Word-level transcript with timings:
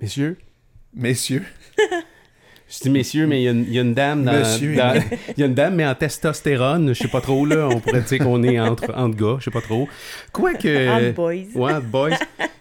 Messieurs? 0.00 0.36
Messieurs. 0.94 1.44
Je 2.70 2.80
dis 2.80 2.90
messieurs, 2.90 3.26
mais 3.26 3.40
il 3.40 3.44
y, 3.44 3.48
a 3.48 3.52
une- 3.52 3.64
il 3.64 3.72
y 3.72 3.78
a 3.78 3.82
une 3.82 3.94
dame 3.94 4.24
dans, 4.24 4.32
Il 4.60 4.74
y 5.38 5.42
a 5.42 5.46
une 5.46 5.54
dame, 5.54 5.74
mais 5.74 5.86
en 5.86 5.94
testostérone, 5.94 6.88
je 6.92 7.02
sais 7.02 7.08
pas 7.08 7.22
trop, 7.22 7.46
là. 7.46 7.66
On 7.66 7.80
pourrait 7.80 8.02
dire 8.02 8.18
qu'on 8.18 8.42
est 8.42 8.60
entre, 8.60 8.92
entre 8.94 9.16
gars, 9.16 9.36
je 9.38 9.44
sais 9.44 9.50
pas 9.50 9.62
trop. 9.62 9.88
Quoique. 10.32 10.68
Entre 10.90 11.14
boys. 11.14 11.32
Ouais, 11.54 11.72
entre 11.72 11.86
boys. 11.86 12.10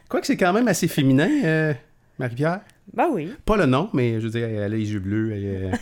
Quoique 0.08 0.26
c'est 0.28 0.38
quand 0.38 0.54
même 0.54 0.70
assez 0.70 0.88
féminin, 0.88 1.30
euh, 1.44 1.74
Marie-Pierre. 2.20 2.62
Ben 2.94 3.08
oui. 3.12 3.34
Pas 3.44 3.58
le 3.58 3.66
nom, 3.66 3.90
mais 3.94 4.14
je 4.22 4.28
veux 4.28 4.30
dire, 4.32 4.48
elle 4.48 4.64
a 4.64 4.70
les 4.70 4.90
yeux 4.94 5.00
bleus, 5.02 5.34
elle, 5.34 5.44
euh, 5.46 5.78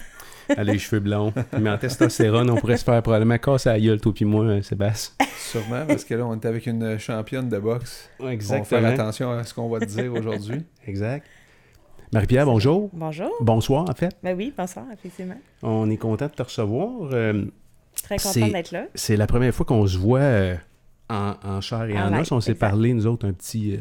elle 0.49 0.69
a 0.69 0.73
les 0.73 0.79
cheveux 0.79 0.99
blonds. 1.01 1.31
Mais 1.59 1.69
en 1.69 1.77
testostérone, 1.77 2.49
on 2.49 2.55
pourrait 2.55 2.77
se 2.77 2.83
faire 2.83 2.99
probablement 3.03 3.37
casser 3.37 3.69
la 3.69 3.79
gueule, 3.79 4.01
toi 4.01 4.11
puis 4.11 4.25
moi, 4.25 4.43
euh, 4.45 4.61
Sébastien. 4.63 5.23
Sûrement, 5.37 5.85
parce 5.87 6.03
que 6.03 6.15
là, 6.15 6.25
on 6.25 6.33
est 6.33 6.45
avec 6.47 6.65
une 6.65 6.97
championne 6.97 7.47
de 7.47 7.59
boxe. 7.59 8.09
On 8.19 8.23
va 8.23 8.29
faire 8.29 8.33
Exactement. 8.33 8.87
attention 8.87 9.31
à 9.31 9.43
ce 9.43 9.53
qu'on 9.53 9.69
va 9.69 9.81
te 9.81 9.85
dire 9.85 10.11
aujourd'hui. 10.11 10.63
Exact. 10.87 11.27
Marie-Pierre, 12.15 12.45
bonjour. 12.45 12.89
Bonjour. 12.93 13.29
Bonsoir, 13.41 13.89
en 13.89 13.93
fait. 13.93 14.15
Ben 14.23 14.37
oui, 14.37 14.53
bonsoir, 14.57 14.85
effectivement. 14.93 15.35
On 15.61 15.89
est 15.89 15.97
content 15.97 16.27
de 16.27 16.31
te 16.31 16.43
recevoir. 16.43 17.09
Euh, 17.11 17.43
très 18.01 18.15
contente 18.15 18.53
d'être 18.53 18.71
là. 18.71 18.85
c'est 18.95 19.17
la 19.17 19.27
première 19.27 19.53
fois 19.53 19.65
qu'on 19.65 19.85
se 19.85 19.97
voit 19.97 20.19
euh, 20.19 20.55
en, 21.09 21.33
en 21.43 21.59
chair 21.59 21.83
et 21.83 21.97
en, 21.97 22.07
En 22.07 22.09
live, 22.11 22.21
os. 22.21 22.31
On 22.31 22.39
s'est 22.39 22.55
parlé, 22.55 22.93
nous 22.93 23.05
autres, 23.05 23.27
un 23.27 23.33
petit, 23.33 23.75
euh, 23.75 23.79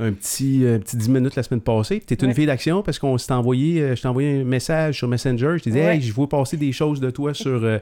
un 0.00 0.12
petit, 0.12 0.60
petit 0.80 0.96
10 0.96 1.08
minutes 1.10 1.36
la 1.36 1.42
semaine 1.42 1.60
passée. 1.60 2.02
Tu 2.06 2.14
es 2.14 2.16
une 2.24 2.34
fille 2.34 2.46
d'action 2.46 2.82
parce 2.82 2.98
qu'on 2.98 3.18
s'est 3.18 3.32
envoyé, 3.32 3.80
euh, 3.82 3.94
je 3.96 4.02
t'ai 4.02 4.08
envoyé 4.08 4.40
un 4.40 4.44
message 4.44 4.96
sur 4.98 5.08
Messenger. 5.08 5.54
Je 5.58 5.62
t'ai 5.64 5.70
dit, 5.70 5.76
Ouais. 5.78 5.96
hey, 5.96 6.00
je 6.02 6.12
vois 6.12 6.28
passer 6.28 6.56
des 6.56 6.72
choses 6.72 7.00
de 7.00 7.10
toi 7.10 7.34
sur, 7.34 7.62
euh, 7.64 7.78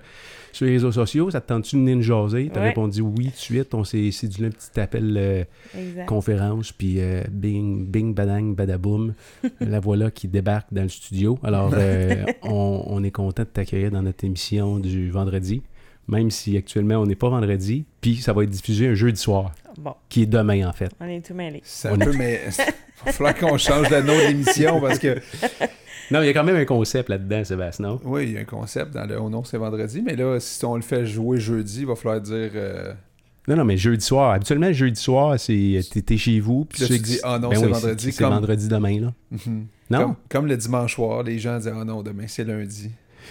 sur 0.53 0.67
les 0.67 0.73
réseaux 0.73 0.93
sociaux. 0.93 1.31
Ça 1.31 1.41
te 1.41 1.49
tente-tu 1.49 1.77
de 1.77 1.81
venir 1.83 2.03
jaser? 2.03 2.51
Tu 2.53 2.59
as 2.59 2.63
Ouais. 2.63 2.69
répondu 2.69 3.01
oui 3.03 3.27
tout 3.27 3.31
de 3.31 3.37
suite. 3.37 3.75
On 3.75 3.85
s'est 3.85 4.11
séduit 4.11 4.45
un 4.47 4.51
petit 4.51 4.81
appel 4.81 5.15
euh, 5.17 5.45
conférence, 6.07 6.73
puis 6.73 6.97
euh, 6.99 7.23
bing, 7.31 7.87
bing, 7.87 8.15
badang, 8.15 8.55
badaboum. 8.55 9.15
la 9.61 9.81
voilà 9.81 10.11
qui 10.11 10.29
débarque 10.29 10.69
dans 10.73 10.83
le 10.83 10.89
studio. 10.89 11.39
Alors, 11.43 11.73
on, 12.43 12.83
on 12.87 13.05
est 13.05 13.11
content 13.11 13.43
de 13.43 13.49
t'accueillir 13.49 13.91
dans 13.91 14.03
notre 14.03 14.25
émission 14.25 14.79
du 14.79 15.11
vendredi, 15.11 15.63
même 16.09 16.31
si 16.31 16.57
actuellement 16.57 16.97
on 16.97 17.07
n'est 17.07 17.15
pas 17.17 17.29
vendredi, 17.29 17.85
puis 18.01 18.17
ça 18.17 18.33
va 18.33 18.43
être 18.45 18.51
diffusé 18.51 18.89
un 18.89 18.95
jeudi 18.95 19.21
soir, 19.21 19.53
Bon, 19.79 19.95
qui 20.09 20.23
est 20.23 20.27
demain 20.27 20.69
en 20.69 20.73
fait. 20.73 20.91
on 21.01 21.07
est 21.07 21.25
tout 21.25 21.35
mêlés. 21.35 21.61
Ça 21.65 21.91
peut, 21.97 22.13
mais 22.17 22.41
il 22.59 23.05
va 23.07 23.13
falloir 23.13 23.35
qu'on 23.37 23.57
change 23.59 23.89
le 23.91 24.03
nom 24.03 24.15
de 24.17 24.27
l'émission 24.29 24.81
parce 24.81 24.99
que, 24.99 25.19
Non, 26.11 26.23
il 26.23 26.27
y 26.27 26.29
a 26.31 26.33
quand 26.33 26.43
même 26.45 26.57
un 26.57 26.65
concept 26.65 27.11
là-dedans, 27.11 27.45
Sébastien. 27.45 27.87
non? 27.87 28.01
oui, 28.05 28.25
il 28.25 28.33
y 28.33 28.39
a 28.39 28.41
un 28.41 28.45
concept 28.45 28.93
dans 28.95 29.05
le 29.05 29.19
Oh 29.21 29.29
non, 29.29 29.45
c'est 29.45 29.59
vendredi, 29.59 30.03
mais 30.03 30.17
là, 30.17 30.41
si 30.41 30.65
on 30.65 30.75
le 30.77 30.83
fait 30.83 31.05
jouer 31.07 31.39
jeudi, 31.39 31.81
il 31.81 31.87
va 31.87 31.95
falloir 31.97 32.21
dire. 32.21 32.51
euh, 32.55 32.93
Non, 33.47 33.57
non, 33.57 33.65
mais 33.65 33.77
jeudi 33.77 34.05
soir. 34.05 34.33
Habituellement, 34.33 34.73
jeudi 34.73 35.01
soir, 35.01 35.39
c'est 35.39 35.81
t'es 36.05 36.17
chez 36.17 36.41
vous, 36.41 36.65
puis 36.65 36.81
Là, 36.81 36.87
tu 36.89 36.99
dis, 36.99 37.21
Ah 37.23 37.39
non, 37.39 37.51
ben 37.51 37.57
c'est 37.59 37.67
oui, 37.67 37.73
vendredi, 37.73 38.13
C'est 38.13 38.23
comme- 38.25 38.33
vendredi 38.35 38.69
demain, 38.69 39.01
là. 39.01 39.13
mhm. 39.31 39.67
Non? 39.91 39.99
Comme, 40.01 40.15
comme 40.31 40.47
le 40.47 40.57
dimanche 40.57 40.95
soir, 40.95 41.23
les 41.23 41.39
gens 41.39 41.57
disent 41.59 41.69
Ah 41.79 41.85
non, 41.85 42.03
demain 42.03 42.25
c'est 42.27 42.45
lundi. 42.45 42.91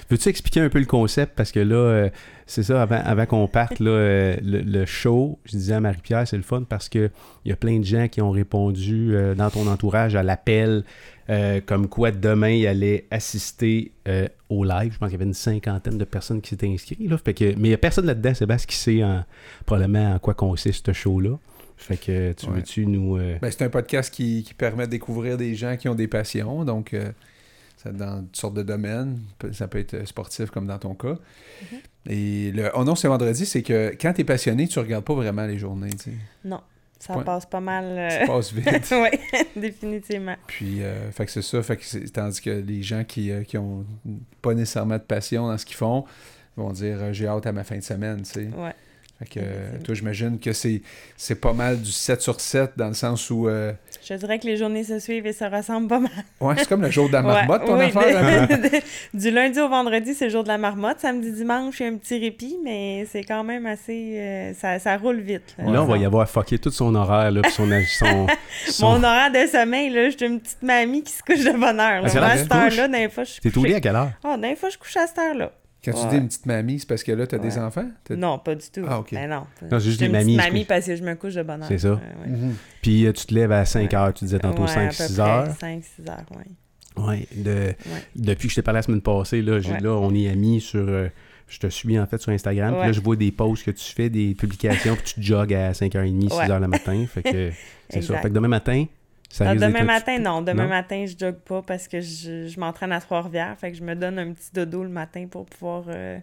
Peux-tu 0.10 0.30
expliquer 0.30 0.62
un 0.62 0.70
peu 0.70 0.80
le 0.80 0.86
concept? 0.86 1.34
Parce 1.36 1.52
que 1.52 1.60
là, 1.60 1.76
euh, 1.76 2.10
c'est 2.46 2.64
ça, 2.64 2.82
avant, 2.82 3.02
avant 3.04 3.26
qu'on 3.26 3.48
parte, 3.48 3.80
là, 3.80 3.90
euh, 3.92 4.38
le, 4.44 4.60
le 4.62 4.86
show, 4.86 5.40
je 5.46 5.52
disais 5.52 5.74
à 5.74 5.80
Marie-Pierre, 5.80 6.28
c'est 6.28 6.38
le 6.38 6.44
fun 6.44 6.64
parce 6.68 6.88
que 6.90 7.10
il 7.46 7.50
y 7.50 7.52
a 7.52 7.56
plein 7.56 7.80
de 7.80 7.84
gens 7.86 8.08
qui 8.08 8.22
ont 8.22 8.32
répondu 8.32 9.16
euh, 9.16 9.36
dans 9.36 9.50
ton 9.50 9.68
entourage 9.68 10.16
à 10.16 10.24
l'appel, 10.24 10.84
comme 11.66 11.90
quoi 11.90 12.12
demain, 12.12 12.52
il 12.52 12.66
allait 12.68 13.06
assister 13.12 13.92
au 14.48 14.64
live. 14.64 14.94
Je 14.94 14.98
pense 14.98 15.10
qu'il 15.10 15.18
y 15.18 15.22
avait 15.22 15.26
une 15.26 15.34
cinquantaine 15.34 15.98
de 15.98 16.06
personnes 16.06 16.40
qui 16.40 16.52
s'étaient 16.52 16.70
inscrites. 16.70 17.00
Là, 17.02 17.18
fait 17.18 17.34
que, 17.34 17.44
mais 17.44 17.54
il 17.56 17.62
n'y 17.70 17.74
a 17.74 17.78
personne 17.78 18.06
là-dedans, 18.06 18.34
Sébastien, 18.34 18.66
qui 18.70 18.76
sait 18.78 19.04
en- 19.04 19.26
probablement 19.66 20.14
en 20.16 20.20
quoi 20.20 20.34
consiste 20.36 20.86
ce 20.86 20.94
show-là. 20.94 21.38
Fait 21.76 21.98
que 21.98 22.32
tu 22.32 22.46
Ouais. 22.48 22.54
veux-tu 22.56 22.86
nous... 22.88 23.18
Ben, 23.18 23.52
c'est 23.52 23.62
un 23.64 23.70
podcast 23.70 24.12
qui, 24.14 24.44
qui 24.44 24.54
permet 24.54 24.86
de 24.86 24.92
découvrir 24.92 25.38
des 25.38 25.54
gens 25.54 25.76
qui 25.76 25.90
ont 25.90 25.96
des 25.96 26.08
passions, 26.08 26.64
donc 26.64 26.96
dans 27.94 28.22
toutes 28.24 28.36
sortes 28.38 28.54
de 28.56 28.64
domaines. 28.64 29.20
Ça 29.54 29.68
peut 29.68 29.80
être 29.80 29.94
euh, 29.96 30.06
sportif 30.06 30.50
comme 30.52 30.68
dans 30.68 30.80
ton 30.80 30.94
cas. 30.96 31.14
Mm-hmm. 31.16 32.12
Et 32.12 32.52
le 32.54 32.70
Oh 32.76 32.84
non, 32.84 32.96
c'est 32.96 33.08
vendredi, 33.08 33.46
c'est 33.46 33.64
que 33.64 33.96
quand 34.00 34.14
tu 34.14 34.22
es 34.22 34.24
passionné, 34.24 34.68
tu 34.68 34.80
regardes 34.80 35.04
pas 35.06 35.14
vraiment 35.16 35.46
les 35.46 35.58
journées. 35.58 35.90
Non, 36.46 36.62
ça 37.00 37.14
Point. 37.14 37.24
passe 37.24 37.46
pas 37.46 37.60
mal. 37.60 37.86
euh, 37.86 38.10
Ça 38.10 38.28
passe 38.28 38.54
vite. 38.54 38.94
oui, 38.94 39.42
définitivement. 39.62 40.36
Puis, 40.48 40.82
euh, 40.84 41.12
fait 41.12 41.26
que 41.26 41.32
c'est 41.32 41.42
ça. 41.42 41.62
Fait 41.64 41.76
que 41.78 41.84
c'est- 41.86 42.12
tandis 42.14 42.40
que 42.42 42.50
les 42.50 42.82
gens 42.84 43.04
qui, 43.04 43.32
euh, 43.32 43.44
qui 43.44 43.58
ont 43.58 43.86
pas 44.42 44.54
nécessairement 44.54 44.96
de 44.98 45.02
passion 45.04 45.48
dans 45.48 45.58
ce 45.58 45.66
qu'ils 45.66 45.76
font 45.78 46.06
vont 46.56 46.72
dire 46.72 46.98
euh, 47.02 47.14
j'ai 47.14 47.28
hâte 47.28 47.46
à 47.46 47.52
ma 47.52 47.64
fin 47.64 47.78
de 47.78 47.84
semaine. 47.84 48.22
tu 48.24 48.32
sais. 48.32 48.48
Ouais. 48.58 48.74
Fait 49.20 49.26
que 49.26 49.40
euh, 49.42 49.80
toi, 49.84 49.96
j'imagine 49.96 50.38
que 50.40 50.54
c'est 50.54 50.82
c'est 51.16 51.42
pas 51.42 51.52
mal 51.52 51.82
du 51.82 51.92
7 51.92 52.22
sur 52.22 52.40
7 52.40 52.74
dans 52.78 52.88
le 52.90 52.94
sens 52.94 53.32
où. 53.32 53.48
euh, 53.48 53.74
Je 54.08 54.14
dirais 54.14 54.38
que 54.38 54.46
les 54.46 54.58
journées 54.58 54.84
se 54.84 55.00
suivent 55.00 55.26
et 55.26 55.34
se 55.34 55.44
ressemblent 55.44 55.88
pas 55.88 56.00
mal. 56.00 56.12
ouais, 56.40 56.54
c'est 56.60 56.70
comme 56.70 56.84
le 56.84 56.92
jour 56.92 57.08
de 57.08 57.14
la 57.14 57.24
marmotte, 57.24 57.62
Ouais, 57.62 57.68
ton 57.68 57.78
oui, 57.80 57.86
affaire. 57.86 58.48
de- 58.48 58.82
du 59.20 59.32
lundi 59.32 59.60
au 59.60 59.70
vendredi, 59.70 60.14
c'est 60.14 60.26
le 60.26 60.32
jour 60.32 60.44
de 60.44 60.50
la 60.50 60.60
marmotte. 60.60 61.00
Samedi, 61.00 61.32
dimanche, 61.32 61.80
il 61.80 61.84
y 61.84 61.90
a 61.90 61.92
un 61.92 61.98
petit 61.98 62.20
répit, 62.20 62.58
mais 62.64 63.08
c'est 63.12 63.24
quand 63.24 63.44
même 63.44 63.66
assez. 63.66 64.20
euh, 64.20 64.54
ça, 64.54 64.78
ça 64.78 64.96
roule 64.98 65.22
vite. 65.22 65.56
là. 65.58 65.72
Là, 65.72 65.82
on 65.82 65.86
va 65.88 65.98
y 65.98 66.06
avoir 66.06 66.30
fucké 66.30 66.60
tout 66.60 66.70
son 66.70 66.94
horaire, 66.94 67.32
là, 67.32 67.42
puis 67.42 67.52
son... 67.52 67.68
son, 67.98 68.28
son- 68.68 68.86
Mon 69.00 69.04
horaire 69.04 69.32
de 69.32 69.48
sommeil, 69.50 69.90
là, 69.90 70.12
je 70.12 70.18
suis 70.18 70.28
une 70.28 70.40
petite 70.40 70.62
mamie 70.62 71.02
qui 71.02 71.14
se 71.14 71.24
couche 71.24 71.44
de 71.44 71.58
bonne 71.58 71.80
heure. 71.80 72.04
Ah, 72.06 72.08
c'est 72.10 72.20
Là. 72.20 72.28
vrai 72.28 72.32
à 72.34 72.38
cette 72.38 72.54
heure-là, 72.54 72.88
des 72.88 73.10
fois, 73.10 73.24
je 73.24 73.32
suis 73.32 73.42
T'es 73.42 73.58
au 73.58 73.64
lit 73.64 73.74
à 73.74 73.82
quelle 73.82 73.96
heure? 73.96 74.12
Ah, 74.24 74.38
des 74.38 74.56
fois, 74.56 74.70
je 74.70 74.78
couche 74.78 74.96
à 74.98 75.08
cette 75.08 75.18
heure-là. 75.18 75.52
Quand 75.92 75.98
tu 76.00 76.04
Ouais. 76.06 76.10
dis 76.12 76.18
une 76.18 76.28
petite 76.28 76.46
mamie, 76.46 76.80
c'est 76.80 76.88
parce 76.88 77.04
que 77.04 77.12
là, 77.12 77.26
tu 77.28 77.36
as 77.36 77.40
des 77.40 77.56
Ouais. 77.56 77.60
enfants? 77.60 77.90
T'as- 78.04 78.16
Non, 78.16 78.40
pas 78.40 78.56
du 78.56 78.66
tout. 78.72 78.82
Ah, 78.88 79.00
ok. 79.00 79.10
Ben 79.14 79.30
non. 79.30 79.46
Non, 79.62 79.80
c'est 79.80 79.80
juste 79.82 79.94
Je 79.96 80.00
des 80.00 80.06
une 80.08 80.12
mamies, 80.12 80.36
petite 80.36 80.48
je 80.48 80.54
mamie 80.54 80.66
parce 80.66 80.86
que 80.86 80.96
je 80.96 81.04
me 81.04 81.16
couche 81.16 81.34
de 81.36 81.44
bonne 81.44 81.62
heure. 81.62 81.68
C'est 81.68 81.78
ça. 81.78 81.94
Ouais, 81.94 82.00
ouais. 82.26 82.32
Mhm. 82.38 82.54
Puis 82.82 83.06
euh, 83.06 83.14
tu 83.14 83.26
te 83.26 83.34
lèves 83.34 83.52
à 83.52 83.64
5 83.66 83.94
heures, 83.94 84.14
tu 84.14 84.26
disais 84.26 84.40
tantôt 84.40 84.64
Ouais, 84.64 84.68
5, 84.68 84.86
à 84.86 84.88
peu 84.88 84.94
6 84.94 85.14
près 85.14 85.22
heures. 85.22 85.56
5, 85.60 85.84
6 85.84 86.10
heures, 86.10 86.26
oui. 86.38 87.04
Ouais, 87.06 87.28
de, 87.36 87.74
depuis 88.16 88.48
que 88.48 88.52
je 88.52 88.56
t'ai 88.56 88.62
parlé 88.64 88.80
la 88.80 88.82
semaine 88.82 89.02
passée, 89.02 89.42
là, 89.42 89.60
j'ai- 89.60 89.72
Ouais. 89.74 89.80
là 89.82 89.92
on 89.92 90.14
est 90.16 90.28
amis 90.30 90.60
sur. 90.62 90.80
euh, 90.88 91.08
je 91.48 91.60
te 91.60 91.68
suis 91.68 91.98
en 91.98 92.06
fait 92.08 92.18
sur 92.20 92.32
Instagram. 92.32 92.72
Puis 92.72 92.82
là, 92.82 92.88
Ouais. 92.88 92.94
je 92.94 93.00
vois 93.02 93.16
des 93.16 93.32
posts 93.32 93.64
que 93.66 93.72
tu 93.72 93.94
fais, 93.94 94.10
des 94.10 94.36
publications, 94.36 94.96
puis 94.96 95.14
tu 95.14 95.22
jogues 95.24 95.54
à 95.54 95.74
5h30, 95.74 96.30
6h 96.30 96.38
Ouais. 96.56 96.60
le 96.60 96.68
matin. 96.68 97.06
Fait 97.08 97.22
que 97.24 97.52
c'est 97.90 98.02
ça. 98.02 98.18
Fait 98.18 98.30
que 98.30 98.34
demain 98.34 98.48
matin, 98.50 98.86
ça 99.30 99.50
Ah, 99.50 99.56
demain 99.56 99.84
matin, 99.84 100.20
non. 100.20 100.42
Demain 100.42 100.64
Non? 100.64 100.70
matin, 100.70 101.06
je 101.06 101.16
jogue 101.18 101.40
pas 101.40 101.62
parce 101.62 101.88
que 101.88 102.00
je, 102.02 102.48
je 102.48 102.60
m'entraîne 102.60 102.92
à 102.92 103.02
Trois-Rivières. 103.02 103.58
Fait 103.60 103.72
que 103.72 103.78
je 103.78 103.84
me 103.84 103.96
donne 103.96 104.18
un 104.20 104.34
petit 104.34 104.50
dodo 104.54 104.84
le 104.84 104.90
matin 104.90 105.28
pour 105.30 105.46
pouvoir 105.46 105.84
euh, 105.88 106.20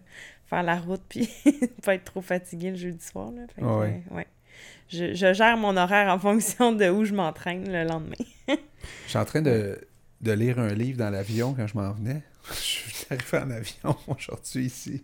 faire 0.47 0.63
la 0.63 0.77
route 0.77 1.03
puis 1.09 1.29
pas 1.85 1.95
être 1.95 2.05
trop 2.05 2.21
fatigué 2.23 2.71
le 2.71 2.77
jeudi 2.77 3.05
soir. 3.05 3.31
Là. 3.33 3.43
Fait 3.55 3.61
que, 3.61 3.67
ouais. 3.67 4.03
euh, 4.11 4.15
ouais. 4.17 4.27
Je, 4.89 5.15
je 5.15 5.33
gère 5.33 5.57
mon 5.57 5.77
horaire 5.77 6.13
en 6.13 6.19
fonction 6.21 6.73
de 6.73 6.89
où 6.89 7.05
je 7.05 7.15
m'entraîne 7.15 7.71
le 7.71 7.85
lendemain. 7.85 8.15
Je 8.49 8.55
suis 9.09 9.19
en 9.19 9.25
train 9.25 9.43
de, 9.43 9.79
de 10.21 10.33
lire 10.33 10.59
un 10.59 10.69
livre 10.75 10.99
dans 10.99 11.11
l'avion 11.11 11.55
quand 11.55 11.67
je 11.67 11.75
m'en 11.77 11.93
venais. 11.93 12.23
je 12.49 12.55
suis 12.55 13.07
arrivé 13.11 13.39
en 13.39 13.51
avion 13.51 13.97
aujourd'hui 14.07 14.67
ici. 14.67 15.03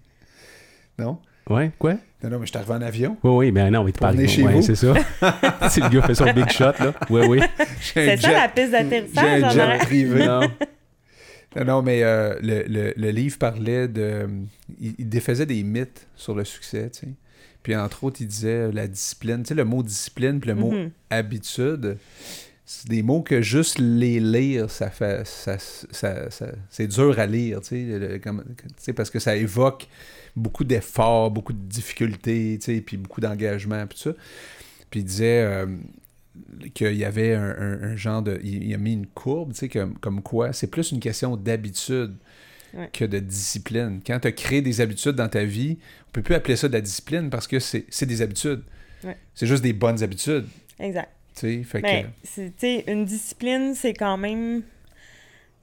Non? 0.99 1.19
Ouais, 1.51 1.71
quoi? 1.79 1.95
Non, 2.23 2.31
non, 2.31 2.39
mais 2.39 2.47
je 2.47 2.51
suis 2.51 2.59
arrivé 2.59 2.73
en 2.75 2.83
avion. 2.83 3.17
Oui, 3.23 3.31
oui, 3.47 3.51
ben 3.51 3.71
non, 3.71 3.83
mais 3.85 3.93
tu 3.93 3.99
parles. 3.99 4.15
venir 4.17 4.29
chez 4.29 4.43
ouais, 4.45 4.53
vous. 4.55 4.63
c'est 4.63 4.75
ça. 4.77 4.95
c'est 5.71 5.81
le 5.83 5.89
gars 5.89 6.01
qui 6.03 6.07
fait 6.09 6.15
son 6.15 6.33
big 6.33 6.49
shot, 6.51 6.65
là. 6.79 6.93
Oui, 7.09 7.23
oui. 7.29 7.41
J'ai 7.95 8.13
un 8.13 8.17
C'est 8.17 8.23
ça 8.23 8.33
la 8.33 8.49
piste 8.49 8.67
J'ai 8.67 8.71
d'atterrissage 8.71 9.43
un 9.43 9.47
en 9.49 9.51
jet 9.51 9.79
privé. 9.85 10.27
Non. 10.27 10.41
Non, 11.57 11.65
non, 11.65 11.83
mais 11.83 12.05
euh, 12.05 12.37
le, 12.43 12.63
le- 12.69 12.95
le 12.97 13.11
livre 13.11 13.37
parlait 13.37 13.89
de. 13.89 14.29
Il, 14.81 14.95
il 15.01 15.09
défaisait 15.09 15.47
des 15.47 15.65
mythes 15.65 16.07
sur 16.15 16.33
le 16.37 16.45
succès, 16.45 16.89
tu 16.93 17.01
sais. 17.01 17.09
Puis 17.65 17.75
entre 17.75 18.05
autres, 18.05 18.19
il 18.21 18.29
disait 18.29 18.69
euh, 18.69 18.71
la 18.73 18.87
discipline. 18.87 19.43
Tu 19.43 19.49
sais, 19.49 19.55
le 19.57 19.65
mot 19.65 19.83
discipline 19.83 20.39
puis 20.39 20.49
le 20.49 20.55
mot 20.55 20.71
Mhm. 20.71 20.91
habitude, 21.11 21.99
c'est 22.65 22.87
des 22.89 23.03
mots 23.03 23.23
que 23.23 23.43
juste 23.43 23.81
les 23.81 24.21
lire, 24.21 24.71
ça 24.71 24.91
fait. 24.91 25.27
Ça, 25.27 25.57
ça- 25.59 26.31
ça- 26.31 26.53
c'est 26.71 26.87
dur 26.87 27.19
à 27.19 27.27
lire, 27.27 27.61
tu 27.63 27.69
sais, 27.71 27.99
le- 27.99 28.19
comme- 28.21 28.45
tu 28.57 28.65
sais, 28.77 28.93
parce 28.93 29.11
que 29.11 29.19
ça 29.19 29.35
évoque 29.35 29.89
beaucoup 30.37 30.65
d'efforts, 30.65 31.31
beaucoup 31.31 31.53
de 31.53 31.59
difficultés, 31.69 32.59
tu 32.61 32.75
sais, 32.77 32.81
puis 32.81 32.97
beaucoup 32.97 33.21
d'engagement, 33.21 33.87
puis 33.87 33.99
tout 33.99 34.11
ça. 34.11 34.17
Puis 34.91 35.01
il 35.01 35.05
disait. 35.05 35.43
euh, 35.45 35.67
qu'il 36.75 36.95
y 36.95 37.05
avait 37.05 37.35
un, 37.35 37.43
un- 37.51 37.83
un 37.83 37.97
genre 37.97 38.23
de... 38.23 38.41
Il, 38.43 38.73
a 38.73 38.79
mis 38.79 38.93
une 38.95 39.07
courbe, 39.07 39.53
tu 39.53 39.59
sais, 39.59 39.69
comme, 39.69 39.99
comme 39.99 40.23
quoi 40.23 40.53
c'est 40.53 40.69
plus 40.69 40.93
une 40.93 41.01
question 41.01 41.37
d'habitude 41.37 42.15
que 42.93 43.05
de 43.05 43.19
discipline. 43.19 44.01
Quand 44.07 44.21
tu 44.21 44.29
as 44.29 44.33
créé 44.33 44.63
des 44.63 44.81
habitudes 44.81 45.17
dans 45.17 45.29
ta 45.29 45.45
vie, 45.45 45.77
on 46.09 46.11
peut 46.13 46.23
plus 46.23 46.35
appeler 46.37 46.55
ça 46.57 46.69
de 46.69 46.73
la 46.73 46.81
discipline 46.81 47.31
parce 47.31 47.49
que 47.49 47.59
c'est 47.59 48.07
des 48.07 48.23
habitudes. 48.23 48.63
Ouais. 49.03 49.17
C'est 49.35 49.47
juste 49.49 49.63
des 49.63 49.73
bonnes 49.73 50.03
habitudes, 50.05 50.47
Exact. 50.79 51.11
Fait 51.35 51.83
que... 51.83 52.91
une 52.91 53.05
discipline, 53.05 53.75
c'est 53.75 53.95
quand 53.95 54.17
même 54.17 54.63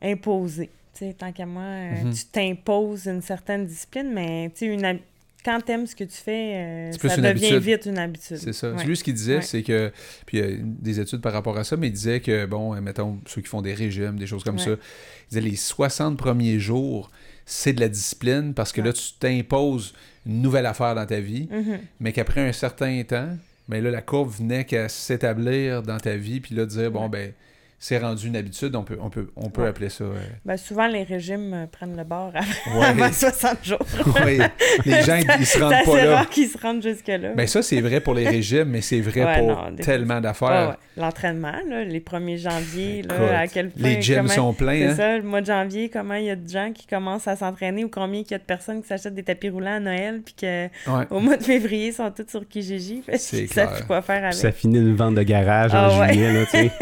imposé. 0.02 0.70
Tu 0.98 1.06
sais, 1.06 1.14
tant 1.14 1.32
qu'à 1.32 1.46
moi, 1.46 1.62
euh, 1.64 2.04
Mhm. 2.06 2.14
tu 2.14 2.26
t'imposes 2.26 3.08
une 3.08 3.22
certaine 3.22 3.66
discipline, 3.66 4.12
mais 4.14 4.50
tu 4.56 4.60
sais, 4.60 4.74
une 4.74 4.84
hab- 4.86 4.98
quand 5.46 5.62
t'aimes 5.64 5.86
ce 5.88 5.96
que 5.96 6.04
tu 6.04 6.18
fais, 6.18 6.56
euh, 6.56 6.92
ça 6.92 7.16
devient 7.18 7.28
habitude. 7.28 7.58
vite 7.60 7.86
une 7.86 7.98
habitude. 8.00 8.38
C'est 8.38 8.52
ça. 8.54 8.72
Ouais. 8.74 8.84
Lui, 8.84 8.98
ce 8.98 9.04
qu'il 9.04 9.14
disait, 9.14 9.36
Ouais. 9.38 9.42
c'est 9.42 9.64
que. 9.64 9.92
Puis 10.26 10.40
il 10.40 10.44
y 10.44 10.54
a 10.54 10.58
des 10.62 11.00
études 11.00 11.22
par 11.22 11.32
rapport 11.32 11.58
à 11.58 11.64
ça, 11.64 11.78
mais 11.78 11.88
il 11.88 11.94
disait 11.94 12.20
que, 12.20 12.46
bon, 12.46 12.74
euh, 12.76 12.82
mettons, 12.82 13.20
ceux 13.28 13.42
qui 13.42 13.48
font 13.48 13.62
des 13.62 13.74
régimes, 13.74 14.18
des 14.18 14.28
choses 14.28 14.44
comme 14.44 14.56
Ouais. 14.58 14.64
ça, 14.64 14.72
il 14.72 15.30
disait 15.30 15.42
les 15.50 15.56
60 15.56 16.18
premiers 16.18 16.60
jours, 16.60 17.12
c'est 17.46 17.72
de 17.74 17.80
la 17.80 17.88
discipline 17.90 18.54
parce 18.54 18.74
que 18.74 18.82
là, 18.82 18.92
tu 18.92 19.14
t'imposes 19.20 19.94
une 20.26 20.42
nouvelle 20.42 20.66
affaire 20.66 20.96
dans 20.96 21.06
ta 21.06 21.20
vie, 21.22 21.48
Mhm. 21.52 21.80
mais 22.02 22.12
qu'après 22.12 22.42
un 22.42 22.52
certain 22.54 23.02
temps, 23.04 23.30
Mais 23.70 23.82
là, 23.82 23.92
la 23.92 24.02
courbe 24.02 24.30
venait 24.32 24.64
qu'à 24.64 24.88
s'établir 24.88 25.84
dans 25.84 25.98
ta 25.98 26.16
vie, 26.16 26.40
puis 26.40 26.56
là, 26.56 26.66
dire, 26.66 26.90
bon, 26.90 27.10
ben, 27.10 27.34
c'est 27.80 28.00
rendu 28.00 28.28
une 28.28 28.36
habitude, 28.36 28.76
on 28.76 28.84
peut, 28.84 28.98
on 29.00 29.10
peut, 29.12 29.30
on 29.36 29.50
peut 29.50 29.62
Ouais. 29.62 29.68
appeler 29.68 29.90
ça. 29.90 30.04
euh, 30.04 30.16
Ben, 30.46 30.58
souvent, 30.58 30.88
les 30.88 31.04
régimes 31.04 31.54
euh, 31.54 31.66
prennent 31.68 31.96
le 31.96 32.04
bord 32.04 32.32
avant, 32.34 32.80
ouais. 32.80 32.86
avant 33.04 33.12
60 33.12 33.58
jours. 33.64 33.78
Ouais. 34.26 34.40
Les 34.86 35.02
gens, 35.04 35.18
ils 35.40 35.46
se 35.46 35.54
C'est 35.54 35.60
rendent 35.62 35.74
assez 35.74 35.92
pas 35.92 36.06
là. 36.06 36.16
rare 36.16 36.30
qu'ils 36.30 36.48
se 36.48 36.58
rendent 36.58 36.82
jusque-là. 36.82 37.34
Ben 37.36 37.46
ça, 37.46 37.62
c'est 37.62 37.80
vrai 37.82 38.00
pour 38.02 38.16
les 38.16 38.28
régimes, 38.28 38.70
mais 38.70 38.82
c'est 38.82 39.00
vrai 39.00 39.24
Ouais, 39.24 39.40
pour 39.40 39.48
non, 39.50 39.72
des- 39.72 39.84
tellement 39.84 40.20
d'affaires. 40.22 40.50
Ouais, 40.50 40.68
ouais. 40.70 41.04
L'entraînement, 41.04 41.54
là, 41.70 41.84
les 41.84 42.00
1er 42.00 42.38
janvier, 42.40 43.04
là, 43.04 43.40
à 43.42 43.48
quel 43.48 43.70
point... 43.70 43.90
Les 43.90 44.02
gyms 44.02 44.18
comment- 44.24 44.30
sont 44.30 44.52
C'est 44.58 44.66
pleins, 44.66 44.90
hein? 44.90 44.96
ça, 44.96 45.18
le 45.18 45.24
mois 45.24 45.42
de 45.42 45.46
janvier, 45.46 45.90
comment 45.90 46.16
il 46.16 46.26
y 46.26 46.30
a 46.32 46.36
de 46.36 46.50
gens 46.50 46.72
qui 46.74 46.88
commencent 46.88 47.28
à 47.28 47.36
s'entraîner 47.36 47.84
ou 47.84 47.90
combien 47.90 48.22
il 48.22 48.32
y 48.32 48.34
a 48.34 48.40
de 48.40 48.44
personnes 48.44 48.82
qui 48.82 48.88
s'achètent 48.88 49.14
des 49.14 49.24
tapis 49.24 49.50
roulants 49.50 49.76
à 49.76 49.80
Noël, 49.80 50.22
puis 50.26 50.34
qu'au 50.40 50.92
Ouais. 50.92 51.22
mois 51.22 51.38
de 51.38 51.44
février, 51.44 51.88
ils 51.90 51.94
sont 51.94 52.10
tous 52.10 52.26
sur 52.28 52.48
Kijiji. 52.48 53.04
C'est 53.18 53.46
clair. 53.46 53.72
plus 53.74 53.84
quoi 53.86 54.02
faire 54.02 54.24
avec. 54.24 54.34
ça 54.34 54.52
finit 54.52 54.80
une 54.80 54.96
vente 54.96 55.14
de 55.16 55.24
garage 55.24 55.74
en 55.76 55.78
Ah 55.78 56.00
ouais. 56.00 56.14
juillet, 56.14 56.34
là, 56.34 56.46
tu 56.46 56.52
sais. 56.58 56.72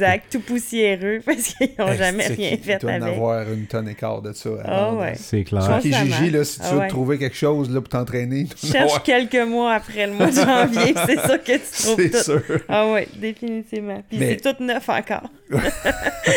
Exact, 0.00 0.24
tout 0.32 0.40
poussiéreux 0.40 1.20
parce 1.26 1.54
qu'ils 1.54 1.70
n'ont 1.78 1.92
jamais 1.94 2.26
rien 2.26 2.56
fait 2.56 2.78
doit 2.78 2.92
en 2.92 3.02
avec. 3.02 3.14
avoir 3.14 3.42
une 3.52 3.66
tonne 3.66 3.88
et 3.88 3.94
quart 3.94 4.22
de 4.22 4.32
ça. 4.32 4.50
Ah 4.64 4.90
de- 4.92 4.96
ouais. 4.96 5.12
C'est 5.16 5.44
Je 5.46 5.54
pense 5.54 5.66
clair. 5.66 5.80
Sur. 5.82 5.90
Kijiji, 5.90 6.30
là, 6.30 6.44
si 6.44 6.58
tu 6.58 6.64
Ah 6.68 6.72
veux 6.74 6.78
ouais. 6.80 6.88
trouver 6.88 7.18
quelque 7.18 7.36
chose 7.36 7.70
là, 7.70 7.80
pour 7.80 7.88
t'entraîner, 7.90 8.46
Cherche 8.56 8.74
avoir- 8.76 9.02
quelques 9.02 9.46
mois 9.48 9.74
après 9.74 10.06
le 10.06 10.12
mois 10.14 10.26
de 10.28 10.32
janvier, 10.36 10.94
c'est 11.06 11.20
sûr 11.20 11.42
que 11.42 11.52
tu 11.52 11.82
trouves 11.82 11.96
c'est 12.10 12.16
sûr. 12.22 12.42
Ah 12.68 12.86
oui, 12.92 13.02
définitivement. 13.16 14.02
Puis 14.08 14.18
Mais- 14.18 14.38
c'est 14.42 14.54
tout 14.54 14.62
neuf 14.64 14.88
encore. 14.88 15.28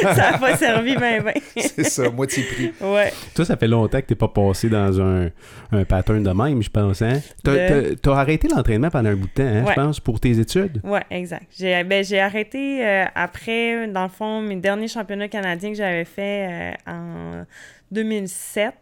ça 0.01 0.31
n'a 0.31 0.37
pas 0.37 0.57
servi 0.57 0.95
ben 0.97 1.23
ben. 1.23 1.33
C'est 1.55 1.83
ça, 1.83 2.09
moitié 2.09 2.43
prix. 2.43 2.71
Ouais. 2.81 3.13
Toi, 3.35 3.45
ça 3.45 3.57
fait 3.57 3.67
longtemps 3.67 4.01
que 4.01 4.05
t'es 4.07 4.15
pas 4.15 4.27
passé 4.27 4.69
dans 4.69 4.99
un, 5.01 5.29
un 5.71 5.83
pattern 5.85 6.23
de 6.23 6.31
même, 6.31 6.61
je 6.63 6.69
pense, 6.69 7.01
hein? 7.01 7.21
T'as, 7.43 7.53
De- 7.53 8.09
arrêté 8.09 8.47
l'entraînement 8.47 8.89
pendant 8.89 9.09
un 9.09 9.15
bout 9.15 9.27
de 9.27 9.33
temps, 9.33 9.43
hein, 9.43 9.63
Ouais. 9.63 9.73
je 9.75 9.81
pense, 9.81 9.99
pour 9.99 10.19
tes 10.19 10.39
études? 10.39 10.81
Ouais, 10.83 11.03
exact. 11.11 11.45
J'ai 11.57 11.83
ben, 11.83 12.03
j'ai 12.03 12.19
arrêté 12.19 12.83
euh, 12.85 13.05
après, 13.15 13.52
dans 13.91 14.03
le 14.03 14.09
fond, 14.09 14.41
mes 14.41 14.55
derniers 14.55 14.87
championnats 14.87 15.27
canadiens 15.27 15.69
que 15.69 15.77
j'avais 15.77 16.05
fait 16.05 16.75
euh, 16.87 16.91
en 16.91 17.45
2007. 17.91 18.73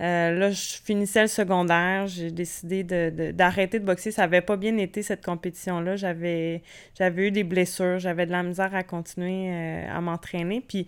Euh, 0.00 0.32
là, 0.38 0.50
je 0.50 0.74
finissais 0.84 1.22
le 1.22 1.28
secondaire. 1.28 2.06
J'ai 2.06 2.30
décidé 2.30 2.84
de- 2.84 3.10
de- 3.10 3.30
d'arrêter 3.32 3.78
de, 3.80 3.84
boxer. 3.84 4.10
Ça 4.10 4.24
avait 4.24 4.42
pas 4.42 4.56
bien 4.56 4.76
été, 4.76 5.02
cette 5.02 5.24
compétition-là. 5.24 5.96
J'avais 5.96 6.62
eu 7.00 7.30
des 7.30 7.44
blessures. 7.44 7.98
J'avais 7.98 8.26
de 8.26 8.32
la 8.32 8.42
misère 8.42 8.74
à 8.74 8.82
continuer 8.82 9.48
euh, 9.50 9.88
à 9.90 10.00
m'entraîner. 10.02 10.60
Puis 10.60 10.86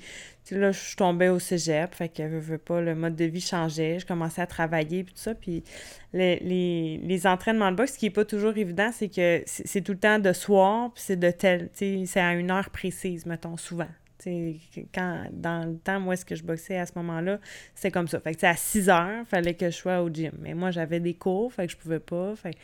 là, 0.51 0.73
je 0.73 0.95
tombais 0.97 1.29
au 1.29 1.39
cégep. 1.39 1.95
Fait 1.95 2.09
que, 2.11 2.23
veux, 2.23 2.59
pas, 2.59 2.81
le 2.83 2.95
mode 2.95 3.17
de 3.17 3.25
vie 3.25 3.41
changeait. 3.41 3.99
Je 3.99 4.07
commençais 4.07 4.43
à 4.43 4.47
travailler, 4.47 5.05
puis 5.05 5.15
tout 5.15 5.21
ça. 5.21 5.35
Puis 5.35 5.65
les, 6.13 6.37
les, 6.41 7.01
les 7.03 7.27
entraînements 7.27 7.71
de 7.71 7.77
boxe, 7.77 7.95
ce 7.95 7.99
qui 7.99 8.07
est 8.07 8.11
pas 8.11 8.25
toujours 8.27 8.57
évident, 8.57 8.91
c'est 8.93 9.09
que 9.09 9.43
c'est 9.47 9.81
tout 9.83 9.93
le 9.93 9.99
temps 9.99 10.19
de 10.19 10.33
soir, 10.33 10.93
puis 10.93 11.03
c'est 11.07 11.17
de 11.17 11.31
tel, 11.31 11.71
c'est 11.75 12.21
à 12.21 12.35
une 12.35 12.51
heure 12.51 12.71
précise, 12.71 13.25
mettons, 13.27 13.57
souvent. 13.57 13.89
Quand, 14.25 15.27
dans 15.33 15.65
le 15.65 15.77
temps, 15.79 16.01
moi, 16.01 16.17
ce 16.17 16.25
que 16.25 16.35
je 16.35 16.43
boxais 16.43 16.79
à 16.79 16.87
ce 16.87 16.93
moment-là, 16.97 17.39
c'était 17.75 17.91
comme 17.91 18.09
ça. 18.09 18.21
Fait 18.21 18.35
que, 18.35 18.47
à 18.47 18.55
6 18.55 18.89
heures, 18.89 19.27
fallait 19.27 19.55
que 19.55 19.67
je 19.67 19.77
sois 19.77 20.03
au 20.03 20.09
gym. 20.09 20.33
Mais 20.41 20.55
moi, 20.55 20.71
j'avais 20.71 21.01
des 21.01 21.15
cours, 21.15 21.53
fait 21.53 21.67
que 21.67 21.73
je 21.73 21.77
pouvais 21.77 22.01
pas. 22.01 22.35
Fait 22.37 22.57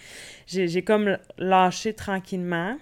j'ai 0.47 0.83
comme 0.83 1.19
lâché 1.39 1.93
tranquillement. 1.95 2.77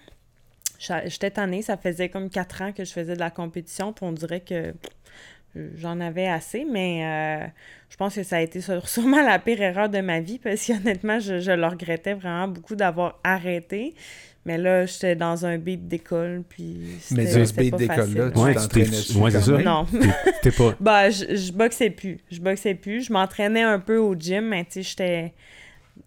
J'étais 0.79 1.31
tannée, 1.31 1.63
ça 1.63 1.77
faisait 1.77 2.09
comme 2.09 2.29
4 2.29 2.63
ans 2.63 2.73
que 2.73 2.85
je 2.85 2.93
faisais 2.93 3.15
de 3.15 3.21
la 3.21 3.31
compétition, 3.31 3.93
puis 3.93 4.05
on 4.05 4.13
dirait 4.13 4.41
que 4.41 4.75
j'en 5.77 6.01
avais 6.01 6.27
assez, 6.27 6.65
mais 6.65 7.05
euh, 7.05 7.47
je 7.91 7.97
pense 7.97 8.15
que 8.15 8.23
ça 8.23 8.37
a 8.37 8.41
été 8.41 8.61
sûrement 8.85 9.23
la 9.23 9.39
pire 9.39 9.61
erreur 9.61 9.89
de 9.89 10.01
ma 10.01 10.21
vie 10.21 10.39
parce 10.39 10.67
qu'honnêtement, 10.67 11.21
je, 11.21 11.41
je 11.41 11.53
le 11.53 11.67
regrettais 11.67 12.15
vraiment 12.15 12.49
beaucoup 12.49 12.75
d'avoir 12.75 13.21
arrêté. 13.23 13.95
Mais 14.45 14.59
là, 14.59 14.87
j'étais 14.87 15.15
dans 15.15 15.47
un 15.47 15.57
beat 15.57 15.87
d'école, 15.87 16.43
puis 16.49 16.77
Mais 17.13 17.27
c'était 17.27 17.39
dans 17.39 17.39
ce 17.41 17.45
c'était 17.47 17.63
beat 17.63 17.71
pas 17.71 17.77
d'école-là, 17.79 18.05
facile. 18.05 18.33
tu 18.35 18.41
Ouais, 18.41 18.55
t'entraînais 18.55 18.69
tu 18.69 18.69
t'es- 18.91 18.91
dessus 18.97 19.17
ouais, 19.19 19.31
c'est 19.31 19.41
ça. 19.41 19.59
Non. 19.59 19.87
T'es 20.43 20.51
pas... 20.51 20.75
bah, 20.81 21.11
je, 21.11 21.37
je 21.37 21.53
boxais 21.53 21.91
plus. 21.91 22.19
Je 22.31 22.41
boxais 22.41 22.75
plus. 22.75 23.07
Je 23.07 23.13
m'entraînais 23.13 23.63
un 23.63 23.79
peu 23.79 23.99
au 23.99 24.15
gym, 24.17 24.49
mais 24.49 24.65
tu 24.65 24.73
sais, 24.73 24.83
j'étais... 24.83 25.33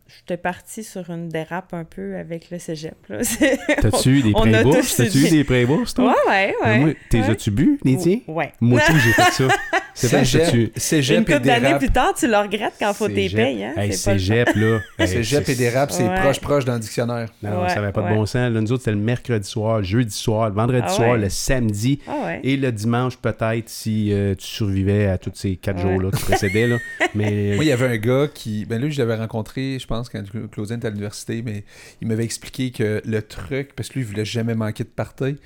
J'étais 0.07 0.38
partie 0.38 0.84
sur 0.84 1.10
une 1.10 1.30
dérape 1.30 1.74
un 1.74 1.84
peu 1.84 2.16
avec 2.16 2.52
le 2.52 2.60
cégep, 2.60 2.94
là. 3.10 3.18
T'as-tu 3.81 4.19
eu 4.19 4.22
des 4.22 4.34
pré-bourses? 4.34 4.96
tous 4.96 5.04
T'as-tu 5.04 5.18
eu 5.25 5.30
des 5.30 5.44
pré-bourses, 5.44 5.94
toi? 5.96 6.13
Ouais, 6.28 6.31
ouais, 6.31 6.56
ouais. 6.63 6.80
moi, 6.80 6.90
T'es 7.10 7.22
ouais. 7.22 7.30
as-tu 7.31 7.50
bu, 7.50 7.80
les 7.84 7.98
tiens? 7.98 8.19
Ouais. 8.28 8.52
Moi, 8.62 8.81
tout, 8.86 8.94
j'ai 9.00 9.12
fait 9.13 9.31
ça. 9.31 9.48
C'est 9.98 10.07
vrai, 10.07 10.25
Cégep, 10.25 10.44
t'as-tu... 10.44 10.72
cégep 10.75 11.18
Une 11.19 11.24
et 11.24 11.25
couple 11.38 11.46
d'années 11.48 11.78
plus 11.78 11.90
tard, 11.90 12.13
tu 12.19 12.28
le 12.28 12.36
regrettes 12.36 12.74
quand 12.78 12.94
faut 12.94 13.07
t'es 13.07 13.30
payes, 13.30 13.63
hein? 13.63 13.72
Hey, 13.78 13.92
pas 13.92 13.96
cégep, 13.96 14.50
là. 14.54 14.80
Hey, 15.00 15.07
Cégep 15.07 15.46
c'est- 15.46 15.54
et 15.54 15.56
dérap, 15.56 15.90
c'est 15.90 16.04
Ouais. 16.04 16.19
proche, 16.19 16.42
proche 16.42 16.66
dans 16.66 16.74
le 16.74 16.80
dictionnaire. 16.81 17.30
Non, 17.42 17.62
Ouais, 17.63 17.69
ça 17.69 17.75
n'avait 17.75 17.94
pas 17.94 18.01
ouais. 18.01 18.10
de 18.12 18.16
bon 18.16 18.25
sens. 18.25 18.51
Là, 18.51 18.60
nous 18.60 18.72
autres, 18.74 18.81
c'était 18.84 18.92
le 18.92 18.98
mercredi 19.01 19.48
soir, 19.50 19.78
le 19.78 19.84
jeudi 19.86 20.13
soir, 20.13 20.50
le 20.50 20.56
vendredi 20.56 20.84
Ah 20.86 20.90
soir, 20.92 21.12
ouais. 21.12 21.18
le 21.19 21.30
samedi 21.30 22.01
Ah 22.10 22.25
ouais. 22.25 22.42
et 22.44 22.58
le 22.58 22.74
dimanche, 22.74 23.16
peut-être, 23.16 23.69
si 23.69 24.12
euh, 24.12 24.36
tu 24.36 24.46
survivais 24.46 25.08
à 25.08 25.18
tous 25.18 25.31
ces 25.34 25.56
quatre 25.56 25.78
Ouais. 25.78 25.94
jours-là 25.94 26.12
qui 26.12 26.24
précédaient. 26.25 26.68
Là. 26.68 26.78
Mais 27.16 27.56
Moi, 27.56 27.63
il 27.63 27.68
y 27.69 27.72
avait 27.72 27.88
un 27.88 27.98
gars 27.98 28.28
qui. 28.31 28.66
Ben 28.66 28.81
lui, 28.81 28.92
je 28.92 29.00
l'avais 29.01 29.16
rencontré, 29.16 29.78
je 29.80 29.88
pense, 29.88 29.95
quand 30.12 30.24
Claudine 30.52 30.78
était 30.78 30.88
à 30.88 30.90
l'université, 30.90 31.42
mais 31.42 31.64
il 32.02 32.08
m'avait 32.08 32.24
expliqué 32.24 32.72
que 32.72 33.02
le 33.06 33.22
truc, 33.22 33.74
parce 33.76 33.90
que 33.90 33.96
lui, 33.96 34.02
il 34.02 34.08
voulait 34.08 34.26
jamais 34.26 34.56
manquer 34.56 34.84
de 34.84 34.90
party, 34.90 35.38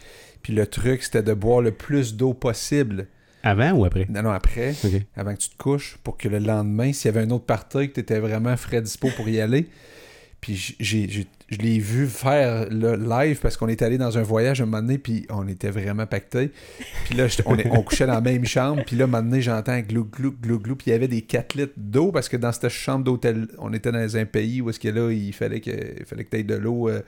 puis 0.42 0.54
le 0.54 0.68
truc, 0.68 1.04
c'était 1.04 1.24
de 1.24 1.34
boire 1.34 1.62
le 1.62 1.72
plus 1.72 2.16
d'eau 2.16 2.34
possible. 2.34 3.08
avant 3.44 3.72
ou 3.72 3.86
après? 3.86 4.06
Non, 4.10 4.24
non, 4.24 4.32
après, 4.32 4.76
avant 5.16 5.34
que 5.34 5.40
tu 5.40 5.50
te 5.50 5.58
couches, 5.58 5.98
pour 6.04 6.18
que 6.18 6.28
le 6.28 6.40
lendemain, 6.40 6.92
s'il 6.94 7.14
y 7.14 7.18
avait 7.18 7.26
un 7.26 7.32
autre 7.32 7.46
party, 7.46 7.90
que 7.90 7.94
tu 7.96 8.00
étais 8.02 8.20
vraiment 8.20 8.56
frais 8.58 8.82
dispo 8.82 9.10
pour 9.16 9.28
y 9.30 9.40
aller. 9.40 9.68
Puis 10.42 10.76
j'ai, 10.80 11.10
je 11.50 11.58
l'ai 11.58 11.80
vu 11.80 12.08
faire 12.08 12.68
le 12.70 12.96
live 12.96 13.40
parce 13.42 13.58
qu'on 13.58 13.68
est 13.68 13.82
allé 13.82 13.98
dans 13.98 14.18
un 14.18 14.22
voyage 14.22 14.62
un 14.62 14.66
moment 14.66 14.82
donné, 14.82 14.98
puis 14.98 15.26
on 15.30 15.48
était 15.48 15.72
vraiment 15.72 16.06
pacté. 16.06 16.52
Puis 17.06 17.16
là, 17.16 17.28
on, 17.46 17.58
est, 17.58 17.68
on, 17.72 17.82
couchait 17.82 18.06
dans 18.06 18.14
la 18.14 18.22
même 18.22 18.46
chambre, 18.46 18.84
puis 18.86 18.96
là, 18.96 19.06
un 19.06 19.08
moment 19.08 19.24
donné, 19.24 19.42
j'entends 19.42 19.80
glou, 19.80 20.06
glou, 20.06 20.32
glou, 20.32 20.60
glou, 20.60 20.76
puis 20.76 20.88
il 20.88 20.92
y 20.92 20.96
avait 20.96 21.08
des 21.08 21.22
4 21.22 21.56
litres 21.56 21.74
d'eau 21.76 22.12
parce 22.12 22.30
que 22.30 22.38
dans 22.38 22.52
cette 22.52 22.70
chambre 22.70 23.04
d'hôtel, 23.04 23.48
on 23.58 23.74
était 23.74 23.92
dans 23.92 24.18
un 24.18 24.26
pays 24.26 24.62
où 24.62 24.70
est-ce 24.70 24.80
que 24.80 25.12
il 25.12 25.34
fallait 25.34 25.60
que, 25.60 25.72
fallait 26.06 26.28
tu 26.30 26.38
aies 26.38 26.44
de 26.44 26.56
l'eau 26.56 26.88
euh, 26.90 27.02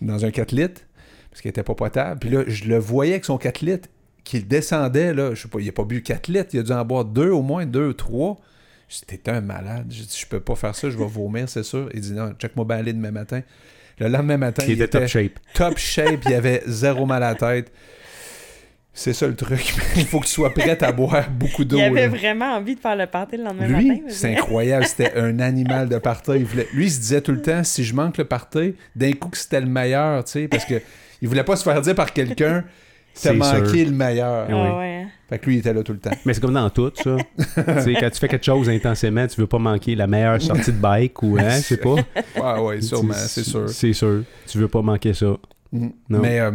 dans 0.00 0.24
un 0.24 0.30
4 0.30 0.52
litres 0.52 0.82
parce 1.30 1.40
qu'elle 1.40 1.50
était 1.50 1.62
pas 1.62 1.74
potable. 1.74 2.18
Puis 2.20 2.30
là, 2.30 2.42
je 2.46 2.64
le 2.64 2.78
voyais 2.78 3.12
avec 3.12 3.24
son 3.24 3.38
4 3.38 3.60
litres 3.60 3.88
qu'il 4.24 4.46
descendait, 4.46 5.14
là, 5.14 5.34
je 5.34 5.42
sais 5.42 5.48
pas, 5.48 5.60
il 5.60 5.66
n'a 5.66 5.72
pas 5.72 5.84
bu 5.84 6.02
4 6.02 6.28
litres, 6.28 6.50
il 6.52 6.60
a 6.60 6.62
dû 6.62 6.72
en 6.72 6.84
boire 6.84 7.04
2 7.04 7.30
au 7.30 7.42
moins, 7.42 7.64
2 7.64 7.88
ou 7.88 7.92
3. 7.92 8.40
C'était 8.88 9.30
un 9.30 9.40
malade. 9.40 9.86
J'ai 9.90 10.04
dit, 10.04 10.18
je 10.18 10.26
peux 10.26 10.40
pas 10.40 10.54
faire 10.54 10.74
ça, 10.74 10.88
je 10.88 10.96
vais 10.96 11.06
vomir, 11.06 11.48
c'est 11.48 11.62
sûr. 11.62 11.88
Il 11.92 12.00
dit, 12.00 12.12
non, 12.12 12.32
check-moi 12.38 12.64
bien 12.64 12.78
aller 12.78 12.92
demain 12.92 13.10
matin. 13.10 13.42
Le 13.98 14.08
lendemain 14.08 14.36
matin, 14.36 14.62
il, 14.66 14.74
il 14.74 14.82
était, 14.82 15.00
top 15.00 15.08
shape. 15.08 15.38
Top 15.54 15.78
shape, 15.78 16.24
il 16.26 16.34
avait 16.34 16.62
zéro 16.66 17.04
mal 17.04 17.22
à 17.22 17.30
la 17.30 17.34
tête. 17.34 17.72
C'est 18.98 19.12
ça 19.12 19.28
le 19.28 19.36
truc. 19.36 19.74
il 19.96 20.06
faut 20.06 20.18
que 20.18 20.26
tu 20.26 20.32
sois 20.32 20.52
prête 20.52 20.82
à 20.82 20.90
boire 20.90 21.30
beaucoup 21.30 21.64
d'eau. 21.64 21.78
Il 21.78 21.84
avait 21.84 22.08
vraiment 22.08 22.56
envie 22.56 22.74
de 22.74 22.80
faire 22.80 22.96
le 22.96 23.06
party 23.06 23.36
le 23.36 23.44
lendemain 23.44 23.68
Lui, 23.68 23.88
matin. 23.88 24.02
c'est 24.08 24.36
incroyable. 24.36 24.86
C'était 24.88 25.14
un 25.14 25.38
animal 25.38 25.88
de 25.88 25.98
party. 25.98 26.32
Il 26.36 26.44
voulait... 26.44 26.66
Lui, 26.72 26.86
il 26.86 26.90
se 26.90 26.98
disait 26.98 27.20
tout 27.20 27.30
le 27.30 27.40
temps, 27.40 27.62
si 27.62 27.84
je 27.84 27.94
manque 27.94 28.18
le 28.18 28.24
party, 28.24 28.74
d'un 28.96 29.12
coup 29.12 29.28
que 29.28 29.36
c'était 29.36 29.60
le 29.60 29.68
meilleur, 29.68 30.24
tu 30.24 30.32
sais, 30.32 30.48
parce 30.48 30.64
que 30.64 30.82
il 31.22 31.28
voulait 31.28 31.44
pas 31.44 31.54
se 31.54 31.62
faire 31.62 31.80
dire 31.80 31.94
par 31.94 32.12
quelqu'un 32.12 32.64
t'as 33.22 33.30
C'est 33.30 33.34
manqué 33.34 33.78
sûr. 33.82 33.86
le 33.90 33.96
meilleur. 33.96 34.46
Ah 34.50 34.52
oui. 34.70 34.78
ouais. 34.78 35.06
Fait 35.28 35.38
que 35.38 35.46
lui, 35.46 35.56
il 35.56 35.58
était 35.58 35.74
là 35.74 35.82
tout 35.82 35.92
le 35.92 35.98
temps. 35.98 36.10
Mais 36.24 36.32
c'est 36.32 36.40
comme 36.40 36.54
dans 36.54 36.70
tout, 36.70 36.90
ça. 36.94 37.16
tu 37.36 37.44
sais, 37.82 37.94
quand 38.00 38.10
tu 38.10 38.18
fais 38.18 38.28
quelque 38.28 38.44
chose 38.46 38.68
intensément, 38.70 39.26
tu 39.26 39.40
veux 39.40 39.46
pas 39.46 39.58
manquer 39.58 39.94
la 39.94 40.06
meilleure 40.06 40.40
sortie 40.40 40.72
de 40.72 40.78
bike 40.78 41.22
ou, 41.22 41.36
hein, 41.38 41.50
je 41.56 41.62
sais 41.62 41.76
pas. 41.76 41.96
Ouais, 42.36 42.60
ouais, 42.60 42.80
sûrement, 42.80 43.12
c'est 43.14 43.44
sûr. 43.44 43.68
C'est 43.68 43.92
sûr. 43.92 44.22
Tu 44.46 44.56
veux 44.58 44.68
pas 44.68 44.80
manquer 44.82 45.12
ça. 45.12 45.36
Mhm. 45.72 45.92
Non. 46.08 46.18
Mais 46.20 46.40
euh, 46.40 46.52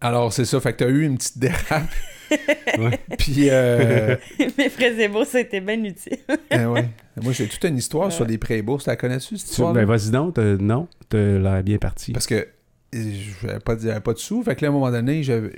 alors, 0.00 0.32
c'est 0.32 0.44
ça. 0.44 0.60
Fait 0.60 0.72
que 0.74 0.84
t'as 0.84 0.90
eu 0.90 1.04
une 1.04 1.16
petite 1.16 1.38
dérape. 1.38 1.84
Ouais. 2.78 2.98
Puis, 3.18 3.48
euh, 3.50 4.16
Mes 4.58 4.68
frères 4.68 4.98
et 4.98 5.04
a 5.04 5.40
été 5.40 5.60
bien 5.60 5.84
utile. 5.84 6.18
euh, 6.52 6.64
ouais. 6.66 6.88
Moi, 7.22 7.32
j'ai 7.32 7.46
toute 7.46 7.62
une 7.64 7.76
histoire 7.76 8.10
sur 8.10 8.24
les 8.24 8.38
pré-bourses. 8.38 8.86
La 8.86 8.96
connais-tu, 8.96 9.36
cette 9.36 9.50
histoire 9.50 9.72
ben, 9.72 9.84
vas-y 9.84 10.10
donc. 10.10 10.34
t'as- 10.34 10.56
non, 10.56 10.88
t'as 11.08 11.18
l'air 11.18 11.62
bien 11.62 11.78
parti. 11.78 12.12
Parce 12.12 12.26
que 12.26 12.48
je 12.94 13.46
n'avais 13.46 13.60
pas, 13.60 13.76
j'avais 13.80 14.00
pas 14.00 14.12
de 14.12 14.18
sous. 14.18 14.42
Fait 14.42 14.54
que 14.56 14.62
là, 14.64 14.68
à 14.68 14.70
un 14.70 14.74
moment 14.74 14.90
donné, 14.90 15.22
j'avais 15.22 15.50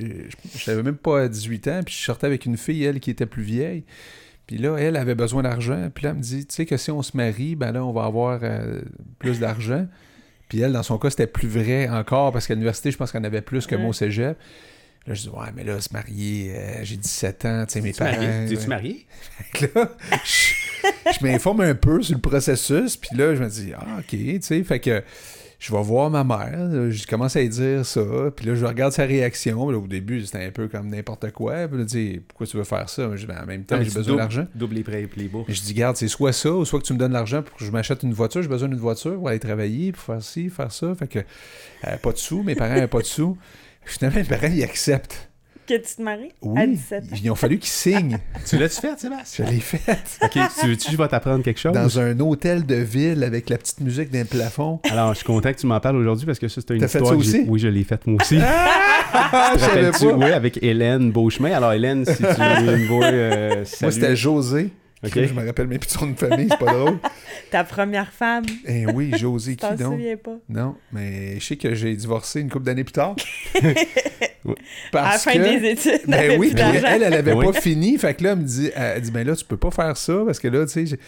je 0.57 0.71
n'avais 0.71 0.83
même 0.83 0.97
pas 0.97 1.28
18 1.28 1.69
ans. 1.69 1.81
Puis 1.85 1.95
je 1.99 2.05
sortais 2.05 2.26
avec 2.26 2.47
une 2.47 2.57
fille, 2.57 2.85
elle, 2.85 3.00
qui 3.00 3.11
était 3.11 3.26
plus 3.26 3.43
vieille. 3.43 3.85
Puis 4.47 4.59
là, 4.59 4.76
elle 4.76 4.97
avait 4.97 5.14
besoin 5.16 5.43
d'argent. 5.43 5.90
Puis 5.95 6.05
là, 6.05 6.11
elle 6.11 6.16
me 6.16 6.23
dit, 6.23 6.47
tu 6.47 6.55
sais 6.55 6.66
que 6.66 6.76
si 6.76 6.90
on 6.90 7.02
se 7.02 7.16
marie, 7.16 7.57
ben 7.57 7.73
là, 7.73 7.85
on 7.85 7.93
va 7.93 8.05
avoir 8.05 8.40
euh, 8.43 8.81
plus 9.19 9.40
d'argent. 9.40 9.87
Puis 10.49 10.61
elle, 10.61 10.73
dans 10.73 10.85
son 10.85 10.99
cas, 10.99 11.11
c'était 11.11 11.26
plus 11.26 11.49
vrai 11.49 11.88
encore 11.88 12.31
parce 12.33 12.47
qu'à 12.47 12.55
l'université, 12.55 12.90
je 12.93 12.97
pense 12.97 13.11
qu'elle 13.11 13.23
en 13.23 13.25
avait 13.25 13.40
plus 13.43 13.66
que 13.66 13.75
Ouais. 13.75 13.93
cégep. 13.93 14.38
Là, 15.09 15.14
je 15.14 15.23
dis, 15.23 15.28
ouais, 15.28 15.47
mais 15.55 15.62
là, 15.62 15.81
se 15.81 15.93
marier, 15.93 16.52
euh, 16.57 16.81
j'ai 16.83 16.97
17 16.97 17.45
ans, 17.45 17.64
tu 17.66 17.75
sais, 17.75 17.81
mes 17.81 17.93
Tu 17.93 18.02
marié? 18.02 18.19
parents. 18.19 18.49
T'es-tu 18.49 18.66
marié? 18.69 19.07
Fait 19.52 19.69
que 19.69 19.78
là, 19.78 19.90
je, 20.25 20.52
je 21.19 21.25
m'informe 21.25 21.61
un 21.61 21.75
peu 21.76 22.02
sur 22.02 22.14
le 22.16 22.21
processus, 22.21 22.97
puis 22.97 23.16
là, 23.16 23.35
je 23.37 23.43
me 23.43 23.49
dis, 23.49 23.73
ah, 23.76 23.99
OK, 24.00 24.07
tu 24.11 24.38
sais, 24.43 24.64
fait 24.64 24.81
que 24.81 25.02
je 25.59 25.73
vais 25.73 25.83
voir 25.83 26.11
ma 26.11 26.23
mère, 26.23 26.91
je 26.91 27.07
commence 27.07 27.35
à 27.37 27.41
lui 27.41 27.49
dire 27.49 27.85
ça, 27.87 28.01
puis 28.35 28.47
là, 28.47 28.55
je 28.55 28.65
regarde 28.67 28.93
sa 28.93 29.05
réaction. 29.05 29.71
Là, 29.71 29.79
au 29.79 29.87
début, 29.87 30.25
c'était 30.25 30.45
un 30.45 30.51
peu 30.51 30.69
comme 30.69 30.89
n'importe 30.89 31.31
quoi. 31.33 31.67
Puis 31.67 31.79
là, 31.79 31.89
sais, 31.89 32.23
pourquoi 32.29 32.47
tu 32.47 32.57
veux 32.57 32.65
faire 32.65 32.89
ça? 32.89 33.11
Je 33.15 33.21
dis, 33.21 33.27
ben, 33.27 33.41
en 33.43 33.47
même 33.47 33.65
temps, 33.65 33.77
Ah, 33.79 33.83
j'ai 33.83 33.91
besoin 33.91 34.17
d'argent. 34.17 34.47
Double 34.55 34.75
les 34.75 34.83
prêts 34.83 35.03
et 35.03 35.09
les 35.17 35.29
bourses. 35.29 35.51
Je 35.51 35.61
dis, 35.63 35.73
garde, 35.75 35.97
c'est 35.97 36.09
soit 36.09 36.33
ça, 36.33 36.53
ou 36.53 36.65
soit 36.65 36.81
que 36.81 36.85
tu 36.85 36.93
me 36.93 36.99
donnes 36.99 37.13
l'argent 37.13 37.43
pour 37.43 37.57
que 37.57 37.65
je 37.65 37.71
m'achète 37.71 38.03
une 38.03 38.13
voiture. 38.13 38.43
J'ai 38.43 38.49
besoin 38.49 38.69
d'une 38.69 38.79
voiture 38.79 39.15
pour 39.15 39.29
aller 39.29 39.39
travailler, 39.39 39.93
pour 39.93 40.03
faire 40.03 40.23
ci, 40.23 40.51
faire 40.51 40.71
ça. 40.73 40.95
Fait 40.95 41.09
que, 41.09 41.19
euh, 41.21 41.97
pas 41.97 42.13
de 42.13 42.19
sous, 42.19 42.43
mes 42.43 42.55
parents 42.55 42.75
n'avaient 42.75 42.87
pas 42.87 43.01
de 43.01 43.07
sous. 43.07 43.37
Finalement, 43.85 44.19
mes 44.19 44.25
parents, 44.25 44.53
ils 44.53 44.63
acceptent. 44.63 45.31
Que 45.67 45.75
tu 45.75 45.97
te 45.97 46.03
maries 46.03 46.31
Oui. 46.43 46.61
à 46.61 46.67
17 46.67 47.03
ans. 47.05 47.17
Ils 47.23 47.31
ont 47.31 47.35
fallu 47.35 47.59
qu'ils 47.59 47.69
signent. 47.71 48.19
Tu 48.47 48.57
l'as-tu 48.57 48.81
fait, 48.81 48.99
Sébastien? 48.99 49.47
Je 49.47 49.51
l'ai 49.51 49.59
fait. 49.61 49.99
ok, 50.23 50.31
tu 50.61 50.67
veux-tu 50.69 50.87
que 50.87 50.93
je 50.93 50.97
vais 50.97 51.09
t'apprendre 51.09 51.43
quelque 51.43 51.59
chose? 51.59 51.73
Dans 51.73 51.99
un 51.99 52.19
hôtel 52.21 52.65
de 52.65 52.77
ville 52.77 53.25
avec 53.25 53.51
la 53.51 53.59
petite 53.59 53.81
musique 53.81 54.11
d'un 54.11 54.25
plafond. 54.25 54.79
Alors, 54.91 55.11
je 55.13 55.17
suis 55.19 55.27
content 55.27 55.53
que 55.53 55.59
tu 55.59 55.67
m'en 55.67 55.81
parles 55.81 55.97
aujourd'hui 55.97 56.25
parce 56.27 56.39
que 56.39 56.47
ça, 56.47 56.61
c'est 56.61 56.75
une 56.75 56.81
T'as 56.81 56.87
fait 56.89 56.99
histoire 56.99 57.15
ça 57.15 57.19
que 57.19 57.25
j'ai- 57.25 57.39
aussi? 57.41 57.49
Oui, 57.49 57.59
je 57.59 57.69
l'ai 57.69 57.83
faite 57.85 58.07
moi 58.07 58.23
aussi. 58.23 58.39
Ah, 58.41 59.53
je 59.57 59.91
pas. 60.09 60.15
Oui, 60.15 60.31
avec 60.33 60.63
Hélène 60.63 61.11
Beauchemin. 61.11 61.53
Alors, 61.53 61.73
Hélène, 61.73 62.05
si 62.05 62.17
tu 62.17 62.23
veux 62.23 62.77
me 62.79 62.87
voir, 62.87 63.11
euh, 63.13 63.65
Moi, 63.83 63.91
c'était 63.91 64.15
José. 64.17 64.71
Ok. 65.05 65.12
Je 65.15 65.33
me 65.35 65.45
rappelle 65.47 65.67
même 65.67 65.79
plus 65.79 65.87
de 65.88 65.93
son 65.93 66.07
nom 66.07 66.12
de 66.12 66.19
famille, 66.19 66.49
c'est 66.50 66.59
pas 66.59 66.73
drôle. 66.73 66.99
Ta 67.50 67.65
première 67.65 68.11
femme, 68.12 68.45
Eh 68.67 68.87
oui, 68.87 69.11
t'en 69.21 69.37
qui 69.37 69.57
donc? 69.83 69.93
souviens 69.93 70.17
pas? 70.17 70.37
Non, 70.49 70.75
mais 70.93 71.38
je 71.38 71.45
sais 71.45 71.57
que 71.57 71.75
j'ai 71.75 71.95
divorcé 71.95 72.41
une 72.41 72.49
couple 72.50 72.65
d'années 72.65 72.85
plus 72.85 72.93
tard. 72.93 73.15
À 74.47 74.49
la 74.49 74.55
Parce 74.93 75.25
fin 75.25 75.33
que... 75.33 75.38
des 75.59 75.71
études, 75.71 76.03
Ben 76.07 76.38
oui, 76.38 76.53
puis 76.55 76.62
elle, 76.62 77.03
elle 77.03 77.15
avait 77.15 77.33
Oui. 77.33 77.45
pas 77.47 77.61
fini. 77.61 77.99
Fait 77.99 78.15
que 78.15 78.23
là, 78.23 78.31
elle 78.33 78.38
me 78.38 78.45
dit, 78.45 78.71
elle 78.76 79.00
dit, 79.03 79.11
ben 79.11 79.26
là, 79.26 79.35
tu 79.35 79.45
peux 79.45 79.57
pas 79.57 79.73
faire 79.73 79.97
ça 79.97 80.23
parce 80.25 80.38
que 80.38 80.47
là, 80.49 80.65
tu 80.67 80.87
sais, 80.87 80.99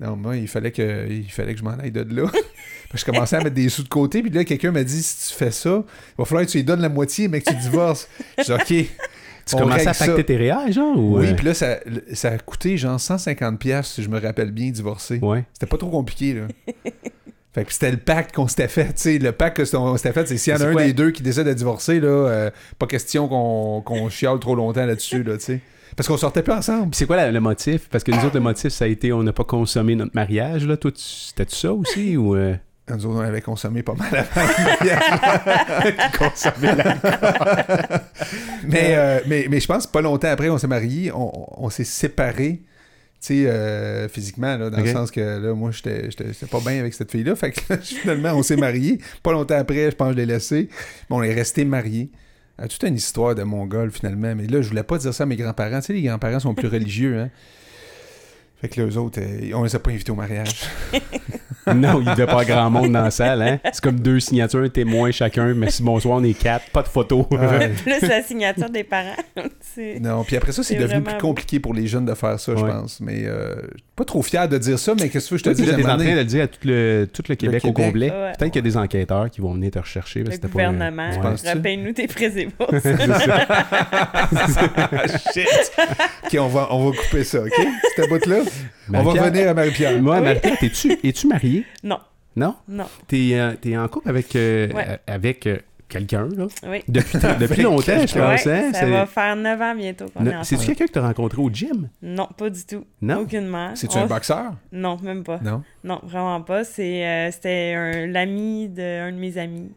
non, 0.00 0.16
moi, 0.16 0.36
il 0.36 0.48
fallait 0.48 0.72
que, 0.72 1.06
il 1.08 1.30
fallait 1.30 1.52
que 1.54 1.60
je 1.60 1.64
m'en 1.64 1.78
aille 1.78 1.92
de 1.92 2.00
là. 2.02 2.28
Puis 2.90 2.98
je 2.98 3.04
commençais 3.04 3.36
à 3.36 3.38
mettre 3.38 3.54
des 3.54 3.68
sous 3.68 3.84
de 3.84 3.88
côté, 3.88 4.20
puis 4.20 4.30
là, 4.30 4.42
quelqu'un 4.44 4.72
m'a 4.72 4.82
dit, 4.82 5.00
si 5.02 5.28
tu 5.28 5.34
fais 5.38 5.52
ça, 5.52 5.84
il 5.86 6.14
va 6.18 6.24
falloir 6.24 6.44
que 6.44 6.50
tu 6.50 6.58
lui 6.58 6.64
donnes 6.64 6.80
la 6.80 6.88
moitié, 6.88 7.28
mais 7.28 7.40
que 7.40 7.50
tu 7.50 7.56
divorces. 7.56 8.08
Je 8.38 8.42
dis, 8.44 8.52
OK. 8.52 8.86
Tu 9.48 9.56
commençais 9.56 9.88
à 9.88 9.94
pacter 9.94 10.24
tes 10.24 10.36
réels, 10.36 10.72
genre? 10.72 10.96
Ou, 10.98 11.18
Oui, 11.18 11.28
euh, 11.28 11.34
puis 11.34 11.46
là, 11.46 11.54
ça, 11.54 11.76
ça 12.12 12.28
a 12.30 12.38
coûté 12.38 12.76
genre 12.76 12.98
150 13.00 13.58
pièces 13.58 13.88
si 13.88 14.02
je 14.02 14.08
me 14.08 14.20
rappelle 14.20 14.50
bien, 14.50 14.70
divorcer. 14.70 15.18
Ouais. 15.22 15.44
C'était 15.52 15.66
pas 15.66 15.76
trop 15.78 15.90
compliqué, 15.90 16.34
là. 16.34 16.42
Fait 17.54 17.64
que 17.64 17.72
c'était 17.72 17.90
le 17.90 17.96
pacte 17.96 18.34
qu'on 18.34 18.46
s'était 18.46 18.68
fait, 18.68 18.84
tu 18.88 18.92
sais, 18.96 19.18
le 19.18 19.32
pacte 19.32 19.70
qu'on 19.74 19.96
s'était 19.96 20.12
fait, 20.12 20.28
c'est 20.28 20.36
s'il 20.36 20.52
y 20.52 20.56
en 20.56 20.60
a 20.60 20.66
un 20.66 20.72
quoi? 20.72 20.84
des 20.84 20.92
deux 20.92 21.10
qui 21.10 21.22
décide 21.22 21.44
de 21.44 21.54
divorcer, 21.54 21.98
là, 21.98 22.06
euh, 22.08 22.50
pas 22.78 22.86
question 22.86 23.26
qu'on 23.26 23.80
qu'on 23.84 24.08
chiale 24.10 24.38
trop 24.38 24.54
longtemps 24.54 24.84
là-dessus, 24.84 25.22
là, 25.24 25.38
tu 25.38 25.44
sais. 25.44 25.60
Parce 25.96 26.06
qu'on 26.06 26.18
sortait 26.18 26.42
plus 26.42 26.52
ensemble. 26.52 26.90
Puis 26.90 26.98
c'est 26.98 27.06
quoi 27.06 27.16
la- 27.16 27.32
le 27.32 27.40
motif? 27.40 27.88
Parce 27.90 28.04
que 28.04 28.12
nous 28.12 28.18
autres, 28.24 28.34
le 28.34 28.40
motif, 28.40 28.68
ça 28.70 28.84
a 28.84 28.88
été 28.88 29.12
on 29.12 29.22
n'a 29.22 29.32
pas 29.32 29.42
consommé 29.44 29.96
notre 29.96 30.14
mariage. 30.14 30.66
Là. 30.66 30.76
Toi, 30.76 30.92
c'était-tu 30.94 31.56
ça 31.56 31.72
aussi? 31.72 32.16
ou 32.16 32.36
euh? 32.36 32.54
Nous 32.90 33.06
autres, 33.06 33.18
on 33.18 33.20
avait 33.20 33.40
consommé 33.40 33.82
pas 33.82 33.94
mal 33.94 34.08
avant 34.14 34.48
le 34.58 34.64
mariage. 34.64 35.02
Mais, 38.64 38.96
euh, 38.96 39.20
mais, 39.26 39.46
mais 39.48 39.60
je 39.60 39.66
pense 39.66 39.86
que 39.86 39.92
pas 39.92 40.02
longtemps 40.02 40.28
après, 40.28 40.50
on 40.50 40.58
s'est 40.58 40.66
mariés, 40.66 41.10
on, 41.12 41.64
on 41.64 41.70
s'est 41.70 41.84
séparés, 41.84 42.60
tu 43.20 43.26
sais, 43.26 43.46
euh, 43.46 44.08
physiquement, 44.08 44.56
là, 44.56 44.70
dans 44.70 44.78
le 44.78 44.92
sens 44.92 45.10
que 45.10 45.20
là, 45.20 45.52
moi, 45.54 45.70
j'étais 45.72 46.08
pas 46.50 46.60
bien 46.60 46.78
avec 46.78 46.94
cette 46.94 47.10
fille-là. 47.10 47.34
Fait 47.34 47.50
que 47.50 47.60
là, 47.68 47.78
finalement, 47.82 48.32
on 48.34 48.42
s'est 48.44 48.56
mariés. 48.56 49.00
Pas 49.24 49.32
longtemps 49.32 49.56
après, 49.56 49.90
je 49.90 49.96
pense 49.96 50.08
que 50.08 50.14
je 50.14 50.18
l'ai 50.18 50.26
laissé. 50.26 50.68
Mais 51.10 51.16
on 51.16 51.22
est 51.22 51.34
restés 51.34 51.64
mariés. 51.64 52.10
Euh, 52.60 52.68
toute 52.68 52.82
une 52.84 52.94
histoire 52.94 53.34
de 53.34 53.42
mongol, 53.42 53.90
finalement. 53.90 54.34
Mais 54.36 54.46
là, 54.46 54.62
je 54.62 54.68
voulais 54.68 54.84
pas 54.84 54.98
dire 54.98 55.12
ça 55.12 55.24
à 55.24 55.26
mes 55.26 55.36
grands-parents. 55.36 55.80
Tu 55.80 55.86
sais, 55.86 55.92
les 55.94 56.02
grands-parents 56.02 56.40
sont 56.40 56.54
plus 56.54 56.68
religieux, 56.68 57.18
hein. 57.18 57.30
Fait 58.60 58.68
que 58.68 58.80
là, 58.80 58.88
eux 58.88 58.96
autres, 58.96 59.20
euh, 59.20 59.52
on 59.54 59.62
les 59.62 59.74
a 59.74 59.78
pas 59.78 59.90
invités 59.90 60.10
au 60.10 60.16
mariage. 60.16 60.62
non, 61.74 62.00
il 62.00 62.04
devait 62.06 62.26
pas 62.26 62.32
avoir 62.40 62.44
grand 62.44 62.70
monde 62.70 62.92
dans 62.92 63.02
la 63.02 63.10
salle. 63.10 63.42
Hein? 63.42 63.58
C'est 63.72 63.82
comme 63.82 64.00
deux 64.00 64.20
signatures, 64.20 64.62
un 64.62 64.68
témoin 64.68 65.10
chacun. 65.10 65.52
Merci, 65.54 65.82
bonsoir, 65.82 66.18
on 66.18 66.24
est 66.24 66.34
quatre. 66.38 66.70
Pas 66.70 66.82
de 66.82 66.88
photos. 66.88 67.26
Ouais. 67.30 67.68
Plus 67.82 68.08
la 68.08 68.22
signature 68.22 68.70
des 68.70 68.84
parents. 68.84 69.16
Non, 70.00 70.24
puis 70.24 70.36
après 70.36 70.52
ça, 70.52 70.62
c'est 70.62 70.74
devenu 70.74 71.00
vraiment 71.00 71.10
plus 71.10 71.18
compliqué 71.18 71.60
pour 71.60 71.74
les 71.74 71.86
jeunes 71.86 72.06
de 72.06 72.14
faire 72.14 72.38
ça, 72.40 72.52
je 72.56 72.64
pense. 72.64 73.00
Mais 73.00 73.22
euh, 73.24 73.54
pas 73.96 74.04
trop 74.04 74.22
fier 74.22 74.48
de 74.48 74.58
dire 74.58 74.78
ça, 74.78 74.94
mais 74.98 75.08
qu'est-ce 75.08 75.30
que 75.30 75.36
je 75.36 75.44
te 75.44 75.50
dis, 75.50 75.64
tu 75.64 75.70
es 75.70 75.84
en 75.86 75.90
un 75.90 75.96
train 75.96 76.12
de 76.12 76.16
le 76.18 76.24
dire 76.24 76.44
à 76.44 76.46
tout 76.46 76.58
le, 76.64 77.08
tout 77.12 77.22
le 77.28 77.34
Québec, 77.34 77.64
au 77.64 77.68
Québec. 77.72 77.86
complet. 77.86 78.10
Ouais. 78.10 78.32
Peut-être 78.38 78.52
qu'il 78.52 78.64
y 78.64 78.66
a 78.66 78.70
des 78.70 78.76
enquêteurs 78.76 79.30
qui 79.30 79.40
vont 79.40 79.52
venir 79.54 79.70
te 79.70 79.78
rechercher. 79.78 80.22
parce 80.24 80.36
Le 80.36 80.40
pas 80.42 80.48
un- 80.48 80.50
gouvernement, 80.72 81.10
Ouais. 81.10 81.20
penses-tu? 81.20 81.48
repaye-nous 81.48 81.92
tes 81.92 82.08
ça. 82.08 82.24
Shit! 85.32 85.46
ok, 86.24 86.36
on 86.40 86.48
va, 86.48 86.68
on 86.70 86.90
va 86.90 86.96
couper 86.96 87.24
ça, 87.24 87.40
ok? 87.40 87.52
Cette 87.96 88.08
bout-là. 88.08 88.40
On 88.92 89.02
va 89.02 89.22
revenir 89.22 89.48
à 89.48 89.54
Marie-Pierre. 89.54 90.00
Moi, 90.00 90.16
Oui. 90.18 90.24
Marie-Pierre, 90.24 90.56
es-tu 91.04 91.26
marié? 91.58 91.66
Non, 91.84 91.98
Non? 92.36 92.54
non, 92.68 92.86
T'es, 93.06 93.30
euh, 93.32 93.54
t'es 93.60 93.76
en 93.76 93.86
couple 93.88 94.08
avec, 94.08 94.34
euh, 94.36 94.68
Ouais. 94.72 94.84
euh, 94.88 94.96
avec 95.06 95.46
euh, 95.46 95.58
quelqu'un, 95.88 96.28
là? 96.36 96.46
oui. 96.68 96.82
Depuis, 96.86 97.18
depuis 97.40 97.62
longtemps, 97.62 97.82
je 98.06 98.14
Ouais, 98.18 98.36
pense. 98.36 98.46
hein? 98.46 98.70
ça 98.74 98.86
va 98.86 99.06
faire 99.06 99.34
9 99.36 99.60
ans 99.60 99.74
bientôt 99.74 100.06
qu'on 100.10 100.20
est 100.26 100.32
Non, 100.32 100.42
C'est-tu 100.44 100.54
ensemble. 100.62 100.66
quelqu'un 100.76 100.86
que 100.86 100.92
tu 100.92 100.98
as 100.98 101.06
rencontré 101.06 101.40
au 101.42 101.50
gym? 101.50 101.88
Non, 102.02 102.28
pas 102.36 102.50
du 102.50 102.64
tout. 102.64 102.84
Non? 103.00 103.20
Aucunement. 103.20 103.70
C'est-tu 103.74 103.96
On- 103.98 104.02
un 104.02 104.06
boxeur? 104.06 104.52
Non, 104.72 104.98
même 105.02 105.24
pas. 105.24 105.40
Non? 105.42 105.62
Non, 105.84 106.00
vraiment 106.04 106.40
pas. 106.42 106.62
Euh, 106.62 107.30
c'était 107.32 107.74
un- 107.74 108.06
l'ami 108.06 108.68
d'un 108.68 109.10
de 109.12 109.16
mes 109.16 109.36
amis. 109.38 109.72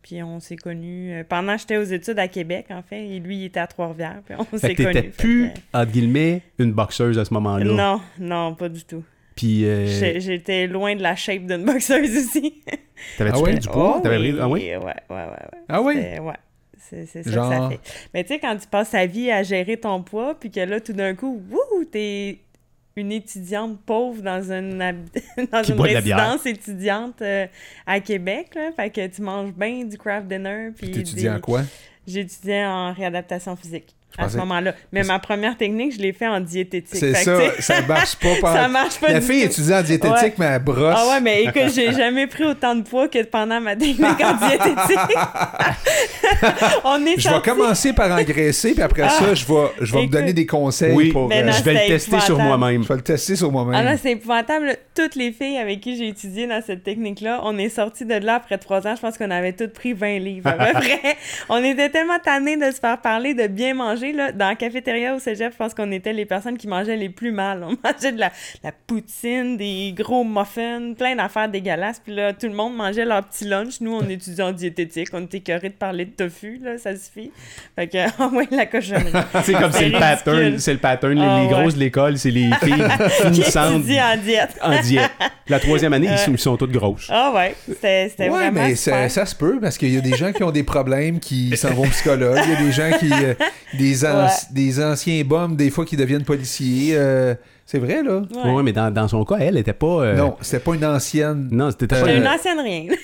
Puis 0.00 0.22
on 0.22 0.40
s'est 0.40 0.56
connus 0.56 1.12
euh, 1.12 1.24
pendant 1.28 1.54
que 1.54 1.60
j'étais 1.60 1.76
aux 1.76 1.82
études 1.82 2.18
à 2.18 2.28
Québec, 2.28 2.66
en 2.70 2.80
fait. 2.82 3.04
Et 3.06 3.18
lui, 3.18 3.38
il 3.40 3.44
était 3.46 3.60
à 3.60 3.66
Trois-Rivières. 3.66 4.22
Puis 4.24 4.36
on 4.38 4.56
s'est 4.56 4.74
connus. 4.74 5.10
Plus, 5.18 5.50
que- 5.52 5.76
entre 5.78 5.90
guillemets, 5.92 6.40
une 6.58 6.72
boxeuse 6.72 7.18
à 7.18 7.24
ce 7.26 7.34
moment-là. 7.34 7.64
Non, 7.64 8.00
non, 8.18 8.54
pas 8.54 8.70
du 8.70 8.84
tout. 8.84 9.02
Puis, 9.38 9.64
euh, 9.64 9.86
J'ai- 9.86 10.18
J'étais 10.20 10.66
loin 10.66 10.96
de 10.96 11.02
la 11.02 11.14
shape 11.14 11.46
d'une 11.46 11.64
boxeuse 11.64 12.16
aussi. 12.16 12.60
t'avais-tu 13.18 13.36
Ah 13.36 13.40
ouais? 13.40 13.50
pris 13.52 13.58
du 13.60 13.68
poids? 13.68 13.94
Oh, 13.98 14.00
T'avais 14.02 14.18
oui, 14.18 14.32
pris- 14.32 14.40
Ah 14.40 14.48
oui? 14.48 14.60
ouais, 14.60 14.76
ouais, 14.76 14.84
ouais, 15.10 15.16
ouais. 15.16 15.58
Ah 15.68 15.80
oui? 15.80 15.94
Ouais. 15.94 16.32
C'est 16.80 17.06
c'est 17.06 17.22
ça 17.22 17.30
que 17.30 17.36
ça 17.36 17.68
fait. 17.70 17.80
Mais 18.14 18.24
tu 18.24 18.28
sais, 18.34 18.38
quand 18.40 18.56
tu 18.56 18.66
passes 18.66 18.90
ta 18.90 19.06
vie 19.06 19.30
à 19.30 19.42
gérer 19.44 19.76
ton 19.76 20.02
poids, 20.02 20.34
puis 20.38 20.50
que 20.50 20.60
là, 20.60 20.80
tout 20.80 20.92
d'un 20.92 21.14
coup, 21.14 21.40
wouh, 21.50 21.84
t'es 21.84 22.38
une 22.96 23.12
étudiante 23.12 23.78
pauvre 23.86 24.22
dans 24.22 24.42
une, 24.50 24.78
dans 25.52 25.62
une 25.62 25.80
résidence 25.80 26.44
étudiante 26.46 27.22
euh, 27.22 27.46
à 27.86 28.00
Québec, 28.00 28.48
là. 28.56 28.72
Fait 28.74 28.90
que 28.90 29.06
tu 29.06 29.22
manges 29.22 29.52
bien 29.52 29.84
du 29.84 29.96
craft 29.98 30.26
dinner, 30.26 30.70
puis 30.76 30.86
Puis 30.90 31.02
t'étudies 31.02 31.22
des- 31.22 31.30
en 31.30 31.38
quoi? 31.40 31.62
J'étudiais 32.06 32.64
en 32.64 32.92
réadaptation 32.92 33.54
physique 33.54 33.94
Je 34.16 34.22
à 34.22 34.24
pensais- 34.24 34.34
ce 34.34 34.38
moment-là. 34.38 34.74
Mais 34.92 35.02
ma 35.04 35.18
première 35.18 35.56
technique, 35.56 35.94
je 35.94 35.98
l'ai 36.00 36.12
fait 36.12 36.26
en 36.26 36.40
diététique. 36.40 36.98
C'est 36.98 37.14
ça, 37.14 37.38
ça 37.60 37.82
marche 37.82 38.16
pas. 38.16 38.34
par- 38.40 38.52
ça 38.56 38.68
marche 38.68 38.98
pas 38.98 39.12
La 39.12 39.20
du 39.20 39.26
fille 39.26 39.42
tout. 39.42 39.52
étudie 39.52 39.74
en 39.74 39.82
diététique, 39.82 40.14
Ouais. 40.22 40.34
mais 40.38 40.46
elle 40.46 40.62
brosse. 40.62 40.94
Ah 40.96 41.08
ouais, 41.10 41.20
mais 41.20 41.42
écoute, 41.44 41.72
j'ai 41.74 41.92
jamais 41.92 42.26
pris 42.26 42.44
autant 42.44 42.74
de 42.74 42.82
poids 42.82 43.08
que 43.08 43.22
pendant 43.24 43.60
ma 43.60 43.76
technique 43.76 44.20
en 44.20 44.34
diététique. 44.34 44.98
On 46.84 47.04
est 47.06 47.18
Je 47.18 47.28
vais 47.28 47.40
commencer 47.42 47.92
par 47.92 48.10
engraisser, 48.18 48.72
puis 48.74 48.82
après 48.82 49.08
ça, 49.08 49.34
je 49.34 49.44
vais, 49.46 49.68
je 49.80 49.92
vais 49.94 50.02
me 50.02 50.08
donner 50.08 50.32
des 50.32 50.46
conseils 50.46 50.92
Oui, 50.94 51.12
pour... 51.12 51.30
Euh, 51.32 51.42
non, 51.42 51.52
je 51.52 51.62
vais 51.62 51.74
le 51.74 51.88
tester 51.88 52.20
sur 52.20 52.38
moi-même. 52.38 52.82
je 52.82 52.88
vais 52.88 52.96
le 52.96 53.02
tester 53.02 53.36
sur 53.36 53.52
moi-même. 53.52 53.86
Ah 53.86 53.96
c'est 53.96 54.12
épouvantable. 54.12 54.76
Toutes 54.94 55.14
les 55.16 55.32
filles 55.32 55.58
avec 55.58 55.80
qui 55.80 55.96
j'ai 55.96 56.08
étudié 56.08 56.46
dans 56.46 56.60
cette 56.64 56.82
technique-là, 56.82 57.40
on 57.44 57.56
est 57.58 57.68
sortis 57.68 58.04
de 58.04 58.14
là 58.14 58.36
après 58.36 58.58
trois 58.58 58.86
ans. 58.86 58.94
Je 58.96 59.00
pense 59.00 59.16
qu'on 59.18 59.30
avait 59.30 59.52
toutes 59.52 59.72
pris 59.72 59.92
20 59.92 60.18
livres. 60.18 60.48
À 60.48 60.52
peu 60.52 60.72
près. 60.80 61.16
On 61.48 61.62
était 61.62 61.88
tellement 61.90 62.18
tannés 62.22 62.56
de 62.56 62.70
se 62.70 62.78
faire 62.80 62.98
parler, 63.00 63.34
de 63.34 63.46
bien 63.46 63.74
manger. 63.74 63.97
Là. 64.12 64.32
Dans 64.32 64.48
la 64.48 64.54
cafétéria 64.54 65.14
au 65.14 65.18
cégep, 65.18 65.52
je 65.52 65.56
pense 65.56 65.74
qu'on 65.74 65.90
était 65.92 66.12
les 66.12 66.24
personnes 66.26 66.56
qui 66.56 66.66
mangeaient 66.68 66.96
les 66.96 67.08
plus 67.08 67.32
mal. 67.32 67.62
On 67.64 67.70
mangeait 67.84 68.12
de 68.12 68.18
la, 68.20 68.30
la 68.64 68.72
poutine, 68.72 69.56
des 69.56 69.92
gros 69.96 70.24
muffins, 70.24 70.92
plein 70.96 71.16
d'affaires 71.16 71.48
dégueulasses. 71.48 72.00
Puis 72.04 72.14
là, 72.14 72.32
tout 72.32 72.46
le 72.46 72.54
monde 72.54 72.76
mangeait 72.76 73.04
leur 73.04 73.24
petit 73.24 73.44
lunch. 73.44 73.80
Nous, 73.80 73.92
on 73.94 74.02
étudiait 74.08 74.44
en 74.44 74.52
diététique. 74.52 75.08
On 75.12 75.22
était 75.24 75.38
écœurés 75.38 75.68
de 75.70 75.74
parler 75.74 76.04
de 76.04 76.10
tofu. 76.10 76.58
Là, 76.62 76.78
ça 76.78 76.96
suffit. 76.96 77.30
Fait 77.76 77.86
que, 77.88 77.98
ah 78.18 78.28
ouais, 78.32 78.46
la 78.50 78.66
cochonnerie. 78.66 79.12
C'est 79.44 79.52
comme 79.54 79.72
c'est 79.72 79.88
le 79.88 79.98
pattern, 79.98 80.58
c'est 80.58 80.72
le 80.72 80.78
pattern. 80.78 81.14
Les- 81.14 81.20
Ah 81.22 81.40
les 81.42 81.46
ouais. 81.46 81.52
grosses 81.60 81.74
de 81.74 81.80
l'école, 81.80 82.16
c'est 82.18 82.30
les 82.30 82.50
filles 82.62 82.74
Qui 82.74 83.22
finissantes 83.22 83.74
étudie 83.76 84.00
en 84.00 84.16
diète. 84.16 84.58
en 84.62 84.80
diète. 84.80 85.10
La 85.48 85.58
troisième 85.60 85.92
année, 85.92 86.08
ils 86.10 86.18
sont, 86.18 86.32
ils 86.32 86.38
sont 86.38 86.56
toutes 86.56 86.72
grosses. 86.72 87.08
Ah 87.10 87.32
ouais, 87.34 87.54
c'était 87.66 88.10
Ouais, 88.18 88.28
vraiment 88.28 88.52
mais 88.62 88.74
ça, 88.74 88.92
super. 88.92 89.10
ça 89.10 89.26
se 89.26 89.34
peut 89.34 89.58
parce 89.60 89.78
qu'il 89.78 89.92
y 89.94 89.96
a 89.96 90.00
des 90.00 90.14
gens 90.16 90.32
qui 90.32 90.42
ont 90.42 90.50
des 90.50 90.62
problèmes 90.62 91.20
qui 91.20 91.56
s'en 91.56 91.70
vont 91.70 91.84
au 91.84 91.86
psychologue. 91.86 92.38
Il 92.44 92.52
y 92.52 92.56
a 92.56 92.60
des 92.62 92.72
gens 92.72 92.90
qui. 92.98 93.10
euh, 93.12 93.34
des, 93.74 93.87
an- 94.04 94.24
Ouais. 94.24 94.30
des 94.50 94.82
anciens 94.82 95.22
bums, 95.24 95.56
des 95.56 95.70
fois, 95.70 95.84
qui 95.84 95.96
deviennent 95.96 96.24
policiers. 96.24 96.94
euh, 96.96 97.34
c'est 97.66 97.78
vrai, 97.78 98.02
là? 98.02 98.22
Ouais. 98.44 98.50
Ouais, 98.52 98.62
mais 98.62 98.72
dans, 98.72 98.90
dans 98.90 99.08
son 99.08 99.24
cas, 99.26 99.36
elle 99.40 99.58
était 99.58 99.74
pas. 99.74 99.86
euh, 100.02 100.16
Non, 100.16 100.36
c'était 100.40 100.58
pas 100.58 100.74
une 100.74 100.86
ancienne. 100.86 101.48
Non, 101.52 101.70
c'était 101.70 101.86
pas. 101.86 102.10
Une- 102.10 102.26
ancienne 102.26 102.60
rien. 102.60 102.84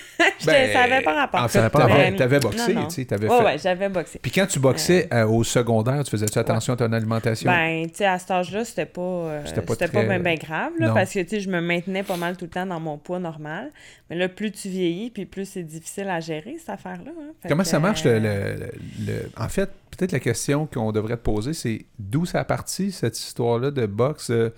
Ben, 0.45 0.71
ça 0.73 0.81
avait 0.83 1.01
pas 1.01 1.13
rapport. 1.13 1.39
En 1.41 1.47
Ça 1.47 1.63
fait, 1.63 1.69
t'avais, 1.77 1.93
rapport. 2.03 2.17
t'avais 2.17 2.39
boxé, 2.39 2.73
tu 2.75 2.79
sais, 2.89 3.05
t'avais 3.05 3.27
Ouais, 3.27 3.37
fait. 3.37 3.43
ouais, 3.45 3.57
j'avais 3.57 3.89
boxé. 3.89 4.19
Puis 4.21 4.31
quand 4.31 4.45
tu 4.45 4.59
boxais 4.59 5.07
euh, 5.11 5.25
au 5.25 5.43
secondaire, 5.43 6.03
tu 6.03 6.11
faisais-tu 6.11 6.37
attention 6.37 6.73
à 6.73 6.77
ton 6.77 6.91
alimentation? 6.93 7.49
Ben, 7.51 7.87
tu 7.87 7.95
sais, 7.95 8.05
à 8.05 8.19
cet 8.19 8.29
âge-là, 8.31 8.63
c'était 8.63 8.85
pas, 8.85 9.01
euh, 9.01 9.41
C'était 9.45 9.61
pas 9.61 9.73
c'était 9.73 9.87
pas 9.87 9.99
très- 10.03 10.07
bien 10.07 10.19
ben 10.19 10.37
grave, 10.37 10.71
là, 10.77 10.89
Non. 10.89 10.93
parce 10.93 11.11
que, 11.13 11.19
tu 11.21 11.29
sais, 11.29 11.39
je 11.39 11.49
me 11.49 11.61
maintenais 11.61 12.03
pas 12.03 12.17
mal 12.17 12.37
tout 12.37 12.45
le 12.45 12.51
temps 12.51 12.65
dans 12.65 12.79
mon 12.79 12.97
poids 12.97 13.17
normal. 13.19 13.71
Mais 14.09 14.15
là, 14.15 14.29
plus 14.29 14.51
tu 14.51 14.69
vieillis, 14.69 15.09
puis 15.09 15.25
plus 15.25 15.45
c'est 15.49 15.63
difficile 15.63 16.09
à 16.09 16.19
gérer, 16.19 16.57
cette 16.59 16.69
affaire-là. 16.69 17.11
hein. 17.19 17.31
Comment 17.47 17.63
que, 17.63 17.69
ça 17.69 17.79
marche? 17.79 18.03
Le, 18.03 18.19
le- 18.19 18.71
le- 19.05 19.31
En 19.37 19.49
fait, 19.49 19.69
peut-être 19.97 20.11
la 20.11 20.19
question 20.19 20.67
qu'on 20.67 20.91
devrait 20.91 21.17
te 21.17 21.23
poser, 21.23 21.53
c'est 21.53 21.85
d'où 21.97 22.25
ça 22.25 22.41
a 22.41 22.43
parti, 22.45 22.91
cette 22.91 23.17
histoire-là 23.17 23.71
de 23.71 23.85
boxe 23.87 24.29
euh, 24.29 24.49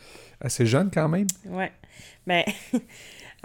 assez 0.41 0.65
jeune 0.65 0.89
quand 0.93 1.07
même? 1.07 1.27
Ouais. 1.45 1.71
Ben, 2.25 2.43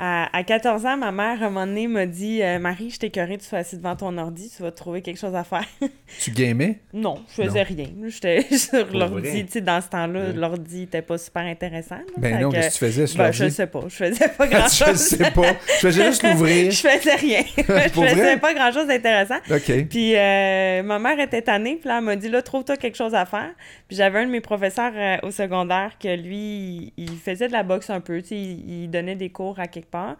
À, 0.04 0.36
à 0.36 0.42
14 0.42 0.84
ans, 0.84 0.96
ma 0.96 1.12
mère, 1.12 1.40
à 1.44 1.46
un 1.46 1.50
moment 1.50 1.64
donné, 1.64 1.86
m'a 1.86 2.06
dit 2.06 2.42
euh, 2.42 2.58
Marie, 2.58 2.90
je 2.90 2.98
t'ai 2.98 3.06
écœurée, 3.06 3.38
tu 3.38 3.44
sois 3.44 3.60
assise 3.60 3.78
devant 3.78 3.94
ton 3.94 4.18
ordi, 4.18 4.50
tu 4.54 4.60
vas 4.60 4.72
trouver 4.72 5.00
quelque 5.00 5.16
chose 5.20 5.36
à 5.36 5.44
faire. 5.44 5.64
Tu 6.20 6.32
gamais? 6.32 6.80
non, 6.92 7.20
je 7.28 7.44
faisais 7.44 7.62
rien. 7.62 7.86
J'étais 8.08 8.42
sur 8.56 8.84
l'ordi. 8.92 9.46
Tu 9.46 9.52
sais, 9.52 9.60
dans 9.60 9.80
ce 9.80 9.88
temps-là, 9.88 10.32
l'ordi 10.32 10.80
n'était 10.80 11.02
pas 11.02 11.16
super 11.18 11.42
intéressant. 11.44 11.94
là. 11.94 12.02
Ben 12.18 12.40
non, 12.40 12.50
que- 12.50 12.56
qu'est-ce 12.56 12.80
que 12.80 12.84
tu 12.84 12.90
faisais 12.90 13.06
sur 13.06 13.18
ben, 13.18 13.24
l'ordi? 13.26 13.38
je 13.38 13.48
sais 13.48 13.66
pas. 13.68 13.80
Je 13.86 13.94
faisais 13.94 14.28
pas 14.28 14.46
grand-chose. 14.48 14.88
je 14.88 15.16
sais 15.16 15.30
pas. 15.30 15.52
Je 15.68 15.86
faisais 15.86 16.04
juste 16.06 16.22
l'ouvrir. 16.24 16.70
je 16.72 16.76
faisais 16.88 17.14
rien. 17.14 17.42
je 17.56 17.62
faisais 17.62 18.14
vrai? 18.14 18.40
pas 18.40 18.54
grand-chose 18.54 18.88
d'intéressant. 18.88 19.38
OK. 19.50 19.86
Puis 19.88 20.16
euh, 20.16 20.82
ma 20.82 20.98
mère 20.98 21.18
était 21.20 21.42
tannée, 21.42 21.76
puis 21.76 21.88
là, 21.88 21.98
elle 21.98 22.04
m'a 22.04 22.16
dit, 22.16 22.28
là, 22.28 22.42
trouve-toi 22.42 22.76
quelque 22.76 22.96
chose 22.96 23.14
à 23.14 23.24
faire. 23.24 23.52
Puis 23.86 23.96
j'avais 23.96 24.18
un 24.18 24.26
de 24.26 24.32
mes 24.32 24.40
professeurs 24.40 24.92
euh, 24.96 25.16
au 25.22 25.30
secondaire 25.30 25.92
que 25.98 26.14
lui, 26.14 26.92
il, 26.96 27.16
faisait 27.24 27.46
de 27.46 27.52
la 27.52 27.62
boxe 27.62 27.88
un 27.88 28.00
peu, 28.00 28.20
tu 28.20 28.28
sais, 28.28 28.36
il, 28.36 28.82
il 28.82 28.90
donnait 28.90 29.14
des 29.14 29.30
cours 29.30 29.60
à 29.60 29.68
quelque 29.68 29.91
part. 29.92 30.16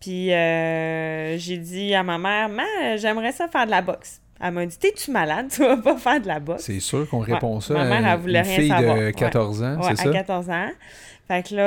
Puis 0.00 0.32
euh, 0.32 1.36
j'ai 1.38 1.56
dit 1.58 1.94
à 1.94 2.02
ma 2.04 2.18
mère, 2.18 2.48
Ma, 2.48 2.96
j'aimerais 2.96 3.32
ça 3.32 3.48
faire 3.48 3.66
de 3.66 3.70
la 3.72 3.82
boxe. 3.82 4.20
Elle 4.38 4.52
m'a 4.52 4.66
dit, 4.66 4.78
t'es-tu 4.78 5.10
malade? 5.10 5.46
Tu 5.50 5.62
vas 5.62 5.78
pas 5.78 5.96
faire 5.96 6.20
de 6.20 6.26
la 6.28 6.38
boxe? 6.38 6.64
C'est 6.64 6.78
sûr 6.78 7.08
qu'on 7.08 7.20
répond 7.20 7.58
ça 7.60 7.72
Ma 7.72 7.80
à 7.80 7.84
mère, 7.86 8.06
elle 8.12 8.20
voulait 8.20 8.40
une 8.40 8.44
rien 8.46 8.56
fille 8.58 8.68
savoir. 8.68 8.96
de 8.96 9.00
Ouais. 9.06 9.12
14 9.12 9.62
ans, 9.62 9.76
Ouais, 9.76 9.82
c'est 9.84 9.92
à 9.92 9.96
ça? 9.96 10.10
14 10.12 10.50
ans. 10.50 10.68
Fait 11.28 11.48
que 11.48 11.54
là, 11.56 11.62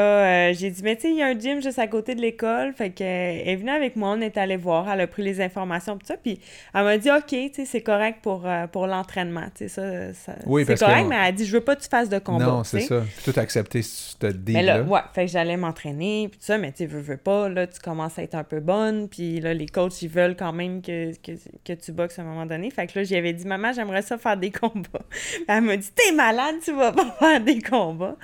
euh, 0.49 0.53
j'ai 0.53 0.69
dit, 0.71 0.81
mais 0.83 0.95
tu 0.95 1.01
sais, 1.01 1.09
il 1.09 1.17
y 1.17 1.21
a 1.21 1.27
un 1.27 1.37
gym 1.37 1.61
juste 1.61 1.79
à 1.79 1.87
côté 1.87 2.15
de 2.15 2.21
l'école. 2.21 2.73
Fait 2.73 2.91
que, 2.91 3.03
euh, 3.03 3.41
elle 3.43 3.47
est 3.49 3.55
venue 3.57 3.71
avec 3.71 3.95
moi, 3.97 4.11
on 4.17 4.21
est 4.21 4.37
allé 4.37 4.55
voir, 4.55 4.89
elle 4.89 5.01
a 5.01 5.07
pris 5.07 5.21
les 5.21 5.41
informations, 5.41 5.97
tout 5.97 6.05
ça. 6.05 6.15
Puis 6.15 6.39
elle 6.73 6.83
m'a 6.85 6.97
dit, 6.97 7.11
OK, 7.11 7.25
tu 7.27 7.49
sais, 7.53 7.65
c'est 7.65 7.81
correct 7.81 8.19
pour, 8.21 8.43
euh, 8.45 8.67
pour 8.67 8.87
l'entraînement. 8.87 9.47
Tu 9.55 9.67
sais, 9.67 9.67
ça, 9.67 10.13
ça- 10.13 10.39
Oui, 10.45 10.63
c'est 10.65 10.79
correct, 10.79 11.03
que- 11.03 11.09
mais 11.09 11.15
elle 11.17 11.21
a 11.25 11.31
dit, 11.33 11.45
je 11.45 11.51
veux 11.51 11.61
pas 11.63 11.75
que 11.75 11.81
tu 11.81 11.89
fasses 11.89 12.07
de 12.09 12.19
combat. 12.19 12.45
non, 12.45 12.61
tu 12.61 12.69
c'est 12.69 12.79
ça. 12.81 13.01
Puis 13.21 13.31
Tout 13.33 13.39
accepté 13.39 13.81
ce 13.81 14.15
Mais 14.23 14.33
deal-là. 14.33 14.77
là, 14.77 14.83
ouais, 14.83 14.99
fait 15.13 15.25
que 15.25 15.31
j'allais 15.31 15.57
m'entraîner, 15.57 16.29
puis 16.29 16.39
tout 16.39 16.45
ça, 16.45 16.57
mais 16.57 16.71
tu 16.71 16.77
sais, 16.79 16.85
veux, 16.85 17.01
veux 17.01 17.17
pas, 17.17 17.49
là, 17.49 17.67
tu 17.67 17.79
commences 17.79 18.17
à 18.17 18.23
être 18.23 18.35
un 18.35 18.43
peu 18.45 18.61
bonne, 18.61 19.09
puis 19.09 19.41
là, 19.41 19.53
les 19.53 19.67
coachs, 19.67 20.01
ils 20.01 20.09
veulent 20.09 20.37
quand 20.37 20.53
même 20.53 20.81
que, 20.81 21.11
que, 21.21 21.33
que 21.65 21.73
tu 21.73 21.91
boxes 21.91 22.17
à 22.19 22.21
un 22.21 22.25
moment 22.25 22.45
donné. 22.45 22.69
Fait 22.71 22.87
que 22.87 22.97
là, 22.99 23.03
j'y 23.03 23.15
avais 23.17 23.33
dit, 23.33 23.45
maman, 23.45 23.73
j'aimerais 23.73 24.03
ça 24.03 24.17
faire 24.17 24.37
des 24.37 24.51
combats. 24.51 25.01
Elle 25.49 25.61
m'a 25.61 25.75
dit, 25.75 25.89
t'es 25.93 26.13
malade, 26.15 26.55
tu 26.63 26.71
vas 26.71 26.93
pas 26.93 27.11
faire 27.19 27.41
des 27.41 27.61
combats. 27.61 28.15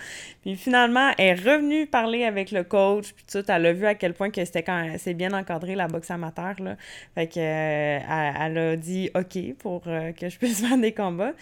Puis 0.46 0.56
finalement, 0.56 1.12
elle 1.18 1.40
est 1.40 1.42
revenue 1.42 1.88
parler 1.88 2.24
avec 2.24 2.52
le 2.52 2.64
coach, 2.64 3.14
puis 3.14 3.26
tout 3.26 3.44
elle 3.48 3.66
a 3.66 3.74
vu 3.74 3.88
à 3.88 3.96
quel 3.96 4.14
point 4.14 4.30
que 4.30 4.46
c'était 4.46 4.64
c'est 5.00 5.16
bien 5.16 5.34
encadré, 5.34 5.74
la 5.74 5.88
boxe 5.88 6.12
amateur, 6.12 6.54
là. 6.62 6.76
Fait 7.16 7.26
que, 7.26 7.40
euh, 7.40 8.00
elle, 8.08 8.52
elle 8.52 8.58
a 8.60 8.76
dit 8.76 9.10
OK 9.16 9.56
pour 9.58 9.82
euh, 9.88 10.12
que 10.12 10.30
je 10.30 10.38
puisse 10.38 10.62
faire 10.68 10.78
des 10.78 10.92
combats. 10.92 11.34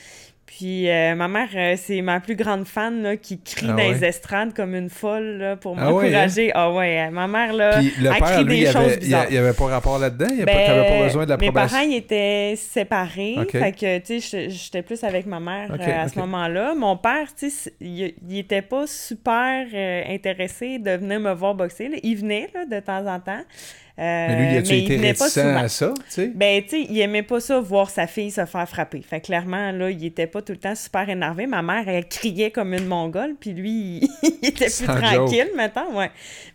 Puis 0.55 0.88
euh, 0.88 1.15
ma 1.15 1.27
mère, 1.27 1.48
euh, 1.55 1.74
c'est 1.77 2.01
ma 2.03 2.19
plus 2.19 2.36
grande 2.36 2.65
fan 2.67 3.01
là, 3.01 3.17
qui 3.17 3.39
crie 3.41 3.65
Ah 3.69 3.72
dans 3.74 3.77
les 3.91 4.05
estrades 4.05 4.53
comme 4.53 4.75
une 4.75 4.89
folle 4.89 5.38
là, 5.39 5.55
pour 5.55 5.75
Ah 5.79 5.91
ouais, 5.91 6.03
m'encourager. 6.12 6.51
Ah 6.53 6.72
ouais, 6.72 7.07
euh, 7.07 7.10
ma 7.10 7.27
mère, 7.27 7.53
là, 7.53 7.79
Puis 7.79 7.91
le 8.00 8.12
elle 8.12 8.17
père, 8.19 8.31
crie 8.33 8.43
lui, 8.43 8.60
des 8.60 8.62
il 8.62 8.67
choses 8.67 8.75
avait, 8.75 8.93
il 8.93 9.00
bizarres. 9.00 9.31
y 9.31 9.38
avait 9.39 9.53
pas 9.53 9.65
rapport 9.65 9.98
là-dedans? 9.98 10.27
Il 10.29 10.38
y 10.38 10.41
a 10.43 10.45
pas- 10.45 10.51
Ben, 10.53 10.83
pas 11.00 11.03
besoin 11.05 11.25
de 11.25 11.31
Mes 11.31 11.45
l'approbation? 11.48 11.77
parents, 11.77 11.89
ils 11.89 11.95
étaient 11.98 12.53
séparés. 12.55 13.36
Ok. 13.39 13.51
Fait 13.51 13.72
que, 13.72 13.98
tu 14.00 14.22
sais, 14.22 14.50
j'étais- 14.50 14.83
plus 14.83 15.03
avec 15.03 15.25
ma 15.25 15.39
mère 15.39 15.72
euh, 15.72 16.03
à 16.03 16.07
ce 16.07 16.19
moment-là. 16.19 16.75
Mon 16.75 16.98
père, 16.98 17.33
tu 17.36 17.50
sais, 17.50 17.74
il, 17.81 18.13
il 18.29 18.38
était 18.38 18.62
pas 18.62 18.86
super 18.86 19.65
euh, 19.74 20.03
intéressé 20.10 20.77
de 20.77 20.91
venir 20.91 21.19
me 21.19 21.33
voir 21.33 21.55
boxer. 21.55 21.88
là. 21.89 21.98
Il 22.03 22.15
venait, 22.17 22.50
là, 22.53 22.65
de 22.65 22.79
temps 22.79 23.07
en 23.07 23.19
temps. 23.19 23.41
Euh, 24.00 24.27
Mais 24.27 24.50
lui, 24.50 24.57
a-tu 24.57 24.71
mais 24.71 24.79
été 24.79 24.97
réticent 24.97 25.38
à 25.38 25.67
ça, 25.67 25.93
tu 25.95 26.03
sais? 26.07 26.31
Ben, 26.33 26.63
tu 26.63 26.69
sais, 26.69 26.88
il 26.89 27.00
aimait 27.00 27.21
pas 27.21 27.39
ça, 27.39 27.59
voir 27.59 27.91
sa 27.91 28.07
fille 28.07 28.31
se 28.31 28.43
faire 28.45 28.67
frapper. 28.67 29.03
Fait 29.03 29.21
que 29.21 29.27
clairement, 29.27 29.71
là, 29.71 29.91
il 29.91 30.03
était 30.03 30.25
pas 30.25 30.41
tout 30.41 30.53
le 30.53 30.57
temps 30.57 30.73
super 30.73 31.07
énervé. 31.07 31.45
Ma 31.45 31.62
mère, 31.62 31.88
elle 31.88 32.07
criait 32.07 32.50
comme 32.50 32.73
une 32.73 32.88
mongole, 32.88 33.35
puis 33.39 33.51
lui, 33.51 33.69
il, 33.69 34.09
il 34.41 34.50
était 34.50 34.65
plus 34.65 34.85
Sans 34.85 34.95
tranquille, 34.95 35.50
maintenant, 35.55 35.93
ouais. 35.93 36.09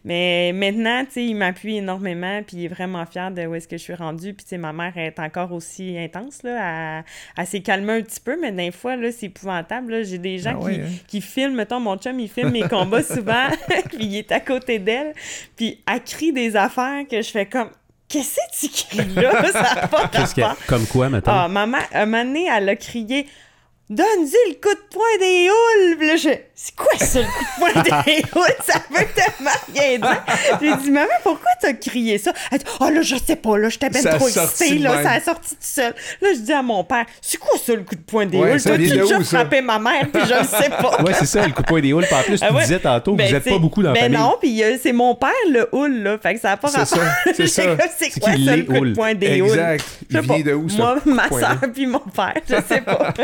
Mais 0.05 0.51
maintenant, 0.53 1.05
tu 1.05 1.13
sais, 1.13 1.25
il 1.27 1.37
m'appuie 1.37 1.77
énormément, 1.77 2.43
puis 2.45 2.57
il 2.57 2.65
est 2.65 2.69
vraiment 2.69 3.07
fier 3.07 3.31
de 3.31 3.47
où 3.47 3.55
est-ce 3.55 3.69
que 3.69 3.77
je 3.77 3.83
suis 3.83 3.95
rendue. 3.95 4.35
Puis, 4.35 4.45
tu 4.45 4.51
sais, 4.51 4.59
ma 4.59 4.73
mère 4.73 4.99
est 4.99 5.21
encore 5.21 5.53
aussi 5.53 5.97
intense, 5.97 6.43
là. 6.43 6.99
Elle, 6.99 7.05
elle 7.37 7.47
s'est 7.47 7.61
calmée 7.61 7.93
un 7.93 8.03
petit 8.03 8.21
peu, 8.21 8.37
mais 8.41 8.51
des 8.51 8.73
fois, 8.73 8.97
là, 8.97 9.13
c'est 9.13 9.27
épouvantable. 9.27 10.05
J'ai 10.05 10.19
des 10.19 10.39
gens 10.39 10.59
Ah 10.61 10.65
ouais, 10.65 10.75
qui, 10.75 10.81
hein? 10.81 10.85
qui 11.07 11.21
filment, 11.21 11.55
mettons, 11.55 11.79
mon 11.79 11.97
chum, 11.99 12.19
il 12.19 12.29
filme 12.29 12.51
mes 12.51 12.63
combats 12.69 13.03
souvent, 13.05 13.47
puis 13.91 14.07
il 14.07 14.17
est 14.17 14.33
à 14.33 14.41
côté 14.41 14.81
d'elle, 14.81 15.13
puis 15.57 15.81
elle 15.89 16.03
crie 16.03 16.33
des 16.33 16.57
affaires 16.57 17.07
que 17.09 17.23
je 17.23 17.28
fais 17.31 17.47
comme... 17.47 17.71
Qu'est-ce 18.09 18.37
que 18.37 18.67
tu 18.69 18.87
cries 18.87 19.15
là? 19.23 19.45
Ça 19.53 19.75
n'a 19.75 19.87
pas 19.89 20.09
Qu'est-ce 20.09 20.35
que- 20.35 20.41
rapport. 20.41 20.65
Comme 20.67 20.87
quoi, 20.87 21.11
mettons? 21.11 21.31
Ah, 21.31 21.47
maman, 21.49 21.79
un 21.93 22.07
moment 22.07 22.25
donné, 22.25 22.47
elle 22.51 22.69
a 22.71 22.77
crié 22.77 23.27
Donne-y 23.91 24.51
le 24.51 24.55
coup 24.61 24.75
de 24.75 24.81
poing 24.93 25.19
des 25.19 25.49
houles! 25.49 26.19
Je 26.19 26.29
C'est 26.55 26.75
quoi 26.77 26.93
ça, 26.99 27.21
le 27.21 27.25
coup 27.25 27.45
de 27.45 27.73
poing 27.73 27.83
des 28.05 28.23
houles? 28.39 28.57
Ça 28.63 28.83
veut 28.91 29.07
tellement 29.15 29.51
rien 29.75 29.97
dire. 29.99 30.25
J'ai 30.61 30.77
dit 30.83 30.91
Maman, 30.91 31.09
pourquoi 31.23 31.51
t'as 31.59 31.73
crié 31.73 32.19
ça? 32.19 32.35
Elle 32.53 32.59
dit 32.59 32.65
Oh 32.81 32.91
là, 32.91 33.01
je 33.01 33.17
sais 33.17 33.37
pas, 33.37 33.57
là, 33.57 33.71
j'étais 33.71 33.91
Ça 33.99 34.11
a 34.11 34.15
trop 34.17 34.29
excitée, 34.29 34.75
là, 34.79 35.03
ça 35.03 35.11
a 35.13 35.21
sorti 35.23 35.51
tout 35.55 35.57
seul. 35.63 35.95
Là, 36.21 36.29
je 36.35 36.39
dis 36.41 36.53
à 36.53 36.61
mon 36.61 36.85
père 36.85 37.07
C'est 37.23 37.39
quoi 37.39 37.59
ça, 37.65 37.73
le 37.75 37.83
coup 37.83 37.95
de 37.95 38.01
poing 38.03 38.27
des 38.27 38.37
Ouais, 38.37 38.53
houles? 38.53 38.61
ça 38.61 38.71
Toi, 38.71 38.79
tu 38.79 38.91
déjà 38.91 39.19
ça? 39.25 39.39
frappé 39.39 39.63
ma 39.63 39.79
mère, 39.79 40.07
puis 40.13 40.23
je 40.29 40.35
le 40.39 40.45
sais 40.45 40.69
pas. 40.69 41.03
Ouais, 41.03 41.15
c'est 41.19 41.25
ça, 41.27 41.47
le 41.47 41.53
coup 41.55 41.63
de 41.63 41.67
poing 41.69 41.81
des 41.81 41.93
houles. 41.95 42.05
Puis 42.05 42.15
en 42.15 42.23
plus, 42.25 42.39
tu 42.41 42.45
Ah 42.47 42.53
ouais. 42.53 42.61
disais 42.63 42.81
tantôt 42.81 43.13
que 43.13 43.17
Ben, 43.19 43.27
vous 43.29 43.33
n'êtes 43.33 43.43
t'sais, 43.43 43.51
pas 43.53 43.59
beaucoup 43.59 43.83
dans 43.83 43.89
la 43.93 43.95
ben 43.95 44.01
famille. 44.03 44.19
non, 44.19 44.37
puis 44.39 44.63
euh, 44.65 44.77
c'est 44.83 44.93
mon 44.93 45.15
père, 45.15 45.31
le 45.51 45.67
houle, 45.73 46.03
là. 46.03 46.19
Fait 46.19 46.35
que 46.35 46.41
ça 46.41 46.49
n'a 46.51 46.57
pas 46.59 46.69
C'est 46.69 46.79
rapport. 46.81 46.99
ça, 46.99 47.33
c'est 47.35 47.47
ça. 47.47 47.63
C'est 47.99 48.21
quoi 48.21 48.33
ça, 48.33 48.57
le 48.57 48.65
coup 48.65 48.85
de 48.85 48.93
poing 48.95 49.15
des 49.15 49.41
houles? 49.41 49.49
Exact. 49.51 49.85
Il 50.11 50.21
vient 50.21 50.41
de 50.41 50.53
où, 50.53 50.69
ce 50.69 50.77
Moi, 50.77 50.97
ma 51.07 51.29
soeur 51.31 51.57
puis 51.73 51.87
mon 51.87 52.01
père, 52.01 52.35
je 52.49 52.55
sais 52.69 52.83
pas. 52.83 53.15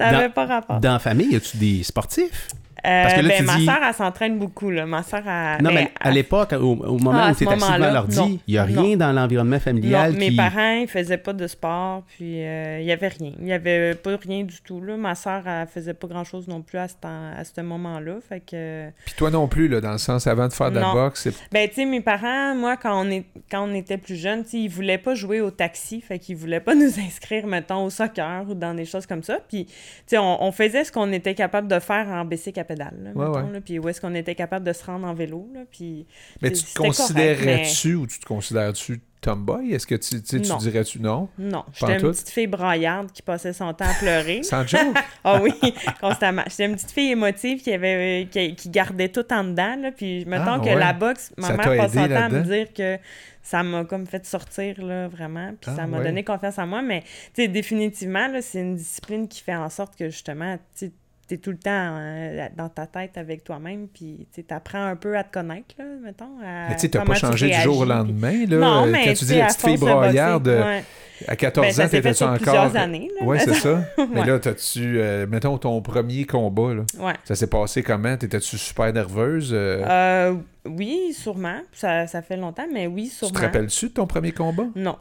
Ça 0.00 0.10
dans- 0.10 0.16
n'avait 0.18 0.28
pas 0.32 0.46
rapport. 0.46 0.80
Dans 0.80 0.92
la 0.92 0.98
famille, 0.98 1.32
y 1.32 1.36
a-tu 1.36 1.56
des 1.56 1.82
sportifs? 1.82 2.48
Euh, 2.86 3.02
Parce 3.02 3.14
que 3.14 3.20
là, 3.20 3.28
ben, 3.28 3.36
tu 3.38 3.42
ma 3.44 3.56
dis- 3.56 3.64
soeur, 3.66 3.78
elle 3.86 3.94
s'entraîne 3.94 4.38
beaucoup, 4.38 4.70
là. 4.70 4.86
Ma 4.86 5.02
soeur, 5.02 5.22
elle... 5.26 5.62
Non, 5.62 5.70
ben, 5.70 5.74
mais 5.74 5.90
à 6.00 6.10
l'époque, 6.10 6.52
au, 6.52 6.72
au 6.76 6.98
moment 6.98 7.20
Ah, 7.22 7.30
où 7.32 7.34
tu 7.34 7.44
es 7.44 7.48
assis 7.48 7.56
devant 7.72 7.92
l'ordi, 7.92 8.40
il 8.46 8.52
n'y 8.52 8.58
a 8.58 8.64
rien 8.64 8.96
dans 8.96 9.12
l'environnement 9.12 9.56
Non, 9.56 9.60
familial 9.60 10.12
mes 10.14 10.30
qui... 10.30 10.36
parents, 10.36 10.72
ils 10.80 10.88
faisaient 10.88 11.18
pas 11.18 11.32
de 11.32 11.46
sport, 11.46 12.02
puis 12.08 12.42
euh, 12.44 12.78
il 12.80 12.86
y 12.86 12.92
avait 12.92 13.08
rien. 13.08 13.32
Il 13.40 13.46
y 13.46 13.52
avait 13.52 13.94
pas 13.94 14.16
rien 14.16 14.44
du 14.44 14.60
tout, 14.62 14.80
là. 14.80 14.96
Ma 14.96 15.14
soeur, 15.14 15.46
elle 15.46 15.66
faisait 15.66 15.94
pas 15.94 16.06
grand-chose 16.06 16.48
non 16.48 16.62
plus 16.62 16.78
à 16.78 16.88
ce, 16.88 16.94
temps- 16.94 17.32
à 17.36 17.44
ce 17.44 17.60
moment-là, 17.60 18.14
fait 18.28 18.40
que... 18.40 18.88
Puis 19.04 19.14
toi 19.16 19.30
non 19.30 19.46
plus, 19.48 19.68
là, 19.68 19.80
dans 19.80 19.92
le 19.92 19.98
sens, 19.98 20.26
avant 20.26 20.48
de 20.48 20.52
faire 20.52 20.70
de 20.70 20.78
la 20.78 20.92
boxe, 20.92 21.22
c'est... 21.24 21.34
Ben, 21.52 21.68
tu 21.68 21.74
sais, 21.74 21.84
mes 21.84 22.00
parents, 22.00 22.54
moi, 22.54 22.76
quand 22.76 22.98
on, 23.04 23.10
est, 23.10 23.24
quand 23.50 23.68
on 23.68 23.74
était 23.74 23.98
plus 23.98 24.16
jeunes, 24.16 24.44
tu 24.44 24.50
sais, 24.50 24.58
ils 24.58 24.68
voulaient 24.68 24.98
pas 24.98 25.14
jouer 25.14 25.40
au 25.40 25.50
taxi, 25.50 26.00
fait 26.00 26.18
qu'ils 26.18 26.36
voulaient 26.36 26.60
pas 26.60 26.74
nous 26.76 26.98
inscrire, 26.98 27.46
mettons, 27.46 27.84
au 27.84 27.90
soccer 27.90 28.44
ou 28.48 28.54
dans 28.54 28.74
des 28.74 28.84
choses 28.86 29.06
comme 29.06 29.22
ça. 29.22 29.38
Puis, 29.48 29.66
tu 29.66 29.72
sais, 30.06 30.18
on, 30.18 30.42
on 30.42 30.52
faisait 30.52 30.84
ce 30.84 30.92
qu'on 30.92 31.12
était 31.12 31.34
capable 31.34 31.68
de 31.68 31.78
faire 31.78 32.08
en 32.08 32.24
bicycle 32.24 32.58
à 32.60 32.64
pédale, 32.74 32.94
là, 33.02 33.10
Ouais, 33.14 33.26
mettons, 33.28 33.46
ouais. 33.46 33.52
là, 33.54 33.60
puis 33.60 33.78
où 33.78 33.88
est-ce 33.88 34.00
qu'on 34.00 34.14
était 34.14 34.34
capable 34.34 34.64
de 34.66 34.72
se 34.72 34.84
rendre 34.84 35.06
en 35.06 35.14
vélo, 35.14 35.48
là, 35.54 35.60
puis... 35.70 36.06
Mais 36.42 36.50
tu 36.52 36.62
te 36.64 36.78
considérais-tu 36.78 37.94
ou 37.94 38.06
tu 38.06 38.18
te 38.20 38.26
considères-tu 38.26 39.00
tomboy? 39.20 39.72
Est-ce 39.74 39.86
que 39.86 39.94
tu, 39.96 40.22
tu, 40.22 40.40
dirais-tu 40.40 41.00
non? 41.00 41.28
Non, 41.38 41.64
j'étais 41.74 41.94
une 41.96 42.00
petite 42.10 42.30
fille 42.30 42.46
braillarde 42.46 43.12
qui 43.12 43.20
passait 43.22 43.52
son 43.52 43.72
temps 43.74 43.84
à 43.84 43.94
pleurer. 43.98 44.42
Sans 44.42 44.66
joke? 44.66 44.80
Ah 45.24 45.40
oui, 45.42 45.52
constamment. 46.00 46.42
J'étais 46.48 46.64
une 46.64 46.74
petite 46.76 46.92
fille 46.92 47.10
émotive 47.10 47.60
qui 47.62 47.70
avait 47.72 48.26
qui, 48.30 48.54
qui 48.54 48.70
gardait 48.70 49.10
tout 49.10 49.30
en 49.32 49.44
dedans. 49.44 49.76
Là, 49.76 49.92
puis 49.92 50.24
mettons 50.24 50.52
Ah, 50.54 50.58
que 50.60 50.64
ouais. 50.64 50.74
la 50.76 50.94
boxe, 50.94 51.34
ma 51.36 51.48
Ça 51.48 51.56
mère 51.58 51.76
passe 51.76 51.92
son 51.92 52.08
temps 52.08 52.14
à 52.16 52.28
me 52.30 52.40
dire 52.40 52.72
que 52.72 52.96
ça 53.42 53.62
m'a 53.62 53.84
comme 53.84 54.06
fait 54.06 54.24
sortir 54.24 54.82
là, 54.82 55.08
vraiment. 55.08 55.50
Puis 55.60 55.70
Ah, 55.70 55.76
ça 55.76 55.86
m'a 55.86 55.98
ouais. 55.98 56.04
donné 56.04 56.24
confiance 56.24 56.58
en 56.58 56.66
moi. 56.66 56.80
Mais 56.80 57.02
tu 57.34 57.42
sais, 57.42 57.48
définitivement, 57.48 58.28
c'est 58.40 58.60
une 58.60 58.76
discipline 58.76 59.28
qui 59.28 59.42
fait 59.42 59.54
en 59.54 59.68
sorte 59.68 59.94
que 59.96 60.08
justement, 60.08 60.56
tu 60.78 60.90
t'es 61.30 61.38
tout 61.38 61.50
le 61.52 61.58
temps 61.58 61.70
euh, 61.70 62.48
dans 62.56 62.68
ta 62.68 62.86
tête 62.86 63.16
avec 63.16 63.44
toi-même, 63.44 63.86
puis 63.86 64.26
tu 64.34 64.44
apprends 64.50 64.84
un 64.84 64.96
peu 64.96 65.16
à 65.16 65.22
te 65.22 65.32
connaître, 65.32 65.76
là, 65.78 65.84
mettons. 66.02 66.38
à 66.44 66.68
Mais 66.70 66.74
tu 66.74 66.80
sais, 66.82 66.88
pas 66.88 67.04
tu 67.04 67.14
changé 67.20 67.50
du 67.50 67.60
jour 67.60 67.76
au 67.78 67.80
puis- 67.82 67.88
lendemain, 67.88 68.46
là. 68.48 68.56
Non, 68.58 68.86
mais 68.86 69.04
Quand 69.04 69.10
tu 69.12 69.18
tu 69.20 69.24
dis 69.26 69.36
la 69.38 69.44
à 69.44 69.46
petite 69.46 69.60
fille 69.64 69.76
broyarde, 69.76 70.48
ouais. 70.48 70.82
à 71.28 71.36
14 71.36 71.66
Ben, 71.66 71.72
ça 71.72 71.84
ans, 71.84 71.88
t'étais-tu 71.88 72.22
encore... 72.24 72.36
plusieurs 72.38 72.76
années, 72.76 73.10
là, 73.20 73.26
Ouais, 73.26 73.38
c'est 73.38 73.54
ça. 73.54 73.80
Mais 74.12 74.24
là, 74.24 74.38
t'as-tu... 74.40 74.98
euh, 75.00 75.26
mettons, 75.28 75.56
ton 75.58 75.80
premier 75.82 76.24
combat, 76.24 76.74
là, 76.74 76.82
Ouais. 76.98 77.14
ça 77.24 77.36
s'est 77.36 77.46
passé 77.46 77.82
comment? 77.84 78.16
T'étais-tu 78.16 78.58
super 78.58 78.92
nerveuse? 78.92 79.50
euh, 79.52 79.84
Euh, 79.88 80.34
oui, 80.66 81.12
sûrement. 81.12 81.60
Ça, 81.72 82.06
ça 82.08 82.22
fait 82.22 82.36
longtemps, 82.36 82.66
mais 82.72 82.86
oui, 82.88 83.04
tu 83.10 83.14
sûrement. 83.16 83.34
te 83.34 83.40
rappelles-tu 83.44 83.86
de 83.88 83.92
ton 83.92 84.06
premier 84.06 84.32
combat? 84.32 84.66
Non. 84.74 84.96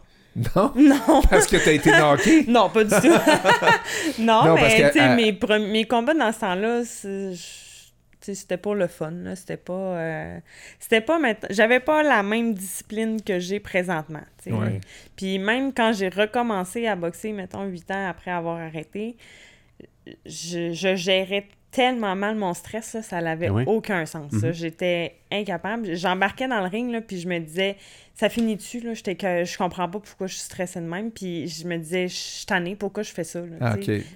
Non? 0.55 0.73
Non. 0.75 1.21
Parce 1.29 1.47
que 1.47 1.57
t'as 1.57 1.71
été 1.73 1.91
knocké? 1.91 2.45
non, 2.47 2.69
pas 2.69 2.83
du 2.83 2.89
tout. 2.91 3.07
non, 4.19 4.55
mais 4.55 4.77
que, 4.77 4.87
tu 4.87 4.99
sais, 4.99 5.51
euh, 5.51 5.59
mes, 5.67 5.85
combats 5.85 6.13
dans 6.13 6.31
ce 6.31 6.39
temps-là, 6.39 6.83
c'était 8.21 8.57
pour 8.57 8.75
le 8.75 8.87
fun. 8.87 9.11
là. 9.11 9.35
C'était 9.35 9.57
pas. 9.57 9.73
euh, 9.73 10.39
C'était 10.79 11.01
pas. 11.01 11.19
J'avais 11.49 11.79
pas 11.79 12.03
la 12.03 12.23
même 12.23 12.53
discipline 12.53 13.21
que 13.21 13.39
j'ai 13.39 13.59
présentement. 13.59 14.23
Ouais. 14.47 14.81
Puis 15.15 15.39
même 15.39 15.73
quand 15.73 15.93
j'ai 15.93 16.09
recommencé 16.09 16.87
à 16.87 16.95
boxer, 16.95 17.33
mettons, 17.33 17.65
huit 17.65 17.89
ans 17.91 18.07
après 18.07 18.31
avoir 18.31 18.59
arrêté, 18.59 19.17
je, 20.25 20.73
je 20.73 20.95
gérais 20.95 21.47
tellement 21.71 22.15
mal 22.15 22.35
mon 22.35 22.53
stress, 22.53 22.93
là, 22.93 23.01
ça 23.01 23.21
n'avait 23.21 23.49
ouais? 23.49 23.63
aucun 23.67 24.05
sens. 24.05 24.31
Mhm. 24.31 24.51
J'étais 24.53 25.18
incapable. 25.31 25.95
J'embarquais 25.95 26.47
dans 26.47 26.59
le 26.61 26.67
ring, 26.67 26.91
là, 26.91 27.01
puis 27.01 27.19
je 27.19 27.27
me 27.27 27.39
disais, 27.39 27.75
ça 28.15 28.29
finit 28.29 28.55
dessus, 28.55 28.79
là. 28.81 28.93
J'étais 28.93 29.15
que 29.15 29.45
je 29.45 29.57
comprends 29.57 29.87
pas 29.87 29.99
pourquoi 29.99 30.27
je 30.27 30.33
suis 30.33 30.41
stressée 30.43 30.79
de 30.81 30.85
même. 30.85 31.11
Puis 31.11 31.47
je 31.47 31.67
me 31.67 31.77
disais, 31.77 32.07
je 32.07 32.13
suis 32.15 32.45
tannée, 32.45 32.75
pourquoi 32.75 33.03
je 33.03 33.11
fais 33.11 33.23
ça, 33.23 33.39
là, 33.41 33.55
Ah. 33.61 33.75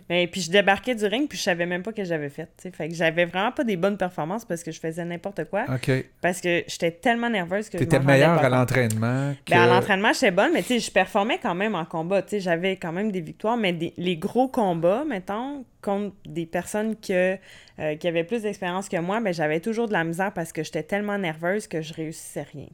Mais 0.10 0.28
puis 0.28 0.42
je 0.42 0.52
débarquais 0.52 0.96
du 0.96 1.06
ring, 1.06 1.28
puis 1.30 1.38
je 1.38 1.44
savais 1.44 1.66
même 1.66 1.84
pas 1.84 1.94
que 1.94 2.04
j'avais 2.04 2.30
fait. 2.30 2.50
Fait 2.76 2.90
que 2.90 2.96
j'avais 2.96 3.26
vraiment 3.26 3.52
pas 3.52 3.64
des 3.64 3.78
bonnes 3.78 3.98
performances 3.98 4.44
parce 4.46 4.64
que 4.64 4.72
je 4.72 4.80
faisais 4.80 5.06
n'importe 5.06 5.46
quoi. 5.46 5.66
Parce 6.22 6.42
que 6.42 6.64
j'étais 6.68 6.92
tellement 6.92 7.30
nerveuse 7.30 7.70
que 7.70 7.78
je 7.78 7.84
T'étais 7.84 7.98
m'en 8.00 8.06
rendais 8.06 8.14
meilleur 8.20 8.40
pas 8.42 8.48
à 8.48 8.50
l'entraînement 8.50 9.34
que... 9.46 9.52
Ben, 9.54 9.62
à 9.62 9.68
l'entraînement, 9.68 10.12
j'étais 10.14 10.32
bonne, 10.32 10.52
mais 10.54 10.62
tu 10.64 10.70
sais, 10.70 10.80
je 10.80 10.92
performais 10.92 11.38
quand 11.42 11.56
même 11.56 11.76
en 11.76 11.86
combat. 11.86 12.22
Tu 12.24 12.30
sais, 12.30 12.40
j'avais 12.40 12.76
quand 12.78 12.92
même 12.92 13.12
des 13.12 13.22
victoires, 13.22 13.56
mais 13.58 13.72
des- 13.74 13.94
les 13.98 14.18
gros 14.18 14.48
combats, 14.48 15.04
mettons, 15.08 15.64
contre 15.82 16.16
des 16.26 16.46
personnes 16.46 16.96
que, 16.96 17.38
euh, 17.80 17.96
qui 17.96 18.08
avaient 18.08 18.24
plus 18.24 18.44
d'expérience 18.44 18.90
que 18.90 18.98
moi, 18.98 19.20
ben, 19.20 19.34
j'avais 19.34 19.60
toujours 19.60 19.88
de 19.88 19.94
la 19.94 20.04
misère 20.04 20.32
parce 20.34 20.54
que 20.54 20.64
j'étais 20.64 20.84
tellement 20.84 21.18
nerveuse 21.18 21.68
que 21.68 21.82
je 21.82 21.94
réussissais 21.94 22.44
rien. 22.44 22.68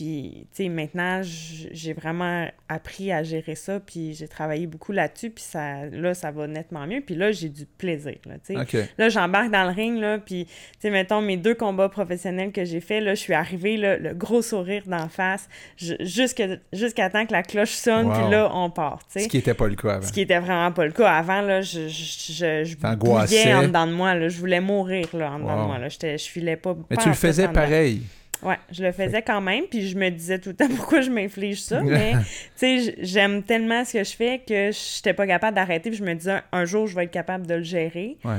Puis, 0.00 0.46
tu 0.56 0.62
sais, 0.62 0.68
maintenant, 0.70 1.20
j'ai 1.22 1.92
vraiment 1.92 2.48
appris 2.70 3.12
à 3.12 3.22
gérer 3.22 3.54
ça, 3.54 3.80
puis 3.80 4.14
j'ai 4.14 4.28
travaillé 4.28 4.66
beaucoup 4.66 4.92
là-dessus, 4.92 5.28
puis 5.28 5.44
ça, 5.44 5.84
là, 5.92 6.14
ça 6.14 6.30
va 6.30 6.46
nettement 6.46 6.86
mieux. 6.86 7.02
Puis 7.02 7.14
là, 7.14 7.32
j'ai 7.32 7.50
du 7.50 7.66
plaisir, 7.66 8.14
là, 8.24 8.36
tu 8.42 8.54
sais. 8.56 8.88
Là, 8.96 9.10
j'embarque 9.10 9.50
dans 9.50 9.64
le 9.64 9.74
ring, 9.74 9.98
là, 10.00 10.16
puis, 10.16 10.46
tu 10.46 10.50
sais, 10.78 10.88
mettons, 10.90 11.20
mes 11.20 11.36
deux 11.36 11.54
combats 11.54 11.90
professionnels 11.90 12.50
que 12.50 12.64
j'ai 12.64 12.80
fait, 12.80 13.02
là, 13.02 13.14
je 13.14 13.20
suis 13.20 13.34
arrivée, 13.34 13.76
là, 13.76 13.98
le 13.98 14.14
gros 14.14 14.40
sourire 14.40 14.84
d'en 14.86 15.10
face, 15.10 15.50
jusqu'à 15.76 17.10
temps 17.10 17.26
que 17.26 17.32
la 17.32 17.42
cloche 17.42 17.72
sonne, 17.72 18.06
Wow. 18.06 18.12
puis 18.14 18.30
là, 18.30 18.50
on 18.54 18.70
part, 18.70 19.00
tu 19.06 19.18
sais. 19.18 19.20
Ce 19.24 19.28
qui 19.28 19.36
n'était 19.36 19.52
pas 19.52 19.68
le 19.68 19.74
cas 19.76 19.96
avant. 19.96 20.06
Ce 20.06 20.12
qui 20.12 20.22
était 20.22 20.38
vraiment 20.38 20.72
pas 20.72 20.86
le 20.86 20.92
cas. 20.92 21.10
Avant, 21.12 21.42
là, 21.42 21.60
je, 21.60 21.88
je, 21.88 22.32
je, 22.32 22.64
je 22.64 22.76
bouillais 22.96 23.52
en 23.54 23.62
dedans 23.64 23.86
de 23.86 23.92
moi, 23.92 24.14
là. 24.14 24.28
Je 24.30 24.38
voulais 24.38 24.60
mourir, 24.60 25.08
là, 25.12 25.32
en 25.32 25.38
dedans 25.40 25.56
Wow. 25.56 25.62
de 25.62 25.66
moi, 25.66 25.78
là. 25.78 25.88
Je 25.90 26.16
filais 26.24 26.56
pas. 26.56 26.74
Mais 26.88 26.96
tu 26.96 27.08
le 27.08 27.14
faisais 27.14 27.42
dedans. 27.42 27.52
pareil. 27.52 28.00
Ouais, 28.42 28.56
je 28.70 28.82
le 28.82 28.92
faisais 28.92 29.22
quand 29.22 29.40
même, 29.40 29.64
puis 29.64 29.88
je 29.88 29.96
me 29.96 30.08
disais 30.10 30.38
tout 30.38 30.50
le 30.50 30.56
temps 30.56 30.68
pourquoi 30.76 31.00
je 31.02 31.10
m'inflige 31.10 31.60
ça, 31.60 31.82
mais 31.82 32.12
tu 32.58 32.80
sais, 32.80 32.94
j'aime 33.00 33.42
tellement 33.42 33.84
ce 33.84 33.94
que 33.94 34.04
je 34.04 34.16
fais 34.16 34.38
que 34.46 34.70
j'étais 34.72 35.12
pas 35.12 35.26
capable 35.26 35.54
d'arrêter, 35.54 35.90
puis 35.90 35.98
je 35.98 36.04
me 36.04 36.14
disais 36.14 36.32
un, 36.32 36.42
un 36.52 36.64
jour 36.64 36.86
je 36.86 36.94
vais 36.94 37.04
être 37.04 37.10
capable 37.10 37.46
de 37.46 37.54
le 37.54 37.62
gérer. 37.62 38.16
Ouais. 38.24 38.38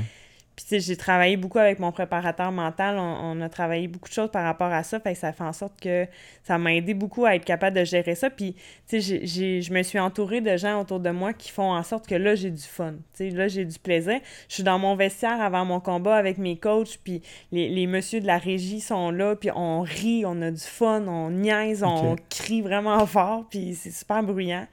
Puis 0.56 0.66
tu 0.66 0.70
sais, 0.70 0.80
j'ai 0.82 0.98
travaillé 0.98 1.38
beaucoup 1.38 1.60
avec 1.60 1.80
mon 1.80 1.92
préparateur 1.92 2.52
mental, 2.52 2.98
on, 3.00 3.02
on 3.38 3.42
a 3.42 3.48
travaillé 3.50 3.88
beaucoup 3.88 4.10
de 4.10 4.14
choses 4.14 4.30
par 4.32 4.44
rapport 4.44 4.72
à 4.72 4.84
ça, 4.84 5.00
fait 5.00 5.14
que 5.14 5.18
ça 5.20 5.32
fait 5.32 5.44
en 5.44 5.54
sorte 5.54 5.80
que 5.82 6.06
ça 6.44 6.58
m'a 6.58 6.74
aidé 6.76 6.94
beaucoup 6.94 7.26
à 7.26 7.36
être 7.36 7.46
capable 7.46 7.78
de 7.78 7.86
gérer 7.86 8.16
ça, 8.16 8.30
puis 8.30 8.54
tu 8.54 8.60
sais, 8.88 9.00
j'ai- 9.00 9.26
j'ai- 9.26 9.62
je 9.62 9.74
me 9.74 9.82
suis 9.82 9.98
entourée 9.98 10.42
de 10.42 10.58
gens 10.58 10.82
autour 10.82 11.00
de 11.00 11.10
moi 11.10 11.32
qui 11.34 11.52
font 11.52 11.72
en 11.72 11.84
sorte 11.84 12.06
que 12.06 12.16
là, 12.16 12.36
j'ai 12.36 12.52
du 12.52 12.62
fun, 12.64 12.92
tu 12.94 13.00
sais, 13.14 13.30
là, 13.30 13.48
j'ai 13.48 13.64
du 13.66 13.80
plaisir. 13.80 14.20
Je 14.50 14.56
suis 14.56 14.64
dans 14.64 14.78
mon 14.78 14.96
vestiaire 14.96 15.42
avant 15.42 15.64
mon 15.64 15.80
combat 15.80 16.16
avec 16.16 16.38
mes 16.38 16.58
coachs, 16.58 17.00
puis 17.04 17.22
les, 17.52 17.70
les 17.70 17.88
messieurs 17.88 18.20
de 18.20 18.28
la 18.28 18.38
régie 18.38 18.82
sont 18.82 19.10
là, 19.10 19.36
puis 19.38 19.50
on 19.56 19.82
rit, 19.82 20.26
on 20.26 20.42
a 20.42 20.52
du 20.52 20.60
fun, 20.62 21.08
on 21.08 21.30
niaise, 21.32 21.82
on 21.84 22.16
crie 22.30 22.62
vraiment 22.62 23.06
fort, 23.06 23.46
puis 23.50 23.74
c'est 23.74 23.92
super 23.92 24.22
bruyant. 24.22 24.68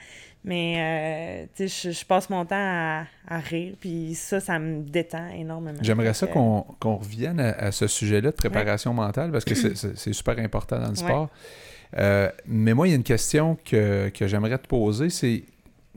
Mais, 0.48 1.46
euh, 1.60 1.66
je, 1.66 1.90
je 1.90 2.04
passe 2.06 2.30
mon 2.30 2.44
temps 2.46 2.56
à, 2.56 3.04
à 3.28 3.38
rire, 3.38 3.74
puis 3.78 4.14
ça, 4.14 4.40
ça 4.40 4.58
me 4.58 4.82
détend 4.82 5.28
énormément. 5.28 5.78
J'aimerais 5.82 6.14
ça 6.14 6.26
qu'on 6.26 6.64
revienne 6.80 7.38
à, 7.38 7.50
à 7.50 7.70
ce 7.72 7.86
sujet-là 7.86 8.30
de 8.30 8.36
préparation 8.36 8.94
mentale 8.94 9.30
parce 9.30 9.44
que 9.44 9.54
c'est- 9.54 10.12
super 10.12 10.38
important 10.38 10.76
dans 10.78 10.84
le 10.84 10.90
Ouais. 10.90 10.96
sport. 10.96 11.28
Euh, 11.98 12.30
mais 12.46 12.72
moi, 12.74 12.86
il 12.86 12.90
y 12.90 12.92
a 12.94 12.96
une 12.96 13.02
question 13.02 13.56
que, 13.64 14.08
que 14.08 14.26
j'aimerais 14.26 14.58
te 14.58 14.66
poser, 14.66 15.10
c'est, 15.10 15.44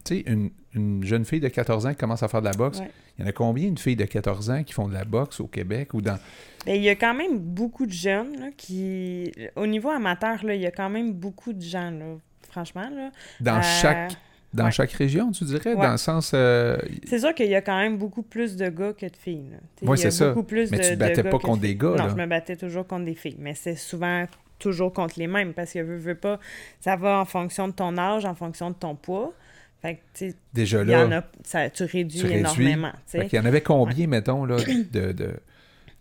tu 0.03 0.17
sais, 0.17 0.23
une, 0.27 0.49
une 0.73 1.03
jeune 1.03 1.23
fille 1.25 1.39
de 1.39 1.47
14 1.49 1.85
ans 1.85 1.89
qui 1.91 1.97
commence 1.97 2.23
à 2.23 2.27
faire 2.27 2.41
de 2.41 2.47
la 2.47 2.53
boxe, 2.53 2.79
Ouais. 2.79 2.91
il 3.17 3.21
y 3.21 3.25
en 3.25 3.29
a 3.29 3.33
combien 3.33 3.71
de 3.71 3.79
filles 3.79 3.95
de 3.95 4.05
14 4.05 4.49
ans 4.49 4.63
qui 4.63 4.73
font 4.73 4.87
de 4.89 4.93
la 4.93 5.05
boxe 5.05 5.39
au 5.39 5.47
Québec 5.47 5.93
ou 5.93 6.01
dans... 6.01 6.17
Ben, 6.65 6.75
il 6.75 6.81
y 6.83 6.89
a 6.89 6.95
quand 6.95 7.13
même 7.13 7.37
beaucoup 7.39 7.85
de 7.85 7.91
jeunes 7.91 8.37
là, 8.39 8.47
qui. 8.55 9.31
Au 9.55 9.65
niveau 9.65 9.89
amateur, 9.89 10.43
là, 10.45 10.55
il 10.55 10.61
y 10.61 10.65
a 10.67 10.71
quand 10.71 10.89
même 10.89 11.11
beaucoup 11.13 11.53
de 11.53 11.61
gens, 11.61 11.89
là, 11.89 12.15
franchement. 12.49 12.89
Là. 12.93 13.09
Dans 13.39 13.57
Euh, 13.57 13.61
chaque 13.61 14.11
dans 14.53 14.65
ouais. 14.65 14.71
chaque 14.71 14.91
région, 14.91 15.31
tu 15.31 15.43
dirais, 15.45 15.73
Ouais. 15.73 15.85
dans 15.85 15.91
le 15.91 15.97
sens... 15.97 16.31
euh, 16.33 16.77
C'est 17.05 17.19
sûr 17.19 17.33
qu'il 17.33 17.47
y 17.49 17.55
a 17.55 17.61
quand 17.61 17.77
même 17.77 17.97
beaucoup 17.97 18.21
plus 18.23 18.55
de 18.57 18.67
gars 18.69 18.93
que 18.93 19.05
de 19.05 19.15
filles. 19.15 19.45
là. 19.51 19.57
Il 19.81 19.89
a 19.89 19.95
c'est 19.95 20.11
ça. 20.11 20.29
beaucoup 20.29 20.43
plus 20.43 20.69
Mais 20.71 20.77
de, 20.77 20.83
tu 20.83 20.89
de 20.91 20.95
battais 20.95 21.23
pas 21.23 21.39
contre 21.39 21.61
des 21.61 21.75
gars, 21.75 21.89
Non, 21.89 21.95
là. 21.95 22.09
je 22.09 22.15
me 22.15 22.25
battais 22.25 22.55
toujours 22.55 22.85
contre 22.85 23.05
des 23.05 23.15
filles. 23.15 23.37
Mais 23.39 23.55
c'est 23.55 23.75
souvent 23.75 24.25
toujours 24.59 24.93
contre 24.93 25.15
les 25.17 25.27
mêmes 25.27 25.53
parce 25.53 25.73
que 25.73 25.79
veux, 25.79 25.97
veux 25.97 26.15
pas, 26.15 26.39
ça 26.79 26.95
va 26.95 27.19
en 27.19 27.25
fonction 27.25 27.67
de 27.67 27.73
ton 27.73 27.97
âge, 27.97 28.25
en 28.25 28.35
fonction 28.35 28.69
de 28.69 28.75
ton 28.75 28.95
poids. 28.95 29.33
Fait 29.81 29.99
que, 30.13 30.25
déjà 30.53 30.83
il 30.83 30.89
y 30.91 30.95
en 30.95 31.07
là, 31.07 31.17
a, 31.17 31.23
ça, 31.43 31.69
tu 31.71 31.83
réduis 31.85 32.19
tu 32.19 32.27
énormément. 32.31 32.91
Fait 33.07 33.25
qu'il 33.27 33.39
y 33.39 33.41
en 33.41 33.45
avait 33.45 33.61
combien, 33.61 34.05
mettons, 34.05 34.45
là, 34.45 34.57
de, 34.57 35.11
de, 35.11 35.33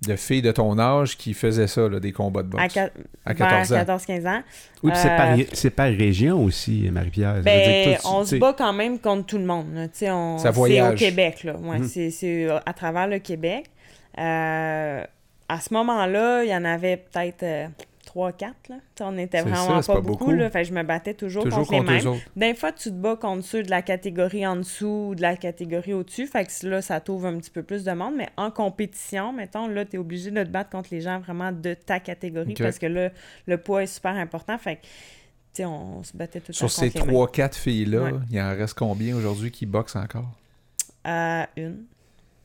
de 0.06 0.16
filles 0.16 0.40
de 0.42 0.50
ton 0.52 0.78
âge 0.78 1.16
qui 1.18 1.34
faisaient 1.34 1.66
ça, 1.66 1.88
là, 1.88 2.00
des 2.00 2.12
combats 2.12 2.42
de 2.42 2.48
boxe? 2.48 2.62
À, 2.64 2.68
qua- 2.68 2.90
À 3.26 3.34
vers 3.34 3.48
14 3.66 3.72
ans. 3.74 3.76
14-15 3.76 4.26
ans. 4.26 4.42
Oui, 4.82 4.90
puis 4.92 5.00
c'est 5.00 5.10
Euh, 5.10 5.16
par, 5.16 5.36
c'est 5.52 5.70
par 5.70 5.86
région 5.88 6.42
aussi, 6.42 6.88
Marie-Pierre. 6.90 7.42
Ben, 7.42 7.98
on 8.06 8.24
se 8.24 8.36
bat 8.36 8.54
quand 8.56 8.72
même 8.72 8.98
contre 8.98 9.26
tout 9.26 9.38
le 9.38 9.44
monde. 9.44 9.66
là. 9.74 9.88
Tu 9.88 9.98
sais, 9.98 10.10
on- 10.10 10.38
Ça 10.38 10.52
c'est 10.54 10.82
au 10.82 10.94
Québec. 10.94 11.44
Là. 11.44 11.56
Ouais, 11.56 11.78
Mhm. 11.80 11.86
c'est, 11.86 12.10
c'est 12.10 12.48
à 12.64 12.72
travers 12.72 13.06
le 13.08 13.18
Québec. 13.18 13.66
Euh, 14.18 15.04
à 15.48 15.60
ce 15.60 15.72
moment-là, 15.74 16.44
il 16.44 16.50
y 16.50 16.54
en 16.54 16.64
avait 16.64 16.96
peut-être 16.96 17.42
euh, 17.42 17.66
3-4. 18.14 18.40
Là. 18.40 18.52
Tu 18.68 18.74
sais, 18.98 19.04
on 19.04 19.16
était 19.18 19.42
vraiment 19.42 19.82
ça, 19.82 19.92
pas, 19.92 19.94
pas 19.98 20.00
beaucoup. 20.00 20.24
beaucoup. 20.26 20.30
Là. 20.32 20.50
Fait 20.50 20.64
je 20.64 20.72
me 20.72 20.82
battais 20.82 21.14
toujours, 21.14 21.44
Toujours 21.44 21.66
contre, 21.66 21.70
contre 21.70 21.92
les 21.92 22.02
mêmes. 22.04 22.20
Des 22.36 22.54
fois, 22.54 22.72
tu 22.72 22.90
te 22.90 22.94
bats 22.94 23.16
contre 23.16 23.44
ceux 23.44 23.62
de 23.62 23.70
la 23.70 23.82
catégorie 23.82 24.46
en 24.46 24.56
dessous 24.56 25.08
ou 25.10 25.14
de 25.14 25.22
la 25.22 25.36
catégorie 25.36 25.92
au-dessus. 25.92 26.26
Fait 26.26 26.44
que 26.44 26.66
là, 26.66 26.82
ça 26.82 27.00
t'ouvre 27.00 27.26
un 27.26 27.38
petit 27.38 27.50
peu 27.50 27.62
plus 27.62 27.84
de 27.84 27.92
monde. 27.92 28.14
Mais 28.16 28.28
en 28.36 28.50
compétition, 28.50 29.32
mettons, 29.32 29.68
là, 29.68 29.84
tu 29.84 29.96
es 29.96 29.98
obligé 29.98 30.30
de 30.30 30.42
te 30.42 30.48
battre 30.48 30.70
contre 30.70 30.88
les 30.92 31.00
gens 31.00 31.20
vraiment 31.20 31.52
de 31.52 31.74
ta 31.74 32.00
catégorie 32.00 32.54
parce 32.54 32.78
que 32.78 32.86
là, 32.86 33.10
le 33.46 33.58
poids 33.58 33.82
est 33.82 33.86
super 33.86 34.14
important. 34.16 34.58
Fait 34.58 34.76
que, 35.56 35.62
on 35.64 36.02
se 36.02 36.16
battait 36.16 36.40
tout 36.40 36.52
Sur 36.52 36.70
ces 36.70 36.90
contre 36.90 37.06
les 37.06 37.12
mêmes. 37.12 37.22
3-4 37.22 37.54
filles-là, 37.58 38.02
Ouais. 38.02 38.12
il 38.30 38.40
en 38.40 38.50
reste 38.50 38.74
combien 38.74 39.14
aujourd'hui 39.16 39.50
qui 39.50 39.66
boxent 39.66 39.96
encore? 39.96 40.30
Euh, 41.06 41.44
une. 41.56 41.84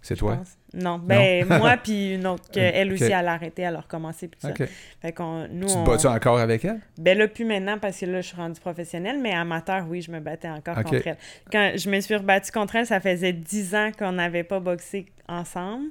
C'est 0.02 0.16
toi? 0.16 0.36
pense. 0.38 0.58
Non, 0.76 1.00
ben 1.00 1.46
moi 1.60 1.78
puis 1.78 2.16
une 2.16 2.28
autre 2.28 2.52
que 2.52 2.60
elle 2.60 2.90
Ok. 2.90 2.94
aussi 2.96 3.06
elle 3.06 3.28
a 3.28 3.34
arrêté, 3.34 3.62
elle 3.62 3.76
a 3.76 3.80
recommencé 3.82 4.28
puis 4.28 4.40
ça. 4.42 4.54
Fait 5.02 5.12
qu'on 5.14 5.48
nous 5.50 5.68
Tu 5.68 5.74
te 5.74 5.78
on... 5.80 5.84
bats-tu 5.84 6.08
encore 6.08 6.38
avec 6.40 6.66
elle? 6.66 6.80
ben 6.98 7.18
là 7.18 7.28
plus 7.28 7.46
maintenant 7.46 7.78
parce 7.80 8.00
que 8.00 8.06
là 8.06 8.22
je 8.22 8.28
suis 8.28 8.36
rendue 8.38 8.60
professionnelle, 8.60 9.18
mais 9.22 9.34
amateur 9.34 9.86
oui, 9.88 10.02
je 10.02 10.12
me 10.12 10.20
battais 10.20 10.50
encore 10.50 10.76
contre 10.84 11.08
elle. 11.08 11.18
Quand 11.52 11.72
je 11.76 11.90
me 11.90 12.00
suis 12.02 12.16
rebattue 12.16 12.52
contre 12.52 12.76
elle, 12.76 12.86
ça 12.86 13.00
faisait 13.00 13.34
dix 13.34 13.74
ans 13.76 13.92
qu'on 13.98 14.12
n'avait 14.14 14.44
pas 14.44 14.60
boxé 14.60 15.06
ensemble. 15.28 15.90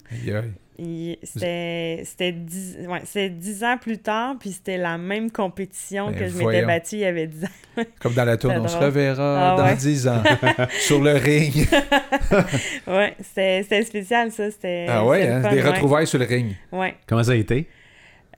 C'était 1.22 2.02
c'était 2.04 2.32
dix, 2.32 2.76
ouais, 2.88 3.00
c'était 3.04 3.30
dix 3.30 3.62
ans 3.62 3.76
plus 3.80 3.98
tard, 3.98 4.34
puis 4.40 4.50
c'était 4.50 4.76
la 4.76 4.98
même 4.98 5.30
compétition 5.30 6.10
Ben 6.10 6.18
que 6.18 6.28
je 6.28 6.36
m'étais 6.36 6.64
battue 6.64 6.96
il 6.96 7.00
y 7.00 7.04
avait 7.04 7.28
dix 7.28 7.44
ans. 7.44 7.82
Comme 8.00 8.14
dans 8.14 8.24
la 8.24 8.36
tour, 8.36 8.50
C'est 8.52 8.58
on 8.58 8.68
se 8.68 8.76
reverra 8.76 9.52
Ah 9.52 9.56
dans 9.56 9.64
ouais. 9.64 9.76
10 9.76 10.08
ans 10.08 10.22
sur 10.80 11.00
le 11.02 11.12
ring. 11.12 11.66
Ouais, 12.86 13.16
c'était 13.22 13.82
spécial 13.82 14.30
ça, 14.32 14.50
c'était 14.50 14.86
ah 14.88 15.04
ouais, 15.06 15.28
hein? 15.28 15.42
fun, 15.42 15.50
des 15.50 15.62
ouais. 15.62 15.70
retrouvailles 15.70 16.06
sur 16.06 16.18
le 16.18 16.24
ring. 16.24 16.54
Ouais. 16.72 16.94
Comment 17.06 17.22
ça 17.22 17.32
a 17.32 17.36
été? 17.36 17.68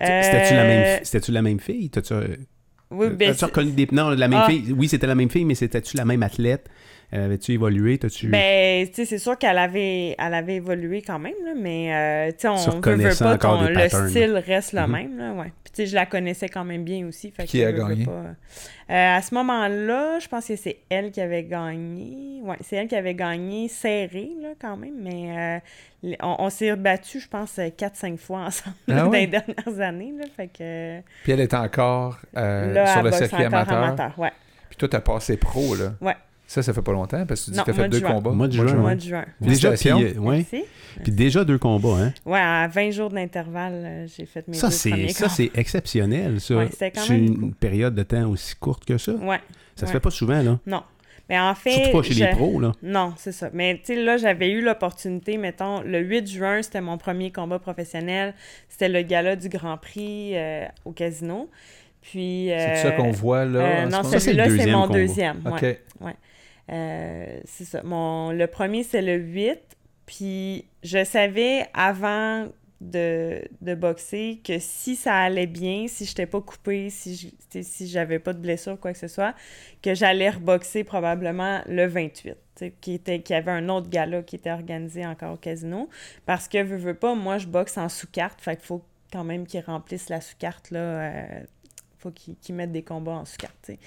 Euh, 0.02 0.22
C'était-tu 0.22 0.54
la, 0.54 0.64
même, 0.64 1.00
la 1.28 1.42
même 1.42 1.60
fille? 1.60 1.88
T'as-tu, 1.90 2.12
euh, 2.12 2.36
Oui, 2.90 3.08
ben, 3.10 3.30
as-tu 3.30 3.44
reconnu 3.46 3.72
des... 3.72 3.88
Non, 3.92 4.10
la 4.10 4.28
même 4.28 4.40
Ah. 4.42 4.50
fille? 4.50 4.74
Oui, 4.76 4.88
c'était 4.88 5.06
la 5.06 5.14
même 5.14 5.30
fille, 5.30 5.44
mais 5.44 5.54
c'était-tu 5.54 5.96
la 5.96 6.04
même 6.04 6.22
athlète? 6.22 6.68
Euh, 7.14 7.26
Avais-tu 7.26 7.52
évolué? 7.52 7.98
T'as-tu... 7.98 8.26
Ben, 8.28 8.86
tu 8.88 8.94
sais, 8.94 9.04
c'est 9.04 9.18
sûr 9.18 9.38
qu'elle 9.38 9.58
avait, 9.58 10.16
elle 10.18 10.34
avait 10.34 10.56
évolué 10.56 11.02
quand 11.02 11.20
même, 11.20 11.34
là, 11.44 11.52
mais 11.56 11.94
euh, 11.94 12.26
tu 12.32 12.48
sais, 12.48 12.48
Tu 12.48 12.70
on 12.76 12.80
veut, 12.80 12.94
veut 12.96 13.14
pas 13.16 13.38
ton- 13.38 13.62
des 13.62 13.68
le 13.68 13.74
patterns. 13.74 14.08
style 14.08 14.42
reste 14.44 14.72
le 14.72 14.82
Mhm. 14.82 14.90
même, 14.90 15.18
là, 15.18 15.32
ouais. 15.34 15.52
Puis 15.62 15.72
tu 15.72 15.82
sais, 15.82 15.86
je 15.86 15.94
la 15.94 16.04
connaissais 16.06 16.48
quand 16.48 16.64
même 16.64 16.82
bien 16.82 17.06
aussi. 17.06 17.30
Fait 17.30 17.44
Qui 17.44 17.60
que 17.60 17.64
a 17.64 17.70
veut, 17.70 17.78
veut 17.82 17.88
gagné? 17.90 18.04
pas, 18.06 18.10
euh, 18.90 19.16
à 19.16 19.22
ce 19.22 19.34
moment-là, 19.36 20.18
je 20.18 20.26
pense 20.26 20.48
que 20.48 20.56
c'est 20.56 20.78
elle 20.90 21.12
qui 21.12 21.20
avait 21.20 21.44
gagné. 21.44 22.40
Ouais, 22.42 22.56
c'est 22.60 22.74
elle 22.76 22.88
qui 22.88 22.96
avait 22.96 23.14
gagné 23.14 23.68
serré, 23.68 24.28
là, 24.42 24.48
quand 24.60 24.76
même, 24.76 24.94
mais 25.00 25.60
euh, 26.04 26.16
on, 26.22 26.36
on 26.40 26.50
s'est 26.50 26.72
rebattu, 26.72 27.20
je 27.20 27.28
pense, 27.28 27.56
4-5 27.58 28.16
fois 28.18 28.40
ensemble 28.46 28.74
Ah 28.88 28.94
là, 28.94 29.02
dans 29.04 29.10
les 29.10 29.26
dernières 29.28 29.80
années, 29.80 30.12
là, 30.18 30.24
fait 30.36 30.48
que 30.48 31.00
Puis 31.22 31.32
elle 31.32 31.40
est 31.40 31.54
encore 31.54 32.18
euh, 32.36 32.72
là, 32.72 32.86
sur 32.86 32.98
elle 32.98 33.06
le 33.06 33.12
circuit 33.12 33.44
amateur. 33.44 33.78
amateur, 33.80 34.18
ouais. 34.18 34.32
Puis 34.68 34.76
toi, 34.76 34.88
t'as 34.88 35.00
passé 35.00 35.36
pro, 35.36 35.76
là. 35.76 35.92
Ouais. 36.00 36.16
Ça, 36.48 36.62
ça 36.62 36.72
fait 36.72 36.82
pas 36.82 36.92
longtemps 36.92 37.26
parce 37.26 37.40
que 37.40 37.44
tu 37.46 37.50
dis 37.52 37.56
Non, 37.56 37.64
que 37.64 37.70
t'as 37.70 37.76
mois 37.76 37.82
fait 37.84 37.88
de 37.88 37.92
deux 37.94 37.98
juin. 38.06 38.12
combats. 38.14 38.30
Mois 38.30 38.46
de 38.46 38.52
juin. 38.52 38.74
mois 38.74 38.94
de 38.94 39.00
juin. 39.00 39.24
Déjà, 39.40 39.72
puis, 39.72 39.88
euh, 39.90 40.14
ouais. 40.20 40.44
Puis 41.02 41.12
déjà 41.12 41.44
deux 41.44 41.58
combats, 41.58 41.96
hein? 42.00 42.12
Ouais, 42.24 42.38
à 42.38 42.68
20 42.68 42.90
jours 42.92 43.10
d'intervalle, 43.10 43.72
euh, 43.84 44.06
j'ai 44.16 44.26
fait 44.26 44.46
mes 44.46 44.54
Ça, 44.54 44.68
deux 44.68 44.90
premiers 44.90 45.08
ça, 45.08 45.28
c'est 45.28 45.50
exceptionnel, 45.54 46.40
ça. 46.40 46.56
Ouais, 46.56 46.68
c'était 46.70 46.92
quand 46.92 47.08
même 47.08 47.24
une 47.26 47.54
période 47.54 47.94
de 47.96 48.02
temps 48.04 48.28
aussi 48.30 48.54
courte 48.56 48.84
que 48.84 48.96
ça. 48.96 49.12
Ouais. 49.12 49.40
Ça 49.74 49.86
se 49.86 49.92
fait 49.92 50.00
pas 50.00 50.10
souvent, 50.10 50.40
là. 50.40 50.58
Non. 50.66 50.82
Mais 51.28 51.40
en 51.40 51.56
fait. 51.56 51.70
Surtout 51.72 51.90
pas 51.98 52.02
chez 52.04 52.14
je- 52.14 52.24
les 52.24 52.30
pros, 52.30 52.60
là. 52.60 52.70
Non, 52.84 53.12
c'est 53.16 53.32
ça. 53.32 53.50
Mais 53.52 53.74
tu 53.84 53.94
sais, 53.96 54.02
là, 54.02 54.16
j'avais 54.16 54.48
eu 54.48 54.62
l'opportunité, 54.62 55.38
mettons, 55.38 55.80
le 55.80 55.98
8 55.98 56.28
juin, 56.30 56.62
c'était 56.62 56.80
mon 56.80 56.96
premier 56.98 57.32
combat 57.32 57.58
professionnel. 57.58 58.32
C'était 58.68 58.88
le 58.88 59.02
gala 59.02 59.34
du 59.34 59.48
Grand 59.48 59.76
Prix 59.76 60.36
euh, 60.36 60.64
au 60.84 60.92
casino. 60.92 61.50
Puis. 62.00 62.46
C'est 62.50 62.54
euh, 62.56 62.76
ça 62.76 62.90
qu'on 62.92 63.10
voit 63.10 63.44
là. 63.44 63.58
euh, 63.58 63.84
non, 63.86 63.96
moment? 63.98 64.02
Ça, 64.04 64.20
c'est 64.20 64.32
le 64.34 64.44
celui-là, 64.44 64.64
c'est 64.64 64.70
mon 64.70 64.82
combat. 64.86 64.94
deuxième. 64.94 65.36
ouais. 66.00 66.14
Euh, 66.70 67.40
c'est 67.44 67.64
ça. 67.64 67.82
Mon, 67.82 68.30
le 68.32 68.46
premier, 68.46 68.82
c'est 68.82 69.02
le 69.02 69.16
8. 69.16 69.60
Puis 70.06 70.66
je 70.82 71.04
savais 71.04 71.66
avant 71.74 72.48
de, 72.80 73.42
de 73.62 73.74
boxer 73.74 74.40
que 74.44 74.58
si 74.58 74.96
ça 74.96 75.14
allait 75.16 75.46
bien, 75.46 75.86
si 75.88 76.04
je 76.04 76.10
n'étais 76.10 76.26
pas 76.26 76.40
coupée, 76.40 76.90
si 76.90 77.16
je, 77.16 77.62
si 77.62 77.88
j'avais 77.88 78.18
pas 78.18 78.32
de 78.32 78.38
blessure 78.38 78.78
quoi 78.78 78.92
que 78.92 78.98
ce 78.98 79.08
soit, 79.08 79.34
que 79.82 79.94
j'allais 79.94 80.30
reboxer 80.30 80.84
probablement 80.84 81.62
le 81.66 81.86
28. 81.86 82.34
tu 82.34 82.38
sais, 82.56 82.74
Qui, 82.80 82.94
était, 82.94 83.20
qui 83.22 83.34
avait 83.34 83.50
un 83.50 83.68
autre 83.68 83.88
gala 83.88 84.22
qui 84.22 84.36
était 84.36 84.50
organisé 84.52 85.06
encore 85.06 85.34
au 85.34 85.36
casino. 85.36 85.88
Parce 86.26 86.48
que, 86.48 86.62
veux, 86.62 86.76
veux 86.76 86.94
pas, 86.94 87.14
moi, 87.14 87.38
je 87.38 87.46
boxe 87.46 87.78
en 87.78 87.88
sous-carte. 87.88 88.40
Fait 88.40 88.56
qu'il 88.56 88.66
faut 88.66 88.84
quand 89.12 89.24
même 89.24 89.46
qu'ils 89.46 89.64
remplissent 89.64 90.08
la 90.08 90.20
sous-carte, 90.20 90.70
là. 90.70 90.78
euh, 90.78 91.40
faut 92.06 92.12
qu'ils 92.12 92.36
qu'ils 92.36 92.54
mettent 92.54 92.72
des 92.72 92.82
combats 92.82 93.12
en 93.12 93.24
sais. 93.24 93.78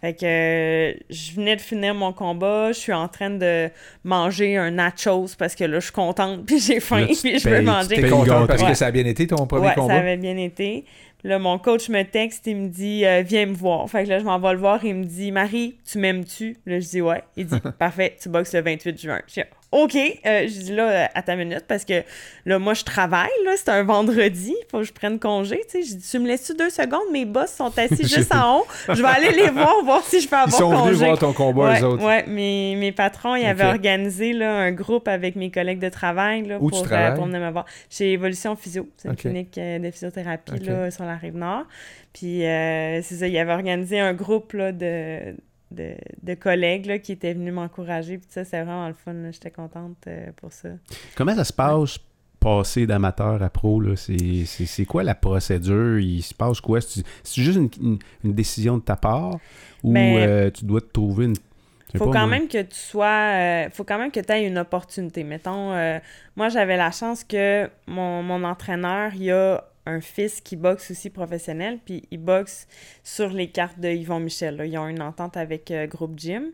Fait 0.00 0.14
que 0.14 0.24
euh, 0.24 0.94
je 1.10 1.32
venais 1.34 1.54
de 1.56 1.60
finir 1.60 1.94
mon 1.94 2.12
combat, 2.12 2.72
je 2.72 2.78
suis 2.78 2.92
en 2.92 3.06
train 3.08 3.30
de 3.30 3.70
manger 4.04 4.56
un 4.56 4.70
nachos 4.72 5.28
parce 5.38 5.54
que 5.54 5.64
là, 5.64 5.78
je 5.78 5.84
suis 5.84 5.92
contente, 5.92 6.44
puis 6.46 6.58
j'ai 6.58 6.80
faim, 6.80 7.00
Là, 7.00 7.06
puis 7.06 7.38
je 7.38 7.48
veux 7.48 7.58
tu 7.58 7.64
manger. 7.64 7.88
T'es 7.88 8.00
Paye 8.02 8.10
content 8.10 8.24
gâteau. 8.24 8.46
parce 8.46 8.62
Ouais. 8.62 8.68
que 8.70 8.74
ça 8.74 8.86
a 8.86 8.90
bien 8.90 9.04
été 9.06 9.26
ton 9.26 9.46
premier 9.46 9.68
ouais, 9.68 9.74
combat? 9.74 9.94
ça 9.94 10.00
avait 10.00 10.16
bien 10.16 10.36
été. 10.36 10.84
Là, 11.24 11.38
mon 11.38 11.58
coach 11.58 11.88
me 11.88 12.02
texte, 12.04 12.46
il 12.46 12.56
me 12.56 12.68
dit 12.68 13.04
euh, 13.04 13.22
Viens 13.26 13.46
me 13.46 13.54
voir. 13.54 13.88
Fait 13.90 14.04
que 14.04 14.08
là, 14.08 14.18
je 14.20 14.24
m'en 14.24 14.38
vais 14.38 14.52
le 14.52 14.58
voir, 14.58 14.84
il 14.84 14.94
me 14.94 15.04
dit 15.04 15.32
Marie, 15.32 15.76
tu 15.84 15.98
m'aimes-tu 15.98 16.56
Là, 16.66 16.78
je 16.80 16.88
dis 16.88 17.00
Ouais. 17.00 17.22
Il 17.36 17.46
dit 17.46 17.56
Parfait, 17.78 18.16
tu 18.20 18.28
boxes 18.28 18.54
le 18.54 18.60
28 18.62 19.00
juin. 19.00 19.20
Je 19.26 19.34
dis 19.34 19.40
OK. 19.70 19.94
Euh, 19.96 20.48
je 20.48 20.60
dis 20.60 20.74
là, 20.74 20.88
euh, 20.90 21.06
à 21.14 21.22
ta 21.22 21.36
minute, 21.36 21.64
parce 21.68 21.84
que 21.84 22.02
là, 22.46 22.58
moi, 22.58 22.72
je 22.72 22.84
travaille, 22.84 23.28
là, 23.44 23.52
c'est 23.56 23.68
un 23.68 23.82
vendredi, 23.82 24.56
faut 24.70 24.78
que 24.78 24.84
je 24.84 24.92
prenne 24.94 25.18
congé. 25.18 25.60
Tu 25.70 25.82
sais, 25.82 25.90
je 25.90 25.94
dis 25.96 26.10
Tu 26.10 26.18
me 26.18 26.26
laisses-tu 26.26 26.54
deux 26.54 26.70
secondes? 26.70 27.12
Mes 27.12 27.26
boss 27.26 27.50
sont 27.52 27.70
assis 27.78 28.08
juste 28.08 28.34
en 28.34 28.60
haut. 28.60 28.66
Je 28.88 29.02
vais 29.02 29.08
aller 29.08 29.30
les 29.32 29.50
voir, 29.50 29.84
voir 29.84 30.02
si 30.04 30.20
je 30.22 30.28
peux 30.28 30.36
Ils 30.36 30.38
avoir 30.38 30.58
sont 30.58 30.70
congé. 30.70 30.92
venus 30.94 30.98
voir 31.04 31.18
ton 31.18 31.32
combat, 31.34 31.72
ouais, 31.72 31.80
eux 31.80 31.84
autres. 31.84 32.04
ouais, 32.04 32.24
mes, 32.26 32.76
mes 32.76 32.92
patrons, 32.92 33.36
ils 33.36 33.44
avaient 33.44 33.66
organisé 33.66 34.32
là, 34.32 34.56
un 34.56 34.72
groupe 34.72 35.06
avec 35.06 35.36
mes 35.36 35.50
collègues 35.50 35.80
de 35.80 35.90
travail 35.90 36.46
là, 36.46 36.56
Où 36.58 36.70
pour, 36.70 36.88
tu 36.88 36.94
euh, 36.94 37.12
pour 37.12 37.26
venir 37.26 37.40
me 37.40 37.50
voir. 37.50 37.66
Chez 37.90 38.12
Évolution 38.12 38.56
Physio, 38.56 38.88
c'est 38.96 39.08
une 39.08 39.16
clinique 39.16 39.58
euh, 39.58 39.78
de 39.78 39.90
physiothérapie 39.90 40.60
là, 40.60 40.90
sur 40.90 41.04
la 41.04 41.16
rive 41.16 41.36
nord. 41.36 41.64
Puis 42.14 42.46
euh, 42.46 43.02
c'est 43.02 43.16
ça, 43.16 43.26
ils 43.28 43.36
avaient 43.38 43.52
organisé 43.52 44.00
un 44.00 44.14
groupe 44.14 44.54
là, 44.54 44.72
de, 44.72 45.34
de, 45.70 45.94
de 46.22 46.34
collègues 46.34 46.86
là, 46.86 46.98
qui 46.98 47.12
étaient 47.12 47.34
venus 47.34 47.52
m'encourager. 47.52 48.18
Puis 48.18 48.26
ça, 48.30 48.44
c'est 48.44 48.56
vraiment 48.62 48.88
le 48.88 48.94
fun. 48.94 49.14
J'étais 49.32 49.50
contente 49.50 49.96
euh, 50.06 50.26
pour 50.36 50.52
ça. 50.52 50.68
Comment 51.16 51.34
ça 51.34 51.44
se 51.44 51.52
passe 51.52 51.98
passer 52.40 52.86
d'amateur 52.86 53.42
à 53.42 53.50
pro? 53.50 53.80
là? 53.80 53.94
C'est 53.96 54.84
quoi 54.86 55.02
la 55.02 55.14
procédure? 55.16 55.98
Il 55.98 56.22
se 56.22 56.32
passe 56.34 56.60
quoi? 56.60 56.80
C'est 56.80 57.02
juste 57.42 57.58
une, 57.58 57.70
une- 57.82 57.98
une 58.24 58.32
décision 58.34 58.78
de 58.78 58.82
ta 58.82 58.96
part? 58.96 59.38
Ou 59.82 59.92
Mais- 59.92 60.26
euh, 60.26 60.50
tu 60.50 60.64
dois 60.64 60.80
te 60.80 60.86
trouver 60.92 61.26
une. 61.26 61.34
faut 61.96 62.04
quand 62.06 62.12
moi. 62.12 62.26
même 62.26 62.48
que 62.48 62.62
tu 62.62 62.76
sois 62.76 63.06
euh, 63.06 63.68
faut 63.72 63.84
quand 63.84 63.98
même 63.98 64.10
que 64.10 64.20
tu 64.20 64.32
aies 64.32 64.46
une 64.46 64.58
opportunité 64.58 65.24
mettons 65.24 65.72
euh, 65.72 65.98
moi 66.36 66.48
j'avais 66.50 66.76
la 66.76 66.90
chance 66.90 67.24
que 67.24 67.70
mon, 67.86 68.22
mon 68.22 68.44
entraîneur 68.44 69.12
il 69.14 69.30
a 69.30 69.64
un 69.88 70.00
fils 70.00 70.40
qui 70.40 70.56
boxe 70.56 70.90
aussi 70.90 71.10
professionnel 71.10 71.78
puis 71.84 72.04
il 72.10 72.18
boxe 72.18 72.66
sur 73.02 73.30
les 73.30 73.50
cartes 73.50 73.80
de 73.80 73.88
Yvon 73.88 74.20
Michel 74.20 74.56
là. 74.56 74.66
ils 74.66 74.78
ont 74.78 74.86
une 74.86 75.02
entente 75.02 75.36
avec 75.36 75.70
euh, 75.70 75.86
Groupe 75.86 76.18
Gym 76.18 76.52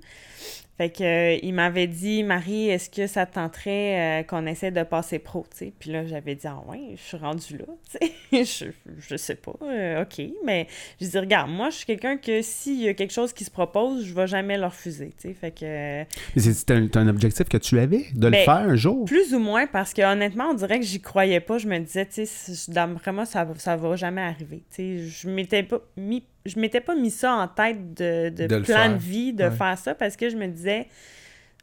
fait 0.77 0.91
que 0.91 1.05
euh, 1.05 1.39
il 1.43 1.55
m'avait 1.55 1.87
dit 1.87 2.23
Marie 2.25 2.69
est-ce 2.69 2.91
que 2.91 3.07
ça 3.07 3.27
te 3.27 3.35
tenterait 3.35 4.21
euh, 4.21 4.23
qu'on 4.25 4.45
essaie 4.47 4.71
de 4.73 4.83
passer 4.83 5.19
pro 5.19 5.45
tu 5.51 5.57
sais? 5.67 5.73
Puis 5.79 5.91
là 5.91 6.05
j'avais 6.07 6.35
dit 6.35 6.47
ah 6.47 6.61
ouais 6.69 6.95
je 6.97 7.01
suis 7.03 7.17
rendue 7.17 7.59
là 7.59 7.65
tu 8.33 8.45
sais. 8.45 8.45
Je, 8.67 8.93
je 8.99 9.17
sais 9.17 9.37
pas 9.37 9.53
euh, 9.63 10.03
ok. 10.03 10.21
Mais 10.45 10.67
je 11.01 11.07
dis 11.07 11.19
regarde 11.19 11.51
moi 11.51 11.71
je 11.71 11.77
suis 11.77 11.87
quelqu'un 11.87 12.17
que 12.17 12.43
s'il 12.43 12.81
y 12.83 12.89
a 12.89 12.95
quelque 12.95 13.13
chose 13.13 13.33
qui 13.33 13.45
se 13.45 13.51
propose 13.51 14.05
je 14.05 14.13
vais 14.15 14.27
jamais 14.27 14.59
le 14.59 14.67
refuser 14.67 15.13
tu 15.21 15.29
sais. 15.29 15.35
Fait 15.35 15.51
que 15.53 16.05
c'est- 16.41 16.71
un, 16.71 16.89
un 16.95 17.09
objectif 17.09 17.49
que 17.49 17.57
tu 17.59 17.79
avais 17.79 18.07
de 18.15 18.27
le 18.27 18.33
Ben, 18.33 18.45
faire 18.45 18.55
un 18.55 18.75
jour? 18.77 19.05
plus 19.05 19.33
ou 19.35 19.39
moins 19.39 19.67
parce 19.67 19.95
que 19.95 20.03
honnêtement 20.03 20.49
on 20.51 20.55
dirait 20.55 20.81
que 20.81 20.87
j'y 20.87 21.01
croyais 21.01 21.41
pas. 21.41 21.59
Je 21.59 21.69
me 21.69 21.79
disais 21.79 22.07
tu 22.07 22.27
sais 22.27 22.73
moi 23.13 23.27
ça 23.27 23.47
ça 23.59 23.77
va 23.77 23.95
jamais 23.97 24.23
arriver 24.23 24.65
tu 24.71 24.77
sais. 24.77 24.99
Je 25.07 25.29
m'étais 25.29 25.63
pas 25.63 25.81
mis 25.97 26.25
je 26.47 26.59
m'étais 26.61 26.81
pas 26.81 26.95
mis 26.95 27.11
ça 27.11 27.33
en 27.35 27.49
tête 27.49 27.95
de, 27.95 28.29
de, 28.29 28.59
plan 28.61 28.91
de 28.93 28.99
vie 28.99 29.33
de 29.33 29.45
Ouais. 29.45 29.51
faire 29.51 29.79
ça 29.79 29.95
parce 29.95 30.17
que 30.17 30.29
je 30.29 30.37
me 30.37 30.47
disais 30.47 30.89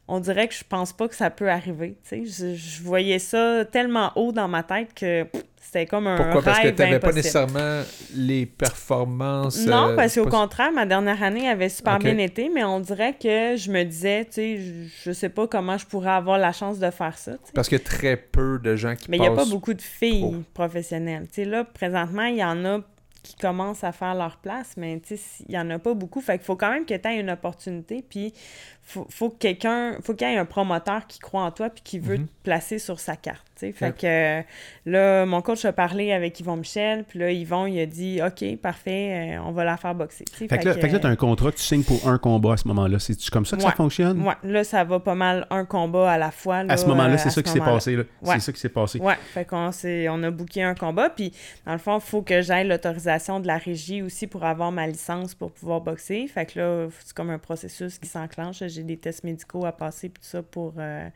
on 0.08 0.18
dirait 0.18 0.48
que 0.48 0.54
je 0.54 0.64
pense 0.68 0.92
pas 0.92 1.06
que 1.08 1.14
ça 1.14 1.30
peut 1.30 1.48
arriver 1.48 1.96
tu 2.08 2.24
sais 2.26 2.54
je, 2.54 2.56
je 2.56 2.82
voyais 2.82 3.20
ça 3.20 3.64
tellement 3.64 4.10
haut 4.16 4.32
dans 4.32 4.48
ma 4.48 4.62
tête 4.64 4.92
que 4.94 5.24
c'était 5.64 5.86
comme 5.86 6.08
un 6.08 6.16
Pourquoi? 6.16 6.42
Parce 6.42 6.58
que 6.58 6.66
rêve 6.66 6.78
n'avais 6.78 6.98
pas 6.98 7.12
nécessairement 7.12 7.82
les 8.16 8.46
performances. 8.46 9.64
Non, 9.64 9.90
euh, 9.90 9.96
parce 9.96 10.12
c'est 10.14 10.20
qu'au 10.20 10.28
pas- 10.28 10.40
contraire, 10.42 10.72
ma 10.72 10.84
dernière 10.86 11.22
année 11.22 11.48
avait 11.48 11.68
super 11.68 11.98
bien 12.00 12.18
été, 12.18 12.50
mais 12.52 12.64
on 12.64 12.80
dirait 12.80 13.14
que 13.14 13.54
je 13.56 13.70
me 13.70 13.84
disais, 13.84 14.24
tu 14.24 14.32
sais, 14.32 14.58
je, 14.58 14.72
je 15.04 15.12
sais 15.12 15.28
pas 15.28 15.46
comment 15.46 15.78
je 15.78 15.86
pourrais 15.86 16.10
avoir 16.10 16.36
la 16.36 16.52
chance 16.52 16.78
de 16.80 16.90
faire 16.90 17.16
ça. 17.16 17.32
tu 17.34 17.38
sais. 17.46 17.52
Parce 17.54 17.68
a 17.80 17.84
très 17.84 18.16
peu 18.16 18.58
de 18.58 18.74
gens 18.76 18.96
qui 18.96 19.08
Mais 19.10 19.16
il 19.18 19.20
n'y 19.20 19.28
a 19.28 19.30
pas 19.30 19.44
beaucoup 19.46 19.72
de 19.72 19.80
filles 19.80 20.20
pro. 20.20 20.34
professionnelles. 20.52 21.26
Tu 21.28 21.36
sais, 21.36 21.44
là, 21.44 21.64
présentement, 21.64 22.24
il 22.24 22.36
y 22.36 22.44
en 22.44 22.64
a 22.64 22.80
qui 23.22 23.36
commencent 23.36 23.84
à 23.84 23.92
faire 23.92 24.14
leur 24.14 24.38
place, 24.38 24.76
mais 24.76 25.00
il 25.48 25.54
y 25.54 25.58
en 25.58 25.70
a 25.70 25.78
pas 25.78 25.94
beaucoup. 25.94 26.20
Fait 26.20 26.38
qu'il 26.38 26.44
faut 26.44 26.56
quand 26.56 26.70
même 26.70 26.86
que 26.86 26.94
tu 26.94 27.08
aies 27.08 27.20
une 27.20 27.30
opportunité, 27.30 28.02
puis 28.02 28.34
faut, 28.84 29.06
faut 29.10 29.30
que 29.30 29.38
quelqu'un, 29.38 29.96
faut 30.02 30.12
qu'il 30.14 30.28
y 30.28 30.32
ait 30.32 30.36
un 30.38 30.44
promoteur 30.44 31.06
qui 31.06 31.18
croit 31.18 31.42
en 31.42 31.50
toi, 31.50 31.70
puis 31.70 31.82
qui 31.82 31.98
veut 31.98 32.16
Mhm. 32.18 32.26
te 32.26 32.32
placer 32.42 32.78
sur 32.78 32.98
sa 33.00 33.16
carte. 33.16 33.42
Fait 33.74 33.96
que 33.96 34.42
là, 34.86 35.24
mon 35.24 35.40
coach 35.40 35.64
a 35.64 35.72
parlé 35.72 36.10
avec 36.12 36.40
Yvon 36.40 36.56
Michel, 36.56 37.04
puis 37.04 37.20
là, 37.20 37.30
Yvon, 37.30 37.66
il 37.66 37.78
a 37.78 37.86
dit 37.86 38.20
OK, 38.20 38.56
parfait, 38.60 39.36
euh, 39.36 39.42
on 39.46 39.52
va 39.52 39.62
la 39.62 39.76
faire 39.76 39.94
boxer. 39.94 40.24
Fait 40.32 40.48
que 40.48 40.54
là, 40.64 40.74
fait 40.74 40.88
que 40.88 40.96
tu 40.96 41.06
as 41.06 41.10
un 41.10 41.14
contrat, 41.14 41.52
tu 41.52 41.62
signes 41.62 41.84
pour 41.84 42.08
un 42.08 42.18
combat 42.18 42.54
à 42.54 42.56
ce 42.56 42.66
moment-là. 42.66 42.98
C'est 42.98 43.14
comme 43.30 43.46
ça 43.46 43.56
que 43.56 43.62
ça 43.62 43.70
fonctionne? 43.70 44.20
Ouais, 44.26 44.34
là, 44.42 44.64
ça 44.64 44.82
va 44.82 44.98
pas 44.98 45.14
mal 45.14 45.46
un 45.50 45.64
combat 45.64 46.10
à 46.10 46.18
la 46.18 46.32
fois. 46.32 46.64
là, 46.64 46.72
À 46.74 46.76
ce 46.76 46.86
moment-là, 46.86 47.18
c'est 47.18 47.30
ça 47.30 47.36
ce 47.36 47.40
qui 47.40 47.50
s'est 47.50 47.60
passé. 47.60 47.96
Ouais. 47.96 48.04
C'est 48.34 48.40
ça 48.40 48.52
qui 48.52 48.58
s'est 48.60 48.68
passé. 48.68 48.98
Ouais, 48.98 49.14
fait 49.32 49.44
qu'on 49.44 49.70
on 50.10 50.22
a 50.24 50.30
booké 50.32 50.64
un 50.64 50.74
combat, 50.74 51.08
puis 51.10 51.32
dans 51.64 51.72
le 51.72 51.78
fond, 51.78 51.98
il 51.98 52.00
faut 52.02 52.22
que 52.22 52.42
j'aille 52.42 52.66
l'autorisation 52.66 53.38
de 53.38 53.46
la 53.46 53.58
régie 53.58 54.02
aussi 54.02 54.26
pour 54.26 54.42
avoir 54.44 54.72
ma 54.72 54.88
licence 54.88 55.34
pour 55.36 55.52
pouvoir 55.52 55.80
boxer. 55.82 56.26
Fait 56.26 56.46
que 56.46 56.58
là, 56.58 56.88
c'est 57.04 57.14
comme 57.14 57.30
un 57.30 57.38
processus 57.38 57.98
qui 58.00 58.08
s'enclenche. 58.08 58.60
J'ai 58.72 58.82
des 58.82 58.96
tests 58.96 59.24
médicaux 59.24 59.64
à 59.64 59.72
passer, 59.72 60.08
puis 60.08 60.22
tout 60.22 60.28
ça, 60.28 60.42
pour 60.42 60.74
euh, 60.78 61.08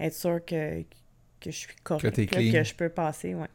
être 0.00 0.14
sûr 0.14 0.44
que, 0.44 0.82
que 1.40 1.50
je 1.50 1.50
suis 1.50 1.68
correct, 1.82 2.16
là, 2.16 2.24
clean. 2.26 2.52
que 2.52 2.64
je 2.64 2.74
peux 2.74 2.88
passer, 2.88 3.34
ouais. 3.34 3.48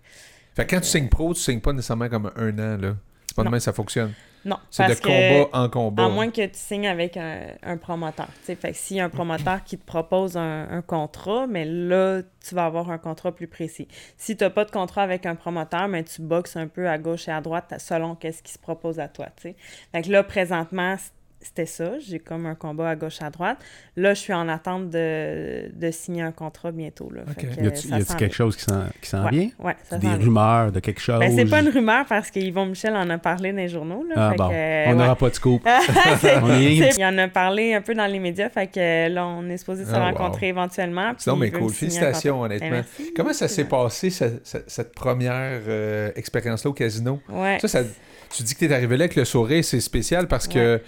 Fait 0.56 0.66
que 0.66 0.76
quand 0.76 0.82
tu 0.82 0.88
signes 0.88 1.10
pro, 1.10 1.34
tu 1.34 1.40
signes 1.42 1.62
pas 1.62 1.74
nécessairement 1.74 2.10
comme 2.10 2.32
un 2.36 2.60
an. 2.60 2.78
là. 2.78 2.96
C'est 3.28 3.36
pas 3.36 3.44
de 3.44 3.50
même 3.50 3.60
que 3.60 3.64
ça 3.64 3.72
fonctionne. 3.74 4.14
Non, 4.44 4.58
C'est 4.72 4.88
de 4.88 4.94
que... 4.96 5.04
combat 5.48 5.50
en 5.58 5.70
combat. 5.70 6.06
À 6.06 6.10
moins 6.10 6.32
que 6.32 6.44
tu 6.44 6.56
signes 6.58 6.88
avec 6.88 7.16
un, 7.16 7.42
un 7.62 7.78
promoteur. 7.78 8.26
tu 8.26 8.46
sais. 8.48 8.56
Fait 8.56 8.72
que 8.72 8.78
s'il 8.78 8.98
y 8.98 9.00
a 9.00 9.06
un 9.06 9.10
promoteur 9.10 9.64
qui 9.64 9.78
te 9.78 9.86
propose 9.86 10.36
un, 10.36 10.68
un 10.70 10.82
contrat, 10.82 11.46
mais 11.48 11.64
là, 11.64 12.22
tu 12.44 12.56
vas 12.56 12.66
avoir 12.66 12.90
un 12.90 12.98
contrat 12.98 13.34
plus 13.34 13.48
précis. 13.48 13.88
Si 14.18 14.36
tu 14.36 14.44
n'as 14.44 14.50
pas 14.50 14.66
de 14.66 14.72
contrat 14.72 15.04
avec 15.04 15.28
un 15.28 15.36
promoteur, 15.36 15.88
mais 15.88 16.04
tu 16.04 16.24
boxes 16.24 16.56
un 16.58 16.68
peu 16.68 16.90
à 16.90 16.98
gauche 16.98 17.28
et 17.28 17.32
à 17.32 17.40
droite 17.40 17.74
selon 17.78 18.16
qu'est-ce 18.16 18.42
qui 18.42 18.52
se 18.52 18.60
propose 18.60 19.00
à 19.00 19.08
toi. 19.08 19.28
tu 19.38 19.44
sais. 19.44 19.56
Fait 19.92 20.02
que 20.02 20.10
là, 20.12 20.24
présentement, 20.24 20.96
c'était 21.42 21.66
ça. 21.66 22.00
J'ai 22.00 22.20
comme 22.20 22.46
un 22.46 22.56
combat 22.56 22.90
à 22.90 22.96
gauche 22.96 23.22
à 23.22 23.30
droite. 23.30 23.58
Là, 23.96 24.14
je 24.14 24.20
suis 24.20 24.34
en 24.34 24.48
attente 24.48 24.90
de, 24.90 25.70
de 25.74 25.92
signer 25.92 26.22
un 26.22 26.32
contrat 26.32 26.72
bientôt. 26.72 27.10
Là. 27.12 27.22
Fait 27.38 27.48
Ok. 27.48 27.56
que, 27.56 27.98
Y 27.98 28.06
s'en 28.06 28.16
quelque 28.16 28.36
chose 28.36 28.56
qui 28.56 28.64
s'en 28.64 28.84
qui 29.02 29.10
s'en 29.10 29.24
Ouais, 29.26 29.32
vient? 29.32 29.50
ouais, 29.60 29.76
ça 29.84 29.98
Des 29.98 30.08
rumeurs 30.14 30.72
de 30.72 30.80
quelque 30.80 31.02
chose? 31.02 31.20
Ben, 31.20 31.32
c'est 31.36 31.46
pas 31.46 31.62
une 31.62 31.70
rumeur 31.70 32.06
parce 32.08 32.30
qu'Yvon 32.32 32.66
Michel 32.68 32.96
en 32.96 33.10
a 33.10 33.18
parlé 33.18 33.52
dans 33.52 33.58
les 33.58 33.68
journaux. 33.70 34.04
Là, 34.08 34.16
Ah 34.18 34.30
Fait 34.32 34.38
bon, 34.38 34.50
que, 34.50 34.54
euh, 34.54 34.84
on 34.86 34.90
ouais. 34.92 34.96
n'aura 34.96 35.16
pas 35.16 35.30
de 35.30 35.36
scoop. 35.36 35.62
Il 35.68 37.06
en 37.06 37.18
a 37.18 37.28
parlé 37.28 37.74
un 37.74 37.82
peu 37.82 37.94
dans 37.94 38.06
les 38.08 38.20
médias, 38.20 38.50
fait 38.50 38.68
que 38.68 39.10
là, 39.10 39.26
on 39.28 39.48
est 39.50 39.58
supposé 39.58 39.86
se 39.86 39.92
Ah, 39.94 39.98
wow. 40.00 40.18
rencontrer 40.18 40.48
éventuellement. 40.50 41.14
Puis 41.16 41.32
mais 41.38 41.52
cool. 41.52 41.72
Félicitations, 41.72 42.42
honnêtement. 42.42 42.70
Ben, 42.70 42.86
merci. 42.98 43.14
Comment 43.16 43.34
ça 43.34 43.48
s'est 43.48 43.66
passé, 43.66 44.10
ce- 44.10 44.40
ce- 44.44 44.58
cette 44.68 44.94
première 44.94 45.62
euh, 45.68 46.12
expérience-là 46.16 46.70
au 46.70 46.74
casino? 46.74 47.20
Ouais. 47.30 47.58
Ça, 47.62 47.68
ça- 47.68 47.84
tu 48.30 48.44
dis 48.44 48.54
que 48.54 48.60
tu 48.60 48.66
es 48.66 48.74
arrivé 48.74 48.96
là 48.98 49.06
avec 49.06 49.16
le 49.16 49.26
sourire, 49.26 49.64
c'est 49.64 49.80
spécial 49.80 50.28
parce 50.28 50.48
que. 50.48 50.82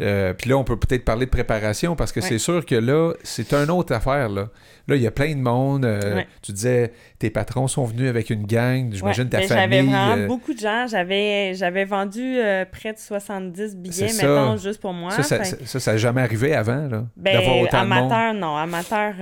Euh, 0.00 0.32
Puis 0.34 0.50
là, 0.50 0.56
on 0.58 0.64
peut 0.64 0.76
peut-être 0.76 1.04
parler 1.04 1.26
de 1.26 1.30
préparation 1.30 1.96
parce 1.96 2.12
que 2.12 2.20
Ouais. 2.20 2.26
c'est 2.28 2.38
sûr 2.38 2.64
que 2.66 2.74
là, 2.74 3.12
c'est 3.22 3.52
une 3.54 3.70
autre 3.70 3.92
affaire. 3.94 4.28
Là, 4.28 4.48
là 4.88 4.96
il 4.96 5.02
y 5.02 5.06
a 5.06 5.10
plein 5.10 5.34
de 5.34 5.40
monde. 5.40 5.84
euh, 5.84 6.14
Ouais. 6.16 6.26
Tu 6.42 6.52
disais, 6.52 6.92
tes 7.18 7.30
patrons 7.30 7.66
sont 7.68 7.84
venus 7.84 8.08
avec 8.08 8.30
une 8.30 8.46
gang. 8.46 8.92
J'imagine 8.92 9.24
Ouais, 9.24 9.30
ta 9.30 9.42
famille. 9.42 9.48
J'avais 9.48 9.82
vraiment 9.82 10.16
euh, 10.16 10.26
beaucoup 10.26 10.54
de 10.54 10.58
gens. 10.58 10.86
J'avais, 10.88 11.54
j'avais 11.54 11.84
vendu 11.84 12.22
euh, 12.38 12.64
près 12.70 12.92
de 12.92 12.98
70 12.98 13.76
billets, 13.76 14.08
ça. 14.08 14.22
mettons, 14.26 14.56
juste 14.56 14.80
pour 14.80 14.92
moi. 14.92 15.10
ça, 15.10 15.22
ça, 15.22 15.44
ça, 15.44 15.80
ça 15.80 15.92
n'a 15.92 15.98
jamais 15.98 16.22
arrivé 16.22 16.54
avant, 16.54 16.86
là, 16.88 17.04
Ben, 17.16 17.34
d'avoir 17.38 17.58
autant 17.58 17.82
de 17.84 17.88
monde. 17.88 17.98
amateur, 18.12 18.34
non. 18.34 18.56
Amateur, 18.56 19.14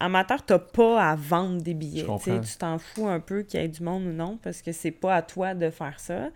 amateur, 0.00 0.42
t'as 0.44 0.58
pas 0.58 1.02
à 1.10 1.14
vendre 1.16 1.60
des 1.62 1.74
billets. 1.74 2.04
Tu 2.24 2.58
t'en 2.58 2.78
fous 2.78 3.06
un 3.06 3.20
peu 3.20 3.42
qu'il 3.42 3.60
y 3.60 3.64
ait 3.64 3.68
du 3.68 3.82
monde 3.82 4.04
ou 4.06 4.12
non, 4.12 4.38
parce 4.42 4.62
que 4.62 4.72
c'est 4.72 4.90
pas 4.90 5.14
à 5.16 5.22
toi 5.22 5.54
de 5.54 5.70
faire 5.70 5.94
ça. 5.98 6.28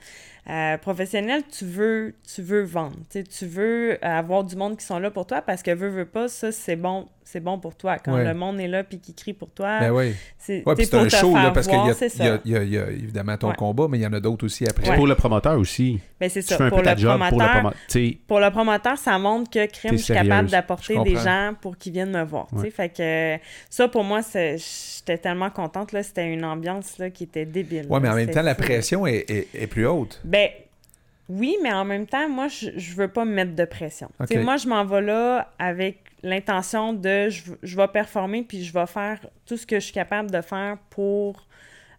Euh, 0.51 0.77
professionnel, 0.79 1.43
tu 1.57 1.65
veux, 1.65 2.15
tu 2.35 2.43
veux 2.43 2.63
vendre. 2.63 2.97
tu 3.11 3.47
veux 3.47 4.05
avoir 4.05 4.43
du 4.43 4.57
monde 4.57 4.77
qui 4.77 4.85
sont 4.85 4.99
là 4.99 5.11
pour 5.11 5.25
toi 5.27 5.41
parce 5.41 5.63
que 5.63 5.71
veux, 5.71 5.89
veux 5.89 6.05
pas, 6.05 6.27
ça, 6.27 6.51
c'est 6.51 6.75
bon 6.75 7.07
c'est 7.25 7.41
bon 7.41 7.59
pour 7.59 7.75
toi. 7.77 7.99
Quand 7.99 8.15
Ouais. 8.15 8.25
le 8.25 8.35
monde 8.35 8.61
est 8.61 8.69
là 8.69 8.85
puis 8.85 8.99
qui 8.99 9.15
crie 9.15 9.33
pour 9.33 9.51
toi, 9.51 9.81
Ben 9.81 9.91
oui. 9.93 10.15
c'est 10.39 10.57
Ouais, 10.67 10.75
pour 10.87 11.01
un 11.01 11.07
te 11.07 11.17
show, 11.17 11.35
là, 11.35 11.43
faire 11.43 11.53
parce 11.53 11.67
qu'il 11.67 11.77
y, 11.77 11.79
voir, 11.79 11.91
a- 11.91 12.41
y 12.45 12.51
y 12.67 12.71
y 12.73 12.77
évidemment 12.77 13.37
ton 13.37 13.49
Ouais. 13.51 13.55
combat, 13.57 13.87
mais 13.89 13.99
il 13.99 14.03
y 14.03 14.07
en 14.07 14.13
a 14.13 14.21
d'autres 14.21 14.45
aussi 14.47 14.67
après. 14.69 14.91
Ouais. 14.91 14.97
Pour 14.97 15.07
le 15.07 15.15
promoteur 15.15 15.59
aussi. 15.59 16.01
Ben, 16.21 16.29
c'est 16.29 16.43
Tu 16.43 16.49
ça. 16.49 16.57
fais 16.59 16.65
un 16.65 16.69
Pour 16.69 16.83
le, 16.83 16.97
job 16.97 17.19
pour 17.29 17.39
le 17.41 17.47
promoteur, 17.47 17.73
pour 18.27 18.41
le 18.41 18.51
promoteur, 18.51 18.99
ça 18.99 19.19
montre 19.19 19.51
que 19.51 19.67
crime, 19.67 19.93
je 19.99 20.03
suis 20.03 20.15
capable 20.15 20.49
d'apporter 20.51 20.99
des 21.05 21.17
gens 21.17 21.55
pour 21.61 21.77
qu'ils 21.77 21.93
viennent 21.93 22.13
me 22.13 22.25
voir. 22.25 22.47
tu 22.51 22.57
sais. 22.57 22.63
Ouais. 22.65 22.71
Fait 22.71 22.89
que 22.89 23.43
ça, 23.71 23.89
pour 23.89 24.05
moi, 24.05 24.21
j'étais 24.33 25.19
tellement 25.19 25.51
contente. 25.51 25.93
là. 25.93 26.03
C'était 26.03 26.33
une 26.33 26.45
ambiance 26.45 26.99
là, 26.99 27.11
qui 27.11 27.25
était 27.25 27.45
débile. 27.47 27.87
Ouais, 27.89 28.01
mais 28.01 28.09
là. 28.09 28.15
en 28.15 28.17
même 28.17 28.31
temps, 28.31 28.43
la 28.43 28.55
pression 28.55 29.07
est, 29.07 29.29
est- 29.31 29.49
est 29.55 29.67
plus 29.67 29.87
haute. 29.87 30.21
Ben, 30.25 30.49
oui, 31.33 31.57
mais 31.63 31.73
en 31.73 31.85
même 31.85 32.07
temps, 32.07 32.29
moi, 32.29 32.49
je, 32.49 32.71
je 32.77 32.95
veux 32.95 33.09
pas 33.09 33.25
me 33.25 33.33
mettre 33.33 33.55
de 33.55 33.65
pression. 33.65 34.11
Moi, 34.19 34.57
je 34.57 34.69
m'en 34.69 34.85
vais 34.85 35.01
là 35.01 35.51
avec 35.59 35.99
l'intention 36.23 36.93
de 36.93 37.29
je, 37.31 37.53
je 37.63 37.77
vais 37.77 37.89
performer 37.89 38.43
puis 38.43 38.63
je 38.63 38.73
vais 38.73 38.87
faire 38.87 39.19
tout 39.47 39.57
ce 39.57 39.67
que 39.67 39.77
je 39.77 39.85
suis 39.85 39.93
capable 39.93 40.31
de 40.31 40.41
faire 40.41 40.77
pour 40.91 41.47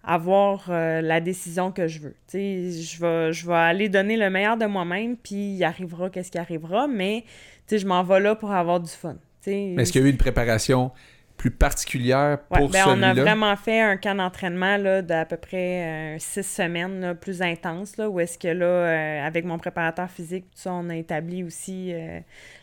avoir 0.03 0.65
euh, 0.69 1.01
la 1.01 1.19
décision 1.19 1.71
que 1.71 1.87
je 1.87 1.99
veux. 1.99 2.15
Je 2.31 2.99
vais, 2.99 3.33
je 3.33 3.47
vais 3.47 3.53
aller 3.53 3.89
donner 3.89 4.17
le 4.17 4.29
meilleur 4.29 4.57
de 4.57 4.65
moi-même 4.65 5.17
puis 5.17 5.55
il 5.55 5.63
arrivera 5.63 6.09
qu'est-ce 6.09 6.31
qui 6.31 6.37
arrivera, 6.37 6.87
mais 6.87 7.23
je 7.71 7.85
m'en 7.87 8.03
vais 8.03 8.19
là 8.19 8.35
pour 8.35 8.51
avoir 8.51 8.79
du 8.79 8.91
fun. 8.91 9.15
Est-ce 9.45 9.91
qu'il 9.91 10.01
y 10.01 10.03
a 10.03 10.07
eu 10.07 10.11
une 10.11 10.17
préparation 10.17 10.91
plus 11.43 11.51
particulière 11.51 12.37
Ouais, 12.51 12.59
pour 12.59 12.69
ben, 12.69 12.85
on 12.87 13.03
a 13.03 13.09
celui-là? 13.09 13.21
vraiment 13.21 13.53
fait 13.57 13.81
un 13.81 13.97
camp 13.97 14.15
d'entraînement 14.15 14.77
là, 14.77 15.01
d'à 15.01 15.25
peu 15.25 15.35
près 15.35 16.15
euh, 16.15 16.17
six 16.17 16.43
semaines 16.43 17.01
là, 17.01 17.15
plus 17.15 17.41
intense, 17.41 17.97
là, 17.97 18.09
où 18.09 18.17
est-ce 18.21 18.37
que 18.37 18.47
là, 18.47 18.65
euh, 18.65 19.27
avec 19.27 19.43
mon 19.43 19.57
préparateur 19.57 20.09
physique, 20.09 20.45
tout 20.45 20.61
ça, 20.61 20.71
on 20.71 20.89
a 20.89 20.95
établi 20.95 21.43
aussi 21.43 21.91
euh, 21.93 22.21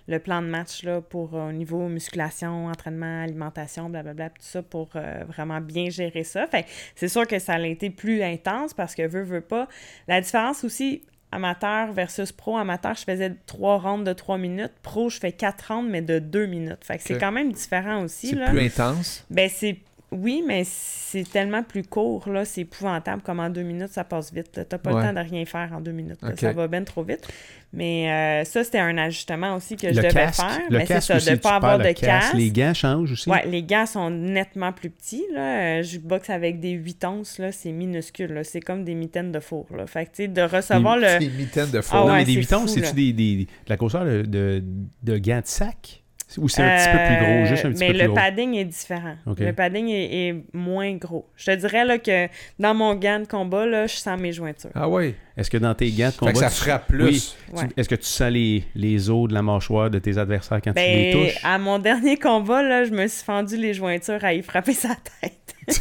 le 0.08 0.18
plan 0.18 0.40
de 0.40 0.46
match 0.46 0.82
là, 0.82 1.02
pour 1.02 1.34
au 1.34 1.52
niveau 1.52 1.88
musculation, 1.88 2.68
entraînement, 2.68 3.22
alimentation, 3.22 3.90
blablabla, 3.90 4.30
tout 4.30 4.36
ça 4.38 4.62
pour 4.62 4.88
vraiment 5.28 5.60
bien 5.60 5.90
gérer 5.90 6.24
ça. 6.24 6.46
Fait 6.46 6.64
c'est 6.94 7.08
sûr 7.08 7.26
que 7.26 7.38
ça 7.38 7.56
a 7.56 7.66
été 7.66 7.90
plus 7.90 8.22
intense 8.22 8.72
parce 8.72 8.94
que 8.94 9.06
veut, 9.06 9.24
veut 9.24 9.42
pas. 9.42 9.68
La 10.08 10.22
différence 10.22 10.64
aussi, 10.64 11.02
amateur 11.32 11.92
versus 11.92 12.32
pro, 12.32 12.56
amateur, 12.56 12.94
je 12.94 13.04
faisais 13.04 13.34
trois 13.46 13.78
rounds 13.78 14.04
de 14.04 14.12
trois 14.12 14.38
minutes. 14.38 14.72
Pro, 14.82 15.08
je 15.08 15.18
fais 15.18 15.32
quatre 15.32 15.72
rounds, 15.72 15.90
mais 15.90 16.02
de 16.02 16.18
deux 16.18 16.46
minutes. 16.46 16.82
Fait 16.82 16.98
que 16.98 17.04
c'est 17.04 17.18
quand 17.18 17.32
même 17.32 17.52
différent 17.52 18.02
aussi. 18.02 18.28
C'est 18.28 18.50
plus 18.50 18.66
intense. 18.66 19.24
Ben, 19.30 19.48
c'est. 19.48 19.78
Oui, 20.12 20.42
mais 20.44 20.62
c'est 20.64 21.22
tellement 21.30 21.62
plus 21.62 21.84
court, 21.84 22.28
là. 22.28 22.44
C'est 22.44 22.62
épouvantable 22.62 23.22
comme 23.22 23.38
en 23.38 23.48
deux 23.48 23.62
minutes, 23.62 23.90
ça 23.92 24.02
passe 24.02 24.32
vite. 24.32 24.60
T'as 24.68 24.78
pas 24.78 24.92
Ouais. 24.92 25.02
le 25.02 25.06
temps 25.14 25.22
de 25.22 25.28
rien 25.28 25.44
faire 25.44 25.70
en 25.72 25.80
deux 25.80 25.92
minutes. 25.92 26.18
Ça 26.36 26.52
va 26.52 26.66
bien 26.66 26.82
trop 26.82 27.04
vite. 27.04 27.28
Mais 27.72 28.10
euh, 28.10 28.44
ça, 28.44 28.64
c'était 28.64 28.80
un 28.80 28.98
ajustement 28.98 29.54
aussi 29.54 29.76
que 29.76 29.88
je 29.88 29.94
devais 29.94 30.08
casque, 30.08 30.40
faire. 30.42 30.58
le 30.68 30.78
mais 30.78 30.86
c'est 30.86 31.00
ça, 31.00 31.16
aussi, 31.16 31.30
de 31.30 31.34
tu 31.36 31.40
pas 31.40 31.54
avoir 31.54 31.78
de 31.78 31.84
casque. 31.84 32.00
casque. 32.00 32.34
Les 32.34 32.50
gants 32.50 32.74
changent 32.74 33.12
aussi. 33.12 33.30
Ouais, 33.30 33.46
les 33.46 33.62
gants 33.62 33.86
sont 33.86 34.10
nettement 34.10 34.72
plus 34.72 34.90
petits. 34.90 35.24
Là. 35.32 35.80
Je 35.82 35.98
boxe 35.98 36.28
avec 36.30 36.58
des 36.58 36.70
8 36.72 37.04
onces, 37.04 37.38
là, 37.38 37.52
c'est 37.52 37.70
minuscule. 37.70 38.32
là. 38.32 38.42
C'est 38.42 38.60
comme 38.60 38.82
des 38.84 38.94
mitaines 38.96 39.30
de 39.30 39.38
four. 39.38 39.66
Là. 39.76 39.86
Fait 39.86 40.06
que, 40.06 40.10
tu 40.10 40.16
sais, 40.24 40.28
de 40.28 40.42
recevoir 40.42 40.96
le... 40.96 41.20
Des 41.20 41.28
mitaines 41.30 41.70
de 41.70 41.78
Ah 41.78 41.82
four. 41.82 42.00
non, 42.00 42.06
ouais, 42.06 42.18
mais 42.18 42.24
des 42.24 42.32
c'est 42.32 42.38
8 42.40 42.52
ans, 42.54 42.60
fou, 42.62 42.66
c'est-tu 42.66 42.94
des, 42.94 43.12
des- 43.12 43.36
de 43.44 43.46
la 43.68 43.76
grosseur 43.76 44.04
de, 44.04 44.22
de, 44.22 44.64
de 45.04 45.18
gants 45.18 45.40
de 45.40 45.46
sac? 45.46 45.99
Ou 46.38 46.48
c'est 46.48 46.62
un 46.62 46.76
petit 46.76 46.90
peu 46.90 46.98
plus 46.98 47.16
Euh, 47.26 47.36
gros, 47.38 47.46
juste 47.46 47.64
un 47.64 47.70
petit 47.72 47.80
mais 47.80 47.86
peu 47.88 47.92
plus 47.94 48.02
le 48.02 48.06
gros? 48.08 48.14
padding 48.16 48.54
est 48.54 48.64
différent. 48.64 49.16
Le 49.38 49.52
padding 49.52 49.88
est, 49.88 50.28
est 50.28 50.44
moins 50.52 50.92
gros. 50.94 51.26
Je 51.36 51.46
te 51.46 51.56
dirais 51.56 51.84
là, 51.84 51.98
que 51.98 52.28
dans 52.58 52.74
mon 52.74 52.94
gant 52.94 53.20
de 53.20 53.26
combat, 53.26 53.66
là, 53.66 53.86
je 53.86 53.96
sens 53.96 54.20
mes 54.20 54.32
jointures. 54.32 54.70
Ah 54.74 54.88
oui. 54.88 55.14
Est-ce 55.40 55.50
que 55.50 55.56
dans 55.58 55.74
tes 55.74 55.90
gants 55.90 56.06
de 56.06 56.10
Fait 56.12 56.18
combat, 56.18 56.32
que 56.32 56.38
ça 56.38 56.48
tu- 56.50 56.54
frappe 56.54 56.86
plus. 56.88 57.02
Oui. 57.04 57.34
Ouais. 57.54 57.66
tu- 57.68 57.80
Est-ce 57.80 57.88
que 57.88 57.94
tu 57.94 58.04
sens 58.04 58.30
les, 58.30 58.62
les 58.74 59.08
os 59.10 59.26
de 59.28 59.34
la 59.34 59.42
mâchoire 59.42 59.88
de 59.90 59.98
tes 59.98 60.18
adversaires 60.18 60.60
quand 60.62 60.70
tu 60.70 60.74
Ben, 60.74 60.96
les 60.96 61.12
touches? 61.12 61.40
à 61.42 61.58
mon 61.58 61.78
dernier 61.78 62.16
combat, 62.18 62.62
là, 62.62 62.84
je 62.84 62.90
me 62.90 63.06
suis 63.08 63.24
fendu 63.24 63.56
les 63.56 63.72
jointures 63.74 64.22
à 64.24 64.34
y 64.34 64.42
frapper 64.42 64.74
sa 64.74 64.90
tête. 65.20 65.32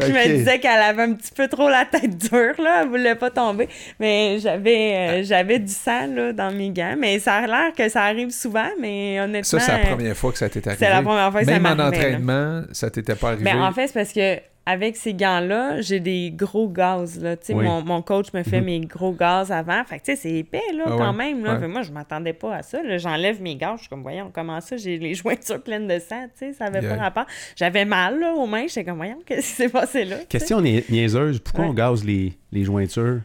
Je 0.00 0.06
me 0.12 0.36
disais 0.36 0.58
qu'elle 0.58 0.80
avait 0.80 1.02
un 1.02 1.12
petit 1.14 1.32
peu 1.34 1.48
trop 1.48 1.68
la 1.68 1.84
tête 1.84 2.16
dure, 2.16 2.54
là. 2.62 2.82
Elle 2.82 2.88
voulait 2.88 3.14
pas 3.14 3.30
tomber. 3.30 3.68
Mais 4.00 4.38
j'avais 4.40 4.94
euh, 5.20 5.22
j'avais 5.24 5.58
du 5.58 5.72
sang, 5.72 6.06
là, 6.06 6.32
dans 6.32 6.52
mes 6.52 6.70
gants. 6.70 6.94
Mais 6.98 7.18
ça 7.18 7.34
a 7.36 7.46
l'air 7.46 7.72
que 7.76 7.88
ça 7.88 8.02
arrive 8.04 8.30
souvent, 8.30 8.68
mais 8.80 9.20
honnêtement... 9.20 9.42
Ça, 9.44 9.60
c'est 9.60 9.72
la 9.72 9.78
première 9.78 10.16
fois 10.16 10.32
que 10.32 10.38
ça 10.38 10.48
t'est 10.48 10.66
arrivé. 10.66 10.84
c'est 10.84 10.90
la 10.92 11.02
première 11.02 11.30
fois 11.30 11.40
que 11.40 11.46
ça 11.46 11.52
Même 11.52 11.66
en 11.66 11.74
m'arrivait, 11.76 11.96
là. 12.02 12.06
entraînement, 12.18 12.62
ça 12.72 12.90
t'était 12.90 13.14
pas 13.14 13.28
arrivé? 13.28 13.44
Ben, 13.44 13.62
en 13.62 13.72
fait, 13.72 13.88
c'est 13.88 13.94
parce 13.94 14.12
que 14.12 14.38
avec 14.66 14.96
ces 14.96 15.12
gants-là, 15.12 15.80
j'ai 15.82 16.00
des 16.00 16.30
gros 16.34 16.68
gaz. 16.68 17.20
Là. 17.22 17.36
Tu 17.36 17.46
sais, 17.46 17.54
Oui. 17.54 17.64
mon, 17.64 17.82
mon 17.84 18.00
coach 18.00 18.32
me 18.32 18.42
fait 18.42 18.60
Mhm. 18.60 18.64
mes 18.66 18.80
gros 18.80 19.12
gaz 19.12 19.52
avant. 19.52 19.84
Fait 19.84 19.98
que, 19.98 20.04
tu 20.04 20.12
sais, 20.12 20.16
c'est 20.16 20.32
épais, 20.32 20.62
là, 20.74 20.84
Ah 20.86 20.94
quand 20.96 21.10
ouais, 21.12 21.16
même. 21.32 21.44
Là. 21.44 21.54
ouais. 21.54 21.60
Fait, 21.60 21.68
moi, 21.68 21.82
je 21.82 21.92
m'attendais 21.92 22.32
pas 22.32 22.56
à 22.56 22.62
ça. 22.62 22.78
J'enlève 22.98 23.42
mes 23.42 23.56
gaz. 23.56 23.74
Je 23.76 23.80
suis 23.82 23.88
comme, 23.90 24.02
voyons, 24.02 24.30
comment 24.32 24.60
ça? 24.60 24.76
J'ai 24.76 24.96
les 24.98 25.14
jointures 25.14 25.62
pleines 25.62 25.86
de 25.86 25.98
sang. 25.98 26.24
Tu 26.38 26.46
sais, 26.46 26.52
ça 26.54 26.64
avait 26.66 26.80
Yeah. 26.80 26.96
pas 26.96 27.02
rapport. 27.02 27.26
J'avais 27.56 27.84
mal, 27.84 28.18
là, 28.20 28.32
aux 28.34 28.46
mains. 28.46 28.66
J'étais 28.66 28.84
comme, 28.84 28.96
voyons, 28.96 29.18
qu'est-ce 29.26 29.48
qui 29.50 29.54
s'est 29.54 29.68
passé 29.68 30.04
là? 30.04 30.16
Question 30.28 30.60
nia- 30.62 30.82
niaiseuse, 30.90 31.40
pourquoi 31.40 31.64
Ouais. 31.64 31.70
on 31.70 31.74
gaze 31.74 32.04
les, 32.04 32.32
les 32.50 32.64
jointures? 32.64 33.20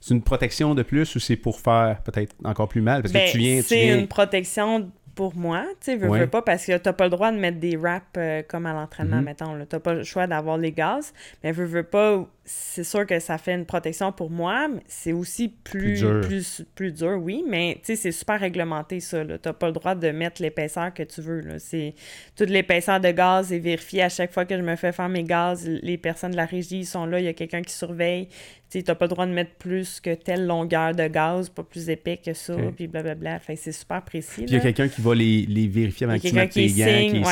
C'est 0.00 0.14
une 0.14 0.22
protection 0.22 0.74
de 0.74 0.82
plus 0.82 1.14
ou 1.14 1.20
c'est 1.20 1.36
pour 1.36 1.60
faire 1.60 2.00
peut-être 2.02 2.34
encore 2.44 2.66
plus 2.66 2.80
mal? 2.80 3.02
Parce 3.02 3.12
Ben, 3.12 3.26
que 3.26 3.30
tu 3.30 3.38
viens, 3.38 3.62
c'est 3.62 3.84
viens... 3.84 3.98
une 4.00 4.08
protection 4.08 4.90
pour 5.14 5.36
moi, 5.36 5.64
tu 5.80 5.86
sais, 5.92 5.96
veux, 5.96 6.08
Ouais. 6.08 6.20
veux 6.20 6.26
pas, 6.26 6.42
parce 6.42 6.64
que 6.66 6.76
t'as 6.78 6.92
pas 6.92 7.04
le 7.04 7.10
droit 7.10 7.30
de 7.30 7.36
mettre 7.38 7.58
des 7.60 7.76
wraps 7.76 8.06
euh, 8.16 8.42
comme 8.48 8.64
à 8.66 8.72
l'entraînement, 8.72 9.16
Mhm. 9.18 9.24
mettons. 9.24 9.66
T'as 9.68 9.78
pas 9.80 9.94
le 9.94 10.04
choix 10.04 10.26
d'avoir 10.26 10.56
les 10.58 10.72
gaz, 10.72 11.12
mais 11.44 11.52
veux, 11.52 11.64
veux 11.66 11.82
pas, 11.82 12.24
c'est 12.44 12.82
sûr 12.82 13.06
que 13.06 13.20
ça 13.20 13.38
fait 13.38 13.54
une 13.54 13.64
protection 13.66 14.10
pour 14.10 14.28
moi, 14.30 14.66
mais 14.68 14.80
c'est 14.88 15.12
aussi 15.12 15.48
plus, 15.48 15.80
Plus 15.80 15.98
dur. 16.00 16.20
plus, 16.22 16.64
plus 16.74 16.92
dur, 16.92 17.18
oui, 17.22 17.44
mais, 17.48 17.74
tu 17.76 17.80
sais, 17.84 17.96
c'est 17.96 18.10
super 18.12 18.40
réglementé, 18.40 18.98
ça, 18.98 19.22
là. 19.22 19.38
T'as 19.38 19.52
pas 19.52 19.66
le 19.68 19.72
droit 19.72 19.94
de 19.94 20.10
mettre 20.10 20.42
l'épaisseur 20.42 20.92
que 20.92 21.04
tu 21.04 21.20
veux, 21.20 21.40
là. 21.40 21.58
C'est, 21.60 21.94
toute 22.34 22.50
l'épaisseur 22.50 22.98
de 23.00 23.10
gaz 23.12 23.52
est 23.52 23.60
vérifiée 23.60 24.02
à 24.02 24.08
chaque 24.08 24.32
fois 24.32 24.44
que 24.44 24.56
je 24.56 24.62
me 24.62 24.74
fais 24.74 24.90
faire 24.92 25.08
mes 25.08 25.22
gaz, 25.22 25.68
les 25.68 25.96
personnes 25.98 26.32
de 26.32 26.36
la 26.36 26.44
régie 26.46 26.84
sont 26.84 27.06
là, 27.06 27.20
il 27.20 27.26
y 27.26 27.28
a 27.28 27.32
quelqu'un 27.32 27.62
qui 27.62 27.72
surveille, 27.72 28.26
tu 28.26 28.78
sais, 28.78 28.82
t'as 28.82 28.94
pas 28.96 29.04
le 29.04 29.10
droit 29.10 29.26
de 29.26 29.32
mettre 29.32 29.52
plus 29.52 30.00
que 30.00 30.14
telle 30.14 30.46
longueur 30.46 30.94
de 30.94 31.06
gaz, 31.06 31.48
pas 31.48 31.62
plus 31.62 31.90
épais 31.90 32.16
que 32.16 32.32
ça, 32.32 32.54
Ok. 32.56 32.74
puis 32.74 32.86
blablabla. 32.88 33.38
Fait 33.38 33.54
c'est 33.54 33.70
super 33.70 34.02
précis. 34.02 34.44
Puis 34.44 34.46
il 34.48 34.54
y 34.54 34.56
a 34.56 34.60
quelqu'un 34.60 34.88
qui 34.88 35.00
va 35.02 35.14
les, 35.14 35.44
les 35.46 35.68
vérifier 35.68 36.06
avant 36.06 36.16
que 36.18 36.26
tu 36.26 36.34
mettes 36.34 36.52
tes 36.52 36.66
gants, 36.68 36.86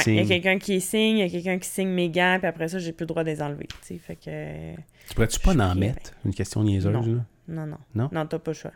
il 0.07 0.14
y 0.14 0.20
a 0.20 0.25
quelqu'un 0.27 0.59
qui 0.59 0.81
signe, 0.81 1.16
il 1.18 1.20
y 1.20 1.23
a 1.23 1.29
quelqu'un 1.31 1.59
qui 1.59 1.68
signe 1.68 1.88
mes 1.88 2.11
gants, 2.11 2.37
puis 2.38 2.46
après 2.46 2.68
ça, 2.68 2.79
j'ai 2.79 2.92
plus 2.92 3.05
le 3.05 3.09
droit 3.09 3.25
de 3.25 3.31
les 3.31 3.42
enlever. 3.42 3.66
tu. 3.87 3.99
Fait 3.99 4.16
que. 4.16 4.79
Tu 5.08 5.14
pourrais-tu 5.14 5.40
pas 5.40 5.52
en 5.54 5.74
mettre? 5.74 6.12
Une 6.24 6.34
question 6.34 6.62
niaiseuse, 6.62 6.92
Non. 6.92 7.00
là? 7.02 7.22
Non, 7.48 7.66
non. 7.66 7.78
Non? 7.94 8.08
Non, 8.12 8.26
t'as 8.26 8.38
pas 8.38 8.52
le 8.52 8.56
choix. 8.56 8.70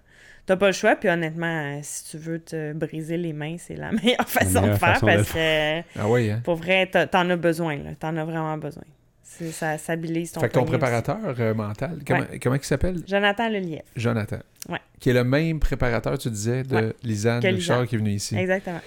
T'as 0.47 0.57
pas 0.57 0.67
le 0.67 0.73
choix, 0.73 0.97
puis 0.97 1.09
honnêtement, 1.09 1.47
euh, 1.77 1.79
si 1.83 2.11
tu 2.11 2.19
veux 2.19 2.39
te 2.41 2.73
briser 2.75 3.17
les 3.17 3.33
mains, 3.33 3.57
c'est 3.59 3.77
la 3.77 3.93
meilleure 3.93 4.29
façon 4.29 4.61
meilleure 4.61 4.75
de 4.75 4.79
faire 4.79 4.95
façon 4.95 5.07
de 5.07 5.13
parce 5.13 5.33
que, 5.33 5.81
Ah 5.99 6.09
oui, 6.09 6.31
hein? 6.31 6.41
pour 6.45 6.57
vrai, 6.57 6.87
t'en 6.87 7.31
as 7.31 7.37
besoin, 7.37 7.77
là. 7.77 7.95
T'en 7.99 8.17
as 8.17 8.25
vraiment 8.25 8.59
besoin. 8.59 8.83
Ça 9.23 9.79
stabilise 9.79 10.31
ton 10.33 10.41
Fait 10.41 10.49
que 10.49 10.53
ton 10.55 10.65
préparateur 10.65 11.19
euh, 11.41 11.55
mental, 11.55 11.99
comment, 12.07 12.25
comment 12.41 12.55
il 12.57 12.63
s'appelle? 12.65 13.03
Jonathan 13.07 13.49
Lelièvre. 13.49 13.83
Jonathan. 13.97 14.39
Ouais. 14.69 14.79
Qui 15.01 15.11
est 15.11 15.15
le 15.15 15.25
même 15.25 15.59
préparateur, 15.61 16.17
tu 16.19 16.31
disais, 16.31 16.63
de 16.63 16.77
Ouais. 16.77 16.93
Lisanne 17.03 17.41
Que 17.43 17.49
Richard 17.49 17.79
Lisanne. 17.79 17.87
qui 17.89 17.95
est 17.95 17.99
venu 17.99 18.11
ici. 18.11 18.37
Exactement. 18.37 18.81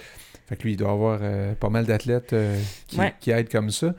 Fait 0.46 0.56
que 0.56 0.62
lui, 0.62 0.72
il 0.72 0.76
doit 0.76 0.92
avoir 0.92 1.18
euh, 1.22 1.54
pas 1.54 1.68
mal 1.68 1.84
d'athlètes 1.84 2.32
euh, 2.32 2.58
qui, 2.86 2.98
Ouais. 2.98 3.12
qui 3.20 3.30
aident 3.30 3.50
comme 3.50 3.70
ça. 3.70 3.94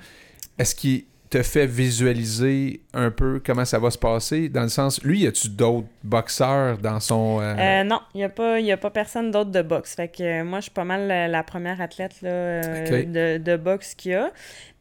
Est-ce 0.57 0.73
qu'il 0.73 1.03
te 1.29 1.43
fait 1.43 1.67
visualiser 1.67 2.81
un 2.93 3.11
peu 3.11 3.39
comment 3.45 3.65
ça 3.65 3.77
va 3.77 3.91
se 3.91 3.97
passer? 3.97 4.49
Dans 4.49 4.63
le 4.63 4.69
sens, 4.69 5.03
lui, 5.03 5.19
y 5.19 5.27
a-tu 5.27 5.49
d'autres 5.49 5.87
boxeurs 6.03 6.77
dans 6.79 6.99
son. 6.99 7.39
euh, 7.39 7.55
Euh, 7.57 7.83
non, 7.83 7.99
il 8.15 8.17
n'y 8.17 8.23
a, 8.23 8.29
pas- 8.29 8.59
y 8.59 8.71
a 8.71 8.77
pas 8.77 8.89
personne 8.89 9.29
d'autre 9.31 9.51
de 9.51 9.61
boxe. 9.61 9.95
Fait 9.95 10.07
que 10.07 10.23
euh, 10.23 10.43
moi, 10.43 10.59
je 10.59 10.63
suis 10.63 10.71
pas 10.71 10.85
mal 10.85 11.07
la, 11.07 11.27
la 11.27 11.43
première 11.43 11.79
athlète 11.81 12.21
là, 12.23 12.61
de, 12.61 13.37
de 13.37 13.57
boxe 13.57 13.93
qu'il 13.95 14.11
y 14.11 14.15
a. 14.15 14.31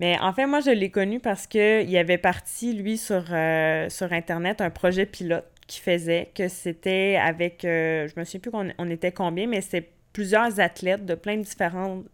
Mais 0.01 0.19
en 0.21 0.33
fait, 0.33 0.47
moi, 0.47 0.61
je 0.61 0.71
l'ai 0.71 0.91
connu 0.91 1.21
parce 1.21 1.47
qu'il 1.47 1.97
avait 1.97 2.19
parti, 2.19 2.73
lui, 2.73 2.97
sur, 2.99 3.25
sur 3.89 4.13
Internet, 4.13 4.61
un 4.61 4.71
projet 4.71 5.07
pilote 5.07 5.45
qui 5.67 5.81
faisait 5.81 6.31
que 6.35 6.49
c'était 6.49 7.19
avec, 7.23 7.59
je 7.63 8.11
me 8.19 8.25
souviens 8.25 8.41
plus 8.41 8.51
qu'on 8.51 8.69
on 8.79 8.89
était 8.91 9.13
combien, 9.13 9.47
mais 9.47 9.61
c'était 9.61 9.91
plusieurs 10.19 10.59
athlètes 10.59 11.07
de 11.07 11.15
plein 11.15 11.37
de 11.37 11.43
différentes 11.43 12.07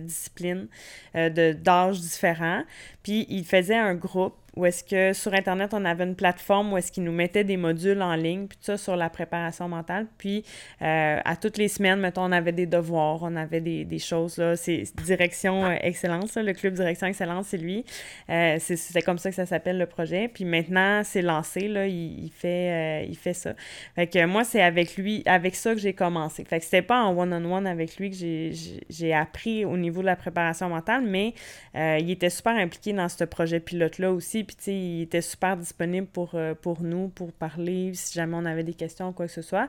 disciplines, 0.00 0.68
euh, 1.16 1.52
d'âges 1.54 1.98
différents. 1.98 2.62
Puis 3.02 3.26
il 3.28 3.44
faisait 3.44 3.74
un 3.74 3.96
groupe 3.96 4.36
où 4.58 4.66
est-ce 4.66 4.82
que 4.82 5.12
sur 5.12 5.32
Internet, 5.34 5.72
on 5.72 5.84
avait 5.84 6.02
une 6.02 6.16
plateforme 6.16 6.72
où 6.72 6.76
est-ce 6.76 6.90
qu'ils 6.90 7.04
nous 7.04 7.12
mettaient 7.12 7.44
des 7.44 7.56
modules 7.56 8.02
en 8.02 8.16
ligne, 8.16 8.48
puis 8.48 8.58
tout 8.58 8.64
ça 8.64 8.76
sur 8.76 8.96
la 8.96 9.08
préparation 9.08 9.68
mentale. 9.68 10.08
Puis 10.18 10.44
euh, 10.82 11.20
à 11.24 11.36
toutes 11.36 11.58
les 11.58 11.68
semaines, 11.68 12.00
mettons, 12.00 12.24
on 12.24 12.32
avait 12.32 12.50
des 12.50 12.66
devoirs, 12.66 13.20
on 13.22 13.36
avait 13.36 13.60
des, 13.60 13.84
des 13.84 14.00
choses, 14.00 14.36
là. 14.36 14.56
C'est 14.56 14.82
Direction 15.04 15.64
euh, 15.64 15.76
Excellence, 15.80 16.36
le 16.36 16.52
club 16.54 16.74
Direction 16.74 17.06
Excellence, 17.06 17.46
c'est 17.50 17.56
lui. 17.56 17.84
Euh, 18.30 18.56
c'est 18.58 19.02
comme 19.02 19.18
ça 19.18 19.30
que 19.30 19.36
ça 19.36 19.46
s'appelle 19.46 19.78
le 19.78 19.86
projet. 19.86 20.26
Puis 20.26 20.44
maintenant, 20.44 21.02
c'est 21.04 21.22
lancé, 21.22 21.68
là, 21.68 21.86
il, 21.86 22.24
il 22.24 22.30
fait, 22.32 23.06
il 23.06 23.16
fait 23.16 23.34
ça. 23.34 23.54
Fait 23.94 24.08
que 24.08 24.26
moi, 24.26 24.42
c'est 24.42 24.60
avec 24.60 24.96
lui, 24.96 25.22
avec 25.24 25.54
ça 25.54 25.72
que 25.72 25.80
j'ai 25.80 25.92
commencé. 25.92 26.44
Fait 26.44 26.58
que 26.58 26.64
c'était 26.64 26.82
pas 26.82 27.04
en 27.04 27.16
one-on-one 27.16 27.68
avec 27.68 27.96
lui 27.98 28.10
que 28.10 28.16
j'ai- 28.16 29.14
appris 29.14 29.64
au 29.64 29.76
niveau 29.76 30.00
de 30.00 30.06
la 30.06 30.16
préparation 30.16 30.68
mentale, 30.68 31.02
mais 31.06 31.32
il 31.74 32.10
était 32.10 32.28
super 32.30 32.56
impliqué 32.56 32.92
dans 32.92 33.08
ce 33.08 33.22
projet 33.24 33.60
pilote-là 33.60 34.10
aussi. 34.12 34.47
Puis 34.48 34.56
tu 34.56 34.62
sais, 34.64 34.74
il 34.74 35.02
était 35.02 35.20
super 35.22 35.56
disponible 35.56 36.08
pour, 36.08 36.30
euh, 36.34 36.54
pour 36.60 36.82
nous, 36.82 37.08
pour 37.08 37.32
parler, 37.32 37.92
si 37.94 38.14
jamais 38.14 38.34
on 38.36 38.44
avait 38.46 38.64
des 38.64 38.74
questions 38.74 39.10
ou 39.10 39.12
quoi 39.12 39.26
que 39.26 39.32
ce 39.32 39.42
soit. 39.42 39.68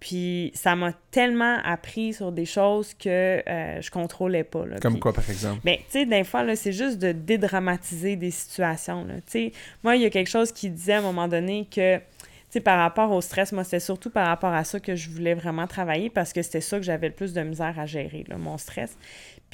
Puis 0.00 0.52
ça 0.54 0.74
m'a 0.76 0.92
tellement 1.10 1.58
appris 1.64 2.12
sur 2.12 2.30
des 2.32 2.44
choses 2.44 2.92
que 2.94 3.08
euh, 3.48 3.80
je 3.80 3.90
contrôlais 3.90 4.44
pas. 4.44 4.66
Là. 4.66 4.78
Comme 4.80 4.94
Puis- 4.94 5.00
quoi, 5.00 5.12
par 5.12 5.28
exemple? 5.30 5.60
ben, 5.64 5.76
tu 5.78 5.84
sais, 6.00 6.06
des 6.06 6.24
fois, 6.24 6.54
c'est 6.56 6.72
juste 6.72 6.98
de 6.98 7.12
dédramatiser 7.12 8.16
des 8.16 8.30
situations. 8.30 9.06
Tu 9.06 9.22
sais, 9.26 9.52
moi, 9.82 9.96
il 9.96 10.02
y 10.02 10.04
a 10.04 10.10
quelque 10.10 10.28
chose 10.28 10.52
qui 10.52 10.68
disait 10.70 10.94
à 10.94 10.98
un 10.98 11.02
moment 11.02 11.28
donné 11.28 11.66
que, 11.70 11.96
tu 11.96 12.02
sais, 12.50 12.60
par 12.60 12.78
rapport 12.78 13.10
au 13.10 13.22
stress, 13.22 13.52
moi, 13.52 13.64
c'était 13.64 13.80
surtout 13.80 14.10
par 14.10 14.26
rapport 14.26 14.52
à 14.52 14.64
ça 14.64 14.80
que 14.80 14.94
je 14.96 15.08
voulais 15.08 15.32
vraiment 15.34 15.66
travailler 15.66 16.10
parce 16.10 16.34
que 16.34 16.42
c'était 16.42 16.60
ça 16.60 16.76
que 16.76 16.84
j'avais 16.84 17.08
le 17.08 17.14
plus 17.14 17.32
de 17.32 17.40
misère 17.40 17.78
à 17.78 17.86
gérer, 17.86 18.24
là, 18.28 18.36
mon 18.36 18.58
stress. 18.58 18.98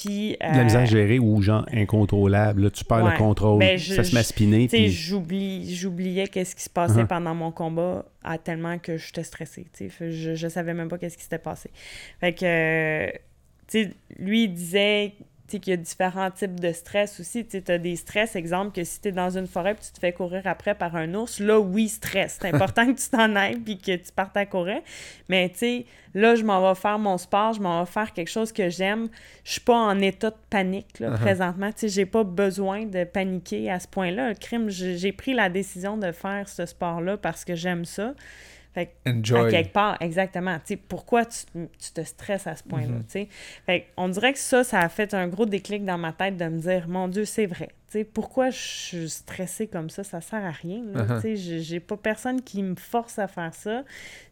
Puis... 0.05 0.37
De 0.41 0.57
la 0.57 0.65
misère 0.65 0.83
euh, 0.83 0.87
gérée 0.87 1.19
ou 1.19 1.41
genre 1.43 1.67
incontrôlable. 1.73 2.63
Là, 2.65 2.71
tu 2.71 2.85
perds 2.85 3.05
Ouais. 3.05 3.13
le 3.13 3.17
contrôle. 3.19 3.59
Ben, 3.61 3.79
je- 3.79 3.95
ça 3.95 4.05
se 4.05 4.15
à 4.15 4.69
sais, 4.77 4.77
Puis... 4.85 4.91
j'oublie, 4.91 5.75
j'oubliais 5.75 6.27
qu'est-ce 6.29 6.55
qui 6.57 6.63
se 6.63 6.71
passait 6.71 7.03
Uh-huh. 7.03 7.07
pendant 7.07 7.35
mon 7.35 7.51
combat 7.53 8.05
à 8.25 8.39
tellement 8.39 8.79
que 8.79 8.97
j'étais 8.97 9.23
stressée, 9.25 9.67
Je, 10.01 10.35
je 10.35 10.49
savais 10.49 10.75
même 10.75 10.89
pas 10.89 10.99
qu'est-ce 10.99 11.17
qui 11.17 11.23
s'était 11.25 11.39
passé. 11.39 11.71
Fait 12.21 12.33
que, 12.33 12.45
euh, 12.45 13.11
lui, 14.19 14.45
il 14.45 14.53
disait, 14.55 15.13
tu 15.53 15.57
sais, 15.59 15.61
qu'il 15.61 15.71
y 15.73 15.75
a 15.75 15.77
différents 15.77 16.31
types 16.31 16.59
de 16.59 16.73
stress 16.73 17.21
aussi. 17.21 17.45
Tu 17.45 17.51
sais, 17.53 17.61
t'as 17.61 17.79
des 17.79 17.97
stress, 17.97 18.37
exemple, 18.37 18.73
que 18.75 18.85
si 18.85 19.01
t'es 19.01 19.13
dans 19.13 19.37
une 19.37 19.47
forêt 19.47 19.75
puis 19.75 19.85
tu 19.87 19.93
te 19.93 19.99
fais 19.99 20.13
courir 20.13 20.43
après 20.47 20.75
par 20.75 20.97
un 20.97 21.13
ours, 21.15 21.41
là, 21.41 21.59
oui, 21.61 21.89
stress. 21.89 22.39
C'est 22.41 22.55
important 22.55 22.87
que 22.87 22.99
tu 22.99 23.09
t'en 23.11 23.37
ailles 23.37 23.57
puis 23.59 23.79
que 23.79 23.95
tu 23.97 24.13
partes 24.15 24.37
à 24.37 24.47
courir. 24.47 24.81
Mais, 25.29 25.51
tu 25.51 25.59
sais, 25.59 25.87
là, 26.15 26.35
je 26.35 26.43
m'en 26.43 26.67
vais 26.67 26.75
faire 26.79 26.99
mon 26.99 27.19
sport, 27.19 27.53
je 27.53 27.61
m'en 27.61 27.83
vais 27.85 27.91
faire 27.91 28.13
quelque 28.13 28.31
chose 28.31 28.51
que 28.53 28.71
j'aime. 28.71 29.09
Je 29.45 29.53
suis 29.53 29.61
pas 29.61 29.77
en 29.77 30.01
état 30.01 30.31
de 30.31 30.37
panique, 30.51 30.99
là, 30.99 31.11
Uh-huh. 31.11 31.19
présentement. 31.19 31.71
Tu 31.73 31.81
sais, 31.81 31.89
j'ai 31.89 32.07
pas 32.07 32.25
besoin 32.25 32.87
de 32.87 33.05
paniquer 33.05 33.71
à 33.71 33.79
ce 33.79 33.89
point-là. 33.89 34.31
Le 34.31 34.35
crime, 34.35 34.71
j'ai 34.71 35.13
pris 35.13 35.35
la 35.35 35.49
décision 35.51 35.97
de 35.99 36.11
faire 36.13 36.49
ce 36.49 36.65
sport-là 36.67 37.17
parce 37.19 37.45
que 37.45 37.55
j'aime 37.55 37.85
ça. 37.85 38.15
Fait 38.75 38.87
que, 38.87 39.11
à 39.11 39.13
Enjoy. 39.13 39.51
quelque 39.51 39.73
part, 39.73 39.97
exactement. 40.01 40.57
Tu 40.59 40.75
sais, 40.75 40.77
pourquoi 40.77 41.27
tu, 41.27 41.41
tu 41.79 41.93
te 41.93 42.03
stresses 42.03 42.47
à 42.47 42.57
ce 42.57 42.63
point-là, 42.63 42.95
sais? 43.09 43.29
Fait 43.67 43.87
on 43.97 44.09
dirait 44.09 44.33
que 44.33 44.39
ça, 44.39 44.65
ça 44.65 44.81
a 44.81 44.89
fait 44.89 45.13
un 45.15 45.29
gros 45.29 45.45
déclic 45.47 45.85
dans 45.85 45.99
ma 45.99 46.13
tête 46.13 46.37
de 46.37 46.47
me 46.47 46.59
dire, 46.59 46.89
mon 46.89 47.09
Dieu, 47.09 47.25
c'est 47.25 47.47
vrai. 47.47 47.69
Pourquoi 48.13 48.51
je 48.51 48.59
suis 48.59 49.09
stressée 49.11 49.67
comme 49.67 49.91
ça? 49.91 50.03
Ça 50.05 50.21
sert 50.21 50.45
à 50.45 50.51
rien. 50.51 50.83
Tu 51.21 51.37
sais, 51.37 51.61
j'ai- 51.63 51.81
pas 51.81 51.97
personne 51.97 52.41
qui 52.43 52.63
me 52.63 52.75
force 52.77 53.19
à 53.19 53.29
faire 53.29 53.55
ça. 53.55 53.83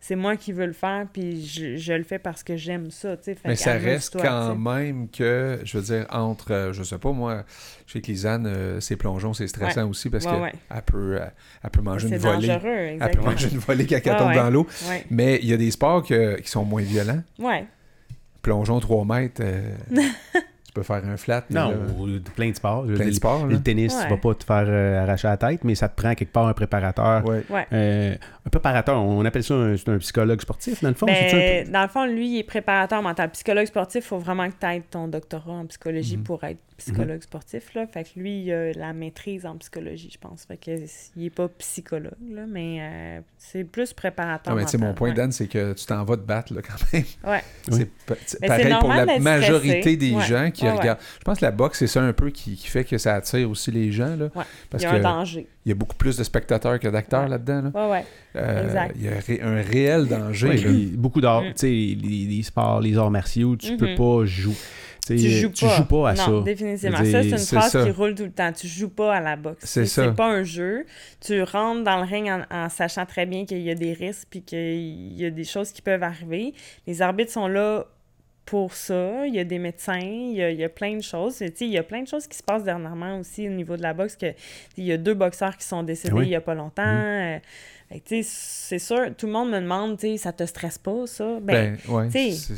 C'est 0.01 0.17
moi 0.17 0.37
qui 0.37 0.53
veux 0.53 0.67
le 0.67 0.73
faire, 0.73 1.07
puis 1.13 1.45
je, 1.47 1.77
je 1.77 1.93
le 1.93 2.05
fais 2.05 2.19
parce 2.19 2.43
que 2.43 2.57
j'aime 2.57 2.91
ça. 2.91 3.17
Fait 3.17 3.37
Mais 3.45 3.57
ça 3.57 3.75
reste 3.75 4.21
quand 4.21 4.55
même 4.57 5.09
que, 5.09 5.61
je 5.65 5.79
veux 5.79 5.85
dire, 5.85 6.07
entre, 6.11 6.53
euh, 6.53 6.73
je 6.73 6.83
sais 6.83 6.99
pas, 6.99 7.13
moi, 7.13 7.45
je 7.87 7.93
sais 7.93 8.01
que 8.01 8.07
Lisanne, 8.07 8.47
euh, 8.47 8.81
ses 8.81 8.97
plongeons, 8.97 9.35
c'est 9.35 9.47
stressant 9.49 9.89
aussi 9.89 10.09
parce 10.11 10.25
Ouais, 10.25 10.31
qu'elle 10.33 10.41
ouais. 10.43 10.53
elle 10.75 10.83
peut, 10.83 11.17
elle, 11.21 11.33
elle 11.63 11.71
peut 11.71 11.83
manger 11.83 12.09
une 12.09 12.17
volée. 12.19 12.49
dangereux, 12.49 12.69
Elle 13.01 13.11
peut 13.13 13.21
manger 13.23 13.49
une 13.53 13.59
volée 13.59 13.87
quand 13.87 13.97
elle 14.05 14.13
Ouais, 14.13 14.19
tombe 14.19 14.33
dans 14.35 14.51
l'eau. 14.51 14.67
Mais 15.11 15.39
il 15.43 15.49
y 15.49 15.53
a 15.53 15.57
des 15.57 15.71
sports 15.71 16.03
que- 16.07 16.41
qui 16.41 16.49
sont 16.49 16.65
moins 16.65 16.83
violents. 16.83 17.23
ouais. 17.39 17.67
Plongeon 18.43 18.81
3 18.81 19.05
mètres, 19.05 19.43
euh, 19.45 19.75
tu 20.71 20.75
peux 20.75 20.83
faire 20.85 21.03
un 21.05 21.17
flat. 21.17 21.45
mais 21.51 21.59
Non, 21.61 21.71
là, 21.71 21.77
ou 21.99 22.07
plein 22.37 22.51
de 22.51 22.55
sports. 22.55 22.85
Plein 22.87 23.07
de 23.07 23.11
sports. 23.11 23.47
Le 23.47 23.61
tennis, 23.61 23.93
tu 23.93 24.03
Ouais. 24.05 24.09
vas 24.11 24.17
pas 24.17 24.35
te 24.35 24.45
faire 24.45 24.65
euh, 24.69 25.03
arracher 25.03 25.27
la 25.27 25.37
tête, 25.37 25.65
mais 25.65 25.75
ça 25.75 25.89
te 25.89 26.01
prend 26.01 26.15
quelque 26.15 26.33
part 26.33 26.47
un 26.47 26.53
préparateur. 26.53 27.25
Ouais. 27.27 27.43
Ouais. 27.51 27.67
Euh, 27.73 28.15
un 28.47 28.51
préparateur, 28.51 29.03
on 29.03 29.25
appelle 29.25 29.43
ça 29.43 29.55
un, 29.55 29.75
psychologue 29.99 30.41
sportif, 30.41 30.81
dans 30.83 30.89
le 30.91 30.95
fond. 30.95 31.07
un 31.09 31.13
Ben, 31.13 31.71
dans 31.71 31.83
le 31.83 31.89
fond, 31.89 32.05
lui, 32.07 32.29
il 32.29 32.39
est 32.39 32.45
préparateur 32.45 33.03
mental. 33.03 33.31
Psychologue 33.31 33.67
sportif, 33.67 34.05
il 34.05 34.09
faut 34.09 34.19
vraiment 34.19 34.49
que 34.49 34.55
tu 34.61 34.67
aies 34.67 34.83
ton 34.89 35.09
doctorat 35.09 35.53
en 35.53 35.67
psychologie 35.67 36.17
Mhm. 36.19 36.23
pour 36.23 36.45
être 36.45 36.61
psychologue 36.81 37.23
sportif. 37.23 37.75
Là. 37.75 37.87
Fait 37.87 38.05
que 38.05 38.19
lui, 38.19 38.43
il 38.43 38.53
a 38.53 38.73
la 38.73 38.93
maîtrise 38.93 39.47
en 39.47 39.57
psychologie, 39.57 40.11
je 40.13 40.19
pense. 40.19 40.45
Fait 40.45 40.57
que 40.57 40.71
il 41.17 41.25
est 41.27 41.31
pas 41.31 41.49
psychologue, 41.49 42.13
là, 42.31 42.43
mais 42.49 42.79
euh, 42.81 43.21
c'est 43.39 43.65
plus 43.65 43.93
préparateur 43.93 44.53
Non, 44.55 44.59
mais 44.61 44.65
tu 44.67 44.73
sais, 44.73 44.77
mental. 44.79 44.89
mon 44.91 44.95
point, 44.95 45.09
ouais. 45.11 45.15
Dan, 45.15 45.33
c'est 45.33 45.47
que 45.47 45.73
tu 45.73 45.85
t'en 45.87 46.03
vas 46.05 46.17
te 46.17 46.23
battre 46.23 46.53
là, 46.55 46.61
quand 46.63 46.93
même. 46.93 47.05
Ouais. 47.25 47.43
C'est 47.71 48.41
Mais 48.41 48.49
pareil 48.49 48.67
c'est 48.73 48.79
pour 48.81 48.89
la 48.89 49.19
majorité 49.21 49.81
stressé. 49.81 49.97
des 49.97 50.15
Ouais. 50.15 50.25
gens 50.25 50.51
qui 50.51 50.65
Ouais, 50.65 50.71
ouais. 50.73 50.79
regardent. 50.79 50.99
Je 51.19 51.25
pense 51.25 51.39
que 51.39 51.45
la 51.45 51.51
boxe, 51.53 51.79
c'est 51.79 51.87
ça 51.87 52.03
un 52.03 52.13
peu 52.13 52.31
qui, 52.31 52.57
qui 52.57 52.67
fait 52.67 52.85
que 52.85 52.99
ça 52.99 53.15
attire 53.15 53.49
aussi 53.49 53.71
les 53.71 53.93
gens. 53.93 54.17
Là, 54.17 54.25
Ouais. 54.35 54.45
Parce 54.69 54.83
il 54.83 54.87
y 54.87 54.89
a 54.89 54.93
que 54.93 54.97
un 54.97 55.01
danger. 55.01 55.47
il 55.65 55.69
y 55.69 55.73
a 55.73 55.75
beaucoup 55.75 55.95
plus 55.97 56.17
de 56.17 56.25
spectateurs 56.25 56.79
que 56.81 56.89
d'acteurs 56.89 57.25
Ouais. 57.25 57.29
là-dedans. 57.29 57.63
Là. 57.63 57.71
Ouais, 57.87 57.91
ouais. 57.93 58.05
Euh, 58.37 58.65
Exact. 58.67 58.97
Il 58.97 59.03
y 59.05 59.09
a 59.09 59.19
ré- 59.21 59.41
un 59.43 59.63
réel 59.63 60.07
danger. 60.09 60.49
Ouais, 60.49 60.57
là. 60.57 60.63
puis 60.63 60.87
beaucoup 60.97 61.21
d'arts, 61.21 61.43
Mm. 61.43 61.47
tu 61.49 61.53
sais, 61.57 61.67
les, 61.69 62.27
les 62.29 62.43
sports, 62.43 62.81
les 62.81 62.97
arts 62.99 63.11
martiaux, 63.11 63.57
tu 63.57 63.73
Mhm. 63.73 63.79
peux 63.79 63.95
pas 63.95 64.25
jouer. 64.25 64.55
Tu 65.07 65.19
joues 65.19 65.51
tu 65.51 65.65
pas. 65.65 65.77
joues 65.77 65.85
pas 65.85 66.11
à 66.11 66.15
non, 66.15 66.39
ça. 66.41 66.45
définitivement. 66.45 66.97
Ça, 66.99 67.05
c'est 67.05 67.29
une 67.31 67.39
phrase 67.39 67.71
ça. 67.73 67.85
qui 67.85 67.91
roule 67.91 68.15
tout 68.15 68.25
le 68.25 68.31
temps. 68.33 68.53
Tu 68.53 68.67
joues 68.69 68.91
pas 68.91 69.15
à 69.17 69.21
la 69.21 69.37
boxe. 69.37 69.65
C'est 69.65 69.87
C'est 69.87 70.05
ça. 70.07 70.13
pas 70.13 70.27
un 70.27 70.45
jeu. 70.45 70.85
Tu 71.21 71.43
rentres 71.43 71.83
dans 71.85 71.97
le 71.99 72.05
ring 72.05 72.29
en, 72.29 72.43
en 72.51 72.69
sachant 72.69 73.07
très 73.07 73.27
bien 73.27 73.45
qu'il 73.45 73.61
y 73.63 73.71
a 73.71 73.75
des 73.75 73.93
risques 73.93 74.29
puis 74.31 74.43
qu'il 74.43 75.19
y 75.19 75.25
a 75.25 75.31
des 75.31 75.45
choses 75.45 75.73
qui 75.73 75.83
peuvent 75.83 76.03
arriver. 76.03 76.55
Les 76.87 77.03
arbitres 77.03 77.33
sont 77.33 77.49
là 77.49 77.87
pour 78.47 78.75
ça. 78.75 79.27
Il 79.27 79.35
y 79.35 79.39
a 79.39 79.45
des 79.45 79.59
médecins, 79.59 79.99
il 80.01 80.33
y 80.35 80.43
a, 80.43 80.51
il 80.51 80.59
y 80.59 80.65
a 80.65 80.69
plein 80.69 80.97
de 80.97 81.03
choses. 81.03 81.37
Tu 81.39 81.47
sais, 81.47 81.55
Il 81.67 81.69
y 81.71 81.79
a 81.79 81.83
plein 81.85 82.03
de 82.03 82.09
choses 82.09 82.27
qui 82.27 82.37
se 82.37 82.43
passent 82.43 82.65
dernièrement 82.65 83.19
aussi 83.19 83.47
au 83.49 83.53
niveau 83.53 83.77
de 83.77 83.83
la 83.83 83.95
boxe. 83.95 84.17
Que, 84.17 84.27
il 84.77 84.85
y 84.85 84.93
a 84.93 84.97
deux 84.97 85.15
boxeurs 85.15 85.57
qui 85.57 85.65
sont 85.67 85.83
décédés 85.83 86.15
Oui. 86.15 86.27
il 86.27 86.31
y 86.31 86.35
a 86.37 86.41
pas 86.41 86.55
longtemps. 86.55 86.83
Euh, 86.85 87.39
c'est 88.23 88.79
sûr, 88.79 89.09
tout 89.19 89.27
le 89.27 89.33
monde 89.33 89.51
me 89.51 89.61
demande, 89.61 89.99
tu 89.99 90.07
sais, 90.13 90.17
ça 90.17 90.33
te 90.33 90.45
stresse 90.47 90.79
pas, 90.79 91.07
ça? 91.07 91.25
Ben, 91.43 91.77
Ben, 91.89 91.95
ouais, 91.95 92.09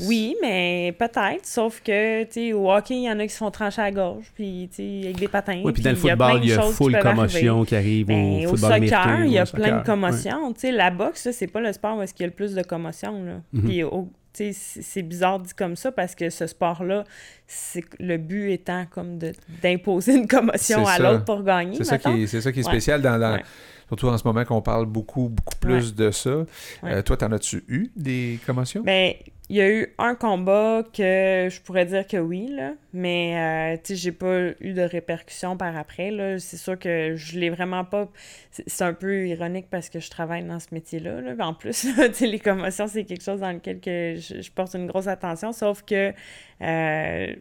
oui, 0.06 0.36
mais 0.42 0.94
peut-être, 0.98 1.46
sauf 1.46 1.80
que, 1.82 2.24
tu 2.24 2.32
sais, 2.32 2.52
au 2.52 2.70
hockey, 2.70 2.94
il 2.96 3.02
y 3.04 3.10
en 3.10 3.18
a 3.18 3.22
qui 3.26 3.32
se 3.32 3.38
font 3.38 3.50
trancher 3.50 3.80
à 3.80 3.84
la 3.86 3.92
gorge, 3.92 4.26
puis, 4.34 4.68
tu 4.70 4.76
sais, 4.76 5.00
avec 5.04 5.16
des 5.18 5.28
patins. 5.28 5.62
Oui, 5.64 5.72
puis 5.72 5.82
dans 5.82 5.90
le 5.92 5.96
il 5.96 6.04
y 6.04 6.10
a 6.10 6.12
football, 6.12 6.28
plein 6.30 6.38
de 6.40 6.44
il 6.44 6.48
y 6.50 6.52
a 6.52 6.58
qui 6.62 6.72
full 6.72 6.98
commotion 6.98 7.64
qui 7.64 7.74
arrive 7.76 8.06
Ben, 8.06 8.46
au 8.46 8.56
soccer, 8.56 9.24
il 9.24 9.32
y 9.32 9.38
a 9.38 9.46
plein 9.46 9.78
de 9.78 9.84
commotions. 9.86 10.52
Tu 10.52 10.60
sais, 10.60 10.72
la 10.72 10.90
boxe, 10.90 11.30
c'est 11.32 11.46
pas 11.46 11.60
le 11.60 11.72
sport 11.72 11.96
où 11.96 12.02
est-ce 12.02 12.12
qu'il 12.12 12.24
y 12.24 12.24
a 12.24 12.28
le 12.28 12.34
plus 12.34 12.54
de 12.54 12.62
commotions, 12.62 13.24
là. 13.24 13.40
Mhm. 13.54 13.62
Puis, 13.62 13.82
au- 13.84 14.08
c'est 14.34 15.02
bizarre 15.02 15.40
dit 15.40 15.52
comme 15.54 15.76
ça 15.76 15.92
parce 15.92 16.14
que 16.14 16.30
ce 16.30 16.46
sport-là, 16.46 17.04
c'est 17.46 17.84
le 18.00 18.16
but 18.16 18.50
étant 18.50 18.86
comme 18.90 19.18
d'imposer 19.62 20.14
une 20.14 20.26
commotion 20.26 20.86
à 20.86 20.98
l'autre 20.98 21.24
pour 21.24 21.42
gagner, 21.42 21.76
C'est 21.76 21.84
ça, 21.84 21.98
qui 21.98 22.08
est, 22.22 22.26
c'est 22.26 22.40
ça 22.40 22.50
qui 22.52 22.60
est 22.60 22.66
Ouais. 22.66 22.70
spécial, 22.72 23.00
dans, 23.02 23.18
dans- 23.18 23.34
Ouais. 23.34 23.42
Surtout 23.92 24.08
en 24.08 24.16
ce 24.16 24.26
moment 24.26 24.44
qu'on 24.46 24.62
parle 24.62 24.86
beaucoup, 24.86 25.28
beaucoup 25.28 25.56
plus 25.60 25.94
de 25.94 26.10
ça. 26.10 26.46
Euh, 26.84 27.02
toi, 27.02 27.16
t'en 27.18 27.30
as-tu 27.30 27.62
eu 27.68 27.90
des 27.94 28.38
commotions? 28.46 28.82
Ben, 28.82 29.12
il 29.50 29.56
y 29.56 29.60
a 29.60 29.70
eu 29.70 29.94
un 29.98 30.14
combat 30.14 30.82
que 30.82 31.48
je 31.50 31.60
pourrais 31.60 31.84
dire 31.84 32.06
que 32.06 32.16
oui, 32.16 32.48
là, 32.48 32.72
mais 32.94 33.74
euh, 33.74 33.76
tu 33.76 33.88
sais, 33.88 33.96
j'ai 33.96 34.12
pas 34.12 34.52
eu 34.60 34.72
de 34.72 34.80
répercussions 34.80 35.58
par 35.58 35.76
après. 35.76 36.10
Là. 36.10 36.38
C'est 36.38 36.56
sûr 36.56 36.78
que 36.78 37.16
je 37.16 37.38
l'ai 37.38 37.50
vraiment 37.50 37.84
pas. 37.84 38.08
C'est 38.50 38.84
un 38.84 38.94
peu 38.94 39.26
ironique 39.28 39.66
parce 39.70 39.90
que 39.90 40.00
je 40.00 40.08
travaille 40.08 40.44
dans 40.44 40.58
ce 40.58 40.68
métier-là. 40.72 41.20
Là. 41.20 41.46
En 41.46 41.52
plus, 41.52 41.86
les 42.22 42.38
commotions, 42.38 42.86
c'est 42.86 43.04
quelque 43.04 43.24
chose 43.24 43.40
dans 43.40 43.52
lequel 43.52 43.80
que 43.80 44.14
je, 44.16 44.40
je 44.40 44.50
porte 44.50 44.74
une 44.74 44.86
grosse 44.86 45.06
attention, 45.06 45.52
sauf 45.52 45.82
que 45.82 46.14
euh, 46.62 47.34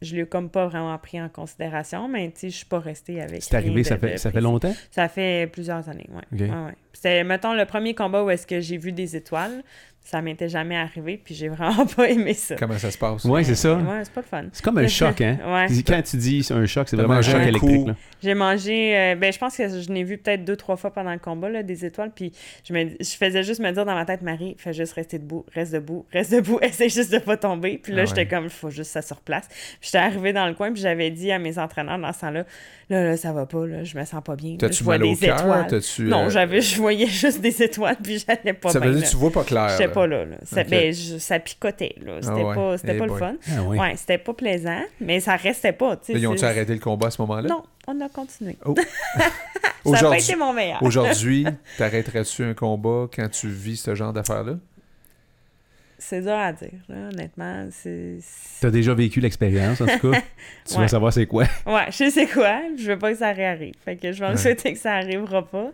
je 0.00 0.16
l'ai 0.16 0.26
comme 0.26 0.50
pas 0.50 0.66
vraiment 0.66 0.96
pris 0.98 1.20
en 1.20 1.28
considération, 1.28 2.08
mais 2.08 2.30
tu 2.30 2.40
sais, 2.40 2.50
je 2.50 2.56
suis 2.56 2.66
pas 2.66 2.78
restée 2.78 3.20
avec. 3.20 3.42
C'est 3.42 3.56
arrivé, 3.56 3.84
ça 3.84 3.98
fait, 3.98 4.12
de 4.12 4.16
ça 4.16 4.30
fait 4.30 4.40
longtemps? 4.40 4.74
Ça 4.90 5.08
fait 5.08 5.50
plusieurs 5.50 5.88
années. 5.88 6.08
Ouais, 6.10 6.48
ouais. 6.48 6.74
C'était, 6.92 7.24
mettons, 7.24 7.52
le 7.54 7.64
premier 7.64 7.94
combat 7.94 8.22
où 8.24 8.30
est-ce 8.30 8.46
que 8.46 8.60
j'ai 8.60 8.76
vu 8.76 8.92
des 8.92 9.16
étoiles. 9.16 9.62
Ça 10.04 10.22
m'était 10.22 10.48
jamais 10.48 10.74
arrivé, 10.76 11.20
puis 11.22 11.34
j'ai 11.34 11.48
vraiment 11.48 11.84
pas 11.96 12.08
aimé 12.08 12.32
ça. 12.32 12.54
Comment 12.56 12.78
ça 12.78 12.90
se 12.90 12.96
passe? 12.96 13.26
Ouais, 13.26 13.44
c'est 13.44 13.54
ça. 13.54 13.74
Ouais, 13.74 14.00
c'est 14.04 14.12
pas 14.14 14.22
le 14.22 14.26
fun. 14.26 14.44
C'est 14.52 14.64
comme 14.64 14.78
un 14.78 14.88
choc, 14.88 15.20
hein? 15.20 15.36
Ouais. 15.46 15.66
Quand 15.86 16.00
tu 16.00 16.16
dis 16.16 16.42
c'est 16.42 16.54
un 16.54 16.64
choc, 16.64 16.88
c'est 16.88 16.96
vraiment 16.96 17.12
un 17.14 17.20
choc 17.20 17.34
un 17.34 17.42
électrique. 17.42 17.80
coup. 17.82 17.88
là. 17.88 17.94
J'ai 18.22 18.32
mangé, 18.32 18.96
euh, 18.96 19.16
ben 19.16 19.30
je 19.30 19.38
pense 19.38 19.54
que 19.58 19.68
je 19.68 19.92
n'ai 19.92 20.04
vu 20.04 20.16
peut-être 20.16 20.46
deux, 20.46 20.56
trois 20.56 20.76
fois 20.76 20.94
pendant 20.94 21.12
le 21.12 21.18
combat, 21.18 21.50
là, 21.50 21.62
des 21.62 21.84
étoiles, 21.84 22.10
puis 22.16 22.32
je, 22.66 22.72
me, 22.72 22.86
je 22.98 23.16
faisais 23.16 23.42
juste 23.42 23.60
me 23.60 23.70
dire 23.70 23.84
dans 23.84 23.94
ma 23.94 24.06
tête, 24.06 24.22
Marie, 24.22 24.56
fais 24.58 24.72
juste 24.72 24.94
rester 24.94 25.18
debout, 25.18 25.44
reste 25.52 25.74
debout, 25.74 26.06
reste 26.10 26.32
debout, 26.32 26.58
essaie 26.62 26.88
juste 26.88 27.12
de 27.12 27.18
pas 27.18 27.36
tomber. 27.36 27.76
Puis 27.76 27.92
là, 27.92 28.02
Ah 28.02 28.06
j'étais 28.06 28.20
ouais. 28.22 28.26
comme, 28.28 28.44
il 28.44 28.50
faut 28.50 28.70
juste 28.70 28.90
ça 28.92 29.02
se 29.02 29.12
replace. 29.12 29.46
Puis 29.48 29.58
j'étais 29.82 29.98
arrivée 29.98 30.32
dans 30.32 30.46
le 30.46 30.54
coin, 30.54 30.72
puis 30.72 30.80
j'avais 30.80 31.10
dit 31.10 31.30
à 31.32 31.38
mes 31.38 31.58
entraîneurs 31.58 31.98
dans 31.98 32.12
ce 32.14 32.20
temps-là, 32.22 32.44
là, 32.88 33.04
là, 33.04 33.16
ça 33.18 33.32
va 33.34 33.44
pas, 33.44 33.66
là, 33.66 33.84
je 33.84 33.98
me 33.98 34.04
sens 34.06 34.22
pas 34.24 34.36
bien. 34.36 34.52
là, 34.52 34.56
T'as-tu 34.60 34.78
je 34.78 34.84
vois 34.84 34.96
mal 34.96 35.06
au 35.06 35.14
des 35.14 35.26
cœur? 35.26 35.38
étoiles. 35.38 35.66
T'as-tu, 35.68 36.02
Non, 36.04 36.24
euh, 36.24 36.30
j'avais, 36.30 36.62
je 36.78 36.82
voyais 36.82 37.06
juste 37.06 37.40
des 37.40 37.62
étoiles, 37.62 37.96
puis 38.02 38.24
j'allais 38.24 38.52
pas 38.52 38.70
Ça 38.70 38.78
veut 38.78 38.92
dire 38.94 39.04
que 39.04 39.10
tu 39.10 39.16
vois 39.16 39.32
pas 39.32 39.42
clair. 39.44 39.68
J'étais 39.70 39.86
là. 39.88 39.92
pas 39.92 40.06
là. 40.06 40.24
là. 40.24 40.36
Ça, 40.44 40.60
Ok. 40.62 40.68
ben, 40.68 40.92
je- 40.94 41.18
ça 41.18 41.38
picotait. 41.40 41.96
Là. 42.04 42.18
C'était 42.20 42.32
Ah 42.40 42.46
ouais. 42.46 42.54
pas, 42.54 42.78
c'était 42.78 42.94
Eh 42.94 42.98
pas 42.98 43.06
le 43.06 43.16
fun. 43.16 43.34
Ah 43.50 43.62
oui. 43.64 43.78
Ouais, 43.78 43.96
c'était 43.96 44.18
pas 44.18 44.32
plaisant, 44.34 44.80
mais 45.00 45.18
ça 45.20 45.34
restait 45.36 45.72
pas. 45.72 45.96
tu 45.96 46.12
ils 46.12 46.26
ont-tu 46.26 46.44
arrêté 46.44 46.72
le 46.72 46.80
combat 46.80 47.08
à 47.08 47.10
ce 47.10 47.20
moment-là? 47.22 47.48
Non, 47.48 47.62
on 47.88 48.00
a 48.00 48.08
continué. 48.08 48.56
Oh. 48.64 48.74
ça 49.14 49.18
n'a 49.18 49.24
pas 49.24 49.90
Aujourd'hui- 49.90 50.20
été 50.22 50.36
mon 50.36 50.52
meilleur. 50.52 50.82
Aujourd'hui, 50.82 51.44
t'arrêterais-tu 51.78 52.44
un 52.44 52.54
combat 52.54 53.06
quand 53.14 53.28
tu 53.28 53.48
vis 53.48 53.76
ce 53.78 53.94
genre 53.94 54.12
d'affaires-là? 54.12 54.54
C'est 56.00 56.20
dur 56.20 56.30
à 56.34 56.52
dire, 56.52 56.70
là, 56.88 57.08
honnêtement. 57.12 57.66
C'est... 57.72 58.18
c'est- 58.20 58.60
T'as 58.60 58.70
déjà 58.70 58.94
vécu 58.94 59.18
l'expérience, 59.20 59.80
en 59.80 59.86
tout 59.86 60.12
cas? 60.12 60.20
tu 60.64 60.74
vas 60.74 60.80
Ouais. 60.82 60.88
savoir 60.88 61.12
c'est 61.12 61.26
quoi? 61.26 61.42
Ouais, 61.66 61.86
je 61.90 62.08
sais 62.08 62.26
quoi. 62.28 62.60
Je 62.78 62.92
veux 62.92 62.98
pas 62.98 63.10
que 63.10 63.18
ça 63.18 63.32
réarrive. 63.32 63.74
Fait 63.84 63.96
que 63.96 64.12
je 64.12 64.22
vais 64.22 64.30
me 64.30 64.36
souhaiter 64.36 64.72
que 64.74 64.78
ça 64.78 64.92
arrivera 64.94 65.44
pas. 65.44 65.72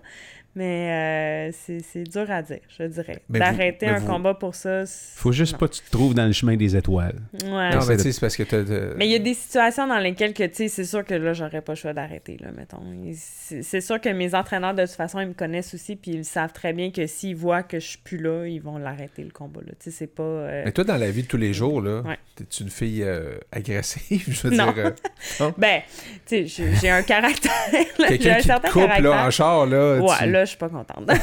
Mais 0.57 1.49
euh, 1.51 1.53
c'est 1.53 1.81
c'est 1.81 2.05
dur 2.05 2.31
à 2.31 2.41
dire, 2.43 2.61
je 2.79 2.85
dirais. 2.85 3.21
D'arrêter 3.29 3.89
un 3.89 3.99
vous- 3.99 4.07
combat 4.07 4.35
pour 4.35 4.55
ça. 4.55 4.87
c'est- 4.87 5.19
Faut 5.19 5.33
juste 5.33 5.55
non. 5.55 5.59
pas 5.59 5.69
que 5.69 5.75
tu 5.75 5.81
te 5.83 5.91
trouves 5.91 6.15
dans 6.15 6.27
le 6.27 6.33
chemin 6.33 6.57
des 6.57 6.77
étoiles. 6.77 7.17
Ouais. 7.45 7.71
Non, 7.75 7.81
c'est 7.81 7.89
mais 7.89 7.97
de- 7.97 8.03
tu 8.03 8.09
sais, 8.09 8.13
c'est 8.13 8.21
parce 8.21 8.37
que 8.37 8.45
t'as... 8.45 8.63
Mais 8.97 9.07
il 9.07 9.11
y 9.11 9.17
a 9.17 9.19
des 9.19 9.35
situations 9.35 9.87
dans 9.89 9.99
lesquelles 9.99 10.33
que, 10.33 10.45
tu 10.45 10.55
sais, 10.55 10.69
c'est 10.69 10.85
sûr 10.85 11.05
que 11.05 11.15
là, 11.15 11.33
j'aurais 11.33 11.61
pas 11.61 11.73
le 11.73 11.77
choix 11.77 11.93
d'arrêter, 11.93 12.37
là, 12.41 12.49
mettons. 12.57 12.83
Et 13.05 13.15
C'est 13.17 13.81
sûr 13.81 14.01
que 14.01 14.09
mes 14.11 14.35
entraîneurs, 14.35 14.75
de 14.75 14.83
toute 14.87 14.95
façon, 14.95 15.19
ils 15.21 15.27
me 15.29 15.35
connaissent 15.35 15.75
aussi, 15.75 15.97
puis 15.97 16.13
ils 16.13 16.25
savent 16.25 16.53
très 16.53 16.73
bien 16.73 16.91
que 16.93 17.07
s'ils 17.09 17.35
voient 17.37 17.63
que 17.65 17.81
je 17.81 17.87
suis 17.89 17.99
plus 17.99 18.19
là, 18.19 18.47
ils 18.47 18.61
vont 18.63 18.79
l'arrêter, 18.79 19.25
le 19.25 19.31
combat, 19.31 19.61
là. 19.67 19.73
Tu 19.81 19.91
sais, 19.91 19.97
c'est 19.97 20.07
pas... 20.07 20.23
euh, 20.23 20.63
Mais 20.67 20.73
toi, 20.73 20.85
dans 20.85 20.97
la 20.97 21.11
vie 21.11 21.23
de 21.25 21.29
tous 21.29 21.37
les 21.37 21.53
jours, 21.53 21.81
là, 21.83 22.01
Ouais. 22.03 22.19
t'es-tu 22.37 22.63
une 22.63 22.71
fille 22.71 23.03
euh, 23.03 23.39
agressive? 23.51 24.25
Je 24.29 24.49
veux 24.49 24.57
Non. 24.57 24.73
dire, 24.73 24.93
euh, 25.41 25.51
Ben, 25.59 25.81
tu 26.27 26.47
sais, 26.49 26.67
j'ai- 26.81 26.91
un 26.91 27.03
caractère, 27.03 27.51
quelqu'un 27.97 28.33
un 28.33 28.35
qui 28.37 28.41
te 28.43 28.47
certain 28.47 28.69
coupe 28.71 28.83
caractère. 28.83 29.11
là, 29.11 29.27
en 29.27 29.31
char, 29.31 29.67
là. 29.67 29.99
Ouais, 30.01 30.15
tu- 30.21 30.31
là, 30.31 30.44
je 30.45 30.51
suis 30.51 30.59
pas 30.59 30.69
contente. 30.69 31.09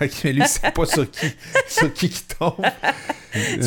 Ok, 0.00 0.10
mais 0.24 0.32
lui, 0.32 0.42
c'est 0.46 0.72
pas 0.72 0.86
sur 0.86 1.08
qui, 1.10 1.26
sur 1.68 1.92
qui 1.92 2.08
qui 2.08 2.22
tombe. 2.38 2.54
je, 3.34 3.60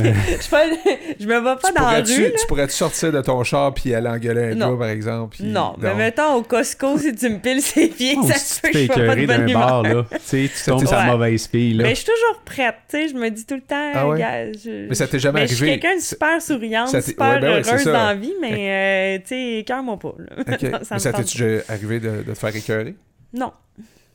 je 1.20 1.26
me 1.28 1.40
vois 1.40 1.58
pas 1.58 1.70
tu 1.70 1.74
dans 1.74 1.90
la 1.92 2.00
rue, 2.02 2.24
là. 2.24 2.30
tu 2.40 2.48
pourrais-tu 2.48 2.74
sortir 2.74 3.12
de 3.12 3.22
ton 3.22 3.44
char 3.44 3.74
puis 3.74 3.94
aller 3.94 4.08
engueuler 4.08 4.52
un 4.52 4.56
Non. 4.56 4.72
gars, 4.72 4.78
par 4.80 4.88
exemple? 4.90 5.36
puis- 5.38 5.46
Non, 5.46 5.76
mais 5.78 5.94
mettons 5.94 6.36
au 6.36 6.42
Costco, 6.44 6.98
si 6.98 7.14
tu 7.16 7.30
me 7.30 7.38
piles 7.40 7.62
ses 7.62 7.88
pieds, 7.90 8.16
Ou 8.18 8.28
ça 8.28 8.36
si 8.36 8.46
se 8.46 8.56
tu 8.56 8.62
peut 8.62 8.70
que 8.72 8.80
je 8.80 8.86
sois 8.88 8.96
pas 9.08 9.16
de 9.16 9.26
bonne 9.26 9.50
humeur. 9.50 9.68
bar, 9.68 9.84
là. 9.84 10.06
Tu 10.12 10.20
sais, 10.24 10.50
tu 10.54 10.64
tombes 10.70 10.86
sur 10.88 10.92
la 10.96 11.04
Ouais. 11.06 11.12
mauvaise 11.12 11.48
fille, 11.48 11.74
là. 11.74 11.84
Mais 11.84 11.90
je 11.92 11.96
suis 12.02 12.06
toujours 12.06 12.42
prête, 12.46 12.76
tu 12.90 12.98
sais, 12.98 13.08
je 13.10 13.14
me 13.14 13.30
dis 13.30 13.46
tout 13.46 13.56
le 13.56 13.62
temps, 13.62 13.92
Ah 13.94 14.08
ouais? 14.08 14.20
gars, 14.20 14.52
je... 14.54 14.88
Mais 14.88 14.96
ça 14.96 15.08
t'est 15.08 15.20
jamais 15.20 15.42
Mais 15.42 15.48
je 15.48 15.56
suis 15.56 15.64
arrivé. 15.66 15.80
quelqu'un 15.80 15.98
de 15.98 16.02
super 16.02 16.42
souriante, 16.42 17.02
super 17.02 17.30
ouais, 17.30 17.40
ben 17.40 17.64
heureuse 17.66 17.86
dans 17.86 17.92
la 17.94 18.16
vie, 18.16 18.34
mais 18.42 19.18
euh, 19.18 19.22
tu 19.22 19.28
sais, 19.28 19.54
écœure-moi 19.60 20.00
pas. 20.00 20.16
Là. 20.18 20.58
Ça 20.84 20.96
mais 20.96 21.00
ça 21.00 21.12
tente 21.12 21.26
t'est 21.26 21.38
déjà 21.40 21.62
arrivé 21.68 22.00
de, 22.00 22.24
de 22.24 22.34
te 22.34 22.38
faire 22.38 22.56
écœurer? 22.56 22.96
Non, 23.34 23.52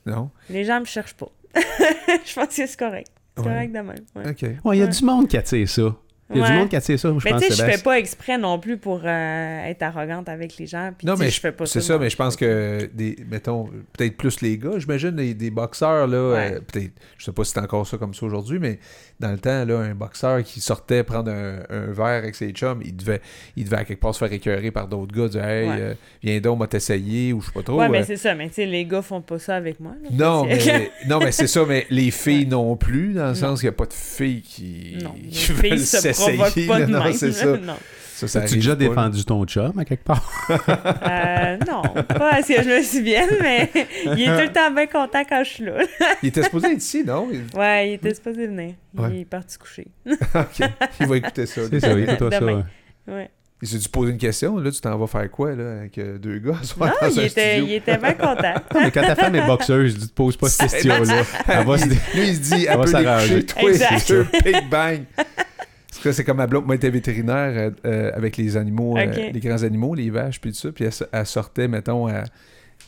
Non? 0.06 0.30
les 0.50 0.64
gens 0.64 0.80
me 0.80 0.84
cherchent 0.86 1.14
pas. 1.14 1.28
je 1.54 2.34
pense 2.34 2.46
que 2.48 2.66
c'est 2.66 2.76
correct. 2.76 3.08
C'est 3.36 3.42
Ouais. 3.44 3.48
correct 3.52 3.68
de 3.72 3.78
même. 3.80 3.94
Ouais. 4.14 4.30
Ok. 4.30 4.42
Ouais, 4.64 4.76
il 4.76 4.80
y 4.80 4.82
a 4.82 4.86
Ouais. 4.86 4.90
du 4.90 5.04
monde 5.04 5.28
qui 5.28 5.36
attire 5.36 5.68
ça. 5.68 5.94
Il 6.34 6.38
y 6.40 6.42
a 6.42 6.50
du 6.50 6.56
monde 6.56 6.68
qui 6.68 6.74
attire 6.74 6.98
ça, 6.98 7.08
je 7.08 7.24
Mais 7.24 7.30
pense, 7.30 7.40
tu 7.42 7.52
sais, 7.52 7.54
je 7.66 7.70
fais 7.76 7.82
pas 7.82 7.98
exprès 8.00 8.36
non 8.36 8.58
plus 8.58 8.78
pour 8.78 9.00
euh, 9.04 9.64
être 9.64 9.82
arrogante 9.82 10.28
avec 10.28 10.56
les 10.58 10.66
gens. 10.66 10.90
Puis, 10.98 11.06
Non, 11.06 11.14
mais 11.16 11.30
je 11.30 11.38
fais 11.40 11.52
pas 11.52 11.66
c'est 11.66 11.80
ça. 11.80 11.86
ça, 11.86 11.92
non. 11.94 12.00
mais 12.00 12.10
je 12.10 12.16
pense 12.16 12.34
que, 12.34 12.90
des, 12.92 13.16
mettons, 13.30 13.66
peut-être 13.92 14.16
plus 14.16 14.40
les 14.40 14.58
gars, 14.58 14.72
j'imagine, 14.78 15.12
des, 15.12 15.34
des 15.34 15.50
boxeurs, 15.52 16.08
là, 16.08 16.30
Ouais. 16.32 16.54
euh, 16.54 16.60
peut-être, 16.60 16.90
je 17.16 17.24
sais 17.26 17.32
pas 17.32 17.44
si 17.44 17.52
c'est 17.52 17.60
encore 17.60 17.86
ça 17.86 17.96
comme 17.96 18.12
ça 18.12 18.26
aujourd'hui, 18.26 18.58
mais 18.58 18.80
dans 19.18 19.30
le 19.32 19.38
temps, 19.38 19.64
là, 19.64 19.78
un 19.78 19.94
boxeur 19.94 20.42
qui 20.42 20.60
sortait 20.60 21.02
prendre 21.02 21.30
un, 21.30 21.60
un 21.70 21.86
verre 21.92 22.04
avec 22.22 22.34
ses 22.34 22.50
chums, 22.50 22.82
il 22.84 22.94
devait, 22.94 23.20
il 23.56 23.64
devait 23.64 23.76
à 23.78 23.84
quelque 23.84 24.00
part 24.00 24.14
se 24.14 24.18
faire 24.18 24.32
écœurer 24.32 24.70
par 24.70 24.88
d'autres 24.88 25.14
gars, 25.14 25.28
dire, 25.28 25.44
hey, 25.44 25.68
Ouais. 25.68 25.76
euh, 25.80 25.94
viens 26.22 26.40
donc, 26.40 26.58
m'a 26.58 26.66
t'essayer, 26.66 27.32
ou 27.32 27.40
je 27.40 27.46
sais 27.46 27.52
pas 27.52 27.62
trop. 27.62 27.78
Ouais, 27.78 27.88
mais 27.88 28.00
euh. 28.02 28.04
c'est 28.06 28.16
ça. 28.18 28.34
Mais 28.34 28.48
tu 28.48 28.54
sais, 28.56 28.66
les 28.66 28.84
gars 28.84 29.00
font 29.02 29.22
pas 29.22 29.38
ça 29.38 29.56
avec 29.56 29.80
moi. 29.80 29.92
là. 30.02 30.08
non, 30.12 30.44
mais, 30.46 30.90
non, 31.08 31.18
mais 31.18 31.32
c'est 31.32 31.46
ça, 31.46 31.64
mais 31.66 31.86
les 31.90 32.10
filles 32.10 32.46
non 32.46 32.76
plus, 32.76 33.14
dans 33.14 33.28
le 33.28 33.34
sens 33.34 33.60
qu'il 33.60 33.68
n'y 33.68 33.74
a 33.74 33.78
pas 33.78 33.86
de 33.86 33.92
filles 33.94 34.42
qui, 34.42 34.98
Non, 35.02 35.14
les 35.22 35.28
qui 35.30 35.38
filles 35.38 35.70
veulent 35.70 35.78
s'essayer. 35.78 36.66
pas 36.66 36.80
de 36.80 36.86
non, 36.86 37.02
c'est 37.12 37.32
ça. 37.32 37.56
Non. 37.56 37.76
Ça, 38.16 38.26
ça 38.28 38.38
As-tu 38.38 38.46
arrive 38.46 38.56
déjà 38.62 38.70
pas, 38.70 38.76
défendu 38.76 39.24
ton 39.26 39.44
chum 39.44 39.78
à 39.78 39.84
quelque 39.84 40.04
part? 40.04 40.26
Euh, 40.50 41.58
non, 41.68 41.82
pas 41.82 42.30
à 42.36 42.42
ce 42.42 42.48
que 42.54 42.62
je 42.62 42.68
me 42.78 42.82
souvienne, 42.82 43.28
mais 43.42 43.70
il 44.06 44.22
est 44.22 44.34
tout 44.36 44.40
le 44.42 44.52
temps 44.52 44.70
bien 44.70 44.86
content 44.86 45.22
quand 45.28 45.44
je 45.44 45.50
suis 45.50 45.64
là. 45.66 45.74
Il 46.22 46.30
était 46.30 46.42
supposé 46.44 46.68
être 46.68 46.78
ici, 46.78 47.04
non? 47.04 47.28
Il... 47.30 47.44
Ouais, 47.58 47.90
il 47.90 47.92
était 47.94 48.14
supposé 48.14 48.46
venir. 48.46 48.74
Il 49.10 49.20
est 49.20 49.24
parti 49.26 49.58
coucher. 49.58 49.88
Ok. 50.34 50.66
Il 51.00 51.06
va 51.06 51.16
écouter 51.18 51.44
ça. 51.44 51.60
C'est 51.68 51.80
ça, 51.80 51.92
écoute-toi 51.98 52.30
ça. 52.30 52.44
Ouais. 53.08 53.30
Il 53.62 53.68
s'est 53.68 53.78
dû 53.78 53.88
poser 53.88 54.12
une 54.12 54.18
question. 54.18 54.58
Là, 54.58 54.70
tu 54.70 54.80
t'en 54.80 54.96
vas 54.98 55.06
faire 55.06 55.30
quoi 55.30 55.54
là, 55.54 55.78
avec 55.80 55.96
euh, 55.98 56.16
deux 56.18 56.38
gars 56.38 56.52
Non, 56.78 56.86
dans 56.86 57.08
il 57.08 57.20
un 57.20 57.22
était, 57.24 57.28
studio? 57.56 57.66
il 57.68 57.72
était 57.74 57.96
bien 57.98 58.12
content. 58.14 58.54
Non, 58.74 58.80
mais 58.82 58.90
quand 58.90 59.02
ta 59.02 59.14
femme 59.14 59.34
est 59.34 59.46
boxeuse, 59.46 59.94
tu 59.98 60.08
te 60.08 60.12
poses 60.14 60.36
pas 60.38 60.48
cette 60.48 60.70
question-là. 60.72 61.22
Elle 61.48 61.66
va 61.66 61.78
se 61.78 61.86
Lui, 61.86 61.98
il 62.28 62.34
se 62.34 62.40
dit, 62.54 62.66
elle 62.66 62.76
va 62.78 62.84
peut 62.84 62.90
s'arranger. 62.90 63.34
les 63.36 63.46
coucher, 63.46 63.78
toi, 63.78 63.88
c'est 63.90 63.98
sûr, 63.98 64.26
big 64.44 64.68
bang. 64.70 65.02
C'est 66.12 66.24
comme 66.24 66.36
ma 66.38 66.46
blonde, 66.46 66.64
moi, 66.66 66.74
elle 66.74 66.78
était 66.78 66.90
vétérinaire 66.90 67.72
euh, 67.84 68.10
avec 68.14 68.36
les 68.36 68.56
animaux, 68.56 68.96
euh, 68.96 69.30
les 69.32 69.40
grands 69.40 69.62
animaux, 69.62 69.94
les 69.94 70.10
vaches, 70.10 70.40
puis 70.40 70.52
tout 70.52 70.58
ça. 70.58 70.72
Puis 70.72 70.84
elle, 70.84 70.92
elle 71.12 71.26
sortait, 71.26 71.68
mettons, 71.68 72.06
à 72.06 72.24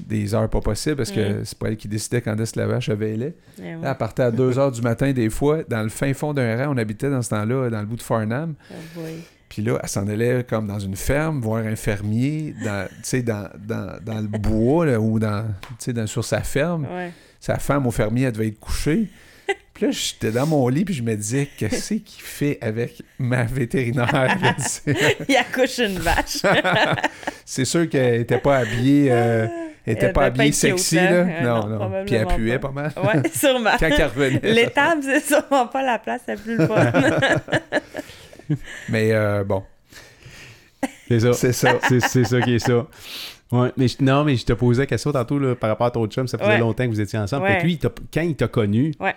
des 0.01 0.35
heures 0.35 0.49
pas 0.49 0.61
possibles, 0.61 0.97
parce 0.97 1.11
que 1.11 1.41
Mm. 1.41 1.45
c'est 1.45 1.59
pas 1.59 1.69
elle 1.69 1.77
qui 1.77 1.89
décidait 1.89 2.21
quand 2.21 2.39
est-ce 2.39 2.53
que 2.53 2.61
la 2.61 2.67
vache 2.67 2.89
avait 2.89 3.17
lait. 3.17 3.35
Eh 3.59 3.63
ouais. 3.63 3.79
Elle 3.83 3.95
partait 3.97 4.23
à 4.23 4.31
2 4.31 4.59
heures 4.59 4.71
du 4.71 4.83
matin, 4.83 5.13
des 5.13 5.31
fois, 5.31 5.63
dans 5.69 5.83
le 5.83 5.89
fin 5.89 6.13
fond 6.15 6.33
d'un 6.35 6.57
rang. 6.57 6.73
On 6.75 6.77
habitait 6.79 7.11
dans 7.11 7.23
ce 7.23 7.31
temps-là, 7.31 7.69
dans 7.71 7.81
le 7.81 7.87
bout 7.87 7.97
de 7.97 8.03
Farnham. 8.03 8.55
Oh 8.71 8.75
boy. 9.01 9.15
Puis 9.49 9.63
là, 9.63 9.79
elle 9.83 9.89
s'en 9.89 10.07
allait 10.07 10.45
comme 10.45 10.67
dans 10.67 10.79
une 10.79 10.95
ferme, 10.95 11.41
voir 11.41 11.65
un 11.65 11.75
fermier, 11.75 12.55
dans, 12.63 12.87
tu 12.87 12.95
sais, 13.03 13.23
dans, 13.23 13.49
dans, 13.59 13.99
dans 14.05 14.21
le 14.21 14.29
bois, 14.29 14.85
là, 14.87 15.01
ou 15.01 15.19
dans, 15.19 15.47
dans, 15.89 16.07
sur 16.07 16.23
sa 16.25 16.43
ferme. 16.43 16.85
Ouais. 16.85 17.11
Sa 17.41 17.57
femme 17.59 17.87
au 17.87 17.91
fermier, 17.91 18.25
elle 18.25 18.33
devait 18.33 18.49
être 18.49 18.61
couchée. 18.61 19.09
Puis 19.75 19.87
là, 19.87 19.93
j'étais 19.93 20.33
dans 20.33 20.47
mon 20.47 20.67
lit, 20.69 20.85
puis 20.85 20.95
je 20.95 21.03
me 21.05 21.15
disais, 21.15 21.49
qu'est-ce 21.57 21.95
qu'il 21.95 22.21
fait 22.23 22.59
avec 22.61 23.01
ma 23.19 23.45
vétérinaire? 23.45 24.37
Il 25.29 25.37
accouche 25.37 25.79
une 25.79 25.99
vache. 26.01 26.39
C'est 27.45 27.65
sûr 27.65 27.89
qu'elle 27.89 28.23
était 28.23 28.39
pas 28.39 28.59
habillée, 28.59 29.13
euh, 29.13 29.47
elle 29.87 29.93
était 29.95 30.07
Elle 30.07 30.13
pas 30.13 30.25
habillée 30.25 30.51
sexy, 30.53 30.99
hein? 30.99 31.05
là. 31.05 31.17
Euh, 31.17 31.43
non, 31.43 31.67
non, 31.69 32.05
Puis 32.05 32.15
elle 32.17 32.27
puait 32.27 32.59
pas. 32.59 32.69
pas 32.69 32.75
mal. 32.75 32.93
Ouais, 32.97 33.31
sûrement. 33.33 33.71
Quand 33.79 33.87
elle 33.97 34.05
revenait. 34.07 34.41
ça- 34.43 34.49
L'étable, 34.49 35.03
c'est 35.05 35.25
sûrement 35.25 35.67
pas 35.69 35.83
la 35.83 35.99
place 36.01 36.23
la 36.27 36.37
plus 36.37 36.57
le 36.57 36.67
fun. 36.67 36.93
Mais 38.89 39.13
euh, 39.13 39.45
bon, 39.45 39.63
C'est 41.09 41.21
ça. 41.21 41.33
c'est 41.35 41.53
ça. 41.53 41.79
C'est 41.89 42.01
c'est 42.01 42.25
ça 42.25 42.41
qui 42.41 42.55
est 42.55 42.59
ça. 42.59 42.87
Ouais, 43.53 43.73
mais 43.77 43.89
je- 43.89 43.97
non, 44.01 44.25
mais 44.25 44.37
je 44.37 44.45
te 44.45 44.53
posais 44.53 44.83
la 44.83 44.87
question 44.87 45.13
tantôt 45.13 45.39
là, 45.39 45.55
par 45.55 45.71
rapport 45.71 45.87
à 45.87 45.91
ton 45.91 46.07
chum, 46.07 46.27
ça 46.29 46.37
faisait 46.37 46.51
Ouais. 46.51 46.59
longtemps 46.59 46.85
que 46.85 46.91
vous 46.91 47.01
étiez 47.01 47.19
ensemble. 47.19 47.45
Ouais. 47.45 47.55
Fait 47.55 47.59
que 47.61 47.65
lui, 47.65 47.73
il 47.75 47.79
t'a- 47.79 47.89
quand 48.13 48.21
il 48.21 48.35
t'a 48.37 48.49
connu, 48.49 48.93
Ouais. 49.01 49.15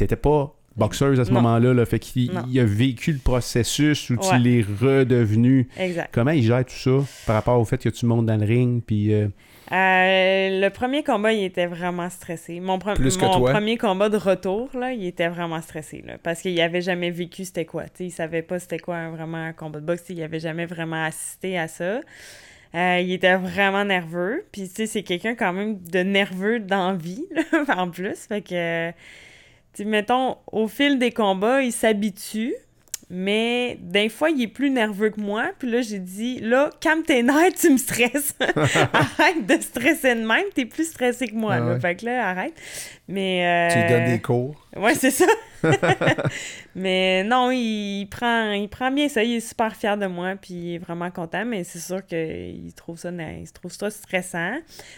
T'étais 0.00 0.16
pas 0.16 0.54
boxeuse 0.76 1.18
à 1.20 1.24
ce 1.24 1.32
moment-là, 1.32 1.74
là, 1.74 1.84
fait 1.84 1.98
qu'il 1.98 2.30
il 2.50 2.60
a 2.60 2.64
vécu 2.64 3.12
le 3.12 3.18
processus 3.18 4.08
où 4.10 4.16
tu 4.16 4.36
l'es 4.38 4.62
redevenu. 4.80 5.68
exact. 5.78 6.10
Comment 6.12 6.30
il 6.30 6.42
gère 6.42 6.64
tout 6.64 6.74
ça 6.74 7.04
par 7.26 7.36
rapport 7.36 7.58
au 7.60 7.64
fait 7.64 7.78
que 7.78 7.88
tu 7.88 8.06
montes 8.06 8.26
dans 8.26 8.36
le 8.40 8.46
ring, 8.46 8.82
puis 8.86 9.12
euh, 9.12 9.28
Euh, 9.72 10.60
le 10.60 10.68
premier 10.70 11.04
combat, 11.04 11.32
il 11.32 11.44
était 11.44 11.66
vraiment 11.66 12.08
stressé. 12.10 12.58
Mon, 12.60 12.78
pre- 12.78 12.94
Plus 12.96 13.16
que 13.16 13.24
mon 13.24 13.38
toi? 13.38 13.52
premier 13.52 13.76
combat 13.78 14.08
de 14.08 14.16
retour, 14.16 14.68
là, 14.74 14.92
il 14.92 15.04
était 15.06 15.28
vraiment 15.28 15.60
stressé. 15.60 16.02
Là, 16.06 16.14
parce 16.22 16.40
qu'il 16.42 16.60
avait 16.60 16.80
jamais 16.80 17.10
vécu 17.10 17.44
c'était 17.44 17.64
quoi. 17.66 17.84
Tu 17.84 17.90
sais, 17.94 18.04
il 18.06 18.10
savait 18.10 18.42
pas 18.42 18.58
c'était 18.58 18.78
quoi 18.80 18.96
un- 18.96 19.10
vraiment 19.10 19.36
un 19.38 19.52
combat 19.52 19.78
de 19.80 19.86
boxe. 19.86 20.04
Il 20.08 20.20
avait 20.22 20.40
jamais 20.40 20.66
vraiment 20.66 21.04
assisté 21.04 21.56
à 21.58 21.68
ça. 21.68 22.00
Euh, 22.74 22.98
il 23.00 23.12
était 23.12 23.36
vraiment 23.36 23.84
nerveux. 23.84 24.44
Puis, 24.50 24.62
tu 24.68 24.74
sais, 24.74 24.86
c'est 24.86 25.02
quelqu'un 25.04 25.34
quand 25.36 25.52
même 25.52 25.78
de 25.82 26.00
nerveux 26.00 26.58
dans 26.60 26.90
la 26.92 26.96
vie, 26.96 27.24
là, 27.52 27.80
en 27.80 27.90
plus. 27.90 28.16
Fait 28.28 28.40
que, 28.42 28.90
mettons, 29.78 30.36
au 30.50 30.68
fil 30.68 30.98
des 30.98 31.12
combats, 31.12 31.62
il 31.62 31.72
s'habitue. 31.72 32.54
Mais 33.12 33.76
des 33.80 34.08
fois, 34.08 34.30
il 34.30 34.40
est 34.40 34.46
plus 34.46 34.70
nerveux 34.70 35.10
que 35.10 35.20
moi. 35.20 35.50
Puis 35.58 35.68
là, 35.68 35.82
j'ai 35.82 35.98
dit, 35.98 36.38
là, 36.38 36.70
calme 36.80 37.02
tes 37.02 37.24
nerfs, 37.24 37.54
tu 37.60 37.70
me 37.70 37.76
stresses. 37.76 38.36
arrête 38.92 39.46
de 39.46 39.60
stresser 39.60 40.14
de 40.14 40.24
même, 40.24 40.44
t'es 40.54 40.64
plus 40.64 40.84
stressé 40.84 41.26
que 41.26 41.34
moi. 41.34 41.54
Ah 41.54 41.60
là. 41.60 41.66
ouais. 41.72 41.80
Fait 41.80 41.96
que 41.96 42.06
là, 42.06 42.28
arrête. 42.28 42.54
Mais. 43.10 43.68
Tu 43.72 43.78
lui 43.80 43.88
donnes 43.88 44.02
euh, 44.02 44.12
des 44.12 44.20
cours. 44.20 44.66
Ouais, 44.76 44.94
c'est 44.94 45.10
ça. 45.10 45.26
mais 46.74 47.22
non, 47.24 47.50
il 47.50 48.06
prend, 48.06 48.52
il 48.52 48.68
prend 48.68 48.90
bien 48.90 49.08
ça. 49.08 49.22
Il 49.22 49.36
est 49.36 49.40
super 49.40 49.74
fier 49.76 49.96
de 49.98 50.06
moi, 50.06 50.34
puis 50.40 50.54
il 50.54 50.74
est 50.74 50.78
vraiment 50.78 51.10
content. 51.10 51.44
Mais 51.44 51.64
c'est 51.64 51.80
sûr 51.80 52.04
qu'il 52.06 52.72
trouve 52.74 52.98
ça, 52.98 53.10
il 53.10 53.50
trouve 53.52 53.72
ça 53.72 53.90
stressant. 53.90 54.54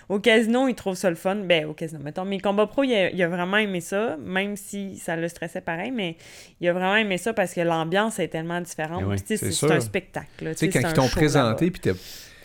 Au 0.08 0.20
casino, 0.20 0.68
il 0.68 0.74
trouve 0.74 0.94
ça 0.94 1.10
le 1.10 1.16
fun. 1.16 1.36
Ben, 1.36 1.66
au 1.66 1.72
casino, 1.72 2.00
mettons. 2.02 2.24
Mes 2.24 2.38
combats 2.38 2.66
pro, 2.66 2.84
il 2.84 2.94
a, 2.94 3.10
il 3.10 3.22
a 3.22 3.28
vraiment 3.28 3.56
aimé 3.56 3.80
ça, 3.80 4.16
même 4.22 4.56
si 4.56 4.98
ça 4.98 5.16
le 5.16 5.28
stressait 5.28 5.60
pareil. 5.60 5.90
Mais 5.90 6.16
il 6.60 6.68
a 6.68 6.72
vraiment 6.72 6.96
aimé 6.96 7.18
ça 7.18 7.32
parce 7.32 7.54
que 7.54 7.60
l'ambiance 7.60 8.18
est 8.18 8.28
tellement 8.28 8.60
différente. 8.60 9.02
Oui, 9.06 9.18
sais, 9.18 9.24
c'est 9.26 9.36
c'est 9.38 9.52
sûr. 9.52 9.68
c'est 9.68 9.74
un 9.74 9.80
spectacle. 9.80 10.26
Tu 10.38 10.44
sais, 10.44 10.54
c'est 10.54 10.68
quand 10.70 10.88
ils 10.88 10.94
t'ont 10.94 11.08
présenté, 11.08 11.70
puis 11.70 11.80
t'es- 11.80 11.94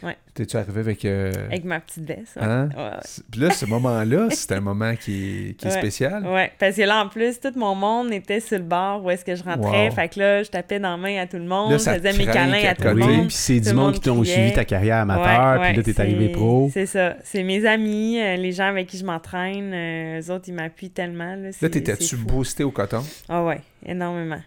Ouais. 0.04 0.16
t'es-tu 0.34 0.56
arrivé 0.58 0.80
avec... 0.82 1.06
euh, 1.06 1.32
Avec 1.48 1.64
ma 1.66 1.80
petite 1.80 2.06
veste. 2.06 2.36
ouais. 2.36 2.43
Hein? 2.43 2.70
Ouais, 2.78 3.00
Puis 3.32 3.41
là, 3.41 3.52
ce 3.52 3.66
moment-là, 3.66 4.28
c'est 4.32 4.52
un 4.54 4.60
moment 4.62 4.95
qui 4.95 5.50
est, 5.50 5.54
qui 5.54 5.68
est 5.68 5.72
spécial. 5.72 6.26
Ouais, 6.26 6.52
parce 6.60 6.76
que 6.76 6.82
là, 6.84 7.04
en 7.04 7.08
plus, 7.10 7.39
tout 7.39 7.52
mon 7.56 7.74
monde 7.76 8.12
était 8.14 8.39
sur 8.39 8.58
le 8.58 8.64
bord 8.64 9.04
où 9.04 9.10
est-ce 9.10 9.26
que 9.26 9.36
je 9.36 9.43
rentrais. 9.43 9.89
Wow. 9.89 9.95
Fait 9.95 10.10
que 10.10 10.20
là, 10.20 10.43
je 10.43 10.50
tapais 10.50 10.80
dans 10.80 10.91
la 10.91 10.98
main 10.98 11.18
à 11.22 11.26
tout 11.28 11.38
le 11.38 11.45
monde, 11.45 11.72
Là, 11.72 11.78
je 11.78 11.84
faisais 11.84 12.14
mes 12.14 12.26
câlins 12.26 12.64
à 12.66 12.70
à 12.72 12.76
tout 12.76 12.84
le 12.84 12.93
oui, 12.93 13.18
monde. 13.18 13.28
puis 13.28 13.36
c'est 13.36 13.60
du 13.60 13.74
monde 13.74 13.93
qui 13.95 14.02
t'ont 14.02 14.24
suivi 14.24 14.54
ta 14.54 14.66
carrière 14.66 14.98
amateur, 14.98 15.62
puis 15.64 15.76
là, 15.76 15.84
t'es 15.84 16.00
arrivé 16.00 16.30
pro. 16.30 16.70
C'est 16.74 16.86
ça. 16.86 17.16
C'est 17.24 17.43
mes 17.43 17.66
amis, 17.66 18.20
euh, 18.20 18.36
les 18.36 18.52
gens 18.52 18.68
avec 18.68 18.88
qui 18.88 18.98
je 18.98 19.06
m'entraîne. 19.06 19.72
euh, 19.74 20.22
eux 20.22 20.32
autres, 20.32 20.45
ils 20.48 20.54
m'appuient 20.54 20.89
tellement. 20.91 21.36
Là, 21.36 21.50
t'étais-tu 21.70 22.18
boosté 22.18 22.64
au 22.64 22.72
coton? 22.72 23.04
Ah 23.30 23.43
ouais, 23.43 23.62
énormément. 23.86 24.39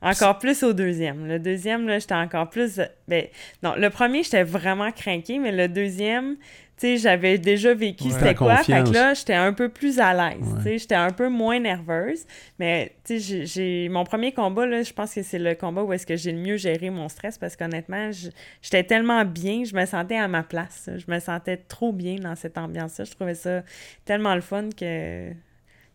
Encore 0.00 0.38
plus 0.38 0.62
au 0.62 0.72
deuxième. 0.72 1.26
Le 1.26 1.38
deuxième, 1.40 1.88
là, 1.88 1.98
j'étais 1.98 2.14
encore 2.14 2.48
plus... 2.50 2.80
Ben, 3.08 3.24
non, 3.62 3.74
le 3.76 3.90
premier, 3.90 4.22
j'étais 4.22 4.44
vraiment 4.44 4.92
craqué, 4.92 5.38
mais 5.40 5.50
le 5.50 5.66
deuxième, 5.66 6.36
tu 6.36 6.42
sais, 6.76 6.96
j'avais 6.98 7.36
déjà 7.38 7.74
vécu 7.74 8.04
Ouais. 8.04 8.10
c'était 8.12 8.24
Ta 8.26 8.34
quoi? 8.34 8.56
Fait 8.58 8.84
que 8.84 8.90
là, 8.92 9.14
j'étais 9.14 9.34
un 9.34 9.52
peu 9.52 9.68
plus 9.68 9.98
à 9.98 10.14
l'aise. 10.14 10.38
Ouais. 10.46 10.56
Tu 10.58 10.62
sais, 10.62 10.78
j'étais 10.78 10.94
un 10.94 11.10
peu 11.10 11.28
moins 11.28 11.58
nerveuse. 11.58 12.24
Mais, 12.60 12.92
tu 13.04 13.18
sais, 13.18 13.18
j'ai- 13.18 13.46
j'ai... 13.46 13.88
Mon 13.88 14.04
premier 14.04 14.30
combat, 14.30 14.66
là, 14.66 14.82
je 14.84 14.92
pense 14.92 15.12
que 15.12 15.22
c'est 15.22 15.40
le 15.40 15.56
combat 15.56 15.82
où 15.82 15.92
est-ce 15.92 16.06
que 16.06 16.14
j'ai 16.14 16.30
le 16.30 16.38
mieux 16.38 16.56
géré 16.58 16.90
mon 16.90 17.08
stress 17.08 17.36
parce 17.36 17.56
qu'honnêtement, 17.56 18.12
je- 18.12 18.28
j'étais 18.62 18.84
tellement 18.84 19.24
bien, 19.24 19.64
je 19.64 19.74
me 19.74 19.84
sentais 19.84 20.16
à 20.16 20.28
ma 20.28 20.44
place. 20.44 20.88
Je 20.96 21.12
me 21.12 21.18
sentais 21.18 21.56
trop 21.56 21.92
bien 21.92 22.16
dans 22.20 22.36
cette 22.36 22.56
ambiance-là. 22.56 23.04
Je 23.04 23.10
trouvais 23.10 23.34
ça 23.34 23.62
tellement 24.04 24.36
le 24.36 24.42
fun 24.42 24.68
que 24.78 25.30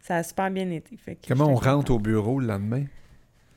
ça 0.02 0.18
a 0.18 0.24
super 0.24 0.52
bien 0.52 0.70
été. 0.72 0.98
Fait 0.98 1.16
que 1.16 1.26
Comment 1.30 1.48
on 1.48 1.56
rentre 1.56 1.94
au 1.94 2.00
bureau 2.00 2.42
le 2.42 2.48
lendemain? 2.48 2.84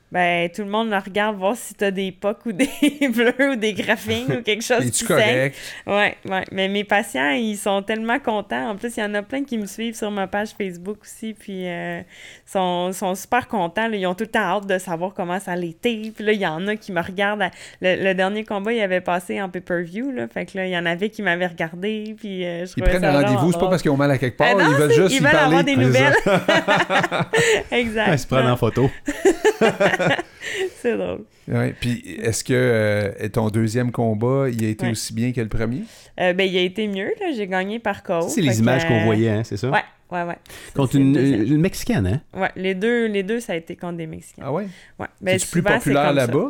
Ben, 0.09 0.49
tout 0.49 0.61
le 0.63 0.69
monde 0.69 0.87
me 0.89 0.95
regarde 0.97 1.35
voir 1.37 1.55
si 1.57 1.73
t'as 1.73 1.91
des 1.91 2.13
pocs 2.13 2.45
ou 2.45 2.53
des 2.53 2.69
bleus 3.13 3.51
ou 3.51 3.55
des 3.57 3.73
graphines 3.73 4.37
ou 4.39 4.41
quelque 4.41 4.63
chose 4.63 4.85
Es-tu 4.85 4.91
qui 4.91 5.05
correct? 5.05 5.57
Ouais, 5.85 6.15
ouais. 6.29 6.43
Mais 6.53 6.69
mes 6.69 6.85
patients, 6.85 7.31
ils 7.31 7.57
sont 7.57 7.81
tellement 7.81 8.17
contents. 8.19 8.69
En 8.69 8.75
plus, 8.77 8.95
il 8.95 9.01
y 9.01 9.03
en 9.03 9.13
a 9.15 9.21
plein 9.21 9.43
qui 9.43 9.57
me 9.57 9.65
suivent 9.65 9.95
sur 9.95 10.09
ma 10.09 10.27
page 10.27 10.51
Facebook 10.57 10.99
aussi, 11.01 11.33
puis 11.33 11.67
euh, 11.67 12.01
sont, 12.45 12.93
sont 12.93 13.15
super 13.15 13.49
contents. 13.49 13.89
là. 13.89 13.97
Ils 13.97 14.07
ont 14.07 14.15
tout 14.15 14.23
le 14.23 14.29
temps 14.29 14.39
hâte 14.39 14.65
de 14.67 14.77
savoir 14.77 15.13
comment 15.13 15.39
ça 15.41 15.55
l'était. 15.57 16.11
Puis 16.15 16.23
là, 16.23 16.31
il 16.31 16.39
y 16.39 16.47
en 16.47 16.65
a 16.67 16.77
qui 16.77 16.93
me 16.93 17.01
regardent. 17.01 17.41
à- 17.41 17.51
Le, 17.81 18.01
le 18.03 18.13
dernier 18.13 18.45
combat, 18.45 18.71
il 18.71 18.79
avait 18.81 19.01
passé 19.01 19.41
en 19.41 19.49
pay-per-view, 19.49 20.11
là. 20.11 20.27
Fait 20.29 20.45
que 20.45 20.57
là, 20.57 20.65
il 20.67 20.71
y 20.71 20.77
en 20.77 20.85
avait 20.85 21.09
qui 21.09 21.21
m'avaient 21.21 21.47
regardé, 21.47 22.15
puis 22.17 22.45
euh, 22.45 22.65
je 22.65 22.73
Ils 22.77 22.83
prennent 22.83 23.03
un 23.03 23.11
rendez-vous, 23.23 23.51
c'est 23.51 23.59
pas 23.59 23.67
parce 23.69 23.81
qu'ils 23.81 23.91
ont 23.91 23.97
mal 23.97 24.11
à 24.11 24.17
quelque 24.17 24.37
part, 24.37 24.47
Ah 24.51 24.53
non, 24.63 24.69
ils 24.71 24.75
veulent 24.77 24.93
juste 24.93 25.11
ils 25.11 25.17
y 25.17 25.19
veulent 25.19 25.31
parler. 25.31 25.45
avoir 25.57 25.63
des 25.65 25.75
nouvelles. 25.75 26.13
exact. 27.71 28.09
Ouais, 28.11 28.17
se 28.17 28.27
prendre 28.27 28.49
en 28.49 28.55
photo. 28.57 28.89
C'est 30.81 30.97
drôle. 30.97 31.23
Ouais, 31.47 31.73
Puis 31.79 32.03
est-ce 32.21 32.43
que 32.43 32.53
euh, 32.53 33.29
ton 33.29 33.49
deuxième 33.49 33.91
combat, 33.91 34.47
il 34.51 34.63
a 34.65 34.69
été 34.69 34.85
Ouais. 34.85 34.91
aussi 34.91 35.13
bien 35.13 35.31
que 35.31 35.41
le 35.41 35.47
premier? 35.49 35.81
Euh, 36.19 36.33
ben, 36.33 36.43
il 36.47 36.57
a 36.57 36.61
été 36.61 36.87
mieux, 36.87 37.11
là. 37.19 37.31
J'ai 37.35 37.47
gagné 37.47 37.79
par 37.79 38.03
KO. 38.03 38.21
c'est 38.29 38.41
les 38.41 38.49
que, 38.49 38.59
images 38.59 38.85
qu'on 38.87 38.99
euh, 39.01 39.05
voyait, 39.05 39.29
hein, 39.29 39.43
c'est 39.43 39.57
ça? 39.57 39.69
Ouais, 39.69 39.83
ouais, 40.11 40.23
ouais. 40.23 40.37
Contre 40.75 40.95
une, 40.97 41.57
Mexicaine, 41.57 42.05
hein? 42.07 42.21
Ouais, 42.33 42.49
les 42.55 42.75
deux, 42.75 43.07
les 43.07 43.23
deux, 43.23 43.39
ça 43.39 43.53
a 43.53 43.55
été 43.55 43.75
contre 43.75 43.97
des 43.97 44.07
Mexicains. 44.07 44.43
Ah 44.45 44.51
ouais? 44.53 44.67
Ouais. 44.99 45.07
Ben, 45.21 45.37
C'est 45.39 45.49
plus 45.49 45.59
souvent, 45.61 45.69
c'est 45.71 45.75
populaire 45.79 46.13
là-bas? 46.13 46.49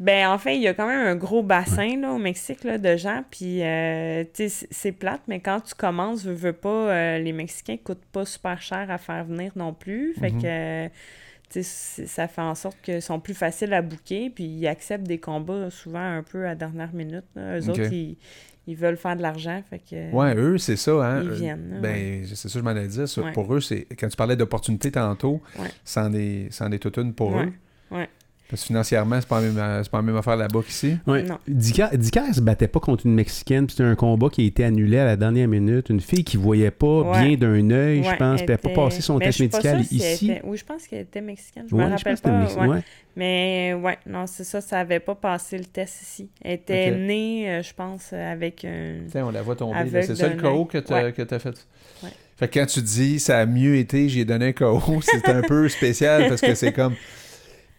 Ben, 0.00 0.28
en 0.28 0.38
fait, 0.38 0.56
il 0.56 0.62
y 0.62 0.68
a 0.68 0.74
quand 0.74 0.86
même 0.86 1.06
un 1.06 1.16
gros 1.16 1.42
bassin, 1.42 1.96
là, 2.00 2.12
au 2.12 2.18
Mexique, 2.18 2.64
là, 2.64 2.78
de 2.78 2.96
gens. 2.96 3.22
Puis, 3.30 3.62
euh, 3.62 4.24
tu 4.24 4.28
sais, 4.44 4.48
c'est- 4.48 4.68
c'est 4.70 4.92
plate, 4.92 5.22
mais 5.28 5.40
quand 5.40 5.60
tu 5.60 5.74
commences, 5.74 6.24
veux, 6.24 6.34
veux 6.34 6.52
pas, 6.52 6.68
euh, 6.90 7.18
les 7.18 7.32
Mexicains 7.32 7.76
coûtent 7.82 8.04
pas 8.12 8.24
super 8.24 8.60
cher 8.60 8.86
à 8.90 8.98
faire 8.98 9.24
venir 9.24 9.52
non 9.56 9.72
plus. 9.72 10.14
Fait 10.20 10.30
Mhm. 10.30 10.42
que, 10.42 10.88
ça 11.62 12.28
fait 12.28 12.40
en 12.42 12.54
sorte 12.54 12.76
qu'ils 12.82 13.02
sont 13.02 13.20
plus 13.20 13.34
faciles 13.34 13.72
à 13.72 13.82
booker. 13.82 14.30
Puis, 14.30 14.44
ils 14.44 14.66
acceptent 14.66 15.06
des 15.06 15.18
combats 15.18 15.70
souvent 15.70 16.16
un 16.16 16.22
peu 16.22 16.46
à 16.46 16.54
dernière 16.54 16.92
minute. 16.92 17.24
là. 17.34 17.58
Eux 17.58 17.68
autres, 17.70 17.92
ils, 17.92 18.16
ils 18.66 18.76
veulent 18.76 18.96
faire 18.96 19.16
de 19.16 19.22
l'argent. 19.22 19.62
Fait 19.68 19.78
que. 19.78 20.12
Ouais, 20.12 20.34
eux, 20.36 20.58
c'est 20.58 20.76
ça. 20.76 20.92
Hein? 20.92 21.22
Ils 21.22 21.30
viennent, 21.30 21.70
là, 21.74 21.80
Ben, 21.80 22.24
c'est 22.26 22.36
ça 22.36 22.42
que 22.44 22.58
je 22.58 22.60
m'en 22.60 22.74
ça. 23.06 23.22
Ouais. 23.22 23.32
Pour 23.32 23.54
eux, 23.54 23.60
c'est 23.60 23.86
quand 23.98 24.08
tu 24.08 24.16
parlais 24.16 24.36
d'opportunités 24.36 24.90
tantôt, 24.92 25.40
c'en 25.84 26.12
est, 26.12 26.48
c'en 26.50 26.70
est 26.72 26.78
toute 26.78 26.96
une 26.96 27.12
pour 27.14 27.38
eux. 27.38 27.52
ouais. 27.90 28.08
Parce 28.50 28.60
que 28.62 28.66
financièrement, 28.66 29.16
c'est 29.20 29.26
pas, 29.28 29.40
la 29.40 29.48
même- 29.50 29.82
c'est 29.82 29.90
pas 29.90 29.98
la 29.98 30.02
même 30.02 30.16
affaire 30.16 30.36
là-bas 30.36 30.60
qu'ici. 30.64 30.98
Non. 31.06 31.38
Dicker 31.48 31.88
Dicker 31.94 32.34
se 32.34 32.40
battait 32.42 32.68
pas 32.68 32.78
contre 32.78 33.06
une 33.06 33.14
Mexicaine, 33.14 33.66
puis 33.66 33.74
c'était 33.76 33.88
un 33.88 33.94
combat 33.94 34.28
qui 34.28 34.42
a 34.42 34.44
été 34.44 34.62
annulé 34.64 34.98
à 34.98 35.06
la 35.06 35.16
dernière 35.16 35.48
minute. 35.48 35.88
Une 35.88 36.00
fille 36.00 36.24
qui 36.24 36.36
voyait 36.36 36.70
pas 36.70 37.00
Ouais. 37.00 37.26
bien 37.26 37.36
d'un 37.38 37.70
œil, 37.70 38.04
je 38.04 38.16
pense, 38.16 38.42
puis 38.42 38.44
elle 38.46 38.50
n'a 38.50 38.58
pas 38.58 38.84
passé 38.84 39.00
son 39.00 39.16
Mais 39.16 39.24
test 39.26 39.38
je 39.38 39.44
médical 39.44 39.84
si 39.84 39.96
ici. 39.96 40.30
était- 40.30 40.42
Oui, 40.44 40.58
je 40.58 40.64
pense 40.64 40.86
qu'elle 40.86 41.00
était 41.00 41.22
mexicaine. 41.22 41.64
Je 41.68 41.74
Ouais, 41.74 41.84
me 41.84 41.88
je 41.88 41.94
rappelle 41.96 42.12
pense 42.12 42.18
c'était 42.18 42.30
pas. 42.30 42.38
Mexicaine, 42.38 42.68
ouais. 42.68 42.76
ouais. 42.76 42.82
Mais 43.16 43.74
ouais, 43.82 43.98
non, 44.06 44.26
c'est 44.26 44.44
ça, 44.44 44.60
ça 44.60 44.78
avait 44.80 45.00
pas 45.00 45.14
passé 45.14 45.56
le 45.56 45.64
test 45.64 46.02
ici. 46.02 46.28
Elle 46.42 46.52
était 46.54 46.90
née, 46.90 47.48
euh, 47.48 47.62
je 47.62 47.72
pense, 47.72 48.10
euh, 48.12 48.32
avec 48.32 48.64
un. 48.66 48.98
Tiens, 49.10 49.26
on 49.26 49.30
la 49.30 49.40
voit 49.42 49.56
tomber. 49.56 49.78
C'est 50.02 50.14
ça 50.16 50.28
le 50.28 50.40
KO 50.40 50.66
que 50.66 50.78
tu 50.78 50.92
as 50.92 51.04
Ouais. 51.04 51.12
fait? 51.12 51.66
Ouais. 52.02 52.10
Fait 52.36 52.48
que 52.48 52.58
quand 52.58 52.66
tu 52.66 52.82
dis 52.82 53.20
ça 53.20 53.38
a 53.38 53.46
mieux 53.46 53.76
été, 53.76 54.08
j'ai 54.08 54.24
donné 54.24 54.48
un 54.48 54.52
KO, 54.52 54.80
c'est 55.02 55.28
un 55.28 55.40
peu 55.42 55.68
spécial 55.68 56.28
parce 56.28 56.40
que 56.42 56.54
c'est 56.54 56.72
comme. 56.72 56.94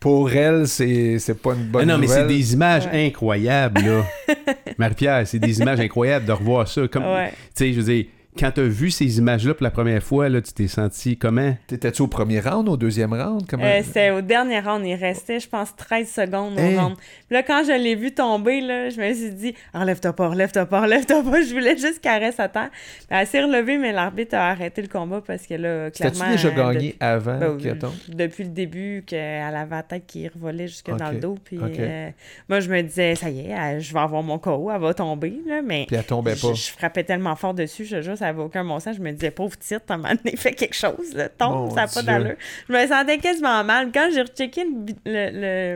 Pour 0.06 0.32
elle, 0.32 0.68
c'est 0.68 1.18
c'est 1.18 1.34
pas 1.42 1.54
une 1.56 1.64
bonne 1.64 1.82
Ah 1.90 1.94
non, 1.94 1.98
mais 1.98 2.06
c'est 2.06 2.28
des 2.28 2.54
images 2.54 2.86
Ouais. 2.86 3.08
incroyables, 3.08 3.82
là. 3.82 4.04
Marie-Pierre, 4.78 5.26
c'est 5.26 5.40
des 5.40 5.60
images 5.60 5.80
incroyables 5.80 6.28
de 6.28 6.32
revoir 6.32 6.68
ça. 6.68 6.88
Comme, 6.88 7.06
Ouais. 7.06 7.32
Tu 7.32 7.36
sais, 7.56 7.74
je 7.74 7.82
veux 7.82 7.92
dire, 7.92 8.06
quand 8.38 8.52
tu 8.52 8.62
as 8.62 8.64
vu 8.64 8.92
ces 8.92 9.18
images-là 9.18 9.54
pour 9.54 9.64
la 9.64 9.72
première 9.72 10.04
fois, 10.04 10.28
là, 10.30 10.42
tu 10.42 10.52
t'es 10.54 10.68
senti 10.68 11.18
comment? 11.18 11.56
T'étais-tu 11.68 12.02
au 12.02 12.08
premier 12.08 12.40
round, 12.40 12.68
au 12.70 12.78
deuxième 12.78 13.14
round? 13.14 13.46
Comment... 13.50 13.64
Euh, 13.64 13.82
C'était 13.84 14.12
au 14.12 14.22
dernier 14.22 14.60
round. 14.60 14.86
Il 14.86 14.96
restait, 14.96 15.40
je 15.40 15.48
pense, 15.48 15.76
13 15.76 16.10
secondes 16.10 16.58
au 16.58 16.60
Hein? 16.62 16.82
round. 16.82 16.96
Puis 16.98 17.34
là, 17.36 17.44
quand 17.44 17.64
je 17.66 17.72
l'ai 17.72 17.96
vu 17.96 18.12
tomber, 18.14 18.62
là, 18.62 18.90
je 18.90 19.00
me 19.00 19.14
suis 19.14 19.32
dit 19.32 19.54
Enlève-toi 19.74 20.14
pas, 20.14 20.30
enlève-toi 20.30 20.66
pas, 20.66 20.82
enlève-toi 20.82 21.24
pas. 21.24 21.42
Je 21.46 21.54
voulais 21.54 21.78
juste 21.78 22.02
qu'elle 22.02 22.22
reste 22.24 22.40
à 22.40 22.50
terre. 22.50 22.70
Puis 22.72 23.06
elle 23.10 23.28
s'est 23.28 23.42
relevée, 23.44 23.78
mais 23.78 23.92
l'arbitre 23.92 24.36
a 24.36 24.50
arrêté 24.50 24.82
le 24.82 24.88
combat 24.88 25.22
parce 25.26 25.46
que 25.48 25.54
là, 25.54 25.90
T'as-tu 25.92 26.18
clairement. 26.18 26.32
déjà 26.36 26.48
euh, 26.50 26.52
gagné 26.74 26.96
avant 27.00 27.40
Ben, 27.40 27.58
qu'elle 27.58 27.78
tombe? 27.80 27.92
depuis 28.10 28.44
le 28.44 28.50
début 28.50 29.04
qu'elle 29.06 29.56
avait 29.56 29.76
la 29.76 29.84
tête 29.84 30.04
qui 30.08 30.28
revolait 30.28 30.68
jusque 30.68 30.90
dans 30.96 31.12
le 31.12 31.20
dos. 31.20 31.38
Puis 31.44 31.60
euh, 31.62 32.10
moi, 32.50 32.60
je 32.60 32.70
me 32.70 32.82
disais, 32.82 33.16
ça 33.16 33.30
y 33.30 33.40
est, 33.40 33.50
elle- 33.58 33.80
je 33.82 33.94
vais 33.94 34.00
avoir 34.00 34.24
mon 34.24 34.40
KO, 34.40 34.70
elle 34.74 34.82
va 34.82 34.94
tomber. 34.94 35.40
Là, 35.48 35.62
mais 35.64 35.86
Puis 35.88 35.96
elle 35.96 36.04
tombait 36.04 36.36
je, 36.36 36.48
pas. 36.48 36.54
je 36.54 36.70
frappais 36.72 37.04
tellement 37.04 37.36
fort 37.36 37.54
dessus, 37.54 37.86
je 37.86 38.02
ça 38.26 38.32
n'avait 38.34 38.42
aucun 38.44 38.64
bon 38.66 38.80
sens. 38.80 38.96
Je 38.96 39.02
me 39.02 39.12
disais, 39.12 39.32
pauvre 39.32 39.58
titre, 39.58 39.82
moment 39.90 40.10
donné, 40.24 40.36
fais 40.38 40.54
quelque 40.54 40.76
chose, 40.76 41.14
là, 41.14 41.30
tombe, 41.30 41.70
ça 41.70 41.82
n'a 41.82 41.88
pas 41.88 42.02
d'allure. 42.02 42.36
Je 42.68 42.74
me 42.74 42.88
sentais 42.88 43.18
quasiment 43.20 43.64
mal. 43.64 43.92
Quand 43.94 44.10
j'ai 44.14 44.22
rechecké 44.22 44.64
le, 44.66 44.94
le, 45.06 45.30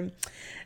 le, 0.03 0.07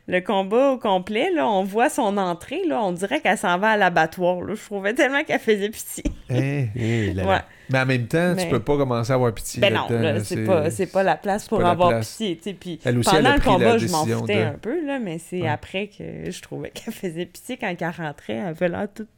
le 0.06 0.20
combat 0.20 0.72
au 0.72 0.78
complet, 0.78 1.30
là, 1.34 1.48
on 1.48 1.64
voit 1.64 1.88
son 1.88 2.16
entrée, 2.18 2.62
là, 2.66 2.82
on 2.82 2.92
dirait 2.92 3.20
qu'elle 3.20 3.38
s'en 3.38 3.58
va 3.58 3.70
à 3.70 3.76
l'abattoir. 3.76 4.42
là. 4.42 4.54
Je 4.54 4.62
trouvais 4.64 4.92
tellement 4.94 5.24
qu'elle 5.24 5.40
faisait 5.40 5.70
pitié. 5.70 6.04
Hein? 6.30 6.66
Là 6.74 7.12
là. 7.22 7.28
Ouais. 7.28 7.40
Mais 7.70 7.78
en 7.80 7.86
même 7.86 8.06
temps, 8.06 8.34
tu 8.36 8.44
Mais- 8.44 8.50
peux 8.50 8.60
pas 8.60 8.76
commencer 8.76 9.10
à 9.12 9.14
avoir 9.14 9.32
pitié. 9.32 9.60
Ben 9.60 9.72
non, 9.72 9.86
là, 9.90 10.22
c'est 10.24 10.44
pas, 10.44 10.70
c'est 10.70 10.86
pas 10.86 11.02
la 11.02 11.16
place 11.16 11.48
pour 11.48 11.64
avoir 11.64 11.90
place. 11.90 12.16
pitié. 12.16 12.38
tu. 12.42 12.54
Puis 12.54 12.80
pendant 12.82 13.34
le 13.34 13.40
combat, 13.40 13.78
je 13.78 13.86
m'en 13.88 14.04
foutais 14.06 14.36
de- 14.36 14.48
un 14.48 14.58
peu, 14.60 14.84
là, 14.86 14.98
mais 14.98 15.18
c'est 15.18 15.42
Ouais. 15.42 15.48
après 15.48 15.88
que 15.88 16.30
je 16.30 16.42
trouvais 16.42 16.70
qu'elle 16.70 16.92
faisait 16.94 17.24
pitié 17.26 17.56
quand 17.58 17.74
elle 17.78 17.88
rentrait. 17.96 18.34
Elle 18.34 18.46
avait 18.48 18.68
l'air 18.68 18.86
toute, 18.94 19.08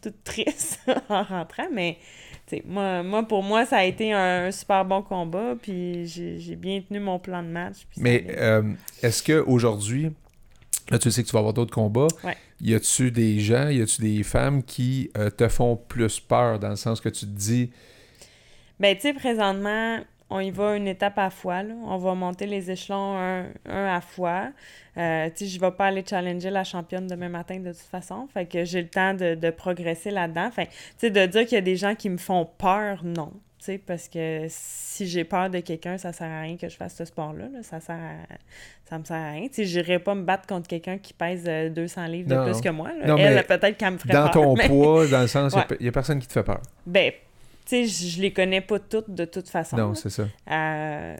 toute 0.00 0.22
triste 0.24 0.80
en 1.08 1.22
rentrant, 1.22 1.68
mais 1.72 1.98
moi, 2.66 3.02
moi, 3.02 3.22
pour 3.22 3.42
moi, 3.42 3.64
ça 3.64 3.78
a 3.78 3.84
été 3.84 4.12
un 4.12 4.50
super 4.50 4.84
bon 4.84 5.00
combat, 5.02 5.54
puis 5.60 6.06
j'ai 6.06 6.56
bien 6.56 6.82
tenu 6.86 7.00
mon 7.00 7.18
plan 7.18 7.42
de 7.42 7.48
match. 7.48 7.76
Mais 7.96 8.26
euh, 8.36 8.62
est-ce 9.02 9.22
qu'aujourd'hui, 9.22 10.10
là, 10.90 10.98
tu 10.98 11.10
sais 11.10 11.22
que 11.22 11.28
tu 11.28 11.32
vas 11.32 11.38
avoir 11.38 11.54
d'autres 11.54 11.72
combats, 11.74 12.08
Ouais. 12.24 12.36
y 12.60 12.74
a-tu 12.74 13.10
des 13.10 13.38
gens, 13.40 13.68
y 13.68 13.80
a-tu 13.80 14.02
des 14.02 14.22
femmes 14.22 14.62
qui 14.62 15.10
euh, 15.16 15.30
te 15.30 15.48
font 15.48 15.76
plus 15.76 16.20
peur 16.20 16.58
dans 16.58 16.68
le 16.70 16.76
sens 16.76 17.00
que 17.00 17.08
tu 17.08 17.20
te 17.20 17.30
dis, 17.30 17.70
Ben, 18.78 18.94
tu 18.96 19.02
sais, 19.02 19.12
présentement, 19.14 20.00
on 20.32 20.40
y 20.40 20.50
va 20.50 20.76
une 20.76 20.88
étape 20.88 21.18
à 21.18 21.24
la 21.24 21.30
fois. 21.30 21.62
Là. 21.62 21.74
On 21.84 21.96
va 21.98 22.14
monter 22.14 22.46
les 22.46 22.70
échelons 22.70 23.16
un, 23.16 23.44
un 23.66 23.84
à 23.86 23.94
la 23.94 24.00
fois. 24.00 24.50
Euh, 24.96 25.28
tu 25.30 25.44
sais, 25.44 25.46
je 25.46 25.60
vais 25.60 25.70
pas 25.70 25.86
aller 25.86 26.04
challenger 26.08 26.50
la 26.50 26.64
championne 26.64 27.06
demain 27.06 27.28
matin 27.28 27.58
de 27.60 27.70
toute 27.70 27.80
façon. 27.80 28.26
Fait 28.32 28.46
que 28.46 28.64
j'ai 28.64 28.82
le 28.82 28.88
temps 28.88 29.14
de, 29.14 29.34
de 29.34 29.50
progresser 29.50 30.10
là-dedans. 30.10 30.50
Fait 30.50 30.66
tu 30.66 30.72
sais, 30.98 31.10
de 31.10 31.26
dire 31.26 31.42
qu'il 31.46 31.54
y 31.54 31.58
a 31.58 31.62
des 31.62 31.76
gens 31.76 31.94
qui 31.94 32.10
me 32.10 32.18
font 32.18 32.46
peur, 32.58 33.00
non. 33.04 33.32
Tu 33.58 33.66
sais, 33.66 33.78
parce 33.78 34.08
que 34.08 34.46
si 34.48 35.06
j'ai 35.06 35.22
peur 35.22 35.48
de 35.48 35.60
quelqu'un, 35.60 35.96
ça 35.96 36.12
sert 36.12 36.28
à 36.28 36.40
rien 36.40 36.56
que 36.56 36.68
je 36.68 36.76
fasse 36.76 36.96
ce 36.96 37.04
sport-là. 37.04 37.44
là. 37.52 37.62
Ça 37.62 37.78
sert 37.78 37.94
à- 37.94 38.34
ça 38.88 38.98
me 38.98 39.04
sert 39.04 39.16
à 39.16 39.30
rien. 39.30 39.46
Tu 39.46 39.54
sais, 39.54 39.64
j'irai 39.66 40.00
pas 40.00 40.14
me 40.16 40.22
battre 40.24 40.46
contre 40.48 40.66
quelqu'un 40.68 40.98
qui 40.98 41.14
pèse 41.14 41.44
euh, 41.46 41.70
200 41.70 42.06
livres 42.08 42.28
de 42.28 42.50
plus 42.50 42.60
que 42.60 42.68
moi. 42.70 42.90
là. 42.92 43.06
Non, 43.06 43.16
Elle, 43.16 43.44
peut-être 43.46 43.76
qu'elle 43.78 43.92
me 43.92 43.98
ferait 43.98 44.12
dans 44.14 44.24
peur, 44.24 44.32
ton 44.32 44.54
mais- 44.56 44.66
poids, 44.66 45.06
dans 45.06 45.20
le 45.20 45.26
sens, 45.28 45.52
il 45.54 45.58
Ouais. 45.58 45.76
y 45.80 45.88
a 45.88 45.92
personne 45.92 46.18
qui 46.18 46.26
te 46.26 46.32
fait 46.32 46.42
peur. 46.42 46.60
Ben, 46.84 47.12
tu 47.66 47.86
sais, 47.86 47.86
je 47.86 48.20
les 48.20 48.32
connais 48.32 48.60
pas 48.60 48.78
toutes 48.78 49.10
de 49.10 49.24
toute 49.24 49.48
façon. 49.48 49.76
Non, 49.76 49.94
c'est 49.94 50.10
ça. 50.10 50.24
Euh, 50.50 51.16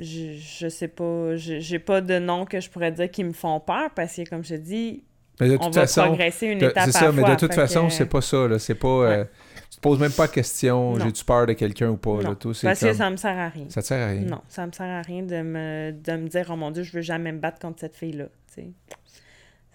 je, 0.00 0.32
je 0.38 0.68
sais 0.68 0.88
pas, 0.88 1.36
j'ai 1.36 1.78
pas 1.78 2.00
de 2.00 2.18
nom 2.18 2.44
que 2.46 2.60
je 2.60 2.70
pourrais 2.70 2.92
dire 2.92 3.10
qui 3.10 3.24
me 3.24 3.32
font 3.32 3.60
peur 3.60 3.90
parce 3.94 4.14
que, 4.16 4.28
comme 4.28 4.42
je 4.44 4.54
te 4.54 4.60
dis, 4.60 5.04
Mais 5.40 5.48
de 5.50 5.56
on 5.60 5.68
va 5.70 5.82
façon, 5.82 6.04
progresser 6.06 6.46
une 6.46 6.58
de- 6.58 6.66
étape 6.66 6.84
c'est 6.84 6.96
à 6.96 7.00
ça, 7.00 7.04
la 7.06 7.12
mais 7.12 7.20
fois. 7.22 7.30
de 7.34 7.36
toute 7.40 7.54
façon, 7.54 7.86
que- 7.88 7.92
c'est 7.92 8.06
pas 8.06 8.20
ça, 8.22 8.48
là. 8.48 8.58
C'est 8.58 8.74
pas. 8.74 8.88
euh, 8.88 9.24
tu 9.70 9.76
te 9.76 9.80
poses 9.82 9.98
même 9.98 10.12
pas 10.12 10.24
la 10.24 10.28
question, 10.28 10.98
j'ai-tu 10.98 11.24
peur 11.24 11.46
de 11.46 11.52
quelqu'un 11.54 11.90
ou 11.90 11.96
pas, 11.96 12.22
là. 12.22 12.34
Tout, 12.34 12.52
parce 12.62 12.80
que 12.80 12.92
ça 12.92 13.10
me 13.10 13.16
sert 13.16 13.36
à 13.38 13.48
rien. 13.48 13.66
Ça 13.68 13.82
te 13.82 13.86
sert 13.88 14.00
à 14.06 14.10
rien? 14.10 14.22
Non, 14.22 14.40
ça 14.48 14.66
me 14.66 14.72
sert 14.72 14.86
à 14.86 15.02
rien 15.02 15.22
de 15.22 15.42
me, 15.42 15.92
de 15.92 16.12
me 16.12 16.28
dire, 16.28 16.46
oh 16.50 16.56
mon 16.56 16.70
Dieu, 16.70 16.82
je 16.84 16.92
veux 16.92 17.02
jamais 17.02 17.32
me 17.32 17.38
battre 17.38 17.58
contre 17.58 17.80
cette 17.80 17.96
fille-là. 17.96 18.26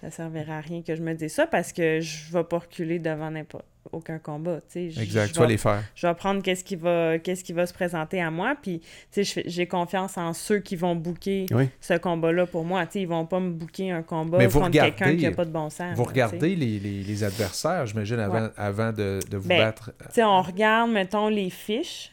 Ça 0.01 0.11
servirait 0.11 0.51
à 0.53 0.61
rien 0.61 0.83
que 0.83 0.95
je 0.95 1.01
me 1.01 1.13
dise 1.15 1.33
ça 1.33 1.47
parce 1.47 1.73
que 1.73 1.99
je 2.01 2.31
vais 2.31 2.43
pas 2.43 2.59
reculer 2.59 2.99
devant 2.99 3.31
n'importe 3.31 3.65
aucun 3.91 4.19
combat. 4.19 4.57
tu 4.61 4.65
sais. 4.69 4.89
Je- 4.91 5.01
Exact, 5.01 5.31
tu 5.33 5.39
vas 5.39 5.45
vais- 5.45 5.51
les 5.53 5.57
faire. 5.57 5.83
je 5.95 6.07
vais 6.07 6.13
prendre 6.15 6.41
qu'est-ce 6.41 6.63
qui 6.63 6.75
va 6.75 7.17
qu'est-ce 7.19 7.43
qui 7.43 7.53
va 7.53 7.65
se 7.65 7.73
présenter 7.73 8.21
à 8.21 8.29
moi 8.31 8.55
puis 8.61 8.81
tu 9.11 9.23
sais 9.25 9.43
j'ai 9.45 9.67
confiance 9.67 10.17
en 10.17 10.33
ceux 10.33 10.59
qui 10.59 10.75
vont 10.75 10.95
booker 10.95 11.45
Oui. 11.51 11.69
ce 11.81 11.93
combat 11.95 12.31
là 12.31 12.45
pour 12.45 12.63
moi 12.65 12.85
tu 12.85 12.93
sais 12.93 13.01
ils 13.01 13.07
vont 13.07 13.25
pas 13.25 13.39
me 13.39 13.51
booker 13.51 13.91
un 13.91 14.03
combat 14.03 14.37
Mais 14.37 14.47
contre 14.47 14.71
quelqu'un 14.71 15.15
qui 15.15 15.25
a 15.25 15.31
pas 15.31 15.45
de 15.45 15.51
bon 15.51 15.69
sens 15.69 15.95
Vous 15.95 16.03
regardez 16.03 16.55
les, 16.55 16.79
les- 16.79 17.03
les 17.03 17.23
adversaires, 17.23 17.85
j'imagine, 17.85 18.19
avant, 18.19 18.43
Ouais. 18.43 18.49
avant 18.57 18.91
de, 18.91 19.19
de 19.29 19.37
vous 19.37 19.47
Ben, 19.47 19.59
battre. 19.59 19.91
tu 19.99 20.05
sais 20.15 20.23
on 20.23 20.41
regarde 20.41 20.91
mettons 20.91 21.27
les 21.29 21.49
fiches 21.49 22.11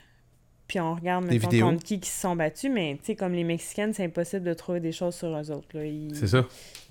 puis 0.67 0.81
on 0.81 0.95
regarde 0.95 1.25
vidéos. 1.39 1.67
contre 1.69 1.83
qui 1.85 2.01
qui 2.01 2.09
se 2.11 2.21
sont 2.21 2.35
battus, 2.37 2.71
mais 2.73 2.95
tu 3.01 3.07
sais, 3.07 3.15
comme 3.15 3.33
les 3.35 3.45
Mexicaines, 3.45 3.93
c'est 3.93 4.05
impossible 4.05 4.45
de 4.45 4.55
trouver 4.55 4.81
des 4.81 4.93
choses 4.93 5.15
sur 5.15 5.29
eux 5.29 5.51
autres. 5.51 5.69
C'est 6.15 6.27
ça. 6.29 6.45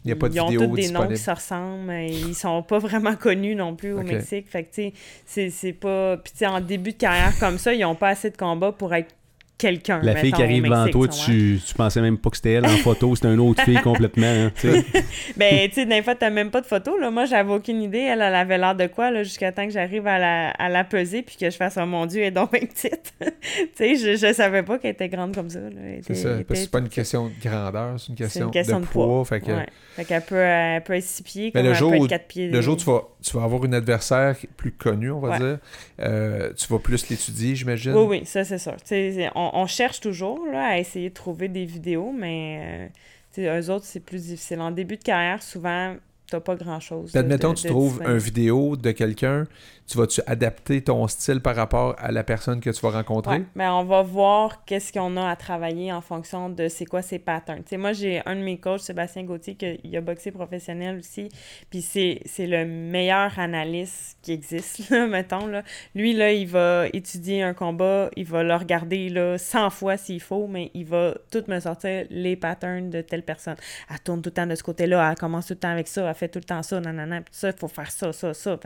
Il 0.05 0.07
n'y 0.07 0.11
a 0.11 0.15
pas 0.15 0.29
de 0.29 0.35
ils 0.35 0.41
ont 0.41 0.47
tous 0.47 0.75
des 0.75 0.89
noms 0.91 1.07
qui 1.07 1.17
se 1.17 1.31
ressemblent. 1.31 1.83
mais 1.85 2.09
Ils 2.09 2.35
sont 2.35 2.61
pas 2.61 2.77
vraiment 2.79 3.15
connus 3.15 3.55
non 3.55 3.75
plus 3.75 3.93
au. 3.93 3.99
Mexique. 4.13 4.49
Fait 4.49 4.63
que, 4.63 4.69
tu 4.69 4.73
sais, 4.75 4.93
c'est- 5.25 5.49
c'est 5.49 5.73
pas... 5.73 6.17
Puis, 6.17 6.33
tu 6.33 6.39
sais, 6.39 6.45
en 6.47 6.59
début 6.61 6.91
de 6.91 6.97
carrière 6.97 7.37
comme 7.39 7.57
ça, 7.57 7.73
ils 7.73 7.83
ont 7.85 7.95
pas 7.95 8.09
assez 8.09 8.29
de 8.29 8.37
combats 8.37 8.71
pour 8.73 8.93
être 8.93 9.15
quelqu'un, 9.63 9.99
La 10.03 10.15
fille 10.15 10.25
mettons, 10.31 10.37
qui 10.37 10.43
arrive 10.43 10.63
devant 10.63 10.87
toi, 10.87 11.07
tu 11.07 11.59
tu, 11.65 11.73
pensais 11.75 12.01
même 12.01 12.17
pas 12.17 12.29
que 12.29 12.35
c'était 12.37 12.53
elle 12.53 12.65
en 12.65 12.69
photo, 12.77 13.15
c'était 13.15 13.33
une 13.33 13.39
autre 13.39 13.63
fille 13.63 13.79
complètement. 13.81 14.27
hein, 14.27 14.51
tu 14.59 14.69
sais. 14.71 14.83
Ben, 15.37 15.67
tu 15.69 15.75
sais, 15.75 15.85
des 15.85 16.01
fois, 16.03 16.15
t'as 16.15 16.29
même 16.29 16.51
pas 16.51 16.61
de 16.61 16.65
photo, 16.65 16.97
là. 16.97 17.09
Moi, 17.11 17.25
j'avais 17.25 17.51
aucune 17.53 17.81
idée. 17.81 17.99
Elle, 17.99 18.21
elle 18.21 18.35
avait 18.35 18.57
l'air 18.57 18.75
de 18.75 18.87
quoi, 18.87 19.09
là, 19.11 19.23
jusqu'à 19.23 19.51
temps 19.51 19.65
que 19.65 19.71
j'arrive 19.73 20.05
à 20.07 20.19
la, 20.19 20.49
à 20.51 20.69
la 20.69 20.83
peser 20.83 21.21
puis 21.21 21.35
que 21.39 21.49
je 21.49 21.55
fasse, 21.55 21.77
oh 21.81 21.85
mon 21.85 22.05
Dieu, 22.05 22.21
elle 22.21 22.27
est 22.27 22.31
donc 22.31 22.51
bien 22.51 22.61
petite. 22.61 23.13
tu 23.21 23.67
sais, 23.75 23.95
je, 23.95 24.15
je 24.27 24.33
savais 24.33 24.63
pas 24.63 24.77
qu'elle 24.79 24.91
était 24.91 25.09
grande 25.09 25.33
comme 25.33 25.49
ça, 25.49 25.59
C'est 26.05 26.13
ça. 26.15 26.39
était 26.39 26.55
c'est 26.55 26.69
pas 26.71 26.79
une 26.79 26.89
question 26.89 27.27
de 27.27 27.31
grandeur, 27.49 27.99
c'est 27.99 28.09
une 28.09 28.15
question, 28.15 28.45
une 28.45 28.51
question 28.51 28.79
de, 28.79 28.85
de, 28.85 28.89
poids. 28.89 29.25
Fait 29.25 29.39
que 29.39 29.51
Ouais. 29.51 29.65
Fait 29.95 30.05
qu'elle 30.05 30.21
peut, 30.23 30.35
elle 30.35 30.83
peut 30.83 30.93
être 30.93 31.03
six 31.03 31.21
pieds, 31.23 31.45
Mais 31.53 31.61
comme 31.61 31.63
le 31.65 31.69
elle 31.69 31.75
jour 31.75 31.91
peut 31.91 31.97
où- 31.99 32.03
être 32.05 32.09
quatre 32.09 32.27
pieds. 32.27 32.49
le 32.49 32.61
jour 32.61 32.73
où 32.73 32.77
tu 32.77 32.85
vas, 32.85 33.03
tu 33.23 33.37
vas 33.37 33.43
avoir 33.43 33.63
une 33.65 33.75
adversaire 33.75 34.35
plus 34.57 34.71
connue, 34.71 35.11
on 35.11 35.19
va 35.19 35.29
Ouais. 35.29 35.37
dire, 35.39 35.57
euh, 36.01 36.51
tu 36.57 36.67
vas 36.67 36.79
plus 36.79 37.09
l'étudier, 37.09 37.55
j'imagine. 37.55 37.93
Oui, 37.93 38.05
oui, 38.09 38.21
ça, 38.25 38.43
c'est 38.43 38.57
sûr. 38.57 38.73
Tu 38.77 38.81
sais, 38.85 39.11
c'est- 39.15 39.29
on, 39.35 39.51
on 39.53 39.67
cherche 39.67 39.99
toujours 39.99 40.45
là, 40.51 40.65
à 40.67 40.77
essayer 40.77 41.09
de 41.09 41.13
trouver 41.13 41.47
des 41.47 41.65
vidéos, 41.65 42.11
mais 42.11 42.89
euh, 43.37 43.59
eux 43.61 43.69
autres, 43.69 43.85
c'est 43.85 43.99
plus 43.99 44.23
difficile. 44.27 44.59
En 44.61 44.71
début 44.71 44.97
de 44.97 45.03
carrière, 45.03 45.41
souvent, 45.43 45.95
t'as 46.29 46.39
pas 46.39 46.55
grand-chose. 46.55 47.11
Puis 47.11 47.13
de- 47.13 47.19
admettons, 47.19 47.51
de- 47.53 47.57
tu 47.57 47.63
de 47.63 47.69
trouves 47.69 48.01
une 48.05 48.17
vidéo 48.17 48.75
de 48.75 48.91
quelqu'un, 48.91 49.45
tu 49.87 49.97
vas-tu 49.97 50.21
adapter 50.27 50.81
ton 50.81 51.07
style 51.07 51.41
par 51.41 51.55
rapport 51.55 51.95
à 51.97 52.11
la 52.11 52.23
personne 52.23 52.59
que 52.59 52.69
tu 52.69 52.81
vas 52.81 52.91
rencontrer? 52.91 53.43
Mais 53.55 53.67
on 53.67 53.83
va 53.83 54.01
voir 54.01 54.63
qu'est-ce 54.65 54.93
qu'on 54.93 55.17
a 55.17 55.29
à 55.29 55.35
travailler 55.35 55.91
en 55.91 56.01
fonction 56.01 56.49
de 56.49 56.67
c'est 56.67 56.85
quoi 56.85 57.01
ses 57.01 57.19
patterns. 57.19 57.63
Moi, 57.73 57.93
j'ai 57.93 58.21
un 58.25 58.35
de 58.35 58.41
mes 58.41 58.57
coachs, 58.59 58.81
Sébastien 58.81 59.23
Gauthier, 59.23 59.55
qui 59.55 59.97
a 59.97 60.01
boxé 60.01 60.31
professionnel 60.31 60.99
aussi, 60.99 61.29
puis 61.69 61.81
c'est 61.81 62.21
le 62.39 62.65
meilleur 62.65 63.37
analyste 63.39 64.17
qui 64.21 64.31
existe, 64.31 64.89
mettons. 65.09 65.49
Lui, 65.95 66.11
il 66.11 66.47
va 66.47 66.87
étudier 66.93 67.43
un 67.43 67.53
combat, 67.53 68.09
il 68.15 68.25
va 68.25 68.43
le 68.43 68.55
regarder 68.55 69.09
là, 69.09 69.37
100 69.37 69.69
fois 69.69 69.97
s'il 69.97 70.21
faut, 70.21 70.47
mais 70.47 70.71
il 70.73 70.85
va 70.85 71.15
tout 71.31 71.43
me 71.47 71.59
sortir 71.59 72.05
les 72.09 72.35
patterns 72.35 72.89
de 72.89 73.01
telle 73.01 73.23
personne. 73.23 73.55
Elle 73.89 73.99
tourne 73.99 74.21
tout 74.21 74.29
le 74.29 74.33
temps 74.33 74.47
de 74.47 74.55
ce 74.55 74.63
côté-là, 74.63 75.09
elle 75.11 75.17
commence 75.17 75.47
tout 75.47 75.53
le 75.53 75.59
temps 75.59 75.71
avec 75.71 75.87
ça, 75.87 76.07
elle 76.07 76.15
fait 76.15 76.29
tout 76.29 76.39
le 76.39 76.45
temps 76.45 76.63
ça, 76.63 76.79
nanana, 76.79 77.21
puis 77.21 77.33
ça, 77.33 77.49
il 77.49 77.57
faut 77.57 77.67
faire 77.67 77.91
ça, 77.91 78.13
ça, 78.13 78.33
ça. 78.33 78.57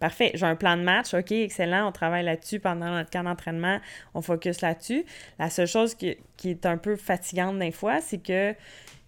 Parfait, 0.00 0.32
plan 0.62 0.76
de 0.76 0.82
match, 0.82 1.12
ok, 1.12 1.32
excellent, 1.32 1.88
on 1.88 1.92
travaille 1.92 2.24
là-dessus 2.24 2.60
pendant 2.60 2.86
notre 2.88 3.10
camp 3.10 3.24
d'entraînement, 3.24 3.80
on 4.14 4.22
focus 4.22 4.60
là-dessus. 4.60 5.04
La 5.40 5.50
seule 5.50 5.66
chose 5.66 5.96
qui, 5.96 6.16
qui 6.36 6.50
est 6.50 6.66
un 6.66 6.76
peu 6.76 6.94
fatigante 6.94 7.58
des 7.58 7.72
fois, 7.72 8.00
c'est 8.00 8.18
que 8.22 8.54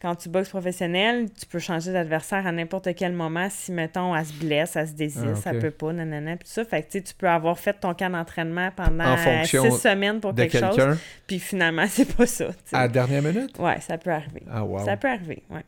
quand 0.02 0.16
tu 0.16 0.28
boxes 0.28 0.48
professionnel, 0.48 1.28
tu 1.32 1.46
peux 1.46 1.61
changer 1.61 1.92
d'adversaire 1.92 2.44
à 2.44 2.50
n'importe 2.52 2.94
quel 2.96 3.12
moment 3.12 3.46
si, 3.50 3.70
mettons, 3.70 4.14
elle 4.16 4.26
se 4.26 4.32
blesse, 4.34 4.74
elle 4.74 4.88
se 4.88 4.92
désiste, 4.94 5.24
Ah, 5.46 5.50
ok. 5.50 5.55
elle 5.55 5.59
peut 5.61 5.70
pas, 5.70 5.92
nanana, 5.92 6.36
puis 6.36 6.46
tout 6.48 6.52
ça. 6.55 6.64
Fait 6.64 6.82
que, 6.82 6.86
tu 6.90 6.98
sais, 6.98 7.05
tu 7.05 7.14
peux 7.14 7.28
avoir 7.28 7.57
fait 7.59 7.74
ton 7.74 7.94
camp 7.94 8.11
d'entraînement 8.11 8.70
pendant 8.74 9.16
six 9.44 9.57
semaines 9.78 10.20
pour 10.20 10.34
quelque 10.34 10.59
chose, 10.59 10.98
puis 11.26 11.38
finalement, 11.38 11.86
c'est 11.88 12.12
pas 12.16 12.26
ça, 12.26 12.48
à 12.72 12.80
la 12.82 12.88
dernière 12.88 13.22
minute? 13.22 13.57
Ouais, 13.61 13.80
ça 13.80 13.96
peut 13.96 14.11
arriver. 14.11 14.42
Ah, 14.50 14.64
wow. 14.64 14.84
Ça 14.84 14.96
peut 14.96 15.09
arriver, 15.09 15.42
ouais. 15.50 15.62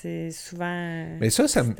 C'est 0.00 0.30
souvent... 0.30 1.06
Mais 1.18 1.28
ça, 1.30 1.48
ça 1.48 1.64
me, 1.64 1.74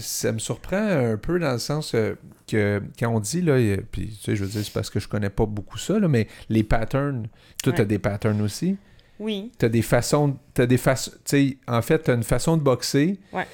ça- 0.00 0.32
me 0.32 0.38
surprend 0.40 0.76
un 0.76 1.16
peu 1.16 1.38
dans 1.38 1.52
le 1.52 1.58
sens 1.58 1.94
euh, 1.94 2.14
que 2.48 2.82
quand 2.98 3.08
on 3.14 3.20
dit, 3.20 3.40
là, 3.40 3.56
et- 3.58 3.76
puis 3.92 4.08
tu 4.08 4.14
sais, 4.24 4.34
je 4.36 4.42
veux 4.44 4.50
dire, 4.50 4.64
c'est 4.64 4.72
parce 4.72 4.90
que 4.90 4.98
je 4.98 5.06
connais 5.06 5.30
pas 5.30 5.46
beaucoup 5.46 5.78
ça, 5.78 5.98
là, 6.00 6.08
mais 6.08 6.26
les 6.48 6.64
patterns, 6.64 7.28
toi, 7.62 7.70
Ouais. 7.72 7.76
t'as 7.76 7.84
des 7.84 8.00
patterns 8.00 8.40
aussi. 8.42 8.76
Oui, 9.20 9.52
T'as 9.58 9.68
des 9.68 9.80
façons, 9.82 10.36
t'as 10.54 10.66
des 10.66 10.76
façons, 10.76 11.12
tu 11.12 11.18
sais, 11.24 11.56
en 11.68 11.80
fait, 11.82 12.00
t'as 12.00 12.14
une 12.16 12.22
façon 12.24 12.56
de 12.56 12.62
boxer. 12.62 13.18
Ouais. 13.32 13.46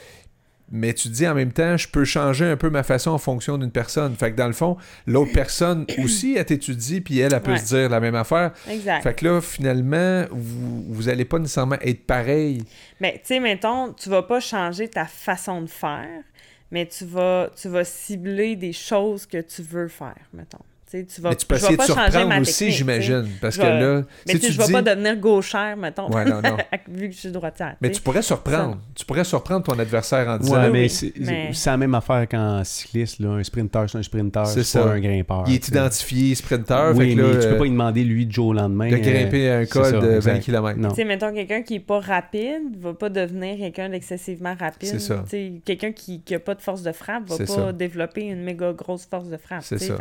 Mais 0.75 0.95
tu 0.95 1.09
dis 1.09 1.29
en 1.29 1.35
même 1.35 1.53
temps, 1.53 1.77
je 1.77 1.87
peux 1.87 2.05
changer 2.07 2.47
un 2.47 2.57
peu 2.57 2.71
ma 2.71 2.83
façon 2.83 3.11
en 3.11 3.19
fonction 3.19 3.59
d'une 3.59 3.71
personne. 3.71 4.17
Fait 4.17 4.33
que 4.33 4.37
dans 4.37 4.47
le 4.47 4.55
fond, 4.55 4.79
l'autre 5.07 5.33
personne 5.35 5.85
aussi, 6.03 6.35
elle 6.37 6.47
t'étudie, 6.47 7.03
puis 7.03 7.19
elle, 7.19 7.35
elle 7.35 7.43
peut 7.43 7.53
Ouais. 7.53 7.59
se 7.59 7.67
dire 7.77 7.89
la 7.91 8.01
même 8.01 8.15
affaire. 8.15 8.53
exact. 8.71 9.03
Fait 9.03 9.15
que 9.15 9.27
là, 9.27 9.41
finalement, 9.43 10.25
vous, 10.31 10.85
vous 10.89 11.09
allez 11.11 11.27
pas 11.27 11.39
nécessairement 11.39 11.77
être 11.83 12.07
pareil. 12.07 12.63
Mais 13.01 13.13
tu 13.15 13.35
sais, 13.35 13.41
mettons, 13.41 13.93
tu 13.93 14.09
vas 14.09 14.23
pas 14.23 14.41
changer 14.41 14.89
ta 14.89 15.05
façon 15.05 15.61
de 15.61 15.67
faire, 15.69 16.23
mais 16.71 16.87
tu 16.87 17.05
vas, 17.05 17.51
tu 17.61 17.69
vas 17.69 17.85
cibler 17.85 18.57
des 18.57 18.73
choses 18.73 19.27
que 19.27 19.43
tu 19.43 19.61
veux 19.63 19.89
faire, 19.89 20.17
mettons. 20.33 20.59
Tu 20.93 21.21
vas, 21.23 21.31
mais 21.31 21.37
tu 21.37 21.47
peux 21.47 21.55
essayer 21.57 21.77
de 21.77 21.83
surprendre 21.83 22.41
aussi, 22.41 22.71
j'imagine. 22.71 23.27
Parce 23.41 23.57
Je 23.57 23.61
que 23.63 23.67
là, 23.67 24.03
Mais 24.27 24.35
si 24.35 24.41
tu 24.41 24.53
vais 24.53 24.67
dis... 24.67 24.73
pas 24.73 24.83
devenir 24.83 25.17
gauchère, 25.17 25.77
mettons, 25.77 26.11
Ouais, 26.11 26.25
non, 26.25 26.43
non. 26.43 26.57
vu 26.89 27.09
que 27.09 27.15
je 27.15 27.21
suis 27.21 27.31
droitière. 27.33 27.77
Mais 27.81 27.91
tu 27.91 28.01
pourrais 28.03 28.23
surprendre. 28.23 28.79
Tu 28.95 29.05
pourrais 29.05 29.25
surprendre 29.25 29.65
ton 29.65 29.79
adversaire 29.79 30.29
en 30.29 30.37
disant 30.39 30.55
Ouais, 30.63 30.71
mais 30.71 30.83
oui, 30.83 30.91
c'est 30.91 31.13
mais- 31.19 31.51
c'est 31.53 31.71
la 31.71 31.77
même 31.79 31.95
affaire 31.95 32.29
qu'en 32.29 32.63
cycliste. 32.65 33.21
Là. 33.21 33.31
Un 33.31 33.43
sprinter, 33.43 33.85
c'est 33.89 33.99
un 33.99 34.03
sprinter, 34.03 34.47
C'est 34.47 34.63
c'est 34.63 34.79
pas 34.79 34.85
ça. 34.87 34.93
un 34.93 35.01
grimpeur. 35.01 35.45
il 35.47 35.55
est 35.55 35.69
identifié 35.69 36.35
sprinter. 36.35 36.93
Oui, 36.95 37.11
fait 37.11 37.15
que 37.17 37.21
là, 37.23 37.29
mais 37.29 37.33
tu 37.41 37.47
peux 37.49 37.55
euh, 37.55 37.59
pas 37.59 37.65
lui 37.65 37.71
demander, 37.71 38.05
lui, 38.05 38.31
jour 38.31 38.49
au 38.49 38.53
lendemain. 38.53 38.89
de 38.91 38.95
euh, 38.97 38.99
grimper 38.99 39.51
un 39.51 39.65
c'est 39.65 39.71
col 39.71 39.93
de 39.93 40.07
20 40.07 40.17
exact. 40.17 40.41
km. 40.41 40.79
Non. 40.79 40.89
Tu 40.91 40.95
sais, 40.97 41.05
mettons, 41.05 41.33
quelqu'un 41.33 41.63
qui 41.63 41.77
est 41.77 41.81
pas 41.81 42.01
rapide 42.01 42.77
va 42.81 42.95
pas 42.95 43.09
devenir 43.09 43.57
quelqu'un 43.59 43.89
d'excessivement 43.89 44.55
rapide. 44.59 44.89
C'est 44.89 44.99
ça. 44.99 45.25
Quelqu'un 45.65 45.93
qui, 45.93 46.21
qui 46.21 46.35
a 46.35 46.41
pas 46.41 46.55
de 46.55 46.61
force 46.61 46.83
de 46.83 46.93
frappe 46.93 47.29
va 47.29 47.37
C'est 47.37 47.47
pas 47.47 47.73
développer 47.73 48.23
une 48.23 48.43
méga 48.43 48.73
grosse 48.73 49.07
force 49.07 49.29
de 49.29 49.37
frappe. 49.37 49.63
C'est 49.63 49.79
ça. 49.79 49.97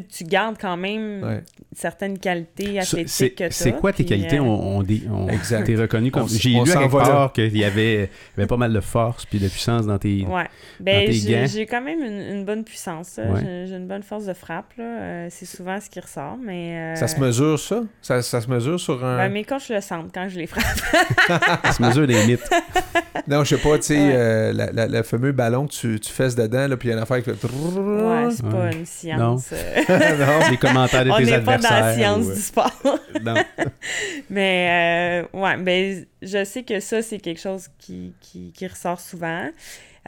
Tu 0.00 0.24
gardes 0.24 0.56
quand 0.60 0.76
même 0.76 1.22
Ouais. 1.22 1.42
certaines 1.74 2.18
qualités 2.18 2.78
athlétiques 2.78 3.08
C'est 3.08 3.30
que 3.30 3.44
tu 3.44 3.52
c'est 3.52 3.72
quoi 3.72 3.92
tes 3.92 4.04
qualités? 4.04 4.40
On, 4.40 4.76
on, 4.78 4.82
dé- 4.82 5.02
on- 5.10 5.28
Exact. 5.28 5.64
T'es 5.64 5.76
reconnu 5.76 6.10
comme. 6.10 6.28
J'ai 6.28 6.50
lu 6.50 6.64
quelque 6.64 6.90
part 6.90 7.32
qu'il 7.32 7.56
y 7.56 7.64
avait, 7.64 7.94
il 7.94 8.00
y 8.00 8.08
avait 8.38 8.46
pas 8.46 8.56
mal 8.56 8.72
de 8.72 8.80
force 8.80 9.24
puis 9.26 9.38
de 9.38 9.48
puissance 9.48 9.86
dans 9.86 9.98
tes. 9.98 10.24
Ouais. 10.26 10.46
Ben, 10.80 11.10
j'ai 11.12 11.66
quand 11.66 11.82
même 11.82 12.02
une, 12.02 12.36
une 12.38 12.44
bonne 12.44 12.64
puissance. 12.64 13.18
Ouais. 13.18 13.66
J'ai 13.68 13.76
une 13.76 13.86
bonne 13.86 14.02
force 14.02 14.24
de 14.26 14.34
frappe. 14.34 14.72
Euh, 14.78 15.26
c'est 15.30 15.46
souvent 15.46 15.78
ce 15.80 15.88
qui 15.90 16.00
ressort, 16.00 16.36
mais... 16.42 16.76
euh, 16.76 16.96
Ça 16.96 17.08
se 17.08 17.18
mesure, 17.20 17.58
ça? 17.58 17.82
ça? 18.00 18.22
ça 18.22 18.40
se 18.40 18.48
mesure 18.50 18.78
sur 18.80 19.04
un... 19.04 19.16
Ben, 19.18 19.32
mes 19.32 19.44
coachs 19.44 19.68
le 19.68 19.80
sentent 19.80 20.10
quand 20.14 20.28
je 20.28 20.38
les 20.38 20.46
frappe. 20.46 20.64
Ça 21.64 21.72
se 21.72 21.82
mesure 21.82 22.06
des 22.06 22.26
mythes. 22.26 22.50
Non, 23.28 23.44
je 23.44 23.54
sais 23.56 23.62
pas, 23.62 23.76
tu 23.78 23.84
sais, 23.84 23.94
Ouais. 23.98 24.12
euh, 24.14 24.52
la- 24.52 24.72
la- 24.72 24.86
le 24.88 25.02
fameux 25.02 25.32
ballon 25.32 25.66
que 25.66 25.72
tu, 25.72 26.00
tu 26.00 26.10
fesses 26.12 26.34
dedans, 26.34 26.66
là, 26.68 26.76
puis 26.76 26.88
il 26.88 26.90
y 26.90 26.94
a 26.94 26.96
une 26.96 27.02
affaire 27.02 27.18
qui 27.18 27.24
fait... 27.24 27.44
ouais, 27.44 28.28
c'est 28.30 28.42
pas 28.48 28.72
une 28.72 28.86
science. 28.86 29.46
euh. 29.52 30.16
non. 30.18 30.50
Les 30.50 30.56
commentaires 30.56 31.04
de 31.04 31.10
On 31.10 31.16
tes 31.18 31.24
n'est 31.24 31.40
pas 31.40 31.58
dans 31.58 31.68
la 31.68 31.76
adversaires. 31.76 31.94
science 31.94 32.26
ou, 32.26 32.34
du 32.34 32.40
sport. 32.40 32.80
non. 33.22 33.34
Mais 34.30 35.24
euh, 35.32 35.38
ouais, 35.38 35.56
ben 35.58 36.04
je 36.22 36.44
sais 36.44 36.62
que 36.62 36.80
ça, 36.80 37.02
c'est 37.02 37.18
quelque 37.18 37.40
chose 37.40 37.68
qui, 37.78 38.14
qui, 38.20 38.52
qui 38.52 38.66
ressort 38.66 39.00
souvent. 39.00 39.48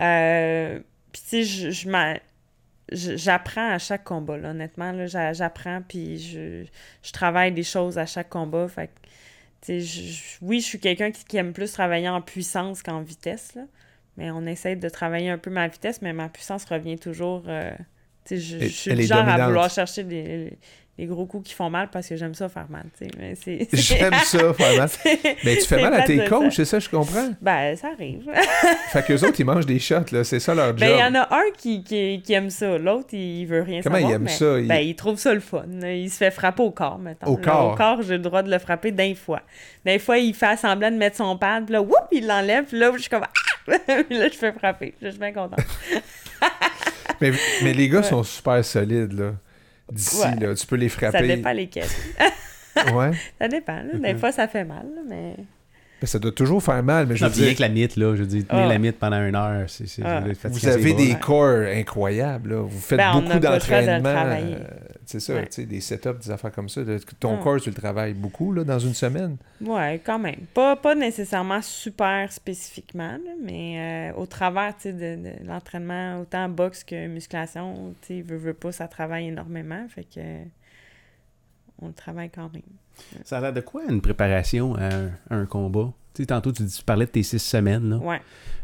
Euh, 0.00 0.80
Puis 1.12 1.22
tu 1.28 1.44
sais, 1.44 1.44
je, 1.44 1.70
je 1.70 3.16
j'apprends 3.16 3.72
à 3.72 3.78
chaque 3.78 4.04
combat, 4.04 4.36
là, 4.36 4.50
honnêtement. 4.50 4.92
Là, 4.92 5.06
j'apprends, 5.32 5.80
puis 5.86 6.18
je, 6.18 6.64
je 7.02 7.12
travaille 7.12 7.52
des 7.52 7.62
choses 7.62 7.96
à 7.98 8.06
chaque 8.06 8.28
combat. 8.28 8.68
Fait 8.68 8.90
je- 9.68 10.38
oui, 10.42 10.60
je 10.60 10.66
suis 10.66 10.80
quelqu'un 10.80 11.10
qui, 11.10 11.36
aime 11.36 11.52
plus 11.52 11.72
travailler 11.72 12.08
en 12.08 12.20
puissance 12.22 12.82
qu'en 12.82 13.00
vitesse, 13.02 13.54
là. 13.54 13.62
Mais 14.16 14.30
on 14.30 14.46
essaie 14.46 14.76
de 14.76 14.88
travailler 14.88 15.30
un 15.30 15.38
peu 15.38 15.50
ma 15.50 15.68
vitesse, 15.68 16.02
mais 16.02 16.12
ma 16.12 16.28
puissance 16.28 16.64
revient 16.66 16.98
toujours... 16.98 17.44
euh, 17.48 17.72
je, 18.30 18.36
je 18.36 18.66
suis 18.66 18.90
est 18.90 19.02
genre 19.02 19.28
à 19.28 19.46
vouloir 19.46 19.70
chercher 19.70 20.04
des, 20.04 20.56
les 20.96 21.06
gros 21.06 21.26
coups 21.26 21.48
qui 21.48 21.54
font 21.54 21.70
mal 21.70 21.88
parce 21.90 22.08
que 22.08 22.14
j'aime 22.14 22.34
ça 22.34 22.48
faire 22.48 22.66
mal. 22.70 22.84
J'aime 23.72 24.14
ça, 24.24 24.54
faire 24.54 24.76
mal. 24.76 24.88
Mais 25.44 25.56
tu 25.56 25.66
fais 25.66 25.82
mal 25.82 25.92
à 25.92 26.02
tes 26.02 26.24
coachs, 26.26 26.52
c'est 26.52 26.64
ça, 26.64 26.78
je 26.78 26.88
comprends? 26.88 27.30
Ben, 27.42 27.76
ça 27.76 27.88
arrive. 27.88 28.30
Fait 28.92 29.04
qu'eux 29.04 29.18
autres, 29.26 29.40
ils 29.40 29.44
mangent 29.44 29.66
des 29.66 29.80
shots, 29.80 30.12
là, 30.12 30.22
c'est 30.22 30.38
ça 30.38 30.54
leur 30.54 30.68
job. 30.68 30.78
Ben, 30.78 30.90
il 30.90 31.00
y 31.00 31.02
en 31.02 31.14
a 31.20 31.34
un 31.34 31.50
qui, 31.58 31.82
qui, 31.82 32.22
qui 32.24 32.32
aime 32.32 32.48
ça. 32.48 32.78
L'autre, 32.78 33.08
il, 33.12 33.44
veut 33.46 33.62
rien 33.62 33.80
Comment 33.82 33.96
savoir. 33.96 34.12
il 34.12 34.14
aime 34.14 34.22
mais- 34.22 34.30
ça? 34.30 34.58
Il- 34.60 34.68
Ben, 34.68 34.76
il 34.76 34.94
trouve 34.94 35.18
ça 35.18 35.34
le 35.34 35.40
fun. 35.40 35.64
Il 35.82 36.08
se 36.10 36.16
fait 36.16 36.30
frapper 36.30 36.62
au 36.62 36.70
corps, 36.70 36.98
maintenant. 37.00 37.28
Au 37.32 37.36
corps? 37.38 37.72
Au 37.72 37.76
corps, 37.76 38.02
j'ai 38.02 38.16
le 38.16 38.22
droit 38.22 38.42
de 38.44 38.50
le 38.50 38.58
frapper 38.60 38.92
d'un 38.92 39.14
fois. 39.16 39.42
D'un 39.84 39.98
fois, 39.98 40.18
il 40.18 40.32
fait 40.32 40.56
semblant 40.56 40.92
de 40.92 40.96
mettre 40.96 41.16
son 41.16 41.36
pad, 41.36 41.64
puis 41.64 41.72
là, 41.72 41.82
whoop, 41.82 42.06
il 42.12 42.26
l'enlève, 42.26 42.66
puis 42.66 42.78
là, 42.78 42.92
je 42.94 43.00
suis 43.00 43.10
comme, 43.10 43.24
ah! 43.24 43.72
Puis 44.08 44.16
là, 44.16 44.28
je 44.28 44.36
fais 44.38 44.52
frapper. 44.52 44.94
Je 45.02 45.08
suis 45.08 45.18
bien 45.18 45.32
contente. 45.32 45.58
Mais, 47.20 47.32
mais 47.62 47.72
les 47.74 47.88
gars 47.88 47.98
Ouais. 47.98 48.02
sont 48.04 48.22
super 48.22 48.64
solides, 48.64 49.12
là. 49.12 49.32
D'ici, 49.92 50.22
Ouais. 50.22 50.46
là, 50.46 50.54
tu 50.54 50.66
peux 50.66 50.76
les 50.76 50.88
frapper. 50.88 51.18
Ça 51.18 51.26
dépend 51.26 51.52
lesquels. 51.52 51.88
Ouais. 52.94 53.10
Ça 53.38 53.48
dépend. 53.48 53.76
Là. 53.82 53.98
Des 54.12 54.14
fois, 54.18 54.32
ça 54.32 54.48
fait 54.48 54.64
mal, 54.64 54.86
là, 54.94 55.00
mais... 55.08 55.36
Mais 56.02 56.08
ça 56.08 56.18
doit 56.18 56.32
toujours 56.32 56.62
faire 56.62 56.82
mal, 56.82 57.06
mais 57.06 57.16
je 57.16 57.22
Non, 57.24 57.28
veux 57.28 57.32
puis 57.34 57.40
rien 57.42 57.50
dire, 57.50 57.56
que 57.56 57.62
la 57.62 57.68
mythe, 57.70 57.96
là. 57.96 58.14
Je 58.14 58.20
veux 58.22 58.26
dire, 58.28 58.46
tenir 58.46 58.64
Ah. 58.64 58.68
la 58.68 58.78
mythe 58.78 58.98
pendant 58.98 59.24
une 59.24 59.36
heure, 59.36 59.70
c'est. 59.70 59.86
c'est- 59.86 60.02
Ah. 60.04 60.22
vous 60.44 60.68
avez 60.68 60.92
des 60.92 61.12
Ouais. 61.12 61.18
corps 61.18 61.66
incroyables, 61.66 62.50
là. 62.54 62.60
Vous 62.62 62.78
faites 62.80 62.98
Ben, 62.98 63.12
beaucoup 63.14 63.32
de 63.32 63.38
d'entraînement. 63.38 64.08
euh, 64.10 64.58
c'est 65.06 65.20
ça, 65.20 65.34
Ouais. 65.34 65.46
tu 65.46 65.52
sais, 65.52 65.64
des 65.66 65.80
setups, 65.80 66.18
des 66.20 66.30
affaires 66.30 66.52
comme 66.52 66.68
ça. 66.68 66.82
Ton 67.20 67.38
Ah. 67.38 67.42
corps, 67.42 67.60
tu 67.60 67.70
le 67.70 67.74
travailles 67.76 68.12
beaucoup, 68.12 68.52
là, 68.52 68.64
dans 68.64 68.78
une 68.78 68.92
semaine. 68.92 69.36
Ouais, 69.62 70.00
quand 70.04 70.18
même. 70.18 70.40
Pas, 70.52 70.76
pas 70.76 70.94
nécessairement 70.94 71.62
super 71.62 72.30
spécifiquement, 72.32 73.12
là, 73.12 73.30
mais 73.42 74.10
euh, 74.12 74.20
au 74.20 74.26
travers 74.26 74.76
tu 74.76 74.90
sais, 74.90 74.92
de, 74.92 75.22
de 75.22 75.46
l'entraînement, 75.46 76.20
autant 76.20 76.48
boxe 76.50 76.84
que 76.84 77.06
musculation, 77.06 77.94
tu 78.02 78.16
sais, 78.16 78.20
veux, 78.22 78.36
veux 78.36 78.52
pas, 78.54 78.72
ça 78.72 78.88
travaille 78.88 79.28
énormément. 79.28 79.86
Fait 79.88 80.04
que 80.04 80.20
on 81.80 81.86
le 81.86 81.94
travaille 81.94 82.30
quand 82.30 82.52
même. 82.52 82.62
Ça 83.24 83.38
a 83.38 83.40
l'air 83.40 83.52
de 83.52 83.60
quoi 83.60 83.82
une 83.88 84.00
préparation 84.00 84.74
à 84.76 84.86
un, 84.94 85.06
à 85.30 85.34
un 85.36 85.46
combat? 85.46 85.92
Tu 86.14 86.22
sais, 86.22 86.26
tantôt, 86.26 86.52
tu, 86.52 86.64
tu 86.66 86.82
parlais 86.84 87.06
de 87.06 87.10
tes 87.10 87.22
six 87.24 87.40
semaines. 87.40 87.90
Là. 87.90 87.96
Ouais. 87.96 88.20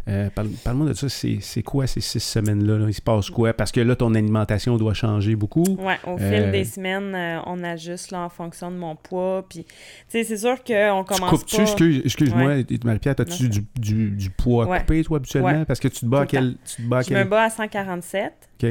Euh, 0.09 0.31
parle- 0.31 0.49
Parle-moi 0.65 0.87
de 0.89 0.93
ça. 0.95 1.09
C'est 1.09 1.39
c'est 1.41 1.63
quoi 1.65 1.87
ces 1.87 2.01
six 2.01 2.21
semaines-là? 2.21 2.79
là? 2.79 2.85
Il 2.89 2.95
se 2.95 3.03
passe 3.03 3.29
quoi? 3.29 3.53
Parce 3.53 3.71
que 3.73 3.81
là, 3.81 3.97
ton 3.97 4.15
alimentation 4.15 4.77
doit 4.77 4.95
changer 4.95 5.35
beaucoup. 5.37 5.65
Ouais, 5.79 5.99
au 6.07 6.17
Euh, 6.19 6.43
fil 6.43 6.51
des 6.53 6.65
semaines, 6.65 7.15
euh, 7.15 7.41
on 7.47 7.63
ajuste 7.65 8.13
là, 8.13 8.21
en 8.21 8.29
fonction 8.29 8.71
de 8.71 8.77
mon 8.77 8.95
poids. 8.97 9.45
Puis, 9.49 9.65
tu 9.65 9.73
sais, 10.09 10.23
c'est 10.25 10.37
sûr 10.39 10.63
qu'on 10.65 11.05
Tu 11.07 11.15
commence 11.15 11.31
coupes-tu, 11.31 11.57
pas... 11.57 11.63
excuse- 11.63 12.03
excuse-moi, 12.05 12.47
Ouais. 12.47 12.67
Marie-Pierre, 12.85 13.15
Non, 13.19 13.25
as-tu 13.25 13.49
du, 13.49 13.67
du, 13.79 14.11
du 14.13 14.31
poids 14.31 14.67
Ouais. 14.67 14.79
couper, 14.79 15.03
toi, 15.05 15.17
habituellement? 15.19 15.65
Parce 15.65 15.81
que 15.81 15.89
tu 15.89 16.01
te 16.01 16.07
bats 16.07 16.21
à 16.23 16.27
quel... 16.27 16.55
Tu 16.65 16.83
te 16.83 16.89
bats 16.89 16.99
à 16.99 17.03
Je 17.03 17.13
me 17.13 17.25
bats 17.25 17.43
à 17.45 17.51
147. 17.51 18.33
OK. 18.63 18.71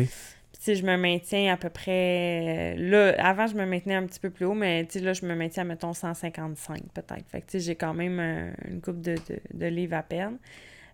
Sais, 0.59 0.75
je 0.75 0.85
me 0.85 0.97
maintiens 0.97 1.53
à 1.53 1.57
peu 1.57 1.69
près... 1.69 2.75
euh, 2.75 2.89
Là, 3.15 3.15
avant, 3.25 3.47
je 3.47 3.55
me 3.55 3.65
maintenais 3.65 3.95
un 3.95 4.05
petit 4.05 4.19
peu 4.19 4.29
plus 4.29 4.45
haut, 4.45 4.53
mais 4.53 4.85
là, 4.95 5.13
je 5.13 5.25
me 5.25 5.33
maintiens, 5.35 5.63
mettons, 5.63 5.93
155 5.93 6.83
peut-être. 6.93 7.25
Fait 7.29 7.41
que, 7.41 7.45
tu 7.47 7.51
sais, 7.53 7.59
j'ai 7.61 7.75
quand 7.75 7.93
même 7.93 8.19
euh, 8.19 8.51
une 8.69 8.81
coupe 8.81 8.99
de, 9.01 9.15
de, 9.29 9.39
de 9.53 9.65
livres 9.67 9.95
à 9.95 10.03
peine. 10.03 10.37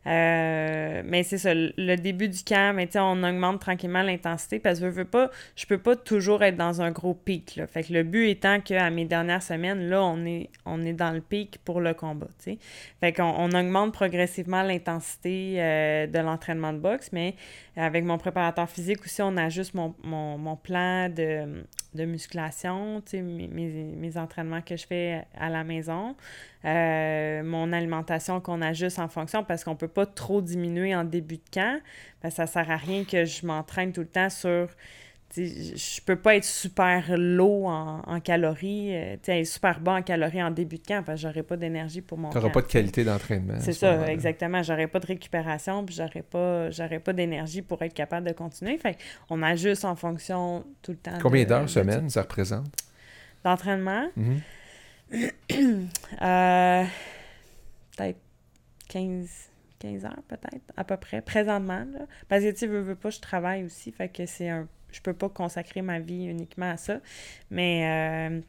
Euh, 0.08 1.02
mais 1.04 1.24
c'est 1.24 1.40
ça, 1.40 1.54
le 1.54 1.96
début 1.96 2.30
du 2.30 2.44
camp, 2.44 2.76
mais 2.76 2.88
on 2.96 3.24
augmente 3.24 3.60
tranquillement 3.60 4.04
l'intensité 4.04 4.60
parce 4.60 4.80
que 4.80 4.86
je 4.86 4.92
veux 4.92 5.06
pas, 5.06 5.32
je 5.56 5.66
peux 5.66 5.80
pas 5.80 5.96
toujours 5.96 6.44
être 6.44 6.58
dans 6.58 6.82
un 6.82 6.92
gros 6.92 7.16
pic. 7.16 7.56
Là. 7.56 7.66
Fait 7.66 7.84
que 7.84 7.92
le 7.92 8.04
but 8.04 8.30
étant 8.30 8.62
qu'à 8.62 8.90
mes 8.92 9.06
dernières 9.06 9.42
semaines, 9.42 9.90
là, 9.90 10.04
on 10.04 10.24
est, 10.26 10.50
on 10.66 10.84
est 10.84 10.94
dans 10.94 11.12
le 11.12 11.22
pic 11.22 11.60
pour 11.66 11.82
le 11.82 11.94
combat. 11.94 12.28
tu 12.38 12.52
sais. 12.52 12.58
Fait 13.00 13.14
qu'on 13.14 13.34
on 13.38 13.52
augmente 13.52 13.94
progressivement 13.94 14.62
l'intensité 14.62 15.56
euh, 15.58 16.08
de 16.08 16.20
l'entraînement 16.20 16.74
de 16.74 16.80
boxe, 16.80 17.10
mais 17.12 17.36
avec 17.76 18.06
mon 18.06 18.18
préparateur 18.18 18.70
physique 18.70 19.04
aussi, 19.04 19.22
on 19.22 19.36
ajuste 19.38 19.74
mon, 19.74 19.96
mon, 20.04 20.38
mon 20.38 20.56
plan 20.56 21.10
de, 21.10 21.64
de 21.96 22.06
musculation, 22.06 23.02
mes, 23.14 24.18
entraînements 24.18 24.62
que 24.62 24.76
je 24.76 24.86
fais 24.86 25.26
à 25.38 25.50
la 25.50 25.64
maison, 25.64 26.16
euh, 26.66 27.44
mon 27.44 27.74
alimentation 27.74 28.40
qu'on 28.42 28.62
ajuste 28.62 29.00
en 29.00 29.08
fonction 29.08 29.44
parce 29.44 29.64
qu'on 29.64 29.76
peut 29.76 29.88
pas 29.88 30.06
trop 30.06 30.42
diminuer 30.42 30.96
en 30.96 31.04
début 31.04 31.38
de 31.38 31.50
camp, 31.52 31.82
que 32.22 32.30
ça 32.30 32.46
sert 32.46 32.70
à 32.70 32.78
rien 32.78 33.04
que 33.04 33.26
je 33.26 33.46
m'entraîne 33.46 33.92
tout 33.92 34.02
le 34.02 34.08
temps 34.08 34.30
sur 34.30 34.70
je 35.36 36.02
peux 36.02 36.16
pas 36.16 36.36
être 36.36 36.46
super 36.46 37.18
low 37.18 37.66
en, 37.66 38.02
en 38.06 38.20
calories, 38.20 38.96
euh, 38.96 39.14
tu 39.16 39.20
sais, 39.26 39.42
être 39.42 39.48
super 39.48 39.80
bas 39.80 39.94
en 39.96 40.02
calories 40.02 40.42
en 40.42 40.52
début 40.52 40.78
de 40.78 40.86
camp 40.86 41.04
parce 41.04 41.22
que 41.22 41.28
j'aurai 41.28 41.44
pas 41.44 41.58
d'énergie 41.58 42.02
pour 42.02 42.18
mon 42.18 42.30
Tu 42.30 42.36
n'auras 42.38 42.48
camp, 42.50 42.54
pas 42.54 42.62
de 42.62 42.68
qualité 42.72 43.04
d'entraînement. 43.04 43.56
C'est 43.60 43.74
ce 43.74 43.80
ça, 43.80 43.92
moment-là. 43.94 44.12
exactement. 44.14 44.64
J'aurais 44.64 44.88
pas 44.88 45.00
de 45.00 45.08
récupération, 45.08 45.86
puis 45.86 45.96
j'aurais 45.96 46.22
pas, 46.22 46.70
j'aurais 46.72 47.00
pas 47.00 47.12
d'énergie 47.14 47.62
pour 47.62 47.82
être 47.82 47.94
capable 47.94 48.28
de 48.28 48.34
continuer. 48.34 48.78
Fait 48.78 48.98
on 49.30 49.42
ajuste 49.44 49.84
en 49.84 49.96
fonction 49.96 50.66
tout 50.82 50.92
le 50.92 50.98
temps. 50.98 51.18
Combien 51.22 51.44
de- 51.44 51.50
d'heures 51.50 51.64
de 51.64 51.68
semaine 51.70 52.10
ça 52.10 52.22
représente? 52.22 52.68
D'entraînement, 53.44 54.08
Mhm. 54.16 54.42
euh, 56.22 56.84
peut-être 57.98 58.20
15, 58.90 59.30
15 59.80 60.06
heures, 60.06 60.24
peut-être, 60.28 60.64
à 60.78 60.84
peu 60.84 60.98
près, 60.98 61.22
présentement. 61.22 61.86
Là. 61.94 62.06
Parce 62.28 62.44
que, 62.44 62.52
tu 62.52 62.68
veux, 62.68 62.82
veux 62.82 62.96
pas, 62.96 63.10
je 63.10 63.20
travaille 63.20 63.64
aussi, 63.64 63.92
fait 63.92 64.10
que 64.10 64.26
c'est 64.26 64.50
un... 64.50 64.68
Je 64.96 65.02
peux 65.02 65.14
pas 65.14 65.28
consacrer 65.28 65.82
ma 65.82 66.00
vie 66.00 66.26
uniquement 66.26 66.72
à 66.72 66.78
ça. 66.78 67.00
Mais, 67.52 68.30
euh, 68.32 68.42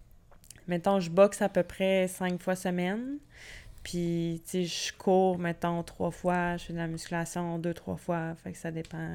mettons, 0.69 1.01
je 1.01 1.11
boxe 1.11 1.43
à 1.43 1.49
peu 1.49 1.65
près 1.65 2.07
cinq 2.07 2.41
fois 2.41 2.55
semaine. 2.55 3.19
Puis, 3.83 4.43
tu 4.45 4.51
sais, 4.51 4.65
je 4.65 4.93
cours, 4.97 5.39
mettons, 5.39 5.83
trois 5.83 6.13
fois. 6.13 6.57
Je 6.57 6.67
fais 6.67 6.73
de 6.73 6.79
la 6.79 6.87
musculation 6.87 7.59
deux, 7.59 7.75
trois 7.75 7.97
fois. 7.97 8.35
Fait 8.37 8.53
que 8.53 8.59
ça 8.59 8.71
dépend... 8.71 9.11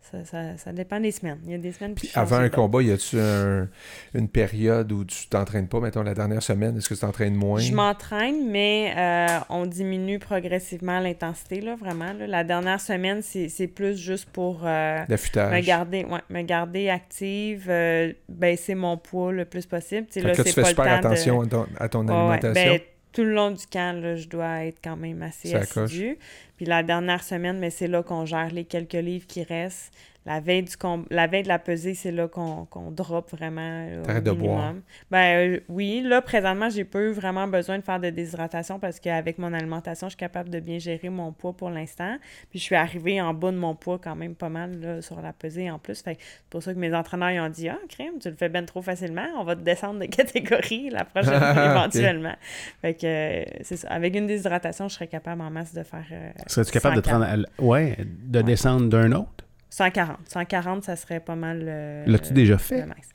Ça, 0.00 0.24
ça, 0.24 0.56
ça 0.56 0.72
dépend 0.72 1.00
des 1.00 1.10
semaines. 1.10 1.38
Il 1.44 1.50
y 1.50 1.54
a 1.54 1.58
des 1.58 1.70
semaines... 1.70 1.94
Puis 1.94 2.10
avant 2.14 2.36
un 2.36 2.48
combat, 2.48 2.80
y 2.82 2.90
a-tu 2.90 3.18
un- 3.20 3.68
une 4.14 4.28
période 4.28 4.90
où 4.90 5.04
tu 5.04 5.26
t'entraînes 5.28 5.68
pas? 5.68 5.80
Mettons 5.80 6.02
la 6.02 6.14
dernière 6.14 6.42
semaine, 6.42 6.78
est-ce 6.78 6.88
que 6.88 6.94
tu 6.94 7.00
t'entraînes 7.00 7.34
moins? 7.34 7.60
Je 7.60 7.74
m'entraîne, 7.74 8.50
mais 8.50 8.94
euh, 8.96 9.38
on 9.50 9.66
diminue 9.66 10.18
progressivement 10.18 10.98
l'intensité, 11.00 11.60
là, 11.60 11.74
vraiment. 11.76 12.14
là. 12.14 12.26
La 12.26 12.42
dernière 12.42 12.80
semaine, 12.80 13.20
c'est 13.20 13.66
plus 13.66 13.98
juste 13.98 14.30
pour 14.30 14.62
euh, 14.64 15.00
me, 15.10 15.60
garder, 15.60 16.06
ouais, 16.06 16.20
me 16.30 16.40
garder 16.40 16.88
active, 16.88 17.66
euh, 17.68 18.10
baisser 18.30 18.74
mon 18.74 18.96
poids 18.96 19.30
le 19.32 19.44
plus 19.44 19.66
possible. 19.66 20.06
Là, 20.16 20.32
que 20.34 20.40
tu 20.40 20.52
fais 20.52 20.62
pas 20.62 20.68
super 20.68 20.84
de- 20.86 20.90
attention 20.90 21.42
à 21.42 21.46
ton, 21.46 21.66
à 21.78 21.88
ton 21.90 22.06
ouais. 22.08 22.14
alimentation. 22.14 22.72
Ben, 22.72 22.80
tout 23.18 23.24
le 23.24 23.34
long 23.34 23.50
du 23.50 23.66
camp, 23.66 24.00
là, 24.00 24.14
je 24.14 24.28
dois 24.28 24.64
être 24.66 24.78
quand 24.82 24.96
même 24.96 25.20
assez 25.24 25.48
Ça 25.48 25.66
coche. 25.66 25.76
assidu. 25.90 26.18
Puis 26.56 26.66
la 26.66 26.84
dernière 26.84 27.24
semaine, 27.24 27.58
mais 27.58 27.70
c'est 27.70 27.88
là 27.88 28.04
qu'on 28.04 28.24
gère 28.26 28.52
les 28.52 28.64
quelques 28.64 28.92
livres 28.92 29.26
qui 29.26 29.42
restent. 29.42 29.92
La 30.28 30.40
veille, 30.40 30.62
du 30.62 30.76
com- 30.76 31.06
la 31.10 31.26
veille 31.26 31.42
de 31.42 31.48
la 31.48 31.58
pesée, 31.58 31.94
c'est 31.94 32.12
là 32.12 32.28
qu'on 32.28 32.66
qu'on 32.66 32.90
drop 32.90 33.30
vraiment. 33.30 33.86
T'arrêtes 34.04 34.24
de 34.24 34.30
boire. 34.32 34.58
minimum. 34.58 34.82
Ben 35.10 35.54
euh, 35.54 35.60
oui, 35.70 36.02
là, 36.04 36.20
présentement, 36.20 36.68
j'ai 36.68 36.84
pas 36.84 37.00
eu 37.00 37.12
vraiment 37.12 37.48
besoin 37.48 37.78
de 37.78 37.82
faire 37.82 37.98
de 37.98 38.10
déshydratation 38.10 38.78
parce 38.78 39.00
qu'avec 39.00 39.38
mon 39.38 39.52
alimentation, 39.54 40.06
je 40.08 40.10
suis 40.10 40.16
capable 40.18 40.50
de 40.50 40.60
bien 40.60 40.78
gérer 40.78 41.08
mon 41.08 41.32
poids 41.32 41.54
pour 41.54 41.70
l'instant. 41.70 42.18
Puis 42.50 42.58
je 42.58 42.64
suis 42.64 42.74
arrivée 42.76 43.20
en 43.22 43.32
bas 43.32 43.50
de 43.52 43.56
mon 43.56 43.74
poids 43.74 43.98
quand 43.98 44.14
même 44.16 44.34
pas 44.34 44.50
mal 44.50 44.78
là, 44.80 45.00
sur 45.02 45.20
la 45.22 45.32
pesée 45.32 45.70
en 45.70 45.78
plus. 45.78 46.02
Fait 46.02 46.18
c'est 46.18 46.50
pour 46.50 46.62
ça 46.62 46.74
que 46.74 46.78
mes 46.78 46.94
entraîneurs 46.94 47.30
ils 47.30 47.40
ont 47.40 47.48
dit 47.48 47.68
Ah, 47.70 47.78
crème, 47.88 48.18
tu 48.20 48.28
le 48.28 48.36
fais 48.36 48.50
ben 48.50 48.66
trop 48.66 48.82
facilement, 48.82 49.26
on 49.38 49.44
va 49.44 49.56
te 49.56 49.62
descendre 49.62 49.98
de 50.00 50.06
catégorie 50.14 50.90
la 50.90 51.04
prochaine 51.06 51.38
fois 51.40 51.50
Ok. 51.64 51.70
éventuellement. 51.70 52.34
Fait 52.82 52.92
que 52.94 53.06
euh, 53.06 53.44
c'est 53.62 53.76
ça. 53.78 53.88
Avec 53.88 54.14
une 54.14 54.26
déshydratation, 54.26 54.88
je 54.88 54.94
serais 54.94 55.06
capable 55.08 55.40
en 55.40 55.50
masse 55.50 55.72
de 55.72 55.82
faire. 55.82 56.04
euh, 56.12 56.30
Serais-tu 56.46 56.72
capable 56.72 56.96
de 56.96 57.00
te 57.00 57.08
140. 57.08 57.28
rendre... 57.30 57.32
à 57.32 57.34
l- 57.34 57.46
Ouais, 57.66 57.96
de 58.26 58.38
Ouais. 58.40 58.44
descendre 58.44 58.88
d'un 58.90 59.12
autre? 59.12 59.46
140. 59.70 60.16
140, 60.28 60.84
ça 60.84 60.96
serait 60.96 61.20
pas 61.20 61.36
mal. 61.36 61.64
euh, 61.66 62.04
L'as-tu 62.06 62.32
déjà 62.32 62.58
fait? 62.58 62.84
max. 62.86 63.08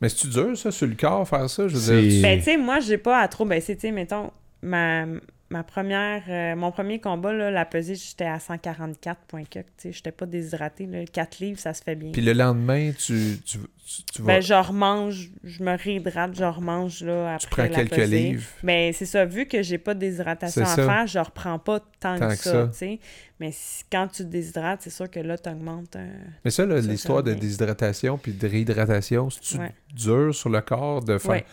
Mais 0.00 0.08
c'est-tu 0.10 0.28
dur, 0.28 0.56
ça, 0.58 0.70
sur 0.70 0.86
le 0.86 0.94
corps, 0.94 1.26
faire 1.26 1.48
ça? 1.48 1.68
Je 1.68 1.74
veux 1.74 1.80
C'est- 1.80 2.02
dire, 2.02 2.22
Ben, 2.22 2.38
tu 2.38 2.44
sais, 2.44 2.56
moi, 2.58 2.80
j'ai 2.80 2.98
pas 2.98 3.18
à 3.20 3.28
trop 3.28 3.46
baisser. 3.46 3.74
Tu 3.76 3.82
sais, 3.82 3.90
mettons, 3.92 4.30
ma, 4.62 5.06
ma 5.50 5.62
première, 5.62 6.22
euh, 6.28 6.56
mon 6.56 6.72
premier 6.72 7.00
combat, 7.00 7.32
là, 7.32 7.50
la 7.50 7.64
pesée, 7.64 7.94
j'étais 7.94 8.24
à 8.24 8.40
144 8.40 9.20
points 9.28 9.44
que, 9.44 9.60
tu 9.60 9.66
sais, 9.78 9.92
j'étais 9.92 10.10
pas 10.12 10.26
déshydratée. 10.26 10.86
Là. 10.86 11.04
4 11.04 11.38
livres, 11.38 11.58
ça 11.60 11.72
se 11.72 11.82
fait 11.82 11.94
bien. 11.94 12.10
Puis 12.12 12.22
le 12.22 12.32
lendemain, 12.32 12.90
tu, 12.98 13.38
tu, 13.44 13.58
tu, 13.86 14.02
tu 14.12 14.22
vas... 14.22 14.34
Ben, 14.34 14.42
je 14.42 14.54
remange, 14.54 15.30
je 15.44 15.62
me 15.62 15.76
réhydrate, 15.76 16.34
je 16.34 16.44
remange, 16.44 17.02
là, 17.04 17.34
après 17.34 17.38
tu 17.38 17.46
prends 17.48 17.62
la 17.62 17.68
quelques 17.68 17.94
pesée. 17.94 18.18
livres. 18.18 18.44
Ben, 18.64 18.92
c'est 18.92 19.06
ça. 19.06 19.24
Vu 19.24 19.46
que 19.46 19.62
j'ai 19.62 19.78
pas 19.78 19.94
de 19.94 20.00
déshydratation 20.00 20.62
à 20.62 20.66
C'est 20.66 20.84
faire, 20.84 21.06
je 21.06 21.18
reprends 21.20 21.58
pas 21.60 21.78
tant, 22.00 22.18
Tant 22.18 22.28
que 22.28 22.32
que 22.32 22.38
ça, 22.38 22.50
ça. 22.52 22.66
tu 22.72 22.76
sais. 22.78 23.00
Mais 23.38 23.50
si- 23.52 23.84
quand 23.92 24.08
tu 24.08 24.24
te 24.24 24.28
déshydrates, 24.28 24.80
c'est 24.82 24.90
sûr 24.90 25.08
que 25.08 25.20
là, 25.20 25.38
tu 25.38 25.48
augmentes. 25.48 25.96
Mais 26.44 26.50
ça, 26.50 26.66
l'histoire 26.66 27.22
de 27.22 27.34
déshydratation 27.34 28.18
puis 28.18 28.32
de 28.32 28.46
réhydratation, 28.48 29.30
c'est-tu 29.30 29.58
Ouais. 29.58 29.72
dur 29.94 30.34
sur 30.34 30.48
le 30.48 30.60
corps 30.60 31.04
de 31.04 31.18
faire... 31.18 31.30
Ouais. 31.30 31.44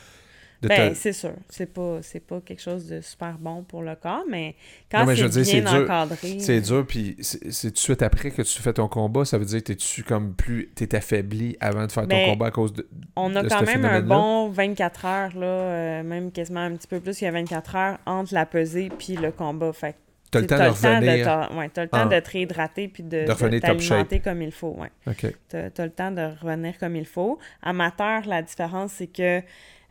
De 0.64 0.68
Ben, 0.70 0.96
c'est 0.96 1.14
sûr. 1.14 1.34
C'est 1.50 1.66
pas, 1.72 2.00
pas 2.28 2.42
quelque 2.42 2.62
chose 2.62 2.88
de 2.88 3.02
super 3.02 3.38
bon 3.38 3.64
pour 3.64 3.82
le 3.84 3.96
corps, 3.96 4.24
mais 4.30 4.56
quand 4.92 5.06
c'est 5.08 5.14
dire, 5.16 5.30
bien 5.30 5.44
c'est 5.44 5.62
dur. 5.62 5.84
encadré... 5.84 6.40
C'est 6.40 6.62
dur, 6.62 6.86
puis 6.88 7.16
c'est 7.20 7.68
tout 7.70 7.74
de 7.74 7.78
suite 7.78 8.02
après 8.02 8.32
que 8.32 8.42
tu 8.42 8.62
fais 8.62 8.74
ton 8.74 8.88
combat, 8.88 9.26
ça 9.26 9.38
veut 9.38 9.46
dire 9.46 9.60
que 9.60 9.66
t'es-tu 9.66 10.04
comme 10.04 10.34
plus... 10.34 10.70
T'es 10.76 10.96
affaibli 10.96 11.56
avant 11.60 11.86
de 11.86 11.92
faire 11.92 12.04
ton 12.04 12.10
Ben, 12.10 12.30
combat 12.32 12.48
à 12.48 12.52
cause 12.52 12.74
de... 12.74 12.88
On 13.16 13.36
a 13.36 13.44
de 13.44 13.50
quand 13.50 13.62
même 13.66 13.86
un 13.86 14.02
bon 14.02 14.50
24 14.50 15.06
heures, 15.06 15.36
là, 15.38 15.46
euh, 15.46 16.04
même 16.04 16.32
quasiment 16.32 16.62
un 16.62 16.72
petit 16.76 16.88
peu 16.88 17.00
plus 17.00 17.18
qu'il 17.18 17.26
y 17.26 17.30
a 17.30 17.32
24 17.32 17.76
heures 17.76 17.98
entre 18.06 18.34
la 18.34 18.46
pesée 18.46 18.90
puis 18.98 19.16
le 19.16 19.32
combat. 19.32 19.72
Fait 19.74 19.96
T'as 20.32 20.40
le 20.40 20.48
temps 20.48 20.58
de 20.58 20.70
revenir... 20.70 21.26
t'as- 21.26 21.54
ouais, 21.56 21.70
le 21.76 21.88
temps 21.88 21.88
Ah. 21.92 22.06
de 22.06 22.20
te 22.20 22.32
réhydrater 22.32 22.88
puis 22.88 23.04
de, 23.04 23.22
De 23.22 23.26
top 23.28 23.38
t'alimenter 23.62 24.20
comme 24.20 24.42
il 24.42 24.52
faut. 24.52 24.76
Ouais. 24.80 24.90
T'as 25.48 25.60
as 25.78 25.86
le 25.86 25.92
temps 25.92 26.10
de 26.10 26.22
revenir 26.42 26.80
comme 26.80 26.96
il 26.96 27.06
faut. 27.06 27.38
Amateur, 27.62 28.26
la 28.26 28.42
différence, 28.42 28.94
c'est 28.94 29.06
que 29.06 29.42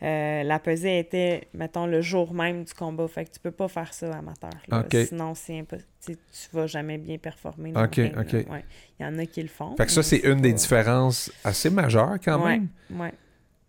euh, 0.03 0.43
la 0.43 0.59
pesée 0.59 0.99
était, 0.99 1.49
mettons, 1.55 1.87
le 1.87 2.01
jour 2.01 2.35
même 2.35 2.65
du 2.65 2.75
combat. 2.75 3.07
Fait 3.09 3.25
que 3.25 3.31
tu 3.31 3.41
peux 3.41 3.51
pas 3.53 3.69
faire 3.69 3.95
ça 3.95 4.13
amateur. 4.17 4.51
Sinon, 5.07 5.35
c'est 5.35 5.59
impossible. 5.61 5.87
Tu 6.05 6.17
vas 6.53 6.67
jamais 6.67 6.99
bien 6.99 7.19
performer. 7.19 7.73
OK, 7.77 7.95
ring. 7.97 8.19
OK. 8.19 8.33
Ouais. 8.51 8.65
Il 8.99 9.05
y 9.05 9.07
en 9.07 9.17
a 9.19 9.27
qui 9.27 9.41
le 9.43 9.49
font. 9.49 9.77
Fait 9.77 9.87
que 9.87 9.93
ça, 9.93 10.03
c'est 10.03 10.19
une 10.19 10.41
des 10.41 10.51
pas- 10.51 10.57
différences 10.59 11.31
assez 11.45 11.71
majeures 11.71 12.17
quand 12.25 12.43
Ouais, 12.45 12.59
même. 12.59 12.69
ouais. 12.99 13.13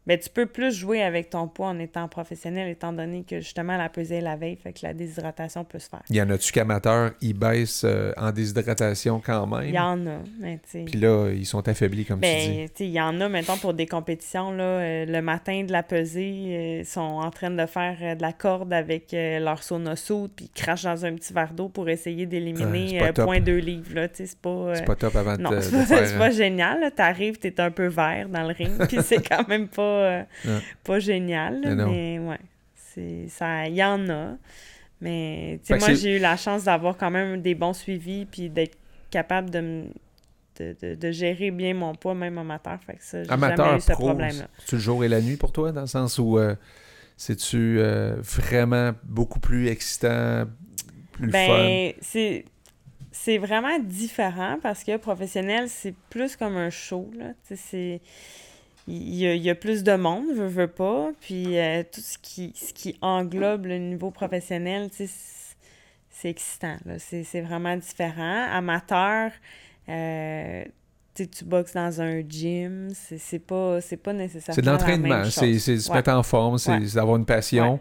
Ben, 0.05 0.19
tu 0.19 0.29
peux 0.29 0.45
plus 0.45 0.73
jouer 0.75 1.01
avec 1.01 1.29
ton 1.29 1.47
poids 1.47 1.67
en 1.67 1.79
étant 1.79 2.07
professionnel, 2.09 2.67
étant 2.69 2.91
donné 2.91 3.23
que 3.23 3.39
justement 3.39 3.77
la 3.77 3.87
pesée 3.89 4.15
est 4.15 4.21
la 4.21 4.35
veille, 4.35 4.57
fait 4.61 4.73
que 4.73 4.79
la 4.83 4.93
déshydratation 4.93 5.63
peut 5.63 5.79
se 5.79 5.87
faire. 5.89 6.01
Il 6.09 6.15
y 6.17 6.21
en 6.21 6.29
a-tu 6.29 6.51
qu'amateurs, 6.51 7.11
ils 7.21 7.33
baissent 7.33 7.85
euh, 7.85 8.11
en 8.17 8.31
déshydratation 8.31 9.21
quand 9.25 9.47
même? 9.47 9.69
Il 9.69 9.75
y 9.75 9.79
en 9.79 10.05
a, 10.05 10.17
mais 10.39 10.55
tu 10.63 10.69
sais. 10.71 10.85
Puis 10.85 10.99
là, 10.99 11.29
ils 11.31 11.45
sont 11.45 11.65
affaiblis, 11.67 12.05
comme 12.05 12.19
tu 12.21 12.27
dis. 12.27 12.47
Ben, 12.57 12.69
tu 12.75 12.83
il 12.83 12.91
y 12.91 12.99
en 13.01 13.19
a, 13.21 13.29
mettons, 13.29 13.57
pour 13.57 13.73
des 13.73 13.85
compétitions, 13.85 14.51
là, 14.51 14.63
euh, 14.63 15.05
le 15.05 15.21
matin 15.21 15.63
de 15.63 15.71
la 15.71 15.83
pesée, 15.83 16.33
euh, 16.49 16.79
ils 16.81 16.85
sont 16.85 16.99
en 16.99 17.31
train 17.31 17.49
de 17.51 17.65
faire 17.65 17.97
euh, 18.01 18.15
de 18.15 18.21
la 18.21 18.33
corde 18.33 18.73
avec 18.73 19.13
euh, 19.13 19.39
leur 19.39 19.63
sonosoude, 19.63 20.31
puis 20.35 20.49
ils 20.53 20.61
crachent 20.61 20.83
dans 20.83 21.05
un 21.05 21.13
petit 21.15 21.33
verre 21.33 21.53
d'eau 21.53 21.69
pour 21.69 21.87
essayer 21.89 22.25
d'éliminer 22.25 22.89
c'est 22.89 22.99
pas 22.99 23.05
euh, 23.05 23.11
top. 23.13 23.25
point 23.25 23.39
deux 23.39 23.57
livres, 23.57 23.93
là, 23.95 24.07
tu 24.09 24.17
sais, 24.17 24.25
c'est 24.25 24.39
pas... 24.39 24.49
euh, 24.49 24.75
C'est 24.75 24.85
pas 24.85 24.95
top 24.95 25.15
avant 25.15 25.37
de, 25.37 25.41
Non, 25.41 25.51
de 25.51 25.59
c'est 25.61 25.71
pas, 25.71 25.85
faire... 25.85 26.07
c'est 26.07 26.17
pas 26.17 26.31
génial. 26.31 26.81
là. 26.81 26.91
T'arrives, 26.91 27.37
t'es 27.37 27.59
un 27.61 27.71
peu 27.71 27.87
vert 27.87 28.27
dans 28.29 28.43
le 28.43 28.53
ring, 28.53 28.71
puis 28.87 28.97
c'est 29.01 29.25
quand 29.27 29.47
même 29.47 29.67
pas, 29.67 29.92
euh, 29.93 30.23
pas 30.83 30.99
génial. 30.99 31.61
là, 31.61 31.75
Mais 31.75 31.75
mais 31.75 32.19
ouais, 32.19 32.39
c'est 32.75 33.27
ça, 33.29 33.67
il 33.67 33.75
y 33.75 33.83
en 33.83 34.09
a. 34.09 34.37
Mais 35.01 35.59
moi, 35.69 35.93
c'est- 35.93 35.95
j'ai 35.95 36.17
eu 36.17 36.19
la 36.19 36.37
chance 36.37 36.65
d'avoir 36.65 36.97
quand 36.97 37.11
même 37.11 37.41
des 37.41 37.55
bons 37.55 37.73
suivis, 37.73 38.25
puis 38.25 38.49
d'être 38.49 38.77
capable 39.11 39.49
de 39.51 39.85
de, 40.59 40.75
de- 40.81 40.95
de 40.95 41.11
gérer 41.11 41.51
bien 41.51 41.73
mon 41.73 41.95
poids, 41.95 42.15
même 42.15 42.37
amateur. 42.37 42.79
Fait 42.83 42.95
que 42.95 43.03
ça, 43.03 43.23
j'ai 43.23 43.29
Amateur, 43.29 43.47
jamais 43.47 43.75
eu 43.75 43.81
ce 43.81 43.93
pro, 43.93 44.03
problème-là. 44.03 44.47
c'est-tu 44.59 44.75
le 44.75 44.81
jour 44.81 45.03
et 45.03 45.07
la 45.07 45.21
nuit 45.21 45.37
pour 45.37 45.51
toi, 45.53 45.71
dans 45.71 45.81
le 45.81 45.87
sens 45.87 46.19
où 46.19 46.37
euh, 46.37 46.55
c'est-tu 47.17 47.79
euh, 47.79 48.15
vraiment 48.21 48.93
beaucoup 49.05 49.39
plus 49.39 49.67
excitant, 49.67 50.45
plus 51.13 51.27
le 51.27 51.31
fun? 51.33 51.71
Ben, 51.71 51.93
c'est 52.01 52.45
c'est 53.11 53.37
vraiment 53.39 53.79
différent 53.79 54.59
parce 54.63 54.83
que 54.83 54.97
professionnel, 54.97 55.69
c'est 55.69 55.95
plus 56.09 56.35
comme 56.37 56.57
un 56.57 56.69
show. 56.71 57.09
C'est... 57.43 58.01
Il 58.87 59.15
y, 59.15 59.25
a, 59.27 59.33
il 59.35 59.41
y 59.41 59.49
a 59.49 59.55
plus 59.55 59.83
de 59.83 59.95
monde, 59.95 60.25
veut, 60.35 60.47
veut 60.47 60.67
pas. 60.67 61.11
Puis 61.21 61.57
euh, 61.57 61.83
tout 61.89 62.01
ce 62.01 62.17
qui, 62.21 62.51
ce 62.55 62.73
qui 62.73 62.97
englobe 63.01 63.65
le 63.67 63.77
niveau 63.77 64.11
professionnel, 64.11 64.89
c'est- 64.91 65.07
excitant. 66.25 66.77
C'est 66.99 67.23
c'est 67.23 67.41
vraiment 67.41 67.75
différent. 67.77 68.45
Amateur, 68.51 69.31
euh, 69.89 70.63
tu 71.15 71.27
boxes 71.45 71.73
dans 71.73 72.01
un 72.01 72.21
gym, 72.27 72.89
c'est 72.93 73.17
c'est 73.19 73.39
pas, 73.39 73.81
c'est 73.81 73.97
pas 73.97 74.13
nécessairement 74.13 74.55
C'est 74.55 74.61
de 74.61 74.65
l'entraînement, 74.69 75.23
c'est 75.25 75.59
se 75.59 75.89
Ouais. 75.89 75.97
mettre 75.97 76.11
en 76.11 76.23
forme, 76.23 76.57
c'est 76.57 76.71
Ouais. 76.71 76.79
d'avoir 76.95 77.17
une 77.17 77.25
passion, 77.25 77.79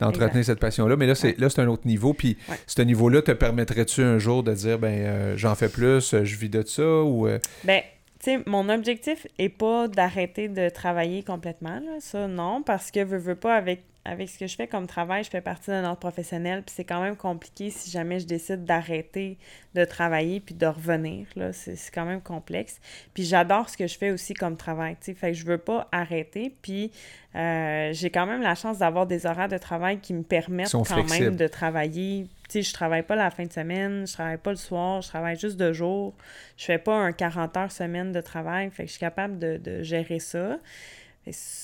d'entretenir 0.00 0.44
cette 0.44 0.60
passion-là. 0.60 0.96
Mais 0.96 1.06
là, 1.06 1.14
c'est 1.14 1.28
Ouais. 1.28 1.34
là, 1.38 1.48
c'est 1.48 1.60
un 1.62 1.68
autre 1.68 1.86
niveau. 1.86 2.12
Puis 2.14 2.36
ce 2.66 2.82
niveau-là, 2.82 3.22
te 3.22 3.32
permettrais-tu 3.32 4.02
un 4.02 4.18
jour 4.18 4.42
de 4.42 4.52
dire, 4.52 4.78
ben, 4.78 4.92
euh, 4.92 5.36
j'en 5.36 5.54
fais 5.54 5.68
plus, 5.68 6.14
je 6.24 6.36
vis 6.36 6.50
de 6.50 6.62
ça, 6.66 7.02
ou... 7.02 7.26
Ben, 7.64 7.80
sais, 8.24 8.40
mon 8.46 8.68
objectif 8.68 9.26
est 9.38 9.48
pas 9.48 9.88
d'arrêter 9.88 10.48
de 10.48 10.68
travailler 10.68 11.22
complètement, 11.22 11.80
là. 11.80 12.00
Ça, 12.00 12.26
non, 12.26 12.62
parce 12.62 12.90
que 12.90 13.04
veux, 13.04 13.18
veux 13.18 13.34
pas, 13.34 13.54
avec, 13.54 13.82
avec 14.04 14.28
ce 14.28 14.38
que 14.38 14.46
je 14.46 14.54
fais 14.56 14.66
comme 14.66 14.86
travail, 14.86 15.24
je 15.24 15.30
fais 15.30 15.40
partie 15.40 15.70
d'un 15.70 15.84
ordre 15.84 15.98
professionnel, 15.98 16.62
puis 16.62 16.74
c'est 16.74 16.84
quand 16.84 17.00
même 17.00 17.16
compliqué 17.16 17.70
si 17.70 17.90
jamais 17.90 18.20
je 18.20 18.26
décide 18.26 18.64
d'arrêter 18.64 19.38
de 19.74 19.84
travailler 19.84 20.40
puis 20.40 20.54
de 20.54 20.66
revenir, 20.66 21.26
là. 21.36 21.52
C'est 21.52 21.76
c'est 21.76 21.92
quand 21.92 22.04
même 22.04 22.20
complexe. 22.20 22.80
Puis 23.14 23.24
j'adore 23.24 23.68
ce 23.68 23.76
que 23.76 23.86
je 23.86 23.96
fais 23.98 24.10
aussi 24.10 24.34
comme 24.34 24.56
travail, 24.56 24.96
tu 25.00 25.06
sais. 25.06 25.14
Fait 25.14 25.32
que 25.32 25.38
je 25.38 25.44
veux 25.44 25.58
pas 25.58 25.88
arrêter, 25.92 26.54
puis 26.62 26.92
euh, 27.34 27.90
j'ai 27.92 28.10
quand 28.10 28.26
même 28.26 28.42
la 28.42 28.54
chance 28.54 28.78
d'avoir 28.78 29.06
des 29.06 29.26
horaires 29.26 29.48
de 29.48 29.58
travail 29.58 29.98
qui 29.98 30.14
me 30.14 30.22
permettent 30.22 30.70
quand 30.70 30.84
flexibles. 30.84 31.24
même 31.24 31.36
de 31.36 31.46
travailler. 31.46 32.26
Sais, 32.48 32.62
je 32.62 32.72
travaille 32.72 33.02
pas 33.02 33.16
la 33.16 33.30
fin 33.30 33.44
de 33.44 33.52
semaine, 33.52 34.06
je 34.06 34.12
travaille 34.12 34.36
pas 34.38 34.50
le 34.50 34.56
soir, 34.56 35.02
je 35.02 35.08
travaille 35.08 35.38
juste 35.38 35.56
de 35.56 35.72
jour. 35.72 36.14
Je 36.56 36.64
fais 36.66 36.78
pas 36.78 36.94
un 36.94 37.12
40 37.12 37.56
heures 37.56 37.72
semaine 37.72 38.12
de 38.12 38.20
travail, 38.20 38.70
fait 38.70 38.84
que 38.84 38.88
je 38.88 38.92
suis 38.92 39.00
capable 39.00 39.38
de, 39.38 39.56
de 39.56 39.82
gérer 39.82 40.18
ça. 40.18 40.58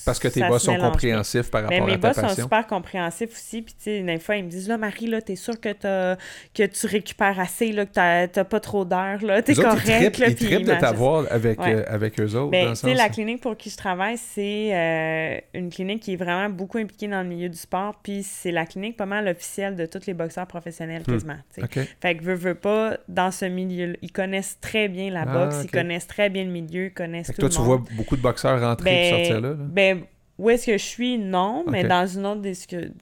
Parce 0.06 0.18
que 0.18 0.28
tes 0.28 0.42
boss 0.46 0.62
sont 0.64 0.76
compréhensifs 0.76 1.50
par 1.50 1.62
rapport 1.64 1.86
mes 1.86 1.92
à 1.92 1.98
ta 1.98 2.08
boss 2.08 2.16
sont 2.16 2.22
passion. 2.22 2.42
super 2.44 2.66
compréhensifs 2.66 3.30
aussi. 3.32 3.62
Puis, 3.62 3.74
tu 3.74 3.82
sais, 3.84 4.02
des 4.02 4.18
fois, 4.18 4.36
ils 4.36 4.44
me 4.44 4.48
disent 4.50 4.68
Là, 4.68 4.78
Marie, 4.78 5.06
là, 5.06 5.20
t'es 5.20 5.36
sûre 5.36 5.60
que, 5.60 5.72
tu 6.54 6.86
récupères 6.86 7.38
assez, 7.38 7.72
là, 7.72 7.84
que 7.86 7.92
t'as 8.26 8.44
pas 8.44 8.60
trop 8.60 8.84
d'heures, 8.84 9.22
là, 9.22 9.42
t'es 9.42 9.54
correct. 9.54 9.82
ils 9.86 9.96
trippent, 9.98 10.16
là, 10.16 10.26
ils 10.28 10.34
puis 10.36 10.46
trippent 10.46 10.60
ils 10.60 10.66
de 10.66 10.74
t'avoir 10.74 11.26
avec, 11.30 11.60
Ouais. 11.60 11.74
euh, 11.74 11.84
avec 11.88 12.18
eux 12.20 12.34
autres, 12.36 12.50
Ben, 12.50 12.70
tu 12.70 12.76
sais, 12.76 12.94
la 12.94 13.08
clinique 13.08 13.40
pour 13.42 13.56
qui 13.56 13.70
je 13.70 13.76
travaille, 13.76 14.16
c'est 14.16 14.70
euh, 14.74 15.38
une 15.54 15.70
clinique 15.70 16.00
qui 16.02 16.14
est 16.14 16.16
vraiment 16.16 16.48
beaucoup 16.48 16.78
impliquée 16.78 17.08
dans 17.08 17.22
le 17.22 17.28
milieu 17.28 17.48
du 17.48 17.58
sport. 17.58 17.94
Puis, 18.02 18.22
c'est 18.22 18.52
la 18.52 18.64
clinique 18.66 18.96
pas 18.96 19.06
mal 19.06 19.28
officielle 19.28 19.76
de 19.76 19.86
tous 19.86 20.06
les 20.06 20.14
boxeurs 20.14 20.46
professionnels, 20.46 21.02
Hmm. 21.06 21.12
quasiment. 21.12 21.36
tu 21.54 21.60
sais. 21.60 21.64
OK. 21.82 21.88
Fait 22.00 22.16
que 22.16 22.22
veux, 22.24 22.34
veux 22.34 22.54
pas, 22.54 22.96
dans 23.08 23.30
ce 23.30 23.44
milieu 23.44 23.96
ils 24.02 24.12
connaissent 24.12 24.58
très 24.60 24.88
bien 24.88 25.10
la 25.10 25.22
Ah, 25.22 25.26
boxe, 25.26 25.56
ils 25.64 25.70
connaissent 25.70 26.06
très 26.06 26.30
bien 26.30 26.44
le 26.44 26.50
milieu, 26.50 26.86
ils 26.86 26.92
connaissent 26.92 27.26
Fait 27.28 27.32
que 27.34 27.40
tout 27.40 27.48
toi, 27.48 27.48
le 27.48 27.54
tu 27.54 27.58
monde. 27.60 27.66
vois 27.86 27.96
beaucoup 27.96 28.16
de 28.16 28.22
boxeurs 28.22 28.60
rentrer 28.60 29.08
et 29.08 29.10
Ben, 29.10 29.18
sortir 29.18 29.40
là. 29.40 29.49
Là. 29.50 29.64
ben, 29.68 30.02
où 30.38 30.48
est-ce 30.48 30.66
que 30.66 30.72
je 30.72 30.84
suis? 30.84 31.18
Non, 31.18 31.64
mais 31.70 31.82
dans 31.88 32.06
une 32.06 32.24
autre, 32.24 32.40
des, 32.40 32.54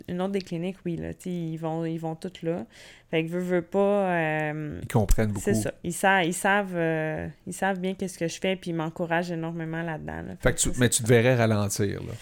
une 0.08 0.20
autre 0.20 0.32
des 0.32 0.40
cliniques, 0.40 0.78
oui. 0.84 0.96
Là, 0.96 1.10
ils, 1.24 1.56
vont, 1.56 1.84
ils 1.84 1.98
vont 1.98 2.16
toutes 2.16 2.42
là. 2.42 2.66
Fait 3.10 3.24
que 3.24 3.30
veux, 3.30 3.38
veux 3.38 3.62
pas... 3.62 4.10
euh, 4.10 4.80
Ils 4.82 4.88
comprennent 4.88 5.28
beaucoup. 5.28 5.40
c'est 5.44 5.54
ça. 5.54 5.72
Ils, 5.84 5.92
sa- 5.92 6.24
ils, 6.24 6.34
savent, 6.34 6.74
euh, 6.76 7.26
ils 7.46 7.52
savent 7.54 7.78
bien 7.80 7.94
qu'est-ce 7.94 8.18
que 8.18 8.26
je 8.28 8.38
fais, 8.40 8.56
puis 8.56 8.70
ils 8.70 8.74
m'encouragent 8.74 9.30
énormément 9.30 9.82
là-dedans. 9.82 10.22
là. 10.26 10.34
Fait 10.40 10.52
que 10.52 10.58
tu- 10.58 10.70
mais 10.78 10.88
tu 10.88 11.02
te 11.04 11.08
verrais 11.08 11.36
ralentir, 11.36 12.00
là. 12.02 12.12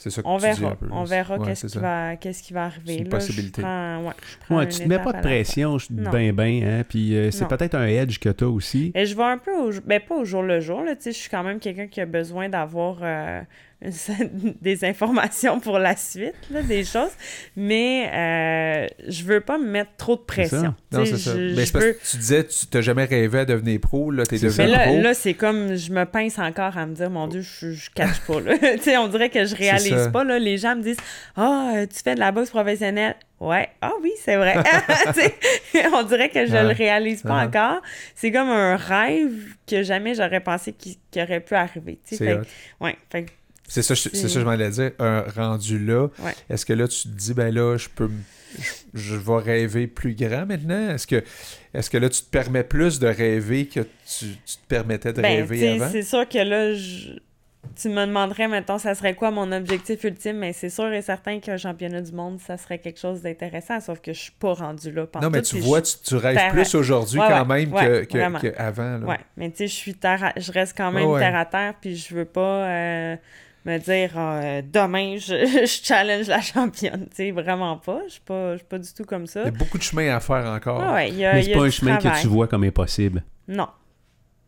C'est 0.00 0.10
ça 0.10 0.22
que 0.22 0.28
On 0.28 0.38
tu 0.38 0.48
dis 0.48 0.60
verra. 0.60 0.72
un 0.72 0.76
peu. 0.76 0.86
On 0.92 1.02
verra 1.02 1.38
Ouais, 1.38 1.46
qu'est-ce 1.48 1.66
qui, 1.66 1.78
va, 1.78 2.16
qu'est-ce 2.16 2.42
qui 2.44 2.52
va 2.52 2.64
arriver. 2.66 2.84
C'est 2.86 2.96
une 2.98 3.04
là. 3.04 3.10
possibilité. 3.10 3.60
Je 3.62 3.66
prends, 3.66 4.04
ouais, 4.04 4.12
je 4.20 4.46
prends 4.46 4.56
Ouais, 4.58 4.62
une 4.64 4.70
tu 4.70 4.78
te 4.78 4.88
mets 4.88 4.98
pas 5.00 5.12
de 5.12 5.20
pression, 5.20 5.76
ben 5.90 6.32
ben, 6.32 6.62
hein, 6.64 6.84
puis 6.88 7.16
euh, 7.16 7.30
c'est 7.32 7.42
Non. 7.42 7.48
peut-être 7.48 7.74
un 7.74 7.86
edge 7.86 8.18
que 8.20 8.28
tu 8.28 8.44
as 8.44 8.48
aussi. 8.48 8.92
Et 8.94 9.06
je 9.06 9.16
vais 9.16 9.24
un 9.24 9.38
peu 9.38 9.50
au 9.56 9.72
ben 9.84 10.00
pas 10.00 10.14
au 10.14 10.24
jour 10.24 10.42
le 10.44 10.60
jour, 10.60 10.82
là, 10.84 10.94
tu 10.94 11.02
sais, 11.02 11.12
je 11.12 11.18
suis 11.18 11.28
quand 11.30 11.42
même 11.42 11.58
quelqu'un 11.58 11.88
qui 11.88 12.00
a 12.00 12.06
besoin 12.06 12.48
d'avoir 12.48 12.98
euh, 13.02 13.40
des 14.60 14.84
informations 14.84 15.60
pour 15.60 15.78
la 15.78 15.94
suite, 15.96 16.34
là, 16.50 16.62
des 16.62 16.84
choses, 16.84 17.12
mais 17.56 18.10
euh, 18.12 18.86
je 19.08 19.22
veux 19.22 19.40
pas 19.40 19.56
me 19.58 19.66
mettre 19.68 19.92
trop 19.96 20.16
de 20.16 20.20
pression. 20.22 20.74
Non, 20.90 21.04
c'est 21.04 21.16
ça. 21.16 21.32
je- 21.34 21.54
Mais 21.54 21.64
parce 21.70 21.84
veux- 21.84 21.92
que 21.92 22.10
tu 22.10 22.16
disais, 22.16 22.44
tu 22.44 22.66
t'as 22.66 22.80
jamais 22.80 23.04
rêvé 23.04 23.38
à 23.40 23.44
devenir 23.44 23.78
pro, 23.80 24.10
là, 24.10 24.26
t'es 24.26 24.38
devenu 24.38 24.54
Mais 24.58 24.66
là, 24.66 24.78
pro. 24.86 25.00
là 25.00 25.14
c'est 25.14 25.34
comme, 25.34 25.76
je 25.76 25.92
me 25.92 26.04
pince 26.06 26.38
encore 26.40 26.76
à 26.76 26.86
me 26.86 26.94
dire, 26.94 27.08
mon 27.10 27.28
Dieu, 27.28 27.40
je, 27.42 27.70
je 27.72 27.90
catch 27.90 28.18
pas, 28.26 28.40
là. 28.40 28.54
on 29.00 29.08
dirait 29.08 29.30
que 29.30 29.44
je 29.44 29.54
réalise 29.54 30.10
pas, 30.12 30.24
là. 30.24 30.38
Les 30.40 30.58
gens 30.58 30.74
me 30.74 30.82
disent, 30.82 30.96
ah, 31.36 31.72
euh, 31.76 31.86
tu 31.86 32.02
fais 32.02 32.14
de 32.16 32.20
la 32.20 32.32
boxe 32.32 32.50
professionnelle. 32.50 33.14
Ouais, 33.40 33.68
ah 33.80 33.92
oui, 34.02 34.10
c'est 34.24 34.34
vrai. 34.34 34.56
On 35.92 36.02
dirait 36.02 36.28
que 36.28 36.44
je 36.46 36.52
Ouais. 36.52 36.62
le 36.64 36.70
réalise 36.72 37.22
pas 37.22 37.44
Uh-huh. 37.44 37.46
encore. 37.46 37.82
C'est 38.16 38.32
comme 38.32 38.48
un 38.48 38.74
rêve 38.76 39.54
que 39.64 39.84
jamais 39.84 40.14
j'aurais 40.16 40.40
pensé 40.40 40.72
qu'il 40.72 40.96
qu'il 41.12 41.22
aurait 41.22 41.38
pu 41.38 41.54
arriver. 41.54 42.00
Fait 42.04 42.40
ouais, 42.80 42.96
fait 43.10 43.26
C'est 43.68 43.82
ça, 43.82 43.94
c'est 43.94 44.14
ça 44.14 44.22
que 44.22 44.28
je 44.28 44.40
m'en 44.40 44.50
allais 44.52 44.70
dire. 44.70 44.92
Un 44.98 45.22
rendu 45.36 45.78
là, 45.78 46.08
Ouais. 46.20 46.34
est-ce 46.48 46.64
que 46.66 46.72
là, 46.72 46.88
tu 46.88 47.02
te 47.02 47.08
dis, 47.08 47.34
ben 47.34 47.54
là, 47.54 47.76
je 47.76 47.88
peux, 47.94 48.10
je, 48.58 48.70
je 48.98 49.14
vais 49.16 49.36
rêver 49.38 49.86
plus 49.86 50.14
grand 50.14 50.46
maintenant? 50.46 50.88
Est-ce 50.90 51.06
que, 51.06 51.22
est-ce 51.74 51.90
que 51.90 51.98
là, 51.98 52.08
tu 52.08 52.22
te 52.22 52.30
permets 52.30 52.64
plus 52.64 52.98
de 52.98 53.06
rêver 53.08 53.66
que 53.66 53.80
tu, 53.80 54.26
tu 54.46 54.56
te 54.56 54.66
permettais 54.68 55.12
de 55.12 55.20
Ben, 55.20 55.40
rêver 55.46 55.68
avant? 55.80 55.90
c'est 55.90 56.02
sûr 56.02 56.26
que 56.28 56.38
là, 56.38 56.72
je- 56.72 57.18
tu 57.76 57.90
me 57.90 58.06
demanderais, 58.06 58.48
mettons, 58.48 58.78
ça 58.78 58.94
serait 58.94 59.14
quoi 59.14 59.30
mon 59.30 59.52
objectif 59.52 60.02
ultime, 60.04 60.38
mais 60.38 60.54
c'est 60.54 60.70
sûr 60.70 60.90
et 60.92 61.02
certain 61.02 61.38
qu'un 61.38 61.58
championnat 61.58 62.00
du 62.00 62.12
monde, 62.12 62.40
ça 62.40 62.56
serait 62.56 62.78
quelque 62.78 62.98
chose 62.98 63.20
d'intéressant, 63.20 63.78
sauf 63.80 64.00
que 64.00 64.14
je 64.14 64.18
suis 64.18 64.32
pas 64.32 64.54
rendue 64.54 64.90
là. 64.90 65.06
Non, 65.20 65.28
mais 65.28 65.42
tu 65.42 65.58
vois, 65.60 65.82
tu, 65.82 65.92
tu 66.02 66.14
rêves 66.16 66.50
plus 66.52 66.74
aujourd'hui 66.74 67.20
Ouais, 67.20 67.26
quand 67.28 67.46
ouais, 67.46 67.66
même 67.66 67.72
ouais, 67.74 68.06
que, 68.10 68.38
que- 68.40 68.48
qu'avant. 68.48 68.98
là. 68.98 69.06
Ouais, 69.06 69.18
mais 69.36 69.50
tu 69.50 69.58
sais, 69.58 69.66
je 69.66 69.74
suis 69.74 69.94
terre 69.94 70.24
à- 70.24 70.32
je 70.40 70.50
reste 70.50 70.74
quand 70.76 70.90
même 70.90 71.18
terre 71.18 71.36
à 71.36 71.44
terre, 71.44 71.74
puis 71.78 71.94
je 71.94 72.14
veux 72.14 72.24
pas 72.24 72.40
euh, 72.68 73.16
me 73.64 73.78
dire 73.78 74.12
euh, 74.16 74.62
demain 74.64 75.16
je, 75.16 75.46
je 75.66 75.84
challenge 75.84 76.26
la 76.26 76.40
championne, 76.40 77.06
tu 77.10 77.16
sais, 77.16 77.30
vraiment 77.30 77.76
pas. 77.76 78.00
Je 78.06 78.12
suis 78.12 78.20
pas, 78.20 78.52
je 78.52 78.58
suis 78.58 78.66
pas 78.66 78.78
du 78.78 78.92
tout 78.92 79.04
comme 79.04 79.26
ça. 79.26 79.42
Il 79.42 79.46
y 79.46 79.48
a 79.48 79.50
beaucoup 79.52 79.78
de 79.78 79.82
chemin 79.82 80.14
à 80.14 80.20
faire 80.20 80.46
encore. 80.46 80.80
Ah 80.80 80.94
ouais, 80.94 81.10
il 81.10 81.16
y 81.16 81.24
a, 81.24 81.34
Mais 81.34 81.42
c'est 81.42 81.50
y 81.50 81.54
a 81.54 81.56
pas 81.56 81.64
un 81.64 81.70
chemin 81.70 81.96
travail. 81.96 82.18
que 82.18 82.22
tu 82.22 82.28
vois 82.28 82.48
comme 82.48 82.64
impossible. 82.64 83.22
Non. 83.46 83.68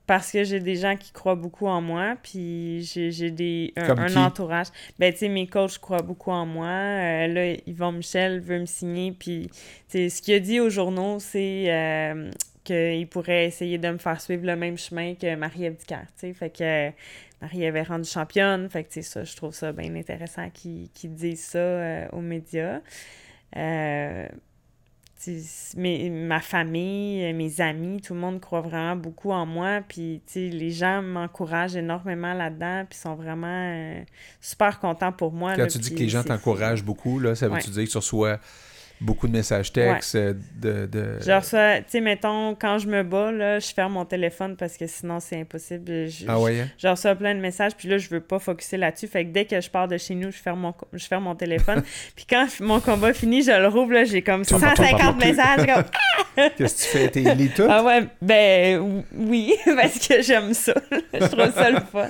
Parce 0.06 0.32
que 0.32 0.42
j'ai 0.42 0.58
des 0.58 0.74
gens 0.74 0.96
qui 0.96 1.12
croient 1.12 1.36
beaucoup 1.36 1.68
en 1.68 1.80
moi, 1.80 2.16
puis 2.20 2.82
j'ai 2.82 3.12
j'ai 3.12 3.30
des 3.30 3.72
un, 3.76 4.16
entourage. 4.16 4.66
Ben, 4.98 5.12
tu 5.12 5.20
sais, 5.20 5.28
mes 5.28 5.46
coachs 5.46 5.78
croient 5.78 6.02
beaucoup 6.02 6.32
en 6.32 6.46
moi. 6.46 6.66
Euh, 6.66 7.26
là, 7.28 7.52
Yvon 7.66 7.92
Michel 7.92 8.40
veut 8.40 8.58
me 8.58 8.66
signer, 8.66 9.12
puis 9.12 9.48
tu 9.52 9.58
sais, 9.86 10.08
ce 10.08 10.20
qu'il 10.20 10.34
a 10.34 10.40
dit 10.40 10.58
aux 10.58 10.68
journaux, 10.68 11.18
c'est 11.20 11.66
euh, 11.68 12.28
qu'il 12.64 13.06
pourrait 13.06 13.46
essayer 13.46 13.78
de 13.78 13.88
me 13.88 13.98
faire 13.98 14.20
suivre 14.20 14.44
le 14.44 14.56
même 14.56 14.76
chemin 14.76 15.14
que 15.14 15.32
Marie-Ève 15.36 15.76
Dicker, 15.76 16.02
tu 16.18 16.26
sais. 16.26 16.32
Fait 16.32 16.50
que 16.50 16.90
Marie-Ève 17.40 17.76
est 17.76 17.82
rendue 17.82 18.08
championne, 18.08 18.68
fait 18.68 18.84
que, 18.84 19.00
ça, 19.02 19.24
je 19.24 19.34
trouve 19.36 19.54
ça 19.54 19.72
bien 19.72 19.94
intéressant 19.94 20.48
qu'ils 20.50 20.90
disent 21.04 21.44
ça 21.44 21.58
euh, 21.58 22.06
aux 22.12 22.20
médias. 22.20 22.80
Euh, 23.56 24.26
mes- 25.76 26.08
ma 26.10 26.40
famille, 26.40 27.32
mes 27.34 27.60
amis, 27.60 28.00
tout 28.00 28.14
le 28.14 28.20
monde 28.20 28.40
croit 28.40 28.60
vraiment 28.62 28.96
beaucoup 28.96 29.32
en 29.32 29.44
moi. 29.46 29.80
Puis, 29.86 30.22
les 30.34 30.70
gens 30.70 31.02
m'encouragent 31.02 31.76
énormément 31.76 32.32
là-dedans. 32.32 32.86
Puis, 32.88 32.98
sont 32.98 33.14
vraiment 33.14 33.46
euh, 33.46 34.00
super 34.40 34.80
contents 34.80 35.12
pour 35.12 35.32
moi. 35.32 35.52
Quand 35.56 35.62
là, 35.62 35.66
tu 35.66 35.78
dis 35.78 35.94
que 35.94 35.98
les 35.98 36.08
gens 36.08 36.22
t'encouragent 36.24 36.84
beaucoup, 36.84 37.18
là, 37.18 37.34
ça 37.34 37.48
veut-tu 37.48 37.70
dire 37.70 37.84
que 37.84 37.90
tu 37.90 37.96
reçois 37.98 38.38
beaucoup 39.00 39.26
de 39.26 39.32
messages 39.32 39.72
textes, 39.72 40.14
euh, 40.14 40.34
de... 40.60 40.86
de... 40.86 41.18
Je 41.24 41.32
reçois, 41.32 41.78
tu 41.78 41.84
sais, 41.88 42.00
mettons, 42.00 42.54
quand 42.54 42.78
je 42.78 42.86
me 42.86 43.02
bats, 43.02 43.32
là, 43.32 43.58
je 43.58 43.68
ferme 43.72 43.94
mon 43.94 44.04
téléphone 44.04 44.56
parce 44.56 44.76
que 44.76 44.86
sinon, 44.86 45.20
c'est 45.20 45.40
impossible. 45.40 46.08
Je, 46.08 46.24
Ah 46.28 46.38
ouais? 46.38 46.60
hein? 46.60 46.68
je 46.76 46.86
reçois 46.88 47.14
plein 47.14 47.34
de 47.34 47.40
messages, 47.40 47.72
puis 47.76 47.88
là, 47.88 47.96
je 47.98 48.08
veux 48.10 48.20
pas 48.20 48.38
focuser 48.38 48.76
là-dessus. 48.76 49.06
Fait 49.08 49.24
que 49.24 49.30
dès 49.30 49.46
que 49.46 49.60
je 49.60 49.70
pars 49.70 49.88
de 49.88 49.96
chez 49.96 50.14
nous, 50.14 50.30
je 50.30 50.36
ferme 50.36 50.60
mon, 50.60 50.74
je 50.92 51.06
ferme 51.06 51.24
mon 51.24 51.34
téléphone. 51.34 51.82
puis 52.16 52.26
quand 52.28 52.46
mon 52.60 52.80
combat 52.80 53.12
finit, 53.14 53.42
je 53.42 53.52
le 53.52 53.68
rouvre, 53.68 53.92
là, 53.92 54.04
j'ai 54.04 54.22
comme 54.22 54.44
Pom, 54.44 54.60
pom, 54.60 54.68
pom, 54.74 54.86
150 54.86 55.00
pom, 55.00 55.18
pom. 55.18 55.28
messages. 55.28 55.66
comme, 55.66 55.84
Qu'est-ce 56.56 56.74
que 56.74 56.80
tu 56.92 56.98
fais? 56.98 57.08
T'es 57.08 57.34
lis 57.34 57.50
tout? 57.50 57.66
Ah 57.68 57.82
ouais, 57.82 58.06
ben 58.20 59.02
oui, 59.14 59.54
parce 59.76 60.06
que 60.06 60.22
j'aime 60.22 60.52
ça. 60.54 60.74
je 61.12 61.26
trouve 61.26 61.52
ça 61.54 61.70
le 61.70 61.80
fun. 61.80 62.08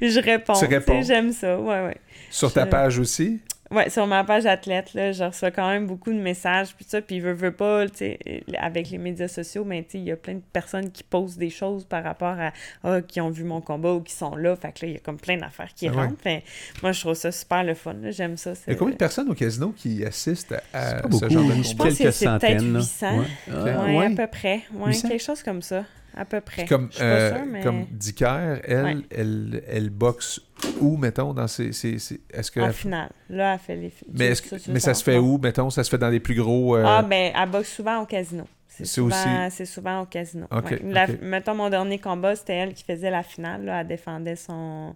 Puis 0.00 0.10
je 0.10 0.20
réponds. 0.20 0.54
Tu 0.54 0.66
réponds. 0.66 1.02
J'aime 1.02 1.32
ça, 1.32 1.58
ouais, 1.58 1.84
ouais. 1.84 1.96
Sur 2.30 2.52
ta 2.52 2.66
page 2.66 2.98
aussi? 2.98 3.40
Ouais, 3.72 3.88
sur 3.90 4.06
ma 4.06 4.22
page 4.22 4.44
athlète, 4.46 4.92
là, 4.94 5.12
je 5.12 5.24
reçois 5.24 5.50
quand 5.50 5.68
même 5.68 5.86
beaucoup 5.86 6.12
de 6.12 6.18
messages, 6.20 6.74
puis 6.74 6.84
ça, 6.86 7.00
puis 7.00 7.20
veut, 7.20 7.32
veut 7.32 7.52
pas, 7.52 7.86
tu 7.88 7.96
sais, 7.98 8.18
avec 8.58 8.90
les 8.90 8.98
médias 8.98 9.28
sociaux, 9.28 9.64
mais 9.64 9.82
tu 9.82 9.92
sais, 9.92 9.98
il 9.98 10.04
y 10.04 10.12
a 10.12 10.16
plein 10.16 10.34
de 10.34 10.42
personnes 10.52 10.90
qui 10.90 11.02
posent 11.02 11.36
des 11.38 11.50
choses 11.50 11.84
par 11.84 12.04
rapport 12.04 12.36
à, 12.38 12.52
ah, 12.84 13.00
qui 13.00 13.20
ont 13.20 13.30
vu 13.30 13.44
mon 13.44 13.60
combat 13.60 13.92
ou 13.94 14.00
qui 14.00 14.12
sont 14.14 14.36
là, 14.36 14.54
fait 14.56 14.72
que 14.72 14.84
là, 14.84 14.90
il 14.90 14.94
y 14.94 14.96
a 14.96 15.00
comme 15.00 15.16
plein 15.18 15.36
d'affaires 15.38 15.72
qui 15.74 15.88
Ah 15.88 15.92
ouais. 15.92 15.96
rentrent, 16.06 16.20
Fait, 16.22 16.42
moi, 16.82 16.92
je 16.92 17.00
trouve 17.00 17.14
ça 17.14 17.32
super 17.32 17.64
le 17.64 17.74
fun, 17.74 17.94
j'aime 18.10 18.36
ça. 18.36 18.52
Il 18.66 18.72
y 18.72 18.76
a 18.76 18.78
combien 18.78 18.92
de 18.92 18.98
personnes 18.98 19.30
au 19.30 19.34
casino 19.34 19.72
qui 19.76 20.04
assistent 20.04 20.54
à 20.74 21.02
ce 21.10 21.28
genre 21.28 21.44
de 21.44 21.62
je 21.62 21.70
combat? 21.72 21.84
pense 21.84 21.94
que 21.98 22.02
quelques 22.02 22.12
c'est 22.12 22.26
peut-être 22.26 22.60
centaines. 22.60 22.72
là. 22.74 22.78
800. 22.80 23.18
Ouais. 23.18 23.26
Ouais, 23.64 23.96
ouais. 23.98 24.06
à 24.06 24.10
peu 24.16 24.26
près, 24.26 24.60
ouais, 24.74 24.86
800? 24.88 25.08
quelque 25.08 25.22
chose 25.22 25.42
comme 25.42 25.62
ça. 25.62 25.84
À 26.16 26.24
peu 26.24 26.40
près. 26.40 26.62
Puis 26.62 26.68
comme, 26.68 26.88
Je 26.90 26.96
suis 26.96 27.00
pas 27.00 27.06
euh, 27.06 27.34
sûre, 27.36 27.46
mais 27.46 27.62
comme 27.62 27.84
Dicker, 27.90 28.60
elle, 28.64 28.84
Ouais. 28.84 28.96
elle, 29.10 29.62
elle 29.68 29.90
boxe 29.90 30.40
où, 30.80 30.96
mettons, 30.96 31.32
dans 31.34 31.48
ces- 31.48 31.72
ces- 31.72 31.96
est-ce 32.32 32.50
que... 32.50 32.60
en 32.60 32.72
finale. 32.72 33.10
Là, 33.30 33.54
elle 33.54 33.58
fait 33.58 33.76
les 33.76 33.92
mais 34.12 34.26
est-ce 34.26 34.42
que- 34.42 34.70
mais 34.70 34.80
ça 34.80 34.94
se 34.94 35.02
fait 35.02 35.18
où, 35.18 35.38
mettons? 35.38 35.70
Ça 35.70 35.82
se 35.84 35.90
fait 35.90 35.98
dans 35.98 36.08
les 36.10 36.20
plus 36.20 36.34
gros... 36.34 36.76
euh, 36.76 36.84
Ah, 36.86 37.02
ben, 37.02 37.32
elle 37.34 37.48
boxe 37.50 37.72
souvent 37.72 38.02
au 38.02 38.06
casino. 38.06 38.44
C'est 38.68 38.86
souvent, 38.86 39.14
aussi- 39.14 39.56
c'est 39.56 39.66
souvent 39.66 40.00
au 40.00 40.06
casino. 40.06 40.46
Ok, 40.50 40.70
ouais. 40.70 40.80
La- 40.84 41.04
ok. 41.04 41.18
Mettons, 41.20 41.54
mon 41.54 41.68
dernier 41.68 41.98
combat, 41.98 42.34
c'était 42.36 42.54
elle 42.56 42.72
qui 42.72 42.84
faisait 42.84 43.10
la 43.10 43.22
finale. 43.22 43.64
Là. 43.66 43.80
Elle 43.82 43.86
défendait 43.86 44.34
son, 44.36 44.94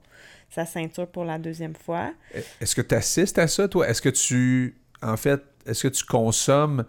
sa 0.49 0.64
ceinture 0.64 1.07
pour 1.07 1.25
la 1.27 1.39
deuxième 1.39 1.75
fois. 1.75 2.12
Est-ce 2.61 2.75
que 2.75 2.81
tu 2.81 2.95
assistes 2.95 3.39
à 3.39 3.47
ça, 3.49 3.69
toi? 3.69 3.87
Est-ce 3.89 4.01
que 4.01 4.09
tu... 4.09 4.77
En 5.03 5.19
fait, 5.19 5.43
est-ce 5.67 5.89
que 5.89 5.93
tu 5.93 6.05
consommes 6.05 6.85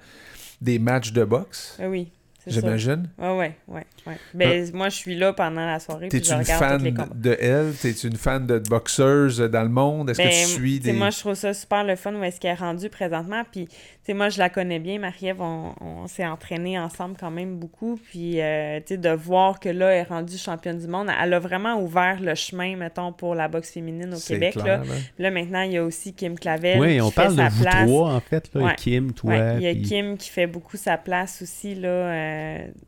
des 0.62 0.80
matchs 0.80 1.12
de 1.12 1.26
boxe? 1.26 1.78
Ah 1.82 1.90
oui. 1.90 2.10
J'imagine. 2.52 3.10
Ouais, 3.18 3.38
ouais, 3.38 3.56
ouais, 3.68 3.86
ouais. 4.08 4.18
Ben, 4.34 4.70
moi, 4.74 4.89
je 4.89 4.95
suis 4.95 5.16
là 5.16 5.34
pendant 5.34 5.66
la 5.66 5.80
soirée. 5.80 6.08
T'es-tu 6.10 6.32
une 6.34 6.43
fan 6.43 6.84
les 6.84 6.91
de 6.91 7.38
elle? 7.39 7.74
T'es-tu 7.74 8.08
une 8.08 8.16
fan 8.16 8.45
de 8.45 8.60
boxeuses 8.60 9.39
dans 9.39 9.64
le 9.64 9.70
monde? 9.70 10.10
Est-ce 10.10 10.18
Ben, 10.18 10.30
que 10.30 10.34
tu 10.34 10.45
suis 10.45 10.80
tu 10.80 10.86
sais, 10.88 10.91
des... 10.91 10.98
Moi, 10.98 11.10
je 11.10 11.20
trouve 11.20 11.34
ça 11.34 11.54
super 11.54 11.84
le 11.84 11.95
fun 11.95 12.14
où 12.14 12.24
est-ce 12.24 12.39
qu'elle 12.39 12.52
est 12.52 12.56
rendue 12.56 12.89
présentement. 12.89 13.43
Puis, 13.52 13.68
tu 13.68 13.76
sais, 14.04 14.14
moi, 14.14 14.30
je 14.30 14.39
la 14.39 14.50
connais 14.50 14.80
bien. 14.80 15.00
Marie-Ève, 15.00 15.41
on, 15.41 15.74
on 15.82 16.08
s'est 16.08 16.26
entraînés 16.26 16.80
ensemble 16.80 17.16
quand 17.20 17.32
même 17.32 17.58
beaucoup. 17.58 18.00
Puis, 18.12 18.41
euh, 18.41 18.80
tu 18.80 18.95
sais, 18.95 18.98
de 18.98 19.10
voir 19.10 19.60
que 19.60 19.70
là, 19.70 19.91
elle 19.91 20.00
est 20.02 20.04
rendue 20.10 20.38
championne 20.38 20.80
du 20.80 20.88
monde, 20.88 21.08
elle 21.22 21.34
a 21.34 21.39
vraiment 21.39 21.82
ouvert 21.82 22.20
le 22.22 22.36
chemin, 22.36 22.76
mettons, 22.76 23.12
pour 23.12 23.36
la 23.36 23.48
boxe 23.48 23.72
féminine 23.72 24.14
au 24.14 24.20
Québec. 24.20 24.54
clair, 24.54 24.84
là. 25.20 25.32
maintenant, 25.32 25.62
il 25.62 25.72
y 25.74 25.78
a 25.78 25.84
aussi 25.84 26.14
Kim 26.14 26.38
Clavel 26.39 26.80
Oui, 26.80 26.95
qui 26.95 27.02
on 27.02 27.10
fait 27.12 27.16
parle 27.16 27.32
de 27.36 27.41
sa 27.41 27.50
vous 27.50 27.62
place. 27.64 27.88
trois, 27.88 28.14
en 28.14 28.20
fait, 28.20 28.50
là, 28.54 28.62
Ouais. 28.62 28.76
Kim, 28.78 29.14
toi. 29.14 29.32
Ouais, 29.32 29.56
il 29.58 29.62
y 29.64 29.68
a 29.68 29.72
puis- 29.74 29.82
Kim 29.84 30.18
qui 30.18 30.30
fait 30.30 30.48
beaucoup 30.48 30.78
sa 30.78 30.98
place 30.98 31.41
aussi 31.41 31.76
là, 31.76 31.88
euh, 31.89 32.37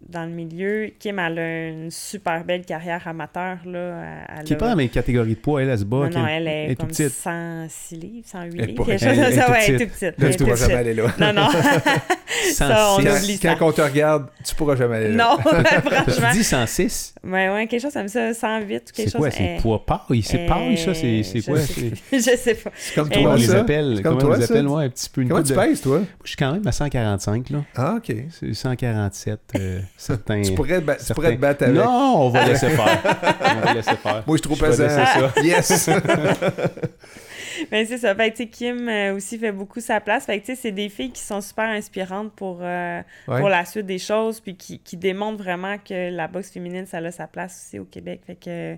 dans 0.07 0.23
le 0.23 0.29
milieu. 0.31 0.89
Kim, 0.99 1.19
elle 1.19 1.39
a 1.39 1.67
une 1.69 1.91
super 1.91 2.43
belle 2.43 2.65
carrière 2.65 3.07
amateur. 3.07 3.57
Là. 3.65 4.03
Elle 4.37 4.43
Qui 4.45 4.51
n'est 4.53 4.55
a- 4.55 4.59
pas 4.59 4.65
dans 4.65 4.71
la 4.71 4.75
même 4.77 4.89
catégorie 4.89 5.35
de 5.35 5.39
poids, 5.39 5.61
elle, 5.61 5.69
elle 5.69 5.79
se 5.79 5.83
bat. 5.85 6.09
non, 6.09 6.19
non, 6.19 6.27
elle 6.27 6.47
est, 6.47 6.65
est 6.71 6.75
tout 6.75 6.81
comme 6.81 6.87
petite. 6.89 7.09
106 7.09 7.95
livres, 7.95 8.27
108 8.27 8.53
Elle 8.59 8.63
est 8.63 8.67
livres, 8.67 8.85
quelque 8.85 8.99
chose 8.99 9.09
elle- 9.17 9.23
comme 9.25 9.33
ça. 9.33 9.51
Ouais, 9.51 9.57
elle 9.67 9.73
est 9.73 9.77
petite. 9.77 9.89
toute 9.89 9.99
petite. 9.99 10.19
Là, 10.19 10.27
elle 10.27 10.35
tu 10.35 10.43
est 10.43 10.45
pourras 10.45 10.55
jamais 10.55 10.73
petite. 10.73 10.79
aller 10.79 10.93
là. 10.93 11.33
Non, 11.33 11.41
non. 11.41 11.49
ça, 12.53 12.95
on 12.97 13.01
106. 13.01 13.23
oublie 13.23 13.39
Quand, 13.39 13.49
ça. 13.49 13.55
quand 13.55 13.67
on 13.67 13.71
te 13.71 13.81
regarde, 13.81 14.25
tu 14.45 14.55
pourras 14.55 14.75
jamais 14.75 14.95
aller 14.97 15.13
là. 15.13 15.37
Non, 15.37 15.37
Tu 16.05 16.11
franchement. 16.11 16.31
dis 16.33 16.43
106? 16.43 17.15
Ouais, 17.23 17.49
ouais, 17.49 17.67
quelque 17.67 17.81
chose 17.81 17.93
comme 17.93 18.07
ça, 18.07 18.33
108 18.33 18.63
ou 18.63 18.69
quelque 18.69 18.93
C'est 18.95 19.03
chose. 19.11 19.13
quoi? 19.19 19.31
C'est 19.31 19.55
eh, 19.57 19.61
poids 19.61 19.85
paille? 19.85 20.21
C'est 20.21 20.43
eh, 20.43 20.47
paille, 20.47 20.77
ça? 20.77 20.93
C'est 20.93 21.23
c'est 21.23 21.41
je 21.41 21.45
quoi? 21.45 21.59
sais- 21.59 21.91
C'est- 22.09 22.19
Je 22.31 22.37
sais 22.37 22.55
pas. 22.55 22.71
C'est 22.75 22.95
comme 22.95 23.09
Eh, 23.11 23.21
toi, 23.21 23.31
on 23.31 23.35
les 23.35 23.53
appelle? 23.55 23.93
C'est 23.97 24.03
comme 24.03 24.17
Comment 24.17 24.33
on 24.33 24.37
les 24.37 24.43
appelle? 24.43 24.67
Ouais, 24.67 24.85
un 24.85 24.89
petit 24.89 25.09
peu 25.09 25.21
une 25.21 25.29
Comment 25.29 25.43
tu 25.43 25.53
de... 25.53 25.57
pèses, 25.57 25.81
toi? 25.81 26.01
Je 26.23 26.27
suis 26.29 26.37
quand 26.37 26.51
même 26.53 26.65
à 26.67 26.71
145, 26.71 27.49
là. 27.49 27.59
Ah, 27.75 27.95
OK. 27.97 28.13
C'est 28.31 28.53
147, 28.53 29.38
euh, 29.55 29.81
certains... 29.97 30.41
Tu 30.41 30.53
pourrais, 30.53 30.81
tu 30.81 31.13
pourrais 31.13 31.35
te 31.35 31.41
battre 31.41 31.63
avec. 31.63 31.75
Non, 31.75 32.25
on 32.25 32.29
va 32.29 32.45
laisser 32.45 32.69
faire. 32.75 33.01
On 33.41 33.65
va 33.65 33.73
laisser 33.73 33.95
faire. 33.95 34.23
Moi, 34.25 34.37
je 34.37 34.49
pesant. 34.49 34.83
laisser 34.83 35.05
ça. 35.05 35.33
Yes! 35.43 35.89
Mais 37.71 37.85
c'est 37.85 37.97
ça. 37.97 38.15
Fait 38.15 38.31
que, 38.31 38.43
Kim 38.43 38.87
euh, 38.87 39.15
aussi 39.15 39.37
fait 39.37 39.51
beaucoup 39.51 39.79
sa 39.81 39.99
place. 39.99 40.25
Fait 40.25 40.39
que, 40.39 40.55
c'est 40.55 40.71
des 40.71 40.89
filles 40.89 41.11
qui 41.11 41.21
sont 41.21 41.41
super 41.41 41.65
inspirantes 41.65 42.31
pour, 42.33 42.59
euh, 42.61 43.01
Ouais. 43.27 43.39
pour 43.39 43.49
la 43.49 43.65
suite 43.65 43.85
des 43.85 43.99
choses, 43.99 44.39
puis 44.39 44.55
qui, 44.55 44.79
qui 44.79 44.97
démontrent 44.97 45.43
vraiment 45.43 45.77
que 45.77 46.09
la 46.09 46.27
boxe 46.27 46.51
féminine, 46.51 46.85
ça 46.85 46.97
a 46.97 47.11
sa 47.11 47.27
place 47.27 47.65
aussi 47.67 47.79
au 47.79 47.85
Québec. 47.85 48.21
Fait 48.25 48.35
que 48.35 48.77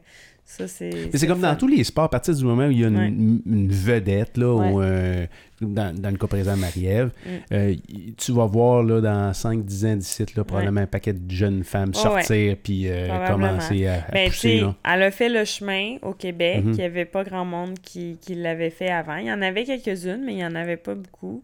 ça, 0.52 0.68
c'est. 0.68 0.90
Mais 1.12 1.18
c'est 1.18 1.28
comme 1.28 1.40
dans 1.42 1.56
tous 1.56 1.68
les 1.68 1.84
sports, 1.84 2.04
à 2.06 2.10
partir 2.10 2.36
du 2.36 2.44
moment 2.44 2.68
où 2.68 2.72
il 2.72 2.80
y 2.80 2.84
a 2.84 2.88
une, 2.90 2.98
Ouais. 2.98 3.08
une- 3.08 3.42
une 3.46 3.72
vedette, 3.72 4.38
là, 4.38 4.54
Ouais. 4.54 4.84
euh, 4.86 5.26
dans, 5.62 5.96
dans 5.96 6.10
le 6.10 6.18
cas 6.18 6.28
présent 6.28 6.58
Marie-Ève, 6.58 7.12
Mm. 7.26 7.30
euh, 7.54 7.76
tu 8.18 8.32
vas 8.34 8.46
voir 8.48 8.84
là, 8.84 9.00
dans 9.00 9.34
5-10 9.34 9.86
ans 9.86 9.96
d'ici, 9.96 10.26
là, 10.36 10.44
probablement 10.44 10.82
un 10.82 10.88
paquet 10.88 11.14
de 11.14 11.32
jeunes 11.32 11.64
femmes 11.64 11.94
sortir 11.94 12.56
puis 12.62 12.88
euh, 12.90 13.28
commencer 13.28 13.88
à, 13.88 14.06
à 14.08 14.12
Ben, 14.12 14.30
pousser. 14.30 14.60
là. 14.62 14.76
elle 14.94 15.04
a 15.04 15.12
fait 15.12 15.30
le 15.30 15.46
chemin 15.46 15.98
au 16.02 16.14
Québec. 16.14 16.64
Mhm. 16.66 16.72
Il 16.74 16.78
n'y 16.78 16.84
avait 16.84 17.06
pas 17.06 17.24
grand 17.24 17.46
monde 17.46 17.80
qui, 17.82 18.18
qui 18.20 18.36
l'avait 18.36 18.70
fait 18.72 18.90
avant. 18.90 19.16
Il 19.18 19.28
y 19.28 19.32
en 19.32 19.42
avait 19.42 19.64
quelques-unes, 19.64 20.24
mais 20.26 20.34
il 20.34 20.38
n'y 20.38 20.46
en 20.46 20.56
avait 20.56 20.78
pas 20.78 20.96
beaucoup. 20.96 21.44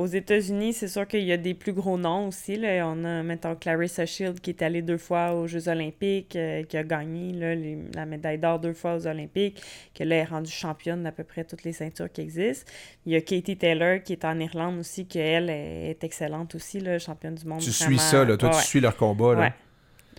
Aux 0.00 0.06
États-Unis, 0.06 0.72
c'est 0.72 0.88
sûr 0.88 1.06
qu'il 1.06 1.24
y 1.24 1.32
a 1.32 1.36
des 1.36 1.52
plus 1.52 1.74
gros 1.74 1.98
noms 1.98 2.28
aussi. 2.28 2.56
Là. 2.56 2.86
On 2.88 3.04
a, 3.04 3.22
mettons, 3.22 3.54
Clarissa 3.54 4.06
Shield 4.06 4.40
qui 4.40 4.50
est 4.50 4.62
allée 4.62 4.80
deux 4.80 4.96
fois 4.96 5.34
aux 5.34 5.46
Jeux 5.46 5.68
olympiques, 5.68 6.36
euh, 6.36 6.62
qui 6.62 6.76
a 6.78 6.82
gagné 6.84 7.32
là, 7.34 7.54
les- 7.54 7.78
la 7.94 8.06
médaille 8.06 8.38
d'or 8.38 8.58
deux 8.58 8.72
fois 8.72 8.94
aux 8.96 9.06
Olympiques, 9.06 9.62
que 9.94 10.02
là, 10.04 10.16
est 10.16 10.24
rendue 10.24 10.50
championne 10.50 11.02
d'à 11.02 11.12
peu 11.12 11.22
près 11.24 11.44
toutes 11.44 11.64
les 11.64 11.72
ceintures 11.74 12.10
qui 12.10 12.22
existent. 12.22 12.70
Il 13.04 13.12
y 13.12 13.16
a 13.16 13.20
Katie 13.20 13.56
Taylor 13.58 14.02
qui 14.02 14.12
est 14.14 14.24
en 14.24 14.38
Irlande 14.40 14.78
aussi, 14.78 15.04
qui 15.06 15.18
elle 15.18 15.50
est 15.50 16.02
excellente 16.02 16.54
aussi, 16.54 16.80
là, 16.80 16.98
championne 16.98 17.34
du 17.34 17.44
monde. 17.46 17.60
tu 17.60 17.68
vraiment. 17.70 17.98
suis 17.98 17.98
ça, 18.10 18.24
là. 18.24 18.36
Toi, 18.38 18.48
Ouais, 18.48 18.56
tu 18.56 18.66
suis 18.66 18.80
leur 18.80 18.96
combat, 18.96 19.34
là. 19.34 19.40
Ouais. 19.40 19.52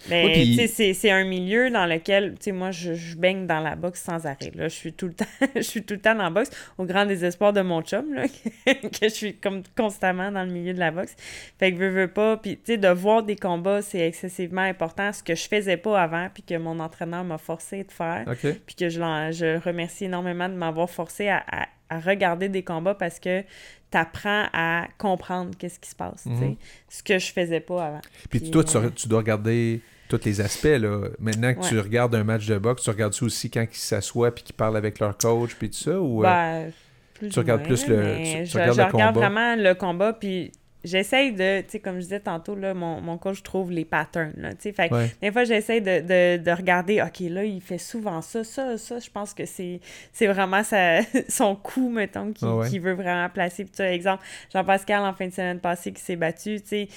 Mais 0.10 0.34
c'est- 0.68 0.94
c'est 0.94 1.12
un 1.12 1.24
milieu 1.26 1.70
dans 1.70 1.86
lequel, 1.86 2.32
tu 2.34 2.46
sais, 2.46 2.52
moi, 2.52 2.72
je, 2.72 2.94
je 2.96 3.16
baigne 3.16 3.46
dans 3.46 3.60
la 3.60 3.76
boxe 3.76 4.02
sans 4.02 4.26
arrêt. 4.26 4.52
Là. 4.56 4.68
Je 4.68 4.74
suis 4.74 4.94
tout 4.94 5.06
le 5.08 5.14
temps 5.14 5.26
je 5.56 5.62
suis 5.62 5.84
tout 5.84 5.94
le 5.94 6.00
temps 6.00 6.16
dans 6.16 6.24
la 6.24 6.30
boxe, 6.32 6.50
au 6.78 6.86
grand 6.86 7.06
désespoir 7.06 7.54
de 7.54 7.62
mon 7.62 7.82
chum, 7.84 8.14
là, 8.14 8.24
que 8.66 8.74
je 9.04 9.08
suis 9.10 9.36
comme 9.36 9.62
constamment 9.78 10.32
dans 10.32 10.44
le 10.44 10.52
milieu 10.52 10.74
de 10.74 10.80
la 10.80 10.89
boxe. 10.92 11.16
Fait 11.60 11.72
que 11.72 11.78
veux, 11.78 11.89
veux 11.89 12.08
pas, 12.08 12.38
puis 12.38 12.56
tu 12.58 12.74
sais, 12.74 12.78
de 12.78 12.88
voir 12.88 13.22
des 13.24 13.36
combats, 13.36 13.82
c'est 13.84 14.00
excessivement 14.08 14.62
important, 14.62 15.14
ce 15.14 15.22
que 15.22 15.36
je 15.36 15.48
faisais 15.48 15.78
pas 15.78 16.02
avant, 16.02 16.30
puis 16.34 16.42
que 16.44 16.58
mon 16.58 16.80
entraîneur 16.80 17.24
m'a 17.24 17.38
forcé 17.38 17.84
de 17.84 17.92
faire, 17.92 18.24
puis 18.66 18.76
que 18.76 18.89
je, 18.89 19.00
je 19.00 19.64
remercie 19.64 20.06
énormément 20.06 20.50
de 20.50 20.56
m'avoir 20.56 20.89
forcé 20.89 21.28
à, 21.28 21.44
à- 21.52 21.68
à 21.92 22.00
regarder 22.00 22.50
des 22.50 22.64
combats 22.64 22.96
parce 22.96 23.20
que 23.20 23.44
t'apprends 23.92 24.46
à 24.54 24.88
comprendre 24.98 25.52
qu'est-ce 25.60 25.80
qui 25.80 25.89
se 25.89 25.96
passe, 25.96 26.24
tu 26.24 26.30
Mhm. 26.30 26.56
ce 26.89 27.04
que 27.04 27.20
je 27.20 27.32
faisais 27.32 27.60
pas 27.60 27.86
avant. 27.88 28.02
Puis 28.30 28.39
Puis, 28.39 28.52
toi, 28.52 28.64
tu, 28.64 28.78
euh, 28.78 28.89
tu 28.96 29.08
dois 29.10 29.20
regarder 29.20 29.82
tous 30.08 30.22
les 30.26 30.39
aspects, 30.42 30.64
là. 30.80 31.10
Maintenant 31.20 31.54
que 31.54 31.68
tu 31.68 31.78
regardes 31.80 32.16
un 32.16 32.24
match 32.24 32.46
de 32.48 32.58
boxe, 32.58 32.84
tu 32.84 32.89
regardes 32.89 33.14
ça 33.14 33.26
aussi 33.26 33.50
quand 33.52 33.66
ils 33.70 33.76
s'assoient 33.78 34.34
puis 34.34 34.44
qu'ils 34.46 34.56
parlent 34.56 34.78
avec 34.78 35.00
leur 35.00 35.18
coach 35.18 35.56
puis 35.56 35.70
tout 35.70 35.78
ça, 35.78 36.00
ou... 36.00 36.24
euh, 36.24 36.28
Ben, 36.68 36.72
plus 37.14 37.30
tu 37.30 37.39
regardes 37.39 37.62
moins, 37.62 37.68
plus 37.68 37.88
le- 37.88 38.18
tu- 38.18 38.24
tu 38.24 38.46
je, 38.46 38.58
regardes 38.58 38.76
je 38.78 38.82
le 38.82 38.88
regarde 38.88 39.14
combat? 39.16 39.30
vraiment 39.30 39.56
le 39.62 39.74
combat, 39.76 40.14
puis 40.14 40.52
j'essaye 40.84 41.32
de, 41.34 41.62
tu 41.62 41.70
sais, 41.70 41.80
comme 41.80 41.96
je 41.96 42.02
disais 42.02 42.20
tantôt, 42.20 42.56
là, 42.56 42.74
mon, 42.74 43.02
mon 43.02 43.18
coach 43.18 43.44
trouve 43.44 43.72
les 43.72 43.86
patterns, 43.86 44.34
là, 44.38 44.50
tu 44.54 44.62
sais, 44.62 44.72
fait 44.74 44.90
que 44.90 44.96
Ouais. 44.96 45.12
des 45.22 45.32
fois, 45.32 45.44
j'essaie 45.44 45.82
de, 45.82 46.00
de, 46.02 46.44
de 46.44 46.52
regarder, 46.52 47.02
OK, 47.02 47.20
là, 47.30 47.44
il 47.44 47.62
fait 47.62 47.78
souvent 47.78 48.22
ça, 48.22 48.44
ça, 48.44 48.78
ça, 48.78 49.00
je 49.00 49.10
pense 49.10 49.34
que 49.34 49.46
c'est 49.46 49.80
c'est 50.14 50.28
vraiment 50.28 50.64
sa, 50.64 51.00
son 51.30 51.56
coup, 51.56 51.90
mettons, 51.90 52.34
ouais. 52.42 52.70
qu'il 52.70 52.82
veut 52.82 52.94
vraiment 52.94 53.30
placer. 53.30 53.64
Puis, 53.64 53.72
tu 53.72 53.78
sais, 53.78 53.94
exemple, 53.96 54.24
Jean-Pascal, 54.54 55.04
en 55.04 55.14
fin 55.14 55.28
de 55.28 55.34
semaine 55.34 55.60
passée, 55.60 55.92
qui 55.94 56.02
s'est 56.02 56.16
battu, 56.16 56.62
tu 56.62 56.68
sais, 56.68 56.88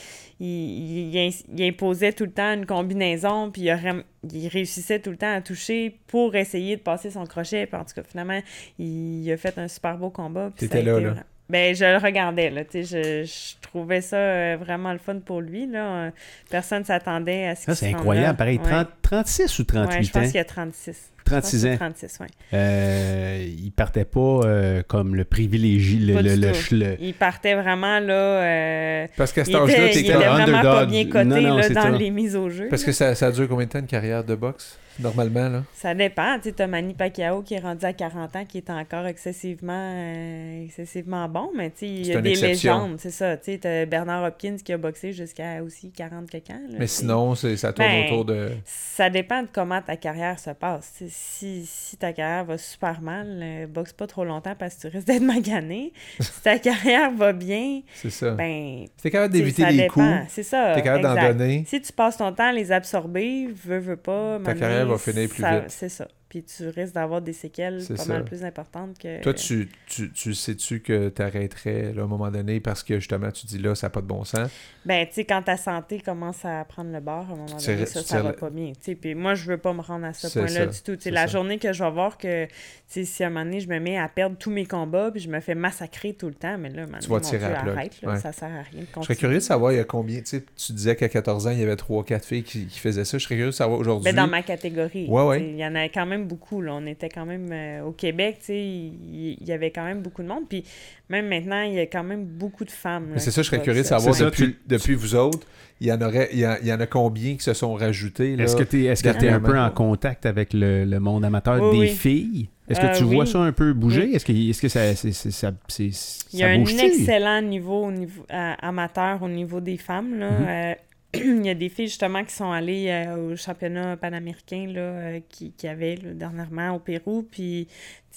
il, 0.40 1.14
il, 1.16 1.32
il 1.56 1.62
imposait 1.68 2.12
tout 2.12 2.24
le 2.24 2.32
temps 2.32 2.52
une 2.54 2.66
combinaison, 2.66 3.50
puis 3.50 3.62
il, 3.62 3.72
aurait- 3.72 4.04
il 4.32 4.48
réussissait 4.48 4.98
tout 5.00 5.10
le 5.10 5.16
temps 5.16 5.32
à 5.34 5.40
toucher 5.40 5.98
pour 6.06 6.34
essayer 6.34 6.76
de 6.76 6.80
passer 6.82 7.10
son 7.10 7.24
crochet. 7.26 7.66
Puis, 7.66 7.76
en 7.80 7.84
tout 7.84 7.94
cas, 7.94 8.02
finalement, 8.02 8.40
il 8.78 9.30
a 9.30 9.36
fait 9.36 9.56
un 9.58 9.68
super 9.68 9.96
beau 9.98 10.10
combat. 10.10 10.50
puis 10.56 10.68
T'étais 10.68 10.82
là, 10.82 10.98
là. 11.00 11.14
Ben, 11.50 11.74
je 11.74 11.84
le 11.84 11.98
regardais, 11.98 12.48
là, 12.48 12.64
tu 12.64 12.84
sais, 12.84 13.24
je, 13.24 13.24
je 13.30 13.68
trouvais 13.68 14.00
ça 14.00 14.16
euh, 14.16 14.56
vraiment 14.58 14.92
le 14.92 14.98
fun 14.98 15.18
pour 15.18 15.42
lui, 15.42 15.66
là. 15.66 16.10
Personne 16.50 16.84
s'attendait 16.84 17.48
à 17.48 17.54
ce 17.54 17.64
Ça, 17.64 17.72
qu'il 17.72 17.76
c'est 17.76 17.94
incroyable. 17.94 18.28
là. 18.28 18.34
Pareil, 18.34 18.58
Ouais. 18.64 18.70
30 18.70 18.88
36 19.02 19.58
ou 19.58 19.62
Ouais, 19.62 19.66
38 19.66 20.04
je 20.04 20.10
pense 20.12 20.22
ans? 20.22 20.26
qu'il 20.26 20.34
y 20.36 20.38
a 20.38 20.44
36. 20.44 21.10
Je 21.26 21.30
pense 21.30 21.42
36 21.42 21.62
que 21.62 21.68
ans. 21.68 21.70
c'est 21.72 21.76
36, 21.76 22.18
ouais. 22.20 22.26
Euh, 22.54 23.46
il 23.58 23.70
partait 23.72 24.04
pas 24.06 24.20
euh, 24.20 24.82
comme 24.86 25.14
le 25.14 25.24
privilégié, 25.24 25.98
le, 26.00 26.20
le, 26.22 26.34
le, 26.36 26.52
le- 26.72 26.96
Il 27.00 27.12
partait 27.14 27.54
vraiment, 27.54 27.98
là... 28.00 28.12
euh, 28.14 29.06
Parce 29.16 29.32
qu'à 29.32 29.44
cet 29.44 29.54
âge-là, 29.54 29.74
t'es 29.74 29.92
il 29.92 29.98
était 30.00 30.12
comme... 30.14 30.22
vraiment 30.22 30.62
pas 30.62 30.86
bien 30.86 31.04
coté, 31.06 31.24
Non, 31.24 31.40
non, 31.40 31.56
là, 31.56 31.68
dans 31.68 31.82
ça. 31.82 31.90
les 31.90 32.10
mises 32.10 32.36
au 32.36 32.48
jeu. 32.50 32.68
Parce 32.70 32.82
là. 32.82 32.86
que 32.86 32.92
ça, 32.92 33.14
ça 33.14 33.30
dure 33.30 33.48
combien 33.48 33.66
de 33.66 33.70
temps 33.70 33.78
une 33.80 33.86
carrière 33.86 34.24
de 34.24 34.34
boxe, 34.34 34.78
normalement, 35.00 35.48
là? 35.48 35.62
Ça 35.74 35.94
dépend. 35.94 36.36
Tu 36.36 36.44
sais, 36.44 36.52
t'as 36.52 36.66
Manny 36.66 36.94
Pacquiao 36.94 37.42
qui 37.42 37.54
est 37.54 37.58
rendu 37.60 37.84
à 37.84 37.92
40 37.92 38.36
ans, 38.36 38.44
qui 38.44 38.58
est 38.58 38.70
encore 38.70 39.06
excessivement, 39.06 39.72
euh, 39.94 40.64
excessivement 40.64 41.28
bon, 41.28 41.50
mais 41.56 41.70
tu 41.70 41.78
sais, 41.80 41.86
il 41.88 42.06
y 42.06 42.14
a 42.16 42.20
des 42.20 42.30
exception. 42.30 42.74
légendes, 42.84 42.96
c'est 43.00 43.10
ça. 43.10 43.36
Tu 43.36 43.52
sais, 43.52 43.58
t'as 43.58 43.86
Bernard 43.86 44.24
Hopkins 44.24 44.56
qui 44.64 44.72
a 44.72 44.78
boxé 44.78 45.12
jusqu'à 45.12 45.62
aussi 45.62 45.90
40 45.90 46.28
quelques 46.30 46.50
ans. 46.50 46.60
là, 46.68 46.76
Mais 46.78 46.86
sinon, 46.86 47.34
c'est- 47.34 47.56
ça 47.56 47.72
tourne 47.72 47.88
Ben, 47.88 48.06
autour 48.06 48.24
de... 48.24 48.50
Ça 48.64 49.10
dépend 49.10 49.42
de 49.42 49.48
comment 49.52 49.80
ta 49.82 49.96
carrière 49.96 50.38
se 50.38 50.50
passe. 50.50 50.92
Si, 51.08 51.64
si 51.66 51.96
ta 51.96 52.12
carrière 52.12 52.44
va 52.44 52.58
super 52.58 53.00
mal, 53.00 53.40
euh, 53.42 53.66
boxe 53.66 53.92
pas 53.92 54.06
trop 54.06 54.24
longtemps 54.24 54.54
parce 54.58 54.76
que 54.76 54.82
tu 54.82 54.86
risques 54.88 55.06
d'être 55.06 55.22
magané. 55.22 55.92
si 56.20 56.40
ta 56.42 56.58
carrière 56.58 57.10
va 57.12 57.32
bien, 57.32 57.80
C'est 57.94 58.10
ça. 58.10 58.30
ben. 58.32 58.84
T'es 59.02 59.10
capable 59.10 59.32
d'éviter 59.32 59.64
les 59.66 59.76
dépend. 59.82 59.94
coups, 59.94 60.28
C'est 60.28 60.42
ça. 60.42 60.72
t'es 60.74 60.82
capable 60.82 61.02
d'en 61.02 61.14
donner. 61.14 61.64
Si 61.66 61.80
tu 61.80 61.92
passes 61.92 62.16
ton 62.16 62.32
temps 62.32 62.48
à 62.48 62.52
les 62.52 62.72
absorber, 62.72 63.48
veux, 63.64 63.78
veux 63.78 63.96
pas. 63.96 64.38
Ta 64.44 64.54
m'amener, 64.54 64.83
va 64.84 64.98
finir 64.98 65.28
plus 65.28 65.42
ça- 65.42 65.60
vite. 65.60 65.70
C'est 65.70 65.88
ça. 65.88 66.08
puis 66.28 66.42
tu 66.42 66.68
risques 66.68 66.94
d'avoir 66.94 67.20
des 67.22 67.32
séquelles 67.32 67.84
pas 67.86 67.96
ça. 67.96 68.12
mal 68.12 68.24
plus 68.24 68.42
importantes 68.42 68.98
que... 68.98 69.22
Toi, 69.22 69.34
tu, 69.34 69.68
tu, 69.86 70.10
tu 70.12 70.34
sais-tu 70.34 70.80
que 70.80 71.08
tu 71.08 71.22
arrêterais 71.22 71.92
là, 71.92 72.02
à 72.02 72.04
un 72.04 72.08
moment 72.08 72.30
donné 72.30 72.58
parce 72.60 72.82
que 72.82 72.98
justement, 72.98 73.30
tu 73.30 73.46
dis 73.46 73.58
là, 73.58 73.74
ça 73.74 73.86
n'a 73.86 73.90
pas 73.90 74.00
de 74.00 74.06
bon 74.06 74.24
sens? 74.24 74.50
Ben, 74.84 75.06
tu 75.06 75.14
sais, 75.14 75.24
quand 75.24 75.42
ta 75.42 75.56
santé 75.56 76.00
commence 76.00 76.44
à 76.44 76.64
prendre 76.64 76.90
le 76.92 77.00
bord, 77.00 77.26
à 77.30 77.32
un 77.32 77.36
moment 77.36 77.46
donné, 77.46 77.86
ça, 77.86 78.02
ça 78.02 78.22
va 78.22 78.32
pas 78.32 78.50
bien. 78.50 78.72
Puis 79.00 79.14
moi, 79.14 79.34
je 79.34 79.44
veux 79.46 79.58
pas 79.58 79.72
me 79.72 79.80
rendre 79.80 80.06
à 80.06 80.12
ce 80.12 80.26
point-là 80.38 80.66
du 80.66 80.80
tout. 80.82 80.98
La 81.06 81.22
ça. 81.22 81.26
journée 81.28 81.58
que 81.58 81.72
je 81.72 81.84
vais 81.84 81.90
voir 81.90 82.18
que, 82.18 82.48
sais, 82.94 83.04
si 83.04 83.22
à 83.22 83.26
un 83.26 83.30
moment 83.30 83.44
donné, 83.44 83.60
je 83.60 83.68
me 83.68 83.78
mets 83.78 83.98
à 83.98 84.08
perdre 84.08 84.36
tous 84.38 84.50
mes 84.50 84.66
combats, 84.66 85.10
puis 85.12 85.20
je 85.20 85.28
me 85.28 85.40
fais 85.40 85.54
massacrer 85.54 86.12
tout 86.14 86.26
le 86.28 86.34
temps, 86.34 86.56
mais 86.58 86.70
là, 86.70 86.82
maintenant, 86.82 86.98
Tu 87.00 87.08
vas 87.08 87.20
tirer 87.20 87.44
à 87.44 87.50
la 87.50 87.60
plug. 87.60 87.76
arrête, 87.76 88.02
là, 88.02 88.12
Ouais. 88.12 88.18
ça 88.18 88.32
sert 88.32 88.48
à 88.48 88.62
rien 88.62 88.80
de 88.82 88.86
Je 88.96 89.02
serais 89.02 89.16
curieux 89.16 89.36
de 89.36 89.40
savoir, 89.40 89.72
il 89.72 89.76
y 89.76 89.80
a 89.80 89.84
combien, 89.84 90.18
tu 90.18 90.26
sais, 90.26 90.44
tu 90.56 90.72
disais 90.72 90.96
qu'à 90.96 91.08
14 91.08 91.46
ans, 91.46 91.50
il 91.50 91.58
y 91.58 91.62
avait 91.62 91.76
3-4 91.76 92.24
filles 92.24 92.42
qui, 92.42 92.66
qui 92.66 92.78
faisaient 92.78 93.04
ça. 93.04 93.18
Je 93.18 93.24
serais 93.24 93.36
curieux 93.36 93.50
de 93.50 93.54
savoir 93.54 93.78
aujourd'hui. 93.78 94.10
Ben, 94.12 94.16
dans 94.16 94.26
ma 94.30 94.42
catégorie. 94.42 95.06
Ouais, 95.08 95.22
ouais. 95.26 95.50
Il 95.50 95.56
y 95.56 95.64
en 95.64 95.74
avait 95.74 95.88
quand 95.90 96.06
même 96.06 96.26
beaucoup. 96.26 96.60
Là. 96.60 96.72
On 96.74 96.86
était 96.86 97.08
quand 97.08 97.26
même 97.26 97.48
euh, 97.52 97.82
au 97.84 97.92
Québec, 97.92 98.36
tu 98.40 98.46
sais, 98.46 98.58
il 98.58 99.36
il 99.40 99.48
y, 99.48 99.52
avait 99.52 99.70
quand 99.70 99.84
même 99.84 100.00
beaucoup 100.02 100.22
de 100.22 100.28
monde. 100.28 100.44
Puis 100.48 100.64
même 101.08 101.28
maintenant, 101.28 101.62
il 101.62 101.74
y 101.74 101.78
a 101.80 101.86
quand 101.86 102.04
même 102.04 102.24
beaucoup 102.24 102.64
de 102.64 102.70
femmes. 102.70 103.12
C'est 103.16 103.30
ça, 103.30 103.42
je 103.42 103.46
serais 103.48 103.62
curieux 103.62 103.82
de 103.82 103.86
savoir 103.86 104.14
ça, 104.14 104.24
depuis, 104.26 104.52
tu- 104.52 104.58
depuis 104.66 104.94
vous 104.94 105.14
autres, 105.14 105.46
il 105.80 105.88
y 105.88 105.92
en 105.92 106.00
aurait, 106.00 106.28
il 106.32 106.38
y, 106.38 106.46
en- 106.46 106.56
il 106.62 106.68
y 106.68 106.72
en 106.72 106.80
a 106.80 106.86
combien 106.86 107.34
qui 107.36 107.42
se 107.42 107.52
sont 107.52 107.74
rajoutés? 107.74 108.34
Est-ce 108.34 108.56
que 108.56 108.62
tu 108.62 108.84
es, 108.84 108.86
est-ce 108.86 109.02
que 109.02 109.10
t'es 109.10 109.28
un 109.28 109.40
peu 109.40 109.58
en 109.58 109.70
contact 109.70 110.26
avec 110.26 110.52
le, 110.52 110.84
le 110.84 111.00
monde 111.00 111.24
amateur 111.24 111.60
Oui, 111.62 111.72
des 111.78 111.84
oui. 111.86 111.88
filles? 111.94 112.48
Est-ce 112.68 112.80
que 112.80 112.86
Euh, 112.86 112.94
tu 112.98 113.04
vois 113.04 113.24
oui. 113.24 113.30
ça 113.30 113.38
un 113.40 113.52
peu 113.52 113.72
bouger? 113.74 114.04
Oui. 114.06 114.14
Est-ce 114.14 114.24
que, 114.24 114.32
est-ce 114.32 114.62
que 114.62 114.68
ça, 114.68 114.94
c'est, 114.94 115.12
c'est- 115.12 115.30
ça, 115.30 115.52
c'est- 115.68 115.90
Il 116.32 116.38
y 116.38 116.42
a 116.42 116.48
un 116.48 116.64
excellent 116.64 117.42
niveau, 117.42 117.84
au 117.86 117.90
niveau 117.92 118.24
euh, 118.32 118.52
amateur 118.60 119.22
au 119.22 119.28
niveau 119.28 119.60
des 119.60 119.76
femmes. 119.76 120.18
Là. 120.18 120.30
Mhm. 120.30 120.46
Euh, 120.48 120.74
il 121.40 121.46
y 121.46 121.50
a 121.50 121.54
des 121.54 121.68
filles 121.68 121.86
justement 121.86 122.24
qui 122.24 122.32
sont 122.34 122.50
allées 122.50 123.06
au 123.16 123.36
championnat 123.36 123.96
panaméricain 123.96 124.66
là, 124.68 125.20
qui, 125.28 125.52
qui 125.52 125.68
avait 125.68 125.94
là, 125.96 126.12
dernièrement 126.12 126.72
au 126.72 126.80
Pérou. 126.80 127.22
Puis 127.30 127.68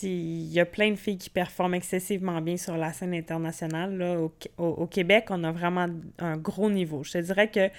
il 0.02 0.52
y 0.52 0.60
a 0.60 0.65
plein 0.65 0.90
de 0.91 0.95
filles 0.95 1.18
qui 1.18 1.30
performent 1.30 1.76
excessivement 1.76 2.40
bien 2.41 2.57
sur 2.57 2.76
la 2.78 2.94
scène 2.94 3.14
internationale. 3.14 3.98
Là. 3.98 4.19
Au, 4.19 4.30
Qu- 4.30 4.48
au- 4.57 4.64
au 4.84 4.88
Québec, 4.88 5.26
on 5.30 5.44
a 5.44 5.52
vraiment 5.52 5.88
un 6.19 6.38
gros 6.38 6.69
niveau. 6.72 7.03
Je 7.03 7.11
te 7.14 7.18
dirais 7.19 7.49
que 7.52 7.69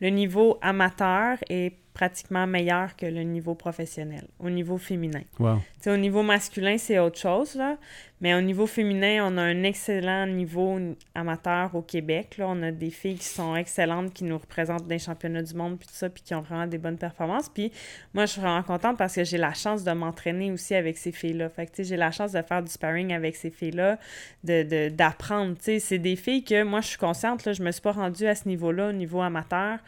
le 0.00 0.10
niveau 0.10 0.58
amateur 0.60 1.38
est 1.48 1.74
pratiquement 1.98 2.46
meilleur 2.46 2.94
que 2.94 3.06
le 3.06 3.24
niveau 3.24 3.56
professionnel, 3.56 4.28
au 4.38 4.50
niveau 4.50 4.78
féminin. 4.78 5.22
Wow. 5.40 5.58
Au 5.84 5.96
niveau 5.96 6.22
masculin, 6.22 6.78
c'est 6.78 7.00
autre 7.00 7.18
chose, 7.18 7.56
là. 7.56 7.76
Mais 8.20 8.34
au 8.34 8.40
niveau 8.40 8.68
féminin, 8.68 9.24
on 9.28 9.36
a 9.36 9.42
un 9.42 9.64
excellent 9.64 10.26
niveau 10.28 10.78
amateur 11.16 11.74
au 11.74 11.82
Québec. 11.82 12.36
Là. 12.38 12.46
On 12.48 12.62
a 12.62 12.70
des 12.70 12.90
filles 12.90 13.16
qui 13.16 13.24
sont 13.24 13.56
excellentes, 13.56 14.12
qui 14.12 14.22
nous 14.22 14.38
représentent 14.38 14.84
dans 14.84 14.88
les 14.90 15.00
championnats 15.00 15.42
du 15.42 15.54
monde, 15.54 15.76
puis 15.76 15.88
tout 15.88 15.94
ça, 15.94 16.08
puis 16.08 16.22
qui 16.22 16.34
ont 16.36 16.40
vraiment 16.40 16.68
des 16.68 16.78
bonnes 16.78 16.98
performances. 16.98 17.48
Puis 17.48 17.72
moi, 18.14 18.26
je 18.26 18.32
suis 18.32 18.40
vraiment 18.40 18.62
contente 18.62 18.96
parce 18.96 19.16
que 19.16 19.24
j'ai 19.24 19.38
la 19.38 19.54
chance 19.54 19.82
de 19.82 19.90
m'entraîner 19.90 20.52
aussi 20.52 20.76
avec 20.76 20.98
ces 20.98 21.10
filles-là. 21.10 21.48
Fait 21.48 21.66
que, 21.66 21.82
j'ai 21.82 21.96
la 21.96 22.12
chance 22.12 22.30
de 22.30 22.42
faire 22.42 22.62
du 22.62 22.70
sparring 22.70 23.12
avec 23.12 23.34
ces 23.34 23.50
filles-là, 23.50 23.98
de, 24.44 24.62
de- 24.62 24.88
d'apprendre. 24.88 25.56
Tu 25.56 25.64
sais, 25.64 25.78
c'est 25.80 25.98
des 25.98 26.14
filles 26.14 26.44
que 26.44 26.62
moi, 26.62 26.80
je 26.80 26.88
suis 26.88 26.98
consciente, 26.98 27.44
là, 27.44 27.52
je 27.52 27.62
me 27.62 27.72
suis 27.72 27.82
pas 27.82 27.92
rendue 27.92 28.26
à 28.26 28.36
ce 28.36 28.46
niveau-là, 28.46 28.90
au 28.90 28.92
niveau 28.92 29.20
amateur. 29.20 29.78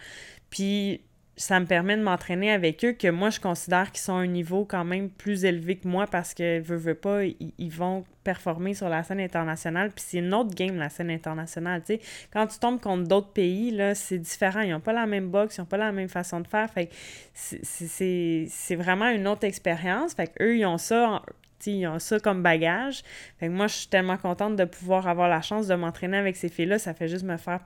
Puis 0.51 1.01
ça 1.41 1.59
me 1.59 1.65
permet 1.65 1.97
de 1.97 2.03
m'entraîner 2.03 2.53
avec 2.53 2.85
eux 2.85 2.93
que 2.93 3.09
moi, 3.09 3.31
je 3.31 3.41
considère 3.41 3.91
qu'ils 3.93 4.03
sont 4.03 4.13
à 4.13 4.19
un 4.19 4.27
niveau 4.27 4.67
quand 4.67 4.85
même 4.85 5.09
plus 5.09 5.47
élevé 5.47 5.77
que 5.77 5.89
moi 5.89 6.07
parce 6.07 6.35
que, 6.35 6.61
veux, 6.61 6.77
veux 6.77 6.95
pas, 6.95 7.25
ils, 7.25 7.71
vont 7.71 8.05
performer 8.25 8.75
sur 8.75 8.91
la 8.91 9.03
scène 9.03 9.21
internationale. 9.21 9.91
Puis 9.91 10.05
c'est 10.07 10.19
une 10.19 10.35
autre 10.35 10.55
game, 10.55 10.77
la 10.77 10.91
scène 10.91 11.11
internationale, 11.11 11.83
tu. 11.83 11.99
Quand 12.31 12.47
tu 12.47 12.59
tombes 12.59 12.79
contre 12.79 13.09
d'autres 13.09 13.33
pays, 13.33 13.75
c'est 13.95 14.19
différent. 14.19 14.61
Ils 14.61 14.73
n'ont 14.73 14.81
pas 14.81 14.93
la 14.93 15.07
même 15.07 15.31
boxe, 15.31 15.57
ils 15.57 15.63
n'ont 15.63 15.67
pas 15.67 15.79
la 15.79 15.93
même 15.93 16.11
façon 16.11 16.41
de 16.41 16.47
faire. 16.47 16.71
Fait 16.71 16.91
c'est- 17.33 18.77
vraiment 18.77 19.09
une 19.09 19.27
autre 19.27 19.45
expérience. 19.45 20.13
Fait 20.13 20.27
qu'eux, 20.27 20.59
ils 20.59 20.67
ont 20.67 20.77
ça... 20.79 21.09
en- 21.11 21.23
ils 21.65 21.87
ont 21.87 21.99
ça 21.99 22.21
comme 22.21 22.43
bagage. 22.43 23.03
Fait 23.39 23.47
que 23.47 23.53
moi, 23.53 23.67
je 23.67 23.77
suis 23.77 23.89
tellement 23.89 24.19
contente 24.19 24.57
de 24.57 24.65
pouvoir 24.65 25.09
avoir 25.09 25.29
la 25.31 25.41
chance 25.41 25.67
de 25.69 25.75
m'entraîner 25.75 26.19
avec 26.19 26.37
ces 26.37 26.51
filles-là. 26.51 26.79
Ça 26.79 26.93
fait 26.93 27.09
juste 27.09 27.25
me 27.25 27.39
faire... 27.39 27.61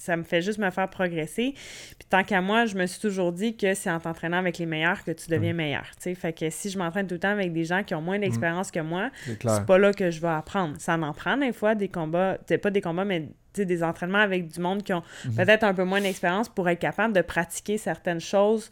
ça 0.00 0.16
me 0.16 0.22
fait 0.22 0.40
juste 0.42 0.58
me 0.58 0.70
faire 0.70 0.88
progresser. 0.88 1.52
Puis 1.54 2.08
tant 2.08 2.24
qu'à 2.24 2.40
moi, 2.40 2.64
je 2.66 2.74
me 2.76 2.86
suis 2.86 3.00
toujours 3.00 3.32
dit 3.32 3.56
que 3.56 3.74
c'est 3.74 3.90
en 3.90 4.00
t'entraînant 4.00 4.38
avec 4.38 4.58
les 4.58 4.66
meilleurs 4.66 5.04
que 5.04 5.10
tu 5.10 5.28
deviens 5.30 5.52
meilleur. 5.52 5.84
tu 5.96 6.02
sais. 6.04 6.14
Fait 6.14 6.32
que 6.32 6.48
si 6.50 6.70
je 6.70 6.78
m'entraîne 6.78 7.06
tout 7.06 7.14
le 7.14 7.20
temps 7.20 7.28
avec 7.32 7.52
des 7.52 7.64
gens 7.64 7.82
qui 7.84 7.94
ont 7.94 8.00
moins 8.02 8.18
d'expérience 8.18 8.70
que 8.70 8.80
moi, 8.80 9.10
C'est 9.26 9.66
pas 9.66 9.78
là 9.78 9.92
que 9.92 10.10
je 10.10 10.20
vais 10.20 10.28
apprendre. 10.28 10.74
Ça 10.78 10.94
en 10.96 11.12
prend 11.12 11.36
des 11.36 11.52
fois 11.52 11.74
des 11.74 11.88
combats, 11.88 12.38
c'est 12.46 12.58
pas 12.58 12.70
des 12.70 12.80
combats, 12.80 13.04
mais 13.04 13.20
tu 13.52 13.62
sais, 13.62 13.64
des 13.64 13.82
entraînements 13.82 14.18
avec 14.18 14.46
du 14.48 14.60
monde 14.60 14.82
qui 14.82 14.92
ont 14.92 15.02
Mhm. 15.26 15.34
peut-être 15.34 15.64
un 15.64 15.74
peu 15.74 15.84
moins 15.84 16.00
d'expérience 16.00 16.48
pour 16.48 16.68
être 16.68 16.78
capable 16.78 17.12
de 17.14 17.20
pratiquer 17.20 17.78
certaines 17.78 18.20
choses 18.20 18.70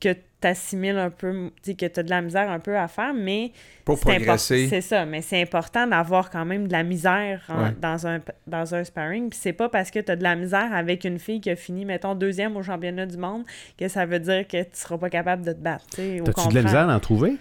que 0.00 0.14
tu 0.40 0.46
assimiles 0.46 0.96
un 0.98 1.10
peu, 1.10 1.50
tu 1.62 1.70
sais, 1.70 1.74
que 1.74 1.86
tu 1.86 1.98
as 2.00 2.02
de 2.02 2.10
la 2.10 2.22
misère 2.22 2.48
un 2.50 2.60
peu 2.60 2.76
à 2.78 2.86
faire, 2.88 3.12
mais 3.14 3.50
Pour 3.84 3.98
progresser. 3.98 4.68
C'est 4.68 4.80
ça, 4.80 5.04
mais 5.04 5.20
c'est 5.22 5.40
important 5.42 5.86
d'avoir 5.86 6.30
quand 6.30 6.44
même 6.44 6.68
de 6.68 6.72
la 6.72 6.82
misère 6.84 7.42
en- 7.48 7.64
Ouais. 7.64 7.74
dans, 7.80 8.06
un, 8.06 8.20
dans 8.46 8.74
un 8.74 8.84
sparring. 8.84 9.30
Puis 9.30 9.38
c'est 9.42 9.52
pas 9.52 9.68
parce 9.68 9.90
que 9.90 9.98
tu 9.98 10.12
as 10.12 10.16
de 10.16 10.22
la 10.22 10.36
misère 10.36 10.72
avec 10.72 11.04
une 11.04 11.18
fille 11.18 11.40
qui 11.40 11.50
a 11.50 11.56
fini, 11.56 11.84
mettons, 11.84 12.14
deuxième 12.14 12.56
au 12.56 12.62
championnat 12.62 13.06
du 13.06 13.16
monde 13.16 13.42
que 13.78 13.88
ça 13.88 14.06
veut 14.06 14.20
dire 14.20 14.46
que 14.46 14.62
tu 14.62 14.68
seras 14.74 14.98
pas 14.98 15.10
capable 15.10 15.44
de 15.44 15.52
te 15.52 15.60
battre. 15.60 15.84
T'as-tu 15.96 16.48
de 16.48 16.54
la 16.54 16.62
misère 16.62 16.86
d'en 16.86 17.00
trouver? 17.00 17.36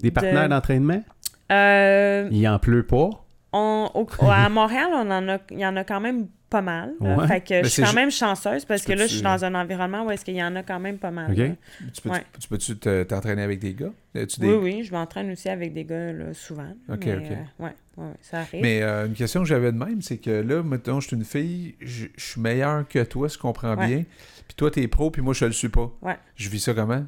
Des 0.00 0.10
partenaires 0.10 0.48
d'entraînement? 0.48 1.02
Euh, 1.50 2.28
Il 2.30 2.46
en 2.48 2.58
pleut 2.58 2.86
pas? 2.86 3.10
on, 3.52 3.90
au- 3.94 4.06
à 4.30 4.48
Montréal, 4.50 4.88
on 4.92 5.10
en 5.10 5.28
a, 5.28 5.38
il 5.50 5.58
y 5.58 5.66
en 5.66 5.74
a 5.76 5.82
quand 5.84 6.00
même 6.00 6.28
pas 6.50 6.62
mal. 6.62 6.92
Ouais. 7.00 7.26
Fait 7.28 7.40
que 7.40 7.62
je 7.62 7.68
suis 7.68 7.82
quand 7.82 7.92
même 7.92 8.10
chanceuse 8.10 8.64
parce 8.64 8.82
Tu 8.82 8.88
que 8.88 8.92
là, 8.94 9.06
je 9.06 9.12
suis 9.14 9.22
dans 9.22 9.44
un 9.44 9.54
environnement 9.54 10.04
où 10.06 10.10
est-ce 10.10 10.24
qu'il 10.24 10.34
y 10.36 10.42
en 10.42 10.56
a 10.56 10.62
quand 10.62 10.80
même 10.80 10.96
pas 10.98 11.10
mal. 11.10 11.34
Tu 11.34 12.00
peux- 12.02 12.08
Ouais. 12.10 12.22
tu 12.40 12.48
peux-tu 12.48 12.78
te- 12.78 13.02
t'entraîner 13.02 13.42
avec 13.42 13.58
des 13.58 13.74
gars? 13.74 13.90
As-tu 14.14 14.40
Oui, 14.40 14.46
des- 14.48 14.54
oui, 14.54 14.82
je 14.84 14.92
m'entraîne 14.92 15.30
aussi 15.30 15.48
avec 15.48 15.74
des 15.74 15.84
gars 15.84 16.12
là, 16.12 16.32
souvent. 16.32 16.72
Ok, 16.88 17.04
mais, 17.04 17.16
ok. 17.16 17.22
euh, 17.22 17.34
ouais, 17.64 17.70
ouais, 17.98 18.04
ouais, 18.04 18.12
ça 18.22 18.38
arrive. 18.40 18.62
Mais 18.62 18.82
euh, 18.82 19.06
une 19.06 19.14
question 19.14 19.42
que 19.42 19.46
j'avais 19.48 19.72
de 19.72 19.76
même, 19.78 20.00
c'est 20.02 20.16
que 20.18 20.30
là, 20.30 20.62
mettons, 20.62 21.00
je 21.00 21.08
suis 21.08 21.16
une 21.16 21.24
fille, 21.24 21.74
je 21.80 22.06
je 22.16 22.24
suis 22.24 22.40
meilleur 22.40 22.88
que 22.88 23.02
toi, 23.04 23.28
si 23.28 23.34
je 23.34 23.40
comprends 23.40 23.76
Ouais. 23.76 23.86
bien. 23.86 24.04
Puis 24.46 24.54
toi, 24.56 24.70
t'es 24.70 24.88
pro, 24.88 25.10
puis 25.10 25.20
moi, 25.20 25.34
je 25.34 25.44
le 25.44 25.52
suis 25.52 25.68
pas. 25.68 25.92
Ouais. 26.00 26.16
Je 26.34 26.48
vis 26.48 26.60
ça 26.60 26.72
comment? 26.72 27.04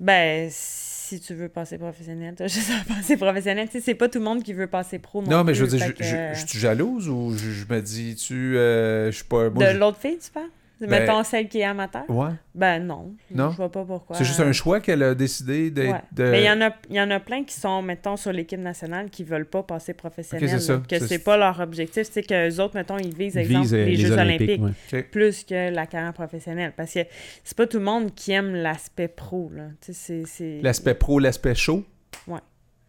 Ben, 0.00 0.48
si 0.50 0.87
tu 1.16 1.34
veux 1.34 1.48
passer 1.48 1.78
professionnel, 1.78 2.34
t'as 2.36 2.48
juste 2.48 2.70
à 2.70 2.94
passer 2.94 3.16
professionnel. 3.16 3.68
Tu 3.68 3.78
sais, 3.78 3.80
c'est 3.80 3.94
pas 3.94 4.08
tout 4.08 4.18
le 4.18 4.24
monde 4.24 4.42
qui 4.42 4.52
veut 4.52 4.66
passer 4.66 4.98
pro 4.98 5.22
non 5.22 5.30
Non, 5.30 5.44
mais 5.44 5.54
je 5.54 5.64
veux 5.64 5.70
dire, 5.76 5.86
je, 5.86 5.92
que, 5.92 6.04
je, 6.04 6.14
euh, 6.16 6.34
je 6.34 6.46
suis 6.46 6.58
jalouse 6.58 7.08
ou 7.08 7.34
je, 7.36 7.72
me 7.72 7.80
dis, 7.80 8.14
tu, 8.14 8.56
euh, 8.56 9.10
je 9.10 9.16
suis 9.16 9.24
pas. 9.24 9.50
moi, 9.50 9.72
De 9.72 9.78
l'autre 9.78 9.98
fille, 9.98 10.18
tu 10.18 10.30
parles? 10.30 10.50
Mettons 10.80 11.24
celle 11.24 11.48
qui 11.48 11.58
est 11.58 11.64
amateur? 11.64 12.08
Ouais. 12.08 12.30
Ben 12.54 12.78
non. 12.86 13.14
Non? 13.32 13.50
Je 13.50 13.56
vois 13.56 13.70
pas 13.72 13.84
pourquoi. 13.84 14.14
C'est 14.16 14.24
juste 14.24 14.38
un 14.40 14.52
choix 14.52 14.80
qu'elle 14.80 15.02
a 15.02 15.14
décidé 15.14 15.70
d'être. 15.70 15.90
Ouais. 15.92 16.00
de- 16.12 16.30
Mais 16.30 16.42
il 16.42 16.46
y, 16.46 16.50
en 16.50 16.60
a, 16.60 16.70
il 16.88 16.96
y 16.96 17.00
en 17.00 17.10
a 17.10 17.18
plein 17.20 17.42
qui 17.44 17.54
sont, 17.54 17.82
mettons, 17.82 18.16
sur 18.16 18.32
l'équipe 18.32 18.60
nationale 18.60 19.10
qui 19.10 19.24
veulent 19.24 19.46
pas 19.46 19.62
passer 19.62 19.92
professionnel. 19.94 20.44
Ok, 20.44 20.50
c'est 20.50 20.60
ça. 20.60 20.82
que 20.88 20.98
C'est- 21.06 21.18
pas 21.18 21.36
leur 21.36 21.58
objectif. 21.60 22.06
C'est 22.10 22.22
qu'eux 22.22 22.60
autres, 22.60 22.76
mettons, 22.76 22.96
ils 22.98 23.14
visent, 23.14 23.36
exemple, 23.36 23.60
visent, 23.62 23.74
euh, 23.74 23.84
les, 23.84 23.96
Jeux 23.96 24.12
Olympiques, 24.12 24.62
ouais. 24.92 25.02
plus 25.02 25.44
que 25.44 25.70
la 25.74 25.86
carrière 25.86 26.12
professionnelle. 26.12 26.72
Parce 26.76 26.94
que 26.94 27.00
c'est 27.42 27.56
pas 27.56 27.66
tout 27.66 27.78
le 27.78 27.84
monde 27.84 28.14
qui 28.14 28.32
aime 28.32 28.54
l'aspect 28.54 29.08
pro. 29.08 29.50
là. 29.54 29.64
Tu 29.80 29.92
sais, 29.92 29.92
c'est- 29.92 30.26
c'est... 30.26 30.60
L'aspect 30.62 30.94
pro, 30.94 31.18
l'aspect 31.18 31.54
chaud. 31.54 31.84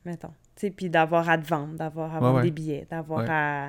mettons. 0.06 0.30
Tu 0.56 0.68
sais, 0.68 0.72
puis 0.72 0.90
d'avoir 0.90 1.30
à 1.30 1.38
te 1.38 1.48
vendre, 1.48 1.76
d'avoir 1.76 2.14
à 2.14 2.18
avoir 2.18 2.34
Ouais, 2.34 2.40
ouais. 2.40 2.46
des 2.46 2.52
billets, 2.52 2.88
d'avoir 2.90 3.20
Ouais. 3.22 3.26
à, 3.30 3.68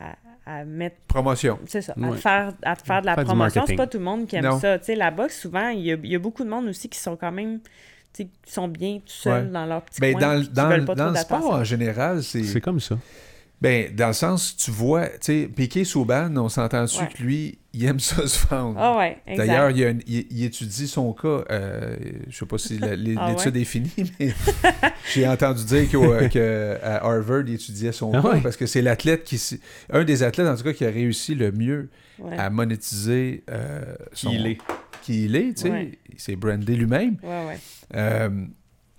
à, 0.00 0.12
à 0.46 0.64
mettre... 0.64 0.96
Promotion. 1.08 1.58
C'est 1.66 1.82
ça, 1.82 1.92
à, 2.00 2.10
te 2.10 2.14
faire, 2.16 2.52
à 2.62 2.76
te 2.76 2.86
faire 2.86 3.00
de 3.00 3.06
la 3.06 3.14
Faire 3.16 3.24
promotion. 3.24 3.64
C'est 3.66 3.74
pas 3.76 3.86
tout 3.88 3.98
le 3.98 4.04
monde 4.04 4.26
qui 4.26 4.36
aime 4.36 4.44
Non. 4.44 4.60
ça. 4.60 4.78
Tu 4.78 4.84
sais, 4.86 4.94
la 4.94 5.10
boxe, 5.10 5.40
souvent, 5.40 5.68
il 5.70 5.80
y 5.80 5.92
a, 5.92 5.96
il 6.02 6.10
y 6.10 6.14
a 6.14 6.18
beaucoup 6.20 6.44
de 6.44 6.48
monde 6.48 6.66
aussi 6.68 6.88
qui 6.88 6.98
sont 6.98 7.16
quand 7.16 7.32
même... 7.32 7.58
tu 8.14 8.22
sais, 8.22 8.28
qui 8.44 8.52
sont 8.52 8.68
bien 8.68 8.98
tout 8.98 9.02
seuls 9.12 9.46
Ouais. 9.46 9.50
dans 9.50 9.66
leur 9.66 9.82
petit 9.82 10.00
Ben, 10.00 10.12
coin, 10.14 10.20
dans, 10.20 10.44
dans, 10.52 10.68
veulent 10.68 10.80
le- 10.80 10.84
pas 10.86 10.94
dans 10.94 11.10
le 11.10 11.16
sport 11.16 11.50
en 11.52 11.64
général, 11.64 12.22
c'est. 12.22 12.44
C'est 12.44 12.60
comme 12.60 12.78
ça. 12.80 12.96
Ben, 13.62 13.94
dans 13.94 14.08
le 14.08 14.12
sens, 14.12 14.54
tu 14.56 14.70
vois, 14.70 15.06
tu 15.08 15.16
sais, 15.22 15.48
Piqué 15.54 15.84
Souban, 15.84 16.30
on 16.36 16.48
s'entend 16.50 16.82
dessus 16.82 17.00
Ouais. 17.02 17.08
que 17.16 17.22
lui, 17.22 17.58
il 17.72 17.86
aime 17.86 17.98
ça 18.00 18.26
se 18.28 18.46
vendre? 18.48 18.76
Ah 18.78 18.98
ouais. 18.98 19.16
D'ailleurs, 19.34 19.70
il, 19.70 19.78
y 19.78 19.84
a 19.84 19.88
une- 19.90 20.02
il- 20.06 20.26
il 20.30 20.44
étudie 20.44 20.86
son 20.86 21.12
cas. 21.14 21.42
euh, 21.50 21.96
je 22.28 22.36
sais 22.36 22.44
pas 22.44 22.58
si 22.58 22.78
Ah 22.82 22.94
l'étude 22.94 23.54
ouais? 23.54 23.60
est 23.62 23.64
finie, 23.64 23.90
mais 24.20 24.34
j'ai 25.14 25.26
entendu 25.26 25.64
dire 25.64 25.88
qu'à 26.30 26.96
Harvard, 27.02 27.44
il 27.46 27.54
étudiait 27.54 27.92
son 27.92 28.12
Ah 28.14 28.20
cas 28.20 28.28
ouais? 28.34 28.40
parce 28.42 28.56
que 28.58 28.66
c'est 28.66 28.82
l'athlète 28.82 29.24
qui. 29.24 29.40
Un 29.90 30.04
des 30.04 30.22
athlètes, 30.22 30.48
en 30.48 30.56
tout 30.56 30.64
cas, 30.64 30.72
qui 30.74 30.84
a 30.84 30.90
réussi 30.90 31.34
le 31.34 31.50
mieux 31.52 31.88
Ouais. 32.18 32.36
à 32.38 32.48
monétiser 32.50 33.42
euh, 33.50 33.94
son- 34.12 34.30
Qui 34.30 34.36
il 34.36 34.46
est. 34.46 34.58
Qui 35.02 35.24
il 35.26 35.36
est, 35.36 35.54
tu 35.54 35.62
sais. 35.62 35.70
Ouais. 35.70 35.92
Il 36.12 36.20
s'est 36.20 36.36
brandé 36.36 36.74
lui-même. 36.76 37.16
Ouais, 37.22 37.46
ouais. 37.46 37.58
Euh, 37.94 38.28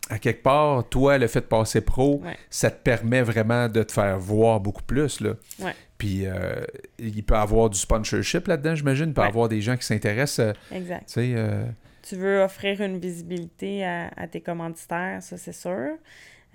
à 0.10 0.20
quelque 0.20 0.42
part, 0.44 0.88
toi, 0.88 1.18
le 1.18 1.28
fait 1.28 1.42
de 1.42 1.46
passer 1.46 1.82
pro, 1.82 2.22
Ouais. 2.24 2.38
ça 2.50 2.72
te 2.72 2.82
permet 2.82 3.22
vraiment 3.22 3.68
de 3.68 3.84
te 3.84 3.92
faire 3.92 4.18
voir 4.18 4.60
beaucoup 4.60 4.84
plus. 4.84 5.20
Là. 5.22 5.34
Ouais. 5.60 5.74
Puis 5.98 6.26
euh, 6.26 6.64
il 7.00 7.24
peut 7.24 7.36
avoir 7.36 7.70
du 7.70 7.78
sponsorship 7.78 8.48
là-dedans, 8.48 8.76
j'imagine. 8.76 9.08
Il 9.10 9.14
peut 9.14 9.22
Ouais. 9.22 9.28
avoir 9.28 9.50
des 9.50 9.62
gens 9.62 9.76
qui 9.76 9.86
s'intéressent. 9.86 10.40
euh, 10.72 10.76
Exact. 10.76 11.14
euh, 11.18 11.66
Tu 12.04 12.16
veux 12.16 12.42
offrir 12.42 12.80
une 12.82 13.00
visibilité 13.00 13.84
à, 13.84 14.10
à 14.16 14.28
tes 14.28 14.40
commanditaires, 14.42 15.22
ça 15.22 15.38
c'est 15.38 15.52
sûr. 15.54 15.96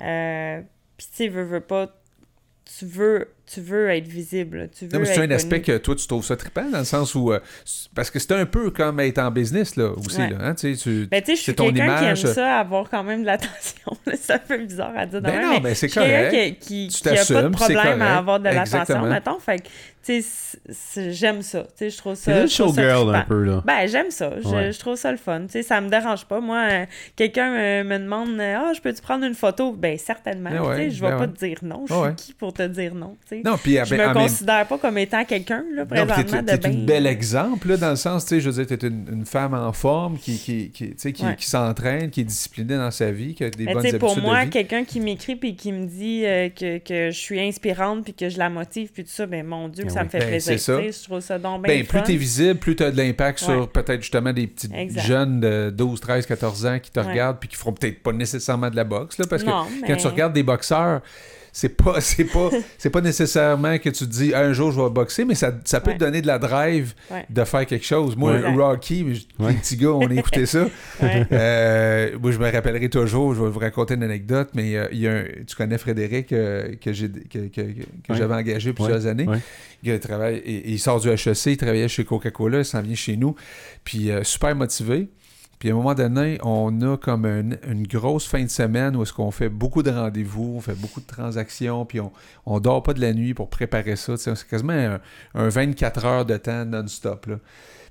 Euh, 0.00 0.62
Puis 0.96 1.08
tu 1.14 1.28
veux 1.28 1.60
pas, 1.60 1.88
tu 2.78 2.86
veux, 2.86 3.28
tu 3.52 3.60
veux 3.60 3.90
être 3.90 4.06
visible. 4.06 4.68
Tu 4.76 4.86
veux 4.86 4.92
Non, 4.92 5.00
mais 5.00 5.04
c'est 5.06 5.22
être 5.24 5.30
un 5.30 5.34
aspect 5.34 5.60
connu. 5.62 5.78
que 5.78 5.82
toi, 5.82 5.94
tu 5.96 6.06
trouves 6.06 6.24
ça 6.24 6.36
trippant, 6.36 6.68
dans 6.70 6.78
le 6.78 6.84
sens 6.84 7.14
où... 7.14 7.32
euh, 7.32 7.40
parce 7.94 8.10
que 8.10 8.18
c'est 8.18 8.32
un 8.32 8.46
peu 8.46 8.70
comme 8.70 9.00
être 9.00 9.18
en 9.18 9.30
business, 9.30 9.76
là, 9.76 9.90
aussi, 9.96 10.18
Ouais. 10.20 10.30
là. 10.30 10.36
Hein, 10.40 10.54
tu 10.54 10.74
sais, 10.74 10.82
tu... 10.82 11.06
Ben, 11.06 11.20
tu 11.20 11.26
sais, 11.32 11.36
je 11.36 11.40
suis 11.42 11.54
quelqu'un 11.54 11.98
qui 11.98 12.04
aime 12.04 12.16
ça, 12.16 12.58
avoir 12.60 12.88
quand 12.88 13.02
même 13.04 13.22
de 13.22 13.26
l'attention. 13.26 13.92
c'est 14.14 14.32
un 14.34 14.38
peu 14.38 14.58
bizarre 14.58 14.92
à 14.96 15.06
dire 15.06 15.20
Ben 15.20 15.40
non, 15.42 15.52
mais 15.54 15.60
ben 15.60 15.74
c'est 15.74 15.88
suis 15.88 16.00
quelqu'un 16.00 16.30
correct. 16.30 16.58
qui, 16.60 16.88
qui, 16.88 16.94
Tu 16.94 17.02
qui 17.02 17.08
a 17.08 17.12
pas 17.12 17.14
de 17.14 17.18
t'assumes, 17.18 17.36
c'est 17.42 17.50
problème 17.74 17.82
correct. 17.98 18.02
à 18.02 18.16
avoir 18.18 18.38
de 18.40 18.44
l'attention, 18.44 18.78
Exactement. 18.80 19.08
mettons. 19.08 19.38
Fait 19.38 19.58
que, 19.58 19.68
tu 20.04 20.22
sais, 20.22 21.12
j'aime 21.12 21.42
ça. 21.42 21.62
Tu 21.62 21.68
sais, 21.76 21.90
je 21.90 21.96
trouve 21.98 22.14
ça. 22.14 22.32
C'est 22.46 22.48
showgirl 22.48 23.14
un 23.14 23.22
peu, 23.22 23.42
là. 23.44 23.62
Ben, 23.64 23.86
j'aime 23.86 24.10
ça. 24.10 24.32
Je, 24.42 24.48
Ouais. 24.48 24.72
je 24.72 24.78
trouve 24.78 24.96
ça 24.96 25.10
le 25.12 25.16
fun. 25.18 25.42
Tu 25.42 25.52
sais, 25.52 25.62
ça 25.62 25.80
me 25.80 25.88
dérange 25.88 26.24
pas. 26.24 26.40
Moi, 26.40 26.58
euh, 26.70 26.84
quelqu'un 27.16 27.52
euh, 27.54 27.84
me 27.84 27.98
demande 27.98 28.40
Ah, 28.40 28.72
je 28.74 28.80
peux-tu 28.80 29.00
prendre 29.00 29.24
une 29.24 29.34
photo 29.34 29.72
Ben, 29.72 29.96
certainement. 29.98 30.50
Ben 30.50 30.60
Tu 30.76 30.76
sais, 30.76 30.90
je 30.90 31.00
vais 31.04 31.10
ben 31.10 31.18
pas 31.18 31.28
te 31.28 31.38
dire 31.44 31.58
non. 31.62 31.84
Je 31.88 31.94
suis 31.94 32.14
qui 32.16 32.32
pour 32.34 32.52
te 32.52 32.62
dire 32.66 32.94
non 32.94 33.16
tu 33.28 33.36
sais? 33.36 33.41
Non, 33.44 33.56
puis 33.56 33.78
ah, 33.78 33.84
Je 33.84 33.94
ben, 33.94 34.08
me 34.08 34.14
même 34.14 34.22
considère 34.28 34.66
pas 34.66 34.78
comme 34.78 34.98
étant 34.98 35.24
quelqu'un, 35.24 35.64
là, 35.74 35.82
Non, 35.82 35.86
présentement, 36.06 36.42
t'es, 36.46 36.58
de 36.58 36.68
une 36.68 36.86
bel 36.86 37.06
exemple, 37.06 37.68
là, 37.68 37.76
dans 37.76 37.90
le 37.90 37.96
sens, 37.96 38.24
tu 38.24 38.30
sais, 38.36 38.40
je 38.40 38.50
veux 38.50 38.64
dire, 38.64 38.76
t'es 38.78 38.86
une, 38.86 39.06
une 39.12 39.26
femme 39.26 39.54
en 39.54 39.72
forme 39.72 40.18
qui, 40.18 40.38
qui, 40.38 40.70
qui, 40.70 40.94
qui, 40.94 41.24
Ouais. 41.24 41.36
qui 41.36 41.46
s'entraîne, 41.48 42.10
qui 42.10 42.20
est 42.22 42.24
disciplinée 42.24 42.76
dans 42.76 42.90
sa 42.90 43.10
vie, 43.10 43.34
qui 43.34 43.44
a 43.44 43.50
des 43.50 43.64
Mais 43.64 43.72
bonnes 43.74 43.80
habitudes 43.82 44.00
pour 44.00 44.18
moi, 44.18 44.46
quelqu'un 44.46 44.84
qui 44.84 45.00
m'écrit 45.00 45.36
puis 45.36 45.54
qui 45.56 45.72
me 45.72 45.86
dit 45.86 46.24
euh, 46.24 46.48
que, 46.48 46.78
que 46.78 47.10
je 47.10 47.18
suis 47.18 47.40
inspirante 47.40 48.04
puis 48.04 48.14
que 48.14 48.28
je 48.28 48.38
la 48.38 48.50
motive 48.50 48.90
puis 48.92 49.04
tout 49.04 49.10
ça, 49.10 49.26
ben 49.26 49.46
mon 49.46 49.68
Dieu, 49.68 49.84
que 49.84 49.88
Ben 49.88 49.94
ça 49.94 50.00
oui. 50.00 50.06
me 50.06 50.10
fait 50.10 50.18
Ben, 50.18 50.28
plaisir. 50.28 50.58
Je 50.58 51.04
trouve 51.04 51.20
ça 51.20 51.38
donc 51.38 51.62
bien 51.64 51.74
Ben, 51.76 51.86
plus 51.86 52.02
t'es 52.02 52.16
visible, 52.16 52.58
plus 52.58 52.76
t'as 52.76 52.90
de 52.90 52.96
l'impact 52.96 53.40
Ouais. 53.42 53.46
sur 53.54 53.68
peut-être 53.70 54.00
justement 54.02 54.32
des 54.32 54.46
petits 54.46 54.68
Exact. 54.74 55.02
jeunes 55.06 55.40
de 55.40 55.70
12, 55.74 56.00
13, 56.00 56.26
14 56.26 56.66
ans 56.66 56.78
qui 56.78 56.90
te 56.90 57.00
Ouais. 57.00 57.06
regardent 57.06 57.38
puis 57.38 57.48
qui 57.48 57.56
feront 57.56 57.72
peut-être 57.72 58.02
pas 58.02 58.12
nécessairement 58.12 58.70
de 58.70 58.76
la 58.76 58.84
boxe, 58.84 59.18
là, 59.18 59.26
parce 59.28 59.42
que 59.42 59.48
Non, 59.48 59.64
quand 59.80 59.88
mais- 59.88 59.96
tu 59.96 60.06
regardes 60.06 60.32
des 60.32 60.42
boxeurs, 60.42 61.00
c'est 61.54 61.68
pas 61.68 62.00
c'est 62.00 62.24
pas 62.24 62.48
c'est 62.78 62.90
pas 62.90 63.00
nécessairement 63.02 63.78
que 63.78 63.90
tu 63.90 64.04
te 64.06 64.10
dis 64.10 64.34
un 64.34 64.52
jour 64.52 64.72
je 64.72 64.80
vais 64.80 64.88
boxer 64.90 65.24
mais 65.26 65.34
ça, 65.34 65.52
ça 65.64 65.80
peut 65.80 65.90
Ouais. 65.90 65.98
te 65.98 66.04
donner 66.04 66.22
de 66.22 66.26
la 66.26 66.38
drive 66.38 66.94
Ouais. 67.10 67.26
de 67.28 67.44
faire 67.44 67.66
quelque 67.66 67.84
chose 67.84 68.16
moi 68.16 68.32
Ouais. 68.32 68.54
Rocky 68.54 69.04
les 69.38 69.44
Ouais. 69.44 69.52
petits 69.54 69.76
gars 69.76 69.90
on 69.90 70.06
a 70.08 70.14
écouté 70.14 70.46
ça 70.46 70.66
Ouais. 71.02 71.26
Euh, 71.30 72.18
moi 72.20 72.30
je 72.32 72.38
me 72.38 72.50
rappellerai 72.50 72.88
toujours 72.88 73.34
je 73.34 73.42
vais 73.42 73.50
vous 73.50 73.58
raconter 73.58 73.94
une 73.94 74.02
anecdote 74.02 74.50
mais 74.54 74.76
euh, 74.76 74.86
il 74.92 75.00
y 75.00 75.08
a 75.08 75.12
un, 75.12 75.24
tu 75.46 75.54
connais 75.56 75.76
Frédéric 75.78 76.32
euh, 76.32 76.74
que 76.80 76.92
j'ai 76.92 77.10
que, 77.10 77.38
que, 77.48 77.60
que- 77.60 77.62
que 77.62 78.12
Ouais. 78.12 78.16
j'avais 78.18 78.34
engagé 78.34 78.72
plusieurs 78.72 79.02
Ouais. 79.02 79.08
années 79.10 79.28
Ouais. 79.28 79.38
il 79.82 79.98
travaille 80.00 80.36
et, 80.38 80.56
et 80.56 80.70
il 80.70 80.78
sort 80.78 81.00
du 81.00 81.08
HEC 81.10 81.46
il 81.46 81.56
travaillait 81.56 81.88
chez 81.88 82.04
Coca-Cola 82.04 82.58
il 82.58 82.64
s'en 82.64 82.80
vient 82.80 82.94
chez 82.94 83.16
nous 83.16 83.34
puis 83.84 84.10
euh, 84.10 84.22
super 84.24 84.54
motivé 84.56 85.08
puis 85.62 85.68
à 85.70 85.74
un 85.74 85.76
moment 85.76 85.94
donné, 85.94 86.38
on 86.42 86.80
a 86.82 86.96
comme 86.96 87.24
une, 87.24 87.56
une 87.68 87.86
grosse 87.86 88.26
fin 88.26 88.42
de 88.42 88.48
semaine 88.50 88.96
où 88.96 89.02
est-ce 89.04 89.12
qu'on 89.12 89.30
fait 89.30 89.48
beaucoup 89.48 89.84
de 89.84 89.90
rendez-vous, 89.92 90.54
on 90.56 90.60
fait 90.60 90.74
beaucoup 90.74 91.00
de 91.00 91.06
transactions, 91.06 91.86
puis 91.86 92.00
on, 92.00 92.10
on 92.46 92.58
dort 92.58 92.82
pas 92.82 92.94
de 92.94 93.00
la 93.00 93.12
nuit 93.12 93.32
pour 93.32 93.48
préparer 93.48 93.94
ça. 93.94 94.16
C'est 94.16 94.34
quasiment 94.48 94.72
un, 94.72 95.00
un 95.36 95.48
24 95.48 96.04
heures 96.04 96.24
de 96.26 96.36
temps 96.36 96.64
non-stop. 96.64 97.30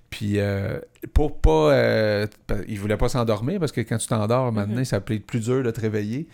Puis 0.10 0.34
euh, 0.40 0.80
pour 1.14 1.40
pas... 1.40 1.72
euh, 1.72 2.28
il 2.68 2.78
voulait 2.78 2.98
pas 2.98 3.08
s'endormir 3.08 3.58
parce 3.62 3.72
que 3.72 3.80
quand 3.80 3.98
tu 4.00 4.08
t'endors, 4.08 4.52
maintenant, 4.52 4.76
Mhm. 4.80 4.84
ça 4.86 5.00
peut 5.00 5.14
être 5.14 5.26
plus 5.26 5.40
dur 5.40 5.64
de 5.64 5.72
te 5.72 5.80
réveiller. 5.80 6.28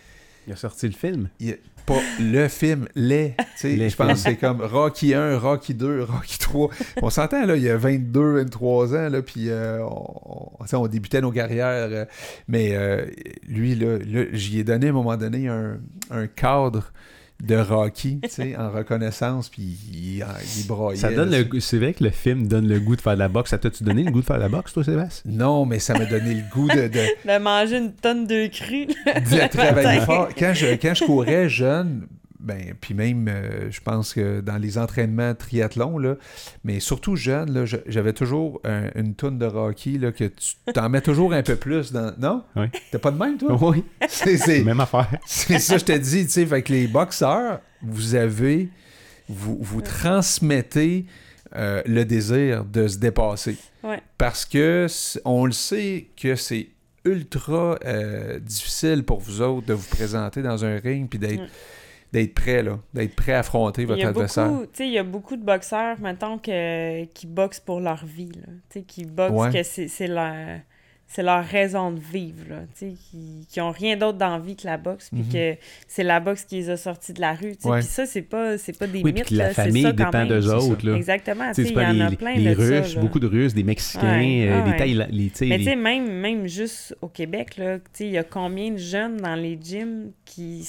Il 0.48 0.54
a 0.54 0.56
sorti 0.56 0.88
le 0.88 0.94
film. 0.96 1.30
Il- 1.40 1.60
pas 1.88 2.02
le 2.20 2.50
film, 2.50 2.88
les. 2.96 3.34
Je 3.64 3.96
pense 3.96 4.12
que 4.12 4.18
c'est 4.18 4.36
comme 4.36 4.62
Rocky 4.62 5.14
1, 5.14 5.40
Rocky 5.40 5.74
2, 5.74 6.04
Rocky 6.04 6.38
3. 6.38 6.70
On 7.02 7.10
s'entend, 7.10 7.46
là, 7.46 7.56
il 7.56 7.64
y 7.64 7.70
a 7.70 7.78
22, 7.78 8.44
23 8.44 8.96
ans, 8.96 9.10
là, 9.10 9.22
puis 9.22 9.50
euh, 9.50 9.84
on, 10.74 10.88
débutait 10.88 11.22
nos 11.22 11.32
carrières. 11.32 11.88
euh, 11.90 12.06
mais 12.50 12.76
euh, 12.76 13.06
lui, 13.48 13.74
là, 13.74 13.98
là, 14.00 14.26
j'y 14.34 14.60
ai 14.60 14.64
donné 14.66 14.88
à 14.88 14.90
un 14.90 14.94
moment 14.94 15.16
donné 15.16 15.48
un, 15.48 15.80
un 16.12 16.28
cadre 16.28 16.92
de 17.44 17.56
Rocky, 17.56 18.20
tu 18.24 18.30
sais, 18.30 18.58
en 18.58 18.72
reconnaissance, 18.72 19.50
puis 19.50 19.78
il, 19.94 20.26
il 20.58 20.68
broyait. 20.68 21.00
Ça 21.00 21.12
donne 21.12 21.30
là, 21.30 21.40
le 21.42 21.60
C'est 21.60 21.78
vrai 21.78 21.94
que 21.94 22.04
le 22.04 22.10
film 22.10 22.48
donne 22.48 22.68
le 22.68 22.80
goût 22.80 22.96
de 22.96 23.02
faire 23.02 23.14
de 23.14 23.20
la 23.20 23.28
boxe. 23.28 23.52
Ça 23.52 23.58
t'a-tu 23.58 23.84
donné 23.84 24.04
le 24.04 24.12
goût 24.12 24.22
de 24.22 24.26
faire 24.26 24.38
de 24.38 24.42
la 24.42 24.50
boxe, 24.50 24.74
toi, 24.74 24.84
Sébastien? 24.84 25.32
Non, 25.32 25.66
mais 25.66 25.80
ça 25.80 25.94
m'a 25.94 26.06
donné 26.06 26.34
le 26.34 26.44
goût 26.52 26.68
de, 26.68 26.88
de, 26.88 27.00
De 27.28 27.40
manger 27.40 27.78
une 27.78 27.94
tonne 27.94 28.26
de 28.26 28.48
cru. 28.48 28.88
de 28.88 29.48
travailler 29.50 30.02
fort. 30.02 30.30
Quand 30.38 30.54
je, 30.54 30.68
quand 30.76 30.94
je 30.96 31.06
courais 31.06 31.48
jeune, 31.48 32.08
ben, 32.40 32.74
puis 32.80 32.94
même, 32.94 33.28
euh, 33.28 33.72
je 33.72 33.80
pense 33.82 34.14
que 34.14 34.42
dans 34.42 34.58
les 34.58 34.78
entraînements 34.78 35.34
triathlon, 35.36 35.98
là, 35.98 36.16
mais 36.64 36.80
surtout 36.80 37.16
jeune, 37.16 37.66
j'avais 37.88 38.14
toujours 38.14 38.62
un- 38.64 38.90
une 38.96 39.16
toune 39.16 39.38
de 39.40 39.46
Rocky 39.46 39.98
là, 39.98 40.12
que 40.12 40.26
tu 40.26 40.54
t'en 40.74 40.88
mets 40.90 41.02
toujours 41.02 41.34
un 41.34 41.42
peu 41.44 41.56
plus 41.56 41.92
dans. 41.92 42.14
Non? 42.20 42.44
Oui. 42.56 42.68
T'as 42.92 43.00
pas 43.00 43.12
de 43.12 43.18
même, 43.18 43.38
toi? 43.38 43.58
Oui, 43.62 43.84
C'est 44.08 44.38
c'est- 44.38 44.64
même 44.64 44.80
affaire. 44.80 45.10
c'est 45.26 45.60
ça, 45.60 45.78
je 45.78 45.86
te 45.86 45.92
dis, 45.98 46.26
tu 46.26 46.32
sais, 46.32 46.42
avec 46.44 46.70
les 46.70 46.88
boxeurs, 46.88 47.60
vous 47.82 48.16
avez, 48.16 48.70
vous, 49.28 49.58
vous 49.62 49.82
transmettez 49.82 51.06
euh, 51.56 51.82
le 51.86 52.04
désir 52.06 52.66
de 52.66 52.88
se 52.88 52.98
dépasser. 52.98 53.58
Ouais. 53.84 54.02
Parce 54.18 54.44
que 54.46 54.88
on 55.26 55.46
le 55.46 55.54
sait 55.54 56.08
que 56.22 56.36
c'est 56.36 56.68
ultra 57.06 57.80
euh, 57.86 58.38
difficile 58.40 59.04
pour 59.04 59.22
vous 59.22 59.42
autres 59.42 59.66
de 59.66 59.74
vous 59.74 59.88
présenter 59.88 60.42
dans 60.42 60.66
un 60.66 60.78
ring 60.78 61.08
puis 61.10 61.18
d'être 61.20 61.40
Ouais. 61.40 61.48
D'être 62.14 62.34
prêt 62.34 62.64
là, 62.64 62.80
d'être 62.94 63.16
prêt 63.16 63.34
à 63.34 63.40
affronter 63.40 63.86
votre 63.86 64.06
adversaire. 64.06 64.48
beaucoup, 64.50 64.66
tu 64.66 64.70
sais, 64.74 64.88
il 64.88 64.94
y 64.94 64.98
a 64.98 65.04
beaucoup 65.04 65.36
de 65.36 65.44
boxeurs, 65.44 66.00
mettons, 66.00 66.38
que, 66.38 67.04
qui 67.06 67.28
boxent 67.28 67.60
pour 67.60 67.80
leur 67.82 68.06
vie, 68.06 68.32
là. 68.36 68.48
Tu 68.70 68.80
sais, 68.80 68.82
qui 68.84 69.06
boxent 69.06 69.32
Ouais. 69.32 69.52
que 69.52 69.64
c'est 69.64 70.08
leur, 70.08 70.60
c'est 71.10 71.24
leur 71.24 71.44
raison 71.46 71.92
de 71.92 72.00
vivre, 72.00 72.44
là. 72.50 72.60
Tu 72.78 72.90
sais, 72.90 72.94
qui, 72.94 73.46
qui 73.50 73.62
ont 73.62 73.72
rien 73.72 73.96
d'autre 73.98 74.18
dans 74.18 74.32
la 74.32 74.40
vie 74.40 74.56
que 74.58 74.66
la 74.68 74.78
boxe, 74.78 75.10
puis 75.10 75.22
Mhm. 75.24 75.32
que 75.32 75.56
c'est 75.88 76.04
la 76.04 76.20
boxe 76.20 76.44
qui 76.44 76.56
les 76.56 76.70
a 76.70 76.76
sortis 76.78 77.14
de 77.14 77.22
la 77.22 77.34
rue, 77.34 77.56
tu 77.56 77.64
sais. 77.64 77.70
Ouais. 77.70 77.80
Puis 77.80 77.88
ça, 77.88 78.06
c'est 78.06 78.22
pas, 78.22 78.58
c'est 78.58 78.78
pas 78.78 78.88
des 78.88 79.02
Oui, 79.04 79.14
mythes, 79.14 79.26
que 79.30 79.36
la 79.36 79.46
là, 79.46 79.50
c'est 79.54 79.64
famille 79.66 79.84
ça 79.84 79.92
dépend 79.94 80.12
même. 80.12 80.28
d'eux 80.30 80.50
autres. 80.54 80.86
Là. 80.90 80.96
Exactement, 80.98 81.52
il 81.58 81.66
y 81.72 81.78
en 82.04 82.08
a 82.08 82.12
plein 82.12 82.34
les 82.36 82.56
de 82.56 82.60
Russes, 82.60 82.96
beaucoup 82.96 83.20
de 83.20 83.28
Russes, 83.28 83.54
des 83.54 83.64
Mexicains, 83.64 84.18
Ouais, 84.20 84.48
euh, 84.50 84.64
ouais. 84.64 84.72
des 84.72 84.78
Thaïla- 84.78 85.08
les, 85.10 85.30
tu 85.30 85.36
sais, 85.36 85.46
Mais 85.48 85.58
les- 85.58 85.64
tu 85.66 85.70
sais, 85.72 85.76
même, 85.78 86.10
même 86.10 86.48
juste 86.48 86.96
au 87.02 87.08
Québec, 87.10 87.56
là, 87.58 87.80
tu 87.80 87.84
sais, 87.94 88.06
il 88.08 88.12
y 88.14 88.18
a 88.18 88.24
combien 88.24 88.72
de 88.72 88.78
jeunes 88.78 89.18
dans 89.18 89.36
les 89.36 89.58
gyms 89.62 90.12
qui, 90.26 90.68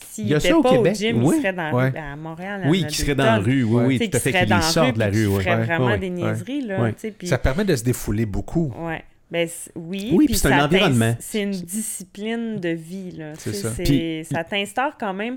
s- 0.00 0.08
s'ils 0.12 0.24
Il 0.24 0.30
y 0.30 0.34
a 0.34 0.36
n'étaient 0.38 0.48
ça 0.50 0.58
au 0.58 0.62
pas 0.62 0.70
au 0.70 0.76
Québec, 0.76 0.94
gym, 0.96 1.24
oui. 1.24 1.34
ils 1.36 1.42
seraient 1.42 1.52
dans 1.52 1.72
Ouais. 1.72 1.92
à 1.98 2.16
Montréal, 2.16 2.60
il 2.64 2.70
Oui, 2.70 2.78
qui 2.80 2.84
des 2.86 2.92
seraient 3.02 3.14
dans 3.14 3.24
la 3.24 3.38
rue, 3.38 3.62
oui, 3.64 3.84
oui, 3.86 3.98
tout 4.10 4.16
à 4.16 4.20
fait, 4.20 4.30
seraient 4.32 4.44
qui 4.44 4.50
dans 4.50 4.56
les 4.56 4.60
la 4.62 4.66
rue, 4.66 4.72
sortent 4.72 4.94
de 4.94 4.98
la 4.98 5.06
rue, 5.06 5.24
feraient 5.26 5.54
Ouais. 5.56 5.64
vraiment 5.64 5.96
des 5.98 6.10
niaiseries, 6.10 6.60
là, 6.62 6.78
puis- 7.18 7.28
Ça 7.28 7.38
permet 7.38 7.64
de 7.64 7.76
se 7.76 7.84
défouler 7.84 8.26
beaucoup. 8.26 8.72
Ouais. 8.78 9.02
Ben, 9.30 9.48
oui, 9.76 10.10
Oui, 10.12 10.26
puis 10.26 10.36
c'est 10.36 10.52
un 10.52 10.64
environnement. 10.64 11.14
C'est 11.20 11.42
une 11.42 11.52
discipline 11.52 12.58
de 12.58 12.70
vie, 12.70 13.12
là. 13.12 13.32
C'est 13.38 13.50
tu 13.52 13.56
sais, 13.56 13.62
ça. 13.62 13.70
c'est- 13.74 13.82
Puis- 13.84 14.24
ça 14.30 14.42
t'instaure 14.44 14.92
quand 14.98 15.12
même. 15.14 15.36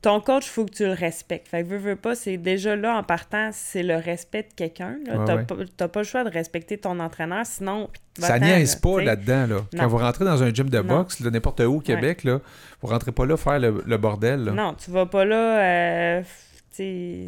Ton 0.00 0.20
coach, 0.20 0.46
il 0.46 0.50
faut 0.50 0.64
que 0.66 0.72
tu 0.72 0.84
le 0.84 0.92
respectes. 0.92 1.48
Fait 1.48 1.62
que 1.62 1.68
veux, 1.68 1.76
veux 1.78 1.96
pas, 1.96 2.14
c'est 2.14 2.36
déjà 2.36 2.74
là, 2.76 2.96
en 2.96 3.02
partant, 3.02 3.50
c'est 3.52 3.82
le 3.82 3.96
respect 3.96 4.42
de 4.42 4.54
quelqu'un. 4.54 4.96
là. 5.06 5.18
Ouais, 5.18 5.24
T'as 5.26 5.36
ouais. 5.36 5.44
pas, 5.44 5.54
t'as 5.76 5.88
pas 5.88 6.00
le 6.00 6.06
choix 6.06 6.24
de 6.24 6.30
respecter 6.30 6.78
ton 6.78 6.98
entraîneur, 7.00 7.44
sinon... 7.46 7.88
Ça 8.18 8.38
niaise 8.38 8.74
là, 8.74 8.80
pas 8.80 8.98
tu 9.00 9.04
là-dedans. 9.06 9.46
Là. 9.46 9.56
Quand 9.76 9.88
vous 9.88 9.98
rentrez 9.98 10.24
dans 10.24 10.42
un 10.42 10.52
gym 10.54 10.70
de 10.70 10.80
boxe, 10.80 11.20
là, 11.20 11.30
n'importe 11.30 11.60
où 11.60 11.76
au 11.76 11.80
Québec, 11.80 12.24
là, 12.24 12.40
vous 12.80 12.88
rentrez 12.88 13.12
pas 13.12 13.26
là 13.26 13.36
faire 13.36 13.58
le, 13.58 13.82
le 13.84 13.96
bordel. 13.96 14.44
Là. 14.44 14.52
Non, 14.52 14.74
tu 14.74 14.90
vas 14.90 15.06
pas 15.06 15.24
là 15.24 15.60
euh, 16.18 16.22
tu 16.22 16.53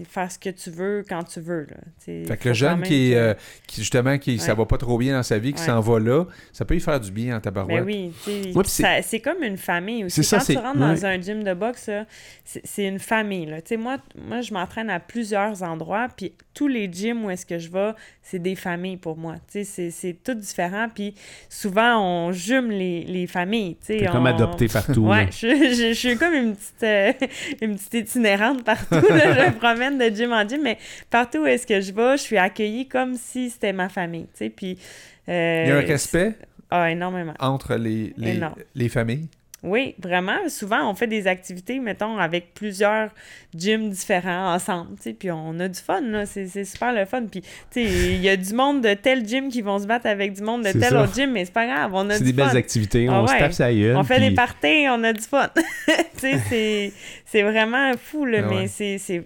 faire 0.09 0.31
ce 0.31 0.39
que 0.39 0.51
tu 0.51 0.70
veux 0.70 1.05
quand 1.09 1.23
tu 1.24 1.40
veux. 1.40 1.66
Là. 1.70 1.77
Fait 2.05 2.36
que 2.36 2.48
le 2.48 2.55
jeune 2.55 2.82
qui, 2.82 3.12
est, 3.12 3.16
euh, 3.16 3.35
qui 3.66 3.81
justement, 3.81 4.18
qui 4.18 4.39
ça 4.39 4.52
Ouais. 4.52 4.59
va 4.59 4.66
pas 4.66 4.78
trop 4.78 4.98
bien 4.98 5.14
dans 5.16 5.23
sa 5.23 5.39
vie, 5.39 5.52
qui 5.52 5.60
Ouais. 5.60 5.66
s'en 5.66 5.81
va 5.81 5.98
là, 6.01 6.24
ça 6.52 6.64
peut 6.64 6.74
lui 6.74 6.81
faire 6.81 6.98
du 7.01 7.10
bien 7.10 7.36
en 7.36 7.40
tabarouette. 7.40 7.85
Ben 7.85 7.85
oui, 7.85 8.12
Ouais, 8.55 8.64
c'est- 8.66 8.82
ça- 8.82 9.02
c'est 9.02 9.20
comme 9.20 9.43
une 9.43 9.56
famille 9.59 10.05
aussi. 10.05 10.16
C'est 10.16 10.23
ça, 10.23 10.39
Quand 10.39 10.44
tu 10.52 10.59
rentres 10.59 10.81
ouais. 10.81 10.94
dans 10.94 11.06
un 11.06 11.20
gym 11.20 11.43
de 11.43 11.55
boxe, 11.55 11.90
c'est 12.44 12.86
une 12.86 12.98
famille. 12.98 13.47
Là. 13.47 13.60
Tu 13.62 13.68
sais, 13.70 13.77
Moi, 13.77 13.98
moi, 14.16 14.40
je 14.40 14.52
m'entraîne 14.52 14.90
à 14.90 15.01
plusieurs 15.01 15.62
endroits, 15.62 16.09
puis 16.16 16.32
tous 16.55 16.68
les 16.68 16.89
gyms 16.90 17.24
où 17.24 17.31
est-ce 17.31 17.44
que 17.47 17.59
je 17.59 17.70
vais, 17.70 17.90
c'est 18.23 18.39
des 18.39 18.55
familles 18.56 18.97
pour 18.97 19.16
moi. 19.16 19.35
Tu 19.51 19.64
sais, 19.64 19.64
C'est 19.64 19.90
c'est 19.90 20.16
tout 20.24 20.35
différent, 20.35 20.89
puis 20.93 21.14
souvent, 21.51 22.01
on 22.02 22.32
jume 22.32 22.70
les, 22.70 23.02
les 23.05 23.27
familles. 23.27 23.77
tu 23.81 23.86
sais, 23.86 23.97
T'es 23.98 24.06
comme 24.06 24.23
on- 24.23 24.27
adopté 24.27 24.66
partout. 24.68 25.06
Ouais, 25.06 25.28
je, 25.31 25.47
je- 25.48 25.89
je 25.89 25.93
suis 25.93 26.16
comme 26.16 26.35
une 26.35 26.55
petite, 26.56 26.82
euh, 26.82 27.12
une 27.62 27.77
petite 27.77 27.94
itinérante 27.94 28.64
partout. 28.64 28.94
là. 29.09 29.35
je 29.42 29.46
me 29.46 29.58
promène 29.58 29.98
de 29.98 30.14
gym 30.14 30.32
en 30.32 30.46
gym, 30.48 30.62
mais 30.62 30.78
partout 31.10 31.38
où 31.38 31.46
est-ce 31.46 31.66
que 31.66 31.80
je 31.80 31.92
vais, 31.92 32.16
je 32.16 32.22
suis 32.22 32.38
accueillie 32.38 32.86
comme 32.88 33.14
si 33.14 33.50
c'était 33.50 33.72
ma 33.72 33.88
famille. 33.88 34.24
Tu 34.32 34.38
sais, 34.44 34.50
puis, 34.50 34.78
euh, 35.28 35.62
Il 35.64 35.68
y 35.68 35.72
a 35.72 35.76
un 35.78 35.80
respect 35.86 36.34
Ah, 36.70 36.90
énormément. 36.90 37.34
entre 37.40 37.74
les, 37.76 38.12
les, 38.16 38.40
les 38.74 38.88
familles? 38.88 39.28
Oui, 39.66 39.97
vraiment. 39.98 40.48
Souvent, 40.48 40.88
on 40.88 40.94
fait 40.94 41.09
des 41.09 41.26
activités, 41.26 41.80
mettons, 41.80 42.18
avec 42.18 42.55
plusieurs 42.55 43.10
gyms 43.55 43.90
différents 43.90 44.55
ensemble, 44.55 44.97
tu 44.97 45.02
sais, 45.02 45.12
puis 45.12 45.30
on 45.32 45.59
a 45.59 45.66
du 45.66 45.78
fun, 45.80 46.01
là. 46.02 46.24
C'est 46.24 46.47
c'est 46.47 46.64
super 46.64 46.93
le 46.93 47.05
fun. 47.05 47.24
Puis, 47.30 47.40
tu 47.40 47.48
sais, 47.70 47.82
il 47.84 48.20
y 48.22 48.28
a 48.28 48.36
du 48.36 48.55
monde 48.55 48.80
de 48.82 48.94
tel 48.94 49.26
gym 49.26 49.48
qui 49.48 49.62
vont 49.62 49.78
se 49.80 49.86
battre 49.86 50.06
avec 50.06 50.34
du 50.34 50.43
monde 50.43 50.62
de 50.62 50.68
C'est 50.68 50.78
tel 50.78 50.90
ça. 50.90 51.02
autre 51.02 51.14
gym, 51.14 51.32
mais 51.32 51.44
c'est 51.44 51.52
pas 51.52 51.66
grave, 51.66 51.90
on 51.94 52.09
a 52.10 52.14
C'est 52.14 52.24
du 52.24 52.32
des 52.32 52.40
fun. 52.43 52.48
belles 52.48 52.56
activités, 52.56 53.06
Ah 53.10 53.22
on 53.22 53.26
se 53.26 53.32
tape 53.36 53.52
sa 53.52 53.72
gueule. 53.74 53.97
On 53.97 54.05
fait 54.05 54.16
puis- 54.18 54.28
des 54.28 54.34
parties, 54.36 54.86
on 54.88 55.02
a 55.02 55.12
du 55.12 55.22
fun. 55.22 55.51
tu 55.86 55.93
sais, 56.20 56.38
c'est- 56.48 56.93
c'est 57.24 57.43
vraiment 57.43 57.93
fou, 58.01 58.24
là, 58.24 58.38
Ah 58.44 58.47
mais 58.48 58.56
ouais. 58.62 58.66
c'est- 58.68 59.24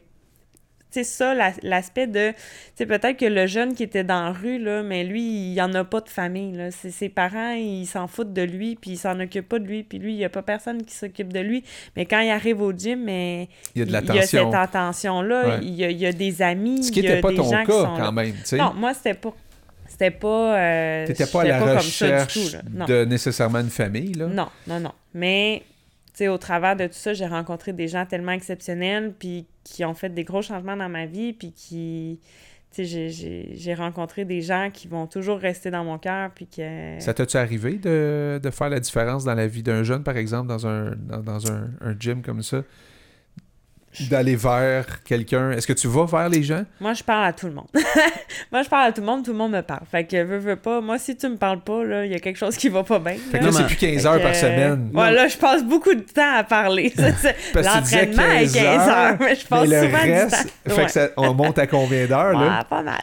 c'est 0.90 1.04
ça, 1.04 1.34
la- 1.34 1.52
l'aspect 1.62 2.06
de, 2.06 2.32
sais, 2.74 2.86
peut-être 2.86 3.16
que 3.16 3.24
le 3.26 3.46
jeune 3.46 3.74
qui 3.74 3.82
était 3.84 4.04
dans 4.04 4.24
la 4.24 4.32
rue, 4.32 4.58
là, 4.58 4.82
mais 4.82 5.04
lui, 5.04 5.22
il 5.22 5.52
y 5.54 5.62
en 5.62 5.72
a 5.74 5.84
pas 5.84 6.00
de 6.00 6.08
famille, 6.08 6.52
là. 6.56 6.70
C'est- 6.70 6.90
Ses 6.90 7.08
parents, 7.08 7.52
ils 7.52 7.86
s'en 7.86 8.06
foutent 8.08 8.32
de 8.32 8.42
lui, 8.42 8.76
puis 8.76 8.92
ils 8.92 8.96
s'en 8.98 9.18
occupent 9.20 9.48
pas 9.48 9.58
de 9.58 9.66
lui, 9.66 9.82
puis 9.84 9.98
lui, 9.98 10.12
il 10.14 10.18
y 10.18 10.24
a 10.24 10.28
pas 10.28 10.42
personne 10.42 10.82
qui 10.84 10.94
s'occupe 10.94 11.32
de 11.32 11.40
lui. 11.40 11.62
Mais 11.96 12.06
quand 12.06 12.20
il 12.20 12.30
arrive 12.30 12.60
au 12.60 12.72
gym, 12.72 13.04
mais 13.04 13.48
Il 13.74 13.78
y 13.78 13.82
a 13.82 13.84
de 13.84 13.90
il 13.90 13.92
y 13.92 13.96
a 13.96 14.00
l'attention. 14.00 14.50
cette 14.50 14.60
attention-là, 14.60 15.48
Ouais. 15.48 15.58
il, 15.62 15.74
y 15.74 15.84
a, 15.84 15.90
il 15.90 15.98
y 15.98 16.06
a 16.06 16.12
des 16.12 16.42
amis, 16.42 16.82
Ce 16.84 16.90
qui 16.92 17.02
n'était 17.02 17.20
pas 17.20 17.32
ton 17.32 17.48
cas 17.50 17.64
là. 17.64 17.94
quand 17.98 18.12
même, 18.12 18.32
tu 18.32 18.38
sais. 18.44 18.56
Non, 18.58 18.72
moi, 18.74 18.92
c'était 18.94 19.14
pas... 19.14 19.32
C'était 19.88 20.10
pas... 20.12 20.58
Euh, 20.58 21.06
T'étais 21.06 21.26
pas 21.26 21.42
à 21.42 21.44
la 21.44 21.58
comme 21.58 21.68
ça 21.68 22.06
du 22.06 22.12
recherche 22.14 22.32
tout, 22.34 22.56
là. 22.76 22.86
De 22.86 23.04
nécessairement 23.04 23.58
une 23.60 23.70
famille, 23.70 24.12
là. 24.14 24.26
Non, 24.28 24.48
non, 24.66 24.80
non. 24.80 24.92
Mais, 25.14 25.62
sais, 26.24 26.28
au 26.28 26.38
travers 26.38 26.76
de 26.76 26.86
tout 26.86 26.94
ça, 26.94 27.12
j'ai 27.12 27.26
rencontré 27.26 27.72
des 27.72 27.88
gens 27.88 28.06
tellement 28.06 28.32
exceptionnels, 28.32 29.14
puis 29.18 29.46
qui 29.64 29.84
ont 29.84 29.94
fait 29.94 30.08
des 30.08 30.24
gros 30.24 30.42
changements 30.42 30.76
dans 30.76 30.88
ma 30.88 31.06
vie, 31.06 31.32
puis 31.32 31.52
qui... 31.52 32.20
Tu 32.72 32.86
sais, 32.86 33.10
j'ai- 33.10 33.74
rencontré 33.74 34.24
des 34.24 34.42
gens 34.42 34.70
qui 34.72 34.86
vont 34.86 35.08
toujours 35.08 35.38
rester 35.38 35.72
dans 35.72 35.82
mon 35.82 35.98
cœur, 35.98 36.30
puis 36.32 36.46
que... 36.46 36.96
Ça 37.00 37.12
t'as-tu 37.12 37.36
arrivé 37.36 37.78
de, 37.78 38.38
de 38.40 38.50
faire 38.50 38.68
la 38.68 38.78
différence 38.78 39.24
dans 39.24 39.34
la 39.34 39.48
vie 39.48 39.64
d'un 39.64 39.82
jeune, 39.82 40.04
par 40.04 40.16
exemple, 40.16 40.46
dans 40.46 40.68
un, 40.68 40.94
dans, 40.94 41.20
dans 41.20 41.50
un, 41.50 41.70
un 41.80 41.98
gym 41.98 42.22
comme 42.22 42.42
ça? 42.44 42.62
D'aller 44.08 44.36
vers 44.36 45.02
quelqu'un. 45.02 45.50
Est-ce 45.50 45.66
que 45.66 45.72
tu 45.72 45.88
vas 45.88 46.04
vers 46.04 46.28
les 46.28 46.44
gens? 46.44 46.62
Moi, 46.80 46.92
je 46.94 47.02
parle 47.02 47.24
à 47.24 47.32
tout 47.32 47.46
le 47.46 47.52
monde. 47.52 47.66
moi, 48.52 48.62
je 48.62 48.68
parle 48.68 48.86
à 48.88 48.92
tout 48.92 49.00
le 49.00 49.06
monde, 49.08 49.24
tout 49.24 49.32
le 49.32 49.36
monde 49.38 49.50
me 49.50 49.62
parle. 49.62 49.82
Fait 49.90 50.04
que, 50.04 50.22
veux, 50.22 50.38
veux 50.38 50.54
pas, 50.54 50.80
moi, 50.80 50.96
si 50.96 51.16
tu 51.16 51.28
me 51.28 51.36
parles 51.36 51.60
pas, 51.60 51.82
là, 51.82 52.04
il 52.06 52.12
y 52.12 52.14
a 52.14 52.20
quelque 52.20 52.36
chose 52.36 52.56
qui 52.56 52.68
va 52.68 52.84
pas 52.84 53.00
bien. 53.00 53.16
Fait 53.32 53.40
que 53.40 53.44
là. 53.46 53.50
c'est 53.52 53.66
plus 53.66 53.74
15 53.76 54.02
Fait 54.02 54.06
heures 54.06 54.18
que, 54.18 54.22
par 54.22 54.34
semaine. 54.36 54.90
Ouais, 54.94 55.10
là, 55.10 55.26
je 55.26 55.36
passe 55.36 55.64
beaucoup 55.64 55.92
de 55.92 56.02
temps 56.02 56.36
à 56.36 56.44
parler. 56.44 56.92
L'entraînement 57.54 58.22
est 58.22 58.44
15 58.44 58.52
15 58.52 58.88
heures, 58.88 59.16
mais 59.20 59.34
je 59.34 59.46
passe 59.46 59.68
mais 59.68 59.80
le 59.80 59.86
souvent 59.86 59.98
reste, 60.02 60.36
du 60.36 60.42
temps. 60.44 60.48
fait 60.68 60.74
Ouais. 60.76 60.84
que 60.86 60.90
ça, 60.92 61.08
on 61.16 61.34
monte 61.34 61.58
à 61.58 61.66
combien 61.66 62.06
d'heures, 62.06 62.38
là? 62.38 62.64
Pas 62.70 62.82
mal. 62.82 63.00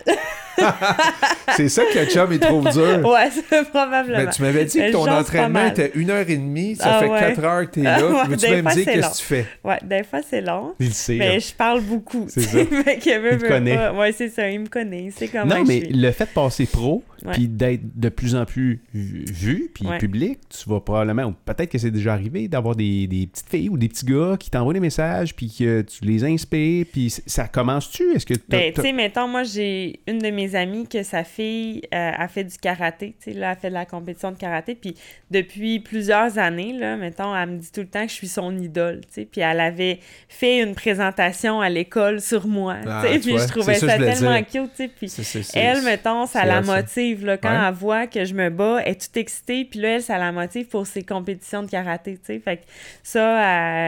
C'est 1.56 1.70
ça 1.70 1.84
que 1.86 2.00
le 2.00 2.06
chum, 2.06 2.32
il 2.32 2.40
trouve 2.40 2.70
dur. 2.72 3.08
ouais, 3.10 3.30
c'est 3.32 3.70
probablement. 3.70 4.18
Mais 4.26 4.30
tu 4.30 4.42
m'avais 4.42 4.66
dit 4.66 4.78
que 4.78 4.92
ton 4.92 5.10
entraînement 5.10 5.66
était 5.68 5.92
une 5.96 6.10
heure 6.10 6.28
et 6.30 6.36
demie, 6.38 6.76
ça 6.76 6.96
Ah 6.98 7.00
fait 7.00 7.10
ouais. 7.10 7.20
4 7.20 7.44
heures 7.44 7.66
que 7.72 7.80
t'es 7.80 7.86
Ah 7.86 8.00
là. 8.00 8.06
ouais, 8.08 8.28
Veux-tu 8.28 8.46
des 8.46 8.52
même 8.52 8.64
fois, 8.66 8.74
dire 8.74 8.86
qu'est-ce 8.86 9.10
que 9.12 9.18
tu 9.18 9.24
fais? 9.24 9.46
Ouais, 9.64 9.80
des 9.84 10.04
fois, 10.04 10.20
c'est 10.28 10.42
long. 10.42 10.74
Il 10.80 10.88
le 10.88 10.94
sait. 10.94 11.16
Mais 11.16 11.40
je 11.40 11.54
parle 11.54 11.82
beaucoup. 11.82 12.26
C'est 12.30 12.42
tu 12.42 12.48
ça. 12.48 12.60
Il 12.60 13.20
veut 13.22 13.48
connaît. 13.48 13.76
pas. 13.76 13.94
Ouais, 13.94 14.12
c'est 14.12 14.30
ça, 14.30 14.50
il 14.50 14.60
me 14.62 14.68
connaît. 14.68 15.06
Il 15.06 15.12
sait 15.12 15.28
comment 15.28 15.46
Non, 15.46 15.64
je 15.64 15.68
mais 15.68 15.80
suis. 15.86 15.94
le 15.94 16.12
fait 16.12 16.26
de 16.26 16.30
passer 16.30 16.66
pro, 16.66 17.04
puis 17.32 17.48
d'être 17.48 17.82
de 18.00 18.10
plus 18.10 18.36
en 18.36 18.46
plus 18.46 18.82
vu, 18.94 19.72
puis 19.74 19.86
Ouais. 19.88 19.98
public, 20.00 20.40
tu 20.50 20.70
vas 20.70 20.80
probablement, 20.82 21.24
ou 21.28 21.34
peut-être 21.46 21.70
que 21.72 21.78
c'est 21.78 21.92
déjà 21.92 22.14
arrivé, 22.14 22.48
d'avoir 22.48 22.76
des, 22.76 23.08
des 23.08 23.28
petites 23.28 23.50
filles 23.50 23.70
ou 23.70 23.78
des 23.78 23.88
petits 23.88 24.06
gars 24.06 24.36
qui 24.38 24.50
t'envoient 24.50 24.74
des 24.74 24.80
messages, 24.82 25.34
puis 25.36 25.54
que 25.58 25.82
tu 25.82 26.04
les 26.04 26.24
inspires, 26.26 26.86
puis 26.92 27.10
ça 27.26 27.48
commence-tu? 27.48 28.04
Est-ce 28.16 28.26
que 28.26 28.34
Ben, 28.50 28.74
tu 28.74 28.82
sais, 28.82 28.92
mettons, 28.92 29.28
moi, 29.28 29.44
j'ai 29.44 30.02
une 30.08 30.18
de 30.20 30.30
mes 30.30 30.47
amies 30.56 30.88
que 30.88 31.04
sa 31.04 31.24
fille 31.24 31.82
euh, 31.94 32.12
a 32.18 32.28
fait 32.28 32.44
du 32.44 32.58
karaté. 32.58 33.16
Tu 33.24 33.32
sais, 33.34 33.38
là, 33.38 33.52
elle 33.52 33.58
fait 33.58 33.70
de 33.70 33.74
la 33.74 33.86
compétition 33.86 34.32
de 34.32 34.38
karaté. 34.38 34.76
Puis 34.76 34.96
depuis 35.32 35.80
plusieurs 35.80 36.38
années, 36.38 36.74
là, 36.74 36.96
mettons, 36.98 37.36
elle 37.36 37.50
me 37.50 37.58
dit 37.58 37.72
tout 37.72 37.82
le 37.82 37.88
temps 37.88 38.04
que 38.04 38.10
je 38.10 38.16
suis 38.16 38.28
son 38.28 38.58
idole. 38.58 39.02
Tu 39.08 39.22
sais, 39.22 39.26
puis 39.26 39.42
elle 39.42 39.60
avait 39.60 40.00
fait 40.30 40.60
une 40.62 40.76
présentation 40.76 41.62
à 41.62 41.70
l'école 41.70 42.22
sur 42.22 42.48
moi. 42.48 42.78
Ah, 42.88 43.02
tu 43.06 43.08
sais, 43.14 43.20
tu 43.20 43.30
puis 43.30 43.38
je 43.40 43.48
trouvais 43.48 43.76
ça 43.76 43.98
je 43.98 44.04
tellement 44.04 44.36
dire. 44.36 44.46
cute. 44.48 44.72
Tu 45.00 45.08
sais, 45.10 45.38
puis 45.38 45.44
elle, 45.54 45.82
mettons, 45.84 46.26
ça 46.26 46.46
la 46.46 46.62
motive. 46.62 47.26
Là, 47.26 47.38
quand 47.38 47.50
Ouais. 47.50 47.68
elle 47.68 47.74
voit 47.74 48.08
que 48.08 48.26
je 48.26 48.34
me 48.34 48.50
bats, 48.50 48.82
elle 48.84 48.92
est 48.92 49.02
toute 49.02 49.18
excitée. 49.18 49.66
Puis 49.66 49.80
là, 49.80 49.96
elle, 49.96 50.02
ça 50.04 50.18
la 50.18 50.32
motive 50.32 50.68
pour 50.68 50.86
ses 50.88 51.04
compétitions 51.04 51.64
de 51.64 51.70
karaté. 51.70 52.14
Tu 52.18 52.26
sais, 52.26 52.40
fait 52.40 52.58
que 52.58 52.64
ça, 53.04 53.42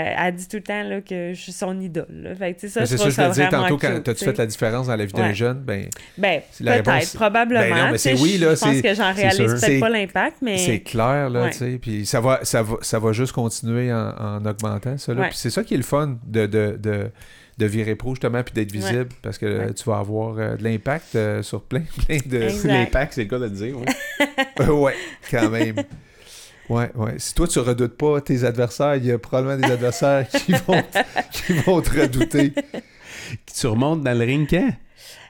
elle, 0.07 0.15
elle 0.27 0.36
dit 0.36 0.48
tout 0.48 0.57
le 0.57 0.64
temps 0.64 0.84
là, 0.84 1.02
que 1.02 1.31
je 1.34 1.40
suis 1.40 1.52
son 1.52 1.80
idole. 1.80 2.06
là. 2.10 2.36
Fait 2.36 2.53
que, 2.53 2.60
tu 2.61 2.68
sais, 2.68 2.73
ça, 2.73 2.81
je 2.81 2.86
ça 2.88 2.95
trouve 2.98 3.10
je 3.10 3.15
ça 3.15 3.30
dire 3.30 3.49
tantôt, 3.49 3.77
quand 3.77 3.94
cute, 3.95 4.03
t'as-tu 4.03 4.19
tu 4.19 4.26
fait 4.26 4.31
sais. 4.31 4.38
la 4.41 4.45
différence 4.45 4.88
dans 4.88 4.95
la 4.95 5.06
vie 5.06 5.14
d'un 5.14 5.27
Ouais. 5.30 5.34
jeune? 5.34 5.60
Ben, 5.60 5.88
Ben. 6.18 6.41
Peut-être, 6.58 7.14
probablement. 7.16 7.60
Ben 7.76 7.86
non, 7.86 7.92
mais 7.92 7.98
c'est 7.98 8.14
oui, 8.20 8.38
je- 8.40 8.46
là, 8.46 8.56
Je 8.56 8.60
pense 8.60 8.74
c'est- 8.76 8.82
que 8.82 8.94
j'en 8.96 9.14
c'est 9.16 9.22
réalise 9.22 9.38
peut-être 9.38 9.60
C'est- 9.60 9.80
pas 9.80 9.90
l'impact, 9.90 10.38
mais... 10.42 10.58
C'est 10.58 10.80
clair, 10.82 11.30
là, 11.30 11.44
Ouais. 11.44 11.50
tu 11.52 11.58
sais. 11.58 11.80
Puis 11.82 12.06
ça 12.06 12.20
va, 12.22 12.40
ça, 12.44 12.62
va, 12.64 12.78
ça 12.82 13.00
va 13.00 13.12
juste 13.14 13.32
continuer 13.34 13.92
en, 13.94 14.10
en 14.18 14.46
augmentant, 14.46 14.98
ça. 14.98 15.14
Là. 15.14 15.22
Ouais. 15.22 15.28
Puis 15.30 15.38
c'est 15.38 15.50
ça 15.50 15.64
qui 15.64 15.74
est 15.74 15.78
le 15.78 15.84
fun 15.84 16.18
de, 16.26 16.46
de, 16.46 16.78
de, 16.80 17.10
de 17.58 17.66
virer 17.66 17.96
pro, 17.96 18.12
justement, 18.16 18.42
puis 18.44 18.54
d'être 18.54 18.72
visible, 18.72 19.10
parce 19.22 19.38
que 19.38 19.46
euh, 19.46 19.66
Ouais. 19.68 19.74
tu 19.74 19.84
vas 19.90 19.98
avoir 20.00 20.38
euh, 20.38 20.56
de 20.56 20.64
l'impact 20.64 21.16
euh, 21.16 21.44
sur 21.44 21.62
plein, 21.64 21.82
plein 22.08 22.18
de... 22.26 22.68
L'impact, 22.68 23.14
c'est 23.14 23.24
le 23.24 23.30
cas 23.30 23.40
de 23.40 23.44
le 23.46 23.50
dire. 23.50 23.76
ouais. 23.78 24.66
ouais, 24.68 24.96
quand 25.32 25.50
même. 25.50 25.76
Ouais, 26.70 26.92
ouais. 26.96 27.16
Si 27.18 27.34
toi, 27.34 27.48
tu 27.48 27.58
redoutes 27.60 27.98
pas 27.98 28.22
tes 28.22 28.44
adversaires, 28.44 28.96
il 28.96 29.06
y 29.06 29.12
a 29.12 29.18
probablement 29.18 29.58
des 29.66 29.74
adversaires 29.74 30.28
qui 30.28 30.52
vont, 30.52 30.84
qui 31.32 31.54
vont 31.54 31.82
te 31.82 32.00
redouter. 32.00 32.54
tu 33.60 33.68
remontes 33.68 34.04
dans 34.04 34.18
le 34.18 34.24
ring 34.24 34.48
quand? 34.48 34.70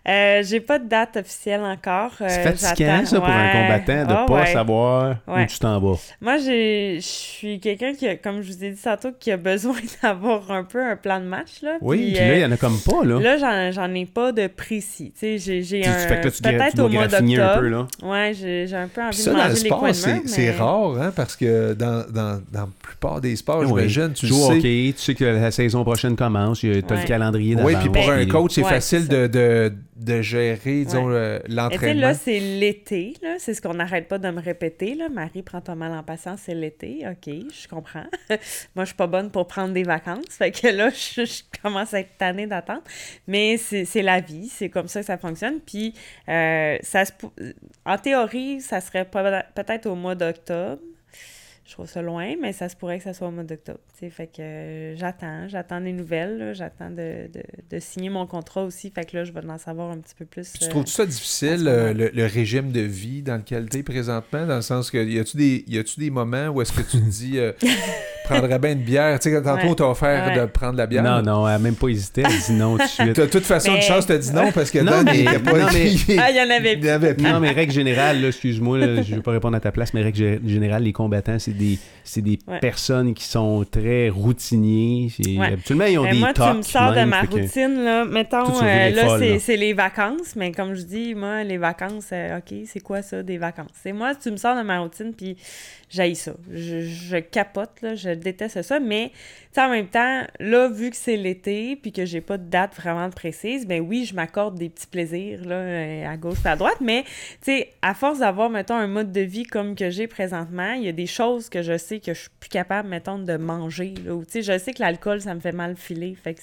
Euh, 0.07 0.41
j'ai 0.43 0.59
pas 0.61 0.79
de 0.79 0.87
date 0.87 1.17
officielle 1.17 1.61
encore. 1.61 2.11
euh, 2.21 2.27
C'est 2.29 2.43
fatigant, 2.57 2.89
j'attends. 2.99 3.05
ça, 3.05 3.15
pour 3.19 3.29
un 3.29 3.51
combattant, 3.51 4.05
de 4.05 4.13
Ah, 4.17 4.25
pas 4.27 4.33
ouais. 4.33 4.45
savoir 4.47 5.15
Ouais. 5.27 5.43
où 5.43 5.45
tu 5.47 5.59
t'en 5.59 5.79
vas. 5.79 5.97
Moi, 6.21 6.37
je 6.37 6.97
suis 7.01 7.59
quelqu'un 7.59 7.93
qui, 7.93 8.07
a, 8.07 8.15
comme 8.15 8.41
je 8.41 8.51
vous 8.53 8.63
ai 8.63 8.71
dit 8.71 8.81
tantôt, 8.81 9.09
qui 9.19 9.31
a 9.31 9.37
besoin 9.37 9.75
d'avoir 10.03 10.49
un 10.51 10.63
peu 10.63 10.81
un 10.83 10.95
plan 10.95 11.19
de 11.19 11.25
match, 11.25 11.61
là. 11.61 11.77
Oui, 11.81 11.97
Puis, 11.97 12.05
puis 12.13 12.19
là, 12.21 12.25
euh, 12.27 12.35
il 12.37 12.41
y 12.41 12.45
en 12.45 12.51
a 12.51 12.57
comme 12.57 12.77
pas, 12.79 13.03
là. 13.03 13.19
Là, 13.19 13.37
j'en, 13.37 13.71
j'en 13.71 13.93
ai 13.93 14.05
pas 14.05 14.31
de 14.31 14.47
précis. 14.47 15.11
Tu 15.13 15.19
sais, 15.19 15.37
j'ai, 15.37 15.63
j'ai 15.63 15.85
un... 15.85 15.91
fais 15.93 16.19
que 16.21 16.25
là, 16.27 16.31
tu, 16.31 16.41
gra- 16.41 16.51
tu 16.51 16.57
Peut-être 16.57 16.79
au 16.79 16.89
mois 16.89 17.07
d'octobre. 17.07 17.41
un 17.41 17.57
peu, 17.59 17.67
là. 17.67 17.87
Ouais, 18.01 18.33
j'ai, 18.33 18.67
j'ai 18.67 18.75
un 18.77 18.87
peu 18.87 19.01
envie 19.01 19.09
Puis 19.11 19.19
de 19.19 19.23
ça, 19.23 19.31
dans 19.31 19.37
le 19.37 19.49
manger 19.49 19.63
les 19.63 19.69
coins 19.69 19.93
sport, 19.93 20.13
de 20.13 20.17
c'est 20.17 20.23
mais- 20.23 20.27
c'est 20.27 20.51
rare, 20.57 21.01
hein, 21.01 21.13
parce 21.15 21.35
que 21.35 21.73
dans, 21.73 22.05
dans, 22.09 22.41
dans 22.51 22.61
la 22.61 22.67
plupart 22.81 23.21
des 23.21 23.35
sports, 23.35 23.59
Oui. 23.61 23.67
j'imagine, 23.67 24.13
tu 24.13 24.21
Tu 24.21 24.25
le 24.27 24.29
joues 24.31 24.47
sais. 24.47 24.57
hockey, 24.57 24.93
tu 24.97 25.03
sais 25.03 25.15
que 25.15 25.25
la 25.25 25.51
saison 25.51 25.83
prochaine 25.83 26.15
commence, 26.15 26.59
tu 26.59 26.71
as 26.71 26.75
le 26.75 27.05
calendrier 27.07 27.55
d'avance. 27.55 27.71
Oui, 27.71 27.77
puis 27.79 27.89
pour 27.89 28.09
un 28.09 28.17
Ben, 28.17 28.27
coach, 28.27 28.51
c'est 28.55 28.63
facile 28.63 29.07
de, 29.07 29.27
de, 29.99 30.21
gérer, 30.21 30.85
disons, 30.85 31.07
Ouais. 31.07 31.41
l'entraînement. 31.47 32.01
là, 32.01 32.13
c'est 32.13 32.39
l'été, 32.39 33.13
là. 33.21 33.35
C'est 33.39 33.53
ce 33.53 33.61
qu'on 33.61 33.73
n'arrête 33.73 34.07
pas 34.07 34.17
de 34.17 34.29
me 34.29 34.41
répéter, 34.41 34.95
là. 34.95 35.09
Marie, 35.09 35.41
prends 35.43 35.61
ton 35.61 35.75
mal 35.75 35.91
en 35.91 36.03
patience, 36.03 36.41
c'est 36.45 36.55
l'été. 36.55 37.05
OK, 37.07 37.25
je 37.27 37.67
comprends. 37.67 38.05
Moi, 38.75 38.85
je 38.85 38.85
suis 38.85 38.95
pas 38.95 39.07
bonne 39.07 39.29
pour 39.31 39.47
prendre 39.47 39.73
des 39.73 39.83
vacances. 39.83 40.25
Fait 40.29 40.51
que 40.51 40.67
là, 40.67 40.89
je, 41.15 41.25
je 41.25 41.41
commence 41.61 41.93
à 41.93 41.99
être 41.99 42.17
tannée 42.17 42.47
d'attendre. 42.47 42.83
Mais 43.27 43.57
c'est 43.57 44.01
la 44.01 44.19
vie. 44.21 44.47
C'est 44.49 44.69
comme 44.69 44.87
ça 44.87 45.01
que 45.01 45.05
ça 45.05 45.17
fonctionne. 45.17 45.59
Puis, 45.59 45.93
euh, 46.27 46.77
ça 46.81 47.05
se 47.05 47.11
en 47.85 47.97
théorie, 47.97 48.61
ça 48.61 48.81
serait 48.81 49.05
peut-être 49.05 49.85
au 49.87 49.95
mois 49.95 50.15
d'octobre. 50.15 50.81
Je 51.69 51.75
trouve 51.75 51.85
ça 51.87 52.01
loin, 52.01 52.33
mais 52.41 52.51
ça 52.51 52.67
se 52.67 52.75
pourrait 52.75 52.97
que 52.97 53.03
ça 53.03 53.13
soit 53.13 53.27
au 53.27 53.31
mois 53.31 53.43
d'octobre. 53.43 53.77
tu. 53.99 54.09
Fait 54.09 54.25
que 54.25 54.41
euh, 54.41 54.95
j'attends, 54.97 55.47
j'attends 55.47 55.79
des 55.79 55.93
nouvelles, 55.93 56.39
là. 56.39 56.53
j'attends 56.53 56.89
de, 56.89 57.27
de, 57.31 57.43
de 57.69 57.79
signer 57.79 58.09
mon 58.09 58.25
contrat 58.25 58.63
aussi. 58.63 58.89
Fait 58.89 59.05
que 59.05 59.15
là, 59.15 59.23
je 59.23 59.31
vais 59.31 59.41
en 59.47 59.59
savoir 59.59 59.91
un 59.91 59.99
petit 59.99 60.15
peu 60.17 60.25
plus. 60.25 60.49
Puis 60.49 60.59
tu 60.61 60.65
euh, 60.65 60.69
trouves 60.69 60.87
ça 60.87 61.03
en 61.03 61.05
difficile, 61.05 61.67
euh, 61.67 61.93
le, 61.93 62.09
le 62.11 62.25
régime 62.25 62.71
de 62.71 62.81
vie 62.81 63.21
dans 63.21 63.35
lequel 63.37 63.69
tu 63.69 63.77
es 63.77 63.83
présentement, 63.83 64.47
dans 64.47 64.55
le 64.55 64.61
sens 64.63 64.89
que 64.89 64.97
y 64.97 65.19
a-tu 65.19 65.37
des, 65.37 65.63
y 65.67 65.77
a-tu 65.77 65.99
des 65.99 66.09
moments 66.09 66.47
où 66.47 66.59
est-ce 66.63 66.71
que 66.73 66.81
tu 66.81 66.97
te 66.97 67.07
dis, 67.07 67.37
euh, 67.37 67.51
prendrais 68.23 68.57
bien 68.59 68.71
une 68.71 68.79
bière, 68.83 69.19
tu 69.19 69.29
sais, 69.29 69.41
tantôt 69.41 69.61
Ouais. 69.63 69.69
on 69.69 69.75
t'a 69.75 69.87
offert 69.89 70.27
Ouais. 70.27 70.39
de 70.39 70.45
prendre 70.45 70.75
la 70.77 70.87
bière. 70.87 71.03
Non, 71.03 71.21
non, 71.21 71.47
elle 71.47 71.53
a 71.55 71.59
même 71.59 71.75
pas 71.75 71.87
hésité, 71.89 72.23
elle 72.25 72.31
dit 72.31 72.53
non 72.59 72.77
tout 72.77 72.83
de 72.83 72.87
suite. 72.89 73.15
De 73.15 73.25
toute 73.25 73.45
façon, 73.45 73.71
Mais- 73.71 73.77
une 73.77 73.83
chance, 73.83 74.07
t'as 74.07 74.17
dit 74.17 74.31
non 74.33 74.51
parce 74.51 74.71
que 74.71 74.79
Non, 74.79 75.03
Dan, 75.03 75.09
il 75.13 75.25
mais- 75.25 75.39
pas 75.39 75.51
non, 75.59 75.67
mais- 75.73 75.91
Ah, 76.17 76.29
il 76.31 76.35
y 76.35 76.41
en 76.41 76.49
avait 76.49 76.73
il 76.73 76.83
y 76.85 76.89
avait 76.89 77.13
plus. 77.13 77.23
Non, 77.23 77.39
mais 77.39 77.51
règle 77.51 77.73
générale, 77.73 78.21
là, 78.21 78.27
excuse-moi, 78.29 78.77
là, 78.79 79.01
je 79.03 79.11
ne 79.11 79.15
veux 79.17 79.21
pas 79.21 79.31
répondre 79.31 79.55
à 79.55 79.59
ta 79.59 79.71
place, 79.71 79.93
mais 79.93 80.01
règle 80.01 80.19
gé- 80.19 80.47
générale, 80.47 80.81
les 80.83 80.93
combattants, 80.93 81.37
c'est 81.39 81.51
des, 81.59 81.77
c'est 82.03 82.21
des 82.21 82.39
Ouais. 82.47 82.59
personnes 82.59 83.13
qui 83.13 83.25
sont 83.25 83.63
très 83.69 84.09
routiniers. 84.09 85.11
C'est- 85.15 85.37
Ouais. 85.37 85.47
Habituellement, 85.53 85.85
ils 85.85 85.99
ont 85.99 86.03
Ben, 86.03 86.13
des 86.13 86.19
moi, 86.19 86.33
tu 86.33 86.41
me 86.41 86.61
sors 86.63 86.93
de 86.93 87.03
ma 87.03 87.25
que- 87.27 87.31
routine, 87.35 87.83
là. 87.83 88.05
Mettons, 88.05 88.61
euh, 88.63 88.89
là. 88.89 89.39
c'est 89.39 89.57
les 89.57 89.73
vacances, 89.73 90.35
mais 90.35 90.51
comme 90.51 90.73
je 90.73 90.81
dis, 90.81 91.13
moi, 91.13 91.43
les 91.43 91.57
vacances, 91.57 92.09
euh, 92.13 92.37
OK, 92.39 92.53
c'est 92.65 92.79
quoi 92.79 93.01
ça, 93.01 93.21
des 93.21 93.37
vacances? 93.37 93.69
C'est 93.83 93.93
moi, 93.93 94.15
tu 94.15 94.31
me 94.31 94.37
sors 94.37 94.55
de 94.57 94.61
ma 94.63 94.79
routine, 94.79 95.13
puis 95.15 95.37
j'haïs 95.89 96.15
ça. 96.15 96.33
Je, 96.51 97.17
capote, 97.19 97.71
je 97.95 98.11
déteste 98.11 98.61
ça, 98.61 98.79
mais, 98.79 99.11
en 99.57 99.69
même 99.69 99.87
temps, 99.87 100.23
là, 100.39 100.69
vu 100.69 100.89
que 100.89 100.95
c'est 100.95 101.17
l'été, 101.17 101.75
puis 101.75 101.91
que 101.91 102.05
j'ai 102.05 102.21
pas 102.21 102.37
de 102.37 102.49
date 102.49 102.75
vraiment 102.75 103.09
précise, 103.09 103.67
ben 103.67 103.81
oui, 103.81 104.05
je 104.05 104.15
m'accorde 104.15 104.57
des 104.57 104.69
petits 104.69 104.87
plaisirs, 104.87 105.43
là, 105.45 105.55
euh, 105.55 106.07
à 106.07 106.15
gauche 106.15 106.37
et 106.45 106.47
à 106.47 106.55
droite, 106.55 106.77
mais, 106.81 107.03
à 107.81 107.93
force 107.93 108.19
d'avoir, 108.19 108.49
mettons, 108.49 108.75
un 108.75 108.87
mode 108.87 109.11
de 109.11 109.21
vie 109.21 109.43
comme 109.43 109.75
que 109.75 109.89
j'ai 109.89 110.07
présentement, 110.07 110.73
il 110.73 110.83
y 110.83 110.87
a 110.87 110.93
des 110.93 111.07
choses 111.07 111.49
que 111.49 111.61
je 111.61 111.77
sais 111.77 111.99
que 111.99 112.13
je 112.13 112.21
suis 112.21 112.29
plus 112.39 112.49
capable, 112.49 112.87
mettons, 112.87 113.19
de 113.19 113.37
manger, 113.37 113.95
je 114.33 114.57
sais 114.57 114.73
que 114.73 114.81
l'alcool, 114.81 115.21
ça 115.21 115.33
me 115.33 115.39
fait 115.39 115.51
mal 115.51 115.75
filer, 115.75 116.15
fait 116.15 116.35
que 116.35 116.41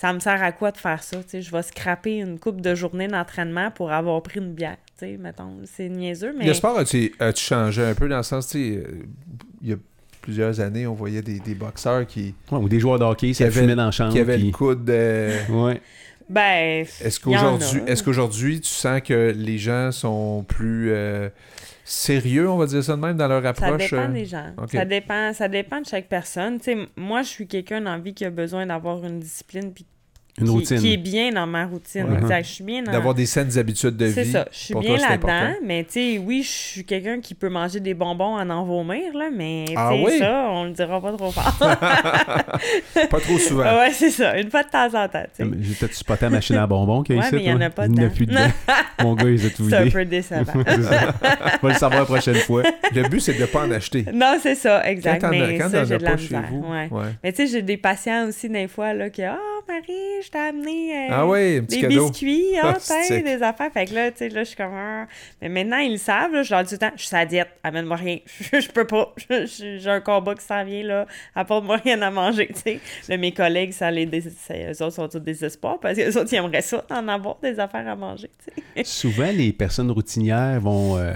ça 0.00 0.12
me 0.12 0.20
sert 0.20 0.40
à 0.42 0.52
quoi 0.52 0.70
de 0.70 0.76
faire 0.76 1.02
ça, 1.02 1.16
tu 1.18 1.24
sais, 1.28 1.42
je 1.42 1.50
vais 1.50 1.62
scraper 1.62 2.18
une 2.18 2.38
coupe 2.38 2.60
de 2.60 2.74
journée 2.76 3.08
d'entraînement 3.08 3.70
pour 3.72 3.90
avoir 3.90 4.22
pris 4.22 4.38
une 4.38 4.52
bière, 4.54 4.76
tu 4.98 5.06
sais, 5.06 5.16
mettons, 5.18 5.56
c'est 5.64 5.88
niaiseux, 5.88 6.32
mais... 6.38 6.46
Le 6.46 6.54
sport, 6.54 6.78
as-tu 6.78 7.12
as-tu 7.18 7.44
changé 7.44 7.82
un 7.84 7.94
peu 7.94 8.08
dans 8.08 8.18
le 8.18 8.22
sens, 8.22 8.46
tu 8.48 8.58
sais, 8.58 8.76
euh, 8.76 9.02
il 9.60 9.70
y 9.70 9.72
a 9.72 9.76
plusieurs 10.22 10.60
années, 10.60 10.86
on 10.86 10.94
voyait 10.94 11.22
des, 11.22 11.40
des 11.40 11.54
boxeurs 11.54 12.06
qui, 12.06 12.34
Ouais, 12.52 12.58
ou 12.58 12.68
des 12.68 12.78
joueurs 12.78 12.98
de 13.00 13.04
hockey, 13.04 13.32
ça 13.32 13.38
Qui 13.38 13.42
avaient- 13.44 13.60
fumait 13.62 13.74
dans 13.74 13.86
la 13.86 13.90
chambre. 13.90 14.12
qui 14.12 14.20
avaient 14.20 14.36
puis- 14.36 14.46
le 14.46 14.52
coude. 14.52 14.88
euh, 14.88 15.36
Ouais. 15.48 15.80
Ben, 16.28 16.84
Est-ce 17.02 17.18
qu'aujourd'hui, 17.18 17.80
est-ce 17.86 18.02
qu'aujourd'hui, 18.02 18.60
tu 18.60 18.68
sens 18.68 19.00
que 19.00 19.32
les 19.34 19.56
gens 19.58 19.90
sont 19.92 20.44
plus 20.46 20.90
euh, 20.92 21.30
sérieux, 21.88 22.50
on 22.50 22.58
va 22.58 22.66
dire 22.66 22.84
ça 22.84 22.96
de 22.96 23.00
même, 23.00 23.16
dans 23.16 23.28
leur 23.28 23.42
Ça 23.42 23.48
approche? 23.48 23.90
dépend 23.90 24.02
euh? 24.02 24.08
des 24.08 24.26
gens. 24.26 24.52
Ça 24.70 24.84
dépend, 24.84 25.32
ça 25.32 25.48
dépend 25.48 25.80
de 25.80 25.86
chaque 25.86 26.08
personne. 26.08 26.58
Moi, 26.96 27.22
je 27.22 27.28
suis 27.28 27.46
quelqu'un 27.46 27.80
la 27.80 27.98
vie 27.98 28.14
qui 28.14 28.24
a 28.24 28.30
besoin 28.30 28.66
d'avoir 28.66 29.04
une 29.04 29.20
discipline 29.20 29.72
puis 29.72 29.86
Une 30.40 30.46
qui, 30.46 30.52
routine. 30.52 30.78
qui 30.78 30.92
est 30.92 30.96
bien 30.96 31.32
dans 31.32 31.46
ma 31.46 31.66
routine. 31.66 32.04
Ouais. 32.04 32.18
Exact. 32.18 32.44
Je 32.46 32.50
suis 32.52 32.64
bien 32.64 32.82
dans... 32.82 32.92
D'avoir 32.92 33.14
des 33.14 33.26
saines 33.26 33.56
habitudes 33.58 33.96
de 33.96 34.06
vie. 34.06 34.12
C'est 34.14 34.24
ça. 34.24 34.46
Je 34.52 34.58
suis 34.58 34.74
bien 34.74 34.96
là-dedans, 34.96 35.54
mais 35.64 35.84
tu 35.84 35.92
sais, 35.92 36.18
oui, 36.18 36.42
je 36.42 36.48
suis 36.48 36.84
quelqu'un 36.84 37.20
qui 37.20 37.34
peut 37.34 37.48
manger 37.48 37.80
des 37.80 37.94
bonbons 37.94 38.36
en 38.36 38.48
en 38.50 38.64
vomir, 38.64 39.12
là, 39.14 39.28
mais 39.34 39.64
tu 39.66 39.72
sais, 39.72 39.78
Ah 39.78 39.94
oui? 39.94 40.18
ça, 40.18 40.46
on 40.50 40.64
le 40.64 40.70
dira 40.72 41.00
pas 41.00 41.12
trop 41.12 41.30
fort. 41.30 41.58
Pas 43.10 43.20
trop 43.20 43.38
souvent. 43.38 43.62
ouais, 43.78 43.90
c'est 43.92 44.10
ça. 44.10 44.38
Une 44.38 44.50
fois 44.50 44.62
de 44.62 44.68
temps 44.70 44.86
en 44.86 45.08
temps, 45.08 45.24
tu 45.36 45.44
sais. 45.44 45.50
J'ai 45.60 45.74
peut-être 45.74 45.94
spoté 45.94 46.24
la 46.26 46.30
machine 46.30 46.56
à 46.56 46.66
bonbons 46.66 47.02
qu'il 47.02 47.16
y 47.16 47.18
a 47.18 47.22
Ouais, 47.22 47.26
ici. 47.28 47.36
mais 47.36 47.42
il 47.44 47.48
y 47.50 47.52
en 47.52 47.60
a 47.60 47.70
pas 47.70 47.86
Il 47.86 47.92
n'y 47.92 48.04
en 48.04 48.06
a 48.06 48.10
plus 48.10 48.26
dedans. 48.26 48.40
Mon 49.02 49.14
gars, 49.14 49.28
il 49.28 49.46
a 49.46 49.50
tout 49.50 49.68
C'est 49.68 49.76
un 49.76 49.88
peu 49.90 50.04
décevant. 50.04 50.44
Ça. 50.44 50.52
On 51.62 51.66
va 51.66 51.72
le 51.72 51.78
savoir 51.78 52.00
la 52.00 52.06
prochaine 52.06 52.34
fois. 52.36 52.62
Le 52.94 53.08
but, 53.08 53.20
c'est 53.20 53.34
de 53.34 53.40
ne 53.40 53.46
pas 53.46 53.64
en 53.64 53.70
acheter. 53.70 54.04
non, 54.12 54.36
c'est 54.42 54.54
ça, 54.54 54.82
Quand 54.84 54.88
exact. 54.90 55.20
quand 55.22 55.68
ça, 55.70 55.80
t'en 55.82 55.84
j'ai 55.84 55.98
de 55.98 56.04
la 56.04 56.16
misère. 56.16 56.44
vous. 56.50 56.64
Ouais. 56.72 56.88
ouais. 56.90 57.04
Mais 57.22 57.32
tu 57.32 57.46
sais, 57.46 57.52
j'ai 57.52 57.62
des 57.62 57.76
patients 57.76 58.26
aussi, 58.28 58.48
des 58.48 58.68
fois, 58.68 58.94
là, 58.94 59.10
qui 59.10 59.22
Oh, 59.22 59.34
Marie, 59.68 60.22
je 60.24 60.30
t'ai 60.30 60.38
amené 60.38 61.10
euh, 61.10 61.60
Ah 61.60 61.60
des 61.68 61.80
cadeau. 61.80 62.08
biscuits, 62.08 62.56
ah, 62.60 62.74
Ah, 62.90 63.20
des 63.20 63.42
affaires. 63.42 63.70
Fait 63.70 63.84
que 63.84 63.94
là, 63.94 64.10
tu 64.10 64.18
sais, 64.18 64.28
là, 64.30 64.42
je 64.42 64.48
suis 64.48 64.56
comme 64.56 64.72
Ah. 64.72 65.06
Mais 65.42 65.48
maintenant, 65.50 65.76
ils 65.78 65.92
le 65.92 65.98
savent, 65.98 66.32
là, 66.32 66.42
je 66.42 66.54
leur 66.54 66.62
dis 66.64 66.70
tout 66.70 66.74
le 66.82 66.88
temps 66.88 66.96
Je 66.96 67.04
suis 67.04 67.14
à 67.16 67.26
diète, 67.26 67.48
amène-moi 67.62 67.96
rien. 67.96 68.18
je 68.40 68.68
peux 68.68 68.86
pas. 68.86 69.14
J'ai 69.28 69.90
un 69.90 70.00
combat 70.00 70.34
qui 70.34 70.44
s'en 70.44 70.64
vient, 70.64 70.82
là. 70.82 71.06
Apporte-moi 71.34 71.76
rien 71.76 72.00
à 72.00 72.10
manger, 72.10 72.48
tu 72.48 72.60
sais. 72.60 72.80
Là, 73.08 73.18
mes 73.18 73.32
collègues, 73.32 73.72
ça 73.72 73.90
les 73.90 74.06
dés... 74.06 74.24
eux 74.26 74.82
autres 74.82 74.94
sont 74.94 75.16
au 75.16 75.20
désespoir 75.20 75.78
parce 75.80 75.96
que 75.98 76.02
les 76.02 76.16
autres, 76.16 76.32
ils 76.32 76.36
aimeraient 76.36 76.62
ça, 76.62 76.84
d'en 76.88 77.06
avoir 77.06 77.36
des 77.42 77.60
affaires 77.60 77.86
à 77.86 77.94
manger, 77.94 78.30
tu 78.44 78.52
sais. 78.76 78.84
Souvent, 78.84 79.30
les 79.30 79.52
personnes 79.52 79.90
routinières 79.90 80.60
vont, 80.60 80.96
euh, 80.96 81.12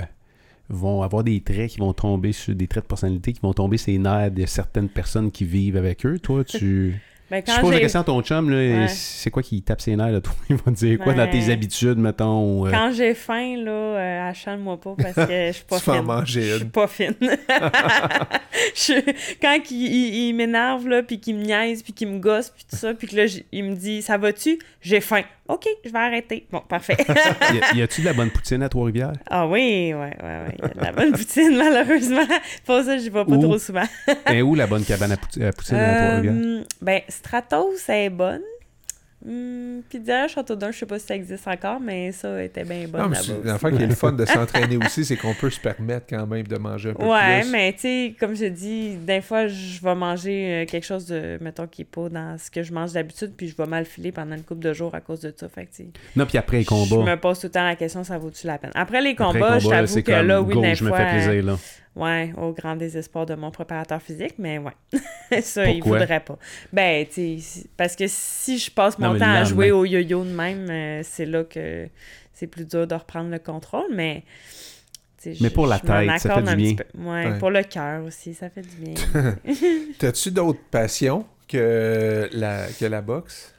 vont 0.69 1.03
avoir 1.03 1.25
des 1.25 1.41
traits 1.41 1.71
qui 1.71 1.79
vont 1.79 1.93
tomber 1.95 2.33
sur 2.33 2.55
des 2.55 2.67
traits 2.67 2.85
de 2.85 2.89
personnalité 2.89 3.33
qui 3.33 3.41
vont 3.41 3.55
tomber 3.55 3.79
sur 3.79 3.93
les 3.93 3.99
nerfs 3.99 4.31
de 4.31 4.45
certaines 4.47 4.89
personnes 4.89 5.31
qui 5.31 5.45
vivent 5.45 5.77
avec 5.77 6.05
eux. 6.05 6.19
Toi, 6.19 6.45
tu. 6.45 7.01
Ben, 7.33 7.43
Si 7.45 7.51
je 7.51 7.57
quand 7.57 7.63
pose 7.63 7.73
la 7.73 7.81
question 7.81 8.01
à 8.01 8.05
ton 8.05 8.21
chum, 8.23 8.51
là, 8.51 8.57
Ouais. 8.83 8.89
c'est 8.89 9.31
quoi 9.31 9.43
qui 9.43 9.63
tape 9.63 9.81
ses 9.81 9.97
nerfs 9.97 10.13
de 10.13 10.19
toi? 10.21 10.35
Il 10.51 10.57
va 10.57 10.63
te 10.65 10.71
dire 10.77 10.99
quoi 10.99 11.15
dans 11.15 11.27
tes 11.31 11.39
Ben, 11.39 11.51
habitudes, 11.53 11.97
mettons? 11.97 12.67
euh, 12.67 12.71
Quand 12.71 12.93
j'ai 12.93 13.15
faim, 13.15 13.57
là, 13.57 13.71
euh, 13.71 14.29
achale-moi 14.31 14.79
pas 14.79 14.95
parce 14.97 15.27
que 15.27 15.47
je 15.49 15.53
suis 15.53 15.65
pas 15.65 15.79
Tu 15.81 15.87
vas 15.87 15.93
en 15.93 15.97
fine. 15.97 16.05
manger 16.07 16.43
Je 16.43 16.57
suis 16.57 16.65
pas 16.67 16.87
fine. 16.87 17.15
Je- 18.75 19.37
Quand 19.41 19.59
il, 19.71 19.77
il- 19.87 20.15
il 20.29 20.35
m'énerve, 20.35 20.87
là, 20.89 21.03
puis 21.03 21.19
qu'il 21.21 21.37
me 21.37 21.43
niaise, 21.45 21.83
puis 21.83 21.93
qu'il 21.93 22.09
me 22.09 22.19
gosse, 22.19 22.51
puis 22.51 22.65
tout 22.71 22.77
ça, 22.77 22.93
puis 22.95 23.09
que 23.09 23.17
là, 23.17 23.25
il 23.51 23.65
me 23.65 23.75
dit 23.75 24.03
«Ça 24.03 24.19
va-tu? 24.19 24.59
J'ai 24.83 25.01
faim.» 25.01 25.23
OK, 25.53 25.69
je 25.85 25.91
vais 25.91 25.99
arrêter. 25.99 26.47
Bon, 26.51 26.61
parfait. 26.67 26.97
y 27.75 27.83
a-tu 27.83 28.01
de 28.01 28.07
la 28.07 28.15
bonne 28.15 28.31
poutine 28.31 28.63
à 28.63 28.71
Trois-Rivières? 28.71 29.13
ah 29.29 29.47
oui, 29.47 29.93
ouais, 29.93 29.95
ouais. 29.95 30.57
Il 30.59 30.65
y 30.65 30.65
a 30.65 30.69
de 30.69 30.81
la 30.81 30.93
bonne 30.93 31.13
poutine, 31.13 31.57
malheureusement. 31.59 32.25
Pour 32.65 32.83
ça, 32.83 32.97
j'y 32.97 33.11
vais 33.11 33.25
pas 33.25 33.31
Ouh. 33.31 33.43
trop 33.43 33.59
souvent. 33.59 33.85
Et 34.31 34.41
où 34.41 34.55
la 34.55 34.67
bonne 34.67 34.85
cabane 34.85 35.13
à 35.13 35.17
poutine 35.19 35.45
à 35.45 35.53
Trois-Rivières? 35.53 36.33
Euh, 36.35 36.65
ben, 36.81 37.03
Stratos, 37.09 37.87
elle 37.89 38.05
est 38.05 38.11
bonne. 38.11 38.41
Hum, 39.25 39.83
Pizza 39.89 40.27
Château 40.27 40.57
d'Un, 40.57 40.73
je 40.73 40.79
sais 40.79 40.87
pas 40.87 40.99
si 40.99 41.07
ça 41.07 41.15
existe 41.15 41.47
encore, 41.47 41.79
mais 41.79 42.11
ça 42.11 42.43
était 42.43 42.65
bien 42.65 42.87
aussi. 43.11 43.33
l'affaire 43.45 43.71
qui 43.71 43.83
est 43.83 43.87
le 43.87 43.95
fun 43.95 44.11
de 44.13 44.25
s'entraîner 44.27 44.77
aussi, 44.79 45.05
c'est 45.05 45.17
qu'on 45.17 45.33
peut 45.35 45.51
se 45.51 45.61
permettre 45.61 46.07
quand 46.09 46.27
même 46.27 46.47
de 46.47 46.57
manger 46.59 46.91
un 46.91 46.95
peu 46.95 47.05
Ouais, 47.07 47.43
plus. 47.43 47.51
mais 47.53 47.73
tu 47.73 47.79
sais, 47.81 48.15
comme 48.19 48.35
je 48.35 48.47
dis, 48.47 48.97
des 48.97 49.21
fois, 49.21 49.47
je 49.47 49.81
vais 49.81 49.95
manger 49.95 50.63
euh, 50.63 50.67
quelque 50.67 50.85
chose 50.85 51.07
de, 51.07 51.39
mettons, 51.41 51.69
qui 51.69 51.83
est 51.83 51.85
pas 51.85 52.09
dans 52.09 52.37
ce 52.37 52.51
que 52.51 52.63
je 52.65 52.73
mange 52.73 52.93
d'habitude, 52.93 53.33
puis 53.37 53.47
je 53.49 53.57
vais 53.57 53.67
mal 53.67 53.85
filer 53.85 54.11
pendant 54.11 54.35
une 54.35 54.43
couple 54.43 54.63
de 54.65 54.73
jours 54.73 54.95
à 54.95 55.01
cause 55.01 55.21
de 55.21 55.33
ça. 55.37 55.49
Fait 55.49 55.67
que, 55.67 55.83
Non, 56.17 56.27
puis 56.27 56.39
après 56.39 56.57
les 56.59 56.63
je 56.65 56.69
combats. 56.69 57.13
me 57.13 57.17
pose 57.17 57.39
tout 57.39 57.47
le 57.47 57.53
temps 57.53 57.65
la 57.65 57.77
question, 57.77 58.03
ça 58.03 58.19
vaut-tu 58.19 58.47
la 58.49 58.59
peine? 58.59 58.73
Après 58.75 59.01
les 59.01 59.11
Après 59.11 59.25
les 59.27 59.39
combats, 59.39 59.59
je 59.61 59.69
t'avoue 59.69 60.03
que 60.03 60.11
là, 60.11 60.43
oui, 60.43 60.61
des 60.61 60.75
je 60.75 60.83
me 60.85 60.89
fois, 60.89 60.99
fais 60.99 61.11
plaisir, 61.25 61.45
là. 61.45 61.59
Ouais, 61.97 62.33
au 62.39 62.53
grand 62.53 62.77
désespoir 62.77 63.27
de 63.27 63.35
mon 63.35 63.51
préparateur 63.51 64.01
physique, 64.03 64.35
mais 64.39 64.59
ouais, 64.59 64.73
ça, 65.43 65.69
il 65.69 65.81
Pourquoi? 65.81 65.99
voudrait 65.99 66.21
pas. 66.21 66.39
Ben, 66.73 67.07
tu 67.07 67.41
sais, 67.41 67.67
parce 67.77 67.97
que 67.97 68.05
si 68.09 68.59
je 68.59 68.71
passe 68.71 68.99
mon 68.99 69.15
temps 69.15 69.35
à 69.35 69.45
jouer 69.45 69.71
au 69.73 69.85
yo-yo 69.85 70.25
de 70.25 70.31
même, 70.31 70.71
euh, 70.71 71.01
c'est 71.05 71.27
là 71.27 71.45
que 71.45 71.89
c'est 72.33 72.47
plus 72.47 72.67
dur 72.67 72.87
de 72.87 72.95
reprendre 72.95 73.31
le 73.31 73.39
contrôle, 73.39 73.87
mais... 73.93 74.25
tu 75.23 75.35
sais, 75.35 75.35
Mais 75.41 75.51
je- 75.51 75.55
pour 75.55 75.67
la 75.67 75.79
je 75.79 75.83
tête, 75.87 76.19
ça 76.19 76.31
fait 76.31 76.41
un 76.41 76.43
du 76.43 76.57
bien. 76.57 76.77
Ouais. 76.95 77.39
pour 77.39 77.51
le 77.51 77.63
cœur 77.63 78.05
aussi, 78.05 78.35
ça 78.35 78.51
fait 78.51 78.63
du 78.63 78.77
bien. 78.77 78.95
T'as-tu 79.99 80.31
d'autres 80.31 80.63
passions 80.71 81.27
que 81.49 82.29
la, 82.33 82.67
que 82.73 82.85
la 82.87 83.01
boxe? 83.03 83.55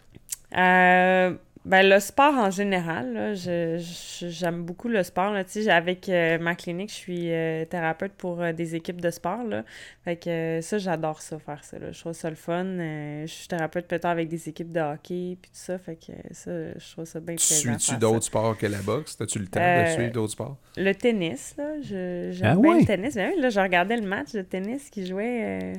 Euh, 0.57 1.35
ben, 1.65 1.87
le 1.87 1.99
sport 2.01 2.33
en 2.33 2.51
général, 2.51 3.13
là, 3.13 3.33
je- 3.35 3.77
je- 3.77 4.27
j'aime 4.27 4.63
beaucoup 4.63 4.89
le 4.89 5.01
sport. 5.03 5.31
Là. 5.31 5.43
Tu 5.45 5.63
sais, 5.63 5.69
avec 5.71 6.09
euh, 6.09 6.37
ma 6.37 6.55
clinique, 6.55 6.89
je 6.89 6.95
suis 6.95 7.31
euh, 7.31 7.63
thérapeute 7.65 8.11
pour 8.13 8.41
euh, 8.41 8.51
des 8.51 8.75
équipes 8.75 8.99
de 8.99 9.09
sport. 9.09 9.43
Là. 9.45 9.63
Fait 10.03 10.17
que 10.17 10.29
euh, 10.29 10.61
ça, 10.61 10.77
j'adore 10.77 11.21
ça, 11.21 11.39
faire 11.39 11.63
ça. 11.63 11.79
Là. 11.79 11.91
Je 11.93 11.99
trouve 12.01 12.11
ça 12.13 12.29
le 12.29 12.35
fun. 12.35 12.65
Euh, 12.65 13.25
je 13.25 13.31
suis 13.31 13.47
thérapeute 13.47 13.87
peut-être 13.87 14.05
avec 14.05 14.27
des 14.27 14.49
équipes 14.49 14.71
de 14.73 14.81
hockey 14.81 15.37
puis 15.41 15.51
tout 15.51 15.57
ça. 15.57 15.77
Fait 15.77 15.95
que 15.95 16.11
ça, 16.31 16.51
je 16.77 16.91
trouve 16.91 17.05
ça 17.05 17.19
bien 17.21 17.35
plaisant. 17.35 17.77
Suis-tu 17.77 17.97
d'autres 17.97 18.25
sports 18.25 18.57
que 18.57 18.67
la 18.67 18.81
boxe? 18.81 19.15
T'as-tu 19.15 19.39
le 19.39 19.47
temps 19.47 19.59
de 19.61 19.89
suivre 19.89 20.11
d'autres 20.11 20.33
sports? 20.33 20.57
Le 20.75 20.91
tennis, 20.93 21.55
là, 21.57 21.81
je- 21.81 22.29
j'aime 22.33 22.57
Ah 22.57 22.61
bien 22.61 22.79
le 22.79 22.85
tennis. 22.85 23.15
Ben 23.15 23.31
oui, 23.35 23.41
là, 23.41 23.49
je 23.49 23.59
regardais 23.61 23.95
le 23.95 24.05
match 24.07 24.33
de 24.33 24.41
tennis 24.41 24.89
qui 24.89 25.05
jouait 25.05 25.73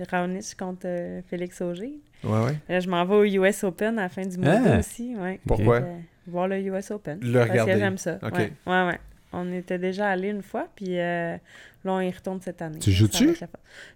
euh, 0.00 0.04
Raonic 0.10 0.56
contre 0.58 0.86
euh, 0.86 1.20
Félix 1.28 1.60
Auger. 1.60 2.00
Ouais, 2.24 2.44
ouais. 2.46 2.54
Là, 2.68 2.80
je 2.80 2.88
m'en 2.88 3.04
vais 3.04 3.14
au 3.14 3.24
US 3.24 3.64
Open 3.64 3.98
à 3.98 4.02
la 4.02 4.08
fin 4.08 4.22
du 4.26 4.38
mois 4.38 4.52
Ah! 4.52 4.58
d'août 4.58 4.78
aussi. 4.80 5.14
Ouais. 5.16 5.38
Pourquoi? 5.46 5.76
Euh, 5.76 5.98
voir 6.26 6.48
le 6.48 6.58
US 6.58 6.90
Open. 6.90 7.18
Le 7.22 7.32
Parce 7.38 7.50
regarder. 7.50 7.72
que 7.72 7.78
j'aime 7.78 7.98
ça. 7.98 8.18
Ok. 8.22 8.34
Ouais, 8.34 8.50
ouais, 8.66 8.86
ouais. 8.86 8.98
On 9.32 9.52
était 9.52 9.78
déjà 9.78 10.08
allé 10.08 10.28
une 10.30 10.42
fois, 10.42 10.66
puis 10.74 10.98
euh, 10.98 11.36
là, 11.84 11.92
on 11.92 12.00
y 12.00 12.10
retourne 12.10 12.40
cette 12.44 12.60
année. 12.62 12.78
Tu 12.78 12.92
joues-tu? 12.92 13.36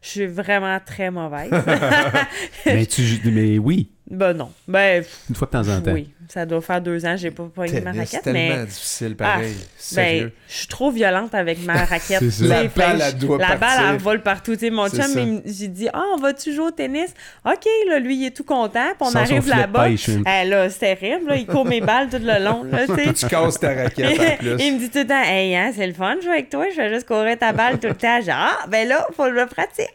Je 0.00 0.09
suis 0.09 0.26
vraiment 0.26 0.78
très 0.84 1.10
mauvaise. 1.10 1.50
mais, 2.66 2.86
tu, 2.86 3.02
joues- 3.02 3.20
mais 3.30 3.59
oui, 3.59 3.90
ben 4.10 4.32
non. 4.34 4.50
Ben, 4.68 5.02
pff, 5.02 5.24
une 5.30 5.34
fois 5.34 5.46
de 5.46 5.52
temps 5.52 5.68
en 5.68 5.80
temps. 5.80 5.92
oui. 5.92 6.10
Ça 6.28 6.46
doit 6.46 6.62
faire 6.62 6.80
deux 6.80 7.04
ans, 7.04 7.14
j'ai 7.16 7.30
pas 7.30 7.44
pogné 7.54 7.80
ma 7.82 7.92
Tennis, 7.92 7.98
raquette, 8.10 8.22
tellement 8.22 8.56
mais... 8.60 8.64
difficile, 8.66 9.16
pareil. 9.16 9.52
Ben, 9.52 9.59
Sérieux. 9.76 10.32
je 10.48 10.54
suis 10.54 10.66
trop 10.66 10.90
violente 10.90 11.34
avec 11.34 11.62
ma 11.66 11.84
raquette. 11.84 12.22
C'est 12.30 12.46
La 12.46 12.64
balle, 12.68 13.02
elle 13.06 13.18
doit 13.18 13.36
La 13.36 13.56
balle, 13.56 13.90
elle 13.90 13.96
vole 14.00 14.22
partout. 14.22 14.54
Tu 14.54 14.60
sais, 14.60 14.70
mon 14.70 14.88
C'est 14.88 15.02
chum, 15.02 15.12
ça. 15.12 15.20
il 15.20 15.26
me- 15.26 15.42
j'ai 15.44 15.68
dit 15.68 15.88
«Ah, 15.92 16.02
on 16.14 16.20
va-tu 16.20 16.54
jouer 16.54 16.66
au 16.66 16.70
tennis?» 16.70 17.12
OK, 17.44 17.66
là, 17.88 17.98
lui, 17.98 18.16
il 18.16 18.26
est 18.26 18.30
tout 18.30 18.44
content. 18.44 18.86
Puis 18.94 18.96
on 19.00 19.10
Sans 19.10 19.18
arrive 19.18 19.46
là-bas. 19.46 19.88
une- 19.90 20.24
Eh, 20.26 20.48
là, 20.48 20.70
c'est 20.70 20.78
terrible. 20.96 21.28
Là, 21.28 21.36
il 21.36 21.44
court 21.44 21.66
mes 21.66 21.82
balles 21.82 22.09
tout 22.09 22.16
le 22.18 22.42
long. 22.42 22.62
Là, 22.64 22.86
tu 22.86 23.26
casses 23.28 23.60
ta 23.60 23.74
raquette 23.74 24.18
en 24.18 24.36
plus. 24.36 24.56
il 24.59 24.74
me 24.74 24.78
dit 24.78 24.88
tout 24.90 24.98
le 25.00 25.06
temps, 25.06 25.22
hey, 25.22 25.54
hein, 25.54 25.70
c'est 25.76 25.86
le 25.86 25.92
fun 25.92 26.16
de 26.16 26.22
jouer 26.22 26.32
avec 26.32 26.48
toi, 26.48 26.64
je 26.70 26.74
fais 26.76 26.88
juste 26.94 27.06
courir 27.06 27.36
ta 27.38 27.52
balle 27.52 27.71
tout 27.78 27.88
le 27.88 27.94
temps. 27.94 28.20
Genre, 28.20 28.34
ah, 28.36 28.66
ben 28.68 28.88
là, 28.88 29.06
faut 29.16 29.28
le 29.28 29.46
pratiquer. 29.46 29.88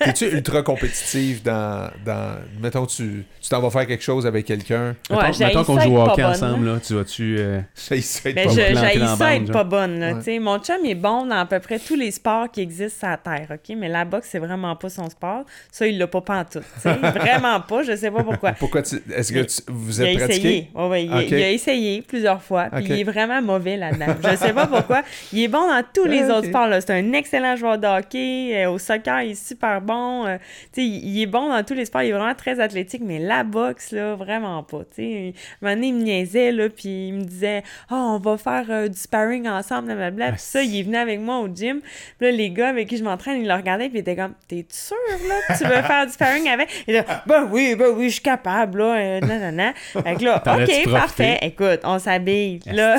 Es-tu 0.00 0.24
ultra 0.26 0.62
compétitive 0.62 1.42
dans, 1.42 1.90
dans. 2.04 2.36
Mettons, 2.60 2.86
tu 2.86 3.24
tu 3.40 3.48
t'en 3.48 3.60
vas 3.60 3.70
faire 3.70 3.86
quelque 3.86 4.02
chose 4.02 4.26
avec 4.26 4.46
quelqu'un? 4.46 4.96
Ouais, 5.10 5.16
Mettons, 5.16 5.32
j'ai 5.32 5.44
mettons 5.46 5.64
qu'on 5.64 5.78
joue 5.80 5.96
au 5.96 6.00
hockey 6.02 6.24
ensemble, 6.24 6.66
là. 6.66 6.72
là, 6.74 6.80
tu 6.80 6.94
vas-tu... 6.94 7.36
euh, 7.38 7.60
Ça, 7.74 7.94
ça 8.00 8.28
être 8.30 8.34
Mais 8.34 8.44
pas 8.46 8.50
je, 8.50 8.98
la 9.00 9.06
ça 9.06 9.16
bande, 9.16 9.42
être 9.42 9.52
pas 9.52 9.64
bonne. 9.64 10.00
Là, 10.00 10.14
Ouais. 10.14 10.38
Mon 10.38 10.58
chum 10.58 10.84
est 10.84 10.94
bon 10.94 11.26
dans 11.26 11.36
à 11.36 11.46
peu 11.46 11.60
près 11.60 11.78
tous 11.78 11.94
les 11.94 12.10
sports 12.10 12.50
qui 12.50 12.60
existent 12.62 12.98
sur 13.00 13.08
la 13.08 13.16
Terre, 13.18 13.46
OK? 13.52 13.76
Mais 13.76 13.88
la 13.88 14.04
boxe, 14.04 14.28
c'est 14.32 14.38
vraiment 14.38 14.74
pas 14.76 14.88
son 14.88 15.08
sport. 15.10 15.44
Ça, 15.70 15.86
il 15.86 15.98
l'a 15.98 16.06
pas 16.06 16.20
pantoute. 16.22 16.62
vraiment 16.84 17.60
pas, 17.60 17.82
je 17.82 17.94
sais 17.96 18.10
pas 18.10 18.22
pourquoi. 18.22 18.52
Pourquoi 18.52 18.82
tu. 18.82 19.02
Est-ce 19.14 19.32
que 19.32 19.40
tu- 19.40 19.62
vous 19.68 20.00
Il 20.00 20.06
a 20.06 20.10
êtes 20.12 20.18
pratiqué? 20.18 20.48
essayé. 20.48 20.70
Ouais, 20.74 21.04
il, 21.04 21.12
a- 21.12 21.16
Ok. 21.18 21.26
il 21.30 21.34
a 21.42 21.50
essayé 21.50 22.02
plusieurs 22.02 22.42
fois. 22.42 22.68
Puis 22.74 22.84
il 22.88 23.00
est 23.00 23.04
vraiment 23.04 23.40
mauvais 23.42 23.76
là-dedans. 23.76 24.14
Je 24.30 24.36
sais 24.36 24.52
pas 24.52 24.66
pourquoi. 24.66 25.02
Il 25.32 25.42
est 25.42 25.48
bon 25.48 25.68
dans 25.68 25.82
tous 25.92 26.06
les 26.06 26.24
autres 26.30 26.48
sports. 26.48 26.66
là. 26.66 26.80
C'est 26.80 26.92
un 26.92 27.12
excellent 27.12 27.56
joueur 27.56 27.78
de 27.78 27.86
hockey. 27.86 28.64
Euh, 28.64 28.70
au 28.70 28.78
soccer, 28.78 29.22
il 29.22 29.30
est 29.32 29.46
super 29.48 29.80
bon. 29.80 29.93
Euh, 30.26 30.38
tu 30.72 30.80
sais, 30.80 30.86
il, 30.86 31.16
il 31.16 31.22
est 31.22 31.26
bon 31.26 31.48
dans 31.48 31.62
tous 31.64 31.74
les 31.74 31.84
sports. 31.84 32.02
Il 32.02 32.10
est 32.10 32.12
vraiment 32.12 32.34
très 32.34 32.60
athlétique. 32.60 33.02
Mais 33.04 33.18
la 33.18 33.44
boxe, 33.44 33.92
là, 33.92 34.14
vraiment 34.14 34.62
pas. 34.62 34.80
Tu 34.94 35.02
sais, 35.02 35.34
un 35.62 35.66
moment 35.66 35.74
donné, 35.74 35.88
il 35.88 35.94
me 35.94 36.02
niaisait, 36.02 36.52
là, 36.52 36.68
puis 36.68 37.08
il 37.08 37.14
me 37.14 37.24
disait 37.24 37.62
«Ah, 37.90 37.96
on 37.96 38.18
va 38.18 38.36
faire 38.36 38.66
euh, 38.70 38.88
du 38.88 38.98
sparring 38.98 39.48
ensemble, 39.48 39.86
blablabla. 39.86 40.32
Puis 40.32 40.40
ça, 40.40 40.62
il 40.62 40.78
est 40.78 40.82
venu 40.82 40.96
avec 40.96 41.20
moi 41.20 41.40
au 41.40 41.48
gym. 41.48 41.80
Puis 42.18 42.28
là, 42.28 42.30
les 42.30 42.50
gars 42.50 42.68
avec 42.68 42.88
qui 42.88 42.96
je 42.96 43.04
m'entraîne, 43.04 43.40
ils 43.40 43.48
le 43.48 43.54
regardaient, 43.54 43.88
puis 43.88 43.98
ils 43.98 44.00
étaient 44.00 44.16
comme 44.16 44.34
«T'es 44.48 44.66
sûr, 44.68 44.96
là, 45.28 45.34
que 45.48 45.58
tu 45.58 45.64
veux 45.64 45.82
faire 45.86 46.06
du 46.06 46.12
sparring 46.12 46.48
avec?» 46.48 46.68
Il 46.88 46.94
dit 46.94 47.00
«Ben 47.26 47.48
oui, 47.50 47.74
ben 47.76 47.90
oui, 47.94 48.08
je 48.08 48.14
suis 48.14 48.22
capable, 48.22 48.78
là. 48.78 48.96
Euh, 48.96 49.20
nanana. 49.20 49.72
Fait 49.74 50.14
que 50.16 50.24
là, 50.24 50.42
OK, 50.44 50.90
parfait. 50.90 51.38
Écoute, 51.42 51.80
on 51.84 51.98
s'habille. 51.98 52.60
Là, 52.66 52.98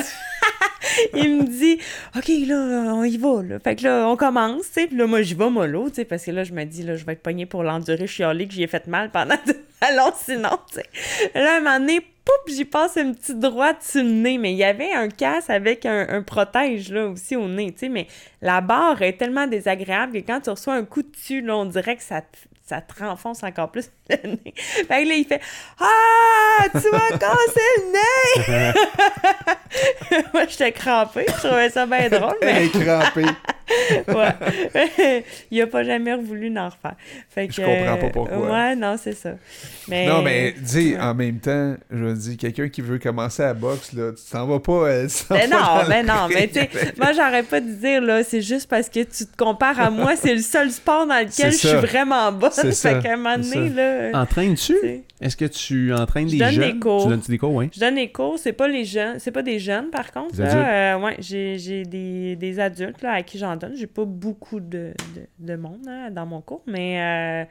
il 1.14 1.38
me 1.38 1.44
dit 1.44 1.78
OK, 2.16 2.28
là, 2.46 2.94
on 2.94 3.04
y 3.04 3.16
va. 3.16 3.42
Là. 3.42 3.58
Fait 3.58 3.76
que 3.76 3.84
là, 3.84 4.08
on 4.08 4.16
commence, 4.16 4.66
tu 4.66 4.72
sais. 4.72 4.86
Puis 4.86 4.96
là, 4.96 5.06
moi, 5.06 5.22
j'y 5.22 5.34
vais 5.34 5.50
mollo, 5.50 5.88
tu 5.88 5.96
sais, 5.96 6.04
parce 6.04 6.24
que 6.24 6.30
là, 6.30 6.44
je 6.44 6.52
me 6.52 6.64
dis, 6.64 6.75
là, 6.82 6.96
je 6.96 7.04
vais 7.04 7.12
être 7.12 7.22
pognée 7.22 7.46
pour 7.46 7.62
l'endurer 7.62 8.06
chialer 8.06 8.46
que 8.46 8.54
j'y 8.54 8.62
ai 8.62 8.66
fait 8.66 8.86
mal 8.86 9.10
pendant 9.10 9.36
ballons, 9.80 10.12
sinon, 10.16 10.58
tu 10.70 10.80
sais. 10.80 11.30
Là, 11.34 11.56
un 11.56 11.60
moment 11.60 11.78
donné, 11.78 12.00
poup, 12.00 12.48
j'y 12.48 12.64
passe 12.64 12.96
une 12.96 13.14
petite 13.14 13.40
droite 13.40 13.82
sur 13.82 14.02
le 14.02 14.10
nez. 14.10 14.38
Mais 14.38 14.52
il 14.52 14.58
y 14.58 14.64
avait 14.64 14.92
un 14.92 15.08
casse 15.08 15.50
avec 15.50 15.86
un, 15.86 16.06
un 16.08 16.22
protège, 16.22 16.90
là, 16.90 17.06
aussi 17.08 17.36
au 17.36 17.48
nez, 17.48 17.72
tu 17.72 17.80
sais. 17.80 17.88
Mais 17.88 18.06
la 18.42 18.60
barre 18.60 19.02
est 19.02 19.16
tellement 19.16 19.46
désagréable 19.46 20.12
que 20.12 20.26
quand 20.26 20.40
tu 20.40 20.50
reçois 20.50 20.74
un 20.74 20.84
coup 20.84 21.02
dessus, 21.02 21.40
là, 21.40 21.56
on 21.56 21.64
dirait 21.64 21.96
que 21.96 22.02
ça 22.02 22.22
te 22.22 22.36
ça 22.68 22.80
te 22.80 23.02
renfonce 23.02 23.42
encore 23.44 23.70
plus 23.70 23.90
le 24.10 24.30
nez. 24.30 24.54
Fait 24.56 24.84
que 24.84 25.08
là, 25.08 25.14
il 25.14 25.24
fait 25.24 25.40
Ah, 25.80 26.64
tu 26.72 26.90
m'as 26.90 27.16
cassé 27.18 27.60
le 27.78 27.92
nez! 27.92 28.72
Moi, 30.34 30.42
j'étais 30.48 30.72
crampée. 30.72 31.26
Je 31.28 31.46
trouvais 31.46 31.70
ça 31.70 31.86
bien 31.86 32.08
drôle, 32.08 32.36
mais 32.42 32.52
Elle 32.52 32.62
est 32.64 32.70
crampée. 32.84 33.26
ouais. 34.08 35.24
il 35.50 35.60
a 35.62 35.66
pas 35.66 35.82
jamais 35.82 36.16
voulu 36.16 36.50
n'en 36.50 36.66
refaire. 36.66 36.94
Fait 37.30 37.48
que, 37.48 37.54
Je 37.54 37.62
comprends 37.62 37.96
pas 37.96 38.10
pourquoi. 38.10 38.38
Ouais, 38.50 38.76
non, 38.76 38.96
c'est 39.02 39.12
ça. 39.14 39.30
Mais, 39.88 40.06
Non, 40.06 40.22
mais 40.22 40.52
dis, 40.58 40.94
ouais. 40.94 41.00
en 41.00 41.14
même 41.14 41.38
temps, 41.40 41.74
je 41.90 42.04
veux 42.04 42.14
dire, 42.14 42.36
quelqu'un 42.36 42.68
qui 42.68 42.80
veut 42.80 42.98
commencer 42.98 43.42
à 43.42 43.54
boxe, 43.54 43.92
là, 43.92 44.12
tu 44.12 44.22
t'en 44.30 44.46
vas 44.46 44.60
pas. 44.60 44.72
euh, 44.72 45.08
tu 45.08 45.24
Mais 45.30 45.46
vas 45.46 45.56
non, 45.58 45.64
dans 45.64 45.82
le 45.82 45.88
mais 45.88 46.02
non, 46.04 46.28
mais 46.28 46.48
tu 46.48 46.54
sais, 46.60 46.70
moi 46.96 47.12
j'arrête 47.12 47.48
pas 47.48 47.60
de 47.60 47.70
dire 47.70 48.00
là, 48.02 48.22
c'est 48.24 48.42
juste 48.42 48.68
parce 48.68 48.88
que 48.88 49.00
tu 49.00 49.26
te 49.26 49.36
compares 49.36 49.80
à 49.80 49.90
moi, 49.90 50.14
c'est 50.16 50.34
le 50.34 50.42
seul 50.42 50.70
sport 50.70 51.06
dans 51.06 51.18
lequel 51.18 51.52
je 51.52 51.56
suis 51.58 51.68
vraiment 51.76 52.30
bonne. 52.32 52.50
C'est 52.62 52.72
ça, 52.72 52.94
Fait 52.96 53.02
qu'à 53.02 53.14
un 53.14 53.16
moment 53.16 53.38
donné, 53.38 53.68
là. 53.70 54.20
Entraînes-tu? 54.22 54.74
Est-ce 55.20 55.36
que 55.36 55.46
tu 55.46 55.94
entraînes 55.94 56.28
Je 56.28 56.32
des 56.32 56.38
donne 56.38 56.50
jeunes? 56.50 56.72
des 56.74 56.78
cours. 56.78 57.02
Tu 57.04 57.08
donnes 57.08 57.20
des 57.26 57.38
cours, 57.38 57.54
oui. 57.54 57.70
Je 57.74 57.80
donne 57.80 57.94
des 57.94 58.12
cours, 58.12 58.38
c'est 58.38 58.52
pas 58.52 58.68
les 58.68 58.84
jeunes, 58.84 59.18
c'est 59.18 59.30
pas 59.30 59.42
des 59.42 59.58
jeunes 59.58 59.88
par 59.90 60.12
contre. 60.12 60.36
Des 60.36 60.42
là. 60.42 60.50
adultes? 60.50 60.66
Euh, 60.68 61.06
ouais, 61.06 61.16
j'ai, 61.20 61.58
j'ai 61.58 61.82
des, 61.84 62.36
des 62.36 62.60
adultes 62.60 63.00
là, 63.02 63.12
à 63.12 63.22
qui 63.22 63.38
j'en 63.38 63.56
donne. 63.56 63.74
J'ai 63.76 63.86
pas 63.86 64.04
beaucoup 64.04 64.60
de, 64.60 64.92
de, 65.14 65.26
de 65.38 65.56
monde 65.56 65.84
là, 65.86 66.10
dans 66.10 66.26
mon 66.26 66.42
cours, 66.42 66.62
mais 66.66 67.00
euh, 67.00 67.44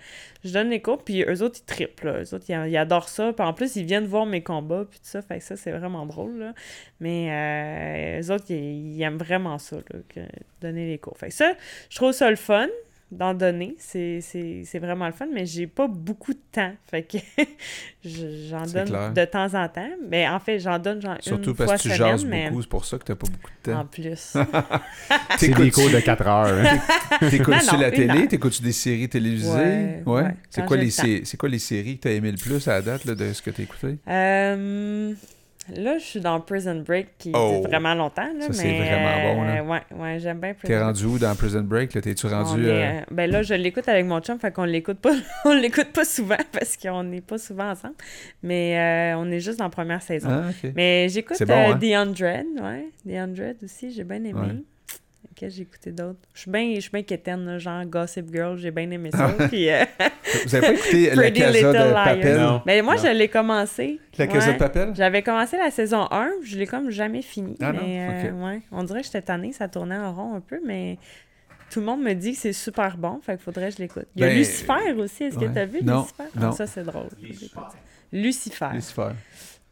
je 0.44 0.54
donne 0.54 0.70
des 0.70 0.80
cours, 0.82 1.04
puis 1.04 1.24
eux 1.24 1.42
autres 1.42 1.60
ils 1.62 1.66
triplent. 1.66 2.06
Là. 2.06 2.22
Eux 2.22 2.36
autres 2.36 2.46
ils, 2.50 2.70
ils 2.70 2.78
adorent 2.78 3.10
ça. 3.10 3.34
Puis 3.34 3.46
en 3.46 3.54
plus, 3.54 3.76
ils 3.78 3.86
viennent 3.86 4.06
voir 4.06 4.28
mes 4.28 4.42
combats, 4.44 4.86
puis 4.88 5.00
tout 5.00 5.08
ça. 5.10 5.24
Fait 5.24 5.40
que 5.40 5.44
ça, 5.44 5.56
c'est 5.56 5.72
vraiment 5.72 6.06
drôle. 6.06 6.38
Là. 6.38 6.54
Mais 7.00 7.30
euh, 7.32 8.22
eux 8.22 8.32
autres, 8.32 8.46
ils, 8.50 8.96
ils 8.96 9.02
aiment 9.02 9.18
vraiment 9.18 9.58
ça, 9.58 9.78
là, 9.78 10.00
que 10.08 10.20
donner 10.62 10.88
les 10.88 11.00
cours. 11.00 11.18
Fait 11.18 11.30
que 11.30 11.34
ça, 11.34 11.54
je 11.90 11.96
trouve 11.96 12.12
ça 12.12 12.30
le 12.30 12.36
fun 12.36 12.68
d'en 13.12 13.34
donner. 13.34 13.76
C'est, 13.80 14.20
c'est, 14.22 14.64
c'est 14.66 14.80
vraiment 14.80 15.06
le 15.06 15.12
fun, 15.14 15.28
mais 15.34 15.46
j'ai 15.46 15.68
pas 15.68 15.88
beaucoup 15.88 16.34
de 16.34 16.40
temps. 16.52 16.74
Fait 16.90 17.04
que 17.04 17.18
je- 18.04 18.48
j'en 18.50 18.64
donne 18.64 18.86
clair. 18.88 19.14
de 19.14 19.26
temps 19.26 19.54
en 19.54 19.68
temps. 19.70 19.90
Mais 20.10 20.28
en 20.28 20.40
fait, 20.40 20.60
j'en 20.60 20.80
donne 20.80 21.02
genre 21.02 21.16
Surtout 21.22 21.52
une 21.52 21.56
parce 21.56 21.70
fois 21.70 21.78
que 21.78 21.82
tu 21.84 21.90
semaine, 21.90 21.98
jases 22.12 22.26
mais 22.26 22.50
beaucoup, 22.50 22.62
c'est 22.64 22.70
pour 22.70 22.86
ça 22.86 22.98
que 22.98 23.04
t'as 23.04 23.16
pas 23.16 23.28
beaucoup 23.28 23.52
de 23.64 23.72
temps. 23.72 23.80
en 23.80 23.86
plus. 23.86 24.38
C'est 25.38 25.50
des 25.54 25.72
cours 25.72 25.90
de 25.90 26.00
4 26.00 26.28
heures. 26.28 26.48
hein. 26.48 27.28
T'écoutes-tu 27.30 27.78
la 27.78 27.92
télé? 27.92 28.28
T'écoutes-tu 28.28 28.64
des 28.64 28.72
séries 28.72 29.08
télévisées? 29.10 29.50
Ouais, 29.54 30.04
ouais, 30.06 30.36
C'est 30.50 30.66
quoi, 30.66 30.78
les 30.78 30.90
sé- 30.90 31.24
quoi 31.38 31.48
les 31.50 31.60
séries 31.60 31.98
que 31.98 32.04
t'as 32.04 32.12
aimé 32.12 32.32
le 32.32 32.38
plus 32.38 32.68
à 32.68 32.74
la 32.74 32.82
date 32.82 33.06
là, 33.06 33.16
de 33.16 33.32
ce 33.34 33.42
que 33.42 33.52
t'as 33.52 33.64
écouté? 33.64 33.98
Euh, 34.08 35.14
là, 35.76 35.98
je 35.98 36.04
suis 36.04 36.20
dans 36.20 36.40
Prison 36.42 36.84
Break 36.86 37.18
qui 37.18 37.32
Oh. 37.34 37.60
dure 37.62 37.70
vraiment 37.70 37.94
longtemps. 37.96 38.28
Là, 38.38 38.48
Ça, 38.48 38.54
c'est 38.54 38.68
mais, 38.68 38.78
vraiment 38.80 39.34
bon, 39.36 39.44
là. 39.44 39.56
euh, 39.58 39.64
ouais, 39.64 39.82
ouais, 40.00 40.20
j'aime 40.20 40.40
bien 40.40 40.54
Prison 40.54 40.68
T'es 40.74 40.82
rendu 40.82 41.06
où 41.06 41.18
dans 41.20 41.36
Prison 41.36 41.62
Break? 41.62 41.94
là? 41.94 42.02
T'es-tu 42.02 42.28
rendu... 42.28 42.66
est, 42.66 42.70
euh, 42.70 43.00
euh, 43.00 43.02
ben 43.12 43.30
là, 43.32 43.42
je 43.42 43.54
l'écoute 43.54 43.88
avec 43.90 44.06
mon 44.06 44.20
chum, 44.20 44.40
fait 44.40 44.52
qu'on 44.52 44.66
l'écoute 44.66 45.00
pas, 45.00 45.14
on 45.46 45.54
l'écoute 45.54 45.92
pas 45.94 46.06
souvent 46.06 46.38
parce 46.52 46.78
qu'on 46.78 47.04
n'est 47.04 47.22
pas 47.22 47.38
souvent 47.38 47.70
ensemble. 47.72 47.96
Mais 48.44 48.78
euh, 49.16 49.18
on 49.20 49.30
est 49.32 49.40
juste 49.40 49.60
dans 49.60 49.66
la 49.66 49.70
première 49.72 50.02
saison. 50.02 50.30
Ah. 50.32 50.52
Mais 50.76 51.08
j'écoute 51.10 51.42
bon, 51.44 51.54
hein? 51.72 51.78
The 51.80 51.94
Hundred, 51.96 52.46
ouais. 52.62 52.88
The 53.08 53.18
Hundred 53.18 53.58
aussi, 53.64 53.92
j'ai 53.92 54.04
bien 54.04 54.18
aimé. 54.18 54.34
Ouais. 54.34 54.64
Qu'est-ce 55.36 55.52
que 55.52 55.56
j'ai 55.58 55.62
écouté 55.64 55.92
d'autre? 55.92 56.20
Je 56.34 56.40
suis 56.42 56.52
bien, 56.52 56.74
je 56.76 56.80
suis 56.80 56.92
bien 56.92 57.04
quétaine, 57.04 57.58
genre 57.58 57.84
Gossip 57.86 58.32
Girl, 58.34 58.58
j'ai 58.58 58.72
bien 58.72 58.90
aimé 58.90 59.10
ça. 59.12 59.28
Puis, 59.50 59.70
euh, 59.70 59.84
Vous 60.46 60.56
avez 60.56 60.68
pas 60.68 60.74
écouté 60.74 61.10
La 61.10 61.16
Pretty 61.24 61.40
Casa 61.42 61.52
Little 61.52 61.68
de 61.68 61.74
Liars. 61.74 62.06
Papel? 62.06 62.38
Non. 62.40 62.62
mais 62.66 62.82
moi, 62.82 62.96
Non. 62.96 63.02
je 63.04 63.08
l'ai 63.10 63.28
commencé. 63.28 64.00
La 64.18 64.28
Casa 64.28 64.48
Ouais. 64.48 64.54
de 64.54 64.60
Papel? 64.60 64.94
J'avais 64.96 65.22
commencé 65.24 65.58
la 65.58 65.72
saison 65.72 66.08
1, 66.10 66.32
je 66.44 66.58
l'ai 66.58 66.66
comme 66.68 66.90
jamais 66.90 67.22
fini. 67.22 67.58
Ah 67.62 67.74
non? 67.74 67.80
mais 67.86 68.08
euh, 68.10 68.32
Ok. 68.34 68.44
ouais, 68.46 68.62
on 68.72 68.84
dirait 68.84 69.02
que 69.02 69.08
j'étais 69.08 69.22
tannée, 69.24 69.52
ça 69.52 69.68
tournait 69.68 69.98
en 69.98 70.14
rond 70.14 70.36
un 70.36 70.40
peu, 70.40 70.62
mais 70.66 70.98
tout 71.70 71.82
le 71.82 71.86
monde 71.86 72.02
me 72.02 72.14
dit 72.14 72.32
que 72.32 72.38
c'est 72.38 72.54
super 72.54 72.96
bon, 72.98 73.20
fait 73.22 73.34
qu'il 73.34 73.42
faudrait 73.44 73.70
que 73.72 73.76
je 73.76 73.82
l'écoute. 73.82 74.08
Il 74.16 74.22
y 74.22 74.24
a 74.24 74.28
Ben, 74.28 74.38
Lucifer 74.38 74.94
aussi, 74.98 75.24
est-ce 75.26 75.38
ouais. 75.38 75.48
que 75.48 75.54
t'as 75.54 75.66
vu 75.66 75.80
Non, 75.84 76.04
Lucifer? 76.04 76.24
non. 76.40 76.50
Ah, 76.50 76.52
ça, 76.54 76.66
c'est 76.66 76.84
drôle. 76.84 77.10
Lucifer. 77.22 77.60
Lucifer, 78.14 78.70
Lucifer. 78.74 79.10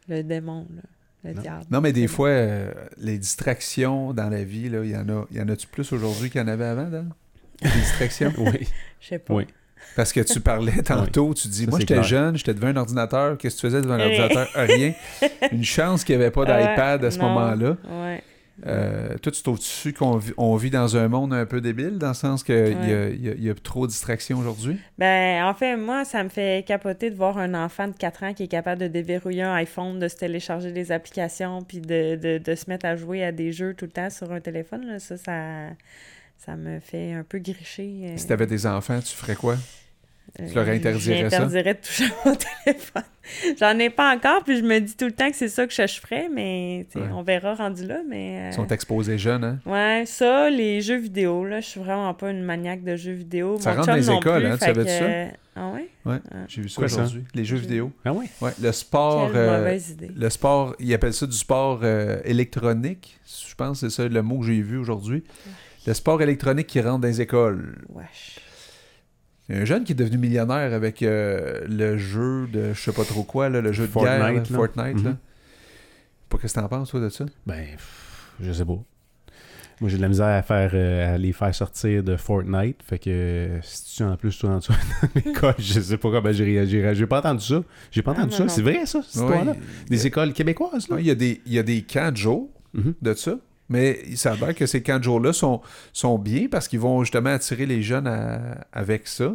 le 0.08 0.22
démon, 0.22 0.66
là, 0.76 0.82
le 1.24 1.34
Non. 1.34 1.42
diable. 1.42 1.64
Non, 1.70 1.80
mais 1.80 1.92
des 1.92 2.06
fois, 2.06 2.28
euh, 2.28 2.72
les 2.98 3.18
distractions 3.18 4.12
dans 4.12 4.28
la 4.28 4.44
vie, 4.44 4.68
là, 4.68 4.80
il 4.84 4.90
y 4.90 4.96
en 4.96 5.08
a, 5.08 5.24
il 5.30 5.36
y 5.38 5.40
en 5.40 5.48
a-tu 5.48 5.66
plus 5.66 5.92
aujourd'hui 5.92 6.30
qu'il 6.30 6.40
y 6.40 6.44
en 6.44 6.48
avait 6.48 6.64
avant, 6.66 6.84
Dan? 6.88 7.12
Des 7.62 7.68
distractions? 7.70 8.32
Oui. 8.38 8.68
Je 9.00 9.08
sais 9.08 9.18
pas. 9.18 9.34
Oui. 9.34 9.46
Parce 9.96 10.12
que 10.12 10.20
tu 10.20 10.40
parlais 10.40 10.82
tantôt, 10.84 11.34
tu 11.34 11.46
dis, 11.48 11.64
Ça, 11.64 11.70
moi 11.70 11.78
j'étais 11.78 12.02
jeune, 12.02 12.36
j'étais 12.36 12.54
devant 12.54 12.68
un 12.68 12.76
ordinateur, 12.76 13.36
qu'est-ce 13.38 13.56
que 13.56 13.60
tu 13.60 13.66
faisais 13.66 13.82
devant 13.82 13.94
un 13.94 13.98
Rien. 13.98 14.22
ordinateur? 14.22 14.48
Rien. 14.54 14.92
Une 15.52 15.64
chance 15.64 16.04
qu'il 16.04 16.16
n'y 16.16 16.22
avait 16.22 16.30
pas 16.32 16.44
d'iPad 16.44 17.00
Ouais, 17.02 17.06
à 17.06 17.10
ce 17.10 17.18
moment-là. 17.18 17.76
Ouais. 17.88 18.22
Euh, 18.66 19.18
toi, 19.18 19.32
tu 19.32 19.42
trouves-tu 19.42 19.92
qu'on 19.92 20.16
vit, 20.16 20.32
on 20.36 20.54
vit 20.54 20.70
dans 20.70 20.96
un 20.96 21.08
monde 21.08 21.34
un 21.34 21.44
peu 21.44 21.60
débile, 21.60 21.98
dans 21.98 22.08
le 22.08 22.14
sens 22.14 22.44
qu'il 22.44 22.54
y, 22.54 22.58
a, 22.58 22.62
Ouais. 23.06 23.16
y 23.16 23.26
il 23.36 23.42
y 23.42 23.50
a 23.50 23.54
trop 23.54 23.86
de 23.86 23.90
distractions 23.90 24.38
aujourd'hui? 24.38 24.78
Ben, 24.96 25.44
en 25.44 25.54
fait, 25.54 25.76
moi, 25.76 26.04
ça 26.04 26.22
me 26.22 26.28
fait 26.28 26.64
capoter 26.66 27.10
de 27.10 27.16
voir 27.16 27.36
un 27.38 27.52
enfant 27.54 27.88
de 27.88 27.94
4 27.96 28.22
ans 28.22 28.32
qui 28.32 28.44
est 28.44 28.48
capable 28.48 28.80
de 28.80 28.86
déverrouiller 28.86 29.42
un 29.42 29.54
iPhone, 29.54 29.98
de 29.98 30.06
se 30.06 30.16
télécharger 30.16 30.70
des 30.70 30.92
applications, 30.92 31.62
puis 31.62 31.80
de, 31.80 32.14
de, 32.16 32.38
de 32.38 32.54
se 32.54 32.64
mettre 32.70 32.86
à 32.86 32.94
jouer 32.96 33.24
à 33.24 33.32
des 33.32 33.50
jeux 33.50 33.74
tout 33.74 33.86
le 33.86 33.90
temps 33.90 34.10
sur 34.10 34.30
un 34.30 34.40
téléphone. 34.40 34.86
Là. 34.86 34.98
Ça, 35.00 35.16
ça, 35.16 35.70
ça 36.38 36.54
me 36.56 36.78
fait 36.78 37.12
un 37.12 37.24
peu 37.24 37.38
gricher. 37.38 38.02
euh, 38.04 38.16
Si 38.16 38.26
tu 38.26 38.32
avais 38.32 38.46
des 38.46 38.66
enfants, 38.66 39.00
tu 39.00 39.14
ferais 39.16 39.34
quoi? 39.34 39.56
Euh, 40.40 40.48
tu 40.48 40.54
leur 40.54 40.68
interdirais 40.68 41.30
ça? 41.30 41.38
J'interdirais 41.38 41.74
de 41.74 41.78
toucher 41.80 42.04
à 42.04 42.28
mon 42.28 42.34
téléphone. 42.64 43.02
J'en 43.58 43.78
ai 43.78 43.88
pas 43.88 44.14
encore, 44.14 44.44
puis 44.44 44.58
je 44.58 44.62
me 44.62 44.78
dis 44.80 44.96
tout 44.96 45.06
le 45.06 45.12
temps 45.12 45.30
que 45.30 45.36
c'est 45.36 45.48
ça 45.48 45.66
que 45.66 45.72
je 45.72 46.00
ferais, 46.00 46.28
mais 46.32 46.86
Ouais. 46.94 47.02
on 47.14 47.22
verra 47.22 47.54
rendu 47.54 47.86
là. 47.86 47.98
Mais, 48.08 48.38
euh, 48.38 48.48
Ils 48.50 48.54
sont 48.54 48.66
exposés 48.66 49.16
jeunes, 49.16 49.44
hein? 49.44 49.58
Ouais, 49.64 50.04
ça, 50.06 50.50
les 50.50 50.80
jeux 50.82 50.98
vidéo, 50.98 51.44
là, 51.44 51.60
je 51.60 51.66
suis 51.66 51.80
vraiment 51.80 52.12
pas 52.14 52.30
une 52.30 52.42
maniaque 52.42 52.84
de 52.84 52.96
jeux 52.96 53.12
vidéo. 53.12 53.56
Ça 53.60 53.70
Mon 53.70 53.76
rentre 53.76 53.88
dans 53.88 53.94
les 53.94 54.10
écoles, 54.10 54.42
plus, 54.42 54.50
hein, 54.52 54.58
tu 54.60 54.72
que, 54.74 54.84
ça? 54.84 55.04
euh, 55.04 55.26
Ah 55.56 55.70
ouais? 55.70 55.88
Ouais, 56.04 56.18
Ah. 56.32 56.36
j'ai 56.48 56.62
vu 56.62 56.68
ça 56.68 56.82
aujourd'hui. 56.82 57.24
Les 57.34 57.44
jeux 57.44 57.56
Jeux- 57.56 57.62
vidéo. 57.62 57.92
Ah 58.04 58.12
oui? 58.12 58.26
Ouais, 58.40 58.50
le 58.60 58.72
sport... 58.72 59.30
Quelle 59.32 59.40
euh, 59.40 59.58
mauvaise 59.58 59.90
idée. 59.90 60.10
Le 60.14 60.28
sport, 60.28 60.74
ils 60.80 60.92
appellent 60.92 61.14
ça 61.14 61.26
du 61.26 61.36
sport 61.36 61.80
euh, 61.84 62.18
électronique. 62.24 63.18
Je 63.48 63.54
pense 63.54 63.80
que 63.80 63.88
c'est 63.88 64.02
ça 64.02 64.08
le 64.08 64.22
mot 64.22 64.40
que 64.40 64.46
j'ai 64.46 64.60
vu 64.60 64.76
aujourd'hui. 64.78 65.22
Le 65.86 65.94
sport 65.94 66.20
électronique 66.22 66.66
qui 66.66 66.80
rentre 66.80 67.00
dans 67.00 67.08
les 67.08 67.20
écoles. 67.20 67.76
Wesh. 67.88 68.40
Il 69.48 69.54
y 69.54 69.58
a 69.58 69.62
un 69.62 69.64
jeune 69.64 69.84
qui 69.84 69.92
est 69.92 69.96
devenu 69.96 70.16
millionnaire 70.18 70.72
avec 70.72 71.02
euh, 71.02 71.60
le 71.68 71.98
jeu 71.98 72.46
de 72.52 72.72
je 72.72 72.80
sais 72.80 72.92
pas 72.92 73.04
trop 73.04 73.24
quoi, 73.24 73.48
là, 73.50 73.60
le 73.60 73.72
jeu 73.72 73.86
de 73.86 73.90
Fortnite, 73.92 74.18
guerre, 74.18 74.32
là. 74.32 74.44
Fortnite. 74.44 75.04
là. 75.04 75.10
Mhm. 75.10 75.16
Pas 76.30 76.38
qu'est-ce 76.38 76.54
que 76.54 76.60
t'en 76.60 76.68
penses, 76.68 76.90
toi, 76.90 77.00
de 77.00 77.08
ça? 77.10 77.26
Ben, 77.46 77.66
pff, 77.72 78.30
je 78.40 78.52
sais 78.52 78.64
pas. 78.64 78.78
Moi, 79.80 79.90
j'ai 79.90 79.96
de 79.96 80.02
la 80.02 80.08
misère 80.08 80.26
à 80.28 80.42
faire 80.42 80.70
euh, 80.72 81.14
à 81.14 81.18
les 81.18 81.32
faire 81.32 81.52
sortir 81.54 82.02
de 82.04 82.16
Fortnite. 82.16 82.80
Fait 82.86 82.98
que 82.98 83.10
euh, 83.10 83.58
si 83.62 83.96
tu 83.96 84.02
en 84.04 84.16
plus 84.16 84.38
toi 84.38 84.50
en 84.50 84.58
dessous 84.58 84.72
dans 85.02 85.08
l'école, 85.24 85.54
je 85.58 85.80
sais 85.80 85.96
pas 85.98 86.10
comment 86.10 86.32
j'ai 86.32 86.44
réagi. 86.44 86.80
J'ai 86.94 87.06
pas 87.06 87.18
entendu 87.18 87.44
ça. 87.44 87.62
J'ai 87.90 88.00
pas 88.02 88.12
entendu 88.12 88.30
non, 88.30 88.36
ça. 88.36 88.48
C'est 88.48 88.62
vrai, 88.62 88.86
ça, 88.86 89.02
cette 89.02 89.14
histoire-là? 89.16 89.54
Des 89.88 90.06
écoles 90.06 90.32
québécoises, 90.32 90.88
là? 90.88 90.96
il, 91.00 91.06
y 91.06 91.10
a 91.10 91.14
des, 91.14 91.42
il 91.44 91.52
y 91.52 91.58
a 91.58 91.62
des 91.62 91.82
camps 91.82 92.10
de 92.12 92.16
jour 92.16 92.48
Mhm. 92.72 92.94
de 93.02 93.14
ça. 93.14 93.36
Mais 93.68 94.00
il 94.06 94.18
s'avère 94.18 94.54
que 94.54 94.66
ces 94.66 94.82
camps 94.82 94.98
de 94.98 95.04
jour-là 95.04 95.32
sont, 95.32 95.60
sont 95.92 96.18
bien 96.18 96.48
parce 96.50 96.68
qu'ils 96.68 96.80
vont 96.80 97.00
justement 97.02 97.30
attirer 97.30 97.66
les 97.66 97.82
jeunes 97.82 98.06
avec 98.72 99.08
ça. 99.08 99.32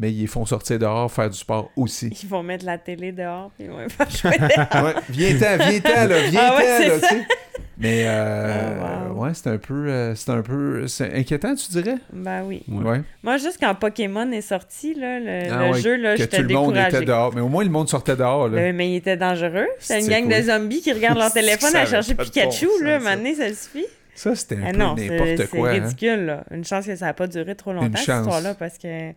Mais 0.00 0.12
ils 0.12 0.20
les 0.20 0.26
font 0.28 0.46
sortir 0.46 0.78
dehors 0.78 1.10
faire 1.10 1.28
du 1.28 1.36
sport 1.36 1.70
aussi. 1.76 2.08
Ils 2.22 2.28
vont 2.28 2.44
mettre 2.44 2.64
la 2.64 2.78
télé 2.78 3.10
dehors, 3.10 3.50
puis 3.56 3.66
ils 3.66 3.70
vont 3.70 3.78
pas 3.98 4.08
jouer 4.08 4.38
dehors. 4.38 4.84
ouais, 4.84 4.94
viens-t'en, 5.10 5.56
viens-t'en, 5.68 6.06
là, 6.06 6.20
viens-t'en, 6.28 6.38
Ah 6.52 6.56
ouais, 6.56 6.64
c'est 6.78 6.86
là, 6.88 6.94
tu 6.94 7.00
ça. 7.00 7.08
sais. 7.08 7.26
Mais, 7.80 8.04
euh, 8.06 9.08
Oh, 9.10 9.14
wow. 9.14 9.24
ouais, 9.24 9.30
c'est 9.34 9.48
un 9.48 9.58
peu, 9.58 9.88
euh, 9.88 10.14
c'est 10.14 10.30
un 10.30 10.42
peu, 10.42 10.86
c'est 10.88 11.12
inquiétant, 11.14 11.54
tu 11.54 11.70
dirais? 11.72 11.96
Ben 12.12 12.42
oui. 12.44 12.62
Ouais. 12.68 13.02
Moi, 13.24 13.36
juste 13.38 13.58
quand 13.60 13.74
Pokémon 13.74 14.30
est 14.32 14.40
sorti, 14.40 14.94
là, 14.94 15.18
le, 15.20 15.52
Ah 15.52 15.64
le 15.66 15.72
ouais, 15.72 15.80
jeu, 15.80 15.96
là, 15.96 16.12
que 16.12 16.18
j'étais 16.22 16.36
tout 16.38 16.42
le 16.44 16.54
monde 16.54 16.74
découragée. 16.74 16.96
était 16.96 17.04
dehors. 17.06 17.34
Mais 17.34 17.40
au 17.40 17.48
moins, 17.48 17.64
le 17.64 17.70
monde 17.70 17.88
sortait 17.88 18.16
dehors, 18.16 18.48
là. 18.48 18.58
Euh, 18.60 18.72
mais 18.72 18.90
il 18.92 18.96
était 18.96 19.16
dangereux. 19.16 19.66
C'est 19.80 20.00
une 20.00 20.08
gang 20.08 20.28
de 20.28 20.42
zombies 20.42 20.80
qui 20.80 20.92
regardent 20.92 21.18
leur 21.18 21.32
téléphone 21.32 21.74
à 21.74 21.86
chercher 21.86 22.14
Pikachu, 22.14 22.66
bon 22.80 22.84
là. 22.84 22.98
Maintenant, 23.00 23.30
ça 23.36 23.48
suffit. 23.48 23.86
Ça, 24.14 24.34
c'était 24.34 24.56
un 24.56 24.80
Ah 24.80 24.94
peu 24.96 25.02
n'importe 25.02 25.36
c'est 25.36 25.46
quoi. 25.48 25.68
hein. 25.68 25.72
ridicule, 25.74 26.26
là. 26.26 26.44
Une 26.50 26.64
chance 26.64 26.84
que 26.86 26.96
ça 26.96 27.06
n'a 27.06 27.14
pas 27.14 27.28
duré 27.28 27.54
trop 27.54 27.72
longtemps, 27.72 27.96
cette 27.96 28.16
histoire-là, 28.16 28.54
parce 28.54 28.76
que 28.76 29.10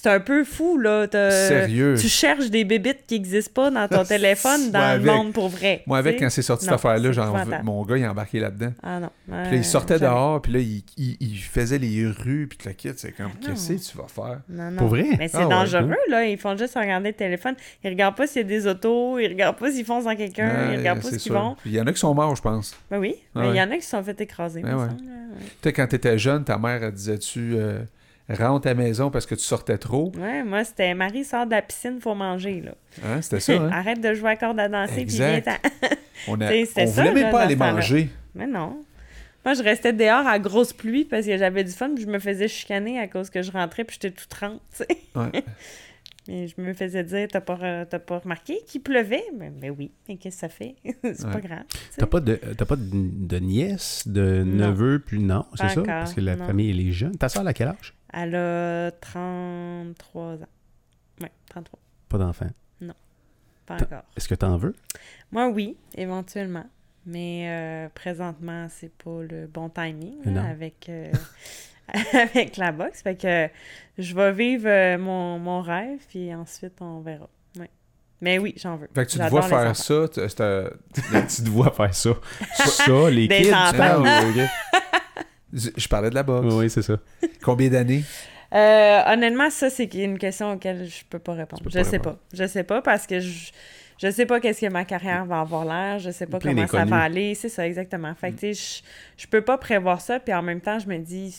c'est 0.00 0.10
un 0.10 0.20
peu 0.20 0.44
fou, 0.44 0.78
là. 0.78 1.06
T'as- 1.08 1.30
Sérieux. 1.48 1.96
Tu 1.98 2.08
cherches 2.08 2.50
des 2.50 2.64
bébites 2.64 3.04
qui 3.06 3.14
n'existent 3.14 3.52
pas 3.54 3.70
dans 3.70 3.88
ton 3.88 4.04
téléphone 4.08 4.70
dans 4.70 4.78
Ouais, 4.80 4.98
le 4.98 5.04
monde 5.04 5.32
pour 5.32 5.48
vrai. 5.48 5.82
Moi, 5.86 5.98
avec, 5.98 6.18
quand 6.18 6.30
c'est 6.30 6.42
sorti 6.42 6.64
cette 6.66 6.74
affaire-là, 6.74 7.12
genre, 7.12 7.36
mon 7.64 7.84
gars, 7.84 7.96
il 7.96 8.04
est 8.04 8.08
embarqué 8.08 8.40
là-dedans. 8.40 8.72
Ah 8.82 9.00
non. 9.00 9.10
Puis 9.26 9.34
là, 9.34 9.54
il 9.54 9.64
sortait 9.64 9.98
dehors, 9.98 10.40
puis 10.40 10.52
là, 10.52 10.58
il, 10.60 10.82
il- 10.96 11.16
il 11.20 11.36
faisait 11.38 11.78
les 11.78 12.06
rues, 12.06 12.46
puis 12.48 12.58
tout 12.58 12.68
le 12.68 12.74
kit. 12.74 12.90
C'est 12.96 13.12
comme, 13.12 13.30
Ah 13.34 13.46
qu'est-ce 13.46 13.72
que 13.72 13.90
tu 13.92 13.98
vas 13.98 14.06
faire? 14.08 14.40
Non, 14.48 14.70
non. 14.70 14.76
Pour 14.76 14.88
vrai? 14.88 15.06
Mais 15.18 15.28
c'est 15.28 15.38
Ah 15.38 15.44
ouais, 15.48 15.50
dangereux, 15.54 15.96
là. 16.08 16.24
Ils 16.24 16.38
font 16.38 16.56
juste 16.56 16.74
regarder 16.74 17.08
le 17.08 17.14
téléphone. 17.16 17.54
Ils 17.84 17.90
regardent 17.90 18.16
pas 18.16 18.26
s'il 18.26 18.42
y 18.42 18.44
a 18.44 18.48
des 18.48 18.66
autos, 18.66 19.18
ils 19.18 19.28
regardent 19.28 19.56
pas 19.58 19.70
s'ils 19.70 19.84
foncent 19.84 20.04
dans 20.04 20.16
quelqu'un, 20.16 20.48
Ouais, 20.68 20.74
ils 20.74 20.78
regardent 20.78 21.02
pas 21.02 21.10
ce 21.10 21.16
qu'ils 21.16 21.32
vont. 21.32 21.56
Il 21.66 21.72
y 21.72 21.80
en 21.80 21.86
a 21.86 21.92
qui 21.92 21.98
sont 21.98 22.14
morts, 22.14 22.36
je 22.36 22.42
pense. 22.42 22.74
Ben 22.90 22.98
oui, 22.98 23.16
Ah 23.34 23.40
mais 23.40 23.48
il 23.50 23.56
y 23.56 23.60
en 23.62 23.70
a 23.70 23.76
qui 23.76 23.82
se 23.82 23.90
sont 23.90 24.02
fait 24.02 24.20
écraser, 24.20 24.62
Ben. 24.62 24.88
Tu 24.98 25.46
sais, 25.62 25.72
quand 25.72 25.86
t'étais 25.86 26.18
jeune, 26.18 26.44
ta 26.44 26.58
mère, 26.58 26.82
elle 26.82 26.92
disait-tu, 26.92 27.54
euh, 27.56 27.80
rentre 28.34 28.66
à 28.66 28.70
la 28.70 28.74
maison 28.74 29.10
parce 29.10 29.26
que 29.26 29.34
tu 29.34 29.42
sortais 29.42 29.78
trop? 29.78 30.12
Ouais, 30.18 30.42
moi, 30.44 30.64
c'était 30.64 30.94
Marie 30.94 31.24
sort 31.24 31.46
de 31.46 31.52
la 31.52 31.62
piscine, 31.62 31.98
faut 32.00 32.14
manger, 32.14 32.60
là. 32.60 32.72
Hein, 33.04 33.22
c'était 33.22 33.40
ça, 33.40 33.52
hein? 33.54 33.70
Arrête 33.72 34.00
de 34.00 34.12
jouer 34.14 34.30
à 34.30 34.36
corde 34.36 34.58
à 34.60 34.68
danser, 34.68 34.92
puis 34.94 35.02
Exact. 35.02 35.44
viens-t'en. 35.44 35.88
On, 36.28 36.40
a, 36.40 36.52
on 36.52 36.64
ça, 36.66 36.84
voulait 36.84 37.12
même 37.14 37.22
là, 37.24 37.30
pas 37.30 37.40
aller 37.40 37.56
manger. 37.56 38.10
Mais 38.34 38.46
non. 38.46 38.84
Moi, 39.44 39.54
je 39.54 39.62
restais 39.62 39.92
dehors 39.92 40.26
à 40.26 40.38
grosse 40.38 40.72
pluie 40.72 41.04
parce 41.04 41.24
que 41.24 41.38
j'avais 41.38 41.64
du 41.64 41.70
fun, 41.72 41.90
puis 41.94 42.04
je 42.04 42.08
me 42.08 42.18
faisais 42.18 42.48
chicaner 42.48 42.98
à 42.98 43.06
cause 43.08 43.30
que 43.30 43.40
je 43.40 43.50
rentrais, 43.50 43.84
puis 43.84 43.98
j'étais 44.00 44.14
toute 44.14 44.28
trempe, 44.28 44.60
tu 44.76 44.84
sais. 44.84 44.86
Ouais. 45.14 45.42
Et 46.30 46.46
je 46.46 46.60
me 46.60 46.74
faisais 46.74 47.02
dire, 47.04 47.26
t'as 47.32 47.40
pas, 47.40 47.54
re- 47.56 47.86
t'as 47.88 47.98
pas 48.00 48.18
remarqué 48.18 48.58
qu'il 48.66 48.82
pleuvait? 48.82 49.24
Mais, 49.38 49.50
mais 49.62 49.70
oui, 49.70 49.90
mais 50.06 50.16
qu'est-ce 50.18 50.36
que 50.36 50.40
ça 50.40 50.48
fait? 50.50 50.74
c'est 51.02 51.22
pas 51.26 51.40
grave. 51.40 51.62
T'as 51.96 52.04
pas 52.04 52.20
de 52.20 52.34
t'as 52.54 52.66
pas 52.66 52.76
de, 52.76 52.84
de 52.92 53.38
nièce, 53.38 54.02
de 54.06 54.42
Non. 54.44 54.68
neveu, 54.68 54.98
puis 54.98 55.20
non, 55.20 55.46
c'est 55.54 55.68
ça? 55.70 55.80
encore, 55.80 55.84
Parce 55.86 56.12
que 56.12 56.20
la 56.20 56.36
non. 56.36 56.46
famille, 56.46 56.68
elle 56.68 56.80
est 56.86 56.92
jeune. 56.92 57.16
Ta 57.16 57.30
soeur, 57.30 57.40
elle 57.40 57.48
a 57.48 57.54
quel 57.54 57.68
âge? 57.68 57.94
Elle 58.12 58.34
a 58.34 58.90
33 59.00 60.22
ans. 60.34 60.38
Oui, 61.20 61.28
33. 61.50 61.78
Pas 62.08 62.18
d'enfant. 62.18 62.48
Pas 63.66 63.76
T'as- 63.76 63.84
encore. 63.84 64.02
Est-ce 64.16 64.26
que 64.28 64.34
t'en 64.34 64.56
veux? 64.56 64.74
Moi, 65.30 65.48
oui, 65.48 65.76
éventuellement. 65.94 66.64
Mais 67.04 67.44
euh, 67.50 67.88
présentement, 67.94 68.66
c'est 68.70 68.90
pas 68.96 69.22
le 69.28 69.46
bon 69.46 69.68
timing 69.68 70.16
Mais 70.24 70.32
là, 70.32 70.42
non. 70.42 70.48
avec, 70.50 70.88
euh, 70.88 71.12
avec 72.14 72.56
la 72.56 72.72
boxe. 72.72 73.02
Fait 73.02 73.14
que 73.16 73.48
je 74.02 74.14
vais 74.14 74.32
vivre 74.32 74.66
euh, 74.68 74.96
mon, 74.96 75.38
mon 75.38 75.60
rêve, 75.60 76.00
puis 76.08 76.34
ensuite, 76.34 76.80
on 76.80 77.00
verra. 77.00 77.28
Ouais. 77.58 77.68
Mais 78.22 78.38
oui, 78.38 78.54
j'en 78.56 78.76
veux. 78.76 78.88
Fait 78.94 79.04
que 79.04 79.10
tu 79.10 79.18
te 79.18 79.28
vois 79.28 79.42
faire 79.42 79.76
ça, 79.76 80.08
tu- 80.08 80.20
c'est 80.26 80.40
un- 80.40 80.70
tu 80.92 81.42
te 81.42 81.48
vois 81.50 81.70
faire 81.70 81.94
ça. 81.94 82.10
Ça, 82.54 83.10
les 83.10 83.28
Des 83.28 83.42
kids. 83.42 83.50
ah, 83.52 83.98
ok. 84.00 84.48
je 85.52 85.68
je 85.76 85.88
parlais 85.88 86.08
de 86.10 86.14
la 86.14 86.22
boxe. 86.22 86.54
Oui, 86.54 86.70
c'est 86.70 86.82
ça. 86.82 86.96
Combien 87.42 87.68
d'années? 87.68 88.04
Euh, 88.54 89.00
honnêtement, 89.06 89.50
ça, 89.50 89.68
c'est 89.70 89.92
une 89.94 90.18
question 90.18 90.52
auquel 90.52 90.86
je 90.88 91.04
peux 91.08 91.18
pas 91.18 91.34
répondre. 91.34 91.62
Peux 91.62 91.70
je 91.70 91.78
pas 91.78 91.84
sais 91.84 91.96
répondre. 91.98 92.16
pas. 92.16 92.22
Je 92.32 92.46
sais 92.46 92.64
pas 92.64 92.80
parce 92.82 93.06
que 93.06 93.20
je, 93.20 93.50
je 93.98 94.10
sais 94.10 94.24
pas 94.26 94.40
qu'est-ce 94.40 94.62
que 94.62 94.70
ma 94.72 94.84
carrière 94.84 95.24
va 95.26 95.40
avoir 95.40 95.64
l'air. 95.66 95.98
Je 95.98 96.10
sais 96.10 96.26
pas 96.26 96.38
Plein 96.38 96.54
comment 96.54 96.66
ça 96.66 96.84
va 96.86 96.98
aller. 97.02 97.34
C'est 97.34 97.50
ça, 97.50 97.66
exactement. 97.66 98.14
Fait 98.14 98.32
que, 98.32 98.40
sais, 98.40 98.52
je, 98.54 99.22
je 99.22 99.26
peux 99.26 99.42
pas 99.42 99.58
prévoir 99.58 100.00
ça. 100.00 100.18
Puis 100.18 100.32
en 100.32 100.42
même 100.42 100.60
temps, 100.62 100.78
je 100.78 100.88
me 100.88 100.96
dis, 100.98 101.36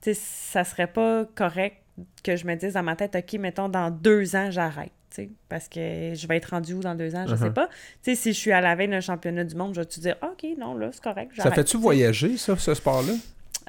tu 0.00 0.14
sais, 0.14 0.14
ça 0.14 0.62
serait 0.62 0.86
pas 0.86 1.24
correct 1.34 1.76
que 2.22 2.36
je 2.36 2.46
me 2.46 2.54
dise 2.54 2.74
dans 2.74 2.82
ma 2.82 2.94
tête, 2.94 3.16
OK, 3.16 3.32
mettons, 3.40 3.68
dans 3.68 3.90
deux 3.90 4.36
ans, 4.36 4.50
j'arrête. 4.50 4.92
tu 5.10 5.22
sais, 5.22 5.30
Parce 5.48 5.66
que 5.68 6.12
je 6.14 6.26
vais 6.28 6.36
être 6.36 6.50
rendu 6.50 6.74
où 6.74 6.80
dans 6.80 6.94
deux 6.94 7.16
ans, 7.16 7.24
je 7.26 7.34
sais 7.34 7.46
Uh-huh. 7.46 7.52
pas. 7.54 7.68
Tu 8.04 8.10
sais, 8.10 8.14
si 8.14 8.32
je 8.34 8.38
suis 8.38 8.52
à 8.52 8.60
la 8.60 8.74
veille 8.76 8.88
d'un 8.88 9.00
championnat 9.00 9.42
du 9.44 9.56
monde, 9.56 9.74
je 9.74 9.80
vais 9.80 9.86
te 9.86 9.98
dire, 9.98 10.14
OK, 10.22 10.46
non, 10.58 10.76
là, 10.76 10.90
c'est 10.92 11.02
correct. 11.02 11.32
Ça 11.36 11.50
fait-tu 11.50 11.70
tu 11.72 11.76
sais? 11.78 11.82
voyager, 11.82 12.36
ça, 12.36 12.54
ce 12.56 12.74
sport-là? 12.74 13.14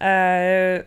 Euh, 0.02 0.84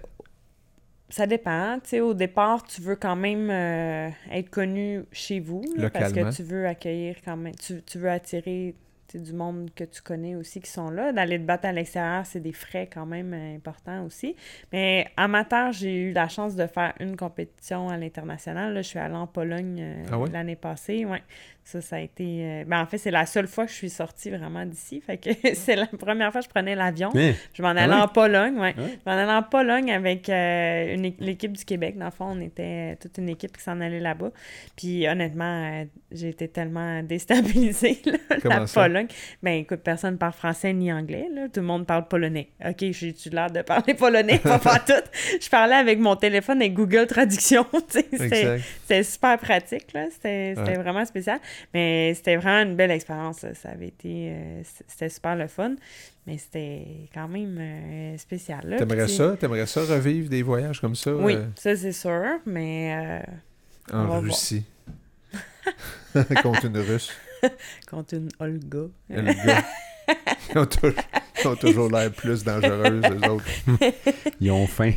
ça 1.11 1.27
dépend. 1.27 1.79
Tu 1.83 1.91
sais, 1.91 2.01
au 2.01 2.15
départ, 2.15 2.63
tu 2.65 2.81
veux 2.81 2.97
quand 2.97 3.17
même 3.17 3.51
euh, 3.51 4.09
être 4.33 4.51
connu 4.51 5.05
chez 5.13 5.41
vous. 5.41 5.63
là, 5.77 5.91
parce 5.91 6.13
que 6.13 6.35
tu 6.37 6.43
veux 6.43 6.67
accueillir 6.67 7.17
quand 7.25 7.37
même. 7.37 7.55
Tu, 7.55 7.83
tu 7.83 7.99
veux 7.99 8.11
attirer 8.11 8.75
du 9.13 9.33
monde 9.33 9.71
que 9.75 9.83
tu 9.83 10.03
connais 10.03 10.37
aussi 10.37 10.61
qui 10.61 10.71
sont 10.71 10.89
là. 10.89 11.13
D'aller 11.13 11.37
te 11.39 11.43
battre 11.45 11.67
à 11.67 11.73
l'extérieur, 11.73 12.25
c'est 12.27 12.39
des 12.39 12.53
frais 12.53 12.89
quand 12.93 13.07
même 13.07 13.35
euh, 13.35 13.57
importants 13.57 14.05
aussi. 14.05 14.37
Mais 14.73 15.07
amateur, 15.17 15.73
j'ai 15.73 15.97
eu 15.97 16.13
la 16.13 16.29
chance 16.29 16.55
de 16.55 16.65
faire 16.69 16.95
une 17.01 17.17
compétition 17.17 17.89
à 17.89 17.97
l'international. 17.97 18.73
Là, 18.73 18.83
Je 18.83 18.87
suis 18.89 19.01
allée 19.01 19.17
en 19.17 19.27
Pologne 19.27 19.79
euh, 19.81 20.05
Ah 20.13 20.19
ouais? 20.19 20.31
l'année 20.31 20.55
passée. 20.55 21.05
Ouais. 21.05 21.23
Ça, 21.63 21.81
ça 21.81 21.97
a 21.97 22.01
été. 22.01 22.25
euh, 22.45 22.65
Ben, 22.67 22.81
en 22.81 22.87
fait, 22.87 22.99
c'est 22.99 23.11
la 23.13 23.27
seule 23.27 23.47
fois 23.47 23.65
que 23.67 23.71
je 23.71 23.77
suis 23.77 23.91
sortie 23.91 24.31
vraiment 24.31 24.67
d'ici. 24.67 25.01
Fait 25.01 25.19
que 25.19 25.31
c'est 25.55 25.77
la 25.77 25.87
première 25.87 26.33
fois 26.33 26.41
que 26.41 26.47
je 26.47 26.51
prenais 26.51 26.75
l'avion. 26.75 27.11
Je 27.15 27.63
m'en 27.63 27.69
Ah 27.69 27.83
allais 27.83 27.95
en 27.95 28.09
Pologne, 28.09 28.55
ouais. 28.59 28.75
Ouais? 28.77 28.99
Je 29.05 29.11
m'en 29.11 29.17
allais 29.17 29.33
en 29.33 29.43
Pologne 29.43 29.93
avec 29.93 30.29
euh, 30.29 30.95
une 30.95 31.13
l'équipe 31.21 31.53
du 31.53 31.65
Québec. 31.65 31.97
Dans 31.97 32.07
le 32.07 32.11
fond, 32.11 32.27
on 32.37 32.41
était 32.41 32.93
euh, 32.93 32.95
toute 33.01 33.19
une 33.19 33.29
équipe 33.29 33.57
qui 33.57 33.63
s'en 33.63 33.81
allait 33.81 34.01
là-bas. 34.01 34.31
Puis 34.77 35.07
honnêtement, 35.07 35.71
euh, 35.71 35.85
j'ai 36.11 36.31
été 36.31 36.49
tellement 36.49 37.03
déstabilisée, 37.05 38.01
là, 38.05 38.19
la 38.43 38.67
ça? 38.67 38.83
Pologne. 38.83 39.07
Ben 39.43 39.53
écoute, 39.61 39.81
personne 39.85 40.19
parle 40.19 40.33
français 40.33 40.73
ni 40.73 40.93
anglais, 40.93 41.27
là. 41.33 41.43
Tout 41.53 41.61
le 41.61 41.67
monde 41.67 41.87
parle 41.87 42.09
polonais. 42.09 42.49
OK, 42.65 42.85
j'ai-tu 42.91 43.29
l'air 43.31 43.51
de 43.51 43.63
parler 43.63 43.95
polonais? 43.95 44.39
Pas 44.43 44.59
pas 44.59 44.79
tout. 44.81 44.93
Je 45.41 45.49
parlais 45.49 45.77
avec 45.77 45.99
mon 46.01 46.17
téléphone 46.17 46.63
et 46.63 46.71
Google 46.71 47.07
Traduction. 47.07 47.65
C'était 47.89 49.03
super 49.05 49.39
pratique, 49.39 49.93
là. 49.93 50.07
C'était 50.11 50.55
c'était 50.57 50.71
Ouais. 50.71 50.77
vraiment 50.83 51.05
spécial. 51.05 51.39
Mais 51.75 52.13
c'était 52.15 52.37
vraiment 52.37 52.69
une 52.71 52.77
belle 52.77 52.91
expérience. 52.91 53.43
là. 53.43 53.55
Ça 53.55 53.71
avait 53.71 53.89
été... 53.89 54.31
euh, 54.33 54.63
c'était 54.87 55.09
super 55.09 55.37
le 55.37 55.47
fun. 55.49 55.75
Mais 56.27 56.39
c'était 56.39 57.09
quand 57.15 57.29
même 57.29 57.57
euh, 57.59 58.17
spécial, 58.19 58.61
là. 58.65 58.77
T'aimerais 58.79 59.05
Puis, 59.07 59.15
ça? 59.15 59.37
T'aimerais 59.39 59.67
ça 59.67 59.81
revivre 59.85 60.29
des 60.29 60.43
voyages 60.43 60.81
comme 60.81 60.95
ça? 60.95 61.15
Oui, 61.15 61.35
euh, 61.35 61.47
ça, 61.57 61.75
c'est 61.77 61.93
sûr. 61.93 62.25
Mais 62.47 63.23
euh, 63.93 63.97
en. 63.97 64.21
Russie. 64.21 64.65
Contre 66.43 66.67
une 66.67 66.79
Russe. 66.79 67.11
contre 67.91 68.15
une 68.15 68.29
Olga... 68.39 68.79
Gars. 69.11 69.65
Ils 70.53 70.59
ont, 70.59 70.67
toujours- 70.67 70.95
ils 71.41 71.47
ont 71.47 71.55
toujours 71.57 71.89
l'air 71.91 72.11
plus 72.11 72.43
dangereux, 72.43 73.01
eux 73.05 73.29
autres. 73.31 73.45
Ils 74.41 74.51
ont 74.51 74.67
faim. 74.67 74.93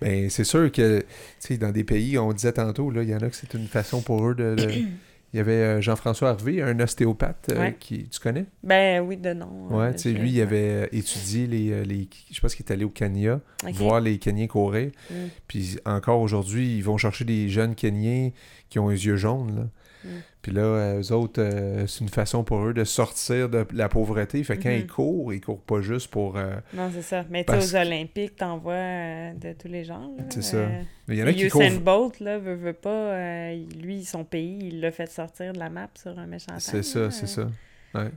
Ben, 0.00 0.28
c'est 0.28 0.44
sûr 0.44 0.70
que, 0.70 1.00
tu 1.00 1.06
sais, 1.38 1.56
dans 1.56 1.70
des 1.72 1.84
pays, 1.84 2.18
on 2.18 2.32
disait 2.34 2.52
tantôt, 2.52 2.90
là, 2.90 3.02
il 3.02 3.08
y 3.08 3.14
en 3.14 3.18
a 3.20 3.30
que 3.30 3.34
c'est 3.36 3.54
une 3.54 3.66
façon 3.66 4.02
pour 4.02 4.28
eux 4.28 4.34
de... 4.34 4.54
de- 4.56 4.84
Il 5.34 5.36
y 5.36 5.40
avait 5.40 5.52
euh, 5.52 5.80
Jean-François 5.82 6.30
Harvey, 6.30 6.62
un 6.62 6.80
ostéopathe, 6.80 7.50
euh, 7.52 7.58
Ouais. 7.60 7.76
qui... 7.78 8.08
Tu 8.08 8.18
connais? 8.18 8.46
Ben 8.62 9.02
oui, 9.02 9.18
de 9.18 9.34
nom. 9.34 9.68
Ouais, 9.70 9.88
euh, 9.88 9.92
tu 9.92 9.98
sais, 9.98 10.12
lui, 10.12 10.30
il 10.30 10.40
avait 10.40 10.56
euh, 10.70 10.86
étudié 10.90 11.46
les, 11.46 11.84
les... 11.84 12.08
Je 12.30 12.40
pense 12.40 12.54
qu'il 12.54 12.64
est 12.64 12.72
allé 12.72 12.84
au 12.84 12.88
Kenya, 12.88 13.40
voir 13.74 14.00
les 14.00 14.18
Kenyans 14.18 14.46
courir. 14.46 14.90
Mm. 15.10 15.14
Puis 15.46 15.76
encore 15.84 16.20
aujourd'hui, 16.20 16.76
ils 16.76 16.82
vont 16.82 16.96
chercher 16.96 17.24
des 17.24 17.48
jeunes 17.50 17.74
Kenyans 17.74 18.32
qui 18.70 18.78
ont 18.78 18.88
les 18.88 19.04
yeux 19.04 19.16
jaunes, 19.16 19.54
là. 19.54 19.62
Mm. 20.04 20.08
Puis 20.48 20.56
là, 20.56 20.62
euh, 20.62 21.02
eux 21.02 21.12
autres, 21.12 21.42
euh, 21.42 21.86
c'est 21.86 22.00
une 22.00 22.08
façon 22.08 22.42
pour 22.42 22.64
eux 22.64 22.72
de 22.72 22.82
sortir 22.84 23.50
de 23.50 23.66
la 23.74 23.90
pauvreté. 23.90 24.42
Fait 24.44 24.56
que 24.56 24.62
quand 24.62 24.70
Mhm. 24.70 24.78
ils 24.78 24.86
courent, 24.86 25.34
ils 25.34 25.42
courent 25.42 25.60
pas 25.60 25.82
juste 25.82 26.10
pour... 26.10 26.38
euh, 26.38 26.54
Non, 26.72 26.90
c'est 26.90 27.02
ça. 27.02 27.22
Mais 27.28 27.44
tu 27.44 27.52
sais, 27.52 27.58
aux 27.58 27.86
Olympiques, 27.86 28.36
t'en 28.36 28.56
vois 28.56 28.72
euh, 28.72 29.34
de 29.34 29.52
tous 29.52 29.68
les 29.68 29.84
genres. 29.84 30.08
C'est 30.30 30.40
ça. 30.42 30.56
Euh, 30.56 30.82
Il 31.08 31.16
y 31.16 31.22
en 31.22 31.26
a 31.26 31.34
qui 31.34 31.44
Usain 31.44 31.50
courent... 31.80 31.80
Bolt, 32.08 32.20
là, 32.20 32.38
veut, 32.38 32.54
veut 32.54 32.72
pas, 32.72 33.52
lui, 33.78 34.06
son 34.06 34.24
pays, 34.24 34.58
il 34.62 34.80
l'a 34.80 34.90
fait 34.90 35.10
sortir 35.10 35.52
de 35.52 35.58
la 35.58 35.68
map 35.68 35.90
sur 36.00 36.18
un 36.18 36.26
méchant 36.26 36.54
C'est 36.56 36.82
ça, 36.82 37.10
c'est 37.10 37.26
ça. 37.26 37.46
Ouais. 37.94 38.10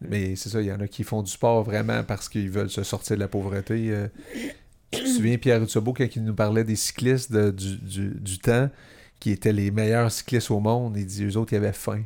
Mais 0.00 0.36
c'est 0.36 0.48
ça, 0.48 0.62
il 0.62 0.68
y 0.68 0.72
en 0.72 0.80
a 0.80 0.88
qui 0.88 1.02
font 1.04 1.22
du 1.22 1.30
sport 1.30 1.62
vraiment 1.64 2.02
parce 2.02 2.30
qu'ils 2.30 2.48
veulent 2.50 2.70
se 2.70 2.82
sortir 2.82 3.16
de 3.16 3.20
la 3.20 3.28
pauvreté. 3.28 3.92
Tu 4.90 5.00
te 5.02 5.06
souviens, 5.06 5.36
Pierre 5.36 5.62
Utsobo, 5.62 5.92
quand 5.92 6.06
il 6.16 6.24
nous 6.24 6.34
parlait 6.34 6.64
des 6.64 6.76
cyclistes 6.76 7.30
de- 7.30 7.50
du, 7.50 7.76
du, 7.76 8.08
du 8.18 8.38
temps, 8.38 8.70
qui 9.20 9.32
étaient 9.32 9.52
les 9.52 9.70
meilleurs 9.70 10.10
cyclistes 10.10 10.50
au 10.50 10.60
monde, 10.60 10.96
il 10.96 11.06
dit, 11.06 11.24
eux 11.24 11.36
autres, 11.36 11.52
ils 11.52 11.56
avaient 11.56 11.72
faim. 11.72 12.02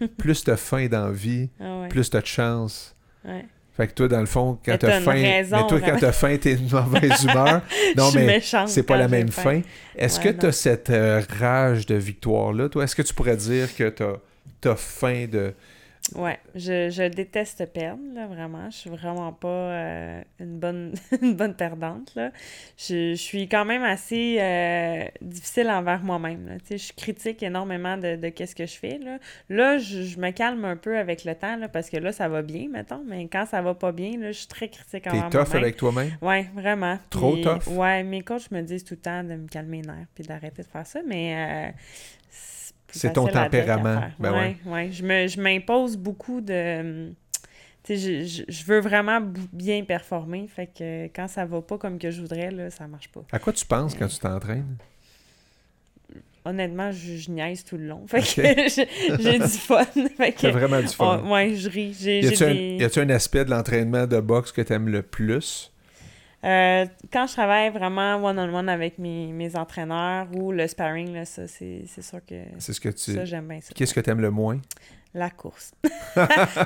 plus 0.18 0.42
t'as 0.44 0.56
faim 0.56 0.86
dans 0.88 1.06
la 1.06 1.12
vie, 1.12 1.48
Ah 1.60 1.80
ouais, 1.80 1.88
plus 1.88 2.08
t'as 2.10 2.20
de 2.20 2.26
chance. 2.26 2.94
ouais. 3.24 3.46
Fait 3.74 3.88
que 3.88 3.94
toi, 3.94 4.06
dans 4.06 4.20
le 4.20 4.26
fond, 4.26 4.58
quand 4.62 4.76
t'as 4.76 4.98
une 4.98 5.04
faim, 5.04 5.12
raison, 5.12 5.56
mais 5.56 5.66
toi, 5.66 5.78
quand 5.80 5.84
vraiment. 5.86 5.98
t'as 6.00 6.12
faim, 6.12 6.36
t'es 6.38 6.56
de 6.56 6.70
mauvaise 6.70 7.22
humeur. 7.24 7.62
Non, 7.96 8.10
mais 8.12 8.40
c'est 8.66 8.82
pas 8.82 8.94
quand 8.94 9.00
la 9.00 9.08
même 9.08 9.28
faim. 9.30 9.62
Est-ce 9.96 10.18
Ouais, 10.20 10.26
que 10.34 10.40
t'as 10.40 10.52
cette 10.52 10.90
euh, 10.90 11.22
rage 11.40 11.86
de 11.86 11.94
victoire-là, 11.94 12.68
toi? 12.68 12.84
Est-ce 12.84 12.94
que 12.94 13.00
tu 13.00 13.14
pourrais 13.14 13.36
dire 13.38 13.74
que 13.74 13.88
t'as 13.88 14.70
as 14.72 14.76
faim 14.76 15.24
de... 15.26 15.54
Ouais, 16.14 16.38
je, 16.54 16.90
je 16.90 17.08
déteste 17.08 17.64
perdre, 17.72 18.02
là, 18.14 18.26
vraiment. 18.26 18.70
Je 18.70 18.76
suis 18.76 18.90
vraiment 18.90 19.32
pas 19.32 19.48
euh, 19.48 20.22
une, 20.40 20.58
bonne, 20.58 20.94
une 21.22 21.34
bonne 21.34 21.54
perdante, 21.54 22.14
là. 22.14 22.30
Je, 22.76 23.10
je 23.12 23.20
suis 23.20 23.48
quand 23.48 23.64
même 23.64 23.82
assez 23.82 24.36
euh, 24.40 25.04
difficile 25.20 25.68
envers 25.70 26.02
moi-même, 26.02 26.46
là. 26.46 26.54
Tu 26.66 26.78
sais, 26.78 26.78
je 26.78 26.92
critique 26.92 27.42
énormément 27.42 27.96
de, 27.96 28.16
de 28.16 28.28
qu'est-ce 28.28 28.54
que 28.54 28.66
je 28.66 28.76
fais, 28.76 28.98
là. 28.98 29.18
Là, 29.48 29.78
je, 29.78 30.02
je 30.02 30.18
me 30.18 30.30
calme 30.30 30.64
un 30.64 30.76
peu 30.76 30.98
avec 30.98 31.24
le 31.24 31.34
temps, 31.34 31.56
là, 31.56 31.68
parce 31.68 31.88
que 31.90 31.96
là, 31.96 32.12
ça 32.12 32.28
va 32.28 32.42
bien, 32.42 32.68
mettons, 32.68 33.02
mais 33.06 33.28
quand 33.28 33.46
ça 33.46 33.62
va 33.62 33.74
pas 33.74 33.92
bien, 33.92 34.18
là, 34.18 34.32
je 34.32 34.38
suis 34.38 34.48
très 34.48 34.68
critique 34.68 35.06
T'es 35.10 35.10
envers 35.10 35.30
tough 35.30 35.40
moi-même. 35.48 35.62
avec 35.62 35.76
toi-même? 35.76 36.10
Ouais, 36.20 36.46
vraiment. 36.54 36.98
Trop 37.10 37.32
Puis, 37.34 37.42
tough? 37.42 37.66
Ouais, 37.68 38.02
mes 38.02 38.22
coachs 38.22 38.50
me 38.50 38.60
disent 38.62 38.84
tout 38.84 38.94
le 38.94 39.00
temps 39.00 39.22
de 39.24 39.34
me 39.34 39.48
calmer 39.48 39.82
les 39.82 39.88
nerfs 39.88 40.06
puis 40.14 40.24
d'arrêter 40.24 40.62
de 40.62 40.68
faire 40.68 40.86
ça, 40.86 41.00
mais 41.06 41.34
euh, 41.36 41.72
C'est 42.92 43.12
ton 43.14 43.26
tempérament. 43.26 44.02
Ben 44.20 44.32
ouais, 44.32 44.56
ouais. 44.66 44.92
Je 44.92 45.02
me- 45.02 45.26
je 45.26 45.40
m'impose 45.40 45.96
beaucoup 45.96 46.40
de. 46.40 47.12
Tu 47.84 47.96
sais, 47.98 48.24
je, 48.26 48.42
je- 48.48 48.64
veux 48.64 48.78
vraiment 48.80 49.20
bien 49.52 49.82
performer, 49.82 50.46
fait 50.46 50.68
que 50.68 51.06
quand 51.06 51.26
ça 51.26 51.44
va 51.44 51.60
pas 51.62 51.78
comme 51.78 51.98
que 51.98 52.10
je 52.12 52.20
voudrais, 52.20 52.50
là, 52.52 52.70
ça 52.70 52.86
marche 52.86 53.08
pas. 53.08 53.24
À 53.32 53.40
quoi 53.40 53.52
tu 53.52 53.66
penses 53.66 53.94
quand 53.96 54.06
tu 54.06 54.18
t'entraînes? 54.20 54.76
Honnêtement, 56.44 56.90
je, 56.90 57.16
je 57.16 57.30
niaise 57.30 57.64
tout 57.64 57.76
le 57.76 57.86
long, 57.86 58.04
fait 58.08 58.20
que 58.20 58.26
j'ai 59.22 59.38
du 59.38 59.46
fun. 59.48 59.84
fait 60.16 60.32
que, 60.32 60.48
vraiment 60.48 60.80
du 60.80 60.88
fun. 60.88 61.22
oh, 61.24 61.28
ouais, 61.32 61.54
je 61.54 61.68
ris. 61.68 61.96
J'ai 62.00 62.20
Y 62.20 62.26
a-tu 62.26 62.42
un, 62.44 62.54
des- 62.54 62.76
y 62.80 62.84
a-tu 62.84 62.98
un 63.00 63.10
aspect 63.10 63.44
de 63.44 63.50
l'entraînement 63.50 64.06
de 64.08 64.18
boxe 64.20 64.50
que 64.52 64.60
t'aimes 64.60 64.88
le 64.88 65.02
plus? 65.02 65.71
Euh, 66.44 66.86
quand 67.12 67.26
je 67.28 67.32
travaille 67.34 67.70
vraiment 67.70 68.16
one-on-one 68.16 68.68
avec 68.68 68.98
mes, 68.98 69.32
mes 69.32 69.54
entraîneurs 69.56 70.26
ou 70.34 70.50
le 70.50 70.66
sparring, 70.66 71.12
là, 71.14 71.24
ça, 71.24 71.46
c'est 71.46 71.84
sûr 71.86 72.18
que 72.26 72.34
C'est 72.58 72.72
ce 72.72 72.80
que 72.80 72.88
tu... 72.88 73.14
ça, 73.14 73.24
j'aime 73.24 73.46
bien 73.46 73.60
ça. 73.60 73.72
Qu'est-ce 73.74 73.94
que 73.94 74.00
t'aimes 74.00 74.20
le 74.20 74.30
moins? 74.30 74.60
La 75.14 75.30
course. 75.30 75.72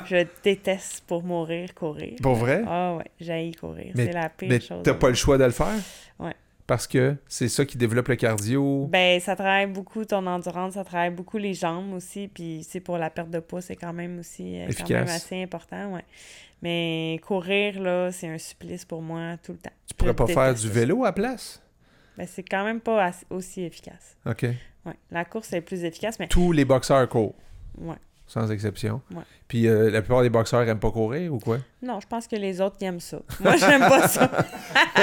je 0.06 0.24
déteste 0.42 1.02
pour 1.06 1.24
mourir 1.24 1.74
courir. 1.74 2.14
Pour 2.22 2.36
vrai? 2.36 2.62
Ah 2.66 2.94
ouais, 2.96 3.10
j'haïs 3.20 3.52
courir. 3.54 3.92
C'est 3.96 4.12
la 4.12 4.28
pire 4.28 4.48
Mais 4.48 4.60
chose. 4.60 4.82
t'as 4.84 4.94
pas 4.94 5.08
le 5.08 5.14
choix 5.14 5.36
de 5.36 5.44
le 5.44 5.50
faire? 5.50 5.74
Ouais. 6.20 6.34
Parce 6.66 6.86
que 6.88 7.14
c'est 7.28 7.48
ça 7.48 7.64
qui 7.64 7.78
développe 7.78 8.08
le 8.08 8.16
cardio. 8.16 8.88
Ben, 8.90 9.20
ça 9.20 9.36
travaille 9.36 9.66
beaucoup 9.66 10.04
ton 10.04 10.26
endurance, 10.26 10.74
ça 10.74 10.82
travaille 10.82 11.10
beaucoup 11.10 11.38
les 11.38 11.54
jambes 11.54 11.92
aussi, 11.94 12.26
puis 12.26 12.66
c'est 12.68 12.80
pour 12.80 12.98
la 12.98 13.08
perte 13.08 13.30
de 13.30 13.38
poids, 13.38 13.60
c'est 13.60 13.76
quand 13.76 13.92
même 13.92 14.18
aussi 14.18 14.56
euh, 14.56 14.64
quand 14.64 14.70
Efficace. 14.70 15.06
même 15.06 15.14
assez 15.14 15.42
important, 15.42 15.92
ouais. 15.94 16.04
Mais 16.62 17.20
courir, 17.24 17.80
là, 17.80 18.10
c'est 18.10 18.28
un 18.28 18.38
supplice 18.38 18.84
pour 18.84 19.00
moi 19.02 19.36
tout 19.42 19.52
le 19.52 19.58
temps. 19.58 19.70
tu 19.86 19.94
pourrais 19.94 20.10
je 20.10 20.16
pas 20.16 20.26
faire 20.26 20.54
du 20.54 20.68
vélo 20.68 21.04
à 21.04 21.12
place? 21.12 21.62
Ben, 22.16 22.26
c'est 22.26 22.42
quand 22.42 22.64
même 22.64 22.80
pas 22.80 23.04
as- 23.04 23.24
aussi 23.30 23.62
efficace. 23.62 24.16
OK. 24.24 24.42
Ouais. 24.86 24.94
La 25.10 25.24
course 25.24 25.52
est 25.52 25.60
plus 25.60 25.84
efficace, 25.84 26.18
mais 26.18 26.28
Tous 26.28 26.50
les 26.52 26.64
boxeurs 26.64 27.08
courent, 27.08 27.34
ouais. 27.78 27.94
Sans 28.26 28.50
exception. 28.50 29.00
Ouais. 29.14 29.22
Puis 29.48 29.68
euh, 29.68 29.90
la 29.90 30.02
plupart 30.02 30.22
des 30.22 30.30
boxeurs 30.30 30.62
aiment 30.68 30.80
pas 30.80 30.90
courir 30.90 31.32
ou 31.32 31.38
quoi? 31.38 31.58
Non, 31.82 32.00
je 32.00 32.06
pense 32.08 32.26
que 32.26 32.34
les 32.36 32.60
autres 32.60 32.76
ils 32.80 32.86
aiment 32.86 32.98
ça. 33.00 33.18
Moi, 33.40 33.56
j'aime 33.56 33.80
pas 33.80 34.08
ça. 34.08 34.28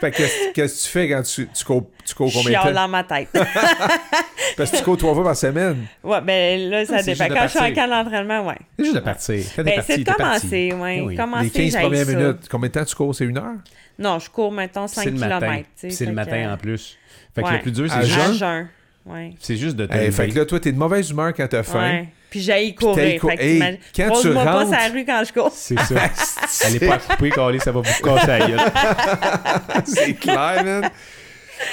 fait 0.00 0.10
que 0.10 0.52
qu'est-ce 0.52 0.52
que 0.52 0.82
tu 0.84 0.88
fais 0.88 1.08
quand 1.08 1.22
tu, 1.22 1.48
tu 1.48 1.64
cours, 1.64 1.90
tu 2.04 2.14
cours 2.14 2.28
Je 2.28 2.38
combien 2.38 2.60
de 2.60 2.68
temps? 2.68 2.72
dans 2.72 2.88
ma 2.88 3.02
tête. 3.04 3.28
Parce 4.56 4.70
que 4.70 4.76
tu 4.76 4.82
cours 4.84 4.96
trois 4.96 5.14
fois 5.14 5.24
par 5.24 5.36
semaine. 5.36 5.86
ouais, 6.04 6.20
ben 6.20 6.70
là, 6.70 6.84
ça 6.86 6.98
C'est 7.02 7.12
dépend. 7.14 7.28
de 7.28 7.34
Quand 7.34 7.42
je 7.44 7.48
suis 7.48 7.58
en 7.58 7.74
camp 7.74 7.88
d'entraînement, 7.88 8.46
ouais. 8.46 8.58
C'est 8.78 8.84
juste 8.84 8.96
de 8.96 9.00
partir. 9.00 9.44
Quand 9.56 9.64
Ben, 9.64 9.82
c'est 9.84 9.98
de 9.98 10.12
commencer, 10.12 10.72
ouais. 10.72 10.98
Eh 10.98 11.00
oui. 11.02 11.16
Commencer, 11.16 11.44
les 11.44 11.50
15 11.50 11.72
j'haïs 11.72 11.82
premières 11.86 12.06
ça. 12.06 12.12
minutes. 12.14 12.48
Combien 12.48 12.68
de 12.68 12.74
temps 12.74 12.84
tu 12.84 12.94
cours? 12.94 13.14
C'est 13.14 13.24
une 13.24 13.38
heure? 13.38 13.54
Non, 13.98 14.18
je 14.20 14.30
cours, 14.30 14.52
mettons, 14.52 14.86
5 14.86 15.02
C'est 15.02 15.10
le 15.10 15.16
km. 15.18 15.40
matin. 15.40 15.62
C'est 15.88 16.06
le 16.06 16.12
matin 16.12 16.52
en 16.52 16.56
plus. 16.56 16.96
Fait 17.34 17.42
que 17.42 17.46
Ouais. 17.48 17.52
le 17.54 17.62
plus 17.62 17.72
dur, 17.72 17.92
À 17.92 18.02
c'est 18.02 18.06
jeun? 18.38 18.68
Ouais. 19.06 19.34
c'est 19.38 19.56
juste 19.56 19.76
de 19.76 19.84
te 19.86 19.94
Eh, 19.96 20.10
fait 20.10 20.28
que 20.28 20.38
là, 20.38 20.46
toi, 20.46 20.58
t'es 20.60 20.72
de 20.72 20.78
mauvaise 20.78 21.10
humeur 21.10 21.32
quand 21.34 21.46
t'as 21.46 21.62
faim. 21.62 21.80
Ouais. 21.82 22.08
Puis 22.30 22.40
j'aille 22.40 22.74
t'ailles 22.74 23.18
courir. 23.18 23.20
cou- 23.20 23.28
Fait 23.28 23.36
que 23.36 23.42
Hey, 23.42 23.60
quand 23.94 24.10
tu 24.20 24.32
pas 24.32 24.44
rentres- 24.52 24.68
sur 24.68 24.70
la 24.78 24.88
rue 24.88 25.04
quand 25.04 25.22
je 25.26 25.32
cours. 25.32 25.52
C'est 25.54 25.78
ça. 25.78 25.94
Elle 26.66 26.76
est 26.82 26.86
pas 26.88 26.98
coupée, 26.98 27.30
calée, 27.30 27.58
ça 27.60 27.70
va 27.70 27.80
vous 27.80 28.02
casser 28.02 28.26
la 28.26 28.38
gueule. 28.40 28.60
c'est 29.84 30.14
clair, 30.14 30.64
man. 30.64 30.90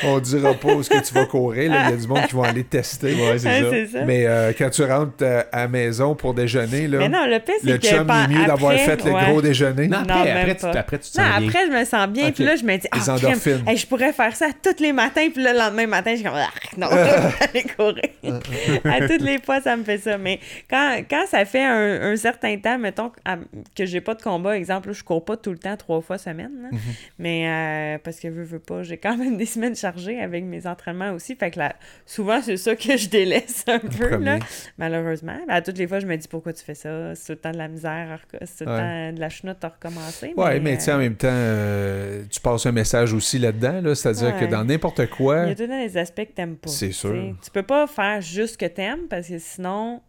On 0.04 0.20
dira 0.20 0.54
pas 0.54 0.74
où 0.74 0.80
est-ce 0.82 0.90
que 0.90 1.04
tu 1.06 1.14
vas 1.14 1.26
courir. 1.26 1.72
là. 1.72 1.86
Il 1.88 1.92
y 1.92 1.94
a 1.94 1.98
du 1.98 2.08
monde 2.08 2.26
qui 2.28 2.36
va 2.36 2.48
aller 2.48 2.64
tester. 2.64 3.14
Ouais, 3.14 3.38
c'est 3.38 3.62
Ouais, 3.70 3.88
ça. 3.92 4.04
Mais 4.06 4.26
euh, 4.26 4.52
quand 4.58 4.70
tu 4.70 4.84
rentres 4.84 5.14
euh, 5.22 5.44
à 5.52 5.62
la 5.62 5.68
maison 5.68 6.16
pour 6.16 6.34
déjeuner, 6.34 6.88
là, 6.88 7.00
Mais 7.00 7.10
non, 7.10 7.26
le 7.26 7.40
pire, 7.40 7.56
le 7.64 7.78
chum 7.78 8.10
est 8.10 8.28
mieux 8.28 8.46
d'avoir 8.46 8.74
fait 8.74 9.04
le 9.04 9.12
ouais. 9.12 9.26
gros 9.26 9.42
déjeuner. 9.42 9.88
Non, 9.88 10.02
Non, 10.02 10.16
après, 10.22 10.56
tu, 10.56 10.62
pas. 10.62 10.72
après, 10.72 11.00
tu 11.00 11.12
te 11.12 11.18
Non, 11.20 11.28
sens 11.28 11.40
bien. 11.40 11.48
après, 11.48 11.66
je 11.68 11.72
me 11.80 11.86
sens 11.86 12.08
bien. 12.10 12.32
Puis 12.32 12.44
là, 12.44 12.56
je 12.56 12.64
me 12.64 12.78
dis, 12.78 12.88
ah, 12.92 13.18
crème, 13.18 13.64
hey, 13.68 13.78
je 13.78 13.88
pourrais 13.88 14.14
faire 14.14 14.36
ça 14.36 14.48
tous 14.64 14.82
les 14.82 14.94
matins. 14.94 15.28
Puis 15.34 15.44
le 15.44 15.58
lendemain 15.58 15.88
matin, 15.88 16.12
je 16.12 16.16
suis 16.18 16.26
comme, 16.26 16.36
ah, 16.36 16.50
non, 16.78 16.88
je 16.92 16.96
vais 16.96 17.60
aller 17.60 17.64
courir. 17.76 18.42
à 18.86 19.08
toutes 19.08 19.22
les 19.22 19.40
fois, 19.40 19.62
ça 19.62 19.76
me 19.76 19.84
fait 19.84 19.98
ça. 19.98 20.18
Mais 20.18 20.40
quand, 20.70 21.02
quand 21.10 21.26
ça 21.30 21.46
fait 21.46 21.64
un, 21.64 22.12
un 22.12 22.16
certain 22.16 22.58
temps, 22.58 22.78
mettons 22.78 23.12
à- 23.26 23.38
que 23.76 23.86
j'ai 23.86 24.02
pas 24.02 24.16
de 24.16 24.22
combat, 24.22 24.58
exemple, 24.58 24.90
là, 24.90 24.94
je 24.94 25.04
cours 25.04 25.24
pas 25.26 25.38
tout 25.38 25.52
le 25.52 25.58
temps 25.58 25.76
trois 25.78 26.02
fois 26.02 26.18
semaine. 26.18 26.52
là. 26.64 26.70
Mhm. 26.72 26.80
Mais 27.20 27.48
euh, 27.48 27.98
parce 28.04 28.20
que 28.20 28.28
veux, 28.28 28.44
veux 28.44 28.60
pas, 28.60 28.84
j'ai 28.84 28.98
quand 28.98 29.18
même 29.18 29.38
des 29.38 29.46
semaines 29.46 29.76
avec 29.86 30.44
mes 30.44 30.68
entraînements 30.68 31.12
aussi. 31.12 31.36
Fait 31.36 31.52
que 31.52 31.60
là, 31.60 31.76
souvent, 32.06 32.42
c'est 32.42 32.58
ça 32.58 32.76
que 32.76 32.98
je 32.98 33.10
délaisse 33.10 33.64
un 33.68 33.80
peu, 33.80 34.10
premier. 34.10 34.26
là, 34.26 34.40
malheureusement. 34.78 35.38
Ben, 35.48 35.54
à 35.56 35.62
toutes 35.62 35.78
les 35.78 35.88
fois, 35.88 36.00
je 36.00 36.06
me 36.08 36.16
dis 36.16 36.28
pourquoi 36.28 36.54
tu 36.54 36.64
fais 36.64 36.76
ça? 36.76 37.16
C'est 37.16 37.26
tout 37.26 37.32
le 37.34 37.38
temps 37.38 37.52
de 37.52 37.58
la 37.58 37.68
misère, 37.68 38.20
c'est 38.46 38.66
tout 38.66 38.70
le 38.70 38.76
Ouais. 38.76 38.80
temps 38.80 39.14
de 39.16 39.20
la 39.20 39.30
chenoute 39.30 39.64
à 39.64 39.70
recommencer. 39.70 40.34
Ouais, 40.38 40.60
mais, 40.60 40.78
tu 40.78 40.84
sais, 40.84 40.92
euh, 40.92 40.96
en 40.96 41.00
même 41.00 41.16
temps, 41.16 41.28
euh, 41.30 42.24
tu 42.30 42.40
passes 42.40 42.66
un 42.66 42.72
message 42.72 43.14
aussi 43.14 43.40
là-dedans, 43.40 43.82
là, 43.82 43.96
c'est-à-dire 43.96 44.38
que 44.40 44.46
dans 44.46 44.64
n'importe 44.64 45.00
Il 45.00 45.06
y 45.06 45.08
quoi, 45.10 45.42
a 45.42 45.56
tout 45.56 45.62
le 45.64 45.68
temps 45.68 45.80
des 45.84 45.98
aspects 45.98 46.26
que 46.26 46.32
t'aimes 46.34 46.56
pas. 46.58 46.70
C'est 46.70 46.92
sûr. 46.92 47.36
Tu 47.44 47.52
peux 47.52 47.64
pas 47.64 47.88
faire 47.88 48.22
juste 48.22 48.54
ce 48.54 48.58
que 48.58 48.66
t'aimes 48.66 49.08
parce 49.10 49.28
que 49.28 49.38
sinon, 49.40 50.02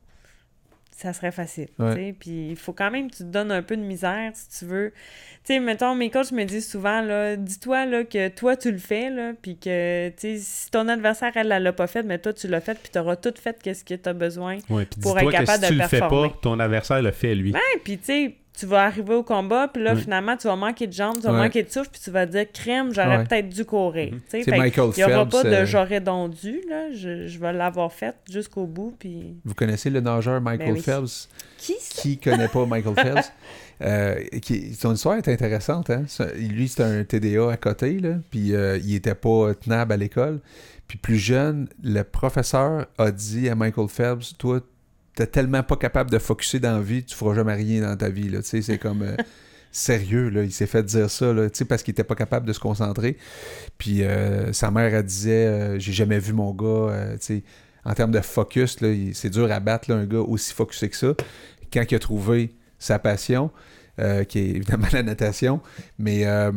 ça 1.03 1.13
serait 1.13 1.33
facile. 1.33 1.69
Ouais. 1.79 2.15
Puis 2.19 2.51
il 2.51 2.57
faut 2.57 2.73
quand 2.73 2.91
même 2.91 3.11
que 3.11 3.17
tu 3.17 3.23
te 3.25 3.29
donnes 3.29 3.51
un 3.51 3.63
peu 3.63 3.77
de 3.77 3.83
misère 3.83 4.31
si 4.35 4.59
tu 4.59 4.65
veux. 4.67 4.93
Tu 5.45 5.55
sais, 5.55 5.59
mettons, 5.59 5.95
mes 5.95 6.11
coachs 6.11 6.31
me 6.31 6.45
disent 6.45 6.71
souvent, 6.71 7.01
là, 7.03 7.35
dis-toi 7.37 7.87
là, 7.87 8.05
que 8.05 8.29
toi, 8.29 8.57
tu 8.57 8.71
le 8.71 8.79
fais, 8.79 9.11
là, 9.11 9.33
puis 9.41 9.57
que, 9.57 10.11
tu 10.11 10.39
si 10.39 10.71
ton 10.71 10.87
adversaire, 10.89 11.33
elle, 11.35 11.51
elle 11.51 11.65
l'a 11.65 11.73
pas 11.73 11.89
fait, 11.89 12.05
mais 12.05 12.19
toi, 12.19 12.33
tu 12.33 12.47
l'as 12.47 12.61
fait, 12.61 12.79
puis 12.79 12.91
t'auras 12.93 13.17
tout 13.17 13.35
fait 13.37 13.61
qu'est-ce 13.61 13.85
que 13.85 13.95
t'as 13.95 14.13
besoin. 14.13 14.59
Ouais, 14.71 14.87
puis 14.87 15.01
pour 15.01 15.19
être 15.19 15.27
que 15.27 15.33
capable 15.33 15.65
si 15.65 15.69
tu 15.69 15.75
de 15.75 15.83
le 15.83 15.89
fais 15.89 15.99
performer. 15.99 16.29
pas, 16.29 16.39
ton 16.43 16.61
adversaire 16.61 17.03
le 17.03 17.11
fait, 17.11 17.35
lui. 17.35 17.53
Ouais, 17.53 17.61
puis 17.83 17.99
tu 17.99 18.05
sais, 18.05 18.37
tu 18.63 18.67
vas 18.69 18.85
arriver 18.85 19.15
au 19.15 19.25
combat, 19.25 19.67
puis 19.67 19.83
là, 19.83 19.95
Oui. 19.95 20.03
finalement, 20.03 20.37
tu 20.37 20.47
vas 20.47 20.55
manquer 20.55 20.87
de 20.87 20.93
jambes, 20.93 21.17
tu 21.17 21.23
vas 21.23 21.33
Ouais. 21.33 21.39
manquer 21.41 21.65
de 21.65 21.69
souffle, 21.71 21.89
puis 21.91 22.01
tu 22.01 22.13
vas 22.13 22.27
dire, 22.27 22.47
crème, 22.53 22.95
j'aurais 22.95 23.17
Ouais. 23.19 23.25
peut-être 23.25 23.49
dû 23.49 23.65
courir. 23.65 24.13
Mhm. 24.13 24.21
Il 24.35 24.53
n'y 24.97 25.05
aura 25.05 25.27
pas 25.27 25.43
de 25.43 25.49
euh, 25.49 25.67
j'aurais 25.67 26.01
donc 26.01 26.35
dû, 26.41 26.61
là. 26.71 26.93
Je, 26.93 27.27
je 27.27 27.39
vais 27.41 27.53
l'avoir 27.53 27.93
fait 27.93 28.15
jusqu'au 28.31 28.67
bout, 28.67 28.95
puis... 28.97 29.35
vous 29.45 29.55
connaissez 29.55 29.91
le 29.91 30.01
nageur 30.01 30.41
Michael 30.41 30.69
Ben 30.69 30.75
oui. 30.77 30.81
Phelps? 30.81 31.29
Qui? 31.59 31.75
Qui 31.91 32.19
connaît 32.19 32.47
pas 32.47 32.65
Michael 32.67 32.95
Phelps? 33.03 33.33
Euh, 33.83 34.21
qui, 34.41 34.75
son 34.75 34.95
histoire 34.95 35.17
est 35.17 35.27
intéressante. 35.27 35.91
Hein? 35.91 36.05
Lui, 36.37 36.69
c'était 36.69 36.85
un 36.85 37.03
TDA 37.03 37.51
à 37.51 37.57
côté, 37.57 37.99
là, 37.99 38.15
puis 38.31 38.55
euh, 38.55 38.79
il 38.79 38.95
était 38.95 39.17
pas 39.17 39.55
tenable 39.55 39.93
à 39.93 39.97
l'école. 39.97 40.39
Puis 40.87 40.99
plus 40.99 41.17
jeune, 41.19 41.69
le 41.83 42.03
professeur 42.03 42.87
a 42.99 43.11
dit 43.11 43.49
à 43.49 43.57
Michael 43.57 43.89
Phelps 43.89 44.37
Toi, 44.39 44.61
t'es 45.15 45.27
tellement 45.27 45.63
pas 45.63 45.77
capable 45.77 46.11
de 46.11 46.19
focuser 46.19 46.61
dans 46.61 46.77
la 46.77 46.83
vie, 46.83 47.05
tu 47.05 47.15
feras 47.15 47.35
jamais 47.35 47.55
rien 47.55 47.83
dans 47.83 47.97
ta 47.97 48.09
vie. 48.09 48.29
Là. 48.29 48.43
Tu 48.43 48.49
sais, 48.49 48.63
C'est 48.63 48.79
comme. 48.79 49.03
euh, 49.03 49.17
Sérieux, 49.75 50.29
là, 50.29 50.43
il 50.43 50.53
s'est 50.53 50.67
fait 50.67 50.83
dire 50.83 51.11
ça, 51.11 51.33
là, 51.33 51.49
parce 51.67 51.83
qu'il 51.83 51.93
était 51.93 52.05
pas 52.05 52.15
capable 52.15 52.47
de 52.47 52.53
se 52.53 52.61
concentrer. 52.61 53.17
Puis 53.79 54.03
euh, 54.03 54.53
sa 54.53 54.71
mère, 54.71 54.95
elle 54.95 55.03
disait 55.03 55.47
euh, 55.47 55.79
J'ai 55.79 55.93
jamais 55.93 56.19
vu 56.19 56.35
mon 56.35 56.53
gars, 56.53 56.95
tu 57.13 57.19
sais, 57.21 57.43
en 57.85 57.95
termes 57.95 58.11
de 58.11 58.21
focus, 58.21 58.77
c'est 59.15 59.31
dur 59.31 59.51
à 59.51 59.61
battre 59.61 59.91
là, 59.91 59.97
un 59.97 60.05
gars 60.05 60.19
aussi 60.19 60.53
focusé 60.53 60.91
que 60.91 60.97
ça. 60.97 61.15
Quand 61.73 61.83
il 61.91 61.95
a 61.95 61.99
trouvé 61.99 62.55
sa 62.79 62.99
passion, 62.99 63.51
qui 64.29 64.39
est 64.39 64.49
évidemment 64.51 64.89
la 64.93 65.03
natation, 65.03 65.63
mais 65.99 66.27
euh, 66.27 66.53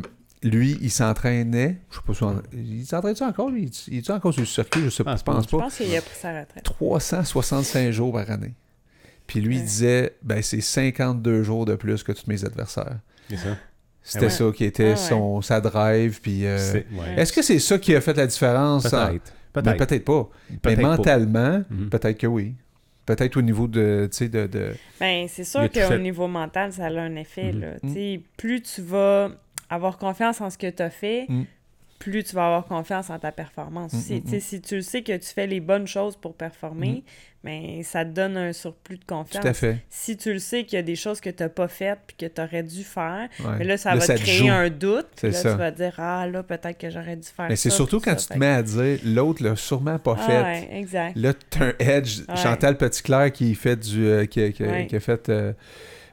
lui, 0.50 0.78
il 0.82 0.92
s'entraînait, 0.92 1.78
je 1.92 1.96
sais 1.96 2.02
pas 2.06 2.14
si 2.14 2.24
on- 2.24 2.42
il 2.54 2.86
s'entraîne 2.86 3.16
encore, 3.22 3.50
lui? 3.50 3.70
Il 3.90 3.98
est 3.98 4.10
encore 4.10 4.32
sur 4.34 4.42
le 4.42 4.46
circuit? 4.48 4.82
Je 4.86 4.90
sais 4.90 5.04
pas, 5.04 5.14
Ah, 5.14 5.18
je 5.18 5.24
pense 5.24 5.46
Je 5.46 5.50
pas. 5.50 5.58
pense 5.60 5.76
qu'il 5.78 5.96
a 5.96 6.02
pris 6.02 6.16
sa 6.16 6.40
retraite. 6.40 6.64
365 6.64 7.92
jours 7.92 8.14
par 8.14 8.30
année. 8.30 8.54
Puis 9.28 9.42
lui, 9.42 9.56
il 9.56 9.60
Ouais. 9.60 9.66
disait, 9.66 10.16
ben 10.22 10.42
c'est 10.42 10.62
52 10.62 11.42
jours 11.44 11.66
de 11.66 11.76
plus 11.76 12.04
que 12.04 12.12
tous 12.12 12.28
mes 12.28 12.46
adversaires. 12.46 13.00
C'est 13.30 13.38
ça. 13.38 13.58
C'était 14.04 14.26
Ouais. 14.26 14.30
ça 14.32 14.52
qui 14.56 14.66
était 14.66 14.86
Ah 14.86 14.90
ouais. 14.92 14.96
son, 14.98 15.42
sa 15.42 15.60
drive. 15.62 16.22
Puis, 16.22 16.46
euh, 16.46 16.82
est-ce 17.18 17.34
que 17.34 17.42
c'est 17.42 17.58
ça 17.58 17.80
qui 17.80 17.96
a 17.96 18.02
fait 18.02 18.16
la 18.16 18.28
différence? 18.28 18.86
en- 18.86 18.90
Peut-être. 19.08 19.34
Ben, 19.56 19.62
Peut-être. 19.64 19.78
peut-être 19.88 20.06
pas. 20.06 20.30
Mais 20.66 20.76
mentalement, 20.76 21.64
Mhm. 21.72 21.90
peut-être 21.90 22.20
que 22.20 22.28
oui. 22.28 22.54
Peut-être 23.08 23.38
au 23.38 23.42
niveau 23.42 23.68
de, 23.68 24.08
tu 24.12 24.18
sais, 24.18 24.30
de, 24.30 24.48
de... 24.48 24.74
Ben, 25.00 25.28
c'est 25.30 25.44
sûr 25.44 25.62
qu'au 25.72 25.80
fait. 25.80 26.00
niveau 26.00 26.28
mental, 26.28 26.74
ça 26.74 26.86
a 26.86 26.90
un 26.90 27.16
effet, 27.16 27.52
Mhm. 27.54 27.62
là. 27.62 27.68
Tu 27.82 27.94
sais, 27.94 28.22
plus 28.38 28.62
tu 28.62 28.82
vas 28.82 29.30
avoir 29.70 29.98
confiance 29.98 30.42
en 30.42 30.50
ce 30.50 30.58
que 30.58 30.70
tu 30.70 30.82
as 30.84 30.90
fait, 30.90 31.26
Mhm. 31.30 31.46
plus 32.00 32.24
tu 32.24 32.36
vas 32.36 32.46
avoir 32.48 32.66
confiance 32.66 33.10
en 33.10 33.18
ta 33.20 33.32
performance 33.32 33.94
aussi. 33.94 34.22
Tu 34.22 34.30
sais, 34.32 34.40
si 34.40 34.62
tu 34.62 34.76
le 34.76 34.82
sais 34.82 35.02
que 35.02 35.16
tu 35.16 35.28
fais 35.30 35.48
les 35.48 35.60
bonnes 35.62 35.88
choses 35.88 36.16
pour 36.18 36.34
performer, 36.36 36.88
Mhm. 36.90 37.02
ben, 37.46 37.84
ça 37.84 38.04
te 38.04 38.10
donne 38.10 38.36
un 38.38 38.52
surplus 38.54 38.98
de 38.98 39.06
confiance. 39.06 39.42
Tout 39.42 39.48
à 39.48 39.54
fait. 39.54 39.78
Si 39.90 40.18
tu 40.18 40.34
le 40.34 40.40
sais 40.40 40.66
qu'il 40.66 40.76
y 40.76 40.80
a 40.80 40.84
des 40.84 40.98
choses 40.98 41.22
que 41.22 41.30
tu 41.30 41.42
n'as 41.42 41.48
pas 41.50 41.68
faites 41.70 42.00
puis 42.06 42.18
que 42.18 42.26
tu 42.26 42.42
aurais 42.42 42.64
dû 42.64 42.84
faire, 42.84 43.30
Ouais. 43.40 43.56
mais 43.60 43.64
là, 43.64 43.78
ça 43.78 43.92
Là, 43.92 44.00
va 44.02 44.06
ça 44.06 44.16
te 44.16 44.20
créer 44.20 44.40
joue. 44.40 44.50
un 44.50 44.70
doute. 44.70 45.08
C'est 45.16 45.28
Puis 45.30 45.36
là, 45.38 45.42
ça. 45.42 45.52
tu 45.54 45.58
vas 45.58 45.72
te 45.72 45.78
dire, 45.78 45.94
ah, 46.00 46.28
là, 46.28 46.44
peut-être 46.44 46.78
que 46.78 46.90
j'aurais 46.90 47.16
dû 47.16 47.28
faire 47.28 47.48
Mais 47.48 47.56
c'est 47.56 47.70
ça, 47.70 47.76
surtout 47.78 48.02
puis 48.02 48.12
quand 48.12 48.20
ça. 48.20 48.24
tu 48.24 48.28
te 48.28 48.34
Fait 48.34 48.40
mets 48.40 48.48
à 48.48 48.62
dire, 48.62 49.00
l'autre 49.06 49.42
l'a 49.44 49.56
sûrement 49.56 49.98
pas 49.98 50.18
fait. 50.18 50.36
Ah, 50.36 50.44
ouais, 50.44 50.70
exact. 50.74 51.16
Là, 51.16 51.34
t'as 51.50 51.66
un 51.68 51.74
edge. 51.80 52.20
Ouais. 52.28 52.36
Chantal 52.36 52.78
Petitclerc 52.78 53.32
qui 53.32 53.56
fait 53.56 53.78
du. 53.78 54.06
euh, 54.06 54.26
qui, 54.26 54.52
qui- 54.52 54.64
Ouais. 54.64 54.86
qui 54.88 54.96
a 54.98 55.00
fait. 55.00 55.30
euh, 55.30 55.54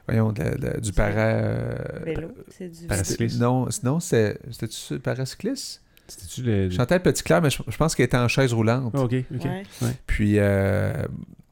voyons, 0.07 0.31
de 0.31 0.43
de 0.43 0.79
du 0.79 0.91
para. 0.93 1.19
euh, 1.19 1.75
Vélo, 2.03 2.29
c'est 2.49 2.67
du 2.69 2.87
Paracycliste. 2.87 3.39
Non, 3.39 3.67
non 3.83 3.99
c'est- 3.99 4.37
c'était-tu 4.51 4.99
paracycliste? 4.99 5.81
C'était-tu 6.07 6.43
le. 6.43 6.69
Chantal 6.69 7.01
Petitclerc, 7.01 7.41
mais 7.41 7.49
je, 7.49 7.63
je 7.67 7.77
pense 7.77 7.95
qu'elle 7.95 8.05
était 8.05 8.17
en 8.17 8.27
chaise 8.27 8.51
roulante. 8.53 8.93
Ah, 8.95 9.01
ok, 9.03 9.15
ok. 9.35 9.43
Ouais. 9.45 9.63
Puis, 10.05 10.35
euh, 10.37 10.91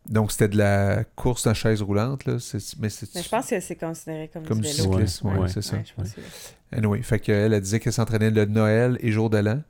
donc, 0.10 0.32
c'était 0.34 0.50
de 0.50 0.58
la 0.58 1.06
course 1.16 1.48
en 1.48 1.54
chaise 1.54 1.82
roulante. 1.82 2.26
Là. 2.26 2.38
C'est- 2.40 2.78
mais 2.80 2.90
je 2.90 3.30
pense 3.30 3.48
que 3.48 3.60
c'est 3.62 3.76
considéré 3.78 4.30
comme, 4.32 4.44
comme 4.46 4.60
du 4.60 4.70
du 4.70 4.76
vélo. 4.76 4.92
cyclisme, 4.92 5.28
ouais, 5.30 5.38
Ouais. 5.40 5.48
c'est 5.48 5.62
ça. 5.62 5.78
Ouais, 5.78 5.84
je 5.88 5.94
pense 5.94 6.12
que- 6.14 6.22
Anyway, 6.76 7.02
fait 7.02 7.20
qu'elle, 7.20 7.54
elle 7.54 7.62
disait 7.62 7.80
qu'elle 7.80 7.94
s'entraînait 7.94 8.30
le 8.32 8.44
Noël 8.46 8.98
et 9.02 9.12
jour 9.12 9.30
de 9.30 9.38
l'an. 9.38 9.62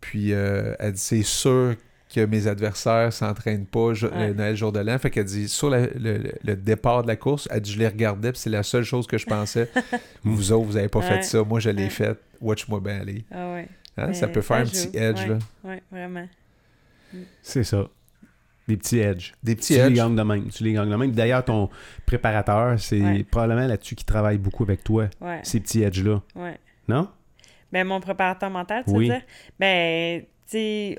Puis, 0.00 0.32
euh, 0.32 0.74
elle 0.78 0.92
dit 0.92 1.00
c'est 1.00 1.22
sûr 1.22 1.74
que 2.14 2.24
mes 2.24 2.46
adversaires 2.46 3.12
s'entraînent 3.12 3.66
pas 3.66 3.92
jo- 3.94 4.08
Ouais. 4.10 4.28
le 4.28 4.34
Noël, 4.34 4.56
jour 4.56 4.70
de 4.72 4.78
l'an. 4.80 4.98
Fait 4.98 5.10
qu'elle 5.10 5.24
dit 5.24 5.48
sur 5.48 5.70
la- 5.70 5.86
le, 5.94 6.54
départ 6.56 7.02
de 7.02 7.08
la 7.08 7.16
course, 7.16 7.48
elle 7.50 7.60
dit 7.60 7.72
je 7.72 7.78
les 7.78 7.88
regardais, 7.88 8.30
puis 8.32 8.40
c'est 8.40 8.50
la 8.50 8.62
seule 8.62 8.84
chose 8.84 9.06
que 9.06 9.18
je 9.18 9.26
pensais. 9.26 9.70
vous 10.24 10.52
autres, 10.52 10.64
vous 10.66 10.76
avez 10.76 10.88
pas 10.88 11.02
fait 11.02 11.22
ça. 11.22 11.42
Moi, 11.42 11.60
je 11.60 11.70
l'ai 11.70 11.84
Ouais. 11.84 11.90
fait. 11.90 12.18
Watch-moi 12.40 12.80
bien 12.80 13.00
aller. 13.00 13.24
Ah 13.32 13.52
ouais. 13.54 13.68
Hein, 13.96 14.12
ça 14.12 14.28
peut 14.28 14.40
faire 14.42 14.58
un 14.58 14.64
joue. 14.64 14.70
petit 14.72 14.90
edge. 14.96 15.26
Là. 15.26 15.38
ouais, 15.64 15.82
vraiment. 15.90 16.26
C'est 17.42 17.64
ça. 17.64 17.86
Des 18.66 18.76
petits 18.76 18.98
edges. 18.98 19.34
Des 19.42 19.54
petits 19.56 19.74
tu 19.74 19.82
les 19.88 19.92
gagnes 19.92 20.16
de 20.16 20.22
même. 20.22 20.48
Tu 20.48 20.64
les 20.64 20.72
gagnes 20.72 20.90
de 20.90 20.96
même. 20.96 21.12
D'ailleurs, 21.12 21.44
ton 21.44 21.68
préparateur, 22.06 22.78
c'est 22.80 23.00
Ouais. 23.00 23.24
probablement 23.24 23.66
là-dessus 23.66 23.94
qu'il 23.94 24.06
travaille 24.06 24.38
beaucoup 24.38 24.62
avec 24.64 24.82
toi, 24.82 25.08
Ouais, 25.20 25.40
ces 25.42 25.60
petits 25.60 25.82
edges-là. 25.82 26.22
ouais. 26.36 26.58
Non? 26.88 27.08
Ben, 27.72 27.86
mon 27.86 28.00
préparateur 28.00 28.50
mental, 28.50 28.84
tu 28.86 28.92
Oui. 28.92 29.08
veux 29.08 29.14
dire? 29.14 29.22
Ben, 29.58 30.22
tu 30.22 30.26
sais, 30.46 30.98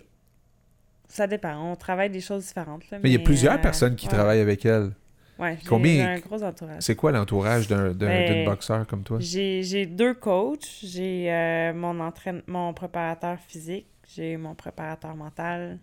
ça 1.08 1.28
dépend. 1.28 1.56
On 1.72 1.76
travaille 1.76 2.10
des 2.10 2.22
choses 2.22 2.46
différentes. 2.46 2.90
là, 2.90 3.00
Mais 3.04 3.10
il 3.10 3.14
y 3.14 3.22
a 3.22 3.24
plusieurs 3.24 3.56
euh, 3.56 3.58
personnes 3.62 3.96
qui 3.96 4.08
ouais. 4.08 4.14
travaillent 4.14 4.40
avec 4.42 4.66
elle. 4.66 4.92
Ouais, 5.38 5.58
j'ai 5.62 5.68
Combien- 5.68 6.14
un 6.14 6.20
gros 6.20 6.42
entourage. 6.44 6.78
C'est 6.82 6.96
quoi 6.96 7.12
l'entourage 7.12 7.68
d'un, 7.68 7.92
d'un- 7.94 8.08
Ben, 8.08 8.34
d'une 8.34 8.46
boxeur 8.46 8.88
comme 8.88 9.04
toi? 9.04 9.18
J'ai 9.20 9.86
deux 9.86 10.14
coachs. 10.14 10.80
J'ai 10.84 11.32
euh, 11.32 11.74
mon, 11.74 12.00
entraîne... 12.00 12.42
mon 12.48 12.74
préparateur 12.74 13.38
physique. 13.40 13.88
J'ai 14.16 14.38
mon 14.38 14.56
préparateur 14.56 15.16
mental 15.16 15.80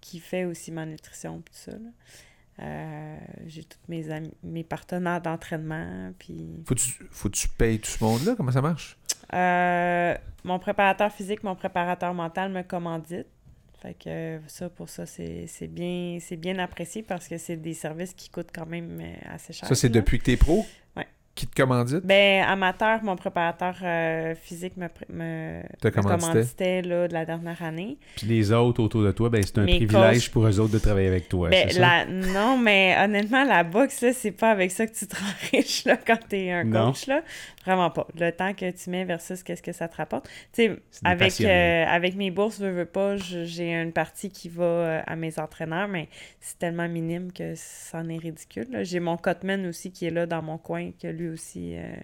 qui 0.00 0.20
fait 0.20 0.44
aussi 0.44 0.70
ma 0.72 0.86
nutrition 0.86 1.38
tout 1.38 1.52
ça. 1.52 1.72
là. 1.72 1.78
Euh, 2.62 3.16
j'ai 3.46 3.64
tous 3.64 3.78
mes 3.88 4.10
amis, 4.10 4.32
mes 4.44 4.62
partenaires 4.64 5.20
d'entraînement. 5.20 6.12
Puis 6.18 6.62
Faut-tu, 6.66 6.92
faut-tu 7.10 7.48
payes 7.48 7.80
tout 7.80 7.90
ce 7.90 8.02
monde-là? 8.02 8.34
Comment 8.36 8.52
ça 8.52 8.62
marche? 8.62 8.96
Euh, 9.32 10.14
mon 10.44 10.58
préparateur 10.58 11.10
physique, 11.12 11.42
mon 11.42 11.56
préparateur 11.56 12.14
mental 12.14 12.52
me 12.52 12.62
commandite. 12.62 13.26
Fait 13.84 13.94
que 14.02 14.38
ça, 14.46 14.70
pour 14.70 14.88
ça, 14.88 15.04
c'est 15.04 15.44
c'est 15.46 15.66
bien, 15.66 16.16
c'est 16.18 16.36
bien 16.38 16.58
apprécié 16.58 17.02
parce 17.02 17.28
que 17.28 17.36
c'est 17.36 17.56
des 17.56 17.74
services 17.74 18.14
qui 18.14 18.30
coûtent 18.30 18.48
quand 18.54 18.64
même 18.64 18.98
euh, 18.98 19.34
assez 19.34 19.52
cher. 19.52 19.68
Ça, 19.68 19.74
c'est 19.74 19.90
depuis 19.90 20.18
que 20.18 20.24
t'es 20.24 20.38
pro? 20.38 20.64
Ouais. 20.96 21.06
Qui 21.34 21.46
te 21.48 21.54
commandite? 21.60 22.00
Ben, 22.06 22.44
amateur, 22.44 23.02
mon 23.02 23.16
préparateur 23.16 23.74
euh, 23.82 24.34
physique 24.36 24.76
me, 24.76 24.86
me, 25.10 25.62
commanditait. 25.90 26.80
là, 26.80 27.08
de 27.08 27.12
la 27.12 27.24
dernière 27.26 27.60
année. 27.62 27.98
Puis 28.16 28.26
les 28.28 28.52
autres 28.52 28.80
autour 28.82 29.02
de 29.02 29.10
toi, 29.10 29.28
ben, 29.28 29.42
c'est 29.42 29.58
un 29.58 29.64
Mes 29.64 29.76
privilège 29.76 30.28
coachs- 30.28 30.32
pour 30.32 30.46
eux 30.46 30.60
autres 30.60 30.72
de 30.72 30.78
travailler 30.78 31.08
avec 31.08 31.28
toi. 31.28 31.50
Ben, 31.50 31.66
c'est 31.68 31.74
ça? 31.74 31.80
la... 31.80 32.04
Non, 32.06 32.56
mais 32.56 32.96
honnêtement, 33.02 33.44
la 33.44 33.64
boxe, 33.64 34.00
là, 34.00 34.12
c'est 34.12 34.30
pas 34.30 34.52
avec 34.52 34.70
ça 34.70 34.86
que 34.86 34.94
tu 34.96 35.06
te 35.08 35.16
rends 35.16 35.48
riche 35.52 35.84
là, 35.84 35.96
quand 35.96 36.18
t'es 36.28 36.50
un 36.52 36.64
Non. 36.64 36.86
coach. 36.92 37.06
Là. 37.08 37.22
Vraiment 37.64 37.90
pas. 37.90 38.06
Le 38.18 38.30
temps 38.30 38.52
que 38.52 38.70
tu 38.70 38.90
mets 38.90 39.04
versus 39.04 39.42
qu'est-ce 39.42 39.62
que 39.62 39.72
ça 39.72 39.88
te 39.88 39.96
rapporte. 39.96 40.28
Tu 40.52 40.66
sais, 40.66 40.78
avec, 41.02 41.40
euh, 41.40 41.84
avec 41.86 42.14
mes 42.14 42.30
bourses, 42.30 42.60
veux, 42.60 42.70
veux 42.70 42.84
pas, 42.84 43.16
j'ai 43.16 43.72
une 43.72 43.92
partie 43.92 44.28
qui 44.30 44.48
va 44.48 44.64
euh, 44.64 45.02
à 45.06 45.16
mes 45.16 45.38
entraîneurs, 45.38 45.88
mais 45.88 46.08
c'est 46.40 46.58
tellement 46.58 46.88
minime 46.88 47.32
que 47.32 47.54
c'en 47.56 48.08
est 48.08 48.18
ridicule. 48.18 48.66
J'ai 48.82 49.00
mon 49.00 49.16
Cotman 49.16 49.66
aussi 49.66 49.90
qui 49.92 50.06
est 50.06 50.10
là 50.10 50.26
dans 50.26 50.42
mon 50.42 50.58
coin, 50.58 50.90
que 51.00 51.08
lui 51.08 51.28
aussi. 51.28 51.74
euh, 51.76 51.94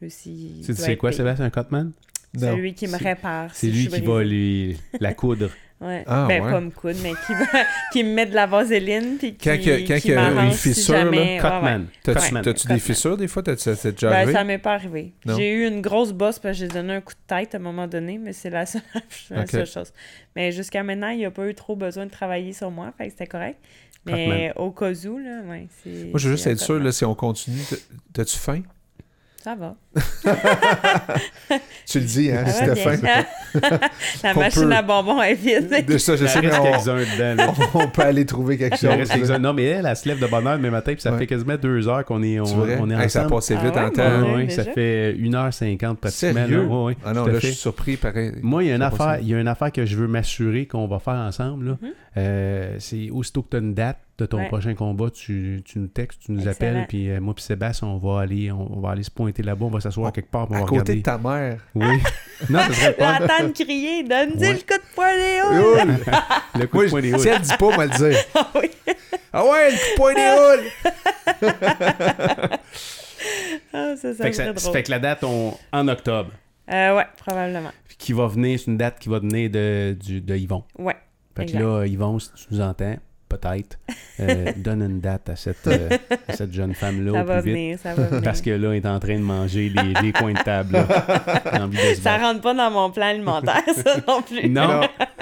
lui 0.00 0.06
aussi 0.06 0.62
Tu 0.64 0.74
sais 0.74 0.96
quoi, 0.96 1.10
payé. 1.10 1.18
Sébastien 1.18 1.50
Cotman? 1.50 1.92
C'est 2.36 2.54
lui 2.56 2.74
qui 2.74 2.86
me 2.86 2.96
répare. 2.96 3.54
C'est 3.54 3.66
si 3.66 3.72
lui 3.72 3.88
qui 3.88 4.00
va 4.00 4.22
lui, 4.22 4.78
la 5.00 5.14
coudre. 5.14 5.50
Ouais. 5.80 6.04
Ah, 6.06 6.26
ben, 6.28 6.42
ouais. 6.44 6.50
pas 6.50 6.60
me 6.60 6.70
coudre, 6.70 6.98
mais 7.02 7.12
qui, 7.26 7.32
va- 7.32 7.64
qui 7.92 8.04
me 8.04 8.12
met 8.12 8.26
de 8.26 8.34
la 8.34 8.46
vaseline, 8.46 9.16
puis 9.18 9.34
qui, 9.34 9.48
Quand 9.48 9.56
que- 9.56 9.86
quand 9.88 9.94
qui 9.94 10.00
qu'il 10.02 10.10
y 10.10 10.14
a 10.14 10.30
une 10.44 10.52
si 10.52 10.74
fissure, 10.74 10.92
là, 10.94 11.00
jamais- 11.04 11.16
ouais, 11.18 11.34
ouais. 11.34 11.40
Cotman. 11.40 11.88
T'as-tu 12.42 12.66
des 12.68 12.78
fissures 12.80 13.16
des 13.16 13.28
fois? 13.28 13.42
T'as-tu- 13.42 13.70
déjà 13.90 14.10
Ben, 14.10 14.30
ça 14.32 14.44
m'est 14.44 14.58
pas 14.58 14.74
arrivé. 14.74 15.12
J'ai 15.26 15.52
eu 15.54 15.66
une 15.66 15.80
grosse 15.80 16.12
bosse 16.12 16.38
parce 16.38 16.58
que 16.58 16.64
j'ai 16.66 16.68
donné 16.68 16.94
un 16.96 17.00
coup 17.00 17.14
de 17.14 17.26
tête 17.34 17.54
à 17.54 17.58
un 17.58 17.62
moment 17.62 17.86
donné, 17.86 18.18
mais 18.18 18.34
c'est 18.34 18.50
la 18.50 18.66
seule, 18.66 18.82
la 19.30 19.46
seule 19.46 19.66
chose. 19.66 19.92
Mais 20.36 20.52
jusqu'à 20.52 20.82
maintenant, 20.82 21.08
il 21.08 21.18
n'y 21.18 21.24
a 21.24 21.30
pas 21.30 21.46
eu 21.48 21.54
trop 21.54 21.76
besoin 21.76 22.04
de 22.04 22.10
travailler 22.10 22.52
sur 22.52 22.70
moi, 22.70 22.92
fait 22.98 23.06
que 23.06 23.10
c'était 23.12 23.26
correct. 23.26 23.58
Mais 24.04 24.52
au 24.56 24.70
cas 24.72 24.92
où, 25.06 25.18
là, 25.18 25.40
ouais, 25.48 25.66
c'est... 25.82 25.90
Moi, 26.10 26.18
je 26.18 26.28
veux 26.28 26.34
juste 26.36 26.46
être 26.46 26.58
sûr, 26.60 26.78
là, 26.78 26.92
si 26.92 27.04
on 27.06 27.14
continue, 27.14 27.60
t'as- 27.68 27.76
t'as-tu 28.12 28.36
faim? 28.38 28.62
Ça 29.42 29.54
va. 29.54 29.74
Tu 31.86 31.98
le 31.98 32.04
dis, 32.04 32.30
hein, 32.30 32.44
faim. 32.44 32.96
la 34.22 34.34
machine 34.34 34.68
peut- 34.68 34.72
à 34.74 34.82
bonbons 34.82 35.20
est 35.22 35.34
vide. 35.34 35.84
De 35.86 35.98
ça, 35.98 36.14
je 36.14 36.26
sais, 36.26 36.40
mais 36.40 36.48
reste 36.48 36.60
on, 36.60 36.64
quelques-uns 36.64 37.16
dedans. 37.16 37.34
là. 37.46 37.54
on 37.74 37.88
peut 37.88 38.02
aller 38.02 38.24
trouver 38.26 38.56
quelque 38.58 38.76
chose. 38.76 39.30
Non, 39.40 39.52
mais 39.52 39.64
elle, 39.64 39.86
elle 39.86 39.96
se 39.96 40.08
lève 40.08 40.20
de 40.20 40.26
bonne 40.26 40.46
heure 40.46 40.58
le 40.58 40.70
matin, 40.70 40.92
puis 40.92 41.00
ça 41.00 41.10
Ouais. 41.12 41.18
fait 41.18 41.26
quasiment 41.26 41.56
deux 41.56 41.88
heures 41.88 42.04
qu'on 42.04 42.22
est, 42.22 42.38
on, 42.38 42.88
est 42.88 42.94
Hey, 42.94 43.10
ça 43.10 43.22
a 43.22 43.24
ensemble. 43.24 43.34
passé 43.34 43.56
Ah 43.58 43.64
vite 43.64 43.74
ouais, 43.74 43.80
en 43.80 43.90
temps. 43.90 44.02
Ouais, 44.22 44.28
Ouais, 44.30 44.34
ouais, 44.44 44.50
ça 44.50 44.64
fait 44.64 45.14
1h50 45.14 45.96
pratiquement. 45.96 46.32
Sérieux? 46.34 46.62
là. 46.62 46.68
Ouais, 46.68 46.84
ouais, 46.84 46.96
Ah 47.04 47.12
non, 47.12 47.26
là, 47.26 47.32
je 47.34 47.46
suis 47.46 47.54
surpris, 47.54 47.96
pareil. 47.96 48.32
Moi, 48.42 48.62
il 48.64 48.68
y 48.68 48.72
a 48.72 48.76
une 48.76 48.82
affaire, 48.82 49.18
il 49.20 49.28
y 49.28 49.34
a 49.34 49.40
une 49.40 49.48
affaire 49.48 49.72
que 49.72 49.84
je 49.86 49.96
veux 49.96 50.06
m'assurer 50.06 50.66
qu'on 50.66 50.86
va 50.86 50.98
faire 51.00 51.14
ensemble. 51.14 51.66
là. 51.70 51.78
Mhm. 51.80 51.88
Euh, 52.18 52.76
c'est 52.78 53.08
aussitôt 53.10 53.42
que 53.42 53.50
tu 53.50 53.56
as 53.56 53.60
une 53.60 53.74
date 53.74 53.98
de 54.24 54.26
ton 54.26 54.38
Ouais. 54.38 54.48
prochain 54.48 54.74
combat, 54.74 55.10
tu, 55.10 55.62
tu 55.64 55.78
nous 55.78 55.86
textes, 55.88 56.22
tu 56.26 56.32
nous 56.32 56.46
Excellent. 56.48 56.52
appelles, 56.70 56.86
puis 56.88 57.10
euh, 57.10 57.20
moi 57.20 57.34
puis 57.34 57.42
Sébastien, 57.44 57.88
on 57.88 57.96
va 57.98 58.20
aller, 58.20 58.50
on, 58.52 58.76
on 58.76 58.80
va 58.80 58.90
aller 58.90 59.02
se 59.02 59.10
pointer 59.10 59.42
là-bas, 59.42 59.66
on 59.66 59.70
va 59.70 59.80
s'asseoir 59.80 60.12
quelque 60.12 60.30
part, 60.30 60.46
on 60.50 60.54
À 60.54 60.60
va 60.60 60.64
côté 60.64 60.92
regarder. 60.92 60.96
de 60.96 61.02
ta 61.02 61.18
mère. 61.18 61.58
Oui. 61.74 61.86
non, 62.50 62.58
ça 62.60 62.72
serait 62.72 62.92
pas 62.94 63.14
attendre 63.16 63.52
crier, 63.52 64.02
donne-y 64.02 64.40
Ouais. 64.40 64.52
le 64.52 64.58
coup 64.58 64.74
de 64.74 64.94
poing 64.94 65.16
des 65.16 65.40
houles. 65.42 65.88
Oul! 65.88 65.96
le 66.60 66.66
coup 66.66 66.76
Moi, 66.76 66.84
de 66.86 66.90
poing 66.90 67.00
des 67.02 67.08
si 67.10 67.14
houles. 67.14 67.28
elle 67.28 67.40
dit 67.42 67.56
pas, 67.58 67.66
on 67.66 67.76
va 67.76 67.86
le 67.86 67.92
dire. 68.10 68.18
Ah 68.34 68.46
oui. 68.54 68.70
Ah 69.32 69.44
ouais, 69.44 69.70
le 69.70 69.76
coup 69.76 69.90
de 69.90 69.96
poing 69.96 70.14
des 70.14 70.30
houles! 70.38 71.80
Ah, 73.72 73.94
ça, 73.96 74.14
ça 74.14 74.24
Fait 74.24 74.30
que, 74.30 74.36
serait 74.36 74.46
ça- 74.46 74.52
drôle. 74.52 74.72
fait 74.72 74.82
que 74.82 74.90
la 74.90 74.98
date 74.98 75.24
on- 75.24 75.54
en 75.72 75.88
octobre, 75.88 76.30
Euh, 76.72 76.96
ouais, 76.96 77.06
probablement. 77.16 77.70
qui 77.98 78.12
va 78.12 78.26
venir, 78.26 78.58
c'est 78.58 78.66
une 78.70 78.76
date 78.78 78.98
qui 78.98 79.08
va 79.08 79.18
venir 79.18 79.50
de, 79.50 79.96
du- 80.00 80.20
de 80.20 80.36
Yvon. 80.36 80.64
Ouais. 80.78 80.96
Fait 81.36 81.46
que 81.46 81.56
là, 81.56 81.86
Yvon, 81.86 82.18
si 82.18 82.30
tu 82.34 82.44
nous 82.50 82.60
entends, 82.60 82.96
peut-être, 83.30 83.78
euh, 84.20 84.52
donne 84.56 84.82
une 84.82 85.00
date 85.00 85.30
à 85.30 85.36
cette, 85.36 85.66
euh, 85.66 85.88
à 86.28 86.34
cette 86.34 86.52
jeune 86.52 86.74
femme-là 86.74 87.12
Ça 87.12 87.22
au 87.22 87.24
va 87.24 87.34
plus 87.40 87.44
vite. 87.50 87.54
venir, 87.54 87.78
ça 87.78 87.94
va 87.94 88.02
venir. 88.08 88.22
Parce 88.22 88.42
que 88.42 88.50
là, 88.50 88.70
elle 88.72 88.76
est 88.76 88.86
en 88.86 88.98
train 89.00 89.14
de 89.16 89.22
manger 89.24 89.70
les, 89.70 89.94
les 90.02 90.12
coins 90.12 90.32
de 90.34 90.42
table. 90.42 90.72
là. 90.74 90.82
De 91.66 91.76
Ça 91.94 92.10
battre. 92.18 92.24
rentre 92.24 92.40
pas 92.42 92.54
dans 92.54 92.70
mon 92.70 92.90
plan 92.90 93.06
alimentaire, 93.06 93.62
ça 93.74 93.96
non 94.06 94.20
plus. 94.22 94.48
Non. 94.48 94.80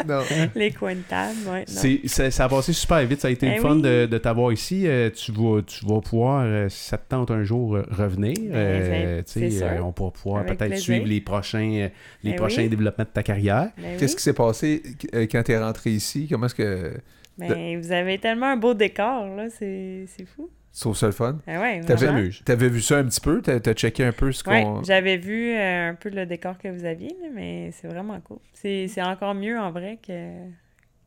non. 0.09 0.23
Les 0.55 0.71
coins 0.73 0.95
de 0.95 1.03
table. 1.03 1.35
C'est, 1.67 2.01
ça, 2.07 2.31
ça 2.31 2.45
a 2.45 2.49
passé 2.49 2.73
super 2.73 3.05
vite. 3.07 3.21
Ça 3.21 3.29
a 3.29 3.31
été 3.31 3.47
Eh 3.47 3.57
le 3.57 3.61
fun 3.61 3.77
oui. 3.77 3.83
de, 3.83 4.07
de 4.07 4.19
t'avoir 4.19 4.53
ici. 4.53 4.87
Euh, 4.87 5.11
tu, 5.11 5.33
vas, 5.33 5.61
tu 5.63 5.85
vas 5.87 6.01
pouvoir, 6.01 6.43
euh, 6.45 6.69
si 6.69 6.89
ça 6.89 6.97
te 6.99 7.09
tente 7.09 7.31
un 7.31 7.45
jour, 7.45 7.77
euh, 7.77 7.87
revenir. 7.91 8.35
Euh, 8.53 9.23
c'est- 9.27 9.49
tu 9.49 9.51
sûr. 9.59 9.67
euh, 9.67 9.81
on 9.83 9.93
pourra 9.93 10.11
pouvoir 10.13 10.41
Avec 10.43 10.57
peut-être 10.59 10.71
plaisir. 10.71 10.85
suivre 10.95 11.07
les 11.07 11.21
prochains, 11.21 11.71
euh, 11.75 11.89
les 12.25 12.31
Eh 12.33 12.37
prochains 12.37 12.63
oui. 12.63 12.69
développements 12.69 13.05
de 13.05 13.11
ta 13.11 13.23
carrière. 13.23 13.69
Ben 13.77 13.85
oui. 13.93 13.97
Qu'est-ce 13.99 14.17
qui 14.17 14.23
s'est 14.23 14.33
passé 14.33 14.83
euh, 15.15 15.27
quand 15.31 15.43
t'es 15.43 15.59
rentré 15.59 15.91
ici? 15.91 16.27
Comment 16.31 16.47
est-ce 16.47 16.55
que 16.55 16.93
Ben, 17.39 17.79
vous 17.81 17.93
avez 17.93 18.19
tellement 18.19 18.47
un 18.47 18.57
beau 18.57 18.75
décor, 18.75 19.27
là, 19.37 19.49
c'est 19.51 20.07
fou. 20.37 20.51
trouves 20.81 20.97
ça 20.97 21.07
le 21.07 21.13
fun? 21.13 21.39
Ah 21.47 21.61
ouais, 21.61 21.81
T'avais, 21.81 22.69
vu 22.69 22.81
ça 22.81 22.99
un 22.99 23.05
petit 23.05 23.21
peu? 23.21 23.41
T'as, 23.43 23.59
checké 23.75 24.05
un 24.05 24.13
peu 24.13 24.31
ce 24.33 24.49
Ouais, 24.49 24.63
qu'on... 24.63 24.83
j'avais 24.85 25.17
vu 25.17 25.53
euh, 25.53 25.91
un 25.91 25.95
peu 25.95 26.09
le 26.11 26.27
décor 26.27 26.59
que 26.59 26.69
vous 26.69 26.85
aviez, 26.85 27.17
mais 27.35 27.71
c'est 27.73 27.89
vraiment 27.89 28.21
cool. 28.21 28.39
C'est 28.53 28.87
c'est 28.89 29.03
encore 29.03 29.35
mieux 29.35 29.59
en 29.59 29.71
vrai 29.71 29.99
que, 30.07 30.33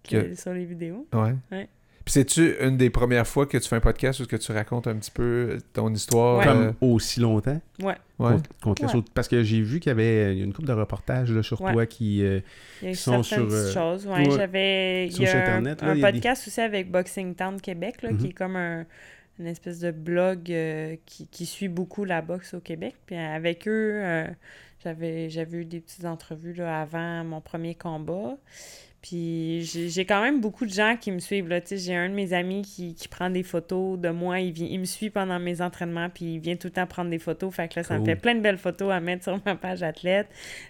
que 0.04 0.30
Que- 0.30 0.36
sur 0.36 0.54
les 0.54 0.66
vidéos. 0.66 1.08
Ouais. 1.14 1.36
Ouais. 1.52 1.68
C'est-tu 2.12 2.58
une 2.60 2.76
des 2.76 2.90
premières 2.90 3.26
fois 3.26 3.46
que 3.46 3.58
tu 3.58 3.70
fais 3.70 3.78
un 3.78 3.80
podcast 3.82 4.20
où 4.20 4.26
que 4.26 4.36
tu 4.36 4.52
racontes 4.52 4.86
un 4.88 4.96
petit 4.98 5.12
peu 5.12 5.60
ton 5.72 5.94
histoire? 5.94 6.40
Ouais. 6.40 6.46
Comme 6.46 6.74
aussi 6.82 7.22
longtemps? 7.22 7.62
Ouais, 7.82 7.96
ouais. 8.20 8.32
qu'on- 8.34 8.42
qu'on 8.62 8.74
te 8.74 8.82
laisse 8.82 8.94
Ouais. 8.94 9.00
au- 9.00 9.06
Parce 9.14 9.30
que 9.30 9.44
j'ai 9.44 9.62
vu 9.62 9.80
qu'il 9.80 9.92
y 9.92 9.94
avait 9.94 10.38
une 10.38 10.52
couple 10.52 10.68
de 10.68 10.74
reportages 10.74 11.32
là, 11.32 11.42
sur 11.42 11.62
Ouais. 11.62 11.72
toi 11.72 11.86
qui. 11.86 12.22
euh, 12.22 12.42
il 12.82 12.86
y 12.86 12.92
a 12.92 12.94
Qui 12.94 12.98
sont 12.98 13.24
sur, 13.24 13.48
euh, 13.50 13.72
choses. 13.74 14.06
Ouais, 14.08 14.28
ouais, 14.28 14.32
j'avais... 14.36 15.06
Il 15.08 15.14
sur 15.14 15.24
y 15.24 15.28
a 15.28 15.38
un, 15.38 15.40
Internet, 15.42 15.82
là, 15.82 15.88
un 15.88 15.96
il 15.96 16.00
y 16.02 16.04
a 16.04 16.12
des- 16.12 16.18
podcast 16.18 16.46
aussi 16.48 16.60
avec 16.60 16.92
Boxing 16.92 17.34
Town 17.34 17.62
Québec, 17.62 18.02
là, 18.02 18.12
Mhm. 18.12 18.18
qui 18.18 18.28
est 18.28 18.34
comme 18.34 18.58
un, 18.58 18.86
une 19.40 19.48
espèce 19.48 19.80
de 19.80 19.92
blog 19.92 20.52
euh, 20.52 20.98
qui, 21.06 21.28
qui 21.28 21.46
suit 21.46 21.70
beaucoup 21.70 22.04
la 22.04 22.22
boxe 22.22 22.54
au 22.54 22.60
Québec. 22.60 22.96
Puis 23.06 23.16
euh, 23.16 23.36
avec 23.36 23.70
eux, 23.70 24.02
euh, 24.04 24.28
j'avais, 24.84 25.30
j'avais 25.30 25.60
eu 25.60 25.66
des 25.66 25.80
petites 25.80 26.04
entrevues 26.04 26.54
là, 26.56 26.82
avant 26.82 27.24
mon 27.24 27.40
premier 27.40 27.74
combat. 27.76 28.36
Puis 29.02 29.64
j'ai 29.64 30.06
quand 30.06 30.22
même 30.22 30.42
beaucoup 30.42 30.64
de 30.66 30.72
gens 30.72 30.96
qui 31.00 31.12
me 31.12 31.18
suivent. 31.18 31.48
Là. 31.48 31.60
J'ai 31.72 31.96
un 31.96 32.08
de 32.08 32.14
mes 32.14 32.34
amis 32.34 32.62
qui, 32.62 32.94
qui 32.94 33.08
prend 33.08 33.32
des 33.32 33.42
photos 33.42 33.98
de 34.00 34.10
moi. 34.10 34.40
Il, 34.40 34.52
vient, 34.52 34.68
il 34.70 34.80
me 34.80 34.86
suit 34.86 35.10
pendant 35.10 35.40
mes 35.40 35.60
entraînements, 35.62 36.10
puis 36.10 36.36
il 36.36 36.40
vient 36.40 36.56
tout 36.56 36.68
le 36.68 36.74
temps 36.74 36.86
prendre 36.86 37.10
des 37.10 37.18
photos. 37.18 37.52
Fait 37.52 37.68
que 37.68 37.80
là, 37.80 37.84
ça 37.84 37.98
me 37.98 38.06
fait 38.06 38.16
plein 38.16 38.36
de 38.36 38.42
belles 38.42 38.60
photos 38.60 38.92
à 38.92 39.00
mettre 39.00 39.24
sur 39.24 39.40
ma 39.44 39.56
page 39.56 39.82
athlète. 39.82 40.28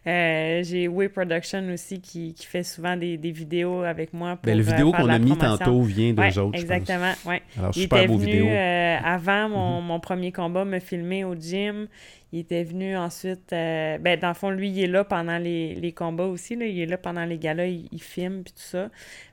Euh, 0.07 0.63
j'ai 0.63 0.87
Way 0.87 1.09
Production 1.09 1.67
aussi 1.73 1.99
qui, 1.99 2.33
qui 2.33 2.45
fait 2.45 2.63
souvent 2.63 2.95
des, 2.95 3.17
des 3.17 3.31
vidéos 3.31 3.81
avec 3.81 4.13
moi 4.13 4.37
pour 4.37 4.45
ben, 4.45 4.57
le 4.57 4.63
euh, 4.65 4.71
vidéo 4.71 4.91
de 4.91 4.95
qu'on 4.97 5.09
a 5.09 5.19
mis 5.19 5.35
promotion. 5.35 5.57
tantôt 5.57 5.81
vient 5.81 6.13
d'eux 6.13 6.21
Ouais, 6.23 6.37
autres. 6.37 6.57
exactement. 6.57 7.11
Ouais. 7.25 7.41
Alors, 7.57 7.71
Il 7.75 7.81
super 7.81 7.97
était 7.99 8.07
beau 8.07 8.17
venu 8.17 8.31
vidéo. 8.31 8.47
euh, 8.47 8.97
avant 9.03 9.49
Mhm. 9.49 9.55
mon, 9.55 9.81
mon 9.81 9.99
premier 9.99 10.31
combat 10.31 10.63
me 10.63 10.79
filmer 10.79 11.25
au 11.25 11.35
gym. 11.35 11.87
Il 12.31 12.39
était 12.39 12.63
venu 12.63 12.95
ensuite. 12.97 13.51
euh, 13.53 13.97
ben, 13.97 14.19
dans 14.19 14.29
le 14.29 14.33
fond, 14.33 14.49
lui, 14.51 14.69
il 14.69 14.83
est 14.83 14.87
là 14.87 15.03
pendant 15.03 15.37
les, 15.37 15.75
les 15.75 15.91
combats 15.91 16.25
aussi. 16.25 16.55
Là. 16.55 16.65
Il 16.65 16.79
est 16.79 16.85
là 16.85 16.97
pendant 16.97 17.25
les 17.25 17.37
galas, 17.37 17.65
il, 17.67 17.87
il 17.91 18.01
filme 18.01 18.43
puis 18.43 18.53
tout 18.53 18.61
ça. 18.61 18.89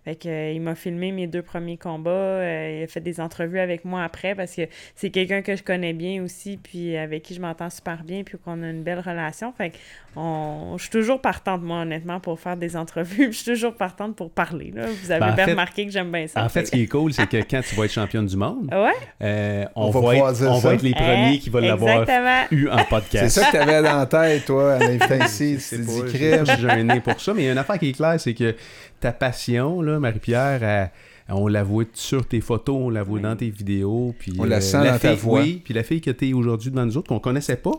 Fait 0.08 0.14
que, 0.16 0.26
euh, 0.26 0.52
il 0.52 0.62
m'a 0.62 0.74
filmé 0.74 1.12
mes 1.12 1.26
deux 1.26 1.42
premiers 1.42 1.76
combats. 1.76 2.08
euh, 2.10 2.78
il 2.80 2.84
a 2.84 2.86
fait 2.86 3.02
des 3.02 3.20
entrevues 3.20 3.58
avec 3.60 3.84
moi 3.84 4.02
après 4.04 4.34
parce 4.34 4.54
que 4.56 4.62
c'est 4.94 5.10
quelqu'un 5.10 5.42
que 5.42 5.54
je 5.54 5.62
connais 5.62 5.92
bien 5.92 6.22
aussi, 6.24 6.56
puis 6.56 6.96
avec 6.96 7.22
qui 7.24 7.34
je 7.34 7.42
m'entends 7.42 7.68
super 7.68 8.02
bien, 8.04 8.22
puis 8.24 8.38
qu'on 8.42 8.62
a 8.62 8.70
une 8.70 8.82
belle 8.82 9.00
relation. 9.00 9.52
Fait 9.52 9.68
que 9.68 9.76
on... 10.16 10.76
je 10.78 10.82
suis 10.84 10.90
toujours 10.90 11.20
partante, 11.20 11.60
moi, 11.62 11.82
honnêtement, 11.82 12.20
pour 12.20 12.40
faire 12.40 12.56
des 12.56 12.74
entrevues. 12.74 13.26
je 13.32 13.36
suis 13.36 13.52
toujours 13.52 13.74
partante 13.74 14.16
pour 14.16 14.30
parler. 14.30 14.72
Là. 14.74 14.86
Vous 14.86 15.10
avez 15.10 15.20
Ben, 15.20 15.32
en 15.32 15.34
bien 15.34 15.44
fait- 15.44 15.50
remarqué 15.50 15.84
que 15.84 15.92
j'aime 15.92 16.10
bien 16.10 16.26
ça. 16.26 16.42
En 16.42 16.48
fait, 16.48 16.64
ce 16.64 16.70
qui 16.70 16.84
est 16.84 16.86
cool, 16.86 17.12
c'est 17.12 17.28
que 17.28 17.36
quand 17.42 17.60
tu 17.68 17.74
vas 17.74 17.84
être 17.84 17.92
championne 17.92 18.24
du 18.24 18.36
monde, 18.38 18.72
Ouais, 18.72 18.92
euh, 19.22 19.66
on, 19.76 19.88
On 19.88 19.90
va 20.00 20.16
être, 20.16 20.42
on 20.48 20.58
va 20.58 20.72
être 20.72 20.82
les 20.82 20.94
premiers 20.94 21.38
qui 21.38 21.50
vont 21.50 21.58
l'avoir 21.58 22.00
Exactement. 22.00 22.46
eu 22.50 22.68
en 22.70 22.78
C'est 22.78 22.88
podcast. 22.88 23.28
ça 23.40 23.46
que 23.46 23.52
t'avais 23.58 23.82
dans 23.82 23.98
la 23.98 24.06
tête, 24.06 24.46
toi, 24.46 24.72
à 24.76 24.78
l'invitant 24.78 25.22
ici. 25.26 25.56
Tu 25.56 25.60
C'est 25.60 25.84
suis 25.84 26.12
crème. 26.14 26.46
pas 26.46 26.56
gêné 26.56 27.00
pour 27.00 27.20
ça, 27.20 27.34
mais 27.34 27.42
il 27.42 27.44
y 27.44 27.48
a 27.50 27.52
une 27.52 27.58
affaire 27.58 27.78
qui 27.78 27.90
est 27.90 27.92
claire, 27.92 28.18
c'est 28.18 28.32
que 28.32 28.54
ta 29.00 29.12
passion, 29.12 29.80
là, 29.82 29.98
Marie-Pierre, 30.00 30.90
on 31.28 31.46
la 31.48 31.62
voit 31.62 31.84
sur 31.92 32.26
tes 32.26 32.40
photos, 32.40 32.76
on 32.76 32.90
la 32.90 33.02
voit 33.02 33.16
Oui. 33.16 33.22
dans 33.22 33.36
tes 33.36 33.50
vidéos. 33.50 34.14
Puis, 34.18 34.32
On 34.38 34.44
la 34.44 34.60
sent 34.60 34.78
la 34.84 34.92
dans 34.92 34.98
ta 34.98 35.10
fille- 35.10 35.18
voix. 35.18 35.40
Oui, 35.42 35.60
puis 35.64 35.74
la 35.74 35.82
fille 35.82 36.00
que 36.00 36.10
tu 36.10 36.28
es 36.28 36.32
aujourd'hui 36.32 36.70
devant 36.70 36.86
nous 36.86 36.96
autres, 36.96 37.08
qu'on 37.08 37.20
connaissait 37.20 37.56
pas, 37.56 37.72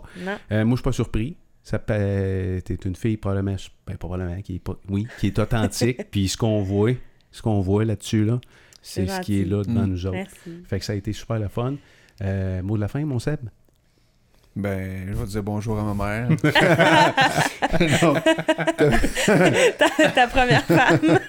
euh, 0.51 0.65
moi, 0.65 0.75
je 0.75 0.77
suis 0.77 0.83
pas 0.83 0.91
surpris. 0.91 1.35
Ça 1.63 1.77
peut- 1.77 2.61
t'es 2.63 2.75
une 2.85 2.95
fille 2.95 3.17
probablement, 3.17 3.55
ben, 3.85 3.93
pas 3.93 3.97
probablement, 3.97 4.41
qui 4.41 4.55
est 4.55 4.59
pas, 4.59 4.77
oui, 4.89 5.05
qui 5.19 5.27
est 5.27 5.39
authentique. 5.39 5.97
puis 6.11 6.27
ce 6.27 6.37
qu'on 6.37 6.61
voit, 6.61 6.91
ce 7.31 7.41
qu'on 7.41 7.59
voit 7.61 7.85
là-dessus 7.85 8.23
là, 8.25 8.39
c'est 8.81 9.07
ce 9.07 9.19
qui 9.21 9.41
est 9.41 9.45
là 9.45 9.63
devant 9.63 9.85
Mm. 9.85 9.89
nous 9.91 10.05
autres. 10.07 10.15
Merci. 10.15 10.63
Fait 10.65 10.79
que 10.79 10.85
ça 10.85 10.93
a 10.93 10.95
été 10.95 11.11
super 11.13 11.37
le 11.37 11.47
fun. 11.47 11.75
Euh, 12.21 12.61
mot 12.63 12.75
de 12.75 12.81
la 12.81 12.87
fin, 12.87 13.03
mon 13.05 13.19
Seb? 13.19 13.39
Ben, 14.59 15.05
je 15.07 15.13
vais 15.13 15.25
dire 15.25 15.43
bonjour 15.43 15.79
à 15.79 15.83
ma 15.83 16.05
mère. 16.05 16.29
non, 18.03 18.13
ta, 19.77 20.09
ta 20.11 20.27
première 20.27 20.65
femme. 20.65 21.19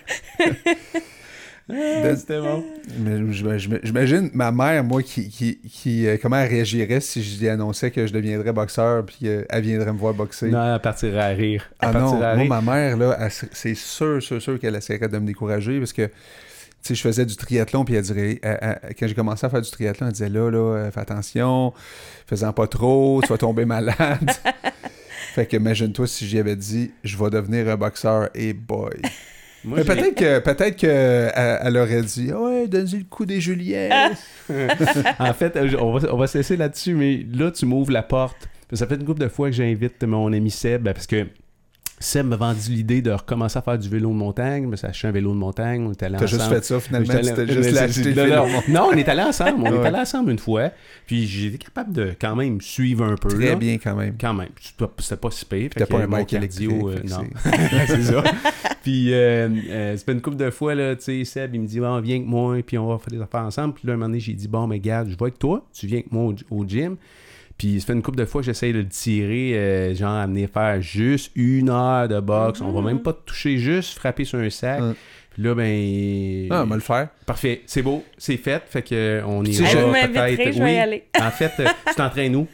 C'était 2.16 2.40
bon. 2.40 2.64
J'imagine 3.84 4.30
ma 4.34 4.50
mère, 4.50 4.82
moi, 4.82 5.02
qui, 5.02 5.28
qui, 5.28 5.58
qui, 5.58 6.06
euh, 6.06 6.16
comment 6.20 6.36
elle 6.36 6.48
réagirait 6.50 7.00
si 7.00 7.22
je 7.22 7.38
lui 7.38 7.48
annonçais 7.48 7.92
que 7.92 8.06
je 8.06 8.12
deviendrais 8.12 8.52
boxeur 8.52 9.06
puis 9.06 9.28
euh, 9.28 9.44
elle 9.48 9.62
viendrait 9.62 9.92
me 9.92 9.98
voir 9.98 10.12
boxer? 10.14 10.48
Non, 10.48 10.74
elle 10.74 10.80
partirait 10.80 11.20
à 11.22 11.28
rire. 11.28 11.70
Elle 11.80 11.90
Ah 11.90 11.92
non, 11.92 12.14
à 12.20 12.34
moi, 12.34 12.34
rire. 12.34 12.48
ma 12.48 12.60
mère, 12.60 12.96
là, 12.96 13.28
c'est 13.30 13.76
sûr, 13.76 14.20
sûr, 14.20 14.42
sûr 14.42 14.58
qu'elle 14.58 14.74
essaierait 14.74 15.08
de 15.08 15.18
me 15.18 15.26
décourager 15.26 15.78
parce 15.78 15.92
que, 15.92 16.10
sais, 16.82 16.94
je 16.94 17.02
faisais 17.02 17.26
du 17.26 17.36
triathlon, 17.36 17.84
puis 17.84 17.94
elle 17.94 18.02
dirait, 18.02 18.38
elle- 18.42 18.58
elle- 18.82 18.94
quand 18.98 19.06
j'ai 19.06 19.14
commencé 19.14 19.44
à 19.46 19.50
faire 19.50 19.60
du 19.62 19.70
triathlon, 19.70 20.06
elle 20.06 20.12
disait, 20.12 20.28
là, 20.28 20.50
là, 20.50 20.58
euh, 20.58 20.90
fais 20.90 21.00
attention, 21.00 21.72
fais-en 22.26 22.52
pas 22.52 22.66
trop, 22.66 23.20
tu 23.22 23.28
vas 23.28 23.38
tomber 23.38 23.64
malade. 23.64 24.30
fait 25.34 25.46
que, 25.46 25.56
imagine-toi 25.56 26.06
si 26.06 26.26
j'y 26.26 26.38
avais 26.38 26.56
dit, 26.56 26.90
je 27.04 27.16
vais 27.16 27.30
devenir 27.30 27.68
un 27.68 27.76
boxeur, 27.76 28.28
et 28.34 28.52
boy. 28.52 28.94
Moi, 29.62 29.78
Mais 29.78 29.84
peut-être 29.84 30.14
que, 30.14 30.38
peut-être 30.38 30.76
que 30.78 30.86
elle, 30.86 31.58
elle 31.62 31.76
aurait 31.76 32.02
dit, 32.02 32.30
Ah 32.32 32.40
ouais, 32.40 32.66
donne-lui 32.66 33.00
le 33.00 33.04
coup 33.04 33.26
des 33.26 33.42
Juliens. 33.42 34.10
en 35.18 35.34
fait, 35.34 35.54
euh, 35.56 35.70
on 35.78 35.98
va, 35.98 36.12
on 36.14 36.16
va 36.16 36.26
se 36.26 36.38
laisser 36.38 36.56
là-dessus, 36.56 36.94
mais 36.94 37.26
là, 37.30 37.50
tu 37.50 37.66
m'ouvres 37.66 37.92
la 37.92 38.02
porte. 38.02 38.48
Ça 38.72 38.86
fait 38.86 38.94
une 38.94 39.04
couple 39.04 39.20
de 39.20 39.28
fois 39.28 39.50
que 39.50 39.56
j'invite 39.56 40.02
mon 40.04 40.32
ami 40.32 40.50
Seb, 40.50 40.82
ben, 40.84 40.94
parce 40.94 41.06
que 41.06 41.26
Seb 42.02 42.26
m'a 42.26 42.36
vendu 42.36 42.70
l'idée 42.70 43.02
de 43.02 43.10
recommencer 43.10 43.58
à 43.58 43.62
faire 43.62 43.78
du 43.78 43.86
vélo 43.88 44.08
de 44.08 44.14
montagne. 44.14 44.66
Mais 44.66 44.78
ça 44.78 44.88
acheté 44.88 45.06
un 45.06 45.10
vélo 45.12 45.32
de 45.32 45.36
montagne. 45.36 45.86
On 45.86 45.92
est 45.92 46.02
allé 46.02 46.16
T'as 46.18 46.24
juste 46.24 46.40
ensemble. 46.40 46.56
fait 46.56 46.64
ça, 46.64 46.80
finalement, 46.80 47.12
J'étais 47.12 47.46
t'es 47.46 47.52
juste 47.52 47.76
acheté 47.76 47.92
c'est- 48.02 48.14
le 48.14 48.14
non, 48.14 48.46
vélo. 48.46 48.60
non, 48.70 48.88
on 48.90 48.96
est 48.96 49.06
allé 49.08 49.22
ensemble. 49.22 49.62
On 49.62 49.66
est 49.82 49.86
allé 49.86 49.98
ensemble 49.98 50.30
une 50.32 50.38
fois. 50.38 50.70
Puis 51.06 51.46
été 51.46 51.58
capable 51.58 51.92
de 51.92 52.14
quand 52.18 52.34
même 52.34 52.60
suivre 52.62 53.04
un 53.04 53.16
peu. 53.16 53.28
Très 53.28 53.50
là. 53.50 53.54
bien, 53.56 53.76
quand 53.76 53.94
même. 53.94 54.14
Quand 54.18 54.32
même. 54.32 54.48
C'était 54.98 55.16
pas 55.16 55.30
si 55.30 55.44
pire. 55.44 55.70
T'as 55.76 55.84
pas 55.86 55.98
un 55.98 56.08
bike 56.08 56.28
cardio, 56.28 56.88
euh, 56.88 56.96
non. 57.06 57.24
c'est 57.86 58.02
ça. 58.02 58.22
Puis, 58.82 59.12
euh, 59.12 59.48
euh, 59.68 59.96
ça 59.96 60.02
fait 60.04 60.12
une 60.12 60.22
couple 60.22 60.38
de 60.38 60.50
fois, 60.50 60.74
là, 60.74 60.96
tu 60.96 61.02
sais, 61.04 61.24
Seb, 61.26 61.54
il 61.54 61.60
me 61.60 61.66
dit, 61.66 61.80
Ah, 61.84 62.00
viens 62.02 62.16
avec 62.16 62.26
moi, 62.26 62.56
puis 62.66 62.78
on 62.78 62.86
va 62.88 62.96
faire 62.98 63.10
des 63.12 63.20
affaires 63.20 63.42
ensemble. 63.42 63.74
Puis 63.74 63.86
là, 63.86 63.92
un 63.92 63.96
moment 63.96 64.06
donné, 64.06 64.20
j'ai 64.20 64.32
dit, 64.32 64.48
bon, 64.48 64.66
mais 64.66 64.76
regarde, 64.76 65.08
je 65.10 65.16
vais 65.16 65.22
avec 65.22 65.38
toi, 65.38 65.66
tu 65.78 65.86
viens 65.86 65.98
avec 65.98 66.10
moi 66.10 66.32
au, 66.50 66.60
au 66.60 66.64
gym. 66.66 66.96
Puis, 67.60 67.78
ça 67.78 67.88
fait 67.88 67.92
une 67.92 68.00
couple 68.00 68.16
de 68.16 68.24
fois 68.24 68.40
que 68.40 68.46
j'essaye 68.46 68.72
de 68.72 68.78
le 68.78 68.88
tirer, 68.88 69.52
euh, 69.54 69.94
genre, 69.94 70.14
à 70.14 70.26
venir 70.26 70.48
faire 70.48 70.80
juste 70.80 71.30
une 71.34 71.68
heure 71.68 72.08
de 72.08 72.18
boxe. 72.18 72.62
On 72.62 72.72
va 72.72 72.80
même 72.80 73.02
pas 73.02 73.12
te 73.12 73.20
toucher, 73.26 73.58
juste 73.58 73.98
frapper 73.98 74.24
sur 74.24 74.38
un 74.38 74.48
sac. 74.48 74.80
Puis 75.28 75.42
là, 75.42 75.54
ben. 75.54 76.48
Ah, 76.48 76.62
on 76.62 76.68
va 76.68 76.74
le 76.76 76.80
faire. 76.80 77.08
Parfait, 77.26 77.60
c'est 77.66 77.82
beau, 77.82 78.02
c'est 78.16 78.38
fait. 78.38 78.62
Fait 78.66 78.80
que 78.80 79.20
on 79.26 79.42
m'inviterez, 79.42 80.54
je 80.54 80.58
vais 80.58 80.64
oui. 80.64 80.72
y 80.72 80.78
aller. 80.78 81.04
En 81.20 81.30
fait, 81.30 81.52
euh, 81.60 81.66
tu 81.86 81.94
t'entraînes 81.96 82.34
où? 82.34 82.48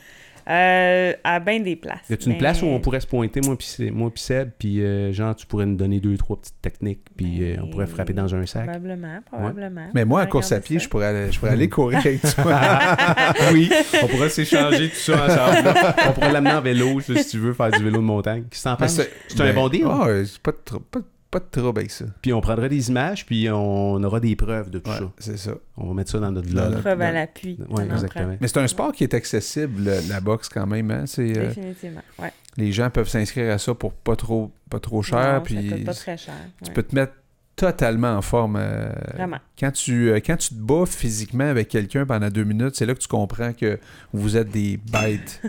Euh, 0.48 1.12
à 1.24 1.40
bien 1.40 1.59
des 1.60 1.74
places. 1.74 2.09
Y 2.09 2.12
a-tu 2.12 2.27
une 2.27 2.32
mais- 2.32 2.39
place 2.39 2.62
où 2.62 2.66
on 2.66 2.78
pourrait 2.78 3.01
se 3.01 3.06
pointer, 3.06 3.40
moi 3.44 3.59
puis 3.59 3.66
c'est- 3.66 3.90
moi 3.90 4.10
puis 4.14 4.23
Seb, 4.23 4.51
puis 4.59 4.81
euh, 4.81 5.12
genre 5.12 5.35
tu 5.35 5.44
pourrais 5.47 5.66
nous 5.66 5.74
donner 5.74 5.98
deux 5.98 6.16
trois 6.16 6.36
petites 6.40 6.60
techniques, 6.62 7.01
puis 7.16 7.43
euh, 7.43 7.56
on 7.62 7.66
pourrait 7.68 7.89
frapper 7.89 8.12
dans 8.12 8.32
un 8.35 8.47
sac. 8.47 8.64
Probablement, 8.64 9.20
probablement. 9.31 9.89
Mais 9.94 10.05
moi, 10.05 10.23
en 10.23 10.27
course 10.27 10.52
à 10.52 10.60
pied, 10.60 10.78
ça. 10.78 10.85
je 10.85 10.89
pourrais 10.89 11.06
aller, 11.06 11.32
je 11.32 11.39
pourrais 11.40 11.52
aller 11.52 11.68
courir 11.68 11.98
avec 11.98 12.20
toi. 12.36 12.44
oui, 13.52 13.70
on 14.02 14.06
pourrait 14.06 14.28
s'échanger 14.28 14.89
tout 14.90 14.94
ça 14.97 15.24
ensemble. 15.27 15.74
On 16.09 16.12
pourrait 16.12 16.32
l'amener 16.32 16.55
en 16.55 16.60
vélo 16.60 17.01
si 17.01 17.14
tu 17.28 17.39
veux 17.39 17.52
faire 17.52 17.70
du 17.73 17.82
vélo 17.82 17.97
de 17.98 18.02
montagne. 18.05 18.44
T'en 18.62 18.73
Mais 18.73 18.77
penses? 18.86 19.01
C'est 19.28 19.40
un 19.40 19.52
bon 19.52 19.68
deal. 19.68 19.86
Ah, 19.89 20.06
c'est 20.24 20.39
pas 20.40 20.52
pas, 20.52 21.01
pas 21.38 21.40
de 21.40 21.62
trouble 21.62 21.78
avec 21.80 21.90
ça. 21.90 22.04
Puis 22.22 22.32
on 22.32 22.40
prendra 22.40 22.68
des 22.68 22.88
images, 22.88 23.26
puis 23.26 23.48
on 23.50 24.02
aura 24.02 24.20
des 24.20 24.36
preuves 24.36 24.70
de 24.70 24.78
tout 24.78 24.90
Ouais, 24.90 24.98
ça. 24.98 25.12
c'est 25.18 25.36
ça. 25.38 25.52
On 25.76 25.88
va 25.88 25.94
mettre 25.94 26.10
ça 26.10 26.18
dans 26.18 26.30
notre 26.32 26.48
vlog. 26.48 26.70
notre- 26.70 26.80
Preuve 26.80 27.00
à 27.02 27.12
l'appui. 27.12 27.58
Exactement. 27.82 28.36
Mais 28.40 28.48
c'est 28.48 28.58
un 28.58 28.66
sport 28.68 28.92
qui 28.92 29.04
est 29.04 29.12
accessible, 29.14 29.84
le- 29.84 30.08
la 30.08 30.20
boxe, 30.20 30.48
quand 30.48 30.66
même. 30.66 30.90
Hein? 30.90 31.04
C'est, 31.06 31.36
euh, 31.36 31.48
Définitivement. 31.48 32.02
Ouais. 32.18 32.32
les 32.56 32.72
gens 32.72 32.88
peuvent 32.90 33.08
s'inscrire 33.08 33.52
à 33.52 33.58
ça 33.58 33.74
pour 33.74 33.92
pas 33.92 34.16
trop, 34.16 34.50
pas 34.70 34.80
trop 34.80 35.02
cher. 35.02 35.18
Non, 35.18 35.44
ça 35.44 35.62
coûte 35.76 35.84
pas 35.84 35.94
très 35.94 36.16
cher. 36.16 36.34
tu 36.62 36.68
ouais. 36.68 36.74
peux 36.74 36.82
te 36.82 36.94
mettre 36.94 37.12
totalement 37.54 38.16
en 38.16 38.22
forme. 38.22 38.56
euh, 38.58 38.90
Vraiment. 39.14 39.38
quand, 39.58 39.72
tu, 39.72 40.10
euh, 40.10 40.20
quand 40.24 40.36
tu 40.36 40.50
te 40.50 40.54
bats 40.60 40.84
physiquement 40.86 41.44
avec 41.48 41.68
quelqu'un 41.68 42.04
pendant 42.06 42.28
deux 42.28 42.44
minutes, 42.44 42.76
c'est 42.76 42.86
là 42.86 42.94
que 42.94 43.00
tu 43.00 43.08
comprends 43.08 43.52
que 43.52 43.78
vous 44.12 44.36
êtes 44.36 44.50
des 44.50 44.78
bêtes. 44.78 45.42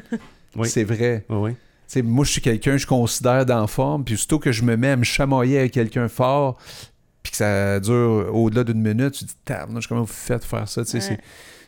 Oui. 0.55 0.67
C'est 0.69 0.83
vrai. 0.85 1.25
Ouais, 1.29 1.55
Tu 1.91 2.03
moi, 2.03 2.25
je 2.25 2.31
suis 2.31 2.41
quelqu'un, 2.41 2.75
je 2.77 2.85
considère 2.85 3.45
dans 3.45 3.61
la 3.61 3.67
forme, 3.67 4.03
puis 4.03 4.15
aussitôt 4.15 4.39
que 4.39 4.51
je 4.51 4.63
me 4.63 4.75
mets 4.75 4.89
à 4.89 4.95
me 4.97 5.03
chamoyer 5.03 5.59
avec 5.59 5.71
quelqu'un 5.71 6.07
fort, 6.09 6.57
puis 7.23 7.31
que 7.31 7.37
ça 7.37 7.79
dure 7.79 8.29
au-delà 8.33 8.63
d'une 8.63 8.81
minute, 8.81 9.13
tu 9.13 9.23
te 9.25 9.29
dis, 9.29 9.35
tabarnouche, 9.45 9.87
comment 9.87 10.01
vous 10.01 10.07
faites 10.07 10.43
faire 10.43 10.67
ça? 10.67 10.83
Tu 10.83 10.91
sais, 10.91 10.97
Ouais. 10.97 11.03
c'est- 11.03 11.19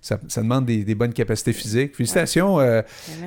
ça, 0.01 0.17
ça 0.29 0.41
demande 0.41 0.65
des, 0.65 0.85
des 0.85 0.95
bonnes 0.95 1.11
capacités 1.11 1.51
physiques. 1.51 1.93
Félicitations 1.93 2.57
euh, 2.61 2.81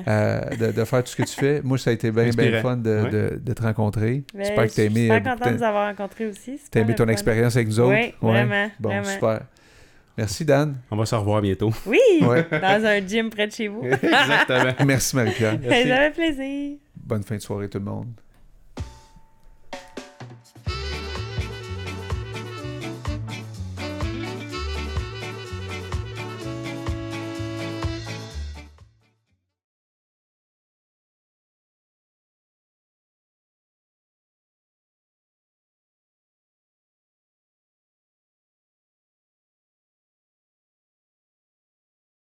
euh, 0.07 0.41
de, 0.59 0.71
de 0.71 0.83
faire 0.85 1.03
tout 1.03 1.11
ce 1.11 1.15
que 1.15 1.21
tu 1.21 1.35
fais. 1.35 1.61
Moi, 1.63 1.77
ça 1.77 1.91
a 1.91 1.93
été 1.93 2.09
bien, 2.09 2.29
bien 2.31 2.61
fun 2.63 2.77
de, 2.77 2.89
Ouais. 3.03 3.09
de- 3.11 3.39
de 3.43 3.53
te 3.53 3.61
rencontrer. 3.61 4.23
Ben, 4.33 4.39
J'espère 4.43 4.67
que 4.67 4.73
tu 4.73 4.81
as 4.81 4.85
Je 4.85 4.89
suis 4.89 4.99
aimé, 5.05 5.11
euh, 5.11 5.19
contente 5.19 5.51
de 5.51 5.57
vous 5.57 5.63
avoir 5.63 5.87
rencontré 5.89 6.25
aussi. 6.25 6.59
t'as 6.71 6.79
aimé 6.79 6.95
ton 6.95 7.07
expérience 7.09 7.55
avec 7.55 7.67
nous 7.67 7.79
autres. 7.79 7.93
Oui, 7.93 8.13
vraiment, 8.21 8.71
Bon, 8.79 8.89
vraiment. 8.89 9.05
super. 9.05 9.41
Merci, 10.17 10.45
Dan. 10.45 10.75
On 10.89 10.95
va 10.95 11.05
se 11.05 11.13
revoir 11.15 11.41
bientôt. 11.43 11.71
Oui, 11.85 11.99
Ouais. 12.21 12.45
dans 12.51 12.85
un 12.85 12.99
gym 13.05 13.29
près 13.29 13.45
de 13.47 13.51
chez 13.51 13.67
vous. 13.67 13.83
Exactement. 13.91 14.73
Merci, 14.85 15.15
Marie-Pierre. 15.15 15.59
Ça 15.63 15.69
fait 15.69 16.11
plaisir. 16.15 16.77
Bonne 17.03 17.23
fin 17.23 17.35
de 17.35 17.41
soirée, 17.41 17.69
tout 17.69 17.79
le 17.79 17.85
monde. 17.85 18.13